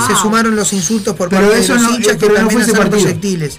Se 0.07 0.15
sumaron 0.15 0.55
los 0.55 0.73
insultos 0.73 1.17
por 1.17 1.29
Pero 1.31 1.43
parte 1.43 1.61
de 1.61 1.69
los 1.69 1.81
no- 1.83 1.91
hinchas 1.97 2.15
eh, 2.15 2.19
que 2.19 2.29
no 2.29 2.35
también 2.35 2.61
lanzaron 2.61 2.91
proyectiles. 2.91 3.59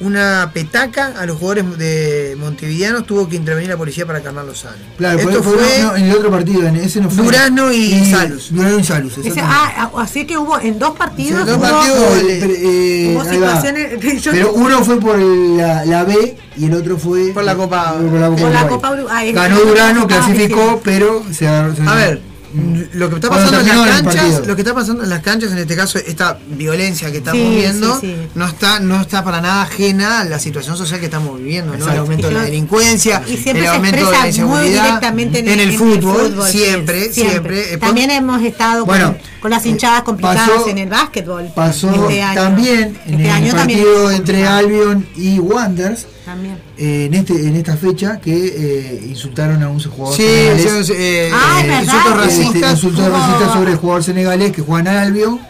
Una 0.00 0.50
petaca 0.52 1.14
a 1.18 1.24
los 1.24 1.38
jugadores 1.38 1.78
de 1.78 2.36
Montevideanos 2.38 3.06
tuvo 3.06 3.28
que 3.28 3.36
intervenir 3.36 3.70
la 3.70 3.76
policía 3.76 4.04
para 4.04 4.20
calmar 4.22 4.44
los 4.44 4.64
ánimos. 4.64 4.88
Claro, 4.98 5.20
Esto 5.20 5.40
fue, 5.42 5.54
fue 5.56 5.82
no, 5.82 5.96
en 5.96 6.04
el 6.06 6.16
otro 6.16 6.30
partido, 6.32 6.66
en 6.66 6.76
ese 6.76 7.00
no 7.00 7.08
fue. 7.10 7.22
Durazno 7.24 7.72
y 7.72 8.10
Salus. 8.10 8.52
Durazno 8.52 8.78
y 8.80 8.84
Salus, 8.84 9.18
Ese- 9.18 9.40
ah, 9.40 9.72
ah, 9.76 9.90
así 10.02 10.26
que 10.26 10.36
hubo 10.36 10.58
en 10.58 10.80
dos 10.80 10.96
partidos. 10.96 11.40
en 11.42 11.46
dos 11.46 11.56
hubo- 11.58 11.62
partidos, 11.62 11.98
No, 12.00 12.28
eh, 12.28 12.38
pero, 12.40 12.52
eh, 12.56 13.14
hubo 13.14 13.24
situaciones. 13.24 14.22
yo- 14.22 14.32
Pero 14.32 14.52
uno 14.54 14.84
fue 14.84 14.98
por 15.00 15.16
la, 15.16 15.84
la 15.84 16.02
B 16.04 16.36
y 16.56 16.64
el 16.64 16.74
otro 16.74 16.98
fue 16.98 17.28
Por 17.32 17.44
la 17.44 17.54
Copa- 17.54 17.92
por 17.92 18.02
la 18.20 18.28
Copa, 18.28 18.40
por 18.42 18.50
la 18.50 18.58
Uruguay. 18.60 18.68
Copa 18.68 18.90
Uruguay. 18.92 19.32
Ganó 19.32 19.56
Eso 19.56 19.64
Durano, 19.66 20.06
clasificó, 20.08 20.80
pero 20.82 21.22
se 21.32 21.46
agarró- 21.46 21.76
se- 21.76 21.82
A 21.82 21.94
ver, 21.94 22.20
lo 22.92 23.08
que 23.08 23.16
está 23.16 23.28
pasando 23.30 23.58
en 23.60 23.66
las 23.66 23.76
el 23.76 24.04
canchas, 24.04 24.46
lo 24.46 24.54
que 24.54 24.62
está 24.62 24.74
pasando 24.74 25.02
en 25.02 25.10
las 25.10 25.22
canchas, 25.22 25.50
en 25.52 25.58
este 25.58 25.74
caso, 25.74 25.98
esta 25.98 26.38
violencia 26.46 27.10
que 27.10 27.18
estamos 27.18 27.42
Sí, 27.42 27.54
viendo, 27.56 28.00
sí, 28.00 28.06
sí. 28.06 28.28
no 28.36 28.46
está, 28.46 28.78
no 28.80 29.00
está 29.00 29.24
para 29.24 29.40
nada 29.40 29.62
ajena 29.62 30.20
a 30.20 30.24
la 30.24 30.38
situación 30.38 30.76
social 30.76 31.00
que 31.00 31.06
estamos 31.06 31.36
viviendo, 31.38 31.76
¿no? 31.76 31.90
El 31.90 31.98
aumento 31.98 32.28
de 32.28 32.34
la 32.34 32.42
delincuencia, 32.42 33.22
y 33.26 33.36
siempre 33.36 33.64
el 33.64 33.70
aumento 33.70 34.06
de 34.06 34.12
la 34.12 34.28
inseguridad 34.28 34.84
directamente 34.84 35.38
en, 35.40 35.48
en 35.48 35.60
el 35.60 35.70
en 35.70 35.78
fútbol, 35.78 36.34
sí, 36.46 36.58
siempre, 36.58 37.12
siempre. 37.12 37.74
Eh, 37.74 37.78
También 37.78 38.10
hemos 38.10 38.40
estado 38.42 38.84
Bueno, 38.86 39.12
con, 39.12 39.40
con 39.40 39.50
las 39.50 39.66
hinchadas 39.66 40.00
eh, 40.02 40.04
complicadas 40.04 40.48
pasó- 40.50 40.68
en 40.68 40.78
el 40.78 40.88
básquetbol. 40.88 41.50
Pasó 41.54 41.90
este 42.08 42.22
año. 42.22 42.40
también 42.40 42.98
en 43.06 43.14
Este 43.14 43.24
el 43.24 43.30
año 43.30 43.54
también 43.54 43.80
partido 43.80 44.10
entre. 44.12 44.46
Albion 44.46 45.06
y 45.16 45.38
Wanderers. 45.40 46.06
También. 46.24 46.58
eh, 46.78 47.06
en 47.06 47.14
este 47.14 47.34
en 47.34 47.54
esta 47.56 47.76
fecha 47.76 48.18
que 48.20 48.32
eh, 48.34 49.06
insultaron 49.08 49.62
a 49.62 49.68
un 49.68 49.78
jugador 49.80 50.16
Sí, 50.16 50.22
senegalés. 50.22 50.86
sí, 50.86 50.92
eh, 50.96 51.30
Ah, 51.34 51.60
insultos 51.82 51.94
Este, 52.04 52.14
racistas. 52.44 52.72
insultos 52.72 53.08
racistas 53.10 53.52
sobre 53.52 53.72
el 53.72 53.76
jugador 53.78 54.02
senegalés 54.04 54.52
que 54.52 54.62
juega 54.62 54.90
en 54.92 54.96
Albion 54.98 55.40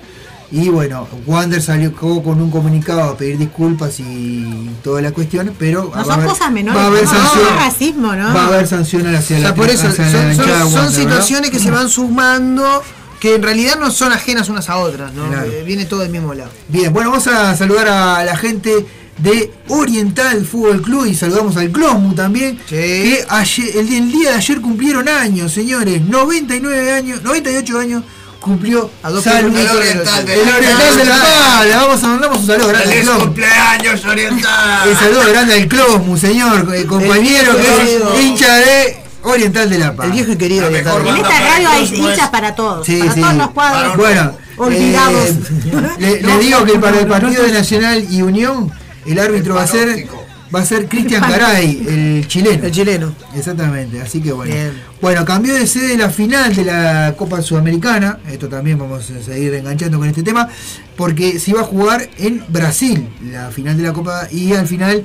y 0.50 0.68
bueno 0.68 1.08
Wander 1.26 1.62
salió 1.62 1.92
con 1.94 2.40
un 2.40 2.50
comunicado 2.50 3.02
a 3.04 3.16
pedir 3.16 3.38
disculpas 3.38 3.98
y 4.00 4.70
toda 4.82 5.00
la 5.00 5.10
cuestión 5.12 5.52
pero 5.58 5.84
No 5.84 5.90
va 5.90 6.00
a 6.00 6.04
son 6.04 6.12
haber- 6.14 6.26
cosas 6.28 6.52
menores. 6.52 6.78
va 6.78 6.84
a 6.84 6.86
haber 6.88 7.04
no, 7.04 7.10
sanción 7.10 7.46
es 7.48 7.56
racismo, 7.56 8.12
¿no? 8.14 8.34
va 8.34 8.42
a 8.42 8.46
haber 8.48 8.66
sanción 8.66 9.14
hacia 9.14 9.36
O 9.36 9.40
sea, 9.40 9.48
la 9.50 9.54
por 9.54 9.68
eso 9.70 9.88
hacia 9.88 10.04
son, 10.04 10.12
la 10.14 10.20
son- 10.20 10.30
hinchada 10.32 10.64
de 10.64 10.64
son 10.64 10.72
Wander, 10.74 10.90
¿verdad? 10.90 11.00
situaciones 11.00 11.50
que 11.50 11.58
se 11.60 11.70
van 11.70 11.88
sumando 11.88 12.82
que 13.20 13.34
en 13.36 13.42
realidad 13.42 13.78
no 13.80 13.90
son 13.90 14.12
ajenas 14.12 14.48
unas 14.50 14.68
a 14.68 14.76
otras, 14.76 15.14
¿no? 15.14 15.26
Claro. 15.28 15.50
Eh, 15.50 15.62
Viene 15.64 15.86
todo 15.86 16.00
del 16.00 16.10
mismo 16.10 16.34
lado. 16.34 16.50
Bien, 16.68 16.92
bueno, 16.92 17.10
vamos 17.10 17.26
a 17.26 17.56
saludar 17.56 17.88
a 17.88 18.22
la 18.22 18.36
gente 18.36 18.84
de 19.18 19.52
Oriental 19.68 20.44
Fútbol 20.44 20.82
Club 20.82 21.06
y 21.06 21.14
saludamos 21.14 21.56
al 21.56 21.70
Closmu 21.70 22.14
también. 22.14 22.58
Sí. 22.68 22.74
Que 22.74 23.24
ayer, 23.28 23.76
el, 23.76 23.88
día- 23.88 23.98
el 23.98 24.12
día 24.12 24.30
de 24.30 24.36
ayer 24.36 24.60
cumplieron 24.60 25.08
años, 25.08 25.52
señores. 25.52 26.02
99 26.02 26.92
años, 26.92 27.22
98 27.22 27.78
años 27.78 28.02
cumplió 28.40 28.90
A 29.02 29.08
dos 29.10 29.24
Salud. 29.24 29.50
kilómetros 29.52 29.80
el 29.80 29.86
del 29.88 29.98
Oriental 29.98 30.26
de 30.26 30.36
la 30.36 30.56
Oriental 30.56 30.96
de 30.98 31.04
la 31.06 31.14
Paz. 31.20 31.66
Le 31.66 31.76
vamos 31.76 32.02
a 32.02 32.06
mandamos 32.08 32.38
un 32.40 32.46
saludo 32.46 32.68
grande 32.68 32.84
al 32.84 32.90
¡Feliz 32.92 33.04
Closmu. 33.04 33.24
cumpleaños, 33.24 34.04
Oriental! 34.04 34.88
Un 34.90 34.96
saludo 34.98 35.20
grande 35.30 35.54
al 35.54 35.68
Closmu, 35.68 36.16
señor, 36.18 36.74
eh, 36.74 36.84
compañero 36.84 37.52
El 37.52 37.56
que 37.64 37.84
querido. 37.84 38.14
es 38.14 38.20
hincha 38.24 38.56
de 38.56 38.96
Oriental 39.22 39.70
de 39.70 39.78
la 39.78 39.96
Paz. 39.96 40.06
El 40.06 40.12
viejo 40.12 40.32
y 40.32 40.36
querido. 40.36 40.66
En 40.68 40.74
esta 40.76 40.92
radio 41.40 41.68
hay 41.70 41.84
hinchas 41.94 42.28
para 42.28 42.54
todos. 42.54 42.84
Sí, 42.84 42.98
para 42.98 43.14
sí. 43.14 43.20
todos 43.22 43.34
los 43.34 43.50
cuadros. 43.52 43.96
Bueno, 43.96 44.36
olvidados. 44.58 45.28
eh, 45.30 45.94
le, 45.98 46.20
le 46.22 46.38
digo 46.38 46.64
que 46.64 46.78
para 46.78 46.98
el 47.00 47.06
partido 47.06 47.44
de 47.44 47.52
Nacional 47.52 48.06
y 48.10 48.20
Unión, 48.20 48.70
el 49.06 49.18
árbitro 49.18 49.54
va 49.54 49.62
a 49.62 49.66
ser 49.66 50.06
va 50.54 50.60
a 50.60 50.64
ser 50.64 50.86
Cristian 50.88 51.20
Caray, 51.20 51.84
el 51.88 52.28
chileno. 52.28 52.64
El 52.64 52.70
chileno. 52.70 53.14
Exactamente, 53.34 54.00
así 54.00 54.20
que 54.20 54.32
bueno. 54.32 54.54
Bien. 54.54 54.72
Bueno, 55.00 55.24
cambió 55.24 55.54
de 55.54 55.66
sede 55.66 55.96
la 55.96 56.10
final 56.10 56.54
de 56.54 56.64
la 56.64 57.14
Copa 57.16 57.42
Sudamericana. 57.42 58.20
Esto 58.30 58.48
también 58.48 58.78
vamos 58.78 59.10
a 59.10 59.22
seguir 59.22 59.52
enganchando 59.54 59.98
con 59.98 60.08
este 60.08 60.22
tema. 60.22 60.48
Porque 60.96 61.40
se 61.40 61.50
iba 61.50 61.62
a 61.62 61.64
jugar 61.64 62.08
en 62.18 62.44
Brasil, 62.48 63.08
la 63.32 63.50
final 63.50 63.76
de 63.76 63.82
la 63.82 63.92
Copa. 63.92 64.28
Y 64.30 64.52
al 64.52 64.68
final, 64.68 65.04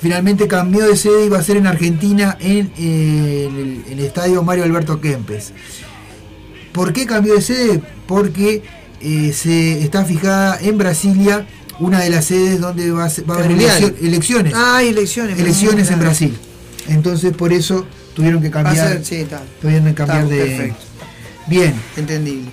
finalmente 0.00 0.48
cambió 0.48 0.86
de 0.86 0.96
sede 0.96 1.26
y 1.26 1.28
va 1.28 1.38
a 1.38 1.42
ser 1.42 1.58
en 1.58 1.66
Argentina, 1.66 2.36
en, 2.40 2.72
eh, 2.76 3.48
en 3.48 3.56
el, 3.56 3.84
en 3.86 3.98
el 4.00 4.04
estadio 4.04 4.42
Mario 4.42 4.64
Alberto 4.64 5.00
Kempes. 5.00 5.52
¿Por 6.72 6.92
qué 6.92 7.06
cambió 7.06 7.34
de 7.34 7.42
sede? 7.42 7.82
Porque 8.06 8.62
eh, 9.00 9.32
se 9.32 9.82
está 9.82 10.04
fijada 10.04 10.58
en 10.60 10.76
Brasilia, 10.76 11.46
una 11.80 12.00
de 12.00 12.10
las 12.10 12.24
sedes 12.26 12.60
donde 12.60 12.90
va 12.90 13.04
a, 13.06 13.10
va 13.28 13.34
a 13.34 13.38
haber 13.38 13.52
elecciones. 14.00 14.52
Ah, 14.56 14.82
elecciones. 14.82 15.38
elecciones 15.38 15.90
en. 15.90 15.98
Brasil. 16.00 16.38
Entonces 16.88 17.32
por 17.34 17.52
eso 17.52 17.86
tuvieron 18.14 18.40
que 18.42 18.50
cambiar. 18.50 18.88
ser- 18.88 19.04
sí, 19.04 19.16
está. 19.16 19.42
tuvieron 19.60 19.84
que 19.86 19.94
cambiar 19.94 20.28
de. 20.28 20.38
perfecto. 20.38 20.84
Bien. 21.46 21.74
Entendible. 21.96 22.50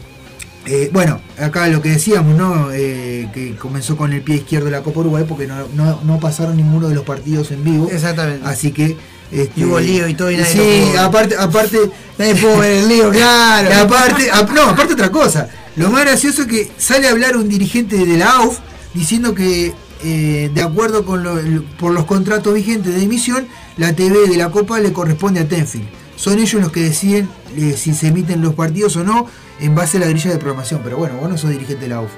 Eh, 0.68 0.90
bueno, 0.92 1.22
acá 1.38 1.68
lo 1.68 1.80
que 1.82 1.90
decíamos, 1.90 2.36
¿no? 2.36 2.70
Eh, 2.72 3.30
que 3.34 3.56
comenzó 3.56 3.95
con 3.95 4.14
el 4.14 4.22
pie 4.22 4.38
izquierdo 4.38 4.70
la 4.72 4.82
Copa 4.82 5.02
Uruguay 5.02 5.24
porque 5.28 5.45
no, 5.45 5.68
no, 5.76 6.02
no 6.04 6.20
pasaron 6.20 6.58
ninguno 6.58 6.90
de 6.90 6.95
los 6.95 7.04
partidos 7.04 7.52
en 7.52 7.64
vivo. 7.64 7.88
Exactamente. 7.92 8.48
Así 8.48 8.72
que. 8.72 8.98
este, 9.32 9.60
Y 9.60 9.64
hubo 9.66 9.80
lío 9.80 10.08
y 10.08 10.16
todo 10.16 10.32
y 10.32 10.38
nadie 10.38 10.52
Sí, 10.88 10.92
lo 10.94 11.02
aparte, 11.02 11.36
aparte. 11.38 11.78
Nadie 12.18 12.36
pudo 12.36 12.58
ver 12.60 12.72
el 12.84 12.88
lío, 12.88 13.12
claro. 13.12 13.70
Aparte, 13.82 14.32
ap- 14.32 14.52
no, 14.52 14.64
aparte 14.70 14.94
otra 14.94 15.12
cosa. 15.12 15.48
Lo 15.76 15.90
más 15.92 16.04
gracioso 16.06 16.44
es 16.44 16.48
que 16.48 16.72
sale 16.78 17.08
a 17.08 17.12
hablar 17.12 17.36
un 17.38 17.48
dirigente 17.50 17.98
de 17.98 18.18
la 18.18 18.32
AUF 18.38 18.58
diciendo 18.95 19.35
que 19.35 19.74
eh, 20.03 20.49
de 20.53 20.61
acuerdo 20.61 21.06
con 21.06 21.24
lo- 21.24 21.38
el- 21.40 21.61
por 21.64 21.91
los 21.93 22.06
contratos 22.06 22.53
vigentes 22.53 22.95
de 22.95 23.03
emisión, 23.03 23.48
la 23.77 23.93
TV 23.93 24.27
de 24.27 24.38
la 24.38 24.49
Copa 24.49 24.80
le 24.80 24.91
corresponde 24.91 25.40
a 25.41 25.48
Tenfield. 25.48 25.88
Son 26.15 26.40
ellos 26.40 26.61
los 26.61 26.72
que 26.72 26.82
deciden 26.82 27.30
eh, 27.57 27.75
si 27.77 27.93
se 27.93 28.07
emiten 28.07 28.41
los 28.41 28.53
partidos 28.56 28.95
o 28.98 29.03
no 29.03 29.27
en 29.59 29.74
base 29.75 29.98
a 29.98 30.01
la 30.01 30.07
grilla 30.07 30.32
de 30.32 30.38
programación. 30.38 30.82
Pero 30.83 30.98
bueno, 30.98 31.17
vos 31.17 31.30
no 31.30 31.38
sos 31.38 31.49
dirigente 31.51 31.83
de 31.83 31.90
la 31.90 31.95
AUF. 31.98 32.09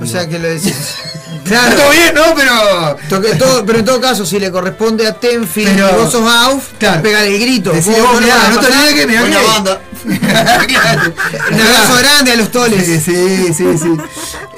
O 0.00 0.06
sea 0.06 0.28
que 0.28 0.38
lo 0.38 0.48
decís. 0.48 0.74
Claro. 1.44 1.76
Todo 1.76 1.90
bien, 1.90 2.14
¿no? 2.14 2.22
Pero. 2.34 3.34
Todo- 3.38 3.66
pero 3.66 3.78
en 3.80 3.84
todo 3.84 4.00
caso, 4.00 4.24
si 4.24 4.38
le 4.38 4.50
corresponde 4.50 5.06
a 5.06 5.12
Tenfield 5.12 5.74
Pero- 5.74 5.90
y 5.90 6.02
vos 6.02 6.10
sos 6.12 6.26
AUF, 6.26 6.72
Claro. 6.78 7.02
pega 7.02 7.22
el 7.26 7.38
grito. 7.38 7.70
Decile 7.70 8.00
Vos 8.00 8.12
vos, 8.12 8.20
mirá, 8.22 8.48
no 8.50 8.60
te 8.60 8.66
olvides 8.66 8.94
que 8.94 9.06
me 9.06 9.18
Un 10.04 11.60
abrazo 11.60 11.96
grande 11.98 12.32
a 12.32 12.36
los 12.36 12.50
toles. 12.50 12.84
Sí, 12.84 13.00
sí, 13.00 13.54
sí. 13.54 13.78
sí. 13.78 13.96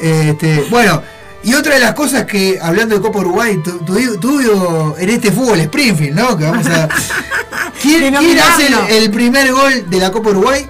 Este, 0.01 0.67
bueno, 0.71 1.03
y 1.43 1.55
otra 1.55 1.75
de 1.75 1.81
las 1.81 1.95
cosas 1.95 2.25
que, 2.25 2.59
hablando 2.61 2.95
de 2.97 3.01
Copa 3.01 3.21
Uruguay, 3.21 3.61
tu- 3.63 3.79
tu- 3.79 4.19
tuvo 4.19 4.97
en 4.99 5.09
este 5.11 5.31
fútbol 5.31 5.61
Springfield, 5.61 6.17
¿no? 6.19 6.37
Que 6.37 6.45
vamos 6.45 6.67
a. 6.67 6.89
¿Quién, 7.83 8.15
quién 8.17 8.39
hace 8.41 8.67
el, 8.67 8.75
el 9.05 9.11
primer 9.11 9.53
gol 9.53 9.89
de 9.89 9.99
la 9.99 10.11
Copa 10.11 10.31
Uruguay? 10.31 10.67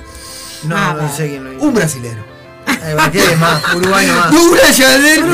No, 0.64 0.94
no 0.94 1.14
sé 1.16 1.28
quién 1.28 1.44
lo 1.44 1.52
hizo. 1.52 1.64
Un 1.64 1.72
brasilero. 1.74 2.25
¿Qué 3.12 3.18
es 3.18 3.38
más? 3.38 3.62
Douglas 4.30 4.76
Yadel 4.76 5.24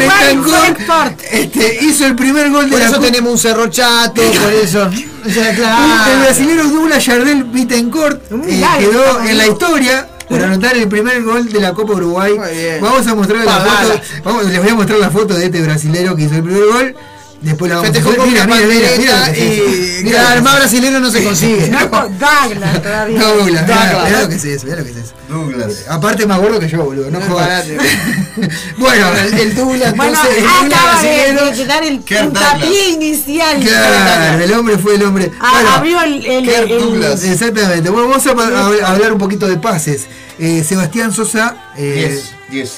este, 1.30 1.78
hizo 1.84 2.06
el 2.06 2.14
primer 2.14 2.50
gol 2.50 2.66
de 2.66 2.70
Por 2.72 2.78
la 2.80 2.86
eso 2.86 2.94
Copa 2.96 3.06
tenemos 3.06 3.32
un 3.32 3.38
cerro 3.38 3.68
chato, 3.68 4.22
por 4.22 4.52
eso. 4.64 4.90
O 5.24 5.30
sea, 5.30 5.50
El 5.50 5.56
claro. 5.56 6.20
brasilero 6.20 6.64
Douglas 6.68 7.04
Yardel 7.06 7.44
Bittencourt 7.44 8.20
eh, 8.46 8.64
quedó 8.78 9.20
en 9.24 9.38
la 9.38 9.46
historia 9.46 10.08
por 10.28 10.42
anotar 10.42 10.76
el 10.76 10.88
primer 10.88 11.22
gol 11.22 11.48
de 11.50 11.60
la 11.60 11.72
Copa 11.72 11.92
Uruguay. 11.94 12.32
Vamos 12.80 13.06
a 13.06 13.14
mostrar 13.14 13.44
la 13.44 13.60
foto. 13.60 14.00
Vamos, 14.24 14.46
les 14.46 14.58
voy 14.60 14.68
a 14.70 14.74
mostrar 14.74 14.98
la 14.98 15.10
foto 15.10 15.34
de 15.34 15.44
este 15.46 15.62
brasilero 15.62 16.16
que 16.16 16.22
hizo 16.22 16.34
el 16.36 16.42
primer 16.42 16.64
gol. 16.64 16.96
Después 17.42 17.68
la 17.70 17.76
vamos 17.78 17.90
a 17.90 17.92
Festejó 17.92 18.10
hacer. 18.10 18.20
con 18.20 18.30
Mira, 18.32 18.46
mira, 18.46 18.66
mira, 18.66 18.88
mira. 18.98 19.38
y 19.38 20.02
Mira 20.04 20.34
que 20.34 20.40
más 20.42 20.54
es 20.54 20.60
brasilero 20.60 21.00
no 21.00 21.10
se 21.10 21.24
consigue. 21.24 21.68
No, 21.68 21.78
Douglas 21.88 22.82
todavía. 22.82 23.20
Douglas, 23.20 23.46
mira, 23.46 23.62
Douglas. 23.62 24.04
mira 24.06 24.20
lo 24.22 24.28
que 24.28 24.34
es 24.36 24.44
eso, 24.44 24.64
mira 24.66 24.76
lo 24.78 24.84
que 24.84 24.90
es 24.90 24.96
eso. 24.96 25.12
Douglas. 25.28 25.84
Aparte 25.88 26.26
más 26.26 26.38
gordo 26.40 26.60
que 26.60 26.68
yo, 26.68 26.84
boludo. 26.84 27.10
No 27.10 27.20
jodas. 27.20 27.64
Bueno, 28.78 29.06
El, 29.14 29.38
el 29.38 29.54
Douglas, 29.54 29.94
Bueno, 29.96 30.18
el 30.36 30.46
acaba 30.46 31.02
de, 31.02 31.64
dar 31.66 31.84
el 31.84 31.98
puntapié 32.00 32.88
inicial. 32.90 33.60
Claro, 33.60 34.42
el 34.42 34.52
hombre 34.54 34.78
fue 34.78 34.94
el 34.94 35.02
hombre. 35.02 35.30
Abrió 35.40 36.00
el, 36.02 36.24
el, 36.24 36.48
el- 36.48 36.68
Douglas. 36.80 37.22
Exactamente. 37.24 37.90
Bueno, 37.90 38.08
vamos 38.08 38.26
a, 38.26 38.30
a- 38.30 38.86
a 38.88 38.92
hablar 38.92 39.12
un 39.12 39.18
poquito 39.18 39.46
de 39.48 39.56
pases. 39.58 40.06
Eh, 40.38 40.64
Sebastián 40.66 41.12
Sosa. 41.12 41.56
eh, 41.76 42.20
10. 42.50 42.52
10. 42.52 42.72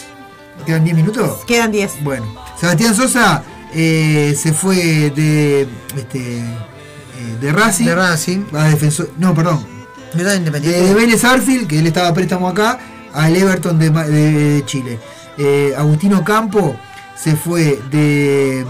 ¿Quedan 0.67 0.85
10 0.85 0.97
minutos? 0.97 1.45
Quedan 1.47 1.71
10. 1.71 1.93
Bueno, 2.03 2.35
Sebastián 2.59 2.95
Sosa 2.95 3.43
eh, 3.75 4.35
se 4.37 4.53
fue 4.53 5.11
de 5.11 5.69
este 5.97 6.39
eh, 6.39 7.37
de 7.41 7.53
Racing. 7.53 7.85
De 7.87 7.95
Racing. 7.95 8.41
a 8.53 8.65
defensor. 8.69 9.11
No, 9.19 9.35
perdón. 9.35 9.65
¿No 10.13 10.19
está 10.21 10.33
De, 10.33 10.37
independiente? 10.39 10.81
de 10.81 10.95
Vélez 10.95 11.25
Arfield, 11.25 11.67
que 11.67 11.79
él 11.79 11.87
estaba 11.87 12.09
a 12.09 12.15
préstamo 12.15 12.49
acá, 12.49 12.79
al 13.13 13.35
Everton 13.35 13.79
de, 13.79 13.91
de 13.91 14.65
Chile. 14.67 14.99
Eh, 15.37 15.75
Agustino 15.77 16.23
Campo 16.25 16.77
se 17.17 17.35
fue 17.37 17.81
de 17.91 18.65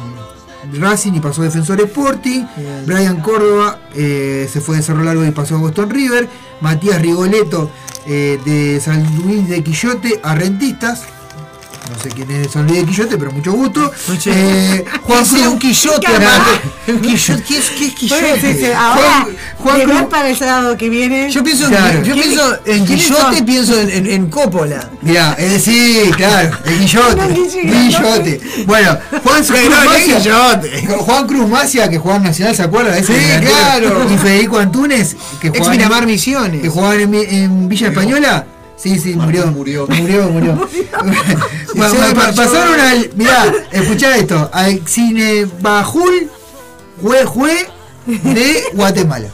Racing 0.78 1.12
y 1.15 1.20
pasó 1.20 1.42
a 1.42 1.44
Defensor 1.44 1.81
Sporting. 1.81 2.44
Brian 2.86 3.20
Córdoba 3.20 3.81
eh, 3.94 4.49
se 4.50 4.60
fue 4.60 4.76
de 4.76 4.83
Cerro 4.83 5.02
Largo 5.02 5.24
y 5.24 5.31
pasó 5.31 5.57
a 5.57 5.58
Boston 5.58 5.91
River. 5.91 6.28
Matías 6.60 7.00
Rigoletto 7.02 7.70
eh, 8.07 8.39
de 8.44 8.81
San 8.81 9.05
Luis 9.16 9.49
de 9.49 9.62
Quillote 9.62 10.20
a 10.23 10.34
Rentistas. 10.34 11.02
No 11.90 11.98
sé 12.02 12.08
quién 12.08 12.30
es 12.30 12.50
San 12.50 12.66
Luis 12.66 12.80
de 12.80 12.86
Quillote, 12.86 13.18
pero 13.18 13.30
mucho 13.30 13.52
gusto. 13.52 13.92
Eh, 14.26 14.84
Juan 15.02 15.24
Cruz. 15.24 15.46
un 15.46 15.58
quillote. 15.58 16.06
Un 16.86 17.00
quillote, 17.00 17.42
¿qué 17.44 17.58
es, 17.58 17.70
qué 17.70 17.86
es 17.86 17.94
quillote? 17.94 18.74
ahora, 18.74 19.26
Juan- 19.58 19.76
Juan 19.78 19.80
Cruz- 19.82 20.08
para 20.10 20.28
el 20.30 20.36
sábado 20.36 20.76
que 20.76 20.88
viene. 20.90 21.30
Yo 21.30 21.42
pienso, 21.42 21.66
Claro. 21.68 21.98
en, 21.98 22.04
yo 22.04 22.12
¿Quién- 22.14 22.26
pienso 22.28 22.58
en 22.66 22.86
son? 23.00 23.44
pienso 23.46 23.80
en, 23.80 23.90
en, 23.90 24.06
en 24.06 24.26
Coppola. 24.30 24.90
Mirá, 25.02 25.34
es 25.38 25.50
decir, 25.52 26.10
claro, 26.16 26.56
el. 26.66 27.16
No, 27.16 27.28
Guillote. 27.28 27.70
Guillote. 27.70 28.40
Bueno, 28.66 28.98
Juan 29.22 29.44
Cruz 29.46 29.60
no. 30.18 30.96
Juan 31.04 31.26
Cruz 31.26 31.48
Macia, 31.48 31.88
que 31.88 31.98
jugaba 31.98 32.18
en 32.18 32.24
Nacional, 32.24 32.54
¿se 32.56 32.62
acuerda? 32.62 32.98
Ese 32.98 33.14
Sí, 33.14 33.46
claro. 33.46 34.06
Y 34.12 34.18
Federico 34.18 34.58
Antunes, 34.58 35.16
que 35.40 35.48
Ex 35.48 35.58
jugaban 35.58 35.76
Miramar 35.78 36.06
Misiones. 36.06 36.60
que 36.62 36.68
jugaban 36.68 37.00
en, 37.00 37.14
en 37.14 37.68
Villa 37.68 37.88
Española. 37.88 38.46
Sí, 38.77 38.99
sí, 38.99 39.15
murió. 39.15 39.47
murió. 39.49 39.86
Murió, 39.89 40.28
murió. 40.31 40.69
Bueno, 41.75 41.94
pa- 42.15 42.33
pasaron 42.33 42.78
al. 42.78 43.11
Mirá, 43.15 43.53
escuchá 43.73 44.17
esto. 44.17 44.49
Al 44.53 44.86
Cine 44.86 45.47
Bajul, 45.61 46.31
jue, 47.03 47.25
jue 47.25 47.69
de 48.07 48.62
Guatemala. 48.75 49.28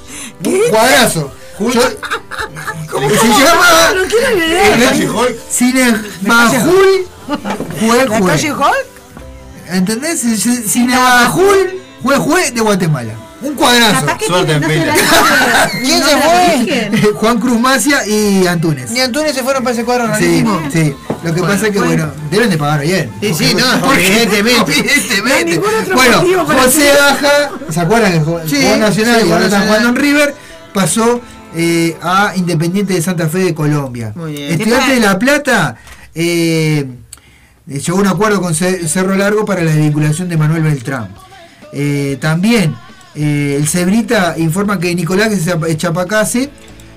Un 0.44 0.60
cuadrazo. 0.70 1.32
Yo- 1.58 1.82
se 1.82 3.28
llama 3.28 3.92
No 3.94 4.02
quiero 4.08 4.36
leer. 4.36 5.36
Cine 5.50 5.94
Bajul, 6.22 7.06
jue, 7.80 8.06
¿La 8.08 8.18
jue. 8.18 8.26
calle 8.30 8.50
Hall? 8.52 8.76
¿Entendés? 9.68 10.20
Cine 10.20 10.96
Bajul, 10.96 11.80
jue, 12.02 12.16
jue 12.16 12.50
de 12.52 12.60
Guatemala. 12.62 13.12
Un 13.42 13.54
cuadrazo. 13.54 14.06
Suerte 14.26 14.52
en 14.52 14.62
pila. 14.62 14.94
¿Quién 15.82 16.00
no 16.00 16.06
se 16.08 16.16
fue? 16.18 16.58
dirigen. 16.58 17.14
Juan 17.14 17.38
Cruz 17.40 17.58
Macia 17.60 18.06
y 18.06 18.46
Antunes. 18.46 18.90
Ni 18.90 19.00
Antunes 19.00 19.34
se 19.34 19.42
fueron 19.42 19.62
para 19.64 19.72
ese 19.74 19.84
cuadro 19.84 20.04
Sí, 20.06 20.10
rarísimo. 20.12 20.60
sí. 20.72 20.94
Lo 21.22 21.34
que 21.34 21.40
pasa 21.42 21.66
es 21.66 21.72
que, 21.72 21.78
bueno, 21.80 22.10
deben 22.30 22.50
de 22.50 22.58
pagar 22.58 22.80
bien. 22.82 23.10
Sí, 23.20 23.32
sí, 23.34 23.54
no, 23.54 23.94
evidentemente. 23.94 24.72
evidentemente. 24.78 25.60
Bueno, 25.94 26.22
José 26.46 26.90
Baja, 26.98 27.50
¿se 27.70 27.80
acuerdan 27.80 28.12
que 28.46 28.72
en 28.72 28.80
Nacional 28.80 29.20
está 29.42 29.56
en 29.58 29.66
jugando 29.66 29.88
en 29.90 29.96
River? 29.96 30.34
Pasó 30.74 31.20
eh, 31.56 31.96
a 32.02 32.32
Independiente 32.36 32.94
de 32.94 33.02
Santa 33.02 33.28
Fe 33.28 33.38
de 33.38 33.54
Colombia. 33.54 34.12
Muy 34.14 34.32
bien. 34.32 34.52
Estudiante 34.52 34.94
de 34.94 35.00
La 35.00 35.18
Plata 35.18 35.76
eh, 36.14 36.86
llegó 37.66 37.98
a 37.98 38.00
un 38.00 38.06
acuerdo 38.06 38.40
con 38.40 38.54
Ce- 38.54 38.86
Cerro 38.88 39.14
Largo 39.14 39.44
para 39.44 39.62
la 39.62 39.70
desvinculación 39.72 40.28
de 40.28 40.36
Manuel 40.36 40.62
Beltrán. 40.62 41.08
Eh, 41.72 42.18
también 42.20 42.74
eh, 43.14 43.56
el 43.58 43.66
Cebrita 43.68 44.34
informa 44.38 44.78
que 44.78 44.94
Nicolás 44.94 45.30
Chap- 45.44 45.76
Chapacase 45.76 46.42
eh, 46.42 46.50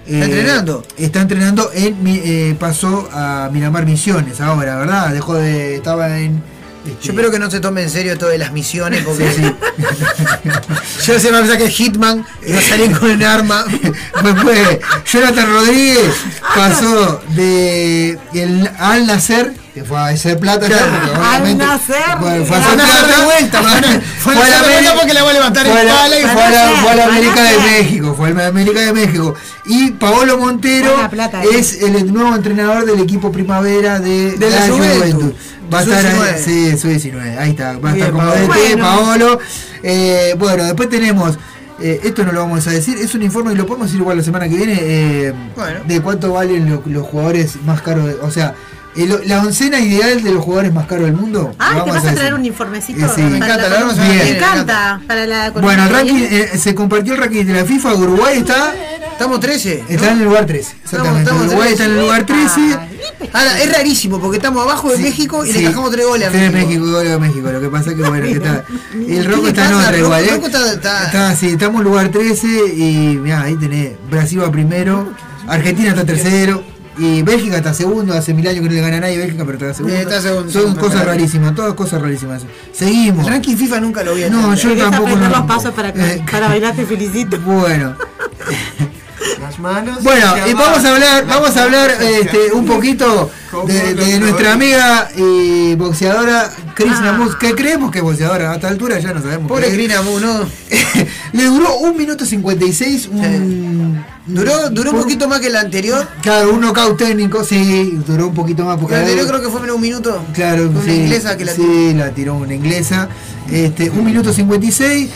¿Está 0.06 0.26
entrenando? 0.26 0.84
Está 0.98 1.22
entrenando 1.22 1.72
en 1.74 2.04
Mi- 2.04 2.22
eh, 2.24 2.56
pasó 2.60 3.08
a 3.14 3.50
Miramar 3.54 3.86
Misiones 3.86 4.42
ahora, 4.42 4.76
¿verdad? 4.78 5.12
Dejó 5.14 5.36
de 5.36 5.76
estaba 5.78 6.20
en 6.20 6.42
este, 6.86 7.06
Yo 7.08 7.12
espero 7.14 7.32
que 7.32 7.40
no 7.40 7.50
se 7.50 7.62
tome 7.62 7.82
en 7.84 7.90
serio 7.90 8.12
esto 8.12 8.28
de 8.28 8.38
las 8.38 8.52
misiones, 8.52 9.02
porque 9.06 9.32
Sí, 9.32 9.42
sí. 9.44 9.54
yo 11.08 11.20
se 11.20 11.32
me 11.32 11.38
pensar 11.40 11.58
que 11.58 11.70
Hitman 11.70 12.26
va 12.54 12.58
a 12.58 12.62
salir 12.62 12.92
con 13.00 13.10
un 13.10 13.24
arma. 13.24 13.64
Después, 14.24 14.80
Jonathan 15.10 15.46
Rodríguez 15.54 16.12
pasó 16.54 17.22
de 17.36 18.20
el 18.34 18.70
Al 18.78 19.08
Nacer, 19.08 19.54
que 19.74 19.84
fue 19.84 19.98
a 19.98 20.06
hacer 20.08 20.38
plata 20.38 20.68
ya, 20.68 20.78
porque 20.78 21.20
Al 21.20 21.58
Nacer. 21.58 21.96
fue, 22.20 22.46
fue 22.46 22.58
a 22.58 22.60
hacer 22.60 22.76
plata. 22.76 23.08
de 23.18 23.26
vuelta. 23.26 23.62
Fue 23.64 24.34
a 24.34 24.38
Fue 24.38 24.46
a 24.46 24.50
la 24.50 24.62
vuelta 24.62 24.94
porque 25.00 25.14
la 25.14 25.24
va 25.24 25.30
a 25.30 25.34
levantar 25.34 25.66
fue 25.66 25.84
la- 25.84 25.94
pala 25.96 26.20
y 26.20 26.22
fue 26.22 26.44
a 26.44 26.50
la- 26.52 26.70
fue 26.82 26.92
a 26.92 26.96
la 26.96 27.06
América 27.06 27.44
de. 27.44 27.58
México, 27.58 28.14
fue 28.16 28.28
a 28.30 28.34
la 28.34 28.48
América 28.48 28.80
de 28.82 28.94
México. 28.94 29.36
Y 29.66 29.92
Paolo 29.92 30.38
Montero 30.38 31.10
plata, 31.10 31.44
eh. 31.44 31.48
es 31.58 31.82
el 31.82 32.14
nuevo 32.14 32.36
entrenador 32.36 32.86
del 32.86 33.00
equipo 33.00 33.32
primavera 33.32 34.00
de, 34.00 34.34
De 34.38 34.50
la 34.52 34.68
Juventus. 34.68 35.34
Va 35.74 35.80
a 35.80 35.84
estar 35.84 36.06
ahí, 36.06 36.12
19. 36.14 36.44
sí, 36.44 36.78
sub 36.78 36.90
19, 36.92 37.38
ahí 37.40 37.50
está, 37.52 37.78
va 37.80 37.90
a 37.90 37.94
estar 37.94 38.12
como. 38.12 38.26
DT, 38.30 38.46
Bueno. 38.48 38.84
Paolo. 38.84 39.40
Eh, 39.82 40.36
bueno, 40.38 40.66
después 40.66 40.88
tenemos, 40.90 41.40
eh, 41.82 42.00
esto 42.04 42.24
no 42.24 42.32
lo 42.32 42.42
vamos 42.42 42.68
a 42.68 42.72
decir, 42.72 42.98
es 43.00 43.16
un 43.16 43.24
informe 43.24 43.54
y 43.54 43.56
lo 43.56 43.66
podemos 43.66 43.88
decir 43.88 44.00
igual 44.02 44.18
la 44.18 44.24
semana 44.24 44.48
que 44.48 44.56
viene, 44.56 44.78
eh, 44.80 45.34
Bueno. 45.56 45.80
de 45.88 46.02
cuánto 46.02 46.32
valen 46.34 46.70
lo- 46.70 46.84
los 46.86 47.08
jugadores 47.08 47.56
más 47.66 47.82
caros, 47.82 48.06
de- 48.06 48.14
o 48.16 48.30
sea, 48.30 48.54
el- 48.96 49.22
la 49.28 49.40
oncena 49.42 49.80
ideal 49.80 50.22
de 50.24 50.32
los 50.32 50.44
jugadores 50.44 50.74
más 50.74 50.86
caros 50.88 51.06
del 51.06 51.14
mundo. 51.16 51.56
Ah, 51.60 51.82
¿te 51.84 51.90
vas 51.92 52.00
a 52.00 52.02
decir. 52.04 52.18
traer 52.20 52.34
un 52.34 52.46
informecito? 52.46 53.06
Eh, 53.06 53.10
sí. 53.16 53.22
Me 53.22 53.38
encanta, 53.38 53.70
la 53.70 53.76
a 53.76 53.82
columna? 53.82 54.08
ver. 54.08 54.24
Me 54.24 54.30
encanta. 54.38 55.02
Para 55.08 55.26
la 55.26 55.50
Bueno, 55.52 55.84
el 55.84 55.90
ranking, 55.90 56.16
eh, 56.30 56.52
se 56.58 56.76
compartió 56.76 57.14
el 57.14 57.20
ranking 57.20 57.46
de 57.46 57.54
la 57.54 57.66
FIFA, 57.66 57.94
Uruguay 57.96 58.38
está, 58.40 58.74
Estamos 59.14 59.40
13. 59.40 59.84
¿no? 59.88 59.96
está 59.96 60.12
en 60.12 60.18
el 60.20 60.24
lugar 60.26 60.46
13, 60.48 60.76
exactamente, 60.84 61.22
estamos 61.22 61.48
Uruguay 61.48 61.72
está 61.72 61.86
en 61.86 61.92
el 61.92 62.00
lugar 62.00 62.26
13, 62.26 62.62
Ah, 62.74 63.40
Ahora, 63.40 63.62
es 63.62 63.72
rarísimo 63.72 64.20
porque 64.20 64.38
estamos 64.38 64.64
abajo 64.64 64.90
de 64.92 64.98
México 64.98 65.46
y 65.46 65.54
le 65.54 65.60
Sí. 65.60 65.66
cajamos 65.66 65.92
tres 65.92 66.06
goles 66.06 66.28
a 66.28 66.32
Tres 66.32 66.42
de 66.44 66.50
México. 66.50 66.70
México, 66.82 66.92
goles 66.98 67.14
a 67.14 67.20
México. 67.20 67.52
Lo 67.52 67.62
que 67.62 67.70
pasa 67.70 67.90
es 67.92 67.96
que 67.96 68.02
bueno, 68.04 68.26
que 68.26 68.32
está. 68.34 68.64
El 69.08 69.26
Rocco 69.26 69.44
le 69.44 69.50
está 69.50 69.68
en 69.68 69.74
otra 69.76 69.98
igual, 69.98 70.24
¿eh? 70.24 70.30
Rocco 70.32 70.46
está- 70.48 70.74
está- 70.74 71.06
Está 71.06 71.30
así, 71.30 71.48
estamos 71.50 71.80
en 71.82 71.84
lugar 71.86 72.10
13 72.10 72.48
y 72.76 73.18
mirá, 73.22 73.42
ahí 73.44 73.56
tenés. 73.56 73.92
Brasil 74.10 74.42
va 74.42 74.52
primero, 74.52 75.14
Argentina 75.48 75.90
está 75.90 76.06
tercero. 76.06 76.64
Y 76.98 77.24
Bélgica 77.24 77.58
está 77.58 77.74
segundo, 77.74 78.14
hace 78.14 78.34
mil 78.34 78.48
años 78.48 78.62
que 78.62 78.68
no 78.70 78.76
le 78.76 78.82
gana 78.82 78.98
a 78.98 79.00
nadie 79.02 79.18
Bélgica, 79.18 79.44
pero 79.46 79.58
está 79.58 79.74
segundo. 79.74 79.96
Está 79.98 80.22
segundo, 80.22 80.52
Son 80.52 80.62
segundo, 80.62 80.80
cosas 80.80 80.96
claro. 81.02 81.10
rarísimas, 81.12 81.56
todas 81.56 81.74
cosas 81.74 82.02
rarísimas. 82.02 82.44
Seguimos. 82.72 83.26
El 83.26 83.34
ranking 83.34 83.56
FIFA 83.56 83.80
nunca 83.80 84.04
lo 84.04 84.14
vi. 84.14 84.24
a 84.24 84.30
No, 84.30 84.54
yo 84.54 84.76
tampoco 84.78 85.04
aprender 85.08 85.30
no- 85.30 85.38
los 85.38 85.46
pasos 85.48 85.74
para, 85.74 85.90
Eh, 85.90 86.24
para 86.32 86.48
bailar 86.50 86.76
te 86.76 86.86
felicito. 86.86 87.40
Bueno, 87.40 87.96
Las 89.40 89.60
manos. 89.60 90.04
bueno, 90.04 90.36
y 90.48 90.54
vamos 90.54 90.84
a 90.84 90.94
hablar, 90.94 91.26
vamos 91.26 91.56
a 91.58 91.64
hablar 91.64 91.92
este, 92.02 92.52
un 92.54 92.66
poquito 92.66 93.30
de, 93.68 93.94
de 93.94 94.20
nuestra 94.20 94.54
amiga 94.54 95.10
y 95.16 95.76
boxeadora 95.76 96.52
Chris 96.76 97.00
Namus, 97.02 97.36
que 97.36 97.54
creemos 97.54 97.92
que 97.92 98.00
es 98.00 98.04
boxeadora, 98.04 98.52
a 98.52 98.56
esta 98.56 98.68
altura 98.68 99.00
ya 99.00 99.14
no 99.14 99.22
sabemos. 99.22 99.48
Pobre. 99.48 99.70
Green 99.70 99.92
Amu, 99.92 100.20
¿no? 100.20 100.46
Le 101.34 101.46
duró 101.46 101.78
un 101.78 101.98
minuto 101.98 102.26
56, 102.26 103.10
un... 103.12 104.04
Duró, 104.26 104.70
duró 104.70 104.92
un 104.92 105.02
poquito 105.02 105.28
más 105.28 105.42
que 105.42 105.48
el 105.48 105.56
anterior. 105.58 106.08
Claro, 106.22 106.54
un 106.54 106.62
knockout 106.62 106.98
técnico, 106.98 107.44
sí, 107.44 108.00
duró 108.08 108.28
un 108.28 108.34
poquito 108.34 108.64
más 108.64 108.80
porque 108.80 108.96
El 108.96 109.02
anterior 109.02 109.28
creo 109.28 109.42
que 109.42 109.50
fue 109.50 109.60
menos 109.60 109.76
un 109.76 109.82
minuto. 109.82 110.24
Claro, 110.34 110.70
Una 110.70 110.82
sí, 110.82 110.92
inglesa 110.92 111.36
que 111.36 111.46
la 111.46 111.54
sí, 111.54 111.94
la 111.94 112.12
tiró 112.12 112.36
una 112.36 112.54
inglesa. 112.54 113.10
Este, 113.52 113.90
un 113.90 114.06
minuto 114.06 114.32
56. 114.32 115.10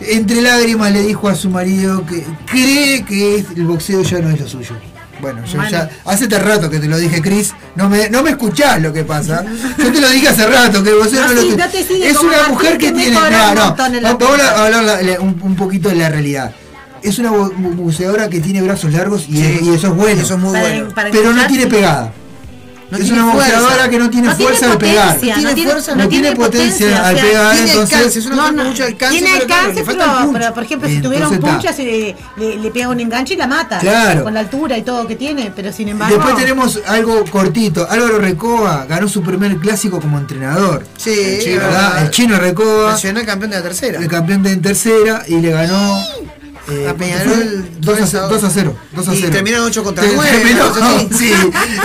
Entre 0.00 0.40
lágrimas 0.40 0.92
le 0.92 1.02
dijo 1.02 1.28
a 1.28 1.34
su 1.34 1.50
marido 1.50 2.04
que 2.06 2.24
cree 2.46 3.04
que 3.04 3.44
el 3.56 3.64
boxeo 3.66 4.02
ya 4.02 4.18
no 4.20 4.30
es 4.30 4.40
lo 4.40 4.48
suyo. 4.48 4.74
Bueno, 5.20 5.44
yo 5.44 5.62
ya 5.68 5.90
hace 6.06 6.26
rato 6.28 6.70
que 6.70 6.78
te 6.78 6.86
lo 6.88 6.96
dije, 6.96 7.20
Chris. 7.20 7.52
No 7.76 7.90
me, 7.90 8.08
no 8.08 8.22
me 8.22 8.30
escuchás 8.30 8.80
lo 8.80 8.90
que 8.92 9.04
pasa. 9.04 9.44
Yo 9.76 9.92
te 9.92 10.00
lo 10.00 10.08
dije 10.08 10.28
hace 10.28 10.46
rato 10.46 10.82
que 10.82 10.94
boxeo 10.94 11.20
No, 11.26 11.34
no, 11.34 11.34
es 11.34 11.40
sí, 11.40 11.50
lo 11.50 11.56
no 11.58 11.68
te 11.68 12.08
Es 12.08 12.16
una 12.20 12.48
mujer 12.48 12.78
que 12.78 12.90
tiene. 12.92 13.10
No, 13.12 13.54
no. 13.54 13.76
Vamos 14.18 14.40
a 14.40 14.64
hablar 14.64 14.82
la- 14.84 15.02
la- 15.02 15.20
un, 15.20 15.38
un 15.42 15.56
poquito 15.56 15.90
de 15.90 15.96
la 15.96 16.08
realidad. 16.08 16.52
Es 17.02 17.18
una 17.18 17.30
buceadora 17.30 18.28
que 18.30 18.40
tiene 18.40 18.62
brazos 18.62 18.92
largos 18.92 19.26
y, 19.28 19.36
Sí, 19.36 19.58
y 19.62 19.68
eso 19.74 19.88
es 19.88 19.94
bueno. 19.94 20.22
eso 20.22 20.34
es 20.34 20.40
muy 20.40 20.52
Para- 20.52 20.68
bueno. 20.68 20.94
para 20.94 21.10
pero 21.10 21.32
no 21.34 21.46
tiene 21.46 21.66
pegada. 21.66 22.12
No 22.90 22.98
es 22.98 23.10
una 23.10 23.32
fuerza. 23.32 23.52
boxeadora 23.60 23.88
que 23.88 23.98
no 23.98 24.10
tiene 24.10 24.28
No 24.28 24.36
tiene 24.36 24.50
fuerza 24.52 24.70
de 24.72 24.76
pegar. 24.78 25.14
No 25.14 25.54
tiene 25.54 25.70
fuerza, 25.70 25.94
no 25.94 26.08
tiene 26.08 26.32
potencia 26.36 27.06
al 27.06 27.14
pegar, 27.16 27.54
tiene 27.54 27.70
entonces. 27.70 27.96
alcance, 27.96 28.18
es 28.18 28.26
una 28.26 28.50
No, 28.50 28.64
mucho 28.64 28.84
alcance. 28.84 29.18
tiene 29.18 29.30
pero 29.38 29.42
alcance, 29.54 29.74
le 29.74 29.84
falta 29.84 30.28
pero, 30.32 30.54
por 30.54 30.62
ejemplo, 30.64 30.88
si 30.88 31.00
tuviera 31.00 31.28
un 31.28 31.38
punch, 31.38 31.76
le, 31.78 32.16
le, 32.36 32.56
le 32.56 32.70
pega 32.70 32.88
un 32.88 33.00
enganche 33.00 33.34
y 33.34 33.36
la 33.36 33.46
mata. 33.46 33.78
Claro. 33.78 34.24
Con 34.24 34.34
la 34.34 34.40
altura 34.40 34.76
y 34.76 34.82
todo 34.82 35.06
que 35.06 35.16
tiene, 35.16 35.52
pero 35.54 35.72
sin 35.72 35.88
embargo. 35.88 36.16
Después 36.16 36.36
tenemos 36.36 36.80
algo 36.86 37.24
cortito. 37.26 37.86
Álvaro 37.88 38.18
Recoba 38.18 38.86
ganó 38.88 39.08
su 39.08 39.22
primer 39.22 39.56
clásico 39.58 40.00
como 40.00 40.18
entrenador. 40.18 40.84
Sí, 40.96 41.10
el 41.10 41.42
chino, 41.42 41.56
verdad. 41.60 42.02
El 42.02 42.10
chino 42.10 42.38
Recoba, 42.38 42.90
Nacional 42.92 43.24
campeón 43.24 43.50
de 43.50 43.56
la 43.58 43.62
tercera. 43.62 43.98
el 44.00 44.08
campeón 44.08 44.42
de 44.42 44.52
en 44.52 44.62
tercera 44.62 45.22
y 45.28 45.36
le 45.40 45.50
ganó. 45.50 46.02
Eh, 46.68 46.86
A 46.88 46.94
Peñarol 46.94 47.66
2 47.80 48.14
a 48.14 48.20
2 48.28 48.44
a 48.44 48.50
0. 48.50 48.76
2 48.92 49.08
a 49.08 49.14
Y 49.14 49.20
0. 49.20 49.32
terminaron 49.32 49.66
8 49.66 49.82
contra 49.82 50.04
Te- 50.04 50.12
9. 50.14 50.30
terminó, 50.30 50.72
sí, 51.18 51.32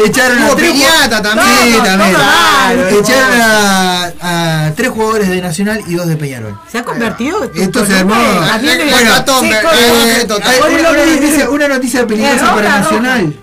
echaron 0.05 0.41
a 0.43 0.55
tres 0.55 0.71
piñata 0.71 1.21
también. 1.21 1.47
Sí, 1.63 1.71
Todo, 1.73 1.83
también. 1.83 2.13
raro, 2.13 2.87
echaron 2.89 3.41
a, 3.41 4.65
a 4.67 4.71
tres 4.75 4.89
jugadores 4.91 5.29
de 5.29 5.41
Nacional 5.41 5.81
y 5.87 5.93
dos 5.95 6.07
de 6.07 6.17
Peñarol. 6.17 6.59
Se 6.71 6.77
ha 6.79 6.83
convertido. 6.83 7.49
Esto 7.55 7.85
se 7.85 7.95
armó. 7.97 8.15
Bueno, 8.15 8.45
eh, 8.45 10.27
hay 10.43 10.59
Por 10.59 10.69
una, 11.51 11.67
noticia, 11.67 12.05
peligrosa 12.07 12.53
para. 12.55 12.79
Nacional. 12.79 13.33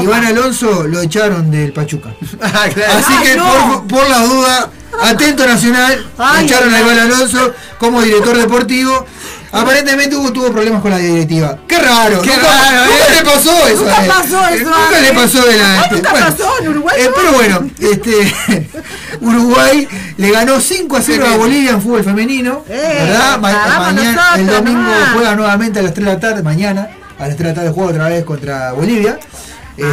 Iván 0.00 0.24
Alonso 0.24 0.84
lo 0.84 1.02
echaron 1.02 1.50
del 1.50 1.72
Pachuca. 1.72 2.14
Ah, 2.40 2.66
claro. 2.72 2.92
Así 2.98 3.12
Ay, 3.18 3.24
que 3.24 3.36
no. 3.36 3.84
por, 3.86 3.98
por 3.98 4.08
la 4.10 4.24
duda, 4.24 4.70
atento 5.02 5.46
Nacional, 5.46 6.06
Ay, 6.18 6.46
echaron 6.46 6.72
a 6.72 6.80
Iván 6.80 6.98
Alonso 6.98 7.52
como 7.78 8.00
director 8.02 8.36
deportivo. 8.38 9.06
Aparentemente 9.54 10.16
hubo, 10.16 10.32
tuvo 10.32 10.50
problemas 10.50 10.80
con 10.80 10.90
la 10.90 10.96
directiva. 10.98 11.58
Qué 11.68 11.78
raro, 11.78 12.22
Qué 12.22 12.30
nunca, 12.30 12.42
raro, 12.48 12.84
nunca 12.86 13.04
¿eh? 13.06 13.16
le 13.18 13.22
pasó 13.30 13.66
eso. 13.68 13.82
Nunca 13.84 14.02
él. 14.04 14.08
pasó 14.08 14.48
eso, 14.48 14.64
Nunca 14.64 14.88
Ale. 14.88 15.00
le 15.02 15.12
pasó 15.12 15.44
delante. 15.46 15.88
Ay, 15.90 15.96
nunca 15.96 16.12
pasó, 16.12 16.52
en 16.60 16.68
Uruguay 16.68 16.96
eh, 16.98 17.10
pero 17.14 17.32
bueno, 17.32 17.70
este 17.78 18.70
Uruguay 19.20 19.88
le 20.16 20.30
ganó 20.30 20.58
5 20.60 20.96
a 20.96 21.02
0 21.02 21.26
a 21.26 21.36
Bolivia 21.36 21.70
en 21.72 21.82
fútbol 21.82 22.02
femenino. 22.04 22.64
Eh, 22.68 22.98
¿verdad? 23.06 23.38
Ma- 23.38 23.52
mañana, 23.78 23.92
nosotros, 23.92 24.38
el 24.38 24.46
domingo 24.46 24.78
nomás. 24.80 25.12
juega 25.14 25.34
nuevamente 25.36 25.78
a 25.78 25.82
las 25.82 25.94
3 25.94 26.06
de 26.06 26.12
la 26.14 26.20
tarde, 26.20 26.42
mañana. 26.42 26.88
A 27.18 27.26
las 27.28 27.36
3 27.36 27.38
de 27.38 27.44
la 27.44 27.54
tarde 27.54 27.70
juega 27.74 27.90
otra 27.90 28.08
vez 28.08 28.24
contra 28.24 28.72
Bolivia. 28.72 29.18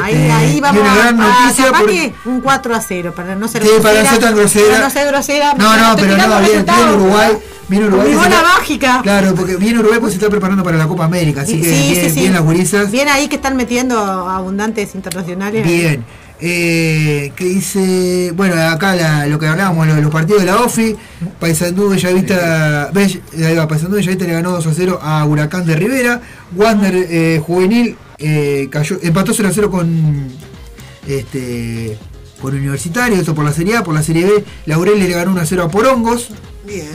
Ahí, 0.03 0.13
Este, 0.13 0.31
ahí 0.31 0.57
y 0.57 0.61
vamos 0.61 0.81
una 0.81 0.95
gran 0.95 1.21
a, 1.21 1.27
noticia 1.43 1.71
por- 1.71 1.85
que 1.89 2.13
un 2.25 2.41
4 2.41 2.75
a 2.75 2.81
0 2.81 3.13
para 3.15 3.35
no 3.35 3.47
ser 3.47 3.63
Sí, 3.63 3.69
para 3.81 4.03
no 4.03 4.09
ser 4.09 4.19
tan 4.19 4.35
grosera. 4.35 4.67
Para 4.71 4.83
no 4.83 4.89
ser 4.89 5.07
grosera. 5.07 5.53
No, 5.57 5.77
no, 5.77 5.95
pero 5.95 6.17
no, 6.17 6.39
bien 6.41 6.65
Uruguay. 6.95 7.37
Bien 7.69 7.83
Uruguay. 7.85 8.11
Está- 8.11 8.43
mágica. 8.43 8.99
Claro, 9.03 9.35
porque 9.35 9.55
bien 9.57 9.77
Uruguay 9.77 9.99
pues 9.99 10.13
se 10.13 10.17
está 10.17 10.29
preparando 10.29 10.63
para 10.63 10.77
la 10.77 10.87
Copa 10.87 11.05
América, 11.05 11.41
así 11.41 11.53
Sí, 11.53 11.61
que 11.61 11.69
sí, 11.69 11.91
bien, 11.93 12.05
sí, 12.05 12.09
sí. 12.13 12.19
bien 12.21 12.33
las 12.33 12.41
gurisas. 12.41 12.91
Bien 12.91 13.07
ahí 13.07 13.27
que 13.27 13.35
están 13.35 13.55
metiendo 13.55 13.97
abundantes 13.97 14.95
internacionales. 14.95 15.65
Bien. 15.65 16.03
Eh, 16.41 17.33
que 17.35 17.43
dice, 17.43 18.31
bueno, 18.33 18.55
acá 18.69 18.95
la- 18.95 19.27
lo 19.27 19.37
que 19.37 19.45
hablábamos, 19.47 19.85
lo- 19.87 20.01
los 20.01 20.09
partidos 20.11 20.41
de 20.41 20.45
la 20.47 20.55
OFI, 20.61 20.95
Paysandú 21.39 21.89
Bellavista, 21.89 22.91
Bell- 22.93 23.21
ahí 23.45 23.55
va, 23.55 23.67
Paysandú 23.67 23.97
Bellavista 23.97 24.25
le 24.25 24.33
ganó 24.33 24.51
2 24.51 24.65
a 24.65 24.73
0 24.73 24.99
a 25.01 25.25
Huracán 25.25 25.65
de 25.65 25.75
Rivera, 25.75 26.21
Wander 26.55 26.95
eh, 26.95 27.41
Juvenil 27.45 27.97
eh, 28.17 28.67
cayó, 28.71 28.97
empató 29.01 29.33
0 29.33 29.49
a 29.49 29.51
0 29.53 29.69
con 29.69 30.29
este 31.07 31.97
con 32.41 32.53
Universitario, 32.55 33.17
esto 33.17 33.35
por 33.35 33.43
la 33.43 33.51
Serie 33.51 33.75
A, 33.75 33.83
por 33.83 33.93
la 33.93 34.01
Serie 34.01 34.25
B, 34.25 34.45
Laurel 34.65 34.97
le 34.97 35.09
ganó 35.09 35.31
1 35.31 35.41
a 35.41 35.45
0 35.45 35.63
a 35.63 35.67
Porongos, 35.69 36.29
Bien. 36.65 36.87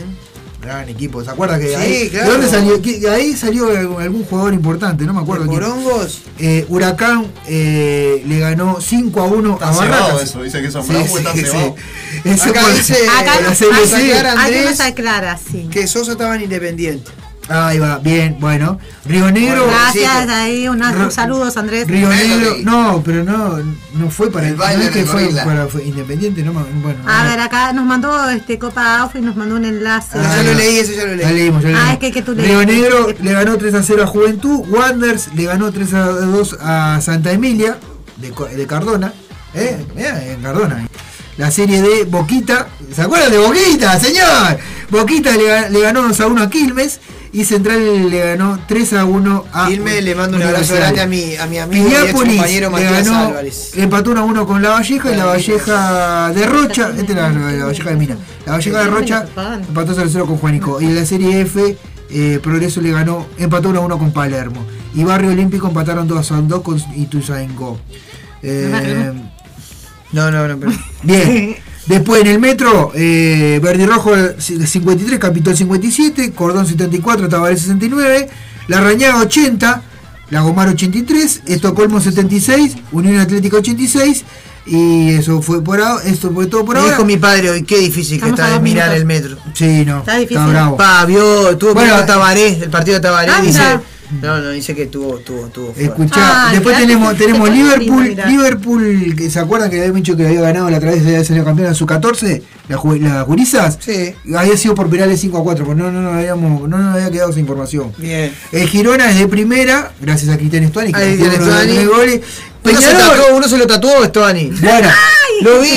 Gran 0.64 0.88
equipo, 0.88 1.22
¿se 1.22 1.30
acuerda 1.30 1.58
que 1.58 1.68
Sí, 1.68 1.74
ahí, 1.74 2.08
claro. 2.10 2.26
¿de 2.26 2.32
dónde 2.32 2.48
salió? 2.48 2.82
Que- 2.82 3.08
ahí 3.08 3.36
salió 3.36 3.68
algún, 3.98 4.24
jugador 4.24 4.54
importante, 4.54 5.04
no 5.04 5.12
me 5.14 5.20
acuerdo. 5.20 5.46
Porongos. 5.46 6.22
Eh, 6.38 6.64
Huracán 6.68 7.26
eh, 7.46 8.22
le 8.26 8.38
ganó 8.38 8.78
5 8.80 9.20
a 9.20 9.24
1 9.24 9.58
a 9.60 9.70
Está 9.70 9.70
Barracas. 9.70 10.22
eso, 10.22 10.42
dice 10.42 10.62
que 10.62 10.70
son 10.70 10.82
Sí, 10.84 10.92
bravos, 10.92 11.10
sí, 11.10 11.16
está 11.18 11.30
Acá 11.30 11.36
dice 12.70 12.96
Acá 13.08 13.32
Ahí 17.48 17.78
va, 17.78 17.98
bien, 17.98 18.38
bueno. 18.40 18.78
Río 19.04 19.30
Negro. 19.30 19.66
Gracias, 19.66 20.24
sí, 20.24 20.30
ahí 20.32 20.66
unos 20.68 21.12
saludos 21.12 21.56
Andrés. 21.58 21.86
Río. 21.86 22.08
Negro. 22.08 22.56
No, 22.62 23.02
pero 23.04 23.22
no, 23.22 23.58
no 23.92 24.10
fue 24.10 24.30
para 24.32 24.48
El 24.48 24.56
baile 24.56 24.84
no 24.84 24.90
es 24.90 24.96
que 24.96 25.04
fue 25.04 25.28
para 25.44 25.66
fue 25.66 25.84
Independiente, 25.84 26.42
no 26.42 26.52
bueno. 26.54 26.98
A 27.06 27.22
no. 27.22 27.30
ver, 27.30 27.40
acá 27.40 27.72
nos 27.74 27.84
mandó 27.84 28.30
este 28.30 28.58
Copa 28.58 29.00
AUF 29.00 29.16
y 29.16 29.20
nos 29.20 29.36
mandó 29.36 29.56
un 29.56 29.66
enlace. 29.66 30.16
Ah, 30.18 30.36
ya 30.36 30.42
lo 30.42 30.52
no. 30.52 30.58
leí, 30.58 30.78
eso 30.78 30.92
ya 30.92 31.04
lo 31.04 31.14
Ya 31.16 31.28
leí. 31.28 31.38
leímos, 31.40 31.62
ya 31.62 31.68
Ah, 31.68 31.72
leímos. 31.72 31.92
es 31.92 31.98
que- 31.98 32.12
que 32.12 32.22
tú 32.22 32.32
Río 32.34 32.62
leíste. 32.62 32.66
Negro 32.66 33.08
le 33.20 33.32
ganó 33.32 33.58
3 33.58 33.74
a 33.74 33.82
0 33.82 34.02
a 34.04 34.06
Juventud. 34.06 34.64
Wanders 34.70 35.28
le 35.34 35.44
ganó 35.44 35.70
3 35.70 35.92
a 35.92 36.06
2 36.08 36.56
a 36.62 36.98
Santa 37.02 37.30
Emilia 37.32 37.76
de, 38.16 38.30
Co- 38.30 38.46
de 38.46 38.66
Cardona. 38.66 39.12
¿Eh? 39.52 39.84
Mirá, 39.94 40.24
en 40.24 40.40
Cardona. 40.40 40.88
La 41.36 41.50
serie 41.50 41.82
de 41.82 42.04
Boquita. 42.04 42.68
¿Se 42.94 43.02
acuerdan 43.02 43.30
de 43.32 43.38
Boquita, 43.38 43.98
señor? 44.00 44.58
Boquita 44.88 45.36
le, 45.36 45.68
le 45.70 45.80
ganó 45.80 46.02
2 46.08 46.18
a 46.20 46.26
1 46.26 46.42
a 46.42 46.48
Quilmes. 46.48 47.00
Y 47.34 47.44
Central 47.44 48.10
le 48.10 48.18
ganó 48.20 48.60
3 48.68 48.92
a 48.92 49.04
1 49.04 49.44
a. 49.52 49.66
Quilmes, 49.66 50.04
le 50.04 50.14
mando 50.14 50.36
un 50.36 50.42
abrazo 50.44 50.74
grande 50.76 51.00
a 51.00 51.06
mi, 51.08 51.34
a 51.34 51.46
mi 51.46 51.58
amigo 51.58 51.88
y 51.88 51.92
ex 51.92 52.12
compañero 52.12 52.68
le 52.68 52.70
Matías 52.70 53.08
ganó, 53.08 53.26
Álvarez. 53.26 53.72
empató 53.76 54.10
1 54.12 54.20
a 54.20 54.24
1 54.24 54.46
con 54.46 54.62
La 54.62 54.68
Valleja 54.70 55.10
y 55.12 55.16
La 55.16 55.24
Valleja 55.24 56.32
de 56.32 56.46
Rocha, 56.46 56.92
esta 56.96 57.12
era 57.12 57.30
la, 57.30 57.50
la 57.52 57.64
Valleja 57.64 57.90
de 57.90 57.96
Mina, 57.96 58.16
La 58.46 58.52
Valleja 58.52 58.78
de 58.78 58.86
Rocha 58.86 59.26
empató 59.68 59.94
0 59.94 60.06
a 60.06 60.12
0 60.12 60.26
con 60.26 60.36
Juanico 60.38 60.80
y 60.80 60.84
en 60.84 60.94
la 60.94 61.04
Serie 61.04 61.40
F 61.40 61.76
eh, 62.10 62.38
Progreso 62.40 62.80
le 62.80 62.92
ganó, 62.92 63.26
empató 63.36 63.70
1 63.70 63.80
a 63.80 63.82
1 63.84 63.98
con 63.98 64.12
Palermo 64.12 64.64
y 64.94 65.02
Barrio 65.02 65.30
Olímpico 65.30 65.66
empataron 65.66 66.06
2 66.06 66.30
a 66.32 66.36
2 66.40 66.62
con 66.62 66.80
Ituzaingó. 66.96 67.80
Eh, 68.44 69.12
No, 70.12 70.30
no, 70.30 70.46
no, 70.46 70.56
pero. 70.56 70.72
Bien. 71.02 71.56
Después 71.86 72.22
en 72.22 72.28
el 72.28 72.38
metro, 72.38 72.92
eh, 72.94 73.60
Verde 73.62 73.82
y 73.82 73.86
Rojo 73.86 74.12
53, 74.38 75.18
Capitol 75.18 75.54
57, 75.56 76.32
Cordón 76.32 76.66
74, 76.66 77.28
Tabaré 77.28 77.56
69, 77.56 78.28
La 78.68 78.80
Rañaga 78.80 79.18
80, 79.18 79.82
Lagomar 80.30 80.68
83, 80.70 81.42
Estocolmo 81.46 82.00
76, 82.00 82.76
Unión 82.92 83.18
Atlética 83.18 83.58
86 83.58 84.24
y 84.66 85.10
eso 85.10 85.42
fue 85.42 85.62
por 85.62 85.78
ahora, 85.78 86.02
esto 86.04 86.30
fue 86.32 86.46
todo 86.46 86.64
por 86.64 86.74
Me 86.76 86.80
ahora. 86.80 86.92
dijo 86.92 87.04
mi 87.04 87.18
padre 87.18 87.50
hoy, 87.50 87.64
qué 87.64 87.76
difícil 87.80 88.18
que 88.18 88.30
Estamos 88.30 88.40
está 88.40 88.54
de 88.54 88.60
mirar 88.60 88.88
minutos. 88.88 89.00
el 89.00 89.06
metro. 89.06 89.36
Sí, 89.52 89.84
no. 89.84 89.98
Está 89.98 90.16
difícil. 90.16 90.42
bravo. 90.46 90.76
Pa, 90.78 91.04
vio, 91.04 91.50
estuvo 91.50 91.74
Bueno, 91.74 92.02
Tabaré, 92.06 92.48
el 92.62 92.70
partido 92.70 92.94
de 92.96 93.00
Tabaré, 93.02 93.30
Anda. 93.30 93.42
dice, 93.46 93.60
No, 94.22 94.40
no, 94.40 94.50
dice 94.50 94.74
que 94.74 94.86
tuvo, 94.86 95.18
tuvo, 95.18 95.46
tuvo. 95.48 95.66
fuerte. 95.72 95.84
Escuchá, 95.84 96.48
Ah, 96.48 96.52
después 96.52 96.76
tenemos, 96.76 97.12
que 97.14 97.24
tenemos 97.26 97.50
Liverpool, 97.50 98.04
lindo. 98.04 98.26
Liverpool, 98.26 99.14
que 99.16 99.30
se 99.30 99.38
acuerdan 99.40 99.70
que 99.70 99.76
habíamos 99.78 99.96
dicho 99.96 100.16
que 100.16 100.26
había 100.26 100.40
ganado 100.40 100.70
la 100.70 100.76
otra 100.78 100.90
vez, 100.92 101.04
había 101.04 101.24
salido 101.24 101.44
campeón 101.44 101.68
en 101.68 101.74
su 101.74 101.86
14, 101.86 102.42
la, 102.68 102.76
ju- 102.76 103.00
las 103.00 103.26
gurisas, 103.26 103.78
Sí. 103.80 104.14
había 104.36 104.56
sido 104.56 104.74
por 104.74 104.88
penales 104.90 105.20
5 105.20 105.38
a 105.38 105.42
4, 105.42 105.64
porque 105.64 105.80
no, 105.82 105.90
no, 105.90 106.00
no, 106.02 106.10
habíamos, 106.18 106.68
no 106.68 106.78
nos 106.78 106.94
había 106.94 107.10
quedado 107.10 107.30
esa 107.30 107.40
información. 107.40 107.92
Bien. 107.98 108.32
El 108.52 108.68
Girona 108.68 109.10
es 109.10 109.18
de 109.18 109.26
primera, 109.28 109.92
gracias 110.00 110.32
a 110.32 110.36
Cristian 110.36 110.64
Estuani, 110.64 110.92
que 110.92 110.98
Ahí 111.00 111.10
metió 111.16 111.28
tiene 111.30 111.36
uno 111.44 111.44
de 111.46 111.50
los 111.50 111.62
Stuani. 111.64 111.74
tres 111.76 111.88
goles. 111.88 112.20
Uno 112.64 112.80
se, 112.80 112.86
Peñarol, 112.86 113.10
tatuó, 113.18 113.36
uno 113.36 113.48
se 113.48 113.58
lo 113.58 113.66
tatuó 113.66 114.04
Stuani. 114.06 114.50
bueno, 114.62 114.88
Lo 115.42 115.60
vi. 115.60 115.70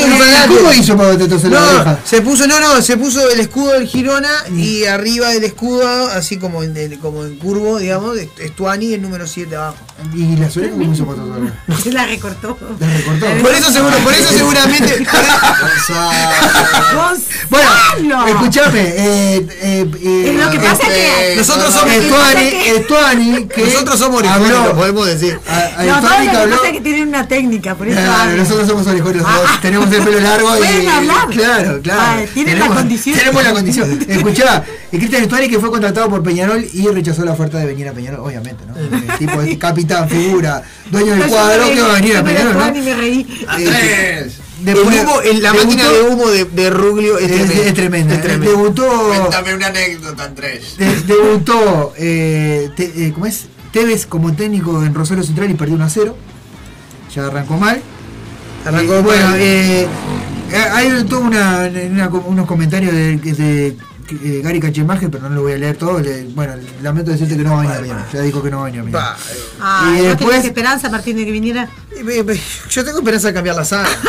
¿cómo 0.47 0.71
hizo 0.73 0.95
para 0.97 1.17
tatuarse 1.17 1.49
la 1.49 1.59
No, 1.59 1.65
oreja? 1.67 1.99
se 2.05 2.21
puso, 2.21 2.47
no, 2.47 2.59
no, 2.59 2.81
se 2.81 2.97
puso 2.97 3.29
el 3.29 3.39
escudo 3.39 3.73
del 3.73 3.87
Girona 3.87 4.29
y 4.55 4.85
arriba 4.85 5.29
del 5.29 5.43
escudo, 5.43 6.07
así 6.11 6.37
como 6.37 6.63
en, 6.63 6.75
el- 6.77 6.99
como 6.99 7.23
en 7.25 7.35
curvo, 7.37 7.79
digamos, 7.79 8.17
Stuani 8.45 8.93
el 8.93 9.01
número 9.01 9.25
7 9.27 9.55
abajo. 9.55 9.77
¿Y 10.13 10.35
las 10.35 10.55
orejas 10.57 10.77
cómo 10.77 10.93
hizo 10.93 11.05
para 11.05 11.19
tatuarla? 11.19 11.53
Se 11.83 11.91
la 11.91 12.05
recortó. 12.05 12.57
La 12.79 12.87
recortó. 12.93 13.25
Por 13.41 13.51
eso 13.53 13.71
seguro, 13.71 13.97
por 13.97 14.13
eso 14.13 14.29
seguramente. 14.31 15.05
Bueno, 17.49 18.27
escuchame, 18.27 18.79
eh, 18.81 19.47
eh, 19.61 19.91
eh, 20.03 20.37
Lo 20.43 20.51
que 20.51 20.59
pasa 20.59 20.83
que- 20.87 21.35
Nosotros 21.37 21.73
somos 21.73 21.93
Estuani, 21.93 22.49
que- 22.49 22.75
Estuani, 22.77 23.45
que 23.47 23.61
Nosotros 23.65 23.99
somos 23.99 24.19
orejones, 24.19 24.49
lo 24.49 24.75
podemos 24.75 25.05
decir. 25.07 25.39
a- 25.47 25.81
a 25.81 25.83
No, 25.85 26.01
todo 26.01 26.11
Estuani 26.11 26.25
lo 26.27 26.31
que 26.43 26.47
pasa 26.55 26.67
es 26.67 26.73
que 26.73 26.81
tienen 26.81 27.07
una 27.07 27.27
técnica, 27.27 27.75
por 27.75 27.87
eso 27.87 27.99
nosotros 28.37 28.67
somos 28.67 28.87
orejones, 28.87 29.21
nosotros 29.21 29.56
tenemos 29.61 29.91
el 29.91 30.03
pelo 30.03 30.19
largo 30.19 30.55
y. 30.55 30.59
Pueden 30.59 30.87
hablar. 30.89 31.27
Claro, 31.29 31.81
claro. 31.81 32.01
Ah, 32.01 32.21
tienen 32.33 32.55
la 32.59 32.65
Tenemos- 32.65 32.77
condición. 32.79 33.17
Tenemos 33.19 33.43
la 33.43 33.53
condición. 33.53 33.99
Escuchá, 34.07 34.63
el 34.91 34.99
Cristian 34.99 35.23
Estuani 35.23 35.49
que 35.49 35.59
fue 35.59 35.69
contratado 35.69 36.09
por 36.09 36.23
Peñarol 36.23 36.65
y 36.73 36.87
rechazó 36.87 37.25
la 37.25 37.31
oferta 37.33 37.57
de 37.59 37.65
venir 37.65 37.87
a 37.87 37.93
Peñarol, 37.93 38.19
obviamente, 38.25 38.63
¿no? 38.65 38.75
El 38.77 39.17
tipo 39.17 39.41
es 39.41 39.57
capitán, 39.57 40.07
figura, 40.09 40.63
dueño 40.91 41.11
del 41.11 41.19
No, 41.19 41.27
cuadro, 41.27 41.65
que 41.67 41.81
va 41.81 41.91
a 41.91 41.95
venir 41.95 42.17
a 42.17 42.23
Peñarol, 42.23 42.53
¿no? 42.53 42.73
me 42.83 42.93
reí. 42.95 43.27
Eh, 43.59 44.27
El 44.59 44.65
después 44.65 45.03
humo, 45.03 45.21
en 45.21 45.41
la 45.43 45.51
debutó- 45.51 45.65
máquina 45.65 45.89
de 45.89 46.01
humo 46.01 46.27
de, 46.29 46.45
de 46.45 46.69
Ruglio 46.71 47.17
es, 47.19 47.29
es, 47.31 47.37
tremenda. 47.45 47.63
es 47.67 47.73
tremenda. 47.75 48.13
Es 48.15 48.21
tremenda. 48.21 48.47
Debutó. 48.49 49.07
Cuéntame 49.09 49.53
una 49.55 49.67
anécdota, 49.67 50.23
Andrés. 50.23 50.77
de- 50.77 51.01
debutó, 51.03 51.93
eh, 51.97 52.69
te- 52.75 53.05
eh, 53.05 53.11
¿cómo 53.13 53.25
es? 53.27 53.45
Tevez 53.71 54.05
como 54.07 54.33
técnico 54.33 54.83
en 54.83 54.93
Rosario 54.95 55.23
Central 55.23 55.51
y 55.51 55.53
perdió 55.53 55.75
1 55.75 55.85
a 55.85 55.89
0. 55.89 56.17
Ya 57.13 57.27
arrancó 57.27 57.57
mal. 57.57 57.81
Arrancó 58.67 58.95
Eh, 58.95 59.01
bueno, 59.01 59.35
eh, 59.35 59.87
eh, 60.51 60.55
hay 60.71 61.03
todo 61.05 61.21
una, 61.21 61.69
una- 61.89 62.07
unos 62.09 62.45
comentarios 62.45 62.93
de, 62.93 63.17
de, 63.17 63.67
eh, 63.67 64.41
Gary 64.43 64.59
Cachemaje, 64.59 65.09
pero 65.09 65.27
no 65.29 65.35
lo 65.35 65.41
voy 65.43 65.53
a 65.53 65.57
leer 65.57 65.75
todo. 65.77 65.99
le- 65.99 66.23
bueno, 66.35 66.53
lamento 66.81 67.11
decirte 67.11 67.35
que 67.35 67.43
no 67.43 67.55
va 67.55 67.63
a 67.63 67.79
venir 67.81 67.93
a. 67.93 68.07
Ya 68.13 68.21
dijo 68.21 68.41
que 68.41 68.49
no 68.49 68.57
va 68.57 68.63
a 68.63 68.65
venir 68.67 68.81
a 68.81 68.83
Miami. 68.83 69.05
Ah, 69.59 69.93
Y 69.97 69.97
¿no 70.01 70.03
después- 70.09 70.45
esperanza 70.45 70.87
a 70.87 70.91
partir 70.91 71.15
de 71.15 71.25
que 71.25 71.31
viniera? 71.31 71.67
Yo 72.69 72.85
tengo 72.85 72.99
esperanza 72.99 73.27
de 73.29 73.33
cambiar 73.33 73.55
la 73.55 73.65
sala. 73.65 73.89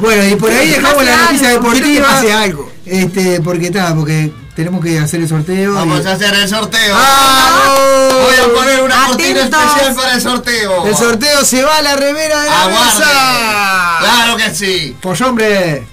Bueno, 0.00 0.24
y 0.26 0.36
por 0.36 0.50
ahí 0.50 0.70
dejamos 0.70 1.04
la 1.04 1.16
noticia 1.16 1.50
algo, 1.50 1.70
quiero 1.70 1.84
que 1.86 1.92
deportiva. 1.92 2.08
pase 2.08 2.32
algo. 2.32 2.72
Este, 2.86 3.40
porque 3.42 3.66
está, 3.66 3.94
porque 3.94 4.32
tenemos 4.54 4.84
que 4.84 4.98
hacer 4.98 5.20
el 5.20 5.28
sorteo. 5.28 5.74
Vamos 5.74 6.04
y- 6.04 6.08
a 6.08 6.12
hacer 6.12 6.34
el 6.34 6.48
sorteo. 6.48 6.94
¡Vamos! 6.94 8.22
Voy 8.22 8.34
a 8.36 8.54
poner 8.54 8.82
una 8.82 9.06
cortina 9.06 9.40
especial 9.40 9.94
para 9.94 10.14
el 10.14 10.20
sorteo. 10.22 10.86
El 10.86 10.96
sorteo 10.96 11.44
se 11.44 11.62
va 11.62 11.76
a 11.78 11.82
la 11.82 11.96
remera 11.96 12.40
de 12.42 12.50
la 12.50 12.62
Aguarde. 12.64 12.98
mesa. 12.98 13.96
Claro 14.00 14.36
que 14.36 14.54
sí. 14.54 14.96
Pues 15.00 15.20
hombre. 15.20 15.86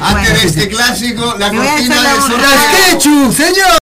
Antes 0.00 0.42
de 0.42 0.48
este 0.48 0.68
clásico, 0.68 1.34
la 1.38 1.50
cortina 1.50 1.96
borrada. 1.96 2.20
sorteo. 2.20 2.90
¡Ketchup, 2.92 3.32
señor! 3.32 3.85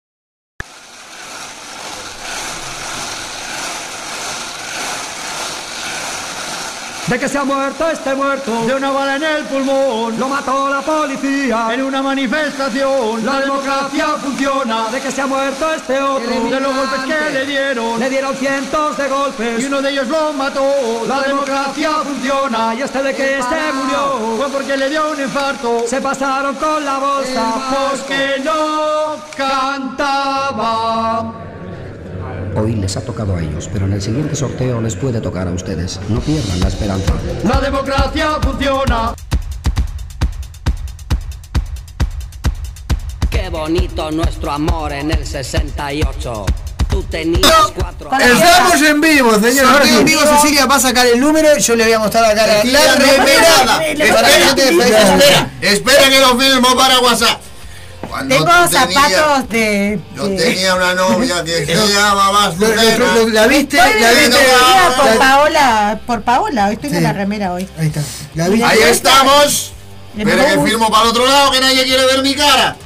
De 7.15 7.21
que 7.21 7.29
se 7.29 7.39
ha 7.39 7.45
muerto 7.45 7.89
este 7.89 8.13
muerto 8.13 8.67
de 8.67 8.75
una 8.75 8.91
bala 8.91 9.15
en 9.15 9.23
el 9.23 9.45
pulmón. 9.45 10.19
Lo 10.19 10.29
mató 10.29 10.69
la 10.69 10.81
policía 10.81 11.69
en 11.73 11.83
una 11.83 12.03
manifestación. 12.03 13.25
La 13.25 13.39
democracia 13.39 14.07
funciona. 14.21 14.89
De 14.91 15.01
que 15.01 15.13
se 15.13 15.21
ha 15.21 15.27
muerto 15.29 15.73
este 15.75 16.03
otro 16.03 16.29
de 16.51 16.59
los 16.59 16.75
golpes 16.75 17.01
que 17.07 17.31
le 17.31 17.47
dieron. 17.47 18.01
Le 18.01 18.11
dieron 18.11 18.35
cientos 18.35 18.97
de 18.97 19.09
golpes 19.09 19.63
y 19.63 19.67
uno 19.67 19.81
de 19.81 19.91
ellos 19.91 20.09
lo 20.09 20.33
mató. 20.33 20.69
La 21.07 21.21
democracia 21.21 21.91
funciona 22.03 22.75
y 22.75 22.83
este 22.83 23.01
de 23.01 23.15
que 23.15 23.41
se 23.41 23.73
murió 23.75 24.37
fue 24.37 24.49
porque 24.49 24.77
le 24.77 24.91
dio 24.91 25.13
un 25.13 25.21
infarto. 25.21 25.85
Se 25.87 26.01
pasaron 26.01 26.57
con 26.57 26.85
la 26.85 26.99
bolsa 26.99 27.45
porque 27.79 28.43
no 28.43 29.15
cantaba. 29.37 31.33
Hoy 32.57 32.77
les 32.77 32.97
ha 32.97 33.01
tocado 33.01 33.35
a 33.35 33.43
ellos, 33.43 33.69
pero 33.73 33.87
en 33.87 33.95
el 33.95 34.03
siguiente 34.03 34.37
sorteo 34.37 34.81
les 34.81 34.95
puede 34.95 35.21
tocar 35.21 35.49
a 35.49 35.51
ustedes. 35.51 35.99
No 36.09 36.21
pierdan 36.21 36.61
la 36.61 36.69
esperanza. 36.69 37.13
La 37.43 37.61
democracia 37.61 38.39
funciona. 38.41 39.15
Qué 43.29 43.49
bonito 43.49 44.11
nuestro 44.13 44.53
amor 44.53 44.93
en 44.93 45.11
el 45.11 45.27
68. 45.27 46.47
Tú 46.89 47.03
tenías 47.03 47.73
cuatro 47.75 48.09
Estamos 48.13 48.83
en 48.83 49.01
vivo, 49.01 49.35
señor. 49.41 49.67
Ahora 49.67 49.89
en 49.89 50.05
vivo, 50.05 50.21
Cecilia 50.21 50.67
va 50.67 50.77
a 50.77 50.81
sacar 50.81 51.07
el 51.09 51.19
número. 51.19 51.57
Yo 51.59 51.75
le 51.75 51.85
voy 51.85 51.93
a 51.93 51.99
mostrar 51.99 52.25
acá 52.25 52.47
la, 52.47 52.63
la 52.65 52.79
Espera, 52.79 52.95
remera. 52.95 54.15
Para 54.15 54.29
la 54.29 54.47
gente 54.47 54.63
de 54.65 54.71
espera, 54.71 55.03
espera, 55.03 55.51
espera 55.61 56.09
que 56.09 56.21
lo 56.21 56.39
filmo 56.39 56.77
para 56.77 57.01
WhatsApp. 57.01 57.41
Cuando 58.15 58.33
Tengo 58.37 58.47
tenías- 58.47 58.71
zapatos 58.71 59.49
de. 59.49 60.01
Yo 60.15 60.29
de- 60.29 60.37
tenía 60.37 60.75
una 60.77 60.95
novia 60.95 61.43
que 61.43 61.67
se 61.67 61.75
llamaba 61.93 62.53
¿La 63.33 63.47
viste? 63.49 63.77
Estoy 63.77 64.01
¿La 64.01 64.13
viste? 64.13 64.39
por 64.97 65.07
La- 65.07 65.19
Paola, 65.19 66.01
por 66.07 66.23
Paola, 66.23 66.67
hoy 66.69 66.75
estoy 66.75 66.91
Sí. 66.91 66.95
con 66.95 67.03
la 67.03 67.13
remera 67.13 67.53
hoy. 67.53 67.69
Ahí 67.77 67.89
está. 67.89 68.69
Ahí 68.69 68.83
estamos. 68.83 69.73
Espera 70.17 70.45
que 70.47 70.61
filmo 70.61 70.89
para 70.93 71.03
el 71.03 71.09
otro 71.09 71.27
lado 71.27 71.51
que 71.51 71.61
nadie 71.61 71.83
quiere 71.83 72.07
ver 72.07 72.23
mi 72.23 72.37
cara. 72.37 72.77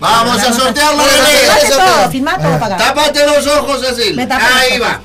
Vamos 0.00 0.38
a 0.42 0.52
sortearlo. 0.54 1.02
Filmate 1.04 1.66
Eso 1.66 1.76
todo, 1.78 1.86
todo. 1.94 2.10
filmá 2.10 2.38
todo 2.38 2.58
para 2.58 2.76
acá. 2.76 2.84
Tápate 2.94 3.26
los 3.26 3.46
ojos, 3.46 3.80
Cecil. 3.86 4.18
Ahí 4.18 4.78
va. 4.78 5.00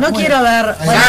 No 0.00 0.12
quiero 0.12 0.42
ver. 0.42 0.74
Bueno, 0.84 1.00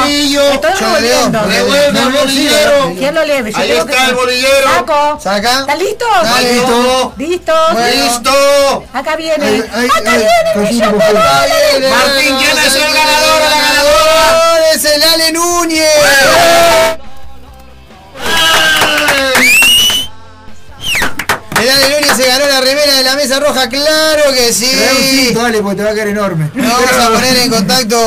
bolillo. 0.00 0.42
Estoy 0.52 0.72
revolviendo. 0.72 1.40
Revuelve 1.42 1.98
el 2.00 2.12
bolillero. 2.12 2.92
¿Quién 2.98 3.14
lo 3.14 3.24
lee? 3.24 3.52
Yo 3.52 3.58
Ahí 3.58 3.68
tengo 3.70 3.86
que- 3.86 3.92
está 3.92 4.06
el 4.06 4.14
bolillero. 4.14 4.68
Saco. 4.74 5.20
Saca. 5.20 5.60
¿Están 5.60 5.78
listos? 5.78 6.08
Dale. 6.22 6.52
Listo. 6.52 7.14
¿Listos? 7.16 7.72
Bueno. 7.72 8.04
Listo. 8.04 8.84
Acá 8.92 9.16
viene. 9.16 9.58
Acá 9.58 10.00
viene 10.00 10.24
el 10.24 10.52
confirmo, 10.54 10.62
millón 10.70 10.92
de 10.98 11.04
confirmo. 11.04 11.20
dólares. 11.20 11.90
Martín, 11.90 12.36
¿quién 12.38 12.58
es 12.58 12.74
el 12.74 12.94
ganador 12.94 13.42
o 13.42 13.50
la 13.50 13.58
ganadora? 13.60 14.70
Es 14.74 14.84
el 14.84 15.02
Ale 15.02 15.32
Núñez. 15.32 15.88
Se 22.16 22.26
ganó 22.26 22.46
la 22.46 22.60
remera 22.60 22.94
de 22.96 23.02
la 23.02 23.16
mesa 23.16 23.40
roja, 23.40 23.68
claro 23.68 24.22
que 24.34 24.52
sí. 24.52 24.70
Un 24.70 25.18
cinto, 25.18 25.42
dale, 25.42 25.60
porque 25.60 25.76
te 25.76 25.82
va 25.84 25.90
a 25.90 25.94
quedar 25.94 26.08
enorme. 26.08 26.50
Nos 26.54 26.72
vamos 26.72 26.90
a 26.92 27.08
poner 27.10 27.36
en 27.38 27.50
contacto 27.50 27.98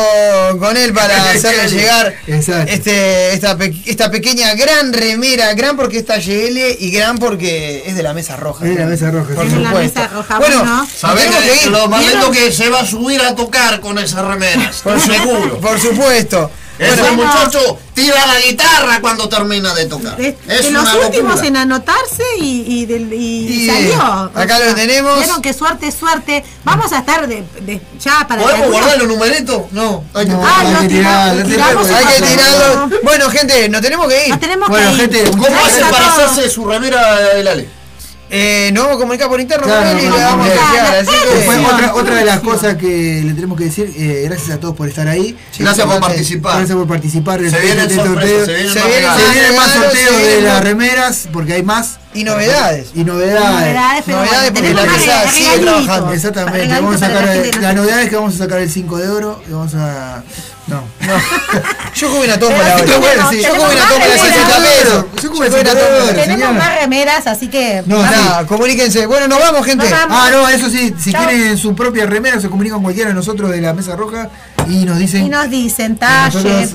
con 0.60 0.78
él 0.78 0.94
para 0.94 1.32
hacerle 1.32 1.70
llegar 1.70 2.14
Exacto. 2.28 2.72
este, 2.72 3.34
esta, 3.34 3.58
esta 3.86 4.12
pequeña 4.12 4.54
gran 4.56 4.94
remera, 4.94 5.54
gran 5.54 5.76
porque 5.76 6.00
es 6.00 6.06
talle 6.06 6.78
y 6.80 6.92
gran 6.92 7.18
porque 7.18 7.84
es 7.86 7.96
de 7.96 8.04
la 8.04 8.14
mesa 8.14 8.36
roja. 8.38 8.66
Es 8.66 8.76
de 8.76 8.80
la 8.84 8.88
mesa 8.88 9.12
roja, 9.12 9.34
Por 9.36 9.46
sí. 9.46 9.54
Es 9.56 9.60
la 9.62 9.70
supuesto. 9.70 10.00
mesa 10.00 10.14
roja, 10.14 10.40
Bueno, 10.40 10.58
bueno. 10.60 10.76
nos 10.78 10.90
¿Sabés 10.92 11.24
tenemos 11.26 11.44
que 11.60 11.66
ir. 11.66 11.72
lo 11.72 11.88
más 11.88 12.06
que 12.32 12.52
se 12.52 12.70
va 12.70 12.80
a 12.82 12.86
subir 12.86 13.22
a 13.22 13.36
tocar 13.36 13.80
con 13.82 13.98
esas 14.00 14.24
remeras? 14.26 14.78
Por 14.84 15.00
seguro. 15.02 15.60
Por 15.60 15.80
supuesto. 15.80 16.50
Ese 16.80 17.02
Bueno. 17.02 17.18
muchacho 17.26 17.78
tira 17.94 18.26
la 18.26 18.40
guitarra 18.40 19.02
cuando 19.02 19.28
termina 19.28 19.74
de 19.74 19.86
tocar. 19.86 20.16
De, 20.16 20.30
es 20.48 20.64
de 20.64 20.72
los 20.72 20.84
una 20.84 20.96
últimos 21.06 21.32
locura. 21.32 21.48
en 21.50 21.58
anotarse 21.58 22.24
y, 22.40 22.64
y, 22.66 22.86
del- 22.86 23.14
y 23.14 23.48
Y, 23.64 23.68
salió. 23.68 24.02
acá 24.34 24.60
lo 24.60 24.74
tenemos. 24.74 25.20
Vieron 25.20 25.42
que 25.42 25.54
suerte, 25.54 25.92
suerte. 25.92 26.44
Vamos 26.64 26.94
a 26.94 27.00
estar 27.00 27.28
de, 27.28 27.44
de- 27.62 27.82
ya 28.00 28.26
para 28.28 28.42
¿Podemos 28.44 28.72
guardar 28.72 28.98
los 28.98 29.08
numeritos? 29.10 29.64
No. 29.72 30.06
Hay 30.14 30.26
que 30.26 30.32
No, 30.32 30.42
Ah, 30.46 30.56
hay 30.62 30.72
los 30.72 30.82
que 30.84 30.88
tiramos, 30.88 31.44
tirarlo, 31.44 31.50
tiramos 31.50 31.90
hay 31.90 32.06
que 32.06 32.20
Bueno. 32.22 32.28
tirarlo. 32.28 32.90
Bueno, 33.04 33.30
gente, 33.30 33.70
nos 33.70 33.82
tenemos 33.82 34.08
que 34.08 34.24
ir. 34.24 34.30
Nos 34.30 34.40
tenemos 34.40 34.70
Bueno, 34.70 34.88
que 34.90 34.94
ir. 34.96 35.00
gente, 35.02 35.32
¿Cómo 35.32 35.44
Gracias 35.44 35.68
hace 35.74 35.84
a 35.84 35.90
para 35.90 36.14
hacerse 36.14 36.50
su 36.50 36.66
remera 36.66 37.20
del 37.36 37.48
Ale? 37.48 37.70
Eh, 38.32 38.70
nos 38.74 38.84
vamos 38.84 38.98
a 38.98 39.00
comunicar 39.02 39.28
por 39.28 39.40
interno 39.42 39.66
Claro, 39.66 39.90
con 39.90 39.98
él 39.98 40.06
y 40.06 40.08
no, 40.08 40.16
le 40.16 40.22
no, 40.22 40.30
vamos 40.30 40.48
a 40.48 40.54
no, 40.54 41.00
Así 41.00 41.06
que. 41.30 41.36
Después, 41.36 41.58
Sí, 41.58 41.66
otra, 41.94 42.16
de 42.16 42.26
las 42.26 42.40
cosas 42.42 42.76
que 42.76 43.22
le 43.26 43.34
tenemos 43.34 43.58
que 43.58 43.64
decir, 43.66 43.92
eh, 43.98 44.22
gracias 44.26 44.52
a 44.52 44.60
todos 44.60 44.76
por 44.76 44.88
estar 44.88 45.08
ahí. 45.08 45.36
Gracias 45.58 45.88
por 45.88 46.00
participar. 46.00 46.58
Gracias 46.58 46.78
por 46.78 46.88
participar. 46.88 47.40
Se 47.40 47.60
vienen 47.60 47.80
Este 47.90 47.96
sorteo. 47.96 48.46
se 48.46 48.54
vienen 48.54 48.74
Se 48.74 48.80
más 48.80 48.88
vienen- 49.34 49.56
más 49.56 49.72
sorteos 49.74 50.18
de 50.18 50.42
las 50.42 50.64
remeras, 50.64 51.28
porque 51.34 51.54
hay 51.54 51.64
más. 51.64 51.98
Y 52.14 52.24
novedades. 52.24 52.90
Y 52.96 53.04
novedades. 53.04 53.60
Novedades, 53.68 54.04
pero 54.06 54.18
Novedades 54.18 54.52
bueno, 54.52 54.68
porque 54.68 54.74
la 54.74 54.92
mesa 54.92 55.30
sigue 55.32 55.60
trabajando. 55.60 56.12
Exactamente. 56.14 56.68
Vamos 56.68 56.96
a 57.02 57.08
la 57.08 57.08
sacar, 57.08 57.36
no 57.36 57.44
la 57.44 57.52
sabe. 57.62 57.74
novedad 57.76 58.02
es 58.02 58.10
que 58.10 58.16
vamos 58.16 58.36
a 58.36 58.38
sacar 58.40 58.60
el 58.60 58.70
5 58.72 58.98
de 58.98 59.10
oro 59.10 59.42
y 59.48 59.52
vamos 59.52 59.74
a. 59.76 60.24
No. 60.68 60.84
Yo 61.96 62.10
jugué 62.10 62.26
una 62.26 62.38
tómbola 62.40 62.76
hoy. 62.76 62.82
sí, 62.82 62.88
tenemos- 62.88 63.32
Yo 63.32 63.56
jugué 63.56 63.76
una 63.76 63.88
tómbola 63.88 64.06
de 64.06 64.16
remeras. 64.16 64.22
60 64.22 64.58
pesos. 64.58 65.06
Yo 65.16 65.22
Yo 65.22 65.30
jugué 65.30 65.48
una 65.50 65.58
50 65.58 65.72
tómbola. 65.80 66.14
Tenemos 66.24 66.54
más 66.56 66.80
remeras, 66.80 67.28
así 67.28 67.48
que. 67.48 67.84
No. 67.86 68.02
Nada, 68.02 68.46
comuníquense. 68.46 69.06
Bueno, 69.06 69.28
nos 69.28 69.40
vamos, 69.40 69.66
gente. 69.66 69.86
Ah, 69.92 70.30
no, 70.32 70.48
eso 70.50 70.70
sí, 70.70 70.94
si 71.00 71.12
quieren 71.14 71.58
su 71.58 71.76
propia 71.76 72.06
remera, 72.06 72.40
se 72.40 72.50
comunican 72.50 72.82
cualquiera 72.82 73.10
de 73.10 73.16
nosotros 73.16 73.50
de 73.52 73.62
la 73.62 73.74
mesa 73.74 73.96
roja 73.96 74.30
y 74.68 74.86
nos 74.86 74.98
dicen. 75.00 75.26
Y 75.26 75.30
nos 75.30 75.50
dicen 75.50 75.96
talle. 75.98 76.70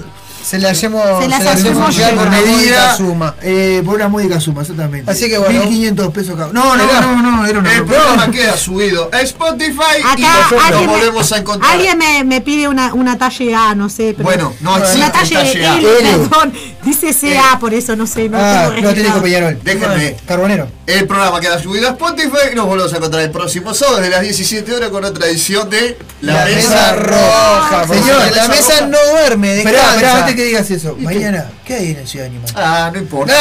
Se 0.44 0.58
la 0.58 0.70
hacemos, 0.70 1.02
Se 1.22 1.28
las 1.28 1.38
se 1.38 1.44
la 1.44 1.50
hacemos 1.52 1.96
llegar 1.96 2.14
por 2.16 2.28
medida, 2.30 2.56
medida 2.56 2.96
suma. 2.96 3.34
eh, 3.42 3.82
por 3.84 3.94
una 3.94 4.08
módica 4.08 4.38
suma, 4.40 4.60
exactamente. 4.62 5.10
Así 5.10 5.28
que 5.28 5.38
bueno. 5.38 5.60
1500 5.60 6.12
pesos 6.12 6.36
cada 6.36 6.52
No, 6.52 6.76
no, 6.76 6.86
no, 6.86 7.22
no, 7.32 7.46
era 7.46 7.58
una 7.58 7.72
El 7.74 7.84
programa 7.84 8.30
queda 8.30 8.56
subido 8.56 9.08
a 9.12 9.20
Spotify 9.22 10.02
y 10.16 10.20
nosotros 10.22 10.70
nos 10.70 10.86
volvemos 10.86 11.32
a 11.32 11.38
encontrar. 11.38 11.72
alguien 11.72 11.96
me, 11.98 12.24
me 12.24 12.40
pide 12.40 12.68
una, 12.68 12.92
una 12.94 13.16
talle 13.16 13.54
A, 13.54 13.74
no 13.74 13.88
sé. 13.88 14.12
Pero 14.16 14.24
Bueno, 14.24 14.54
no 14.60 14.74
una 14.74 14.84
existe 14.84 15.10
talle, 15.10 15.34
talle 15.36 15.66
A. 15.66 15.78
L, 15.78 15.88
perdón. 16.28 16.52
Dice 16.84 17.14
CA, 17.14 17.58
por 17.58 17.72
eso 17.72 17.96
no 17.96 18.06
sé. 18.06 18.28
No 18.28 18.36
Ah, 18.38 18.70
tengo 18.74 18.88
no 18.88 18.94
tiene 18.94 19.08
registrado. 19.08 19.22
Peñarol. 19.22 19.58
Déjenme. 19.62 20.16
Carbonero. 20.26 20.68
El 20.86 21.06
programa 21.06 21.40
queda 21.40 21.58
subido 21.58 21.88
a 21.88 21.92
Spotify 21.92 22.50
y 22.52 22.54
nos 22.54 22.66
volvemos 22.66 22.92
a 22.92 22.96
encontrar 22.98 23.22
el 23.22 23.30
próximo 23.30 23.72
sábado 23.72 23.96
desde 23.98 24.10
las 24.10 24.20
17 24.20 24.74
horas 24.74 24.90
con 24.90 25.02
otra 25.04 25.26
edición 25.26 25.70
de 25.70 25.96
La, 26.20 26.44
mesa 26.44 26.92
roja. 26.96 27.86
Señor, 27.88 28.04
Señor, 28.04 28.36
la 28.36 28.48
mesa 28.48 28.74
roja. 28.80 28.86
no 28.88 28.98
duerme. 29.12 29.58
Esperá, 29.58 29.78
descansa. 29.78 30.18
esperá, 30.18 30.33
que 30.34 30.44
digas 30.44 30.70
eso. 30.70 30.96
Mañana, 30.98 31.50
¿qué 31.64 31.74
hay 31.74 31.90
en 31.92 31.98
el 31.98 32.08
Ciudad 32.08 32.26
Animal? 32.26 32.50
Ah, 32.56 32.90
no 32.92 32.98
importa. 32.98 33.32
No. 33.34 33.40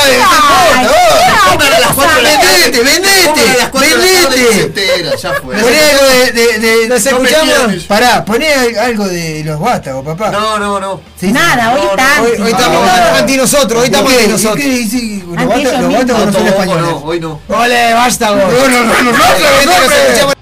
Vendete, 1.53 2.83
vendete, 2.83 3.41
vendete. 3.73 5.17
ya 5.21 5.33
fue. 5.33 5.55
Poné 5.55 5.79
algo 5.79 6.05
de. 6.05 6.31
de, 6.31 6.59
de 6.59 6.87
¿Nos 6.87 7.05
No 7.05 7.09
escuchamos? 7.23 7.83
Pará, 7.85 8.25
poné 8.25 8.53
al- 8.53 8.77
algo 8.77 9.07
de 9.07 9.43
los 9.45 9.59
vástagos, 9.59 10.03
papá. 10.05 10.31
No, 10.31 10.59
no, 10.59 10.79
no. 10.79 11.01
Nada, 11.21 11.73
hoy 11.73 11.79
No, 11.79 11.85
no, 11.85 11.91
está. 11.91 12.21
Hoy, 12.21 12.41
hoy 12.41 12.51
estamos 12.51 12.89
Ah. 12.89 13.17
anti 13.19 13.37
nosotros, 13.37 13.79
hoy 13.81 13.85
estamos 13.85 14.11
anti 14.13 14.27
nosotros. 14.27 14.65
Los 14.65 15.47
vástagos 15.47 15.93
vástagos 15.93 16.25
no 16.25 16.31
son 16.33 16.43
No, 16.43 16.49
españoles. 16.49 16.83
no, 16.83 16.97
hoy 16.97 17.19
no. 17.19 17.39
Ole, 17.49 17.93
basta 17.93 18.31
vos. 18.31 18.39
No, 18.41 18.67
no, 18.67 18.83
no, 18.83 18.93
no, 18.93 19.11
no, 19.11 19.11
Nos 19.11 20.33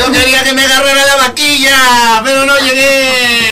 Yo 0.00 0.10
quería 0.10 0.42
que 0.42 0.54
me 0.54 0.64
agarrara 0.64 1.04
la 1.04 1.16
vaquilla, 1.16 2.22
pero 2.24 2.46
no 2.46 2.58
llegué. 2.58 3.50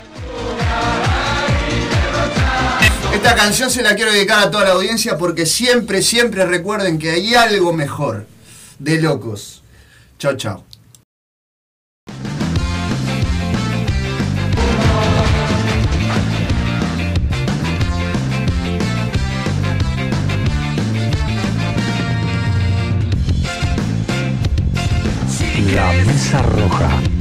Esta 3.13 3.35
canción 3.35 3.69
se 3.69 3.83
la 3.83 3.93
quiero 3.95 4.11
dedicar 4.11 4.39
a 4.39 4.49
toda 4.49 4.63
la 4.63 4.71
audiencia 4.71 5.15
porque 5.15 5.45
siempre, 5.45 6.01
siempre 6.01 6.47
recuerden 6.47 6.97
que 6.97 7.11
hay 7.11 7.35
algo 7.35 7.71
mejor. 7.71 8.25
De 8.79 8.99
locos. 8.99 9.61
Chao, 10.17 10.37
chao. 10.37 10.68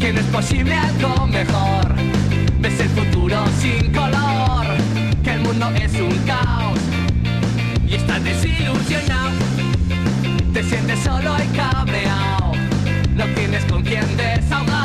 Que 0.00 0.12
no 0.12 0.20
es 0.20 0.26
posible 0.26 0.74
algo 0.74 1.26
mejor. 1.28 1.94
Ves 2.60 2.80
el 2.80 2.88
futuro 2.88 3.36
sin 3.60 3.92
color, 3.92 4.66
que 5.22 5.30
el 5.34 5.40
mundo 5.40 5.70
es 5.70 5.94
un 5.94 6.18
caos 6.26 6.80
y 7.86 7.94
estás 7.94 8.22
desilusionado. 8.24 9.30
Te 10.52 10.64
sientes 10.64 10.98
solo 10.98 11.36
y 11.38 11.56
cabreado, 11.56 12.52
no 13.14 13.24
tienes 13.36 13.64
con 13.66 13.82
quién 13.82 14.04
desahogar 14.16 14.77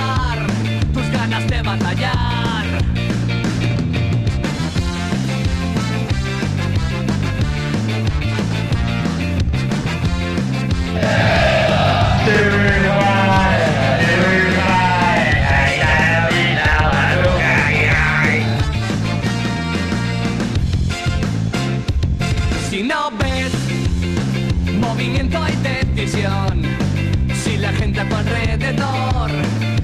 tu 28.09 28.15
alrededor 28.15 29.31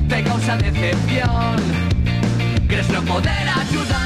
te 0.07 0.23
causa 0.23 0.57
decepción, 0.57 1.55
crees 2.67 2.89
no 2.89 3.01
poder 3.03 3.47
ayudar, 3.61 3.98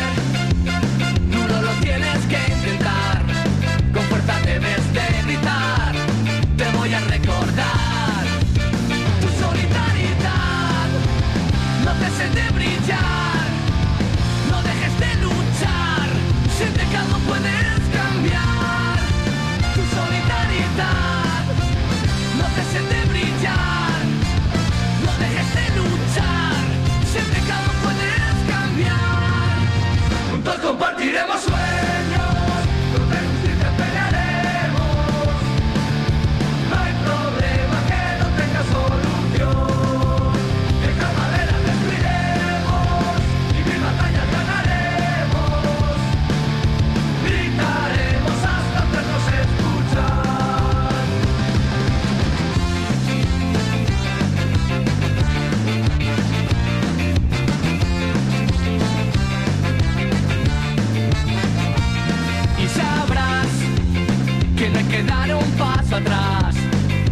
que 64.94 65.02
dar 65.02 65.34
un 65.34 65.52
paso 65.54 65.96
atrás 65.96 66.56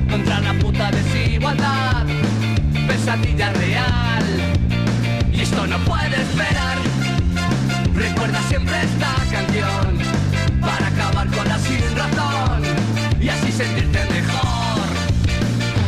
contra 0.07 0.39
la 0.39 0.53
puta 0.59 0.91
desigualdad, 0.91 2.05
pesadilla 2.87 3.51
real. 3.53 4.25
Y 5.33 5.41
esto 5.41 5.65
no 5.65 5.79
puede 5.79 6.15
esperar. 6.21 6.77
Recuerda 7.95 8.39
siempre 8.49 8.75
esta 8.83 9.11
canción 9.31 9.97
para 10.59 10.85
acabar 10.93 11.27
con 11.35 11.47
la 11.47 11.57
sin 11.57 11.83
razón 12.01 12.61
y 13.19 13.29
así 13.29 13.51
sentirte 13.51 13.99
mejor. 14.17 14.85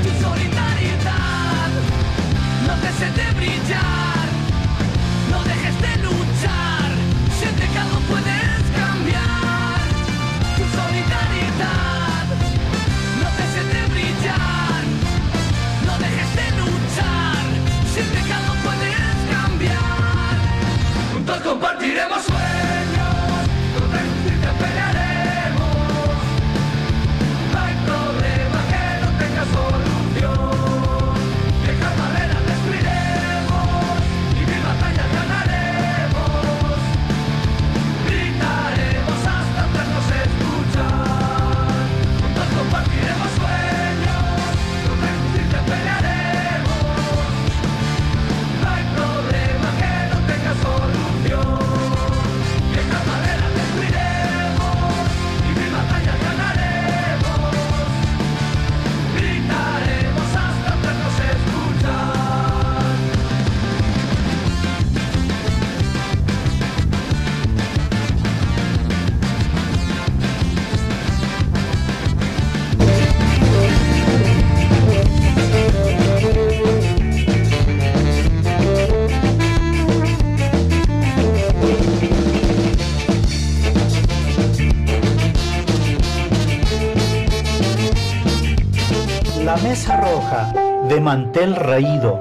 Tu 0.04 0.12
solidaridad 0.26 1.70
no 2.66 2.74
dejes 2.86 3.16
de 3.20 3.28
brillar, 3.40 4.13
compartiremos 21.54 22.43
de 90.94 91.02
mantel 91.02 91.56
raído, 91.56 92.20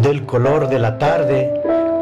del 0.00 0.24
color 0.24 0.68
de 0.68 0.78
la 0.78 0.96
tarde, 0.96 1.52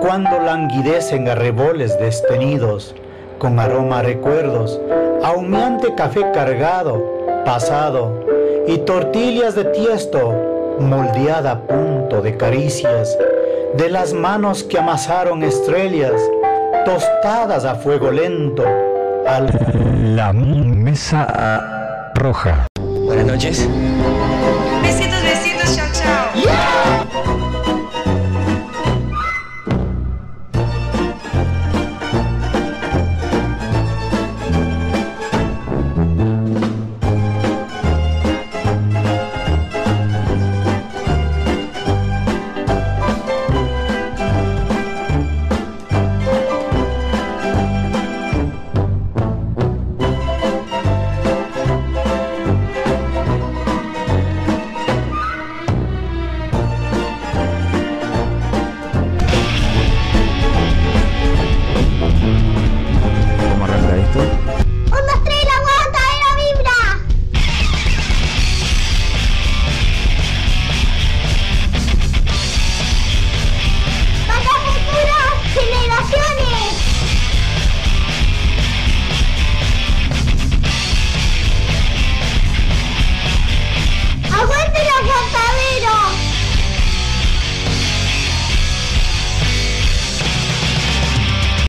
cuando 0.03 0.39
languidecen 0.39 1.27
arreboles 1.27 1.99
destenidos, 1.99 2.95
con 3.39 3.59
aroma 3.59 4.01
a 4.01 4.03
recuerdos, 4.03 4.79
a 5.25 5.33
humeante 5.33 5.95
café 5.95 6.31
cargado, 6.35 7.03
pasado, 7.47 8.23
y 8.67 8.77
tortillas 8.79 9.55
de 9.55 9.65
tiesto, 9.65 10.77
moldeada 10.79 11.53
a 11.53 11.61
punto 11.61 12.21
de 12.21 12.37
caricias, 12.37 13.17
de 13.79 13.89
las 13.89 14.13
manos 14.13 14.63
que 14.63 14.79
amasaron 14.79 15.43
estrellas, 15.43 16.21
tostadas 16.85 17.65
a 17.65 17.77
fuego 17.77 18.11
lento, 18.11 18.65
al... 19.27 19.49
La 20.15 20.35
mesa 20.35 22.13
roja. 22.15 22.67
Buenas 23.07 23.25
noches. 23.25 23.67
Chao, 26.44 27.07
chao. 27.12 27.20